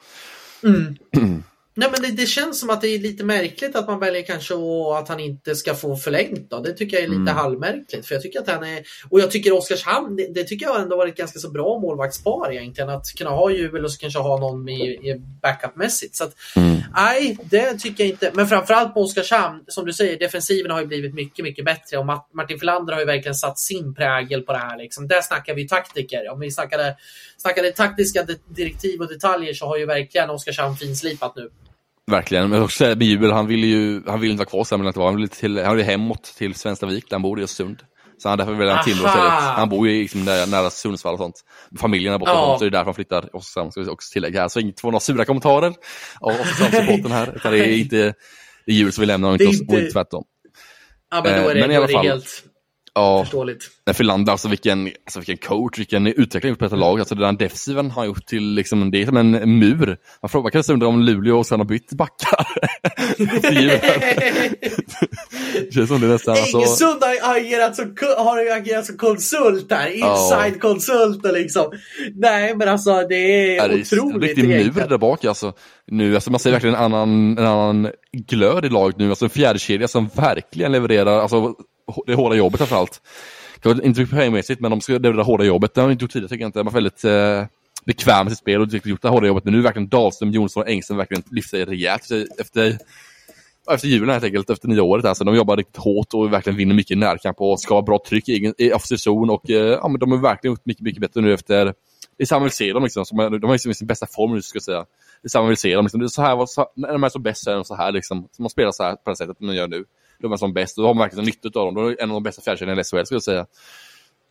Mm. 0.72 0.97
Nej 1.78 1.89
men 1.93 2.03
det, 2.03 2.23
det, 2.23 2.27
känns 2.27 2.61
som 2.61 2.70
att 2.70 2.81
det 2.81 2.89
är 2.89 2.98
lite 2.98 3.24
märkligt 3.24 3.77
att 3.77 3.86
man 3.86 4.01
väljer 4.01 4.23
kanske 4.23 4.55
att 4.98 5.09
han 5.09 5.20
inte 5.20 5.57
ska 5.57 5.74
få 5.74 5.97
förlängt. 5.97 6.51
Då. 6.51 6.61
Det 6.61 6.73
tycker 6.73 6.97
jag 6.97 7.05
är 7.05 7.09
lite 7.09 7.20
mm. 7.20 7.36
halvmärkligt. 7.36 8.07
För 8.07 8.15
jag 8.15 8.23
tycker 8.23 8.40
att 8.40 8.48
han 8.48 8.65
är, 8.65 8.82
och 9.11 9.20
jag 9.20 9.31
tycker 9.31 9.53
Oskarshamn, 9.53 10.16
det, 10.16 10.35
det 10.35 10.44
tycker 10.44 10.66
jag 10.66 10.81
ändå 10.81 10.97
varit 10.97 11.16
ganska 11.16 11.39
så 11.39 11.51
bra 11.51 11.78
målvaktspar 11.78 12.53
egentligen. 12.53 12.90
Att 12.90 13.07
kunna 13.19 13.31
ha 13.31 13.51
Juvel 13.51 13.85
och 13.85 13.93
så 13.93 13.98
kanske 13.98 14.19
ha 14.19 14.39
någon 14.39 14.69
i, 14.69 14.82
i 14.82 15.23
backupmässigt. 15.43 16.16
Så 16.16 16.24
att, 16.24 16.35
mm. 16.57 16.77
nej, 16.94 17.39
det 17.44 17.74
tycker 17.78 18.05
jag 18.05 18.11
inte. 18.11 18.31
Men 18.35 18.48
framförallt 18.48 18.94
på 18.94 19.01
Oskarshamn, 19.01 19.65
som 19.69 19.86
du 19.86 19.93
säger, 19.93 20.19
defensiven 20.19 20.70
har 20.70 20.81
ju 20.81 20.86
blivit 20.86 21.15
mycket, 21.15 21.44
mycket 21.44 21.65
bättre. 21.65 21.98
Och 21.98 22.07
Martin 22.35 22.59
Filander 22.59 22.93
har 22.93 23.01
ju 23.01 23.07
verkligen 23.07 23.35
satt 23.35 23.59
sin 23.59 23.94
prägel 23.94 24.43
på 24.43 24.53
det 24.53 24.59
här. 24.59 24.78
Liksom. 24.78 25.09
Där 25.09 25.20
snackar 25.20 25.55
vi 25.55 25.69
taktiker. 25.69 26.31
Om 26.31 26.40
vi 26.40 26.51
snackade, 26.51 26.97
snackade 27.36 27.73
taktiska 27.73 28.27
direktiv 28.48 29.01
och 29.01 29.09
detaljer 29.09 29.55
så 29.55 29.66
har 29.66 29.77
ju 29.77 29.86
verkligen 29.86 30.31
Oskarshamn 30.31 30.77
finslipat 30.77 31.36
nu. 31.36 31.51
Verkligen, 32.11 32.51
men 32.51 32.62
också 32.62 32.85
med 32.85 33.03
Jubel, 33.03 33.33
han 33.33 33.47
vill 33.47 33.65
ju 33.65 34.03
han 34.07 34.20
vill 34.20 34.31
inte 34.31 34.41
vara 34.41 34.49
kvar 34.49 34.65
sen, 34.65 34.93
han 35.05 35.16
vill, 35.16 35.28
till, 35.28 35.65
han 35.65 35.77
vill 35.77 35.85
hemåt 35.85 36.24
till 36.24 36.55
Svenstavik 36.55 37.05
där 37.09 37.15
han 37.15 37.23
bor 37.23 37.41
i 37.41 37.43
Östersund. 37.43 37.83
Så 38.19 38.28
han 38.28 38.39
därför 38.39 38.55
vill 38.55 38.69
han 38.69 38.85
Timrå 38.85 39.07
istället. 39.07 39.33
Han 39.33 39.69
bor 39.69 39.89
ju 39.89 40.03
liksom 40.03 40.24
nära, 40.24 40.47
nära 40.47 40.70
Sundsvall 40.70 41.15
och 41.15 41.19
sånt. 41.19 41.45
Familjen 41.81 42.15
är 42.15 42.19
borta 42.19 42.33
ja. 42.33 42.57
så 42.59 42.65
det 42.65 42.69
är 42.69 42.70
därför 42.70 42.85
han 42.85 42.95
flyttar. 42.95 43.37
Oskarshamn 43.37 43.73
ska 43.73 43.81
vi 43.81 43.89
också 43.89 44.12
tillägga 44.12 44.41
här. 44.41 44.49
Så 44.49 44.61
inget 44.61 44.81
får 44.81 44.91
några 44.91 45.01
sura 45.01 45.24
kommentarer 45.24 45.74
av 46.20 46.31
Oskarshamnssupporten 46.31 47.12
här. 47.12 47.37
Utan 47.37 47.53
det 47.53 47.59
är 47.59 47.77
inte 47.77 48.15
det 48.66 48.73
är 48.73 48.77
Jubel 48.77 48.93
som 48.93 49.03
vill 49.03 49.09
lämna 49.09 49.28
och 49.28 49.35
inte, 49.35 49.45
inte... 49.45 49.74
och 49.74 49.81
inte 49.81 49.93
tvärtom. 49.93 50.24
Ja 51.11 51.23
men 51.24 51.43
då 51.43 51.49
är 51.49 51.55
det, 51.55 51.61
men 51.61 51.70
i 51.70 51.77
alla 51.77 51.89
fall, 51.89 52.07
helt 52.07 52.45
Ja, 52.97 53.24
Förståeligt. 53.24 53.70
Filander, 53.94 54.32
alltså 54.32 54.48
vilken, 54.48 54.86
alltså 54.86 55.20
vilken 55.20 55.36
coach, 55.36 55.78
vilken 55.78 56.06
utveckling 56.06 56.56
på 56.56 56.64
detta 56.64 56.77
lag. 56.77 56.98
Alltså 56.98 57.14
den 57.14 57.36
defensiven 57.36 57.90
har 57.90 58.05
gjort 58.05 58.27
till 58.27 58.55
liksom, 58.55 58.90
det 58.90 59.02
är 59.02 59.06
som 59.06 59.16
en 59.16 59.59
mur. 59.59 59.97
Man 60.23 60.28
frågar 60.28 60.51
kanske 60.51 60.73
undra 60.73 60.86
om 60.86 61.02
Luleå 61.02 61.39
och 61.39 61.47
sen 61.47 61.60
har 61.60 61.64
bytt 61.64 61.93
backar. 61.93 62.47
det 65.52 65.74
känns 65.74 65.89
som 65.89 66.01
det 66.01 66.06
nästan. 66.06 66.36
Alltså... 66.36 66.56
Engesund 66.56 67.02
har 67.02 67.36
agerat 67.36 67.77
som, 67.77 67.97
har 68.18 68.56
agerat 68.56 68.86
som 68.86 68.97
konsult 68.97 69.73
här, 69.73 69.89
inside 69.89 70.60
konsult 70.60 71.32
liksom. 71.32 71.73
Nej 72.14 72.56
men 72.56 72.68
alltså 72.68 73.06
det 73.09 73.16
är 73.16 73.56
ja, 73.56 73.68
det 73.68 73.81
otroligt. 73.81 74.20
Det 74.20 74.43
är 74.43 74.44
en 74.44 74.51
riktig 74.51 74.74
mur 74.74 74.89
där 74.89 74.98
bak 74.98 75.24
alltså. 75.24 75.52
Nu, 75.86 76.14
alltså 76.14 76.31
man 76.31 76.40
ser 76.40 76.51
verkligen 76.51 76.74
en 76.74 76.82
annan, 76.82 77.39
en 77.39 77.47
annan 77.47 77.90
glöd 78.12 78.64
i 78.64 78.68
laget 78.68 78.98
nu. 78.98 79.09
Alltså 79.09 79.24
en 79.24 79.31
fjärdekedja 79.31 79.89
som 79.89 80.09
verkligen 80.14 80.73
levererar, 80.73 81.20
alltså 81.20 81.55
det 82.06 82.14
hårda 82.14 82.36
jobbet 82.36 82.58
framförallt. 82.58 83.00
Inte 83.82 84.06
poängmässigt, 84.06 84.60
men 84.60 84.70
de 84.70 84.80
ska 84.80 84.98
det, 84.98 85.12
det 85.12 85.22
hårda 85.22 85.44
jobbet. 85.44 85.74
Det 85.74 85.80
har 85.80 85.88
de 85.88 85.92
inte 85.92 86.04
gjort 86.04 86.12
tidigare 86.12 86.28
tycker 86.28 86.42
jag 86.42 86.48
inte. 86.48 86.58
De 86.58 86.66
var 86.66 86.72
väldigt 86.72 87.04
eh, 87.04 87.44
bekväm 87.84 88.24
med 88.24 88.32
sitt 88.32 88.38
spel 88.38 88.60
och 88.60 88.86
gjort 88.86 89.02
det 89.02 89.08
hårda 89.08 89.26
jobbet. 89.26 89.44
Men 89.44 89.52
nu 89.52 89.58
är 89.58 89.62
verkligen 89.62 89.88
Dahlström, 89.88 90.30
Jonsson 90.30 90.62
och 90.62 90.68
Engström 90.68 90.96
verkligen 90.98 91.22
lyft 91.30 91.50
sig 91.50 91.64
rejält 91.64 92.02
efter, 92.40 92.78
efter 93.70 93.88
julen 93.88 94.10
helt 94.10 94.24
enkelt, 94.24 94.50
efter 94.50 94.68
nya 94.68 94.82
året. 94.82 95.04
Alltså, 95.04 95.24
de 95.24 95.36
jobbar 95.36 95.56
riktigt 95.56 95.76
hårt 95.76 96.14
och 96.14 96.32
verkligen 96.32 96.56
vinner 96.56 96.74
mycket 96.74 96.98
närkamp 96.98 97.40
och 97.40 97.60
skapar 97.60 97.82
bra 97.82 98.00
tryck 98.08 98.28
i, 98.28 98.52
i 98.58 98.72
offensiv 98.72 98.96
zon. 98.96 99.30
Och, 99.30 99.50
eh, 99.50 99.78
ja, 99.82 99.88
men 99.88 100.00
de 100.00 100.12
har 100.12 100.18
verkligen 100.18 100.52
gjort 100.52 100.66
mycket, 100.66 100.82
mycket 100.82 101.00
bättre 101.00 101.20
nu 101.20 101.34
efter 101.34 101.74
det 102.18 102.24
är 102.24 102.26
samma 102.26 102.42
vill 102.42 102.52
se 102.52 102.72
dem. 102.72 102.82
Liksom, 102.82 103.04
som, 103.04 103.16
de 103.16 103.44
har 103.44 103.52
liksom 103.52 103.74
sin 103.74 103.86
bästa 103.86 104.06
form 104.06 104.34
nu, 104.34 104.42
ska 104.42 104.56
jag 104.56 104.62
säga. 104.62 104.84
Det 105.22 105.26
är 105.26 105.28
samma 105.28 105.48
vill 105.48 105.56
se 105.56 105.74
dem. 105.74 105.84
Liksom. 105.84 106.00
Det 106.00 106.06
är 106.06 106.08
så 106.08 106.22
här, 106.22 106.46
så, 106.46 106.66
när 106.76 106.92
de 106.92 107.04
är 107.04 107.08
som 107.08 107.22
bäst 107.22 107.44
så 107.44 107.50
är 107.50 107.54
de 107.54 107.64
så 107.64 107.74
här. 107.74 107.92
Liksom. 107.92 108.28
Så 108.32 108.42
man 108.42 108.50
spelar 108.50 108.70
så 108.70 108.82
här 108.82 108.96
på 108.96 109.10
det 109.10 109.16
sättet 109.16 109.40
man 109.40 109.56
gör 109.56 109.68
nu 109.68 109.84
de 110.18 110.32
är 110.32 110.36
som 110.36 110.52
bäst. 110.52 110.78
Och 110.78 110.82
då 110.82 110.88
har 110.88 110.94
man 110.94 111.05
verkligen 111.05 111.24
nytta 111.24 111.60
av 111.60 111.66
dem. 111.66 111.74
De 111.74 111.86
är 111.86 112.02
en 112.02 112.10
av 112.10 112.14
de 112.14 112.22
bästa 112.22 112.43
fjärrkedjorna 112.43 112.80
i 112.80 112.84
SHL 112.84 113.05
skulle 113.05 113.16
jag 113.16 113.22
säga. 113.22 113.47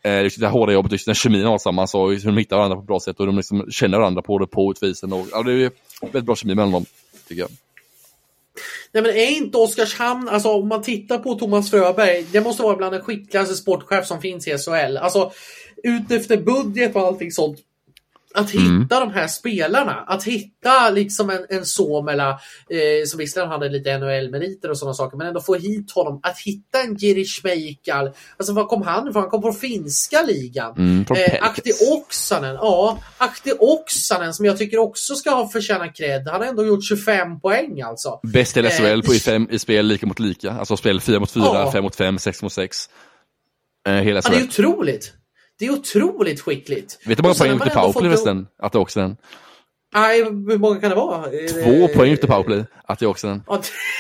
Eh, 0.03 0.31
det 0.37 0.47
hårda 0.47 0.73
jobbet, 0.73 0.91
det 0.91 1.07
är 1.07 1.13
kemin 1.13 1.45
allsammans 1.45 1.95
och 1.95 2.09
hur 2.09 2.25
de 2.25 2.37
hittar 2.37 2.57
varandra 2.57 2.75
på 2.75 2.81
ett 2.81 2.87
bra 2.87 2.99
sätt 2.99 3.19
och 3.19 3.25
de 3.25 3.35
liksom 3.35 3.71
känner 3.71 3.97
varandra 3.97 4.21
på 4.21 4.37
det 4.37 4.47
på 4.47 4.71
utvisen. 4.71 5.13
Och, 5.13 5.27
ja, 5.31 5.43
det 5.43 5.51
är 5.51 5.71
väldigt 6.01 6.25
bra 6.25 6.35
kemi 6.35 6.55
mellan 6.55 6.71
dem, 6.71 6.85
tycker 7.27 7.41
jag. 7.41 7.49
Nej 8.91 9.03
men 9.03 9.11
är 9.11 9.37
inte 9.37 9.57
Oskarshamn, 9.57 10.29
alltså 10.29 10.49
om 10.49 10.67
man 10.67 10.81
tittar 10.81 11.17
på 11.17 11.35
Thomas 11.35 11.71
Fröberg, 11.71 12.25
det 12.31 12.41
måste 12.41 12.63
vara 12.63 12.75
bland 12.75 12.93
den 12.93 13.01
skickligaste 13.01 13.55
sportchef 13.55 14.05
som 14.05 14.21
finns 14.21 14.47
i 14.47 14.57
SHL. 14.57 14.97
Alltså 14.97 15.31
utefter 15.83 16.37
budget 16.37 16.95
och 16.95 17.01
allting 17.01 17.31
sånt 17.31 17.59
att 18.35 18.51
hitta 18.51 18.65
mm. 18.65 18.87
de 18.87 19.11
här 19.11 19.27
spelarna, 19.27 19.93
att 20.07 20.23
hitta 20.23 20.89
liksom 20.89 21.29
en, 21.29 21.45
en 21.49 21.65
Somela 21.65 22.29
eh, 22.69 23.05
som 23.05 23.17
visserligen 23.17 23.51
hade 23.51 23.69
lite 23.69 23.97
NHL-meriter 23.97 24.69
och 24.69 24.77
sådana 24.77 24.93
saker, 24.93 25.17
men 25.17 25.27
ändå 25.27 25.41
få 25.41 25.55
hit 25.55 25.91
honom. 25.91 26.19
Att 26.23 26.39
hitta 26.39 26.81
en 26.81 26.95
Giri 26.95 27.25
Schmeikal. 27.25 28.11
Alltså 28.37 28.53
var 28.53 28.65
kom 28.65 28.81
han 28.81 29.09
ifrån? 29.09 29.21
Han 29.21 29.29
kom 29.29 29.41
från 29.41 29.53
finska 29.53 30.21
ligan. 30.21 30.75
Mm, 30.77 31.05
eh, 31.15 31.43
Akti 31.43 31.71
Oksanen, 31.91 32.55
ja. 32.55 32.99
Akti 33.17 33.51
Oksanen 33.59 34.33
som 34.33 34.45
jag 34.45 34.57
tycker 34.57 34.77
också 34.77 35.15
ska 35.15 35.29
ha 35.29 35.47
förtjäna 35.47 35.87
cred. 35.87 36.27
Han 36.27 36.41
har 36.41 36.47
ändå 36.47 36.65
gjort 36.65 36.83
25 36.83 37.39
poäng 37.39 37.81
alltså. 37.81 38.19
Bäst 38.23 38.57
i 38.57 38.69
SHL 38.69 38.85
eh, 38.85 39.01
på 39.01 39.13
i, 39.13 39.19
fem, 39.19 39.47
i 39.51 39.59
spel 39.59 39.85
lika 39.85 40.05
mot 40.05 40.19
lika. 40.19 40.51
Alltså 40.51 40.77
spel 40.77 41.01
4 41.01 41.19
mot 41.19 41.31
4, 41.31 41.43
5 41.43 41.71
ja. 41.73 41.81
mot 41.81 41.95
5, 41.95 42.19
6 42.19 42.41
mot 42.43 42.53
6. 42.53 42.89
Eh, 43.87 43.93
hela 43.93 44.21
ja, 44.23 44.29
det 44.29 44.37
är 44.37 44.43
otroligt. 44.43 45.13
Det 45.59 45.65
är 45.65 45.71
otroligt 45.71 46.41
skickligt. 46.41 46.99
Vet 47.05 47.17
du 47.17 47.23
hur 47.23 47.23
många 47.23 47.33
poäng 47.33 47.59
till 47.59 47.71
powerplay 47.71 48.09
förresten? 48.09 48.47
Att 48.59 48.71
det 48.71 48.79
också 48.79 48.99
den. 48.99 49.17
Nej, 49.95 50.23
hur 50.23 50.57
många 50.57 50.79
kan 50.79 50.89
det 50.89 50.95
vara? 50.95 51.23
Två 51.63 51.87
poäng 51.87 52.17
till 52.17 52.27
powerplay, 52.27 52.65
att 52.83 52.99
det 52.99 53.07
också 53.07 53.27
den. 53.27 53.43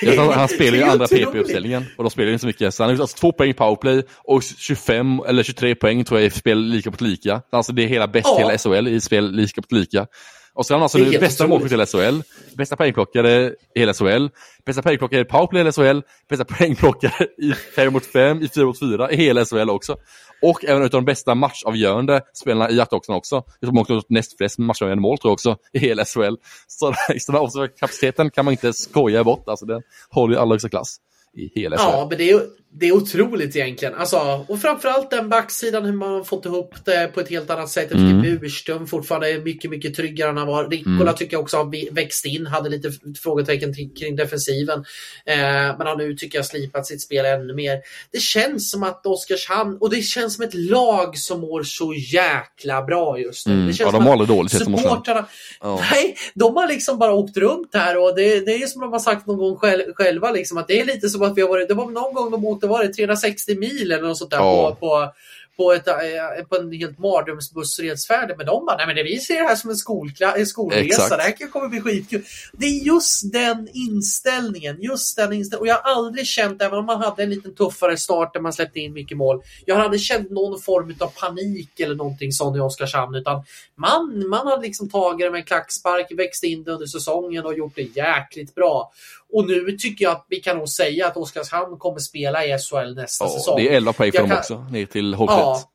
Ja, 0.01 0.31
han, 0.33 0.47
spelar 0.47 0.77
ju 0.77 0.83
andra 0.91 1.07
PP-uppställningen 1.07 1.83
och 1.97 2.03
de 2.03 2.09
spelar 2.09 2.31
inte 2.31 2.41
så 2.41 2.47
mycket. 2.47 2.73
Så 2.73 2.83
han 2.83 2.95
har 2.95 3.01
alltså 3.01 3.17
två 3.17 3.31
poäng 3.31 3.49
i 3.49 3.53
powerplay 3.53 4.03
och 4.23 4.43
25 4.43 5.19
eller 5.27 5.43
23 5.43 5.75
poäng 5.75 6.03
tror 6.03 6.19
jag 6.19 6.27
i 6.27 6.29
spel 6.29 6.59
lika 6.59 6.91
mot 6.91 7.01
lika. 7.01 7.41
Alltså 7.51 7.73
det 7.73 7.83
är 7.83 7.87
hela 7.87 8.07
bäst 8.07 8.27
ja. 8.27 8.37
hela 8.37 8.57
SHL 8.57 8.87
i 8.87 9.01
spel 9.01 9.31
lika 9.31 9.61
mot 9.61 9.71
lika. 9.71 10.07
Och 10.55 10.65
sen 10.65 10.81
alltså 10.81 10.97
nu 10.97 11.19
bästa 11.19 11.47
målskytt 11.47 11.71
i 11.71 11.73
hela 11.73 11.85
SHL, 11.85 12.21
bästa 12.57 12.75
poängplockare 12.75 13.53
i 13.75 13.79
hela 13.79 13.93
SHL, 13.93 14.27
bästa 14.65 14.81
poängplockare 14.81 15.21
i 15.21 15.25
powerplay 15.25 15.61
i 15.61 15.63
hela 15.63 15.71
SHL, 15.71 16.01
bästa 16.29 16.45
poängplockare 16.45 17.27
i 17.37 17.53
5 17.75 17.93
mot 17.93 18.05
5, 18.05 18.41
i 18.41 18.47
4 18.47 18.65
mot 18.65 18.79
4 18.79 19.11
i 19.11 19.15
hela 19.15 19.45
SHL 19.45 19.69
också. 19.69 19.97
Och 20.41 20.65
även 20.65 20.83
utav 20.83 21.01
de 21.01 21.05
bästa 21.05 21.35
matchavgörande 21.35 22.21
spelarna 22.33 22.69
i 22.69 22.75
jaktoxen 22.75 23.15
också. 23.15 23.43
Som 23.65 23.77
också 23.77 24.01
näst 24.09 24.37
flest 24.37 24.57
matchavgörande 24.57 25.01
mål 25.01 25.17
tror 25.17 25.29
jag 25.29 25.33
också 25.33 25.57
i 25.73 25.79
hela 25.79 26.05
SHL. 26.05 26.35
Så 26.67 26.85
den 27.27 27.35
här 27.35 27.77
kapaciteten 27.77 28.31
kan 28.31 28.45
man 28.45 28.51
inte 28.51 28.73
skoja 28.73 29.23
bort. 29.23 29.49
Alltså 29.49 29.65
den 29.65 29.81
håller 30.09 30.33
ju 30.35 30.41
allra 30.41 30.53
högsta 30.53 30.69
klass 30.69 30.97
i 31.33 31.59
hela 31.61 31.77
SHL. 31.77 31.83
Ja, 31.83 32.07
men 32.09 32.17
det 32.17 32.31
är, 32.31 32.41
det 32.79 32.87
är 32.87 32.91
otroligt 32.91 33.55
egentligen. 33.55 33.95
Alltså, 33.95 34.45
och 34.47 34.61
framförallt 34.61 35.11
den 35.11 35.29
backsidan, 35.29 35.85
hur 35.85 35.93
man 35.93 36.13
har 36.13 36.23
fått 36.23 36.45
ihop 36.45 36.75
det 36.85 37.07
på 37.13 37.19
ett 37.19 37.29
helt 37.29 37.49
annat 37.49 37.69
sätt. 37.69 37.87
Jag 37.91 37.99
tycker 37.99 38.09
mm. 38.09 38.37
Burström 38.37 38.87
fortfarande 38.87 39.31
är 39.31 39.39
mycket, 39.39 39.71
mycket 39.71 39.95
tryggare 39.95 40.29
än 40.29 40.37
han 40.37 40.47
var. 40.47 40.69
Rickola 40.69 41.01
mm. 41.01 41.15
tycker 41.15 41.33
jag 41.33 41.41
också 41.41 41.57
har 41.57 41.93
växt 41.93 42.25
in, 42.25 42.47
hade 42.47 42.69
lite 42.69 42.91
frågetecken 43.23 43.73
kring 43.73 44.15
defensiven. 44.15 44.79
Eh, 45.25 45.37
men 45.77 45.87
har 45.87 45.97
nu, 45.97 46.13
tycker 46.13 46.37
jag, 46.37 46.45
slipat 46.45 46.87
sitt 46.87 47.01
spel 47.01 47.25
ännu 47.25 47.53
mer. 47.53 47.77
Det 48.11 48.19
känns 48.19 48.71
som 48.71 48.83
att 48.83 49.05
Oskarshamn, 49.05 49.77
och 49.81 49.89
det 49.89 50.01
känns 50.01 50.35
som 50.35 50.45
ett 50.45 50.53
lag 50.53 51.17
som 51.17 51.41
mår 51.41 51.63
så 51.63 51.93
jäkla 51.93 52.83
bra 52.83 53.19
just 53.19 53.47
nu. 53.47 53.53
Mm. 53.53 53.67
Det 53.67 53.73
känns 53.73 53.93
ja, 53.93 53.99
de 53.99 54.05
håller 54.05 54.25
dåligt. 54.25 54.51
Supportrarna, 54.51 55.25
oh. 55.61 55.81
nej, 55.91 56.15
de 56.33 56.55
har 56.55 56.67
liksom 56.67 56.99
bara 56.99 57.13
åkt 57.13 57.37
runt 57.37 57.69
här 57.73 57.97
och 57.97 58.15
det, 58.15 58.39
det 58.39 58.55
är 58.55 58.67
som 58.67 58.81
de 58.81 58.91
har 58.91 58.99
sagt 58.99 59.27
någon 59.27 59.37
gång 59.37 59.57
själva, 59.95 60.31
liksom, 60.31 60.57
att 60.57 60.67
det 60.67 60.79
är 60.79 60.85
lite 60.85 61.09
som 61.09 61.21
att 61.21 61.37
vi 61.37 61.41
har 61.41 61.49
varit, 61.49 61.67
det 61.67 61.73
var 61.73 61.91
någon 61.91 62.13
gång 62.13 62.31
de 62.31 62.45
åkte, 62.45 62.64
var 62.67 62.83
det 62.83 62.93
360 62.93 63.55
mil 63.55 63.91
eller 63.91 64.07
något 64.07 64.17
sånt 64.17 64.31
där 64.31 64.37
ja. 64.37 64.75
på, 64.79 64.87
på, 64.87 65.11
på, 65.57 65.73
ett, 65.73 65.87
eh, 65.87 66.45
på 66.49 66.55
en 66.55 66.71
helt 66.71 66.99
mardrömsbussresfärd 66.99 68.37
med 68.37 68.45
dem. 68.45 68.65
Bara, 68.65 68.77
Nej, 68.77 68.87
men 68.87 68.95
det, 68.95 69.03
vi 69.03 69.19
ser 69.19 69.41
det 69.41 69.47
här 69.47 69.55
som 69.55 69.69
en 69.69 69.75
skolkla- 69.75 70.37
en 70.37 70.45
skolresa. 70.45 70.85
Exakt. 70.85 71.09
Det 71.09 71.45
här 71.45 71.51
kommer 71.51 71.67
bli 71.67 71.81
skitkul. 71.81 72.23
Det 72.51 72.65
är 72.65 72.85
just 72.85 73.33
den 73.33 73.69
inställningen. 73.73 74.81
Just 74.81 75.15
den 75.15 75.33
inställningen. 75.33 75.59
Och 75.59 75.67
jag 75.67 75.75
har 75.75 75.95
aldrig 75.95 76.27
känt, 76.27 76.61
även 76.61 76.79
om 76.79 76.85
man 76.85 77.01
hade 77.01 77.23
en 77.23 77.29
lite 77.29 77.49
tuffare 77.49 77.97
start 77.97 78.33
där 78.33 78.41
man 78.41 78.53
släppte 78.53 78.79
in 78.79 78.93
mycket 78.93 79.17
mål. 79.17 79.41
Jag 79.65 79.75
har 79.75 79.83
aldrig 79.83 80.01
känt 80.01 80.31
någon 80.31 80.61
form 80.61 80.95
av 80.99 81.07
panik 81.07 81.79
eller 81.79 81.95
någonting 81.95 82.31
sånt 82.31 82.57
i 82.57 82.59
Oskarshamn. 82.59 83.15
Utan 83.15 83.43
man, 83.75 84.27
man 84.29 84.47
har 84.47 84.61
liksom 84.61 84.89
tagit 84.89 85.19
det 85.19 85.31
med 85.31 85.39
en 85.39 85.45
klackspark, 85.45 86.11
växt 86.17 86.43
in 86.43 86.63
det 86.63 86.71
under 86.71 86.87
säsongen 86.87 87.45
och 87.45 87.57
gjort 87.57 87.75
det 87.75 87.81
jäkligt 87.81 88.55
bra. 88.55 88.91
Och 89.33 89.47
nu 89.47 89.71
tycker 89.71 90.05
jag 90.05 90.11
att 90.11 90.25
vi 90.29 90.35
kan 90.35 90.57
nog 90.57 90.69
säga 90.69 91.07
att 91.07 91.17
Oskarshamn 91.17 91.77
kommer 91.77 91.99
spela 91.99 92.45
i 92.45 92.57
SHL 92.59 92.93
nästa 92.95 93.25
Ja, 93.25 93.29
säsong. 93.29 93.57
det 93.57 93.69
är 93.69 93.75
11 93.77 93.93
poäng 93.93 94.11
för 94.11 94.19
dem 94.19 94.29
kan- 94.29 94.37
också, 94.39 94.65
ner 94.71 94.85
till 94.85 95.13
Hogsett. 95.13 95.37
Ja, 95.37 95.71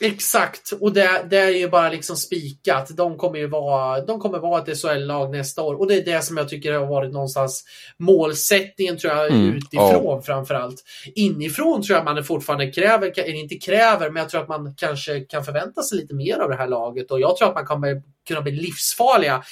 exakt. 0.00 0.72
Och 0.80 0.92
det, 0.92 1.26
det 1.30 1.36
är 1.38 1.48
ju 1.50 1.68
bara 1.68 1.88
liksom 1.90 2.16
spikat. 2.16 2.96
De 2.96 3.16
kommer 3.18 3.38
ju 3.38 3.46
vara, 3.46 4.00
de 4.00 4.20
kommer 4.20 4.38
vara 4.38 4.62
ett 4.62 4.78
SHL-lag 4.78 5.30
nästa 5.30 5.62
år. 5.62 5.74
Och 5.74 5.86
det 5.86 5.94
är 5.94 6.04
det 6.04 6.22
som 6.22 6.36
jag 6.36 6.48
tycker 6.48 6.72
har 6.72 6.86
varit 6.86 7.12
någonstans 7.12 7.64
målsättningen 7.98 8.98
tror 8.98 9.12
jag 9.14 9.26
Mm, 9.32 9.54
utifrån 9.56 10.22
framförallt. 10.22 10.84
Inifrån 11.14 11.82
tror 11.82 11.96
jag 11.98 12.04
man 12.04 12.24
fortfarande 12.24 12.72
kräver, 12.72 13.06
eller 13.18 13.34
inte 13.34 13.54
kräver, 13.54 14.10
men 14.10 14.20
jag 14.22 14.30
tror 14.30 14.40
att 14.42 14.48
man 14.48 14.74
kanske 14.76 15.20
kan 15.20 15.44
förvänta 15.44 15.82
sig 15.82 15.98
lite 15.98 16.14
mer 16.14 16.38
av 16.38 16.48
det 16.50 16.56
här 16.56 16.68
laget. 16.68 17.10
Och 17.10 17.20
jag 17.20 17.36
tror 17.36 17.48
att 17.48 17.54
man 17.54 17.66
kommer 17.66 18.02
kunna 18.28 18.42
bli 18.42 18.52
livsfarliga. 18.52 19.42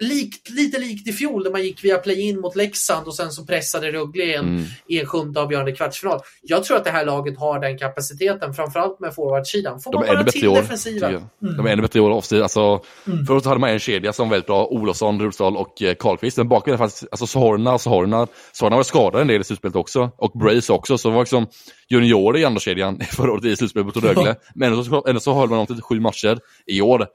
Likt, 0.00 0.50
lite 0.50 0.78
likt 0.78 1.08
i 1.08 1.12
fjol 1.12 1.42
där 1.44 1.50
man 1.50 1.62
gick 1.62 1.84
via 1.84 1.98
play-in 1.98 2.40
mot 2.40 2.56
Leksand 2.56 3.06
och 3.06 3.14
sen 3.14 3.32
så 3.32 3.44
pressade 3.46 3.92
Rögle 3.92 4.34
Mm. 4.34 4.64
i 4.88 5.00
en 5.00 5.06
sjunde 5.06 5.40
avgörande 5.40 5.72
kvartsfinal. 5.72 6.20
Jag 6.42 6.64
tror 6.64 6.76
att 6.76 6.84
det 6.84 6.90
här 6.90 7.04
laget 7.06 7.38
har 7.38 7.58
den 7.60 7.78
kapaciteten, 7.78 8.54
framförallt 8.54 9.00
med 9.00 9.14
forwardsidan. 9.14 9.80
Får 9.80 9.92
De 9.92 9.98
man 10.06 10.06
bara 10.16 10.24
till 10.24 10.48
år. 10.48 10.54
defensiva. 10.56 11.08
tycker 11.08 11.22
jag. 11.40 11.56
De 11.56 11.66
är 11.66 11.70
ännu 11.72 11.82
bättre 11.82 11.98
i 11.98 12.02
år 12.02 12.10
offside. 12.10 12.42
Alltså, 12.42 12.82
Mm. 13.06 13.26
Förut 13.26 13.44
hade 13.44 13.60
man 13.60 13.70
en 13.70 13.78
kedja 13.78 14.12
som 14.12 14.28
var 14.28 14.30
väldigt 14.36 14.46
bra, 14.46 14.66
Olofsson, 14.66 15.20
Rudstad 15.22 15.44
och 15.44 15.82
eh, 15.82 15.94
Karlqvist. 15.94 16.36
Men 16.36 16.48
bakom 16.48 16.72
det 16.72 16.78
fanns 16.78 17.04
alltså 17.10 17.26
Sohorna, 17.26 17.78
Sohorna. 17.78 18.26
Sohorna 18.52 18.76
var 18.76 18.82
skadad 18.82 19.20
en 19.20 19.28
del 19.28 19.40
i 19.40 19.44
slutspelet 19.44 19.76
också. 19.76 20.10
Och 20.16 20.30
Brace 20.38 20.72
också, 20.72 20.98
så 20.98 21.08
det 21.08 21.14
var 21.14 21.22
liksom 21.22 21.46
juniorer 21.88 22.38
i 22.38 22.44
andra 22.44 22.60
kedjan 22.60 23.00
förra 23.12 23.32
året 23.32 23.44
i 23.44 23.56
slutspelet 23.56 23.86
mot 23.86 23.96
Rögle. 24.04 24.34
Men 24.54 24.72
ändå 24.72 24.84
så, 24.84 25.04
ändå 25.08 25.20
så 25.20 25.32
höll 25.34 25.48
man 25.48 25.58
dem 25.58 25.66
till 25.66 25.82
sju 25.82 26.00
matcher 26.00 26.38
i 26.66 26.80
år. 26.80 27.06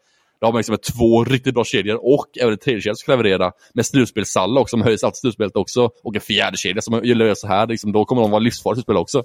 Då 0.42 0.48
har 0.48 0.52
man 0.52 0.60
liksom 0.60 0.78
två 0.78 1.24
riktigt 1.24 1.54
bra 1.54 1.64
kedjor 1.64 2.00
och 2.02 2.28
även 2.42 2.54
en 2.54 2.60
tredje 2.60 2.82
kedja 2.82 2.96
som 2.96 3.06
kan 3.06 3.24
leverera. 3.24 3.52
Med 3.74 3.86
slutspelssalla 3.86 4.62
också, 4.62 4.74
som 4.74 4.82
höjs 4.82 5.04
alltid 5.04 5.18
slutspelet 5.18 5.56
också. 5.56 5.90
Och 6.04 6.16
en 6.16 6.22
fjärde 6.22 6.58
kedja 6.58 6.82
som 6.82 7.02
så 7.36 7.48
här, 7.48 7.68
liksom, 7.68 7.92
då 7.92 8.06
kommer 8.06 8.22
de 8.22 8.32
vara 8.32 8.40
livsfarliga 8.40 8.76
i 8.76 8.78
slutspel 8.78 8.98
också. 8.98 9.24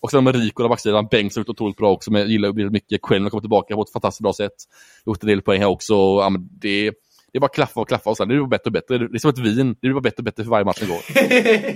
Och 0.00 0.10
sen 0.10 0.24
med 0.24 0.36
Rico 0.36 0.62
där 0.62 0.68
backsidan, 0.68 1.06
Bengtsson 1.10 1.40
har 1.40 1.42
gjort 1.42 1.48
otroligt 1.48 1.76
bra 1.76 1.92
också, 1.92 2.12
men 2.12 2.20
jag 2.20 2.30
gillar 2.30 2.48
väldigt 2.48 2.72
mycket. 2.72 3.02
Quellen 3.02 3.22
har 3.22 3.30
kommit 3.30 3.42
tillbaka 3.42 3.74
på 3.74 3.82
ett 3.82 3.92
fantastiskt 3.92 4.22
bra 4.22 4.32
sätt. 4.32 4.52
Gjort 5.06 5.22
en 5.22 5.28
del 5.28 5.42
poäng 5.42 5.60
här 5.60 5.68
också. 5.68 5.94
Ja, 5.94 6.28
men 6.28 6.48
det, 6.60 6.92
det 7.32 7.40
bara 7.40 7.48
klaffa 7.48 7.80
och 7.80 7.88
klaffa 7.88 8.10
och 8.10 8.16
sen 8.16 8.28
det 8.28 8.34
blir 8.34 8.40
bara 8.42 8.48
bättre 8.48 8.68
och 8.68 8.72
bättre. 8.72 8.98
Det 8.98 9.16
är 9.16 9.18
som 9.18 9.30
ett 9.30 9.38
vin, 9.38 9.68
det 9.72 9.80
blir 9.80 9.92
bara 9.92 10.00
bättre 10.00 10.16
och 10.18 10.24
bättre 10.24 10.42
för 10.44 10.50
varje 10.50 10.64
match 10.64 10.78
som 10.78 10.88
går. 10.88 11.00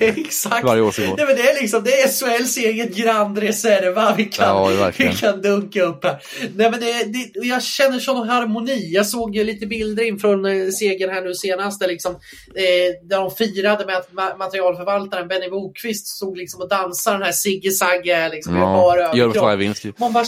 Exakt. 0.00 0.60
För 0.60 0.66
varje 0.68 0.82
år 0.82 0.90
som 0.90 1.06
går. 1.06 1.16
Nej, 1.16 1.26
men 1.26 1.36
det 1.36 1.42
är 1.42 1.60
liksom 1.60 1.84
det 1.84 1.90
är 2.02 2.08
SHLs 2.38 2.56
eget 2.56 2.96
Grand 2.96 3.38
Reserva 3.38 4.14
vi 4.16 4.24
kan, 4.24 4.48
Ja, 4.48 4.90
vi 4.98 5.12
kan 5.12 5.42
dunka 5.42 5.82
upp 5.82 6.04
här. 6.04 6.18
Nej, 6.54 6.70
men 6.70 6.80
det, 6.80 7.04
det, 7.04 7.46
jag 7.46 7.62
känner 7.62 7.98
sån 7.98 8.28
harmoni. 8.28 8.92
Jag 8.92 9.06
såg 9.06 9.36
ju 9.36 9.44
lite 9.44 9.66
bilder 9.66 10.02
in 10.04 10.18
från 10.18 10.44
eh, 10.46 10.68
segern 10.68 11.10
här 11.10 11.22
nu 11.22 11.34
senast 11.34 11.80
där, 11.80 11.88
liksom, 11.88 12.12
eh, 12.12 13.08
där 13.08 13.20
de 13.20 13.30
firade 13.30 13.86
med 13.86 13.96
att 13.96 14.10
ma- 14.12 14.38
materialförvaltaren 14.38 15.28
Benny 15.28 15.50
Bokvist 15.50 16.06
stod 16.06 16.38
liksom 16.38 16.60
och 16.60 16.68
dansade 16.68 17.16
den 17.16 17.24
här 17.24 17.32
Sigge 17.32 17.70
Sagge 17.70 18.28
liksom, 18.28 18.54
bara 18.54 19.00
Ja, 19.00 19.16
gör 19.16 19.28
varje 19.28 19.64
överkropp. 19.66 19.98
Man 19.98 20.12
bara, 20.12 20.24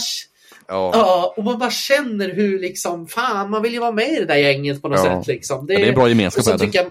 Ja. 0.67 0.91
ja, 0.93 1.33
och 1.37 1.43
man 1.43 1.59
bara 1.59 1.71
känner 1.71 2.29
hur 2.29 2.59
liksom, 2.59 3.07
fan, 3.07 3.49
man 3.49 3.61
vill 3.63 3.73
ju 3.73 3.79
vara 3.79 3.91
med 3.91 4.09
i 4.09 4.15
det 4.19 4.25
där 4.25 4.35
gänget 4.35 4.81
på 4.81 4.87
något 4.87 4.99
Ja. 5.05 5.19
sätt. 5.19 5.27
Liksom. 5.27 5.57
Ja, 5.69 5.75
det 5.77 5.83
är 5.83 5.87
en 5.89 5.95
bra 5.95 6.09
gemenskap 6.09 6.39
och 6.53 6.59
så 6.59 6.65
det. 6.65 6.75
jag, 6.75 6.85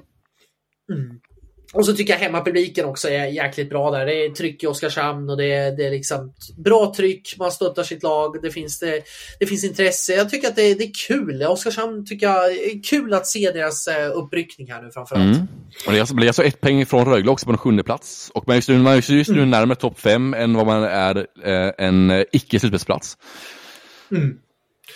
mm. 0.93 1.21
Och 1.73 1.87
så 1.87 1.93
tycker 1.93 2.13
jag 2.13 2.21
hemmapubliken 2.21 2.85
också 2.87 3.09
är 3.09 3.27
jäkligt 3.27 3.69
bra 3.71 3.91
där. 3.91 4.07
Det 4.07 4.25
är 4.25 4.31
tryck 4.31 4.63
i 4.63 4.67
Oskarshamn 4.67 5.31
och 5.31 5.37
det 5.37 5.53
är, 5.53 5.73
det 5.77 5.87
är 5.87 5.91
liksom 5.91 6.33
bra 6.59 6.95
tryck. 6.97 7.35
Man 7.39 7.53
stöttar 7.53 7.83
sitt 7.83 8.03
lag. 8.03 8.43
Det 8.43 8.51
finns, 8.51 8.79
det, 8.79 9.03
det 9.41 9.47
finns 9.47 9.65
intresse. 9.65 10.13
Jag 10.13 10.31
tycker 10.31 10.49
att 10.49 10.57
det, 10.57 10.75
det 10.75 10.85
är 10.85 10.91
kul. 11.09 11.43
Oskarshamn 11.43 12.07
tycker 12.07 12.27
jag 12.27 12.53
är 12.53 12.83
kul 12.83 13.15
att 13.15 13.27
se 13.27 13.51
deras 13.51 13.87
eh, 13.89 14.11
uppryckning 14.17 14.73
här 14.73 14.83
nu 14.83 14.91
framförallt. 14.91 15.37
Mm. 15.37 15.47
Och 15.87 15.93
det 15.93 15.99
är 15.99 16.01
alltså- 16.01 16.17
alltså 16.27 16.45
ett 16.45 16.61
poäng 16.61 16.87
från 16.87 17.05
Rögle 17.05 17.31
också 17.31 17.47
på 17.47 17.53
den 17.53 17.59
sjunde 17.59 17.83
plats. 17.83 18.31
Och 18.35 18.45
man 18.47 18.55
är 18.55 18.57
just 18.59 18.69
nu, 18.69 18.79
man 18.79 18.93
är 18.97 19.11
just 19.13 19.31
nu 19.31 19.47
närmare 19.47 19.77
topp 19.79 20.01
fem 20.01 20.35
än 20.35 20.55
vad 20.55 20.67
man 20.67 20.85
är 20.85 21.17
eh, 21.45 21.73
en 21.79 22.11
eh, 22.11 22.25
icke-slutspelsplats. 22.33 23.17
Mm. 24.11 24.39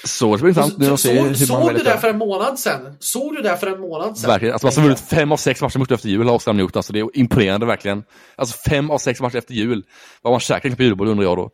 Så 0.05 0.37
det 0.37 0.43
blir 0.43 0.49
intressant 0.49 0.79
nu 0.79 0.93
att 0.93 1.01
se 1.01 1.13
hur 1.13 1.23
man 1.23 1.37
såg 1.37 1.75
du 1.75 1.83
det 1.83 1.99
för 1.99 2.09
en 2.09 2.19
månad 2.19 2.59
sedan? 2.59 2.97
Såg 3.01 3.37
du 3.37 3.43
det 3.43 3.57
för 3.57 3.67
en 3.67 3.81
månad 3.81 4.19
sedan? 4.19 4.31
Verkligen. 4.31 4.53
Alltså 4.53 4.67
man 4.67 4.75
har 4.75 4.83
vunnit 4.83 5.01
fem 5.01 5.33
av 5.33 5.37
sex 5.37 5.63
matcher 5.63 5.79
mot 5.79 5.91
efter 5.91 6.09
jul 6.09 6.27
har 6.27 6.35
Oskarshamn 6.35 6.61
gjort. 6.61 6.77
Alltså 6.77 6.93
det 6.93 7.01
är 7.01 7.19
imponerande 7.19 7.67
verkligen. 7.67 8.03
Alltså 8.37 8.59
fem 8.71 8.91
av 8.91 8.99
sex 8.99 9.21
matcher 9.21 9.37
efter 9.37 9.55
jul. 9.55 9.85
Vad 10.23 10.33
man 10.33 10.41
käkar 10.41 10.71
på 10.71 10.83
julbord 10.83 11.09
undrar 11.09 11.25
jag 11.25 11.37
då. 11.37 11.51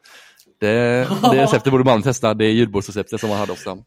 Det, 0.61 1.09
det 1.33 1.43
receptet 1.43 1.73
borde 1.73 1.85
man 1.85 2.03
testa. 2.03 2.35
Det 2.35 2.45
är 2.45 2.51
julbordsreceptet 2.51 3.21
som 3.21 3.29
man 3.29 3.39
hade 3.39 3.53
Oskarshamn. 3.53 3.83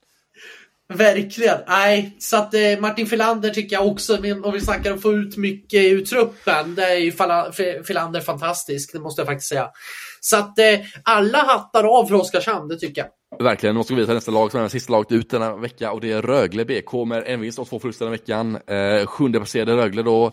Verkligen. 0.93 1.57
Nej, 1.67 2.17
så 2.19 2.37
att 2.37 2.53
eh, 2.53 2.79
Martin 2.79 3.07
Filander 3.07 3.49
tycker 3.49 3.75
jag 3.75 3.87
också, 3.87 4.17
om 4.43 4.51
vi 4.53 4.61
snackar 4.61 4.91
om 4.91 4.97
att 4.97 5.01
få 5.01 5.13
ut 5.13 5.37
mycket 5.37 5.83
ur 5.83 6.05
truppen, 6.05 6.75
det 6.75 6.85
är 6.85 6.95
ju 6.95 7.11
Filander 7.83 8.21
fantastisk, 8.21 8.93
det 8.93 8.99
måste 8.99 9.21
jag 9.21 9.27
faktiskt 9.27 9.49
säga. 9.49 9.69
Så 10.21 10.37
att 10.37 10.59
eh, 10.59 10.79
alla 11.03 11.37
hattar 11.37 11.83
av 11.83 12.05
för 12.05 12.15
Oskarshamn, 12.15 12.67
det 12.67 12.79
tycker 12.79 13.01
jag. 13.01 13.09
Verkligen, 13.43 13.75
nu 13.75 13.83
ska 13.83 13.93
vi 13.93 13.95
vidare 13.95 14.07
till 14.07 14.15
nästa 14.15 14.31
lag 14.31 14.51
som 14.51 14.61
är 14.61 14.67
sista 14.67 14.91
laget 14.91 15.11
ut 15.11 15.29
denna 15.29 15.55
vecka 15.55 15.91
och 15.91 16.01
det 16.01 16.11
är 16.11 16.21
Rögle 16.21 16.65
BK 16.65 16.93
med 17.07 17.23
en 17.25 17.41
vinst 17.41 17.59
och 17.59 17.69
två 17.69 17.79
förluster 17.79 18.05
den 18.05 18.11
veckan. 18.11 18.57
Eh, 18.67 19.05
sjunde 19.05 19.39
placerade 19.39 19.77
Rögle 19.77 20.03
då 20.03 20.31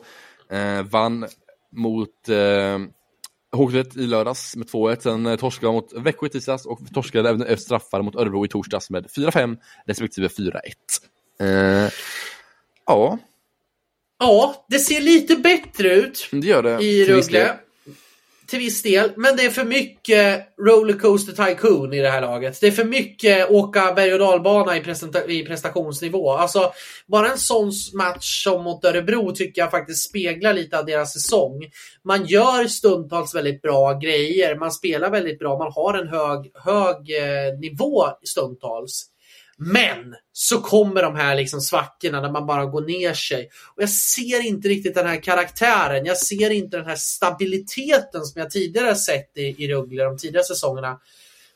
eh, 0.51 0.83
vann 0.83 1.27
mot 1.73 2.29
eh, 2.29 2.79
Hogsett 3.53 3.97
i 3.97 4.07
lördags 4.07 4.57
med 4.57 4.67
2-1, 4.67 5.01
sen 5.01 5.27
eh, 5.27 5.37
torskade 5.37 5.73
mot 5.73 5.93
Växjö 5.93 6.27
i 6.27 6.31
tisdags 6.31 6.67
och 6.67 6.81
torskade 6.95 7.29
även 7.29 7.43
efter 7.43 7.57
straffar 7.57 8.03
mot 8.03 8.17
Örebro 8.17 8.45
i 8.45 8.49
torsdags 8.49 8.91
med 8.91 9.07
4-5 9.07 9.57
respektive 9.87 10.29
4-1. 10.29 10.53
Eh, 11.41 11.91
ja, 12.87 13.19
Ja, 14.19 14.67
det 14.69 14.79
ser 14.79 15.01
lite 15.01 15.37
bättre 15.37 15.95
ut 15.95 16.29
det 16.33 16.47
gör 16.47 16.63
det. 16.63 16.85
i. 16.85 17.05
Rögle. 17.05 17.59
Till 18.47 18.59
viss 18.59 18.83
del, 18.83 19.13
men 19.17 19.37
det 19.37 19.45
är 19.45 19.51
för 19.51 19.65
mycket 19.65 20.49
rollercoaster 20.61 21.47
tycoon 21.47 21.93
i 21.93 22.01
det 22.01 22.11
här 22.11 22.21
laget. 22.21 22.61
Det 22.61 22.67
är 22.67 22.71
för 22.71 22.85
mycket 22.85 23.51
åka 23.51 23.93
berg 23.93 24.13
och 24.13 24.19
dalbana 24.19 24.77
i, 24.77 24.81
presenta- 24.81 25.27
i 25.27 25.45
prestationsnivå. 25.45 26.31
Alltså, 26.31 26.73
bara 27.07 27.31
en 27.31 27.39
sån 27.39 27.73
match 27.95 28.45
som 28.45 28.65
mot 28.65 28.85
Örebro 28.85 29.33
tycker 29.33 29.63
jag 29.63 29.71
faktiskt 29.71 30.09
speglar 30.09 30.55
lite 30.55 30.79
av 30.79 30.87
deras 30.87 31.13
säsong. 31.13 31.63
Man 32.05 32.27
gör 32.27 32.67
stundtals 32.67 33.35
väldigt 33.35 33.63
bra 33.63 33.93
grejer, 33.93 34.57
man 34.57 34.73
spelar 34.73 35.11
väldigt 35.11 35.39
bra, 35.39 35.59
man 35.59 35.73
har 35.73 35.95
en 35.95 36.09
hög, 36.09 36.51
hög 36.55 36.97
eh, 36.97 37.59
nivå 37.59 38.05
stundtals. 38.25 39.11
Men 39.59 40.15
så 40.33 40.61
kommer 40.61 41.03
de 41.03 41.17
här 41.17 41.37
liksom 41.37 41.61
svackorna 41.61 42.21
när 42.21 42.31
man 42.31 42.47
bara 42.47 42.67
går 42.67 42.81
ner 42.83 43.15
sig. 43.15 43.51
Och 43.77 43.83
jag 43.83 43.91
ser 43.91 44.47
inte 44.47 44.69
riktigt 44.69 44.95
den 44.95 45.07
här 45.07 45.23
karaktären. 45.23 46.05
Jag 46.05 46.17
ser 46.17 46.51
inte 46.51 46.77
den 46.77 46.87
här 46.87 46.97
stabiliteten 46.97 48.25
som 48.25 48.41
jag 48.41 48.51
tidigare 48.51 48.95
sett 48.95 49.37
i, 49.37 49.65
i 49.65 49.69
Rögle 49.69 50.05
de 50.05 50.19
tidigare 50.19 50.45
säsongerna. 50.45 51.01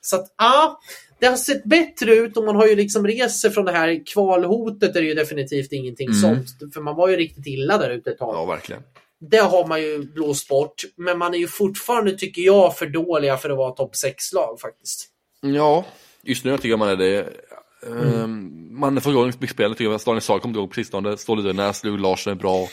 Så 0.01 0.17
att 0.17 0.35
ja, 0.39 0.81
det 1.19 1.27
har 1.27 1.37
sett 1.37 1.65
bättre 1.65 2.15
ut 2.15 2.37
och 2.37 2.45
man 2.45 2.57
har 2.57 2.67
ju 2.67 2.77
liksom 2.77 3.29
sig 3.31 3.51
från 3.51 3.65
det 3.65 3.73
här 3.73 4.07
kvalhotet 4.07 4.97
är 4.97 5.01
det 5.01 5.07
ju 5.07 5.15
definitivt 5.15 5.73
ingenting 5.73 6.09
Mm. 6.09 6.21
sånt. 6.21 6.75
För 6.75 6.81
man 6.81 6.97
var 6.97 7.09
ju 7.09 7.17
riktigt 7.17 7.47
illa 7.47 7.79
där 7.79 7.91
ute 7.91 8.11
ett 8.11 8.19
tag. 8.19 8.35
Ja, 8.35 8.45
verkligen. 8.45 8.83
Det 9.31 9.39
har 9.39 9.67
man 9.67 9.83
ju 9.83 9.99
blåst 9.99 10.49
bort. 10.49 10.83
Men 10.97 11.19
man 11.19 11.35
är 11.35 11.39
ju 11.39 11.49
fortfarande, 11.49 12.19
tycker 12.19 12.43
jag, 12.43 12.79
för 12.79 12.87
dåliga 12.87 13.37
för 13.37 13.51
att 13.51 13.57
vara 13.57 13.73
topp 13.73 13.93
6-lag 13.95 14.61
faktiskt. 14.61 15.09
Ja, 15.41 15.85
just 16.23 16.45
nu 16.45 16.57
tycker 16.57 16.69
jag 16.69 16.79
man 16.79 16.89
är 16.89 16.97
det. 16.97 17.29
Mm. 17.87 18.81
Man 18.81 19.01
får 19.01 19.13
igång 19.13 19.27
mycket 19.27 19.51
spel, 19.51 19.75
tycker 19.75 19.91
jag. 19.91 20.01
Daniel 20.01 20.21
Saar 20.21 20.39
kom 20.39 20.51
igång 20.51 20.69
på 20.69 20.75
sistone. 20.75 21.17
Ståle 21.17 21.43
Dönäs, 21.43 21.85
Lugh 21.85 22.01
Larsson 22.01 22.31
är 22.31 22.37
bra. 22.37 22.69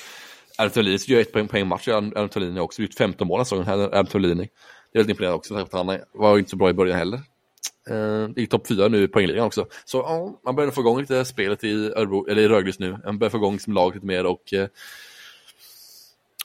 Adam 0.58 0.72
Tolini 0.72 0.98
gör 1.08 1.22
ett 1.22 1.32
poäng, 1.32 1.48
poäng 1.48 1.68
match. 1.68 1.88
Adam 1.88 2.30
Tolini 2.30 2.60
också 2.60 2.82
gjort 2.82 2.94
15 2.94 3.28
mål 3.28 3.40
nästa 3.40 3.56
säsongen, 3.56 3.82
Adam 3.82 4.06
Tolini. 4.06 4.50
Det 4.92 5.00
är 5.00 5.00
väldigt 5.00 5.10
imponerande 5.10 5.38
också. 5.38 5.54
för 5.54 5.62
att 5.62 5.74
Han 5.74 6.00
var 6.14 6.34
ju 6.34 6.40
inte 6.40 6.50
så 6.50 6.58
bra 6.58 6.70
i 6.70 6.74
början 6.74 6.98
heller. 6.98 7.22
Ehm, 7.90 8.34
uh, 8.38 8.44
I 8.44 8.48
topp 8.48 8.68
4 8.68 8.88
nu 8.88 9.04
i 9.04 9.08
poängligan 9.08 9.46
också. 9.46 9.68
Så 9.86 9.98
ja, 9.98 10.40
man 10.46 10.56
börjar 10.56 10.72
få 10.72 10.82
igång 10.82 11.00
lite 11.00 11.26
spelet 11.26 11.64
i, 11.64 11.92
Örebro, 11.96 12.28
eller 12.30 12.42
i 12.42 12.48
Rögle 12.48 12.68
just 12.68 12.80
nu. 12.80 12.98
Man 13.06 13.18
börjar 13.18 13.30
få 13.30 13.38
igång 13.38 13.60
som 13.60 13.74
lag 13.74 13.96
lite 13.96 14.06
mer 14.06 14.26
och 14.26 14.54
uh, 14.54 14.66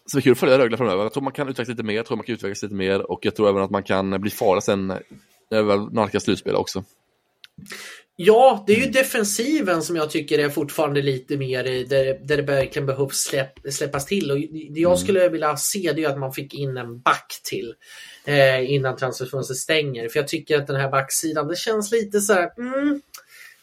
så 0.06 0.16
det 0.16 0.20
är 0.20 0.22
kul 0.22 0.32
att 0.32 0.38
följa 0.38 0.58
Rögle 0.58 0.76
framöver. 0.76 1.02
Jag 1.02 1.12
tror 1.12 1.22
man 1.22 1.32
kan 1.32 1.48
utvecklas 1.48 1.68
lite 1.68 1.82
mer, 1.82 1.94
jag 1.94 2.06
tror 2.06 2.16
man 2.16 2.26
kan 2.26 2.34
utvecklas 2.34 2.62
lite 2.62 2.74
mer 2.74 3.10
och 3.10 3.26
jag 3.26 3.36
tror 3.36 3.48
även 3.48 3.62
att 3.62 3.70
man 3.70 3.82
kan 3.82 4.20
bli 4.20 4.30
farlig 4.30 4.62
sen 4.62 4.86
när 4.86 5.02
det 5.50 5.62
väl 5.62 5.92
nalkas 5.92 6.22
slutspel 6.22 6.54
också. 6.54 6.84
Ja, 8.16 8.64
det 8.66 8.72
är 8.72 8.76
ju 8.76 8.90
defensiven 8.90 9.82
som 9.82 9.96
jag 9.96 10.10
tycker 10.10 10.38
är 10.38 10.48
fortfarande 10.48 11.02
lite 11.02 11.36
mer 11.36 11.64
där, 11.64 12.26
där 12.26 12.36
det 12.36 12.42
verkligen 12.42 12.86
behövs 12.86 13.16
släpp, 13.16 13.52
släppas 13.70 14.06
till. 14.06 14.30
Och 14.30 14.38
det 14.70 14.80
jag 14.80 14.98
skulle 14.98 15.28
vilja 15.28 15.56
se 15.56 15.92
det 15.92 16.04
är 16.04 16.08
att 16.08 16.18
man 16.18 16.32
fick 16.32 16.54
in 16.54 16.76
en 16.76 17.00
back 17.00 17.40
till 17.44 17.74
eh, 18.24 18.72
innan 18.72 18.96
transferfönstret 18.96 19.58
stänger. 19.58 20.08
För 20.08 20.18
jag 20.18 20.28
tycker 20.28 20.58
att 20.58 20.66
den 20.66 20.76
här 20.76 20.90
backsidan, 20.90 21.48
det 21.48 21.56
känns 21.56 21.92
lite 21.92 22.20
så 22.20 22.32
här, 22.32 22.50
mm, 22.58 23.00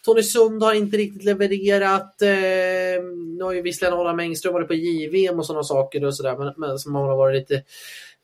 Tony 0.05 0.23
Sund 0.23 0.63
har 0.63 0.73
inte 0.73 0.97
riktigt 0.97 1.23
levererat. 1.23 2.21
Eh, 2.21 3.03
nu 3.37 3.43
har 3.43 3.53
ju 3.53 3.61
visserligen 3.61 3.99
Adam 3.99 4.19
Engström 4.19 4.53
varit 4.53 4.67
på 4.67 4.73
JVM 4.73 5.39
och 5.39 5.45
sådana 5.45 5.63
saker 5.63 6.05
och 6.05 6.15
sådär, 6.15 6.37
men, 6.37 6.53
men 6.57 6.79
som 6.79 6.95
har 6.95 7.17
varit 7.17 7.35
lite, 7.35 7.63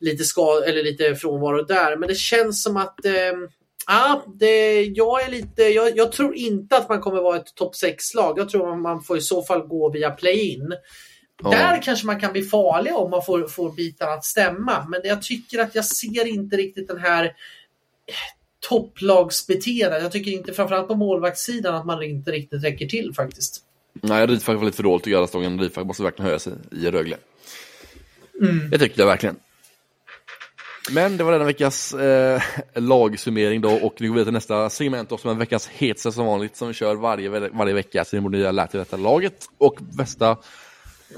lite, 0.00 0.24
skad, 0.24 0.62
eller 0.62 0.82
lite 0.82 1.14
frånvaro 1.14 1.62
där. 1.62 1.96
Men 1.96 2.08
det 2.08 2.14
känns 2.14 2.62
som 2.62 2.76
att 2.76 3.04
eh, 3.04 3.12
Ja, 3.86 4.24
det, 4.38 4.82
jag, 4.82 5.22
är 5.22 5.30
lite, 5.30 5.62
jag, 5.62 5.96
jag, 5.96 6.12
tror 6.12 6.34
inte 6.34 6.76
att 6.76 6.88
man 6.88 7.00
kommer 7.00 7.22
vara 7.22 7.36
ett 7.36 7.54
topp 7.54 7.74
6-lag. 7.74 8.38
Jag 8.38 8.48
tror 8.48 8.72
att 8.72 8.78
man 8.78 9.02
får 9.02 9.16
i 9.16 9.20
så 9.20 9.42
fall 9.42 9.66
gå 9.66 9.90
via 9.90 10.10
play-in. 10.10 10.74
Ja. 11.42 11.50
Där 11.50 11.82
kanske 11.82 12.06
man 12.06 12.20
kan 12.20 12.32
bli 12.32 12.42
farlig 12.42 12.96
om 12.96 13.10
man 13.10 13.22
får, 13.22 13.48
får 13.48 13.72
bitarna 13.72 14.12
att 14.12 14.24
stämma. 14.24 14.86
Men 14.88 15.00
jag 15.04 15.22
tycker 15.22 15.58
att 15.58 15.74
jag 15.74 15.84
ser 15.84 16.26
inte 16.26 16.56
riktigt 16.56 16.88
den 16.88 16.98
här 16.98 17.32
topplagsbeteendet. 18.68 20.02
Jag 20.02 20.12
tycker 20.12 20.30
inte, 20.30 20.52
framförallt 20.52 20.88
på 20.88 20.94
målvaktssidan, 20.94 21.74
att 21.74 21.86
man 21.86 22.02
inte 22.02 22.30
riktigt 22.30 22.64
räcker 22.64 22.86
till 22.86 23.14
faktiskt. 23.14 23.62
Nej, 23.92 24.26
Rydfalk 24.26 24.58
var 24.58 24.64
lite 24.64 24.76
för 24.76 24.82
dåligt 24.82 25.02
att 25.06 25.12
göra 25.12 25.26
stången. 25.26 25.70
Måste 25.76 26.02
verkligen 26.02 26.26
höja 26.26 26.38
sig 26.38 26.52
i 26.72 26.90
Rögle. 26.90 27.16
Mm. 28.40 28.70
Det 28.70 28.78
tycker 28.78 29.00
jag 29.00 29.06
verkligen. 29.06 29.36
Men 30.90 31.16
det 31.16 31.24
var 31.24 31.32
denna 31.32 31.44
veckas 31.44 31.94
eh, 31.94 32.42
lagsummering 32.74 33.60
då 33.60 33.70
och 33.70 34.00
nu 34.00 34.08
går 34.08 34.14
vidare 34.14 34.24
till 34.24 34.32
nästa 34.32 34.70
segment 34.70 35.08
då 35.08 35.18
som 35.18 35.30
är 35.30 35.34
veckans 35.34 35.68
hetsa 35.68 36.12
som 36.12 36.26
vanligt 36.26 36.56
som 36.56 36.68
vi 36.68 36.74
kör 36.74 36.94
varje, 36.94 37.50
varje 37.50 37.74
vecka. 37.74 38.04
Så 38.04 38.16
ni 38.16 38.22
borde 38.22 38.44
ha 38.44 38.50
lärt 38.50 38.74
er 38.74 38.78
detta 38.78 38.96
laget. 38.96 39.46
Och 39.58 39.78
bästa 39.80 40.36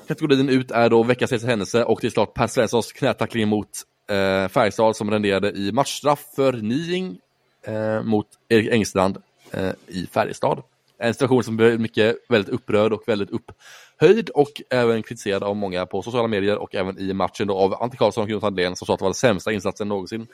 kategorin 0.08 0.48
ut 0.48 0.70
är 0.70 0.90
då 0.90 1.02
veckans 1.02 1.32
hetsa 1.32 1.46
händelse 1.46 1.84
och 1.84 1.98
det 2.00 2.06
är 2.06 2.10
klart 2.10 2.34
Per 2.34 2.46
Svenssons 2.46 2.92
knätackling 2.92 3.48
mot 3.48 3.68
eh, 4.10 4.48
Färjestad 4.48 4.96
som 4.96 5.10
renderade 5.10 5.50
i 5.50 5.72
matchstraff 5.72 6.24
för 6.36 6.52
Niing 6.52 7.18
eh, 7.66 8.02
mot 8.02 8.26
Erik 8.48 8.72
Engstrand 8.72 9.18
eh, 9.50 9.70
i 9.86 10.06
Färjestad. 10.12 10.62
En 10.98 11.14
situation 11.14 11.44
som 11.44 11.56
blev 11.56 11.80
mycket 11.80 12.16
väldigt 12.28 12.54
upprörd 12.54 12.92
och 12.92 13.02
väldigt 13.06 13.30
upp 13.30 13.52
upphöjd 13.98 14.30
och 14.30 14.62
även 14.70 15.02
kritiserad 15.02 15.42
av 15.42 15.56
många 15.56 15.86
på 15.86 16.02
sociala 16.02 16.28
medier 16.28 16.58
och 16.58 16.74
även 16.74 16.98
i 16.98 17.12
matchen 17.12 17.46
då 17.46 17.58
av 17.58 17.82
Ante 17.82 17.96
Karlsson 17.96 18.24
och 18.24 18.30
Jonathan 18.30 18.54
Dahlén 18.54 18.76
som 18.76 18.86
sa 18.86 18.92
att 18.94 18.98
det 18.98 19.02
var 19.02 19.10
den 19.10 19.14
sämsta 19.14 19.52
insatsen 19.52 19.88
någonsin 19.88 20.26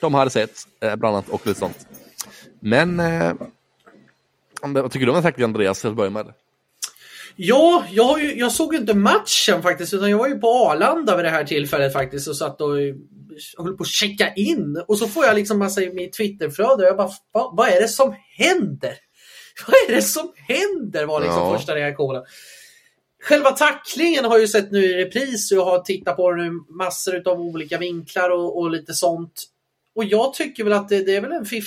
de 0.00 0.14
hade 0.14 0.30
sett, 0.30 0.56
eh, 0.80 0.96
bland 0.96 1.16
annat 1.16 1.28
och 1.28 1.46
lite 1.46 1.60
sånt. 1.60 1.86
Men 2.60 3.00
eh, 3.00 3.32
vad 4.62 4.92
tycker 4.92 5.06
du 5.06 5.12
om 5.12 5.14
den 5.14 5.22
tacklingen 5.22 5.50
Andreas, 5.50 5.80
till 5.80 5.90
att 5.90 5.96
börja 5.96 6.10
med? 6.10 6.32
Ja, 7.36 7.84
jag, 7.90 8.22
ju, 8.22 8.38
jag 8.38 8.52
såg 8.52 8.74
inte 8.74 8.94
matchen 8.94 9.62
faktiskt 9.62 9.94
utan 9.94 10.10
jag 10.10 10.18
var 10.18 10.28
ju 10.28 10.38
på 10.38 10.48
Arlanda 10.48 11.16
vid 11.16 11.24
det 11.24 11.30
här 11.30 11.44
tillfället 11.44 11.92
faktiskt 11.92 12.28
och 12.28 12.36
satt 12.36 12.60
och 12.60 12.76
höll 13.58 13.76
på 13.76 13.82
att 13.82 13.86
checka 13.86 14.34
in 14.34 14.84
och 14.88 14.98
så 14.98 15.08
får 15.08 15.24
jag 15.24 15.34
liksom 15.34 15.58
massa 15.58 15.82
i 15.82 15.92
mitt 15.92 16.12
Twitterflöde 16.12 16.82
och 16.82 16.88
jag 16.88 16.96
bara, 16.96 17.10
vad, 17.32 17.56
vad 17.56 17.68
är 17.68 17.80
det 17.80 17.88
som 17.88 18.14
händer? 18.36 18.94
Vad 19.66 19.74
är 19.88 19.94
det 19.96 20.02
som 20.02 20.32
händer? 20.36 21.06
var 21.06 21.20
liksom 21.20 21.38
ja. 21.38 21.58
första 21.58 21.74
reaktionen. 21.74 22.22
Själva 23.24 23.50
tacklingen 23.50 24.24
har 24.24 24.32
jag 24.32 24.40
ju 24.40 24.48
sett 24.48 24.72
nu 24.72 24.84
i 24.84 25.04
repris 25.04 25.52
och 25.52 25.58
jag 25.58 25.64
har 25.64 25.78
tittat 25.78 26.16
på 26.16 26.30
den 26.30 26.46
ur 26.46 26.76
massor 26.76 27.28
av 27.28 27.40
olika 27.40 27.78
vinklar 27.78 28.30
och, 28.30 28.58
och 28.58 28.70
lite 28.70 28.94
sånt. 28.94 29.44
Och 29.94 30.04
jag 30.04 30.34
tycker 30.34 30.64
väl 30.64 30.72
att 30.72 30.88
det, 30.88 31.04
det 31.04 31.16
är 31.16 31.20
väl 31.20 31.32
en 31.32 31.44
50-50. 31.44 31.58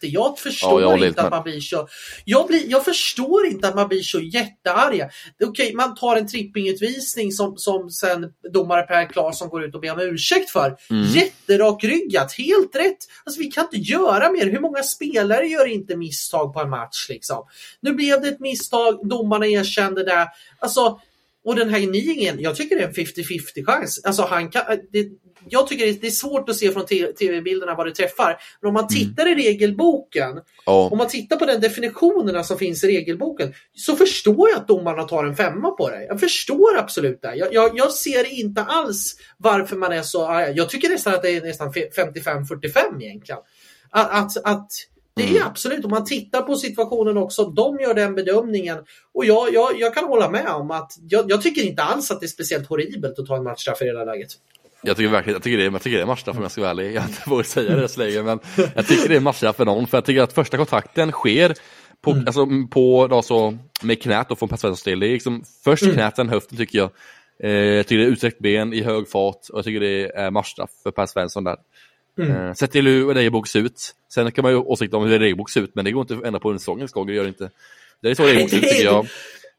Jag 0.00 0.38
förstår 0.38 0.82
ja, 0.82 0.90
jag 0.90 1.08
inte 1.08 1.22
att 1.22 1.30
man 1.30 1.42
blir 1.42 1.60
så... 1.60 1.88
Jag, 2.24 2.46
blir, 2.46 2.70
jag 2.70 2.84
förstår 2.84 3.46
inte 3.46 3.68
att 3.68 3.74
man 3.74 3.88
blir 3.88 4.02
så 4.02 4.20
jättearga. 4.20 5.10
Okej, 5.34 5.48
okay, 5.48 5.74
man 5.74 5.94
tar 5.94 6.16
en 6.16 6.28
trippingutvisning 6.28 7.32
som, 7.32 7.56
som 7.56 7.90
sen 7.90 8.32
domare 8.52 8.82
Per 8.82 9.08
Claesson 9.08 9.48
går 9.48 9.64
ut 9.64 9.74
och 9.74 9.80
ber 9.80 9.92
om 9.92 10.00
ursäkt 10.00 10.50
för. 10.50 10.76
Mm. 10.90 11.04
Jätterakryggat, 11.04 12.32
helt 12.32 12.76
rätt. 12.76 12.98
Alltså 13.24 13.40
vi 13.40 13.46
kan 13.46 13.64
inte 13.64 13.92
göra 13.92 14.30
mer. 14.30 14.46
Hur 14.46 14.60
många 14.60 14.82
spelare 14.82 15.46
gör 15.46 15.66
inte 15.66 15.96
misstag 15.96 16.54
på 16.54 16.60
en 16.60 16.70
match 16.70 17.06
liksom? 17.08 17.44
Nu 17.80 17.92
blev 17.92 18.22
det 18.22 18.28
ett 18.28 18.40
misstag, 18.40 19.08
domarna 19.08 19.46
erkände 19.46 20.04
det. 20.04 20.28
Alltså, 20.58 21.00
och 21.44 21.56
den 21.56 21.68
här 21.68 21.80
Niingen, 21.80 22.40
jag 22.40 22.56
tycker 22.56 22.76
det 22.76 22.82
är 22.82 22.88
en 22.88 22.94
50-50 22.94 23.64
chans. 23.64 24.00
Alltså 24.04 24.22
han 24.22 24.50
kan, 24.50 24.62
det, 24.92 25.08
jag 25.48 25.66
tycker 25.66 26.00
det 26.00 26.06
är 26.06 26.10
svårt 26.10 26.48
att 26.48 26.56
se 26.56 26.72
från 26.72 26.86
tv-bilderna 26.86 27.74
vad 27.74 27.86
det 27.86 27.94
träffar. 27.94 28.38
Men 28.60 28.68
om 28.68 28.74
man 28.74 28.82
mm. 28.84 28.88
tittar 28.88 29.26
mm. 29.26 29.38
i 29.38 29.42
regelboken, 29.42 30.40
oh. 30.66 30.92
om 30.92 30.98
man 30.98 31.08
tittar 31.08 31.36
på 31.36 31.46
den 31.46 31.60
definitionerna 31.60 32.44
som 32.44 32.58
finns 32.58 32.84
i 32.84 32.86
regelboken, 32.86 33.54
så 33.74 33.96
förstår 33.96 34.48
jag 34.48 34.58
att 34.58 34.68
domarna 34.68 35.04
tar 35.04 35.24
en 35.24 35.36
femma 35.36 35.70
på 35.70 35.90
det. 35.90 36.04
Jag 36.04 36.20
förstår 36.20 36.78
absolut 36.78 37.22
det. 37.22 37.34
Jag, 37.34 37.54
jag, 37.54 37.78
jag 37.78 37.92
ser 37.92 38.32
inte 38.40 38.62
alls 38.62 39.16
varför 39.36 39.76
man 39.76 39.92
är 39.92 40.02
så 40.02 40.26
arg. 40.26 40.52
Jag 40.56 40.68
tycker 40.68 40.88
nästan 40.88 41.14
att 41.14 41.22
det 41.22 41.30
är 41.30 41.40
nästan 41.40 41.72
55-45 41.72 43.02
egentligen. 43.02 43.40
Att, 43.90 44.10
att, 44.10 44.44
att 44.44 44.70
det 45.16 45.22
är 45.22 45.30
mm. 45.30 45.42
absolut, 45.46 45.84
om 45.84 45.90
man 45.90 46.04
tittar 46.04 46.42
på 46.42 46.56
situationen 46.56 47.16
också, 47.16 47.44
de 47.44 47.80
gör 47.80 47.94
den 47.94 48.14
bedömningen. 48.14 48.78
Och 49.14 49.24
jag, 49.24 49.54
jag, 49.54 49.80
jag 49.80 49.94
kan 49.94 50.04
hålla 50.04 50.30
med 50.30 50.48
om 50.48 50.70
att 50.70 50.92
jag, 51.08 51.30
jag, 51.30 51.42
tycker 51.42 51.62
inte 51.62 51.82
alls 51.82 52.10
att 52.10 52.20
det 52.20 52.26
är 52.26 52.28
speciellt 52.28 52.68
horribelt 52.68 53.18
att 53.18 53.26
ta 53.26 53.36
en 53.36 53.44
matchstraff 53.44 53.82
i 53.82 53.84
det 53.84 53.98
här 53.98 54.06
läget. 54.06 54.28
Jag 54.86 54.96
tycker 54.96 55.10
verkligen 55.10 55.34
jag 55.34 55.42
tycker 55.42 55.58
det, 55.58 55.64
jag 55.64 55.82
tycker 55.82 55.96
det 55.96 56.02
är 56.02 56.06
matchstraff 56.06 56.36
om 56.36 56.42
jag 56.42 56.52
ska 56.52 56.60
vara 56.60 56.70
ärlig. 56.70 56.94
Jag 56.94 57.04
inte 57.04 57.22
vågat 57.26 57.46
säga 57.46 57.76
det 57.76 57.88
så 57.88 58.00
länge, 58.00 58.22
men 58.22 58.38
jag 58.74 58.86
tycker 58.86 59.08
det 59.08 59.16
är 59.16 59.20
matchstraff 59.20 59.56
för 59.56 59.64
någon. 59.64 59.86
För 59.86 59.96
jag 59.96 60.04
tycker 60.04 60.22
att 60.22 60.32
första 60.32 60.56
kontakten 60.56 61.12
sker 61.12 61.54
på, 62.00 62.10
mm. 62.10 62.26
alltså, 62.26 62.46
på 62.70 63.06
då, 63.06 63.22
så, 63.22 63.58
med 63.82 64.02
knät 64.02 64.30
och 64.30 64.38
från 64.38 64.48
Per 64.48 64.56
Svenssons 64.56 64.82
del. 64.82 65.00
Det 65.00 65.06
är 65.06 65.12
liksom 65.12 65.44
först 65.64 65.82
mm. 65.82 65.94
knät, 65.94 66.16
sen 66.16 66.28
höften 66.28 66.58
tycker 66.58 66.78
jag. 66.78 66.90
Eh, 67.42 67.50
jag 67.50 67.86
tycker 67.86 67.98
det 67.98 68.08
är 68.08 68.12
utsträckt 68.12 68.38
ben 68.38 68.72
i 68.72 68.82
hög 68.82 69.08
fart 69.08 69.48
och 69.52 69.58
jag 69.58 69.64
tycker 69.64 69.80
det 69.80 70.10
är 70.16 70.30
matchstraff 70.30 70.70
för 70.82 70.90
Per 70.90 71.06
Svensson 71.06 71.44
där. 71.44 71.56
Mm. 72.18 72.30
Eh, 72.30 72.52
sett 72.52 72.72
till 72.72 72.86
hur 72.86 73.14
regelbok 73.14 73.48
ser 73.48 73.60
ut. 73.60 73.94
Sen 74.14 74.32
kan 74.32 74.42
man 74.42 74.52
ju 74.52 74.58
åsikta 74.58 74.96
om 74.96 75.06
hur 75.06 75.18
regelbok 75.18 75.50
ser 75.50 75.60
ut, 75.60 75.74
men 75.74 75.84
det 75.84 75.92
går 75.92 76.00
inte 76.00 76.14
att 76.14 76.24
ändra 76.24 76.40
på 76.40 76.50
en 76.50 76.58
säsongens 76.58 76.92
gång. 76.92 77.06
Det 77.06 77.14
gör 77.14 77.22
det 77.22 77.28
inte. 77.28 77.50
Det 78.02 78.10
är 78.10 78.14
så 78.14 78.24
regelbok 78.24 78.50
ser 78.50 78.56
ut 78.56 78.62
tycker 78.62 78.84
jag. 78.84 79.06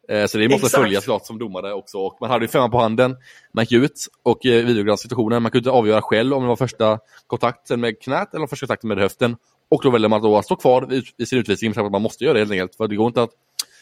Eh, 0.07 0.25
så 0.25 0.37
det 0.37 0.49
måste 0.49 0.65
Exakt. 0.65 0.83
följas 0.83 1.03
klart 1.03 1.25
som 1.25 1.39
domare 1.39 1.73
också. 1.73 1.97
Och 1.97 2.17
man 2.21 2.29
hade 2.29 2.45
ju 2.45 2.49
femman 2.49 2.71
på 2.71 2.79
handen, 2.79 3.17
man 3.53 3.63
gick 3.63 3.71
ut 3.83 4.07
och 4.23 4.45
eh, 4.45 4.65
videogranskade 4.65 4.97
situationen. 5.09 5.43
Man 5.43 5.51
kunde 5.51 5.69
inte 5.69 5.77
avgöra 5.77 6.01
själv 6.01 6.33
om 6.33 6.41
det 6.41 6.47
var 6.47 6.55
första 6.55 6.99
kontakten 7.27 7.79
med 7.79 8.01
knät 8.01 8.33
eller 8.33 8.47
första 8.47 8.67
kontakten 8.67 8.87
med 8.87 8.97
höften. 8.97 9.35
Och 9.69 9.81
då 9.83 9.89
väljer 9.89 10.09
man 10.09 10.21
då 10.21 10.37
att 10.37 10.45
stå 10.45 10.55
kvar 10.55 11.03
i 11.17 11.25
sin 11.25 11.39
utvisning 11.39 11.73
för 11.73 11.85
att 11.85 11.91
man 11.91 12.01
måste 12.01 12.23
göra 12.23 12.33
det 12.33 12.39
helt 12.39 12.51
enkelt. 12.51 12.75
För 12.75 12.87
det 12.87 12.95
går 12.95 13.07
inte 13.07 13.23
att... 13.23 13.31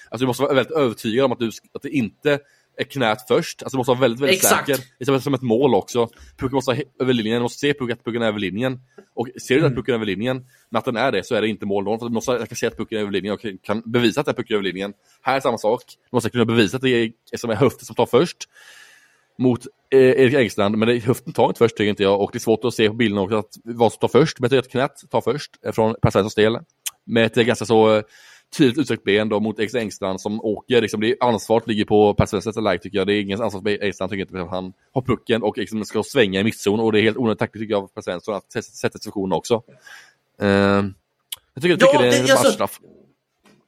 Alltså 0.09 0.23
du 0.23 0.27
måste 0.27 0.43
vara 0.43 0.53
väldigt 0.53 0.77
övertygad 0.77 1.25
om 1.25 1.31
att, 1.31 1.39
du, 1.39 1.51
att 1.73 1.81
det 1.81 1.89
inte 1.89 2.39
är 2.77 2.83
knät 2.83 3.27
först. 3.27 3.63
Alltså 3.63 3.77
måste 3.77 3.91
vara 3.91 3.99
väldigt, 3.99 4.21
väldigt 4.21 4.37
Exakt. 4.37 4.67
säker. 4.67 4.83
Det 4.99 5.11
är 5.11 5.19
som 5.19 5.33
ett 5.33 5.41
mål 5.41 5.75
också. 5.75 6.09
Pucken 6.37 6.55
måste 6.55 6.71
vara 6.71 6.81
över 6.99 7.13
linjen, 7.13 7.35
du 7.35 7.41
måste 7.41 7.59
se 7.59 7.71
att 7.71 7.77
pucken 8.03 8.21
är 8.21 8.27
över 8.27 8.39
linjen. 8.39 8.79
Och 9.15 9.27
ser 9.41 9.55
du 9.55 9.59
mm. 9.59 9.71
att 9.71 9.75
pucken 9.75 9.93
är 9.93 9.95
över 9.95 10.05
linjen, 10.05 10.45
men 10.69 10.79
att 10.79 10.85
den 10.85 10.97
är 10.97 11.11
det, 11.11 11.23
så 11.23 11.35
är 11.35 11.41
det 11.41 11.47
inte 11.47 11.65
mål 11.65 11.85
då. 11.85 11.97
För 11.97 12.05
du 12.05 12.13
måste 12.13 12.31
jag 12.31 12.49
kan 12.49 12.55
se 12.55 12.67
att 12.67 12.77
pucken 12.77 12.97
är 12.97 13.01
över 13.01 13.11
linjen 13.11 13.33
och 13.33 13.45
kan 13.63 13.81
bevisa 13.85 14.19
att 14.19 14.25
det 14.25 14.31
är 14.31 14.35
pucken 14.35 14.55
över 14.55 14.63
linjen. 14.63 14.93
Här 15.21 15.35
är 15.35 15.39
samma 15.39 15.57
sak. 15.57 15.83
Du 16.11 16.15
måste 16.15 16.29
kunna 16.29 16.45
bevisa 16.45 16.77
att 16.77 16.83
det 16.83 16.89
är, 16.89 17.37
som 17.37 17.49
är 17.49 17.55
höften 17.55 17.85
som 17.85 17.95
tar 17.95 18.05
först 18.05 18.37
mot 19.37 19.67
eh, 19.91 19.99
Erik 19.99 20.33
Engstrand, 20.33 20.77
men 20.77 20.87
det, 20.87 20.99
höften 20.99 21.33
tar 21.33 21.47
inte 21.47 21.57
först 21.57 21.77
tycker 21.77 21.89
inte 21.89 22.03
jag 22.03 22.21
och 22.21 22.29
det 22.33 22.37
är 22.37 22.39
svårt 22.39 22.65
att 22.65 22.73
se 22.73 22.87
på 22.87 22.93
bilden 22.93 23.17
också 23.17 23.35
att 23.35 23.57
vad 23.63 23.91
som 23.91 23.99
tar 23.99 24.07
först, 24.07 24.39
men 24.39 24.49
jag 24.51 24.63
tycker 24.63 24.79
att 24.79 24.99
knät 24.99 25.11
tar 25.11 25.21
först 25.21 25.51
eh, 25.65 25.71
från 25.71 25.95
Per 26.01 26.11
Svenssons 26.11 26.35
del. 26.35 26.59
Med 27.03 27.25
ett 27.25 27.35
ganska 27.35 27.65
så 27.65 27.95
eh, 27.95 28.03
tydligt 28.57 28.77
utsträckt 28.77 29.03
ben 29.03 29.29
då 29.29 29.39
mot 29.39 29.59
Erik 29.59 29.75
Engstrand 29.75 30.21
som 30.21 30.41
åker. 30.41 30.81
Liksom, 30.81 31.01
det 31.01 31.11
är 31.11 31.17
ansvaret 31.19 31.67
ligger 31.67 31.85
på 31.85 32.13
Per 32.13 32.25
Svenssons 32.25 32.55
läge 32.57 32.79
tycker 32.79 32.97
jag. 32.97 33.07
Det 33.07 33.13
är 33.13 33.21
ingen 33.21 33.41
ansvar 33.41 33.61
på 33.61 33.69
Engstrand 33.69 34.11
tycker 34.11 34.21
inte 34.21 34.41
att 34.41 34.49
han 34.49 34.73
har 34.93 35.01
pucken 35.01 35.43
och 35.43 35.57
liksom 35.57 35.85
ska 35.85 36.03
svänga 36.03 36.39
i 36.39 36.43
mittzon 36.43 36.79
och 36.79 36.91
det 36.91 36.99
är 36.99 37.03
helt 37.03 37.17
onödigt 37.17 37.39
taktiskt 37.39 37.61
tycker 37.61 37.73
jag 37.73 37.83
av 37.83 37.87
Per 37.87 38.01
Svensson 38.01 38.35
att 38.35 38.51
sätta 38.63 38.99
situationen 38.99 39.33
också. 39.33 39.63
Uh, 40.41 40.47
jag 40.47 41.61
tycker, 41.61 41.69
jag 41.69 41.79
tycker 41.79 41.93
ja, 41.93 42.01
det 42.01 42.07
är 42.07 42.15
en 42.15 42.21
alltså, 42.21 42.47
matchstraff. 42.47 42.79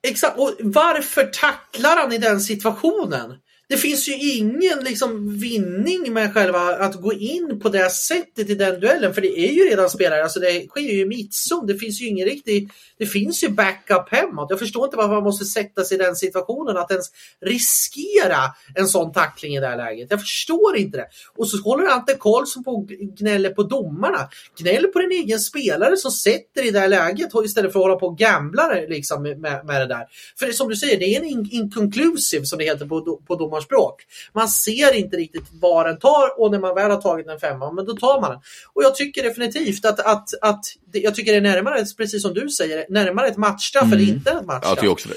Exakt, 0.07 0.39
och 0.39 0.53
varför 0.59 1.23
tacklar 1.23 1.97
han 1.97 2.13
i 2.13 2.17
den 2.17 2.39
situationen? 2.39 3.33
Det 3.69 3.77
finns 3.77 4.09
ju 4.09 4.13
ingen 4.13 4.79
liksom 4.79 5.39
vinning 5.39 6.13
med 6.13 6.33
själva 6.33 6.59
att 6.59 7.01
gå 7.01 7.13
in 7.13 7.59
på 7.59 7.69
det 7.69 7.89
sättet 7.89 8.49
i 8.49 8.55
den 8.55 8.79
duellen. 8.79 9.13
För 9.13 9.21
det 9.21 9.39
är 9.39 9.51
ju 9.51 9.69
redan 9.69 9.89
spelare, 9.89 10.23
alltså 10.23 10.39
det 10.39 10.67
sker 10.67 10.81
ju 10.81 11.01
i 11.01 11.05
mittzon. 11.05 11.67
Det 11.67 11.75
finns 11.75 12.01
ju 12.01 12.07
ingen 12.07 12.27
riktig, 12.27 12.69
det 12.97 13.05
finns 13.05 13.43
ju 13.43 13.49
backup 13.49 14.09
hemåt. 14.11 14.47
Jag 14.49 14.59
förstår 14.59 14.85
inte 14.85 14.97
varför 14.97 15.13
man 15.13 15.23
måste 15.23 15.45
sätta 15.45 15.83
sig 15.83 15.95
i 15.95 15.97
den 15.97 16.15
situationen 16.15 16.77
att 16.77 16.91
ens 16.91 17.07
riskera 17.41 18.37
en 18.75 18.87
sån 18.87 19.13
tackling 19.13 19.55
i 19.55 19.59
det 19.59 19.67
här 19.67 19.77
läget. 19.77 20.07
Jag 20.11 20.21
förstår 20.21 20.77
inte 20.77 20.97
det. 20.97 21.07
Och 21.35 21.49
så 21.49 21.57
håller 21.57 21.85
Ante 21.87 22.13
Karlsson 22.19 22.63
på 22.63 22.71
och 22.71 22.87
gnäller 22.87 23.49
på 23.49 23.63
domarna. 23.63 24.29
Gnäller 24.57 24.87
på 24.87 24.99
den 24.99 25.11
egen 25.11 25.39
spelare 25.39 25.97
som 25.97 26.11
sätter 26.11 26.67
i 26.67 26.71
det 26.71 26.79
här 26.79 26.87
läget 26.87 27.29
istället 27.45 27.73
för 27.73 27.79
att 27.79 27.85
hålla 27.85 27.95
på 27.95 28.07
och 28.07 28.17
gambla 28.17 28.73
liksom 28.87 29.23
med, 29.23 29.39
med 29.39 29.81
det 29.81 29.87
där. 29.87 30.05
För 30.39 30.51
som 30.51 30.69
du 30.69 30.75
säger, 30.75 30.99
det 30.99 31.05
är 31.05 31.21
en 31.21 31.49
inconclusive 31.51 32.45
som 32.45 32.59
det 32.59 32.65
heter 32.65 32.85
på, 32.85 33.21
på 33.27 33.35
domarna 33.35 33.56
domarspråk. 33.57 34.05
Man 34.33 34.47
ser 34.47 34.93
inte 34.93 35.17
riktigt 35.17 35.43
vad 35.51 35.85
den 35.85 35.99
tar 35.99 36.39
och 36.39 36.51
när 36.51 36.59
man 36.59 36.75
väl 36.75 36.91
har 36.91 37.01
tagit 37.01 37.27
en 37.27 37.39
femma, 37.39 37.71
men 37.71 37.85
då 37.85 37.97
tar 37.97 38.21
man 38.21 38.31
den. 38.31 38.39
Och 38.73 38.83
jag 38.83 38.95
tycker 38.95 39.23
definitivt 39.23 39.85
att, 39.85 39.99
att, 39.99 40.29
att 40.41 40.65
jag 40.91 41.15
tycker 41.15 41.31
det 41.31 41.37
är 41.37 41.41
närmare, 41.41 41.85
precis 41.97 42.21
som 42.21 42.33
du 42.33 42.49
säger, 42.49 42.85
närmare 42.89 43.27
ett 43.27 43.37
matchstraff 43.37 43.83
mm. 43.83 43.93
eller 43.93 44.13
inte 44.13 44.31
ett 44.31 44.45
matchstraff. 44.45 44.69
Jag 44.69 44.77
tycker 44.77 44.91
också 44.91 45.09
det. 45.09 45.15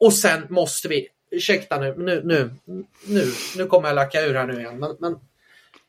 Och 0.00 0.12
sen 0.12 0.46
måste 0.50 0.88
vi, 0.88 1.08
ursäkta 1.30 1.80
nu, 1.80 1.94
nu, 1.98 2.22
nu, 2.24 2.50
nu, 3.06 3.32
nu 3.56 3.66
kommer 3.66 3.88
jag 3.88 3.94
lacka 3.94 4.20
ur 4.20 4.34
här 4.34 4.46
nu 4.46 4.60
igen, 4.60 4.78
men, 4.78 4.96
men 5.00 5.16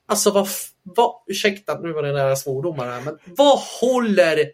alltså 0.08 0.32
vad, 0.32 0.48
vad, 0.84 1.14
ursäkta, 1.28 1.80
nu 1.80 1.92
var 1.92 2.04
det 2.04 2.12
nära 2.12 2.36
svordomar 2.36 2.88
här, 2.88 3.02
men 3.02 3.18
vad 3.26 3.60
håller 3.60 4.52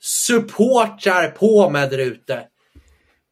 supportrar 0.00 1.28
på 1.28 1.70
med 1.70 1.90
där 1.90 1.98
ute? 1.98 2.46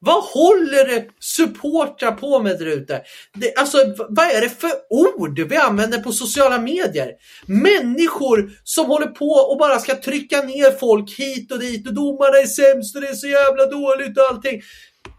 Vad 0.02 0.24
håller 0.24 1.04
supportrar 1.20 2.12
på 2.12 2.42
med 2.42 2.58
där 2.58 2.66
ute? 2.66 3.02
Det, 3.34 3.54
alltså, 3.56 3.78
vad 4.08 4.26
är 4.26 4.40
det 4.40 4.48
för 4.48 4.70
ord 4.90 5.40
vi 5.40 5.56
använder 5.56 5.98
på 5.98 6.12
sociala 6.12 6.58
medier? 6.58 7.10
Människor 7.46 8.50
som 8.64 8.86
håller 8.86 9.06
på 9.06 9.30
och 9.30 9.58
bara 9.58 9.78
ska 9.78 9.94
trycka 10.00 10.42
ner 10.42 10.78
folk 10.78 11.18
hit 11.18 11.52
och 11.52 11.58
dit 11.58 11.88
och 11.88 11.94
domarna 11.94 12.38
är 12.38 12.46
sämst 12.46 12.96
och 12.96 13.02
det 13.02 13.08
är 13.08 13.14
så 13.14 13.26
jävla 13.26 13.66
dåligt 13.66 14.18
och 14.18 14.24
allting. 14.24 14.62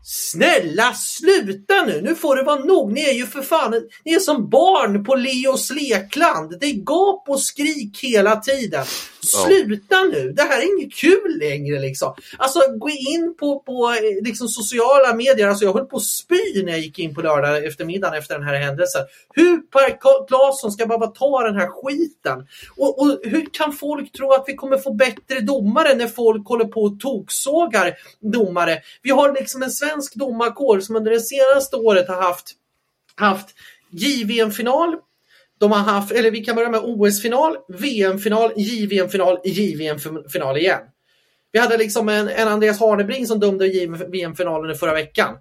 Snälla 0.03 0.93
sluta 0.93 1.85
nu, 1.85 2.01
nu 2.01 2.15
får 2.15 2.35
det 2.35 2.43
vara 2.43 2.65
nog. 2.65 2.93
Ni 2.93 3.01
är 3.01 3.13
ju 3.13 3.27
för 3.27 3.41
fan, 3.41 3.89
ni 4.05 4.13
är 4.13 4.19
som 4.19 4.49
barn 4.49 5.03
på 5.03 5.15
Leos 5.15 5.71
lekland. 5.71 6.59
Det 6.59 6.65
är 6.65 6.73
gap 6.73 7.29
och 7.29 7.41
skrik 7.41 7.99
hela 8.03 8.35
tiden. 8.35 8.85
Sluta 9.23 10.03
nu, 10.03 10.31
det 10.31 10.41
här 10.41 10.61
är 10.61 10.79
inget 10.79 10.93
kul 10.93 11.39
längre 11.39 11.79
liksom. 11.79 12.15
Alltså 12.37 12.59
gå 12.77 12.89
in 12.89 13.35
på, 13.39 13.59
på 13.59 13.95
liksom, 14.23 14.47
sociala 14.47 15.15
medier, 15.15 15.47
alltså 15.47 15.65
jag 15.65 15.73
höll 15.73 15.85
på 15.85 15.97
att 15.97 16.03
spy 16.03 16.63
när 16.63 16.71
jag 16.71 16.79
gick 16.79 16.99
in 16.99 17.15
på 17.15 17.21
lördag 17.21 17.65
eftermiddagen 17.65 18.19
efter 18.19 18.35
den 18.35 18.47
här 18.47 18.55
händelsen. 18.55 19.01
Hur 19.33 19.57
Per 19.57 19.97
Claesson 20.27 20.71
ska 20.71 20.85
behöva 20.85 21.07
ta 21.07 21.43
den 21.43 21.55
här 21.55 21.67
skiten? 21.67 22.47
Och, 22.77 23.01
och 23.01 23.19
hur 23.23 23.47
kan 23.53 23.73
folk 23.73 24.11
tro 24.11 24.33
att 24.33 24.43
vi 24.47 24.55
kommer 24.55 24.77
få 24.77 24.93
bättre 24.93 25.39
domare 25.39 25.95
när 25.95 26.07
folk 26.07 26.47
håller 26.47 26.65
på 26.65 26.81
och 26.81 26.99
toksågar 26.99 27.93
domare? 28.19 28.81
Vi 29.01 29.09
har 29.09 29.33
liksom 29.33 29.63
en 29.63 29.71
svensk 29.71 29.90
domarkår 30.13 30.79
som 30.79 30.95
under 30.95 31.11
det 31.11 31.19
senaste 31.19 31.75
året 31.75 32.07
har 32.07 32.21
haft, 32.21 32.51
haft 33.15 33.47
JVM-final, 33.89 34.95
de 35.59 35.71
har 35.71 35.79
haft, 35.79 36.11
eller 36.11 36.31
vi 36.31 36.45
kan 36.45 36.55
börja 36.55 36.69
med 36.69 36.81
OS-final, 36.83 37.57
VM-final, 37.67 38.51
JVM-final, 38.57 39.37
JVM-final 39.45 40.57
igen. 40.57 40.81
Vi 41.51 41.59
hade 41.59 41.77
liksom 41.77 42.09
en, 42.09 42.29
en 42.29 42.47
Andreas 42.47 42.79
Harnebring 42.79 43.27
som 43.27 43.39
dömde 43.39 43.67
JVM-finalen 43.67 44.71
i 44.71 44.75
förra 44.75 44.93
veckan. 44.93 45.37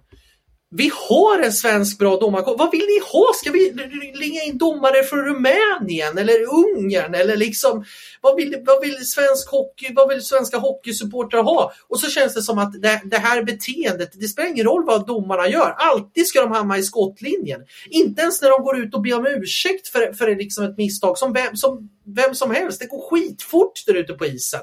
Vi 0.73 0.91
har 1.09 1.39
en 1.39 1.53
svensk 1.53 1.99
bra 1.99 2.19
domarkår. 2.19 2.57
Vad 2.57 2.71
vill 2.71 2.79
ni 2.79 2.99
ha? 3.13 3.25
Ska 3.35 3.51
vi 3.51 3.71
ringa 4.13 4.41
in 4.41 4.57
domare 4.57 5.03
från 5.03 5.19
Rumänien 5.19 6.17
eller 6.17 6.39
Ungern? 6.53 7.15
Eller 7.15 7.37
liksom, 7.37 7.85
vad, 8.21 8.35
vill, 8.35 8.55
vad 8.65 8.81
vill 8.81 9.07
svensk 9.07 9.49
hockey, 9.49 9.93
vad 9.93 10.09
vill 10.09 10.21
svenska 10.21 10.57
hockeysupportrar 10.57 11.43
ha? 11.43 11.71
Och 11.87 11.99
så 11.99 12.09
känns 12.09 12.33
det 12.33 12.41
som 12.41 12.57
att 12.57 12.81
det, 12.81 13.01
det, 13.05 13.17
här 13.17 13.43
beteendet, 13.43 14.09
det 14.13 14.27
spelar 14.27 14.49
ingen 14.49 14.65
roll 14.65 14.85
vad 14.85 15.07
domarna 15.07 15.47
gör. 15.47 15.75
Alltid 15.77 16.27
ska 16.27 16.41
de 16.41 16.51
hamna 16.51 16.77
i 16.77 16.83
skottlinjen. 16.83 17.61
Inte 17.89 18.21
ens 18.21 18.41
när 18.41 18.49
de 18.49 18.63
går 18.63 18.79
ut 18.79 18.93
och 18.93 19.01
ber 19.01 19.19
om 19.19 19.27
ursäkt 19.27 19.87
för, 19.87 20.13
för 20.13 20.35
liksom 20.35 20.65
ett 20.65 20.77
misstag 20.77 21.17
som 21.17 21.33
vem, 21.33 21.55
som 21.55 21.89
vem 22.05 22.35
som 22.35 22.51
helst. 22.51 22.79
Det 22.79 22.87
går 22.87 23.09
skitfort 23.09 23.85
där 23.87 23.93
ute 23.93 24.13
på 24.13 24.25
isen. 24.25 24.61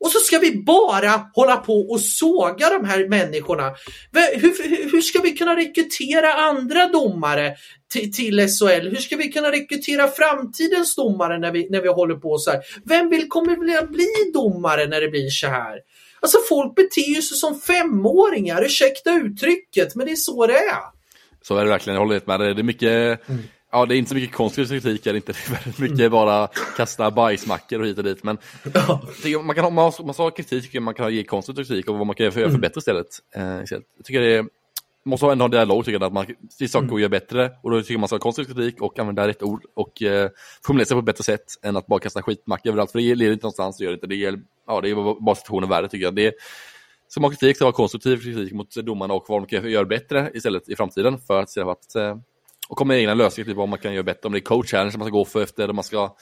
Och 0.00 0.10
så 0.10 0.18
ska 0.18 0.38
vi 0.38 0.62
bara 0.62 1.30
hålla 1.34 1.56
på 1.56 1.90
och 1.90 2.00
såga 2.00 2.70
de 2.70 2.84
här 2.84 3.08
människorna. 3.08 3.74
Hur, 4.12 4.90
hur 4.92 5.00
ska 5.00 5.20
vi 5.20 5.32
kunna 5.32 5.56
rekrytera 5.56 6.34
andra 6.34 6.88
domare 6.88 7.54
till, 7.92 8.12
till 8.12 8.48
SHL? 8.48 8.88
Hur 8.88 8.96
ska 8.96 9.16
vi 9.16 9.32
kunna 9.32 9.52
rekrytera 9.52 10.08
framtidens 10.08 10.96
domare 10.96 11.38
när 11.38 11.52
vi, 11.52 11.68
när 11.70 11.80
vi 11.80 11.88
håller 11.88 12.14
på 12.14 12.38
så 12.38 12.50
här? 12.50 12.60
Vem 12.84 13.08
vill, 13.08 13.28
kommer 13.28 13.56
vilja 13.56 13.86
bli 13.86 14.30
domare 14.34 14.86
när 14.86 15.00
det 15.00 15.08
blir 15.08 15.30
så 15.30 15.46
här? 15.46 15.78
Alltså 16.20 16.38
folk 16.48 16.74
beter 16.74 17.20
sig 17.20 17.36
som 17.36 17.60
femåringar, 17.60 18.62
ursäkta 18.64 19.12
uttrycket, 19.12 19.94
men 19.94 20.06
det 20.06 20.12
är 20.12 20.16
så 20.16 20.46
det 20.46 20.52
är. 20.52 20.96
Så 21.42 21.56
är 21.56 21.64
det 21.64 21.70
verkligen, 21.70 21.94
jag 21.94 22.00
håller 22.00 22.14
helt 22.14 22.26
med 22.26 22.40
dig. 22.40 22.54
Det 22.54 22.60
är 22.60 22.64
mycket 22.64 23.28
mm 23.28 23.42
Ja, 23.72 23.86
det 23.86 23.94
är 23.94 23.96
inte 23.96 24.08
så 24.08 24.14
mycket 24.14 24.36
konstruktiv 24.36 24.80
kritik, 24.80 25.04
det 25.04 25.10
är 25.10 25.14
inte 25.14 25.32
väldigt 25.50 25.78
mycket 25.78 25.98
mm. 25.98 26.10
bara 26.10 26.48
kasta 26.76 27.10
bajsmackor 27.10 27.80
och 27.80 27.86
hit 27.86 27.98
och 27.98 28.04
dit. 28.04 28.24
Men 28.24 28.38
man 29.44 29.54
kan 29.54 29.64
ha 29.64 29.92
massa 30.04 30.30
kritik, 30.30 30.80
man 30.80 30.94
kan 30.94 31.14
ge 31.14 31.24
konstruktiv 31.24 31.64
kritik 31.64 31.88
och 31.88 31.98
vad 31.98 32.06
man 32.06 32.16
kan 32.16 32.24
göra 32.24 32.32
för 32.32 32.40
att 32.40 32.46
mm. 32.46 32.54
förbättra 32.54 32.78
istället. 32.78 33.06
Eh, 33.34 33.42
jag 33.44 33.82
tycker 34.04 34.20
det 34.20 34.34
är, 34.34 34.46
måste 35.04 35.26
ändå 35.26 35.42
ha 35.42 35.46
en 35.46 35.50
dialog, 35.50 35.84
tycker 35.84 36.00
jag, 36.00 36.06
att 36.06 36.12
man 36.12 36.26
ser 36.58 36.66
saker 36.66 36.86
och 36.86 36.92
mm. 36.92 37.02
gör 37.02 37.08
bättre. 37.08 37.52
Och 37.62 37.70
då 37.70 37.80
tycker 37.80 37.94
jag 37.94 38.00
man 38.00 38.08
ska 38.08 38.14
ha 38.14 38.20
konstruktiv 38.20 38.54
kritik 38.54 38.82
och 38.82 38.98
använda 38.98 39.28
rätt 39.28 39.42
ord 39.42 39.64
och 39.74 40.02
eh, 40.02 40.30
formulera 40.66 40.86
sig 40.86 40.94
på 40.94 40.98
ett 40.98 41.04
bättre 41.04 41.24
sätt 41.24 41.44
än 41.62 41.76
att 41.76 41.86
bara 41.86 42.00
kasta 42.00 42.22
skitmackor 42.22 42.70
överallt. 42.72 42.92
För 42.92 42.98
det 42.98 43.14
leder 43.14 43.32
inte 43.32 43.44
någonstans, 43.44 43.78
det 43.78 43.84
gör 43.84 43.90
det 43.90 43.94
inte. 43.94 44.06
Det, 44.06 44.24
är, 44.24 44.40
ja, 44.66 44.80
det 44.80 44.90
är 44.90 45.24
bara 45.24 45.34
situationen 45.34 45.68
värre 45.68 45.88
tycker 45.88 46.04
jag. 46.04 46.14
Det, 46.14 46.34
ska 47.08 47.20
man 47.20 47.30
ha 47.30 47.36
kritik, 47.36 47.56
så 47.56 47.64
ha 47.64 47.72
konstruktiv 47.72 48.16
kritik 48.16 48.52
mot 48.52 48.74
domarna 48.74 49.14
och 49.14 49.24
vad 49.28 49.42
de 49.42 49.46
kan 49.46 49.70
göra 49.70 49.84
bättre 49.84 50.30
istället 50.34 50.68
i 50.68 50.76
framtiden 50.76 51.18
för 51.18 51.40
att 51.40 51.50
se 51.50 51.60
att 51.60 51.94
eh, 51.94 52.16
och 52.68 52.76
komma 52.76 52.88
med 52.88 53.00
egna 53.00 53.14
lösningar, 53.14 53.46
typ 53.46 53.56
vad 53.56 53.68
man 53.68 53.78
kan 53.78 53.94
göra 53.94 54.02
bättre. 54.02 54.26
Om 54.26 54.32
det 54.32 54.38
är 54.38 54.40
coach 54.40 54.70
challenge 54.70 54.98
man 54.98 55.06
ska 55.06 55.16
gå 55.18 55.24
för 55.24 55.42
efter, 55.42 55.62
eller 55.62 55.74
man 55.74 55.84
ska 55.84 56.16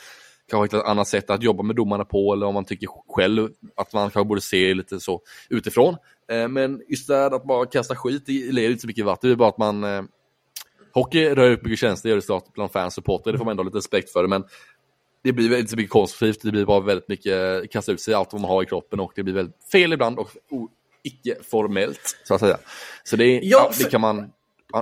kanske 0.50 0.64
hitta 0.64 0.76
ett 0.76 0.90
annat 0.90 1.08
sätt 1.08 1.30
att 1.30 1.42
jobba 1.42 1.62
med 1.62 1.76
domarna 1.76 2.04
på, 2.04 2.32
eller 2.32 2.46
om 2.46 2.54
man 2.54 2.64
tycker 2.64 2.88
själv 3.08 3.48
att 3.76 3.92
man 3.92 4.10
kanske 4.10 4.28
borde 4.28 4.40
se 4.40 4.74
lite 4.74 5.00
så 5.00 5.22
utifrån. 5.50 5.96
Eh, 6.32 6.48
men 6.48 6.82
just 6.88 7.08
det 7.08 7.26
att 7.26 7.44
bara 7.44 7.66
kasta 7.66 7.96
skit, 7.96 8.28
leder 8.28 8.70
inte 8.70 8.80
så 8.80 8.86
mycket 8.86 9.04
vatten. 9.04 9.30
Det 9.30 9.34
är 9.34 9.36
bara 9.36 9.48
att 9.48 9.58
man... 9.58 9.84
Eh, 9.84 10.02
hockey 10.94 11.28
rör 11.28 11.50
upp 11.50 11.62
mycket 11.62 11.78
känslor, 11.78 12.08
gör 12.08 12.16
det 12.16 12.22
såklart 12.22 12.52
bland 12.52 12.72
fans 12.72 12.86
och 12.86 12.92
supporter, 12.92 13.32
det 13.32 13.38
får 13.38 13.44
man 13.44 13.52
ändå 13.52 13.62
ha 13.62 13.64
lite 13.64 13.78
respekt 13.78 14.10
för. 14.10 14.26
Men 14.26 14.44
det 15.22 15.32
blir 15.32 15.58
inte 15.58 15.70
så 15.70 15.76
mycket 15.76 15.90
konstruktivt, 15.90 16.42
det 16.42 16.50
blir 16.50 16.64
bara 16.64 16.80
väldigt 16.80 17.08
mycket 17.08 17.70
kasta 17.70 17.92
ut 17.92 18.00
sig 18.00 18.14
allt 18.14 18.32
vad 18.32 18.40
man 18.40 18.50
har 18.50 18.62
i 18.62 18.66
kroppen 18.66 19.00
och 19.00 19.12
det 19.14 19.22
blir 19.22 19.34
väldigt 19.34 19.64
fel 19.72 19.92
ibland 19.92 20.18
och 20.18 20.30
icke 21.02 21.36
formellt 21.50 22.16
så 22.24 22.34
att 22.34 22.40
säga. 22.40 22.58
Så 23.04 23.16
det, 23.16 23.26
ja, 23.26 23.40
ja, 23.42 23.70
det 23.78 23.90
kan 23.90 24.00
man 24.00 24.30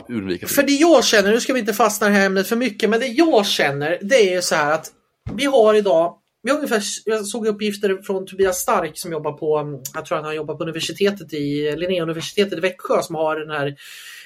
undvika. 0.09 0.47
För 0.47 0.63
det 0.63 0.73
jag 0.73 1.05
känner, 1.05 1.31
nu 1.31 1.41
ska 1.41 1.53
vi 1.53 1.61
inte 1.61 1.75
fastna 1.75 2.07
i 2.07 2.11
det 2.11 2.17
här 2.17 2.27
ämnet 2.27 2.49
för 2.49 2.57
mycket, 2.57 2.91
men 2.91 3.01
det 3.01 3.07
jag 3.07 3.47
känner 3.47 3.99
det 4.03 4.35
är 4.35 4.41
så 4.41 4.55
här 4.55 4.73
att 4.73 4.91
vi 5.37 5.45
har 5.45 5.75
idag 5.75 6.19
vi 6.43 6.51
har 6.51 6.57
ungefär, 6.57 6.83
jag 7.05 7.27
såg 7.27 7.47
uppgifter 7.47 8.03
från 8.03 8.27
Tobias 8.27 8.59
Stark 8.59 8.99
som 8.99 9.13
jobbar 9.13 9.33
på, 9.33 9.81
jag 9.95 10.07
tror 10.07 10.19
han 10.19 10.37
jobbar 10.37 10.55
på 10.55 10.63
universitetet 10.63 11.33
i 11.33 11.77
Linnéuniversitetet 11.77 12.59
i 12.59 12.61
Växjö 12.61 13.03
som 13.03 13.15
har 13.15 13.37
den 13.37 13.51
här 13.51 13.67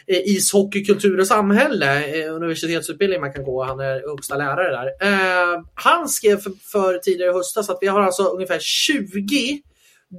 eh, 0.07 0.21
ishockey, 0.25 0.85
kultur 0.85 1.21
och 1.21 1.27
samhälle, 1.27 2.21
eh, 2.25 2.35
universitetsutbildning 2.35 3.21
man 3.21 3.33
kan 3.33 3.45
gå. 3.45 3.65
Han 3.65 3.81
är 3.81 4.09
högsta 4.09 4.37
lärare 4.37 4.71
där. 4.71 5.09
Eh, 5.09 5.63
han 5.75 6.09
skrev 6.09 6.37
för, 6.37 6.53
för 6.73 6.99
tidigare 6.99 7.31
i 7.31 7.35
höstas 7.35 7.71
att 7.71 7.79
vi 7.81 7.87
har 7.87 8.01
alltså 8.01 8.23
ungefär 8.23 8.59
20 8.61 9.63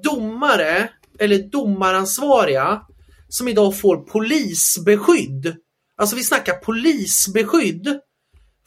domare 0.04 0.90
eller 1.20 1.38
domaransvariga 1.38 2.82
som 3.30 3.48
idag 3.48 3.80
får 3.80 3.98
polisbeskydd. 3.98 5.56
Alltså 5.98 6.16
vi 6.16 6.24
snackar 6.24 6.54
polisbeskydd 6.54 8.00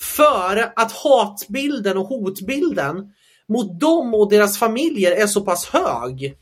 för 0.00 0.72
att 0.76 0.92
hatbilden 0.92 1.96
och 1.96 2.06
hotbilden 2.06 3.12
mot 3.48 3.80
dem 3.80 4.14
och 4.14 4.30
deras 4.30 4.58
familjer 4.58 5.12
är 5.12 5.26
så 5.26 5.40
pass 5.40 5.66
hög. 5.66 6.36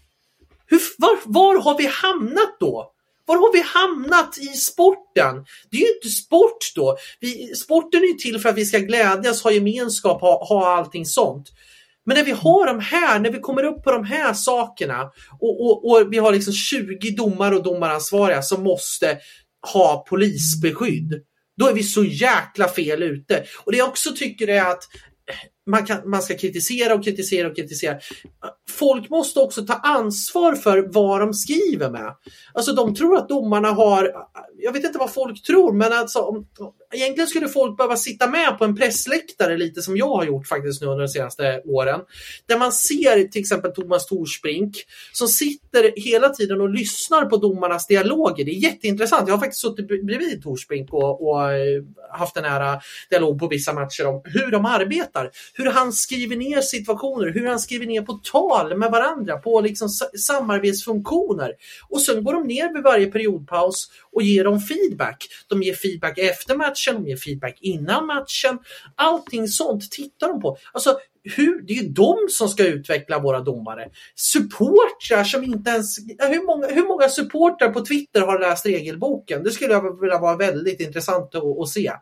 Hur, 0.67 0.81
var, 0.99 1.19
var 1.25 1.63
har 1.63 1.79
vi 1.79 1.87
hamnat 1.87 2.57
då? 2.61 2.93
Var 3.27 3.37
har 3.37 3.53
vi 3.53 3.61
hamnat 3.61 4.39
i 4.39 4.47
sporten? 4.47 5.45
Det 5.71 5.77
är 5.77 5.81
ju 5.81 5.95
inte 5.95 6.09
sport 6.09 6.73
då. 6.75 6.97
Vi, 7.21 7.55
sporten 7.55 8.03
är 8.03 8.07
ju 8.07 8.13
till 8.13 8.41
för 8.41 8.49
att 8.49 8.57
vi 8.57 8.65
ska 8.67 8.79
glädjas, 8.79 9.43
ha 9.43 9.51
gemenskap, 9.51 10.21
ha, 10.21 10.45
ha 10.45 10.77
allting 10.77 11.07
sånt. 11.07 11.49
Men 12.09 12.17
när 12.17 12.25
vi 12.25 12.31
har 12.31 12.67
de 12.67 12.81
här, 12.81 13.19
när 13.19 13.31
vi 13.31 13.39
kommer 13.39 13.63
upp 13.63 13.85
på 13.85 13.93
de 13.93 14.05
här 14.05 14.33
sakerna 14.33 15.11
och, 15.41 15.61
och, 15.65 15.91
och 15.91 16.13
vi 16.13 16.19
har 16.19 16.33
liksom 16.33 16.53
20 16.53 17.11
domare 17.11 17.57
och 17.57 17.63
domaransvariga 17.63 18.43
som 18.43 18.63
måste 18.63 19.19
ha 19.73 20.05
polisbeskydd. 20.09 21.23
Då 21.57 21.67
är 21.67 21.73
vi 21.73 21.83
så 21.83 22.05
jäkla 22.05 22.69
fel 22.69 23.03
ute. 23.03 23.45
Och 23.65 23.73
det 23.73 23.79
jag 23.79 23.89
också 23.89 24.13
tycker 24.17 24.49
är 24.49 24.65
att 24.65 24.85
man, 25.67 25.87
kan, 25.87 26.11
man 26.11 26.23
ska 26.23 26.39
kritisera 26.39 26.95
och 26.95 27.05
kritisera 27.05 27.49
och 27.49 27.57
kritisera. 27.57 27.99
Folk 28.71 29.11
måste 29.11 29.41
också 29.41 29.67
ta 29.67 29.75
ansvar 29.75 30.55
för 30.55 30.89
vad 30.93 31.21
de 31.21 31.35
skriver 31.35 31.91
med. 31.91 32.15
Alltså 32.53 32.73
de 32.73 32.95
tror 32.95 33.17
att 33.17 33.29
domarna 33.29 33.69
har, 33.69 34.13
jag 34.59 34.73
vet 34.73 34.85
inte 34.85 34.99
vad 34.99 35.13
folk 35.13 35.43
tror, 35.43 35.73
men 35.73 35.93
alltså 35.93 36.45
egentligen 36.93 37.29
skulle 37.29 37.49
folk 37.49 37.77
behöva 37.77 37.97
sitta 37.97 38.27
med 38.27 38.59
på 38.59 38.65
en 38.65 38.77
pressläktare 38.77 39.57
lite 39.57 39.83
som 39.83 39.97
jag 39.97 40.09
har 40.09 40.25
gjort 40.25 40.47
faktiskt 40.47 40.83
nu 40.83 40.87
under 40.87 41.05
de 41.05 41.09
senaste 41.09 41.63
åren. 41.65 42.01
Där 42.47 42.59
man 42.59 42.73
ser 42.73 43.29
till 43.29 43.41
exempel 43.41 43.73
Thomas 43.73 44.07
Torsbrink 44.07 44.77
som 45.13 45.29
sitter 45.29 45.93
hela 45.97 46.29
tiden 46.29 46.61
och 46.61 46.71
lyssnar 46.71 47.25
på 47.25 47.37
domarnas 47.37 47.87
dialoger. 47.87 48.45
Det 48.45 48.51
är 48.51 48.63
jätteintressant. 48.63 49.29
Jag 49.29 49.35
har 49.35 49.41
faktiskt 49.41 49.63
suttit 49.63 49.87
bredvid 49.87 50.43
Torsbrink 50.43 50.93
och, 50.93 51.29
och 51.29 51.53
eh, 51.53 51.83
haft 52.13 52.37
en 52.37 52.43
nära 52.43 52.81
dialog 53.11 53.39
på 53.39 53.49
vissa 53.49 53.73
matcher 53.73 54.07
om 54.07 54.23
hur 54.25 54.51
de 54.51 54.65
arbetar. 54.65 55.31
Hur 55.55 55.67
han 55.67 55.93
skriver 55.93 56.37
ner 56.37 56.61
situationer, 56.61 57.33
hur 57.33 57.47
han 57.47 57.59
skriver 57.59 57.87
ner 57.87 58.03
på 58.03 58.13
tal 58.13 58.58
tal 58.59 58.79
med 58.79 58.91
varandra, 58.91 59.37
på 59.37 59.61
liksom 59.61 59.89
samarbetsfunktioner. 60.19 61.53
Och 61.89 62.03
sen 62.03 62.25
går 62.25 62.33
de 62.33 62.47
ner 62.47 62.75
vid 62.75 62.83
varje 62.83 63.07
periodpaus 63.07 63.91
och 64.13 64.23
ger 64.23 64.45
dem 64.45 64.61
feedback. 64.61 65.27
De 65.49 65.63
ger 65.63 65.75
feedback 65.75 66.19
efter 66.19 66.57
matchen, 66.57 66.95
de 66.95 67.09
ger 67.09 67.17
feedback 67.17 67.59
innan 67.61 68.07
matchen. 68.07 68.59
Allting 68.95 69.49
sånt 69.49 69.91
tittar 69.91 70.29
de 70.29 70.41
på. 70.41 70.57
Alltså, 70.73 70.99
hur, 71.37 71.63
det 71.63 71.73
är 71.73 71.83
ju 71.83 71.89
de 71.89 72.17
som 72.31 72.49
ska 72.49 72.67
utveckla 72.67 73.19
våra 73.19 73.41
domare. 73.41 73.89
Supportrar 74.15 75.25
som 75.25 75.45
inte 75.45 75.71
ens... 75.71 75.99
Hur 76.19 76.47
många, 76.47 76.67
hur 76.67 76.89
många 76.89 77.09
supportrar 77.09 77.69
på 77.69 77.85
Twitter 77.85 78.21
har 78.21 78.39
läst 78.39 78.67
regelboken? 78.67 79.43
Det 79.43 79.51
skulle 79.51 79.73
jag 79.73 80.01
vilja 80.01 80.19
vara 80.19 80.37
väldigt 80.37 80.81
intressant 80.81 81.35
att, 81.35 81.59
att 81.61 81.69
se. 81.69 81.93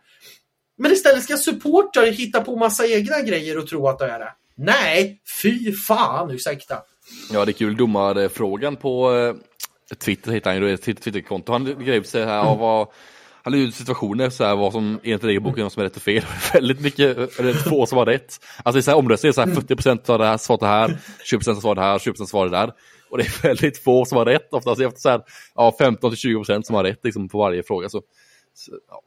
Men 0.79 0.93
istället 0.93 1.23
ska 1.23 1.37
supportrar 1.37 2.07
hitta 2.07 2.41
på 2.41 2.57
massa 2.57 2.87
egna 2.87 3.21
grejer 3.21 3.59
och 3.59 3.67
tro 3.67 3.89
att 3.89 3.99
det 3.99 4.05
är 4.05 4.19
det. 4.19 4.33
Nej, 4.57 5.21
fy 5.43 5.73
fan, 5.73 6.31
ursäkta. 6.31 6.83
Ja, 7.33 7.45
det 7.45 7.51
är 7.51 7.53
kul. 7.53 7.77
Domarfrågan 7.77 8.77
på 8.77 9.15
eh, 9.15 9.35
Twitter 9.97 10.33
hittar 10.33 10.53
han 10.53 10.63
ju 10.63 10.75
ett 10.75 10.83
Twitterkonto. 10.83 11.53
Han 11.53 11.85
grev 11.85 12.03
sig 12.03 12.25
här 12.25 12.47
mm. 12.47 12.59
vad 12.59 12.89
han 13.43 13.53
la 13.53 13.59
ut 13.59 13.75
situationer 13.75 14.31
så 14.31 14.45
här, 14.45 14.57
vad 14.57 14.73
som 14.73 15.01
enligt 15.03 15.25
regelboken 15.25 15.61
mm. 15.61 15.71
som 15.71 15.81
är 15.81 15.85
rätt 15.85 15.97
och 15.97 16.03
fel. 16.03 16.25
Väldigt 16.53 16.81
mycket, 16.81 17.39
eller 17.39 17.53
få 17.53 17.87
som 17.87 17.97
var 17.97 18.07
rätt. 18.07 18.41
Alltså 18.63 18.79
i 18.79 18.83
så 18.83 18.91
här 18.91 18.99
omröstningar, 18.99 19.33
så 19.33 19.41
här 19.41 19.49
40% 19.49 20.01
sa 20.05 20.19
det 20.19 20.27
här, 20.27 20.37
svarade 20.37 20.67
det 20.67 20.71
här, 20.71 20.99
20% 21.33 21.61
svarade 21.61 21.81
det 21.81 21.85
här, 21.85 21.99
20% 21.99 22.27
svarade 22.27 22.51
det 22.51 22.57
där. 22.57 22.73
Och 23.11 23.19
det 23.19 23.25
är 23.25 23.43
väldigt 23.43 23.79
få 23.79 24.05
som 24.05 24.19
har 24.19 24.25
rätt, 24.25 24.53
oftast 24.53 24.81
efter 24.81 25.01
så 25.01 25.09
här, 25.09 25.23
ja, 25.55 25.77
15-20% 25.81 26.63
som 26.63 26.75
har 26.75 26.85
rätt 26.85 27.05
liksom, 27.05 27.29
på 27.29 27.39
varje 27.39 27.63
fråga. 27.63 27.89
Så, 27.89 28.03
så 28.55 28.73
ja. 28.89 29.03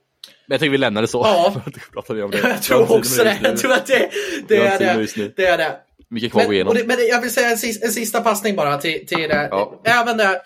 Men 0.50 0.56
jag 0.56 0.60
tycker 0.60 0.72
vi 0.72 0.78
lämnar 0.78 1.02
det 1.02 1.08
så. 1.08 1.22
Ja, 1.22 1.62
jag 2.44 2.62
tror 2.64 2.98
också 2.98 3.24
det. 3.24 3.40
Jag 3.44 3.58
tror 3.58 3.74
att 3.74 3.86
det, 3.86 4.10
det 4.48 4.58
är 4.58 4.80
det. 4.80 5.32
det 5.36 5.46
är 5.46 5.58
det. 5.58 5.76
Mycket 6.10 6.32
kvar 6.32 6.42
att 6.42 6.48
gå 6.48 6.54
igenom. 6.54 6.78
Men 6.86 6.98
jag 7.10 7.22
vill 7.22 7.34
säga 7.34 7.48
en, 7.48 7.58
en 7.82 7.92
sista 7.92 8.22
passning 8.22 8.56
bara 8.56 8.78
till, 8.78 9.08
till 9.08 9.30
det. 9.30 9.48
Ja. 9.52 9.82
Även 9.84 10.18
det 10.18 10.42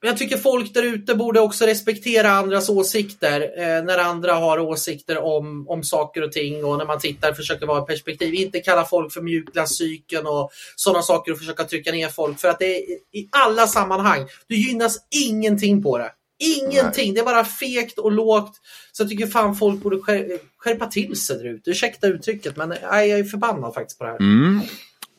jag 0.00 0.16
tycker 0.16 0.36
folk 0.36 0.74
där 0.74 0.82
ute 0.82 1.14
borde 1.14 1.40
också 1.40 1.66
respektera 1.66 2.30
andras 2.30 2.68
åsikter 2.68 3.40
eh, 3.40 3.84
när 3.84 3.98
andra 3.98 4.34
har 4.34 4.58
åsikter 4.58 5.18
om, 5.18 5.68
om 5.68 5.82
saker 5.82 6.22
och 6.22 6.32
ting 6.32 6.64
och 6.64 6.78
när 6.78 6.84
man 6.84 6.98
tittar 6.98 7.32
försöker 7.32 7.66
vara 7.66 7.82
perspektiv. 7.82 8.34
Inte 8.34 8.60
kalla 8.60 8.84
folk 8.84 9.12
för 9.12 9.20
mjukglassyken 9.20 10.26
och 10.26 10.50
sådana 10.76 11.02
saker 11.02 11.32
och 11.32 11.38
försöka 11.38 11.64
trycka 11.64 11.92
ner 11.92 12.08
folk 12.08 12.40
för 12.40 12.48
att 12.48 12.58
det 12.58 12.76
är 12.76 12.80
i 13.12 13.28
alla 13.30 13.66
sammanhang. 13.66 14.26
Du 14.46 14.56
gynnas 14.56 14.98
ingenting 15.10 15.82
på 15.82 15.98
det. 15.98 16.10
Ingenting, 16.38 17.06
Nej. 17.06 17.14
det 17.14 17.20
är 17.20 17.24
bara 17.24 17.44
fegt 17.44 17.98
och 17.98 18.12
lågt. 18.12 18.60
Så 18.92 19.02
jag 19.02 19.10
tycker 19.10 19.26
fan 19.26 19.54
folk 19.54 19.82
borde 19.82 19.98
skärpa 20.58 20.86
till 20.86 21.16
sig 21.16 21.38
där 21.38 21.44
ute. 21.44 21.70
Ursäkta 21.70 22.06
uttrycket 22.06 22.56
men 22.56 22.74
jag 22.82 23.08
är 23.08 23.24
förbannad 23.24 23.74
faktiskt 23.74 23.98
på 23.98 24.04
det 24.04 24.10
här. 24.10 24.20
Mm. 24.20 24.60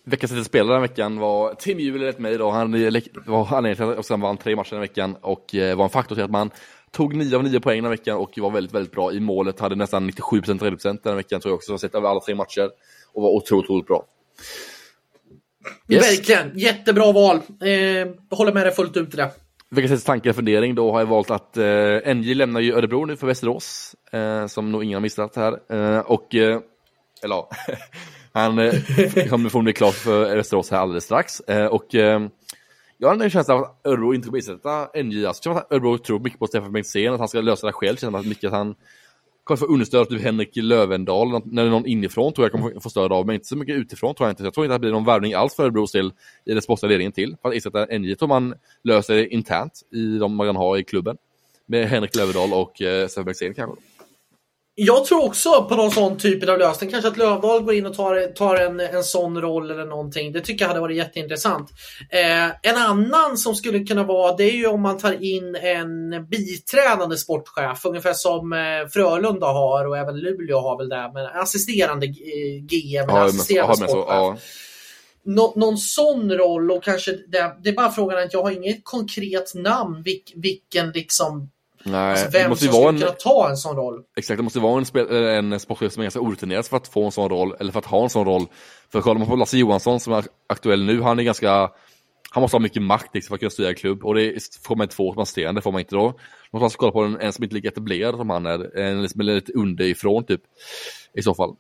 Veckans 0.06 0.32
lite 0.32 0.46
spelare 0.46 0.74
den 0.74 0.82
veckan 0.82 1.20
var 1.20 1.54
Tim 1.54 1.80
Juhl 1.80 2.02
enligt 2.02 2.20
mig 2.20 2.38
då. 2.38 2.50
Han 2.50 2.72
var 3.26 3.58
anledningen 3.58 3.76
till 3.76 4.00
att 4.00 4.10
han 4.10 4.22
vann 4.22 4.38
tre 4.38 4.56
matcher 4.56 4.72
den 4.72 4.82
veckan 4.82 5.16
och 5.22 5.56
eh, 5.56 5.78
var 5.78 5.84
en 5.84 5.90
faktor 5.90 6.16
till 6.16 6.24
att 6.24 6.32
man 6.32 6.52
tog 6.91 7.16
9 7.16 7.36
av 7.36 7.44
9 7.44 7.60
poäng 7.60 7.82
den 7.84 7.91
veckan 7.91 8.18
och 8.18 8.38
var 8.38 8.52
väldigt, 8.52 8.74
väldigt 8.74 8.91
bra 8.91 9.14
i 9.14 9.20
målet. 9.20 9.60
Hade 9.60 9.76
nästan 9.76 10.10
97% 10.10 10.41
räddningsprocent 10.46 11.04
den 11.04 11.16
veckan 11.16 11.41
tror 11.41 11.52
jag 11.52 11.56
också. 11.56 11.78
Sett 11.78 11.96
över 11.96 12.10
alla 12.10 12.20
tre 12.20 12.36
matcher 12.36 12.70
och 13.14 13.24
var 13.24 13.30
otroligt, 13.30 13.66
otroligt 13.66 13.88
bra. 13.88 14.06
Yes. 15.90 16.04
Verkligen, 16.04 16.60
jättebra 16.60 17.12
val. 17.12 17.36
Eh, 17.36 18.38
håller 18.38 18.54
med 18.54 18.66
dig 18.66 18.76
fullt 18.76 18.98
ut 18.98 19.14
i 19.14 19.18
det. 19.18 19.32
Veckans 19.72 20.04
tanke 20.04 20.30
och 20.30 20.36
fundering 20.36 20.76
då 20.76 20.91
har 20.91 21.00
jag 21.00 21.08
valt 21.08 21.32
att 21.32 21.58
eh, 21.58 22.16
NJ 22.16 22.34
lämnar 22.34 22.60
ju 22.60 22.74
Örebro 22.74 23.06
nu 23.06 23.18
för 23.18 23.28
Västerås, 23.28 23.96
eh, 24.12 24.48
som 24.48 24.72
nog 24.72 24.84
ingen 24.84 24.96
har 24.96 25.02
missat 25.02 25.36
här. 25.36 25.60
Eh, 25.70 26.00
och, 26.00 26.36
eh, 26.36 26.60
eller 27.24 27.36
ja, 27.36 27.50
Han 28.34 28.60
eh, 28.60 28.74
kommer 29.30 29.50
förmodligen 29.50 29.74
klar 29.76 29.91
för 29.91 30.36
Västerås 30.36 30.72
här 30.72 30.78
alldeles 30.80 31.04
strax. 31.04 31.40
Eh, 31.40 31.66
och 31.66 31.96
eh, 31.96 32.22
jag 32.98 33.10
har 33.10 33.24
en 33.24 33.30
känsla 33.30 33.54
av 33.54 33.64
att 33.64 33.82
Örebro 33.84 34.14
inte 34.14 34.26
kommer 34.26 34.40
ersätta 34.40 35.02
NJ. 35.04 35.26
Alltså, 35.26 35.50
jag 35.50 35.58
att 35.58 35.72
Örebro 35.72 35.98
tror 35.98 36.20
mycket 36.20 36.40
på 36.40 36.48
Stefan 36.48 36.72
Bengtzén, 36.72 37.14
att 37.14 37.20
han 37.20 37.28
ska 37.28 37.41
lösa 37.41 37.68
det 37.68 37.74
själv. 37.74 37.98
Känner 37.98 38.24
mycket 38.24 38.44
att 38.44 38.54
han 38.54 38.76
kommer 39.49 39.57
få 39.57 39.73
understöd 39.73 40.01
av 40.01 40.05
typ 40.05 40.21
Henrik 40.21 40.55
Lövendal, 40.55 41.30
när 41.30 41.63
det 41.63 41.69
är 41.69 41.71
någon 41.71 41.85
inifrån 41.85 42.34
tror 42.34 42.45
jag 42.45 42.51
kommer 42.51 42.80
få 42.80 42.89
stöd 42.89 43.11
av, 43.11 43.26
men 43.26 43.35
inte 43.35 43.47
så 43.47 43.57
mycket 43.57 43.76
utifrån 43.76 44.15
tror 44.15 44.27
jag 44.27 44.31
inte. 44.31 44.43
Jag 44.43 44.53
tror 44.53 44.65
inte 44.65 44.76
att 44.76 44.81
det 44.81 44.85
blir 44.85 44.91
någon 44.91 45.05
värvning 45.05 45.34
alls 45.34 45.55
för 45.55 45.63
Örebros 45.63 45.91
del 45.91 46.13
i 46.45 46.53
den 46.53 46.61
sportsliga 46.61 46.89
ledningen 46.89 47.11
till. 47.11 47.35
För 47.41 47.49
att 47.49 47.55
ersätta 47.55 47.85
NJ 47.85 48.15
tror 48.15 48.27
man 48.27 48.53
löser 48.84 49.15
det 49.15 49.27
internt 49.27 49.81
i 49.91 50.17
de 50.17 50.35
man 50.35 50.55
har 50.55 50.77
i 50.77 50.84
klubben. 50.84 51.17
Med 51.65 51.89
Henrik 51.89 52.15
Lövendal 52.15 52.53
och 52.53 52.81
eh, 52.81 53.07
Stefan 53.07 53.26
Bengtzén 53.26 53.53
kanske. 53.53 53.81
Jag 54.81 55.06
tror 55.06 55.26
också 55.26 55.64
på 55.64 55.76
någon 55.76 55.91
sån 55.91 56.18
typ 56.18 56.49
av 56.49 56.57
lösning. 56.57 56.89
Kanske 56.89 57.07
att 57.07 57.18
Lövdahl 57.18 57.64
går 57.64 57.73
in 57.73 57.85
och 57.85 57.93
tar, 57.93 58.34
tar 58.34 58.56
en, 58.56 58.80
en 58.80 59.03
sån 59.03 59.41
roll 59.41 59.72
eller 59.72 59.85
någonting. 59.85 60.31
Det 60.31 60.41
tycker 60.41 60.64
jag 60.64 60.68
hade 60.69 60.80
varit 60.80 60.97
jätteintressant. 60.97 61.69
Eh, 62.10 62.45
en 62.45 62.77
annan 62.77 63.38
som 63.38 63.56
skulle 63.56 63.80
kunna 63.80 64.03
vara, 64.03 64.35
det 64.35 64.43
är 64.43 64.56
ju 64.56 64.68
om 64.68 64.81
man 64.81 64.97
tar 64.97 65.23
in 65.23 65.56
en 65.56 66.10
biträdande 66.30 67.18
sportchef. 67.18 67.85
Ungefär 67.85 68.14
som 68.14 68.53
eh, 68.53 68.60
Frölunda 68.93 69.47
har 69.47 69.88
och 69.88 69.97
även 69.97 70.19
Luleå 70.19 70.60
har 70.60 70.77
väl 70.77 70.89
det. 70.89 71.11
Men 71.14 71.26
assisterande 71.26 72.06
eh, 72.06 72.61
GM, 72.61 73.06
ja, 73.07 73.26
assisterande 73.26 73.76
men, 73.80 73.89
sportchef. 73.89 74.07
Ja. 74.10 74.38
Nå, 75.26 75.53
någon 75.56 75.77
sån 75.77 76.31
roll 76.31 76.72
och 76.72 76.84
kanske 76.84 77.11
det, 77.11 77.56
det 77.64 77.69
är 77.69 77.73
bara 77.73 77.91
frågan 77.91 78.23
att 78.23 78.34
jag 78.34 78.43
har 78.43 78.51
inget 78.51 78.81
konkret 78.84 79.56
namn 79.56 80.03
vilk, 80.03 80.34
vilken 80.35 80.91
liksom 80.91 81.49
Nej, 81.84 82.11
alltså 82.11 82.30
vem 82.31 82.49
måste 82.49 82.65
som 82.65 82.73
skulle 82.73 82.89
en... 82.89 82.97
kunna 82.99 83.11
ta 83.11 83.49
en 83.49 83.57
sån 83.57 83.76
roll? 83.76 84.01
Exakt, 84.18 84.38
det 84.38 84.43
måste 84.43 84.60
vara 84.60 84.77
en, 84.77 84.85
spel, 84.85 85.11
en 85.11 85.60
sportchef 85.60 85.93
som 85.93 86.01
är 86.01 86.06
ganska 86.06 86.19
orutinerad 86.19 86.65
för 86.65 86.77
att 86.77 86.88
få 86.88 87.06
en 87.06 87.11
sån 87.11 87.30
roll, 87.30 87.56
eller 87.60 87.72
för 87.72 87.80
att 87.80 87.85
ha 87.85 88.03
en 88.03 88.10
sån 88.10 88.26
roll. 88.26 88.45
För 88.91 89.01
kollar 89.01 89.19
man 89.19 89.27
på 89.27 89.35
Lasse 89.35 89.57
Johansson 89.57 89.99
som 89.99 90.14
är 90.14 90.26
aktuell 90.47 90.85
nu, 90.85 91.01
han 91.01 91.19
är 91.19 91.23
ganska 91.23 91.72
han 92.31 92.41
måste 92.41 92.57
ha 92.57 92.61
mycket 92.61 92.81
makt 92.81 93.15
liksom, 93.15 93.27
för 93.27 93.35
att 93.35 93.39
kunna 93.39 93.49
styra 93.49 93.69
en 93.69 93.76
klubb 93.76 94.06
och 94.06 94.15
det 94.15 94.43
får 94.64 94.76
man 94.76 94.85
inte 94.85 94.95
få 94.95 95.14
som 95.14 95.22
assisterande, 95.22 95.61
får 95.61 95.72
man 95.72 95.81
inte 95.81 95.95
då. 95.95 96.03
Man 96.03 96.14
måste 96.51 96.64
alltså 96.64 96.77
kolla 96.77 96.91
på 96.91 97.01
en, 97.01 97.19
en 97.19 97.34
som 97.34 97.43
inte 97.43 97.53
är 97.53 97.56
lika 97.56 97.68
etablerad 97.68 98.15
som 98.15 98.30
han 98.30 98.45
är, 98.45 98.77
en 98.77 99.10
som 99.10 99.22
är 99.22 99.26
lite 99.26 99.53
underifrån 99.53 100.23
typ. 100.23 100.41
I 101.14 101.22
så 101.22 101.35
fall. 101.35 101.56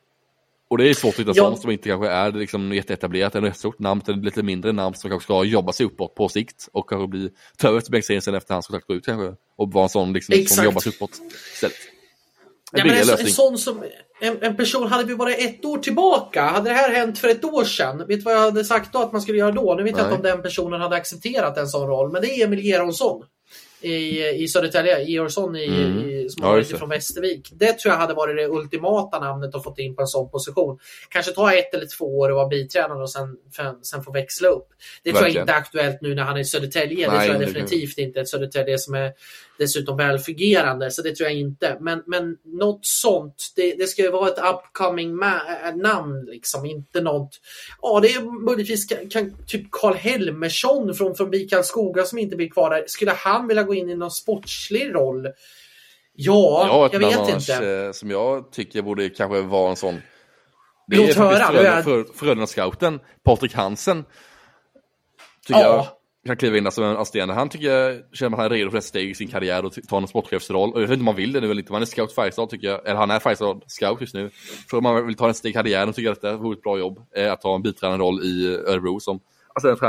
Och 0.69 0.77
det 0.77 0.89
är 0.89 0.93
svårt 0.93 1.13
att 1.13 1.19
hitta 1.19 1.31
ja. 1.35 1.43
sånt 1.43 1.61
som 1.61 1.71
inte 1.71 1.89
kanske 1.89 2.09
är 2.09 2.31
liksom 2.31 2.73
jätteetablerat, 2.73 3.35
eller 3.35 3.47
ett 3.47 3.57
stort 3.57 3.79
namn, 3.79 4.01
eller 4.07 4.17
lite 4.17 4.43
mindre 4.43 4.71
namn 4.71 4.95
som 4.95 5.09
kanske 5.09 5.23
ska 5.23 5.43
jobba 5.43 5.73
sig 5.73 5.85
uppåt 5.85 6.15
på 6.15 6.29
sikt 6.29 6.69
och 6.71 6.89
kanske 6.89 7.07
bli, 7.07 7.29
ta 7.57 7.67
över 7.67 7.81
till 7.81 7.91
Bengtzén 7.91 8.21
sen 8.21 8.35
efter 8.35 8.53
hans 8.53 8.67
kontrakt 8.67 8.87
går 8.87 8.97
ut 8.97 9.05
kanske. 9.05 9.35
Och 9.57 9.73
vara 9.73 9.83
en 9.83 9.89
sån 9.89 10.13
liksom, 10.13 10.45
som 10.45 10.63
jobbar 10.65 10.81
sig 10.81 10.91
uppåt 10.95 11.11
istället. 11.53 11.75
En, 12.73 12.79
ja, 12.79 12.85
men 12.85 12.95
en, 12.95 13.09
en, 13.09 13.27
sån 13.27 13.57
som, 13.57 13.83
en, 14.21 14.43
en, 14.43 14.55
person, 14.55 14.87
hade 14.87 15.03
vi 15.03 15.13
varit 15.13 15.39
ett 15.39 15.65
år 15.65 15.77
tillbaka, 15.77 16.43
hade 16.43 16.69
det 16.69 16.75
här 16.75 16.93
hänt 16.93 17.19
för 17.19 17.27
ett 17.27 17.45
år 17.45 17.63
sedan, 17.63 17.97
vet 17.97 18.07
du 18.07 18.19
vad 18.19 18.33
jag 18.33 18.39
hade 18.39 18.65
sagt 18.65 18.93
då 18.93 18.99
att 18.99 19.11
man 19.11 19.21
skulle 19.21 19.37
göra 19.37 19.51
då? 19.51 19.75
Nu 19.75 19.83
vet 19.83 19.95
Nej. 19.95 20.03
jag 20.03 20.07
inte 20.07 20.15
om 20.15 20.35
den 20.35 20.41
personen 20.41 20.81
hade 20.81 20.95
accepterat 20.95 21.57
en 21.57 21.67
sån 21.67 21.87
roll, 21.87 22.11
men 22.11 22.21
det 22.21 22.27
är 22.27 22.45
Emil 22.45 22.65
Geronsson 22.65 23.23
i, 23.81 24.27
i 24.43 24.47
Södertälje, 24.47 25.03
Georgsson 25.03 25.55
i, 25.55 25.65
mm. 25.65 26.09
i, 26.09 26.29
som 26.29 26.57
ja, 26.57 26.77
från 26.77 26.89
Västervik. 26.89 27.49
Det 27.51 27.73
tror 27.73 27.93
jag 27.93 27.99
hade 27.99 28.13
varit 28.13 28.37
det 28.37 28.47
ultimata 28.47 29.19
namnet 29.19 29.55
att 29.55 29.63
få 29.63 29.75
in 29.77 29.95
på 29.95 30.01
en 30.01 30.07
sån 30.07 30.29
position. 30.29 30.79
Kanske 31.09 31.31
ta 31.31 31.53
ett 31.53 31.73
eller 31.73 31.87
två 31.97 32.19
år 32.19 32.29
och 32.29 32.35
vara 32.35 32.47
biträdande 32.47 33.03
och 33.03 33.11
sen, 33.11 33.37
sen 33.81 34.03
få 34.03 34.11
växla 34.11 34.47
upp. 34.47 34.67
Det 35.03 35.11
Verkligen. 35.11 35.33
tror 35.33 35.35
jag 35.35 35.43
inte 35.43 35.53
är 35.53 35.57
aktuellt 35.57 36.01
nu 36.01 36.15
när 36.15 36.23
han 36.23 36.35
är 36.35 36.41
i 36.41 36.45
Södertälje. 36.45 37.09
Det 37.09 37.25
tror 37.25 37.33
jag 37.33 37.39
definitivt 37.39 37.97
inte. 37.97 38.25
Södertälje 38.25 38.77
som 38.77 38.93
är 38.93 39.13
dessutom 39.59 39.97
välfungerande, 39.97 40.91
så 40.91 41.01
det 41.01 41.15
tror 41.15 41.29
jag 41.29 41.39
inte. 41.39 41.77
Men, 41.79 42.03
men 42.05 42.37
något 42.43 42.79
sånt, 42.81 43.53
det, 43.55 43.73
det 43.73 43.87
ska 43.87 44.01
ju 44.01 44.11
vara 44.11 44.27
ett 44.27 44.37
upcoming 44.37 45.15
namn, 45.75 46.25
liksom. 46.25 46.65
inte 46.65 47.01
något... 47.01 47.29
Ja, 47.81 47.99
det 47.99 48.07
är 48.07 48.45
möjligtvis 48.45 48.85
kan, 48.85 49.09
kan, 49.09 49.35
typ 49.47 49.71
Karl 49.71 49.93
Helmersson 49.93 50.93
från, 50.95 51.15
från 51.15 51.29
BIK 51.29 51.53
Skoga 51.63 52.03
som 52.03 52.17
inte 52.17 52.35
blir 52.35 52.49
kvar 52.49 52.69
där. 52.69 52.83
Skulle 52.87 53.11
han 53.11 53.47
vilja 53.47 53.63
gå 53.63 53.73
in 53.73 53.89
i 53.89 53.95
någon 53.95 54.11
sportslig 54.11 54.95
roll? 54.95 55.27
Ja, 56.13 56.65
ja 56.67 56.89
jag 56.91 56.99
vet 56.99 57.17
annars, 57.17 57.49
inte. 57.49 57.67
Eh, 57.67 57.91
som 57.91 58.11
jag 58.11 58.51
tycker 58.51 58.81
borde 58.81 59.09
kanske 59.09 59.41
vara 59.41 59.69
en 59.69 59.75
sån 59.75 60.01
det 60.87 60.97
Låt 60.97 61.15
höra. 61.15 61.83
Frölunda-scouten, 62.15 62.99
Patrik 63.23 63.53
Hansen. 63.53 64.05
Tycker 65.45 65.59
ja. 65.59 65.65
jag 65.65 65.98
kan 66.25 66.37
kliva 66.37 66.57
in 66.57 66.71
som 66.71 66.83
en 66.83 66.97
assisterande. 66.97 67.33
Han 67.33 67.49
tycker 67.49 67.67
jag 67.67 68.01
känner 68.13 68.37
att 68.37 68.43
han 68.43 68.45
är 68.45 68.49
redo 68.49 68.71
för 68.71 68.77
ett 68.77 68.83
steg 68.83 69.09
i 69.09 69.15
sin 69.15 69.27
karriär 69.27 69.65
och 69.65 69.73
ta 69.87 69.97
en 69.97 70.07
sportchefsroll. 70.07 70.73
Och 70.73 70.81
jag 70.81 70.87
vet 70.87 70.93
inte 70.93 71.01
om 71.01 71.05
man 71.05 71.15
vill 71.15 71.31
det 71.31 71.41
nu 71.41 71.51
eller 71.51 71.61
inte. 71.61 71.71
Man 71.71 71.81
är 71.81 71.85
scout 71.85 72.13
Färjestad 72.13 72.49
tycker 72.49 72.67
jag. 72.67 72.87
Eller 72.87 72.95
han 72.95 73.11
är 73.11 73.19
Färjestad 73.19 73.63
scout 73.67 74.01
just 74.01 74.13
nu. 74.13 74.29
För 74.69 74.77
om 74.77 74.83
man 74.83 75.07
vill 75.07 75.15
ta 75.15 75.27
en 75.27 75.33
steg 75.33 75.49
i 75.49 75.53
karriären 75.53 75.89
och 75.89 75.95
tycker 75.95 76.11
att 76.11 76.21
det 76.21 76.37
vore 76.37 76.57
ett 76.57 76.63
bra 76.63 76.79
jobb. 76.79 76.99
Eh, 77.15 77.31
att 77.31 77.41
ta 77.41 77.55
en 77.55 77.61
biträdande 77.61 78.03
roll 78.03 78.23
i 78.23 78.47
Örebro 78.47 78.99
som 78.99 79.19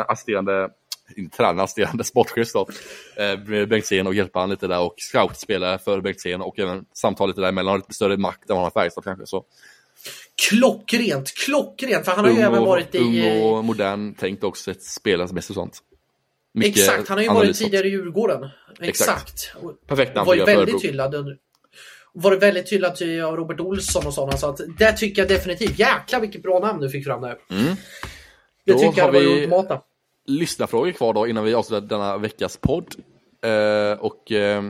assisterande 0.08 0.68
inte 1.16 1.36
tränare, 1.36 1.64
assisterande 1.64 2.04
sportchef 2.04 2.52
då. 2.52 2.68
Eh, 3.16 3.66
Bengtzén 3.66 4.06
och 4.06 4.14
hjälpa 4.14 4.40
han 4.40 4.50
lite 4.50 4.66
där 4.66 4.80
och 4.80 4.94
scoutspelare 4.96 5.78
för 5.78 6.00
Bengtzén 6.00 6.40
och 6.40 6.58
även 6.58 6.84
samtal 6.92 7.28
lite 7.28 7.40
däremellan. 7.40 7.76
Lite 7.76 7.94
större 7.94 8.16
makt 8.16 8.50
än 8.50 8.56
vad 8.56 8.56
han 8.56 8.64
har 8.64 8.70
Färjestad 8.70 9.04
kanske. 9.04 9.26
Så. 9.26 9.44
Klockrent, 10.48 11.32
klockrent! 11.34 12.04
För 12.04 12.12
han 12.12 12.24
har 12.24 12.32
ju 12.32 12.40
även 12.40 12.64
varit 12.64 12.94
i... 12.94 12.98
Ung 12.98 13.42
och 13.42 13.64
modern, 13.64 14.14
tänkt 14.14 14.44
också 14.44 14.70
ett 14.70 14.82
spelarens 14.82 15.32
bäst 15.32 15.50
och 15.50 15.54
sånt. 15.54 15.82
Exakt, 16.60 17.08
han 17.08 17.18
har 17.18 17.22
ju 17.22 17.28
varit 17.28 17.56
tidigare 17.56 17.86
i 17.86 17.90
Djurgården. 17.90 18.48
Exakt. 18.80 18.88
Exakt. 18.88 19.54
Perfekt 19.86 20.14
namn 20.14 20.26
var 20.26 20.34
ju 20.34 20.44
väldigt 20.44 20.84
hyllad 20.84 21.14
under, 21.14 21.36
varit 22.12 22.42
väldigt 22.42 22.72
hyllad 22.72 22.92
av 23.24 23.36
Robert 23.36 23.60
Olsson 23.60 24.06
och 24.06 24.14
sådana. 24.14 24.36
Så 24.36 24.48
att 24.48 24.60
det 24.78 24.92
tycker 24.92 25.22
jag 25.22 25.28
definitivt. 25.28 25.78
Jäklar 25.78 26.20
vilket 26.20 26.42
bra 26.42 26.58
namn 26.58 26.80
du 26.80 26.90
fick 26.90 27.04
fram 27.04 27.22
där. 27.22 27.38
Mm. 27.50 27.74
Det 28.64 28.72
Då 28.72 28.78
tycker 28.78 28.98
jag 28.98 29.12
var 29.12 29.20
det 29.20 29.26
ultimata. 29.26 29.80
lyssnarfrågor 30.26 30.92
kvar 30.92 31.12
då 31.14 31.26
innan 31.26 31.44
vi 31.44 31.54
avslutar 31.54 31.86
denna 31.86 32.16
veckas 32.18 32.56
podd. 32.56 32.94
Eh, 33.42 33.98
och 34.00 34.32
eh, 34.32 34.62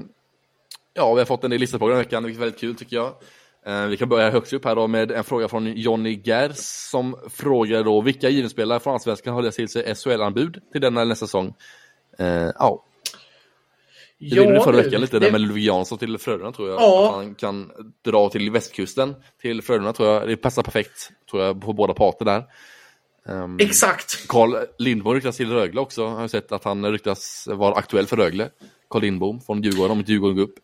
ja, 0.95 1.15
vi 1.15 1.21
har 1.21 1.25
fått 1.25 1.45
en 1.45 1.51
del 1.51 1.61
lyssnarfrågor 1.61 1.91
den 1.91 1.99
här 1.99 2.05
veckan, 2.05 2.25
vilket 2.25 2.39
är 2.41 2.45
väldigt 2.45 2.61
kul 2.61 2.75
tycker 2.77 2.97
jag. 2.97 3.15
Eh, 3.67 3.87
vi 3.87 3.97
kan 3.97 4.09
börja 4.09 4.31
högst 4.31 4.53
upp 4.53 4.65
här 4.65 4.75
då 4.77 4.87
med 4.87 5.11
en 5.11 5.25
fråga 5.25 5.49
från 5.49 5.73
Jonny 5.77 6.23
Gers 6.25 6.57
som 6.91 7.17
frågar 7.31 7.85
då 7.85 8.01
vilka 8.01 8.29
givenspelare 8.29 8.81
från 8.81 8.95
Allsvenskan 8.95 9.35
har 9.35 9.43
det 9.43 9.51
till 9.53 9.69
sig 9.69 9.95
SHL-anbud 9.95 10.61
till 10.73 10.81
denna 10.81 11.01
eller 11.01 11.09
nästa 11.09 11.27
säsong? 11.27 11.55
Eh, 12.19 12.27
ja, 12.59 12.85
vi 14.19 14.29
ja, 14.29 14.51
det 14.51 14.61
förra 14.61 14.77
veckan 14.77 15.01
lite 15.01 15.19
det- 15.19 15.27
där 15.27 15.33
med 15.33 15.41
Ludvig 15.41 15.65
Jansson 15.65 15.99
till 15.99 16.19
Frölunda 16.19 16.53
tror 16.53 16.69
jag. 16.69 16.81
Ja. 16.81 17.09
Att 17.09 17.15
han 17.15 17.35
kan 17.35 17.71
dra 18.05 18.29
till 18.29 18.51
västkusten 18.51 19.15
till 19.43 19.63
Frölunda 19.63 19.93
tror 19.93 20.09
jag. 20.09 20.29
Det 20.29 20.37
passar 20.37 20.63
perfekt 20.63 21.11
tror 21.31 21.43
jag 21.43 21.61
på 21.63 21.73
båda 21.73 21.95
parter 21.95 22.25
där. 22.25 22.45
Ehm, 23.29 23.57
Exakt. 23.61 24.29
Carl 24.29 24.55
Lindbom 24.79 25.15
ryktas 25.15 25.37
till 25.37 25.51
Rögle 25.53 25.81
också. 25.81 26.03
Jag 26.03 26.09
har 26.11 26.29
sett 26.29 26.53
att 26.53 26.65
han 26.65 26.93
ryktas 26.93 27.49
vara 27.51 27.75
aktuell 27.75 28.07
för 28.07 28.17
Rögle. 28.17 28.51
Carl 28.91 29.03
Lindbom 29.03 29.41
från 29.41 29.63
Djurgården, 29.63 29.91
om 29.91 30.05
Djurgården 30.07 30.37
går 30.37 30.43
upp. 30.43 30.55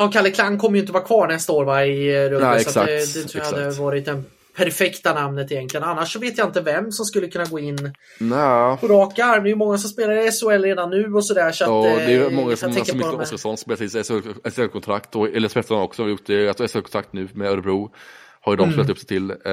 Ja, 0.00 0.10
Kalle 0.12 0.30
Klang 0.30 0.58
kommer 0.58 0.76
ju 0.76 0.80
inte 0.80 0.92
vara 0.92 1.02
kvar 1.04 1.28
nästa 1.28 1.52
år 1.52 1.64
va, 1.64 1.84
i 1.84 2.08
eh, 2.08 2.20
Rögle. 2.20 2.50
Nej, 2.50 2.64
så 2.64 2.80
att 2.80 2.86
det, 2.86 2.96
exakt, 2.96 3.14
det 3.14 3.28
tror 3.28 3.44
jag 3.44 3.50
hade 3.50 3.66
exakt. 3.66 3.80
varit 3.82 4.04
det 4.04 4.22
perfekta 4.56 5.14
namnet 5.14 5.52
egentligen. 5.52 5.84
Annars 5.84 6.12
så 6.12 6.18
vet 6.18 6.38
jag 6.38 6.48
inte 6.48 6.60
vem 6.60 6.92
som 6.92 7.06
skulle 7.06 7.26
kunna 7.28 7.44
gå 7.44 7.58
in 7.58 7.92
Nej. 8.18 8.76
på 8.76 8.88
rak 8.88 9.18
arm. 9.18 9.42
Det 9.42 9.48
är 9.48 9.50
ju 9.50 9.56
många 9.56 9.78
som 9.78 9.90
spelar 9.90 10.28
i 10.28 10.30
SHL 10.30 10.62
redan 10.62 10.90
nu 10.90 11.14
och 11.14 11.24
sådär. 11.24 11.52
Så 11.52 11.64
Ja, 11.64 11.88
att, 11.90 11.96
det 11.96 12.12
är 12.14 12.24
eh, 12.24 12.30
många 12.30 12.56
som, 12.56 12.72
som 12.72 12.98
Mikael 12.98 13.14
Oskarsson 13.14 13.56
spelar 13.56 14.50
SHL-kontrakt 14.50 15.16
och 15.16 15.28
Elias 15.28 15.54
Pettersson 15.54 15.76
har 15.76 15.84
också 15.84 16.08
gjort 16.08 16.26
det, 16.26 16.48
alltså 16.48 16.68
SHL-kontrakt 16.68 17.12
nu 17.12 17.28
med 17.32 17.50
Örebro. 17.50 17.90
Har 18.40 18.52
ju 18.52 18.56
de 18.56 18.62
Mm. 18.62 18.72
spelat 18.72 18.90
upp 18.90 18.98
sig 18.98 19.08
till. 19.08 19.30
Eh, 19.30 19.52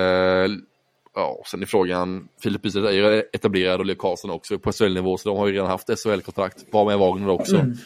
ja, 1.15 1.43
sen 1.51 1.61
är 1.61 1.65
frågan, 1.65 2.27
Filip 2.43 2.61
Bystedt 2.61 2.85
är 2.85 2.91
ju 2.91 3.23
etablerad 3.33 3.79
och 3.79 3.85
Leo 3.85 3.95
Karlsson 3.95 4.31
också 4.31 4.59
på 4.59 4.71
SHL-nivå 4.71 5.17
så 5.17 5.29
de 5.29 5.37
har 5.37 5.47
ju 5.47 5.53
redan 5.53 5.67
haft 5.67 5.99
SHL-kontrakt. 5.99 6.65
Var 6.71 6.85
med 6.85 6.97
Wagner 6.97 7.29
också. 7.29 7.55
Mm. 7.55 7.77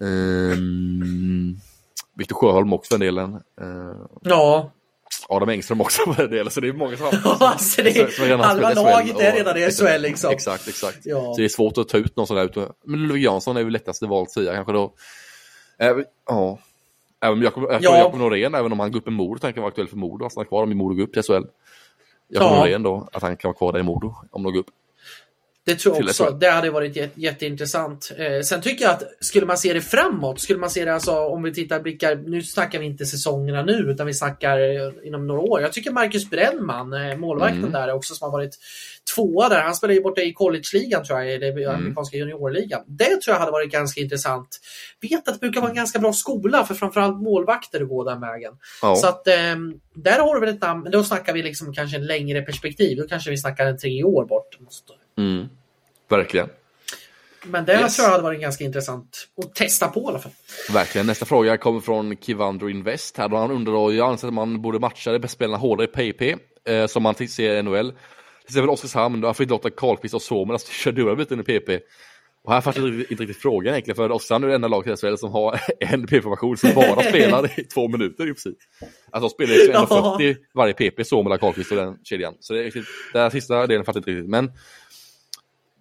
Ehm, 0.00 1.56
Viktor 2.14 2.36
Sjöholm 2.36 2.72
också 2.72 2.88
för 2.94 2.98
den 2.98 3.06
delen. 3.06 3.34
Eh, 3.34 4.06
Ja, 4.22 4.70
Adam 5.28 5.48
Engström 5.48 5.80
också 5.80 6.12
för 6.12 6.22
den 6.22 6.30
delen. 6.30 6.50
Så 6.50 6.60
det 6.60 6.68
är 6.68 6.72
många 6.72 6.96
som 6.96 7.06
har 7.06 7.12
alltså 7.46 7.82
det, 7.82 7.92
som- 7.94 8.10
som 8.12 8.24
i 8.24 8.28
SHL 8.74 8.74
laget 8.84 9.20
är 9.20 9.32
redan 9.32 9.56
i 9.56 9.70
SHL 9.70 10.00
liksom. 10.02 10.30
Exakt, 10.32 10.68
exakt. 10.68 10.98
Ja. 11.04 11.20
Så 11.34 11.40
det 11.40 11.44
är 11.44 11.48
svårt 11.48 11.78
att 11.78 11.88
ta 11.88 11.98
ut 11.98 12.16
någon 12.16 12.26
sån 12.26 12.36
där. 12.36 12.44
ut- 12.44 12.70
Men 12.84 13.00
Ludvig 13.02 13.24
Jansson 13.24 13.56
är 13.56 13.64
väl 13.64 13.72
lättaste 13.72 14.06
val 14.06 14.22
att 14.22 14.30
säga 14.30 14.54
kanske 14.54 14.72
då. 14.72 14.92
Även, 15.78 16.04
ja. 16.26 16.58
Även 17.22 17.42
Jakob, 17.42 17.62
Jakob, 17.62 17.78
Ja. 17.84 17.98
Jakob 17.98 18.18
Norén, 18.20 18.54
även 18.54 18.72
om 18.72 18.80
han 18.80 18.92
går 18.92 18.98
upp 19.00 19.08
i 19.08 19.10
Modo, 19.10 19.38
tänker 19.38 19.58
jag 19.58 19.62
vara 19.62 19.68
aktuell 19.70 19.88
för 19.88 19.96
Modo. 19.96 20.24
Han 20.24 20.30
stannar 20.30 20.44
kvar 20.48 20.62
om 20.62 20.76
Modo 20.78 20.94
går 20.94 21.02
upp 21.02 21.12
till 21.12 21.22
SHL. 21.22 21.32
Jakob 21.32 21.46
Ja. 22.28 22.56
Norén 22.58 22.82
då, 22.82 23.08
att 23.12 23.22
han 23.22 23.36
kan 23.36 23.48
vara 23.48 23.56
kvar 23.58 23.72
där 23.72 23.80
i 23.80 23.82
Modo 23.82 24.14
om 24.30 24.42
de 24.42 24.52
går 24.52 24.60
upp. 24.60 24.66
Det 25.66 25.74
tror 25.74 25.96
jag 25.96 26.04
också. 26.04 26.30
Det 26.30 26.50
hade 26.50 26.70
varit 26.70 26.96
jät- 26.96 27.10
jätteintressant. 27.14 28.12
Eh, 28.16 28.40
sen 28.40 28.60
tycker 28.62 28.84
jag 28.84 28.92
att 28.92 29.02
skulle 29.20 29.46
man 29.46 29.58
se 29.58 29.72
det 29.72 29.80
framåt, 29.80 30.40
skulle 30.40 30.58
man 30.58 30.70
se 30.70 30.84
det 30.84 30.94
alltså 30.94 31.12
om 31.12 31.42
vi 31.42 31.54
tittar 31.54 31.80
blickar, 31.80 32.16
nu 32.16 32.42
snackar 32.42 32.78
vi 32.78 32.86
inte 32.86 33.06
säsongerna 33.06 33.62
nu 33.62 33.72
utan 33.72 34.06
vi 34.06 34.14
snackar 34.14 34.58
eh, 34.58 34.92
inom 35.04 35.26
några 35.26 35.40
år. 35.40 35.60
Jag 35.60 35.72
tycker 35.72 35.90
Marcus 35.90 36.30
Brännman, 36.30 36.92
eh, 36.92 37.16
målvakten 37.16 37.58
Mm. 37.58 37.72
där 37.72 37.92
också 37.92 38.14
som 38.14 38.24
har 38.24 38.32
varit 38.32 38.58
tvåa 39.14 39.48
där. 39.48 39.62
Han 39.62 39.74
spelar 39.74 39.94
ju 39.94 40.02
borta 40.02 40.20
i 40.22 40.32
college-ligan 40.32 41.04
tror 41.04 41.18
jag, 41.18 41.32
eller 41.34 41.50
Mm. 41.50 41.74
amerikanska 41.74 42.16
juniorligan. 42.16 42.82
Det 42.86 43.04
tror 43.04 43.34
jag 43.34 43.38
hade 43.40 43.52
varit 43.52 43.72
ganska 43.72 44.00
intressant. 44.00 44.48
Vet 45.02 45.28
att 45.28 45.34
det 45.34 45.40
brukar 45.40 45.60
vara 45.60 45.70
en 45.70 45.76
ganska 45.76 45.98
bra 45.98 46.12
skola 46.12 46.64
för 46.64 46.74
framförallt 46.74 47.22
målvakter 47.22 47.80
att 47.82 47.88
gå 47.88 48.04
den 48.04 48.20
vägen. 48.20 48.52
Ja, 48.82 48.96
Så 48.96 49.06
att 49.06 49.28
ehm, 49.28 49.74
där 49.94 50.18
har 50.18 50.34
du 50.34 50.40
väl 50.40 50.54
ett 50.54 50.60
namn, 50.62 50.82
men 50.82 50.92
då 50.92 51.04
snackar 51.04 51.32
vi 51.32 51.42
liksom 51.42 51.74
kanske 51.74 51.96
en 51.96 52.06
längre 52.06 52.42
perspektiv. 52.42 52.96
Då 52.98 53.06
kanske 53.08 53.30
vi 53.30 53.36
snackar 53.36 53.66
en 53.66 53.78
tre 53.78 54.04
år 54.04 54.24
bort. 54.24 54.58
Mm. 55.20 55.48
Verkligen. 56.08 56.48
Men 57.44 57.64
det 57.64 57.72
Yes. 57.72 57.96
tror 57.96 58.04
jag 58.06 58.10
hade 58.12 58.22
varit 58.22 58.40
ganska 58.40 58.64
intressant 58.64 59.28
att 59.42 59.54
testa 59.54 59.88
på 59.88 60.00
i 60.00 60.04
alla 60.06 60.18
fall. 60.18 60.32
Verkligen. 60.72 61.06
Nästa 61.06 61.26
fråga 61.26 61.56
kommer 61.56 61.80
från 61.80 62.16
Kivandro 62.16 62.68
Invest. 62.70 63.16
Här 63.16 63.28
han 63.28 63.50
undrar 63.50 63.92
jag 63.92 64.10
anser 64.10 64.28
att 64.28 64.34
man 64.34 64.62
borde 64.62 64.78
matcha 64.78 65.12
de 65.12 65.18
bästa 65.18 65.34
spelarna 65.34 65.58
hårdare 65.58 65.86
i 65.86 66.12
PP, 66.12 66.36
eh, 66.72 66.86
som 66.86 67.02
man 67.02 67.14
ser 67.14 67.54
i 67.56 67.62
NHL. 67.62 67.90
Till 67.90 67.98
exempel 68.46 68.70
Oskarshamn, 68.70 69.20
låta 69.38 69.70
Karlqvist 69.70 70.14
och 70.14 70.22
Suomela 70.22 70.58
köra 70.82 70.94
dubbelbyten 70.94 71.40
i 71.40 71.42
PP? 71.42 71.80
Och 72.44 72.52
här 72.52 72.60
fattar 72.60 72.80
jag 72.80 72.88
inte 72.88 73.22
riktigt 73.22 73.42
frågan 73.42 73.74
egentligen, 73.74 73.96
för 73.96 74.10
Oskarshamn 74.10 74.44
är 74.44 74.48
det 74.48 74.54
enda 74.54 74.68
laget 74.68 74.98
i 74.98 75.06
SHL 75.06 75.16
som 75.16 75.32
har 75.32 75.60
en 75.80 76.06
PP-formation 76.06 76.56
som 76.56 76.70
bara 76.74 77.02
spelar 77.08 77.60
i 77.60 77.64
två 77.64 77.88
minuter 77.88 78.24
i 78.24 78.26
princip. 78.26 78.56
Alltså 79.10 79.28
de 79.28 79.30
spelar 79.30 79.54
ju 79.54 79.72
Ja. 79.72 80.16
1,40 80.18 80.36
varje 80.54 80.72
PP, 80.72 81.04
Suomela, 81.04 81.38
Karlqvist 81.38 81.70
och 81.70 81.76
den 81.76 81.98
kedjan. 82.04 82.34
Så 82.40 82.52
det 82.52 82.60
är 82.60 82.64
riktigt, 82.64 82.84
den 83.12 83.22
här 83.22 83.30
sista 83.30 83.66
delen 83.66 83.84
fattar 83.84 83.98
jag 83.98 84.02
inte 84.02 84.10
riktigt. 84.10 84.30
Men 84.30 84.52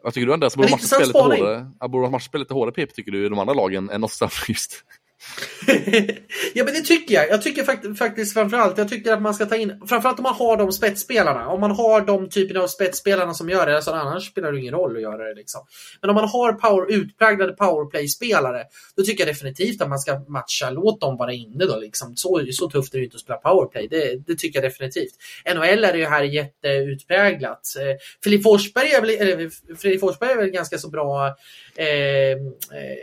vad 0.04 0.14
tycker 0.14 0.28
du 0.28 0.34
Andreas? 0.34 0.56
Borde 0.56 0.70
spaning. 1.10 1.42
hårdare? 1.42 1.72
Borde 1.90 2.08
lite 2.38 2.54
hårdare 2.54 2.86
PP 2.86 2.94
tycker 2.96 3.12
du 3.12 3.26
i 3.26 3.30
de 3.30 3.40
andra 3.40 3.54
lagen 3.54 3.90
än 3.90 4.04
Oskarshamn 4.04 4.46
just? 4.48 4.86
ja 6.54 6.64
men 6.64 6.74
det 6.74 6.82
tycker 6.82 7.16
jag. 7.16 7.30
Jag 7.30 7.42
tycker 7.42 7.64
fakt 7.64 7.98
faktiskt 7.98 8.34
framförallt, 8.34 8.78
jag 8.78 8.90
tycker 8.90 9.14
att 9.14 9.22
man 9.22 9.34
ska 9.34 9.46
ta 9.46 9.56
in, 9.56 9.82
framförallt 9.88 10.20
om 10.20 10.24
man 10.24 10.34
har 10.34 10.58
de 10.58 10.72
spetsspelarna. 10.72 11.48
Om 11.48 11.62
man 11.62 11.72
har 11.72 12.02
de 12.02 12.30
typerna 12.30 12.60
av 12.60 12.68
spetsspelarna 12.68 13.34
som 13.34 13.50
gör 13.50 13.68
det, 13.68 13.76
alltså 13.76 13.92
annars 13.92 14.28
spelar 14.28 14.52
det 14.52 14.60
ingen 14.60 14.74
roll 14.74 14.96
att 14.96 15.02
göra 15.02 15.24
det. 15.24 15.36
Liksom. 15.36 15.62
Men 16.02 16.10
om 16.10 16.16
man 16.16 16.30
har 16.30 16.54
power, 16.54 16.92
utpräglade 16.92 17.54
powerplay-spelare, 17.54 18.64
då 18.96 19.04
tycker 19.04 19.26
jag 19.26 19.36
definitivt 19.36 19.82
att 19.82 19.90
man 19.90 20.00
ska 20.00 20.20
matcha, 20.20 20.70
låt 20.70 21.02
dem 21.02 21.18
vara 21.18 21.34
inne 21.34 21.66
då. 21.66 21.76
Liksom. 21.76 22.16
Så, 22.16 22.46
så 22.52 22.70
tufft 22.70 22.94
är 22.94 22.98
det 22.98 23.02
ju 23.02 23.06
inte 23.06 23.16
att 23.16 23.22
spela 23.22 23.38
powerplay, 23.38 23.88
det, 23.88 24.16
det 24.28 24.36
tycker 24.36 24.62
jag 24.62 24.72
definitivt. 24.72 25.14
NHL 25.56 25.84
är 25.84 25.94
det 25.94 26.00
ju 26.00 26.06
här 26.06 26.24
jätteutpräglat. 26.24 27.76
Eh, 27.80 27.98
Filip 28.24 28.44
Forsberg 28.44 28.92
är 28.92 29.02
väl, 29.02 29.10
eller, 29.10 29.50
Fredrik 29.76 30.00
Forsberg 30.00 30.32
är 30.32 30.38
väl 30.38 30.50
ganska 30.50 30.78
så 30.78 30.90
bra 30.90 31.36
eh, 31.76 32.32
eh, 32.32 32.98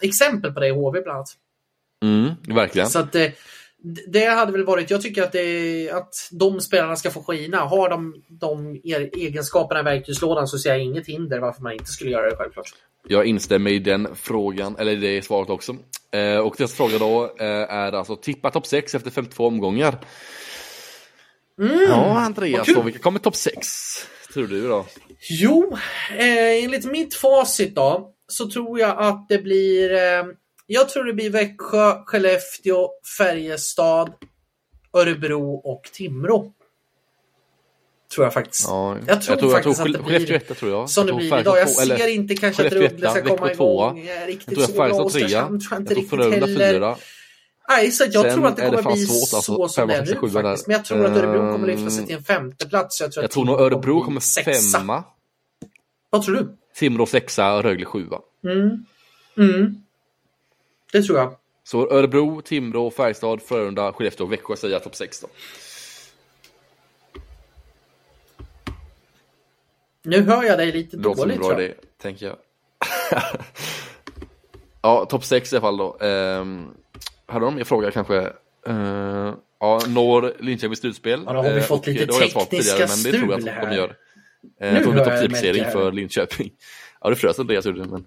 exempel 0.00 0.52
på 0.52 0.60
det 0.60 0.66
i 0.66 0.70
HV 0.70 1.00
bland 1.02 1.16
annat. 1.16 1.31
Mm, 2.02 2.30
verkligen. 2.48 2.88
Så 2.88 2.98
att 2.98 3.16
det, 4.06 4.24
hade 4.24 4.52
väl 4.52 4.64
varit, 4.64 4.90
jag 4.90 5.02
tycker 5.02 5.22
att, 5.22 5.32
det, 5.32 5.90
att 5.90 6.14
de 6.30 6.60
spelarna 6.60 6.96
ska 6.96 7.10
få 7.10 7.22
skina. 7.22 7.58
Har 7.58 7.88
de 7.88 8.22
de 8.28 8.80
er- 8.84 9.10
egenskaperna 9.16 9.80
i 9.80 9.82
verktygslådan 9.82 10.48
så 10.48 10.58
ser 10.58 10.70
jag 10.70 10.80
inget 10.80 11.06
hinder 11.06 11.38
varför 11.38 11.62
man 11.62 11.72
inte 11.72 11.84
skulle 11.84 12.10
göra 12.10 12.30
det 12.30 12.36
självklart. 12.36 12.74
Jag 13.08 13.26
instämmer 13.26 13.70
i 13.70 13.78
den 13.78 14.08
frågan, 14.14 14.76
eller 14.78 14.96
det 14.96 15.24
svaret 15.24 15.50
också. 15.50 15.76
Eh, 16.12 16.38
och 16.38 16.60
nästa 16.60 16.76
fråga 16.76 16.98
då 16.98 17.24
eh, 17.38 17.46
är 17.46 17.92
alltså 17.92 18.16
tippa 18.16 18.50
topp 18.50 18.66
6 18.66 18.94
efter 18.94 19.10
52 19.10 19.46
omgångar. 19.46 19.98
ja, 21.88 22.18
Andreas, 22.18 22.68
då, 22.74 22.82
vilka 22.82 22.98
kommer 22.98 23.18
topp 23.18 23.36
6? 23.36 23.66
Tror 24.34 24.46
du 24.46 24.68
då? 24.68 24.86
Jo, 25.30 25.76
eh, 26.18 26.64
enligt 26.64 26.84
mitt 26.84 27.14
facit 27.14 27.74
då 27.74 28.14
så 28.28 28.50
tror 28.50 28.80
jag 28.80 28.98
att 28.98 29.28
det 29.28 29.38
blir 29.38 29.92
eh, 29.92 30.24
jag 30.72 30.88
tror 30.88 31.04
det 31.04 31.12
blir 31.12 31.30
Växjö, 31.30 32.02
Skellefteå, 32.06 32.88
Färjestad, 33.18 34.12
Örebro 34.92 35.54
och 35.54 35.82
Timrå. 35.92 36.52
Tror 38.14 38.26
jag 38.26 38.32
faktiskt. 38.34 38.64
Ja, 38.68 38.96
Jag 39.06 39.22
tror 39.22 39.36
faktiskt 39.36 39.42
jag 39.42 39.56
att 39.56 39.76
tror, 39.76 39.88
det 40.12 40.18
blir 40.18 40.32
etta 40.32 40.54
tror 40.54 40.70
jag. 40.70 40.90
Som 40.90 41.06
det 41.06 41.10
tror 41.12 41.18
blir 41.18 41.38
idag. 41.40 41.58
Jag 41.58 41.68
ser 41.70 42.06
inte 42.08 42.36
kanske 42.36 42.66
att 42.66 42.72
Rögle 42.72 43.10
ska 43.10 43.22
komma 43.22 43.46
Växjö 43.46 43.52
igång 43.52 43.98
eh, 43.98 44.06
Jag 44.20 44.28
riktigt 44.28 44.54
tror 44.54 44.66
så 44.66 44.72
bra. 44.72 45.02
Oskarshamn 45.04 45.60
tror 45.60 45.72
jag 45.72 45.80
inte 45.80 45.94
Jag 45.94 46.08
tror 46.10 46.18
riktigt 46.30 46.58
heller. 46.62 46.96
Nej, 47.68 47.90
så 47.90 48.04
jag 48.10 48.22
Sen 48.24 48.34
tror 48.34 48.46
att 48.46 48.56
det 48.56 48.62
det 48.62 48.68
kommer 48.70 48.82
fan 48.82 48.92
bli 48.92 49.06
svårt, 49.06 49.36
alltså, 49.36 49.54
så 49.56 49.68
som 49.68 49.88
det 49.88 49.94
är 49.94 50.06
nu 50.06 50.14
sjua 50.16 50.42
där. 50.42 50.42
faktiskt. 50.42 50.66
Men 50.66 50.76
jag 50.76 50.84
tror 50.84 51.04
att 51.04 51.16
Örebro 51.16 51.52
kommer 51.52 51.66
lyfta 51.66 51.90
sig 51.90 52.00
Ehm, 52.00 52.06
till 52.06 52.16
en 52.16 52.24
femte 52.24 52.68
plats. 52.68 53.00
Jag, 53.00 53.12
tror 53.12 53.22
Jag 53.22 53.28
att 53.28 53.32
tror 53.32 53.44
nog 53.44 53.60
Örebro 53.60 54.04
kommer 54.04 54.20
sexa. 54.20 54.78
femma. 54.78 55.04
Vad 56.10 56.22
tror 56.22 56.34
du? 56.36 56.56
Timrå 56.76 57.06
sexa, 57.06 57.62
Rögle 57.62 57.84
sjua. 57.84 58.18
Mm. 58.44 58.84
Mm. 59.38 59.74
Det 60.92 61.02
tror 61.02 61.18
jag. 61.18 61.34
Så 61.64 61.90
Örebro, 61.90 62.40
Timrå, 62.40 62.90
Färjestad, 62.90 63.42
Frölunda, 63.42 63.92
Skellefteå 63.92 64.26
och 64.26 64.32
Växjö 64.32 64.56
säger 64.56 64.74
jag 64.74 64.82
topp 64.82 64.96
6 64.96 65.20
då. 65.20 65.28
Nu 70.02 70.22
hör 70.22 70.42
jag 70.42 70.58
dig 70.58 70.72
lite 70.72 70.96
Det 70.96 71.02
låter 71.02 71.22
en 71.22 71.28
dåligt 71.28 71.40
bra 71.40 71.62
idé, 71.62 71.74
tänker 72.02 72.26
jag. 72.26 72.36
ja, 74.82 75.04
topp 75.04 75.24
6 75.24 75.52
i 75.52 75.56
alla 75.56 75.60
fall 75.60 75.76
då. 75.76 75.98
Um, 76.00 76.74
hade 77.26 77.44
de 77.44 77.54
mer 77.54 77.64
fråga 77.64 77.90
kanske? 77.90 78.32
Uh, 78.68 79.34
ja, 79.60 79.80
når 79.88 80.42
Linköping 80.42 80.76
slutspel? 80.76 81.22
Ja, 81.26 81.32
då 81.32 81.38
har 81.38 81.50
vi 81.50 81.56
Eh, 81.56 81.62
fått 81.62 81.86
lite 81.86 82.06
tekniska 82.06 82.40
tidigare, 82.44 82.78
Men 82.78 83.02
det 83.02 83.18
tror 83.18 83.30
jag 83.30 83.48
att 83.48 83.70
de 83.70 83.76
gör. 83.76 83.96
Nu 84.60 84.66
Uh, 84.66 84.74
jag 84.74 84.84
tog 84.84 84.92
en 84.92 84.98
jag 84.98 85.06
topp 85.06 85.14
10-placering 85.14 85.62
märker 85.62 85.70
för. 85.70 85.92
Linköping. 85.92 86.50
Ja, 87.00 87.10
det 87.10 87.16
frös 87.16 87.38
gjorde 87.38 87.82
det, 87.82 87.88
men... 87.88 88.06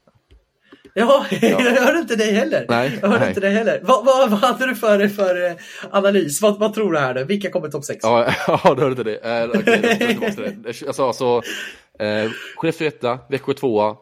Ja, 0.98 1.26
jag 1.42 1.60
hörde 1.60 2.00
inte 2.00 2.16
dig 2.16 2.34
heller. 2.34 2.66
Nej, 2.70 3.00
jag 3.02 3.08
hörde 3.08 3.20
nej. 3.20 3.30
inte 3.30 3.42
dig 3.42 3.54
heller. 3.54 3.80
Vad, 3.84 4.06
vad, 4.06 4.30
vad 4.30 4.40
hade 4.40 4.68
du 4.68 4.76
för, 4.76 5.08
för 5.08 5.46
eh, 5.46 5.56
analys? 5.92 6.42
Vad, 6.42 6.60
vad 6.60 6.74
tror 6.74 6.92
du 6.92 7.00
här 7.00 7.14
nu? 7.14 7.24
Vilka 7.24 7.52
kommer 7.52 7.70
topp 7.70 7.86
6? 7.86 8.00
Ja, 8.04 8.34
ja 8.48 8.76
du 8.76 8.82
hörde 8.82 8.92
inte 8.92 9.04
det. 9.04 9.46
Uh, 9.46 9.60
okay, 9.60 10.74
jag 10.86 10.96
sa 10.96 11.08
alltså, 11.08 11.38
uh, 11.38 12.32
Skellefteå 12.56 12.88
etta, 12.88 13.20
Växjö 13.30 13.54
tvåa. 13.54 13.90
Uh, 13.92 13.98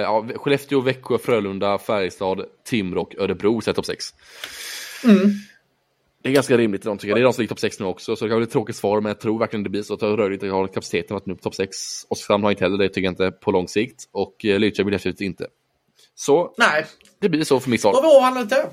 ja, 0.00 0.26
Skellefteå, 0.36 0.80
Växjö, 0.80 1.18
Frölunda, 1.18 1.78
Färjestad, 1.78 2.44
Timrå 2.64 3.02
och 3.02 3.14
Örebro 3.18 3.60
så 3.60 3.70
är 3.70 3.74
topp 3.74 3.86
6. 3.86 4.04
Mm. 5.04 5.30
Det 6.22 6.28
är 6.28 6.32
ganska 6.32 6.56
rimligt 6.56 6.82
de 6.82 6.98
tycker. 6.98 7.14
Det 7.14 7.20
är 7.20 7.24
de 7.24 7.32
som 7.32 7.42
ligger 7.42 7.48
topp 7.48 7.60
6 7.60 7.80
nu 7.80 7.86
också, 7.86 8.16
så 8.16 8.24
det 8.24 8.28
kan 8.28 8.38
bli 8.38 8.46
ett 8.46 8.52
tråkigt 8.52 8.76
svar, 8.76 9.00
men 9.00 9.10
jag 9.10 9.20
tror 9.20 9.38
verkligen 9.38 9.62
det 9.62 9.70
blir 9.70 9.82
så 9.82 9.94
att 9.94 10.02
Rögle 10.02 10.34
inte 10.34 10.48
har 10.48 10.66
kapaciteten 10.66 11.16
att 11.16 11.26
nu 11.26 11.34
på 11.34 11.42
topp 11.42 11.54
6. 11.54 11.76
Oskarshamn 12.08 12.44
har 12.44 12.50
inte 12.50 12.64
heller 12.64 12.78
det, 12.78 12.88
tycker 12.88 13.02
jag 13.02 13.12
inte, 13.12 13.30
på 13.30 13.50
lång 13.50 13.68
sikt. 13.68 14.08
Och 14.12 14.44
eh, 14.44 14.58
Lidköping 14.58 14.92
definitivt 14.92 15.20
inte. 15.20 15.46
Så 16.20 16.54
Nej, 16.58 16.86
det 17.20 17.28
blir 17.28 17.44
så 17.44 17.60
för 17.60 17.70
mitt 17.70 17.80
svar. 17.80 17.92
då 17.92 17.98
har 17.98 18.02
vi 18.02 18.16
avhandlat 18.16 18.50
det. 18.50 18.70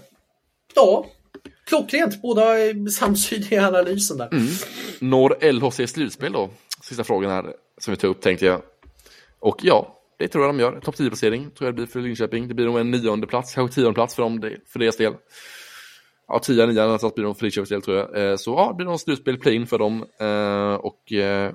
Ja, 0.76 1.06
klockrent. 1.66 2.22
Båda 2.22 2.44
samsyn 2.92 3.44
i 3.54 3.58
analysen 3.58 4.18
där. 4.18 4.30
Mm. 4.34 4.48
Når 5.00 5.52
LHC 5.52 5.88
slutspel 5.92 6.34
då? 6.34 6.50
Sista 6.82 7.04
frågan 7.04 7.32
här 7.32 7.54
som 7.78 7.92
vi 7.92 7.98
tar 7.98 8.08
upp 8.08 8.22
tänkte 8.22 8.46
jag. 8.46 8.62
Och 9.40 9.58
ja, 9.62 9.96
det 10.20 10.28
tror 10.28 10.46
jag 10.46 10.56
de 10.56 10.60
gör. 10.60 10.80
Topp 10.80 10.96
10-placering 10.96 11.52
tror 11.52 11.68
jag 11.68 11.74
det 11.74 11.76
blir 11.76 11.86
för 11.86 12.00
Linköping. 12.00 12.48
Det 12.48 12.54
blir 12.54 12.66
nog 12.66 12.80
en 12.80 12.92
nionde 12.92 13.28
plats, 13.28 13.54
kanske 13.56 13.76
tionde 13.76 13.94
plats 13.94 14.16
för, 14.16 14.24
dem, 14.24 14.52
för 14.68 14.80
deras 14.80 14.98
del. 14.98 15.14
Ja, 16.28 16.40
10 16.40 16.66
9 16.66 16.82
någonstans 16.84 17.16
blir 17.16 17.26
de 17.26 17.36
för 17.36 17.44
Linköpings 17.44 17.70
del 17.70 17.82
tror 17.82 17.98
jag. 17.98 18.30
Eh, 18.32 18.36
Så 18.36 18.52
ja, 18.52 18.68
det 18.70 18.76
blir 18.76 18.86
nog 18.86 19.00
slutspel, 19.00 19.38
play-in 19.38 19.68
för 19.68 19.78
dem. 19.78 20.06
Eh, 20.20 20.74
Och 20.74 21.12
eh, 21.14 21.52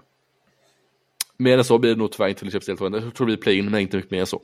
mer 1.36 1.58
än 1.58 1.64
så 1.64 1.78
blir 1.78 1.90
det 1.90 1.96
nog 1.96 2.12
tyvärr 2.12 2.28
inte 2.28 2.38
för 2.38 2.46
Linköpings 2.46 2.66
del 2.66 2.76
tror 2.76 3.02
jag. 3.04 3.14
Tror 3.14 3.26
det 3.26 3.30
blir 3.36 3.42
play-in, 3.42 3.70
men 3.70 3.80
inte 3.80 3.96
mycket 3.96 4.10
mer 4.10 4.20
än 4.20 4.26
så. 4.26 4.42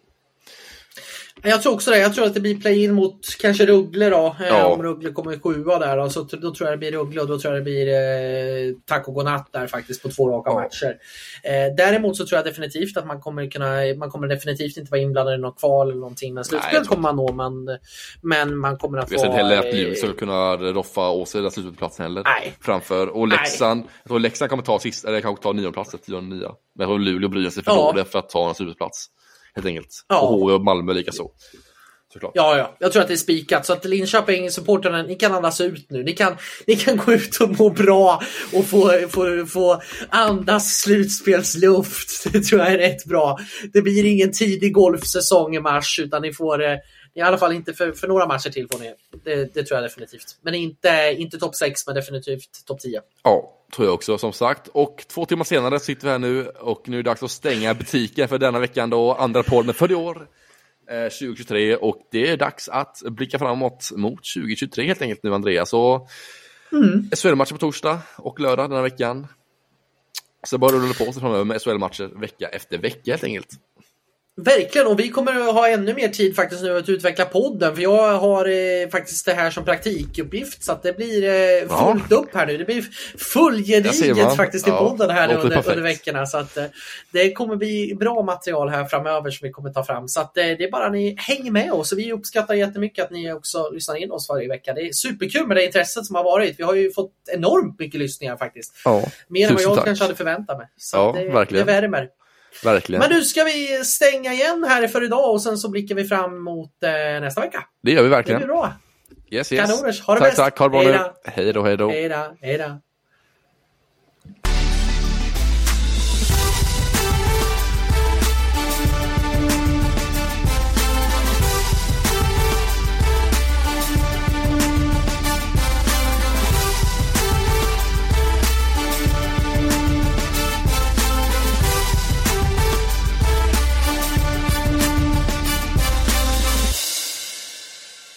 Jag 1.43 1.63
tror 1.63 1.73
också 1.75 1.91
det. 1.91 1.99
Jag 1.99 2.15
tror 2.15 2.27
att 2.27 2.35
det 2.35 2.41
blir 2.41 2.61
play-in 2.61 2.93
mot 2.95 3.21
kanske 3.41 3.67
Ruggle 3.67 4.11
då. 4.11 4.37
eh, 4.41 4.47
Ja. 4.49 4.67
Om 4.67 4.83
Ruggle 4.83 5.13
kommer 5.13 5.39
sjua 5.39 5.79
där. 5.79 5.97
Då, 5.97 6.11
så 6.11 6.25
t- 6.25 6.37
då 6.37 6.55
tror 6.55 6.69
jag 6.71 6.73
det 6.73 6.79
blir 6.79 6.93
Ruggle 6.93 7.21
och 7.21 7.27
då 7.27 7.39
tror 7.39 7.55
jag 7.55 7.61
det 7.61 7.65
blir 7.65 7.89
eh, 8.69 8.75
tack 8.85 9.09
och 9.09 9.15
godnatt 9.15 9.49
där 9.53 9.67
faktiskt 9.67 10.03
på 10.03 10.09
två 10.09 10.29
raka 10.31 10.51
Ja. 10.51 10.55
matcher. 10.61 10.97
Eh, 11.43 11.75
däremot 11.77 12.17
så 12.17 12.27
tror 12.27 12.37
jag 12.39 12.45
definitivt 12.47 12.97
att 12.97 13.07
man 13.07 13.21
kommer 13.21 13.51
kunna, 13.51 13.73
man 13.99 14.11
kommer 14.11 14.29
definitivt 14.29 14.77
inte 14.77 14.91
vara 14.91 15.01
inblandad 15.01 15.35
i 15.35 15.39
något 15.39 15.59
kval 15.61 15.89
eller 15.91 16.01
någonting. 16.01 16.35
Men 16.35 16.39
jag 16.39 16.47
slutspel 16.47 16.87
kommer 16.87 17.03
man 17.03 17.17
nå, 17.17 17.33
men, 17.33 17.79
men 18.23 18.57
man 18.57 18.77
kommer 18.79 18.99
att 18.99 19.13
Vi 19.13 19.17
har 19.17 19.25
sett 19.25 19.35
heller 19.35 19.59
att 19.59 19.65
eh, 19.65 19.73
Luleå 19.75 19.95
ska 19.95 20.13
kunna 20.13 20.57
roffa 20.57 21.13
den 21.13 21.51
slutspelsplatsen 21.51 22.03
heller. 22.03 22.23
Nej. 22.25 22.55
Framför. 22.61 23.09
Och 23.09 23.29
Leksand, 23.29 23.85
jag 24.03 24.09
tror 24.09 24.19
Leksand 24.21 24.51
kommer 24.51 24.63
ta 24.63 24.79
sista, 24.79 25.09
eller 25.09 25.21
kanske 25.21 25.43
ta 25.43 25.53
niondeplatsen, 25.53 26.01
tionde 26.01 26.37
nia. 26.37 26.49
Men 26.75 26.85
jag 26.85 26.89
tror 26.89 26.99
Luleå 26.99 27.29
bryr 27.29 27.51
sig 27.51 27.65
för 27.65 27.71
Ja. 27.73 27.93
dåligt 27.93 28.09
för 28.13 28.19
att 28.19 28.29
ta 28.29 28.49
en 28.49 28.55
slutspelsplats. 28.55 29.07
Helt 29.57 29.67
enkelt. 29.67 30.05
Ja. 30.09 30.21
Och 30.21 30.39
HV 30.39 30.53
och 30.53 30.65
Malmö 30.65 30.93
likaså. 30.93 31.31
Såklart. 32.13 32.33
Ja, 32.35 32.59
ja, 32.59 32.77
jag 32.79 32.93
tror 32.93 33.03
att 33.03 33.09
det 33.09 33.15
är 33.15 33.19
spikat. 33.19 33.67
Så 33.67 33.73
att 33.73 33.85
Linköping-supportrarna, 33.85 35.03
ni 35.03 35.15
kan 35.15 35.33
andas 35.33 35.61
ut 35.61 35.91
nu. 35.91 36.03
Ni 36.03 36.13
kan, 36.13 36.37
ni 36.67 36.77
kan 36.77 36.97
gå 36.97 37.13
ut 37.13 37.37
och 37.41 37.59
må 37.59 37.71
bra 37.71 38.23
och 38.53 38.65
få, 38.65 39.09
få, 39.09 39.47
få 39.47 39.83
andas 40.09 40.79
slutspelsluft. 40.79 42.25
Det 42.33 42.41
tror 42.41 42.61
jag 42.61 42.73
är 42.73 42.79
rätt 42.79 43.05
bra. 43.05 43.39
Det 43.73 43.83
blir 43.83 44.05
ingen 44.05 44.33
tidig 44.33 44.73
golfsäsong 44.73 45.57
i 45.57 45.61
mars, 45.61 45.99
utan 46.03 46.23
ni 46.23 46.33
får 46.33 46.65
eh, 46.65 46.77
i 47.15 47.21
alla 47.21 47.39
fall 47.39 47.53
inte 47.53 47.75
för, 47.75 47.93
för 47.93 48.09
några 48.09 48.27
matcher 48.27 48.51
till 48.51 48.69
får 48.73 48.79
ni. 48.79 48.95
Det, 49.25 49.55
det 49.55 49.63
tror 49.63 49.81
jag 49.81 49.85
definitivt. 49.85 50.39
Men 50.43 50.55
inte, 50.55 51.15
inte 51.19 51.39
topp 51.39 51.55
6, 51.55 51.87
men 51.87 51.95
definitivt 51.95 52.67
topp 52.67 52.81
10. 52.81 53.01
Ja, 53.23 53.56
tror 53.73 53.87
jag 53.87 53.95
också 53.95 54.19
som 54.19 54.33
sagt. 54.33 54.69
Och 54.69 55.05
två 55.09 55.27
timmar 55.27 55.45
senare 55.45 55.81
sitter 55.81 56.05
vi 56.05 56.11
här 56.11 56.19
nu 56.19 56.49
och 56.49 56.89
nu 56.89 56.99
är 56.99 57.03
det 57.03 57.11
dags 57.11 57.23
att 57.23 57.31
stänga 57.31 57.75
butiken 57.75 58.29
för 58.29 58.39
denna 58.39 58.59
veckan 58.59 58.91
då. 58.91 59.15
Andra 59.15 59.43
podden 59.43 59.75
för 59.75 59.93
i 59.93 59.95
år. 59.95 60.29
Eh, 60.91 61.09
2023 61.09 61.77
och 61.77 62.09
det 62.11 62.31
är 62.31 62.37
dags 62.37 62.69
att 62.69 63.03
blicka 63.05 63.39
framåt 63.39 63.91
mot 63.97 64.21
2023 64.35 64.87
helt 64.87 65.03
enkelt 65.03 65.23
nu 65.23 65.35
Andreas. 65.35 65.71
Så 65.71 66.09
Mm. 66.73 67.11
SHL-matcher 67.17 67.53
på 67.53 67.59
torsdag 67.59 67.99
och 68.17 68.41
lördag 68.41 68.71
denna 68.71 68.83
veckan. 68.83 69.27
Så 70.43 70.59
bara 70.59 70.73
rulla 70.73 70.95
på 70.95 71.13
sig 71.13 71.21
framöver 71.23 71.45
med 71.45 71.63
SHL-matcher 71.63 72.21
vecka 72.21 72.49
efter 72.49 72.79
vecka 72.79 73.11
helt 73.11 73.25
enkelt. 73.25 73.49
Verkligen, 74.41 74.87
och 74.87 75.01
vi 75.01 75.09
kommer 75.09 75.49
att 75.49 75.55
ha 75.55 75.69
ännu 75.69 75.95
mer 75.95 76.09
tid 76.09 76.37
faktiskt 76.37 76.63
nu 76.63 76.79
att 76.79 76.89
utveckla 76.89 77.25
podden. 77.25 77.75
För 77.75 77.83
jag 77.83 78.19
har 78.19 78.45
eh, 78.49 78.89
faktiskt 78.89 79.27
det 79.27 79.33
här 79.35 79.51
som 79.51 79.65
praktikuppgift. 79.65 80.65
Så 80.65 80.73
att 80.73 80.83
det 80.83 80.97
blir 80.97 81.25
eh, 81.25 81.31
Ja. 81.69 81.93
fullt 81.93 82.13
upp 82.13 82.35
här 82.35 82.47
nu. 82.47 82.57
Det 82.57 82.65
blir 82.65 82.85
fullgediget 83.19 84.37
faktiskt 84.37 84.67
i 84.67 84.71
Ja, 84.71 84.79
podden 84.79 85.11
här 85.11 85.35
under, 85.35 85.57
under 85.71 85.83
veckorna. 85.83 86.27
Så 86.27 86.39
att 86.39 86.57
eh, 86.57 86.65
det 87.11 87.33
kommer 87.33 87.57
bli 87.57 87.95
bra 88.01 88.23
material 88.23 88.69
här 88.69 88.85
framöver 88.85 89.31
som 89.31 89.47
vi 89.47 89.53
kommer 89.53 89.71
ta 89.71 89.85
fram. 89.85 90.09
Så 90.09 90.21
att 90.21 90.37
eh, 90.37 90.43
det 90.45 90.65
är 90.65 90.71
bara 90.71 90.89
ni 90.89 91.15
hänger 91.19 91.51
med 91.51 91.73
oss. 91.73 91.93
Och 91.93 91.99
vi 91.99 92.13
uppskattar 92.13 92.55
jättemycket 92.55 93.05
att 93.05 93.11
ni 93.11 93.33
också 93.33 93.71
lyssnar 93.71 93.97
in 93.97 94.11
oss 94.11 94.29
varje 94.29 94.49
vecka. 94.49 94.73
Det 94.73 94.81
är 94.89 94.93
superkul 94.93 95.47
med 95.47 95.57
det 95.57 95.65
intresset 95.65 96.07
som 96.07 96.17
har 96.17 96.25
varit. 96.25 96.59
Vi 96.59 96.63
har 96.65 96.75
ju 96.75 96.93
fått 96.93 97.13
enormt 97.33 97.79
mycket 97.79 98.01
lyssningar 98.01 98.37
faktiskt. 98.37 98.73
Ja, 98.85 99.05
Mer 99.29 99.49
än 99.49 99.55
vad 99.55 99.63
jag 99.63 99.77
tack. 99.77 99.85
kanske 99.85 100.05
hade 100.05 100.15
förväntat 100.17 100.59
mig. 100.59 100.67
Så 100.77 100.97
Ja, 100.97 101.15
det, 101.19 101.29
verkligen. 101.29 101.67
det 101.67 101.73
värmer. 101.73 102.09
Verkligen. 102.65 103.01
Men 103.01 103.11
nu 103.11 103.23
ska 103.23 103.45
vi 103.45 103.85
stänga 103.85 104.33
igen 104.33 104.65
här 104.69 104.89
för 104.89 105.05
idag 105.05 105.31
och 105.31 105.43
sen 105.43 105.59
så 105.59 105.71
blickar 105.71 105.95
vi 105.95 106.05
fram 106.05 106.37
emot 106.37 106.71
eh, 106.85 107.21
nästa 107.21 107.41
vecka. 107.41 107.65
Det 107.83 107.91
gör 107.93 108.03
vi 108.03 108.09
Det 108.09 108.15
verkligen. 108.17 108.39
blir 108.41 108.49
bra. 108.49 108.73
Yes, 109.31 109.53
yes. 109.53 109.71
Kanoners. 109.71 110.01
Ha 110.03 110.15
det 110.15 110.21
tack, 110.21 110.29
bäst. 110.31 110.37
tack. 110.39 110.59
Ha 110.59 110.67
det 110.67 110.71
bra 110.71 110.83
Hej 110.83 110.93
nu. 110.93 111.33
Hej 111.43 111.53
då, 111.53 111.63
hej 111.63 111.77
då. 111.77 111.91
Hej 111.91 112.09
då. 112.09 112.37
Hej 112.41 112.59
då. 112.59 112.81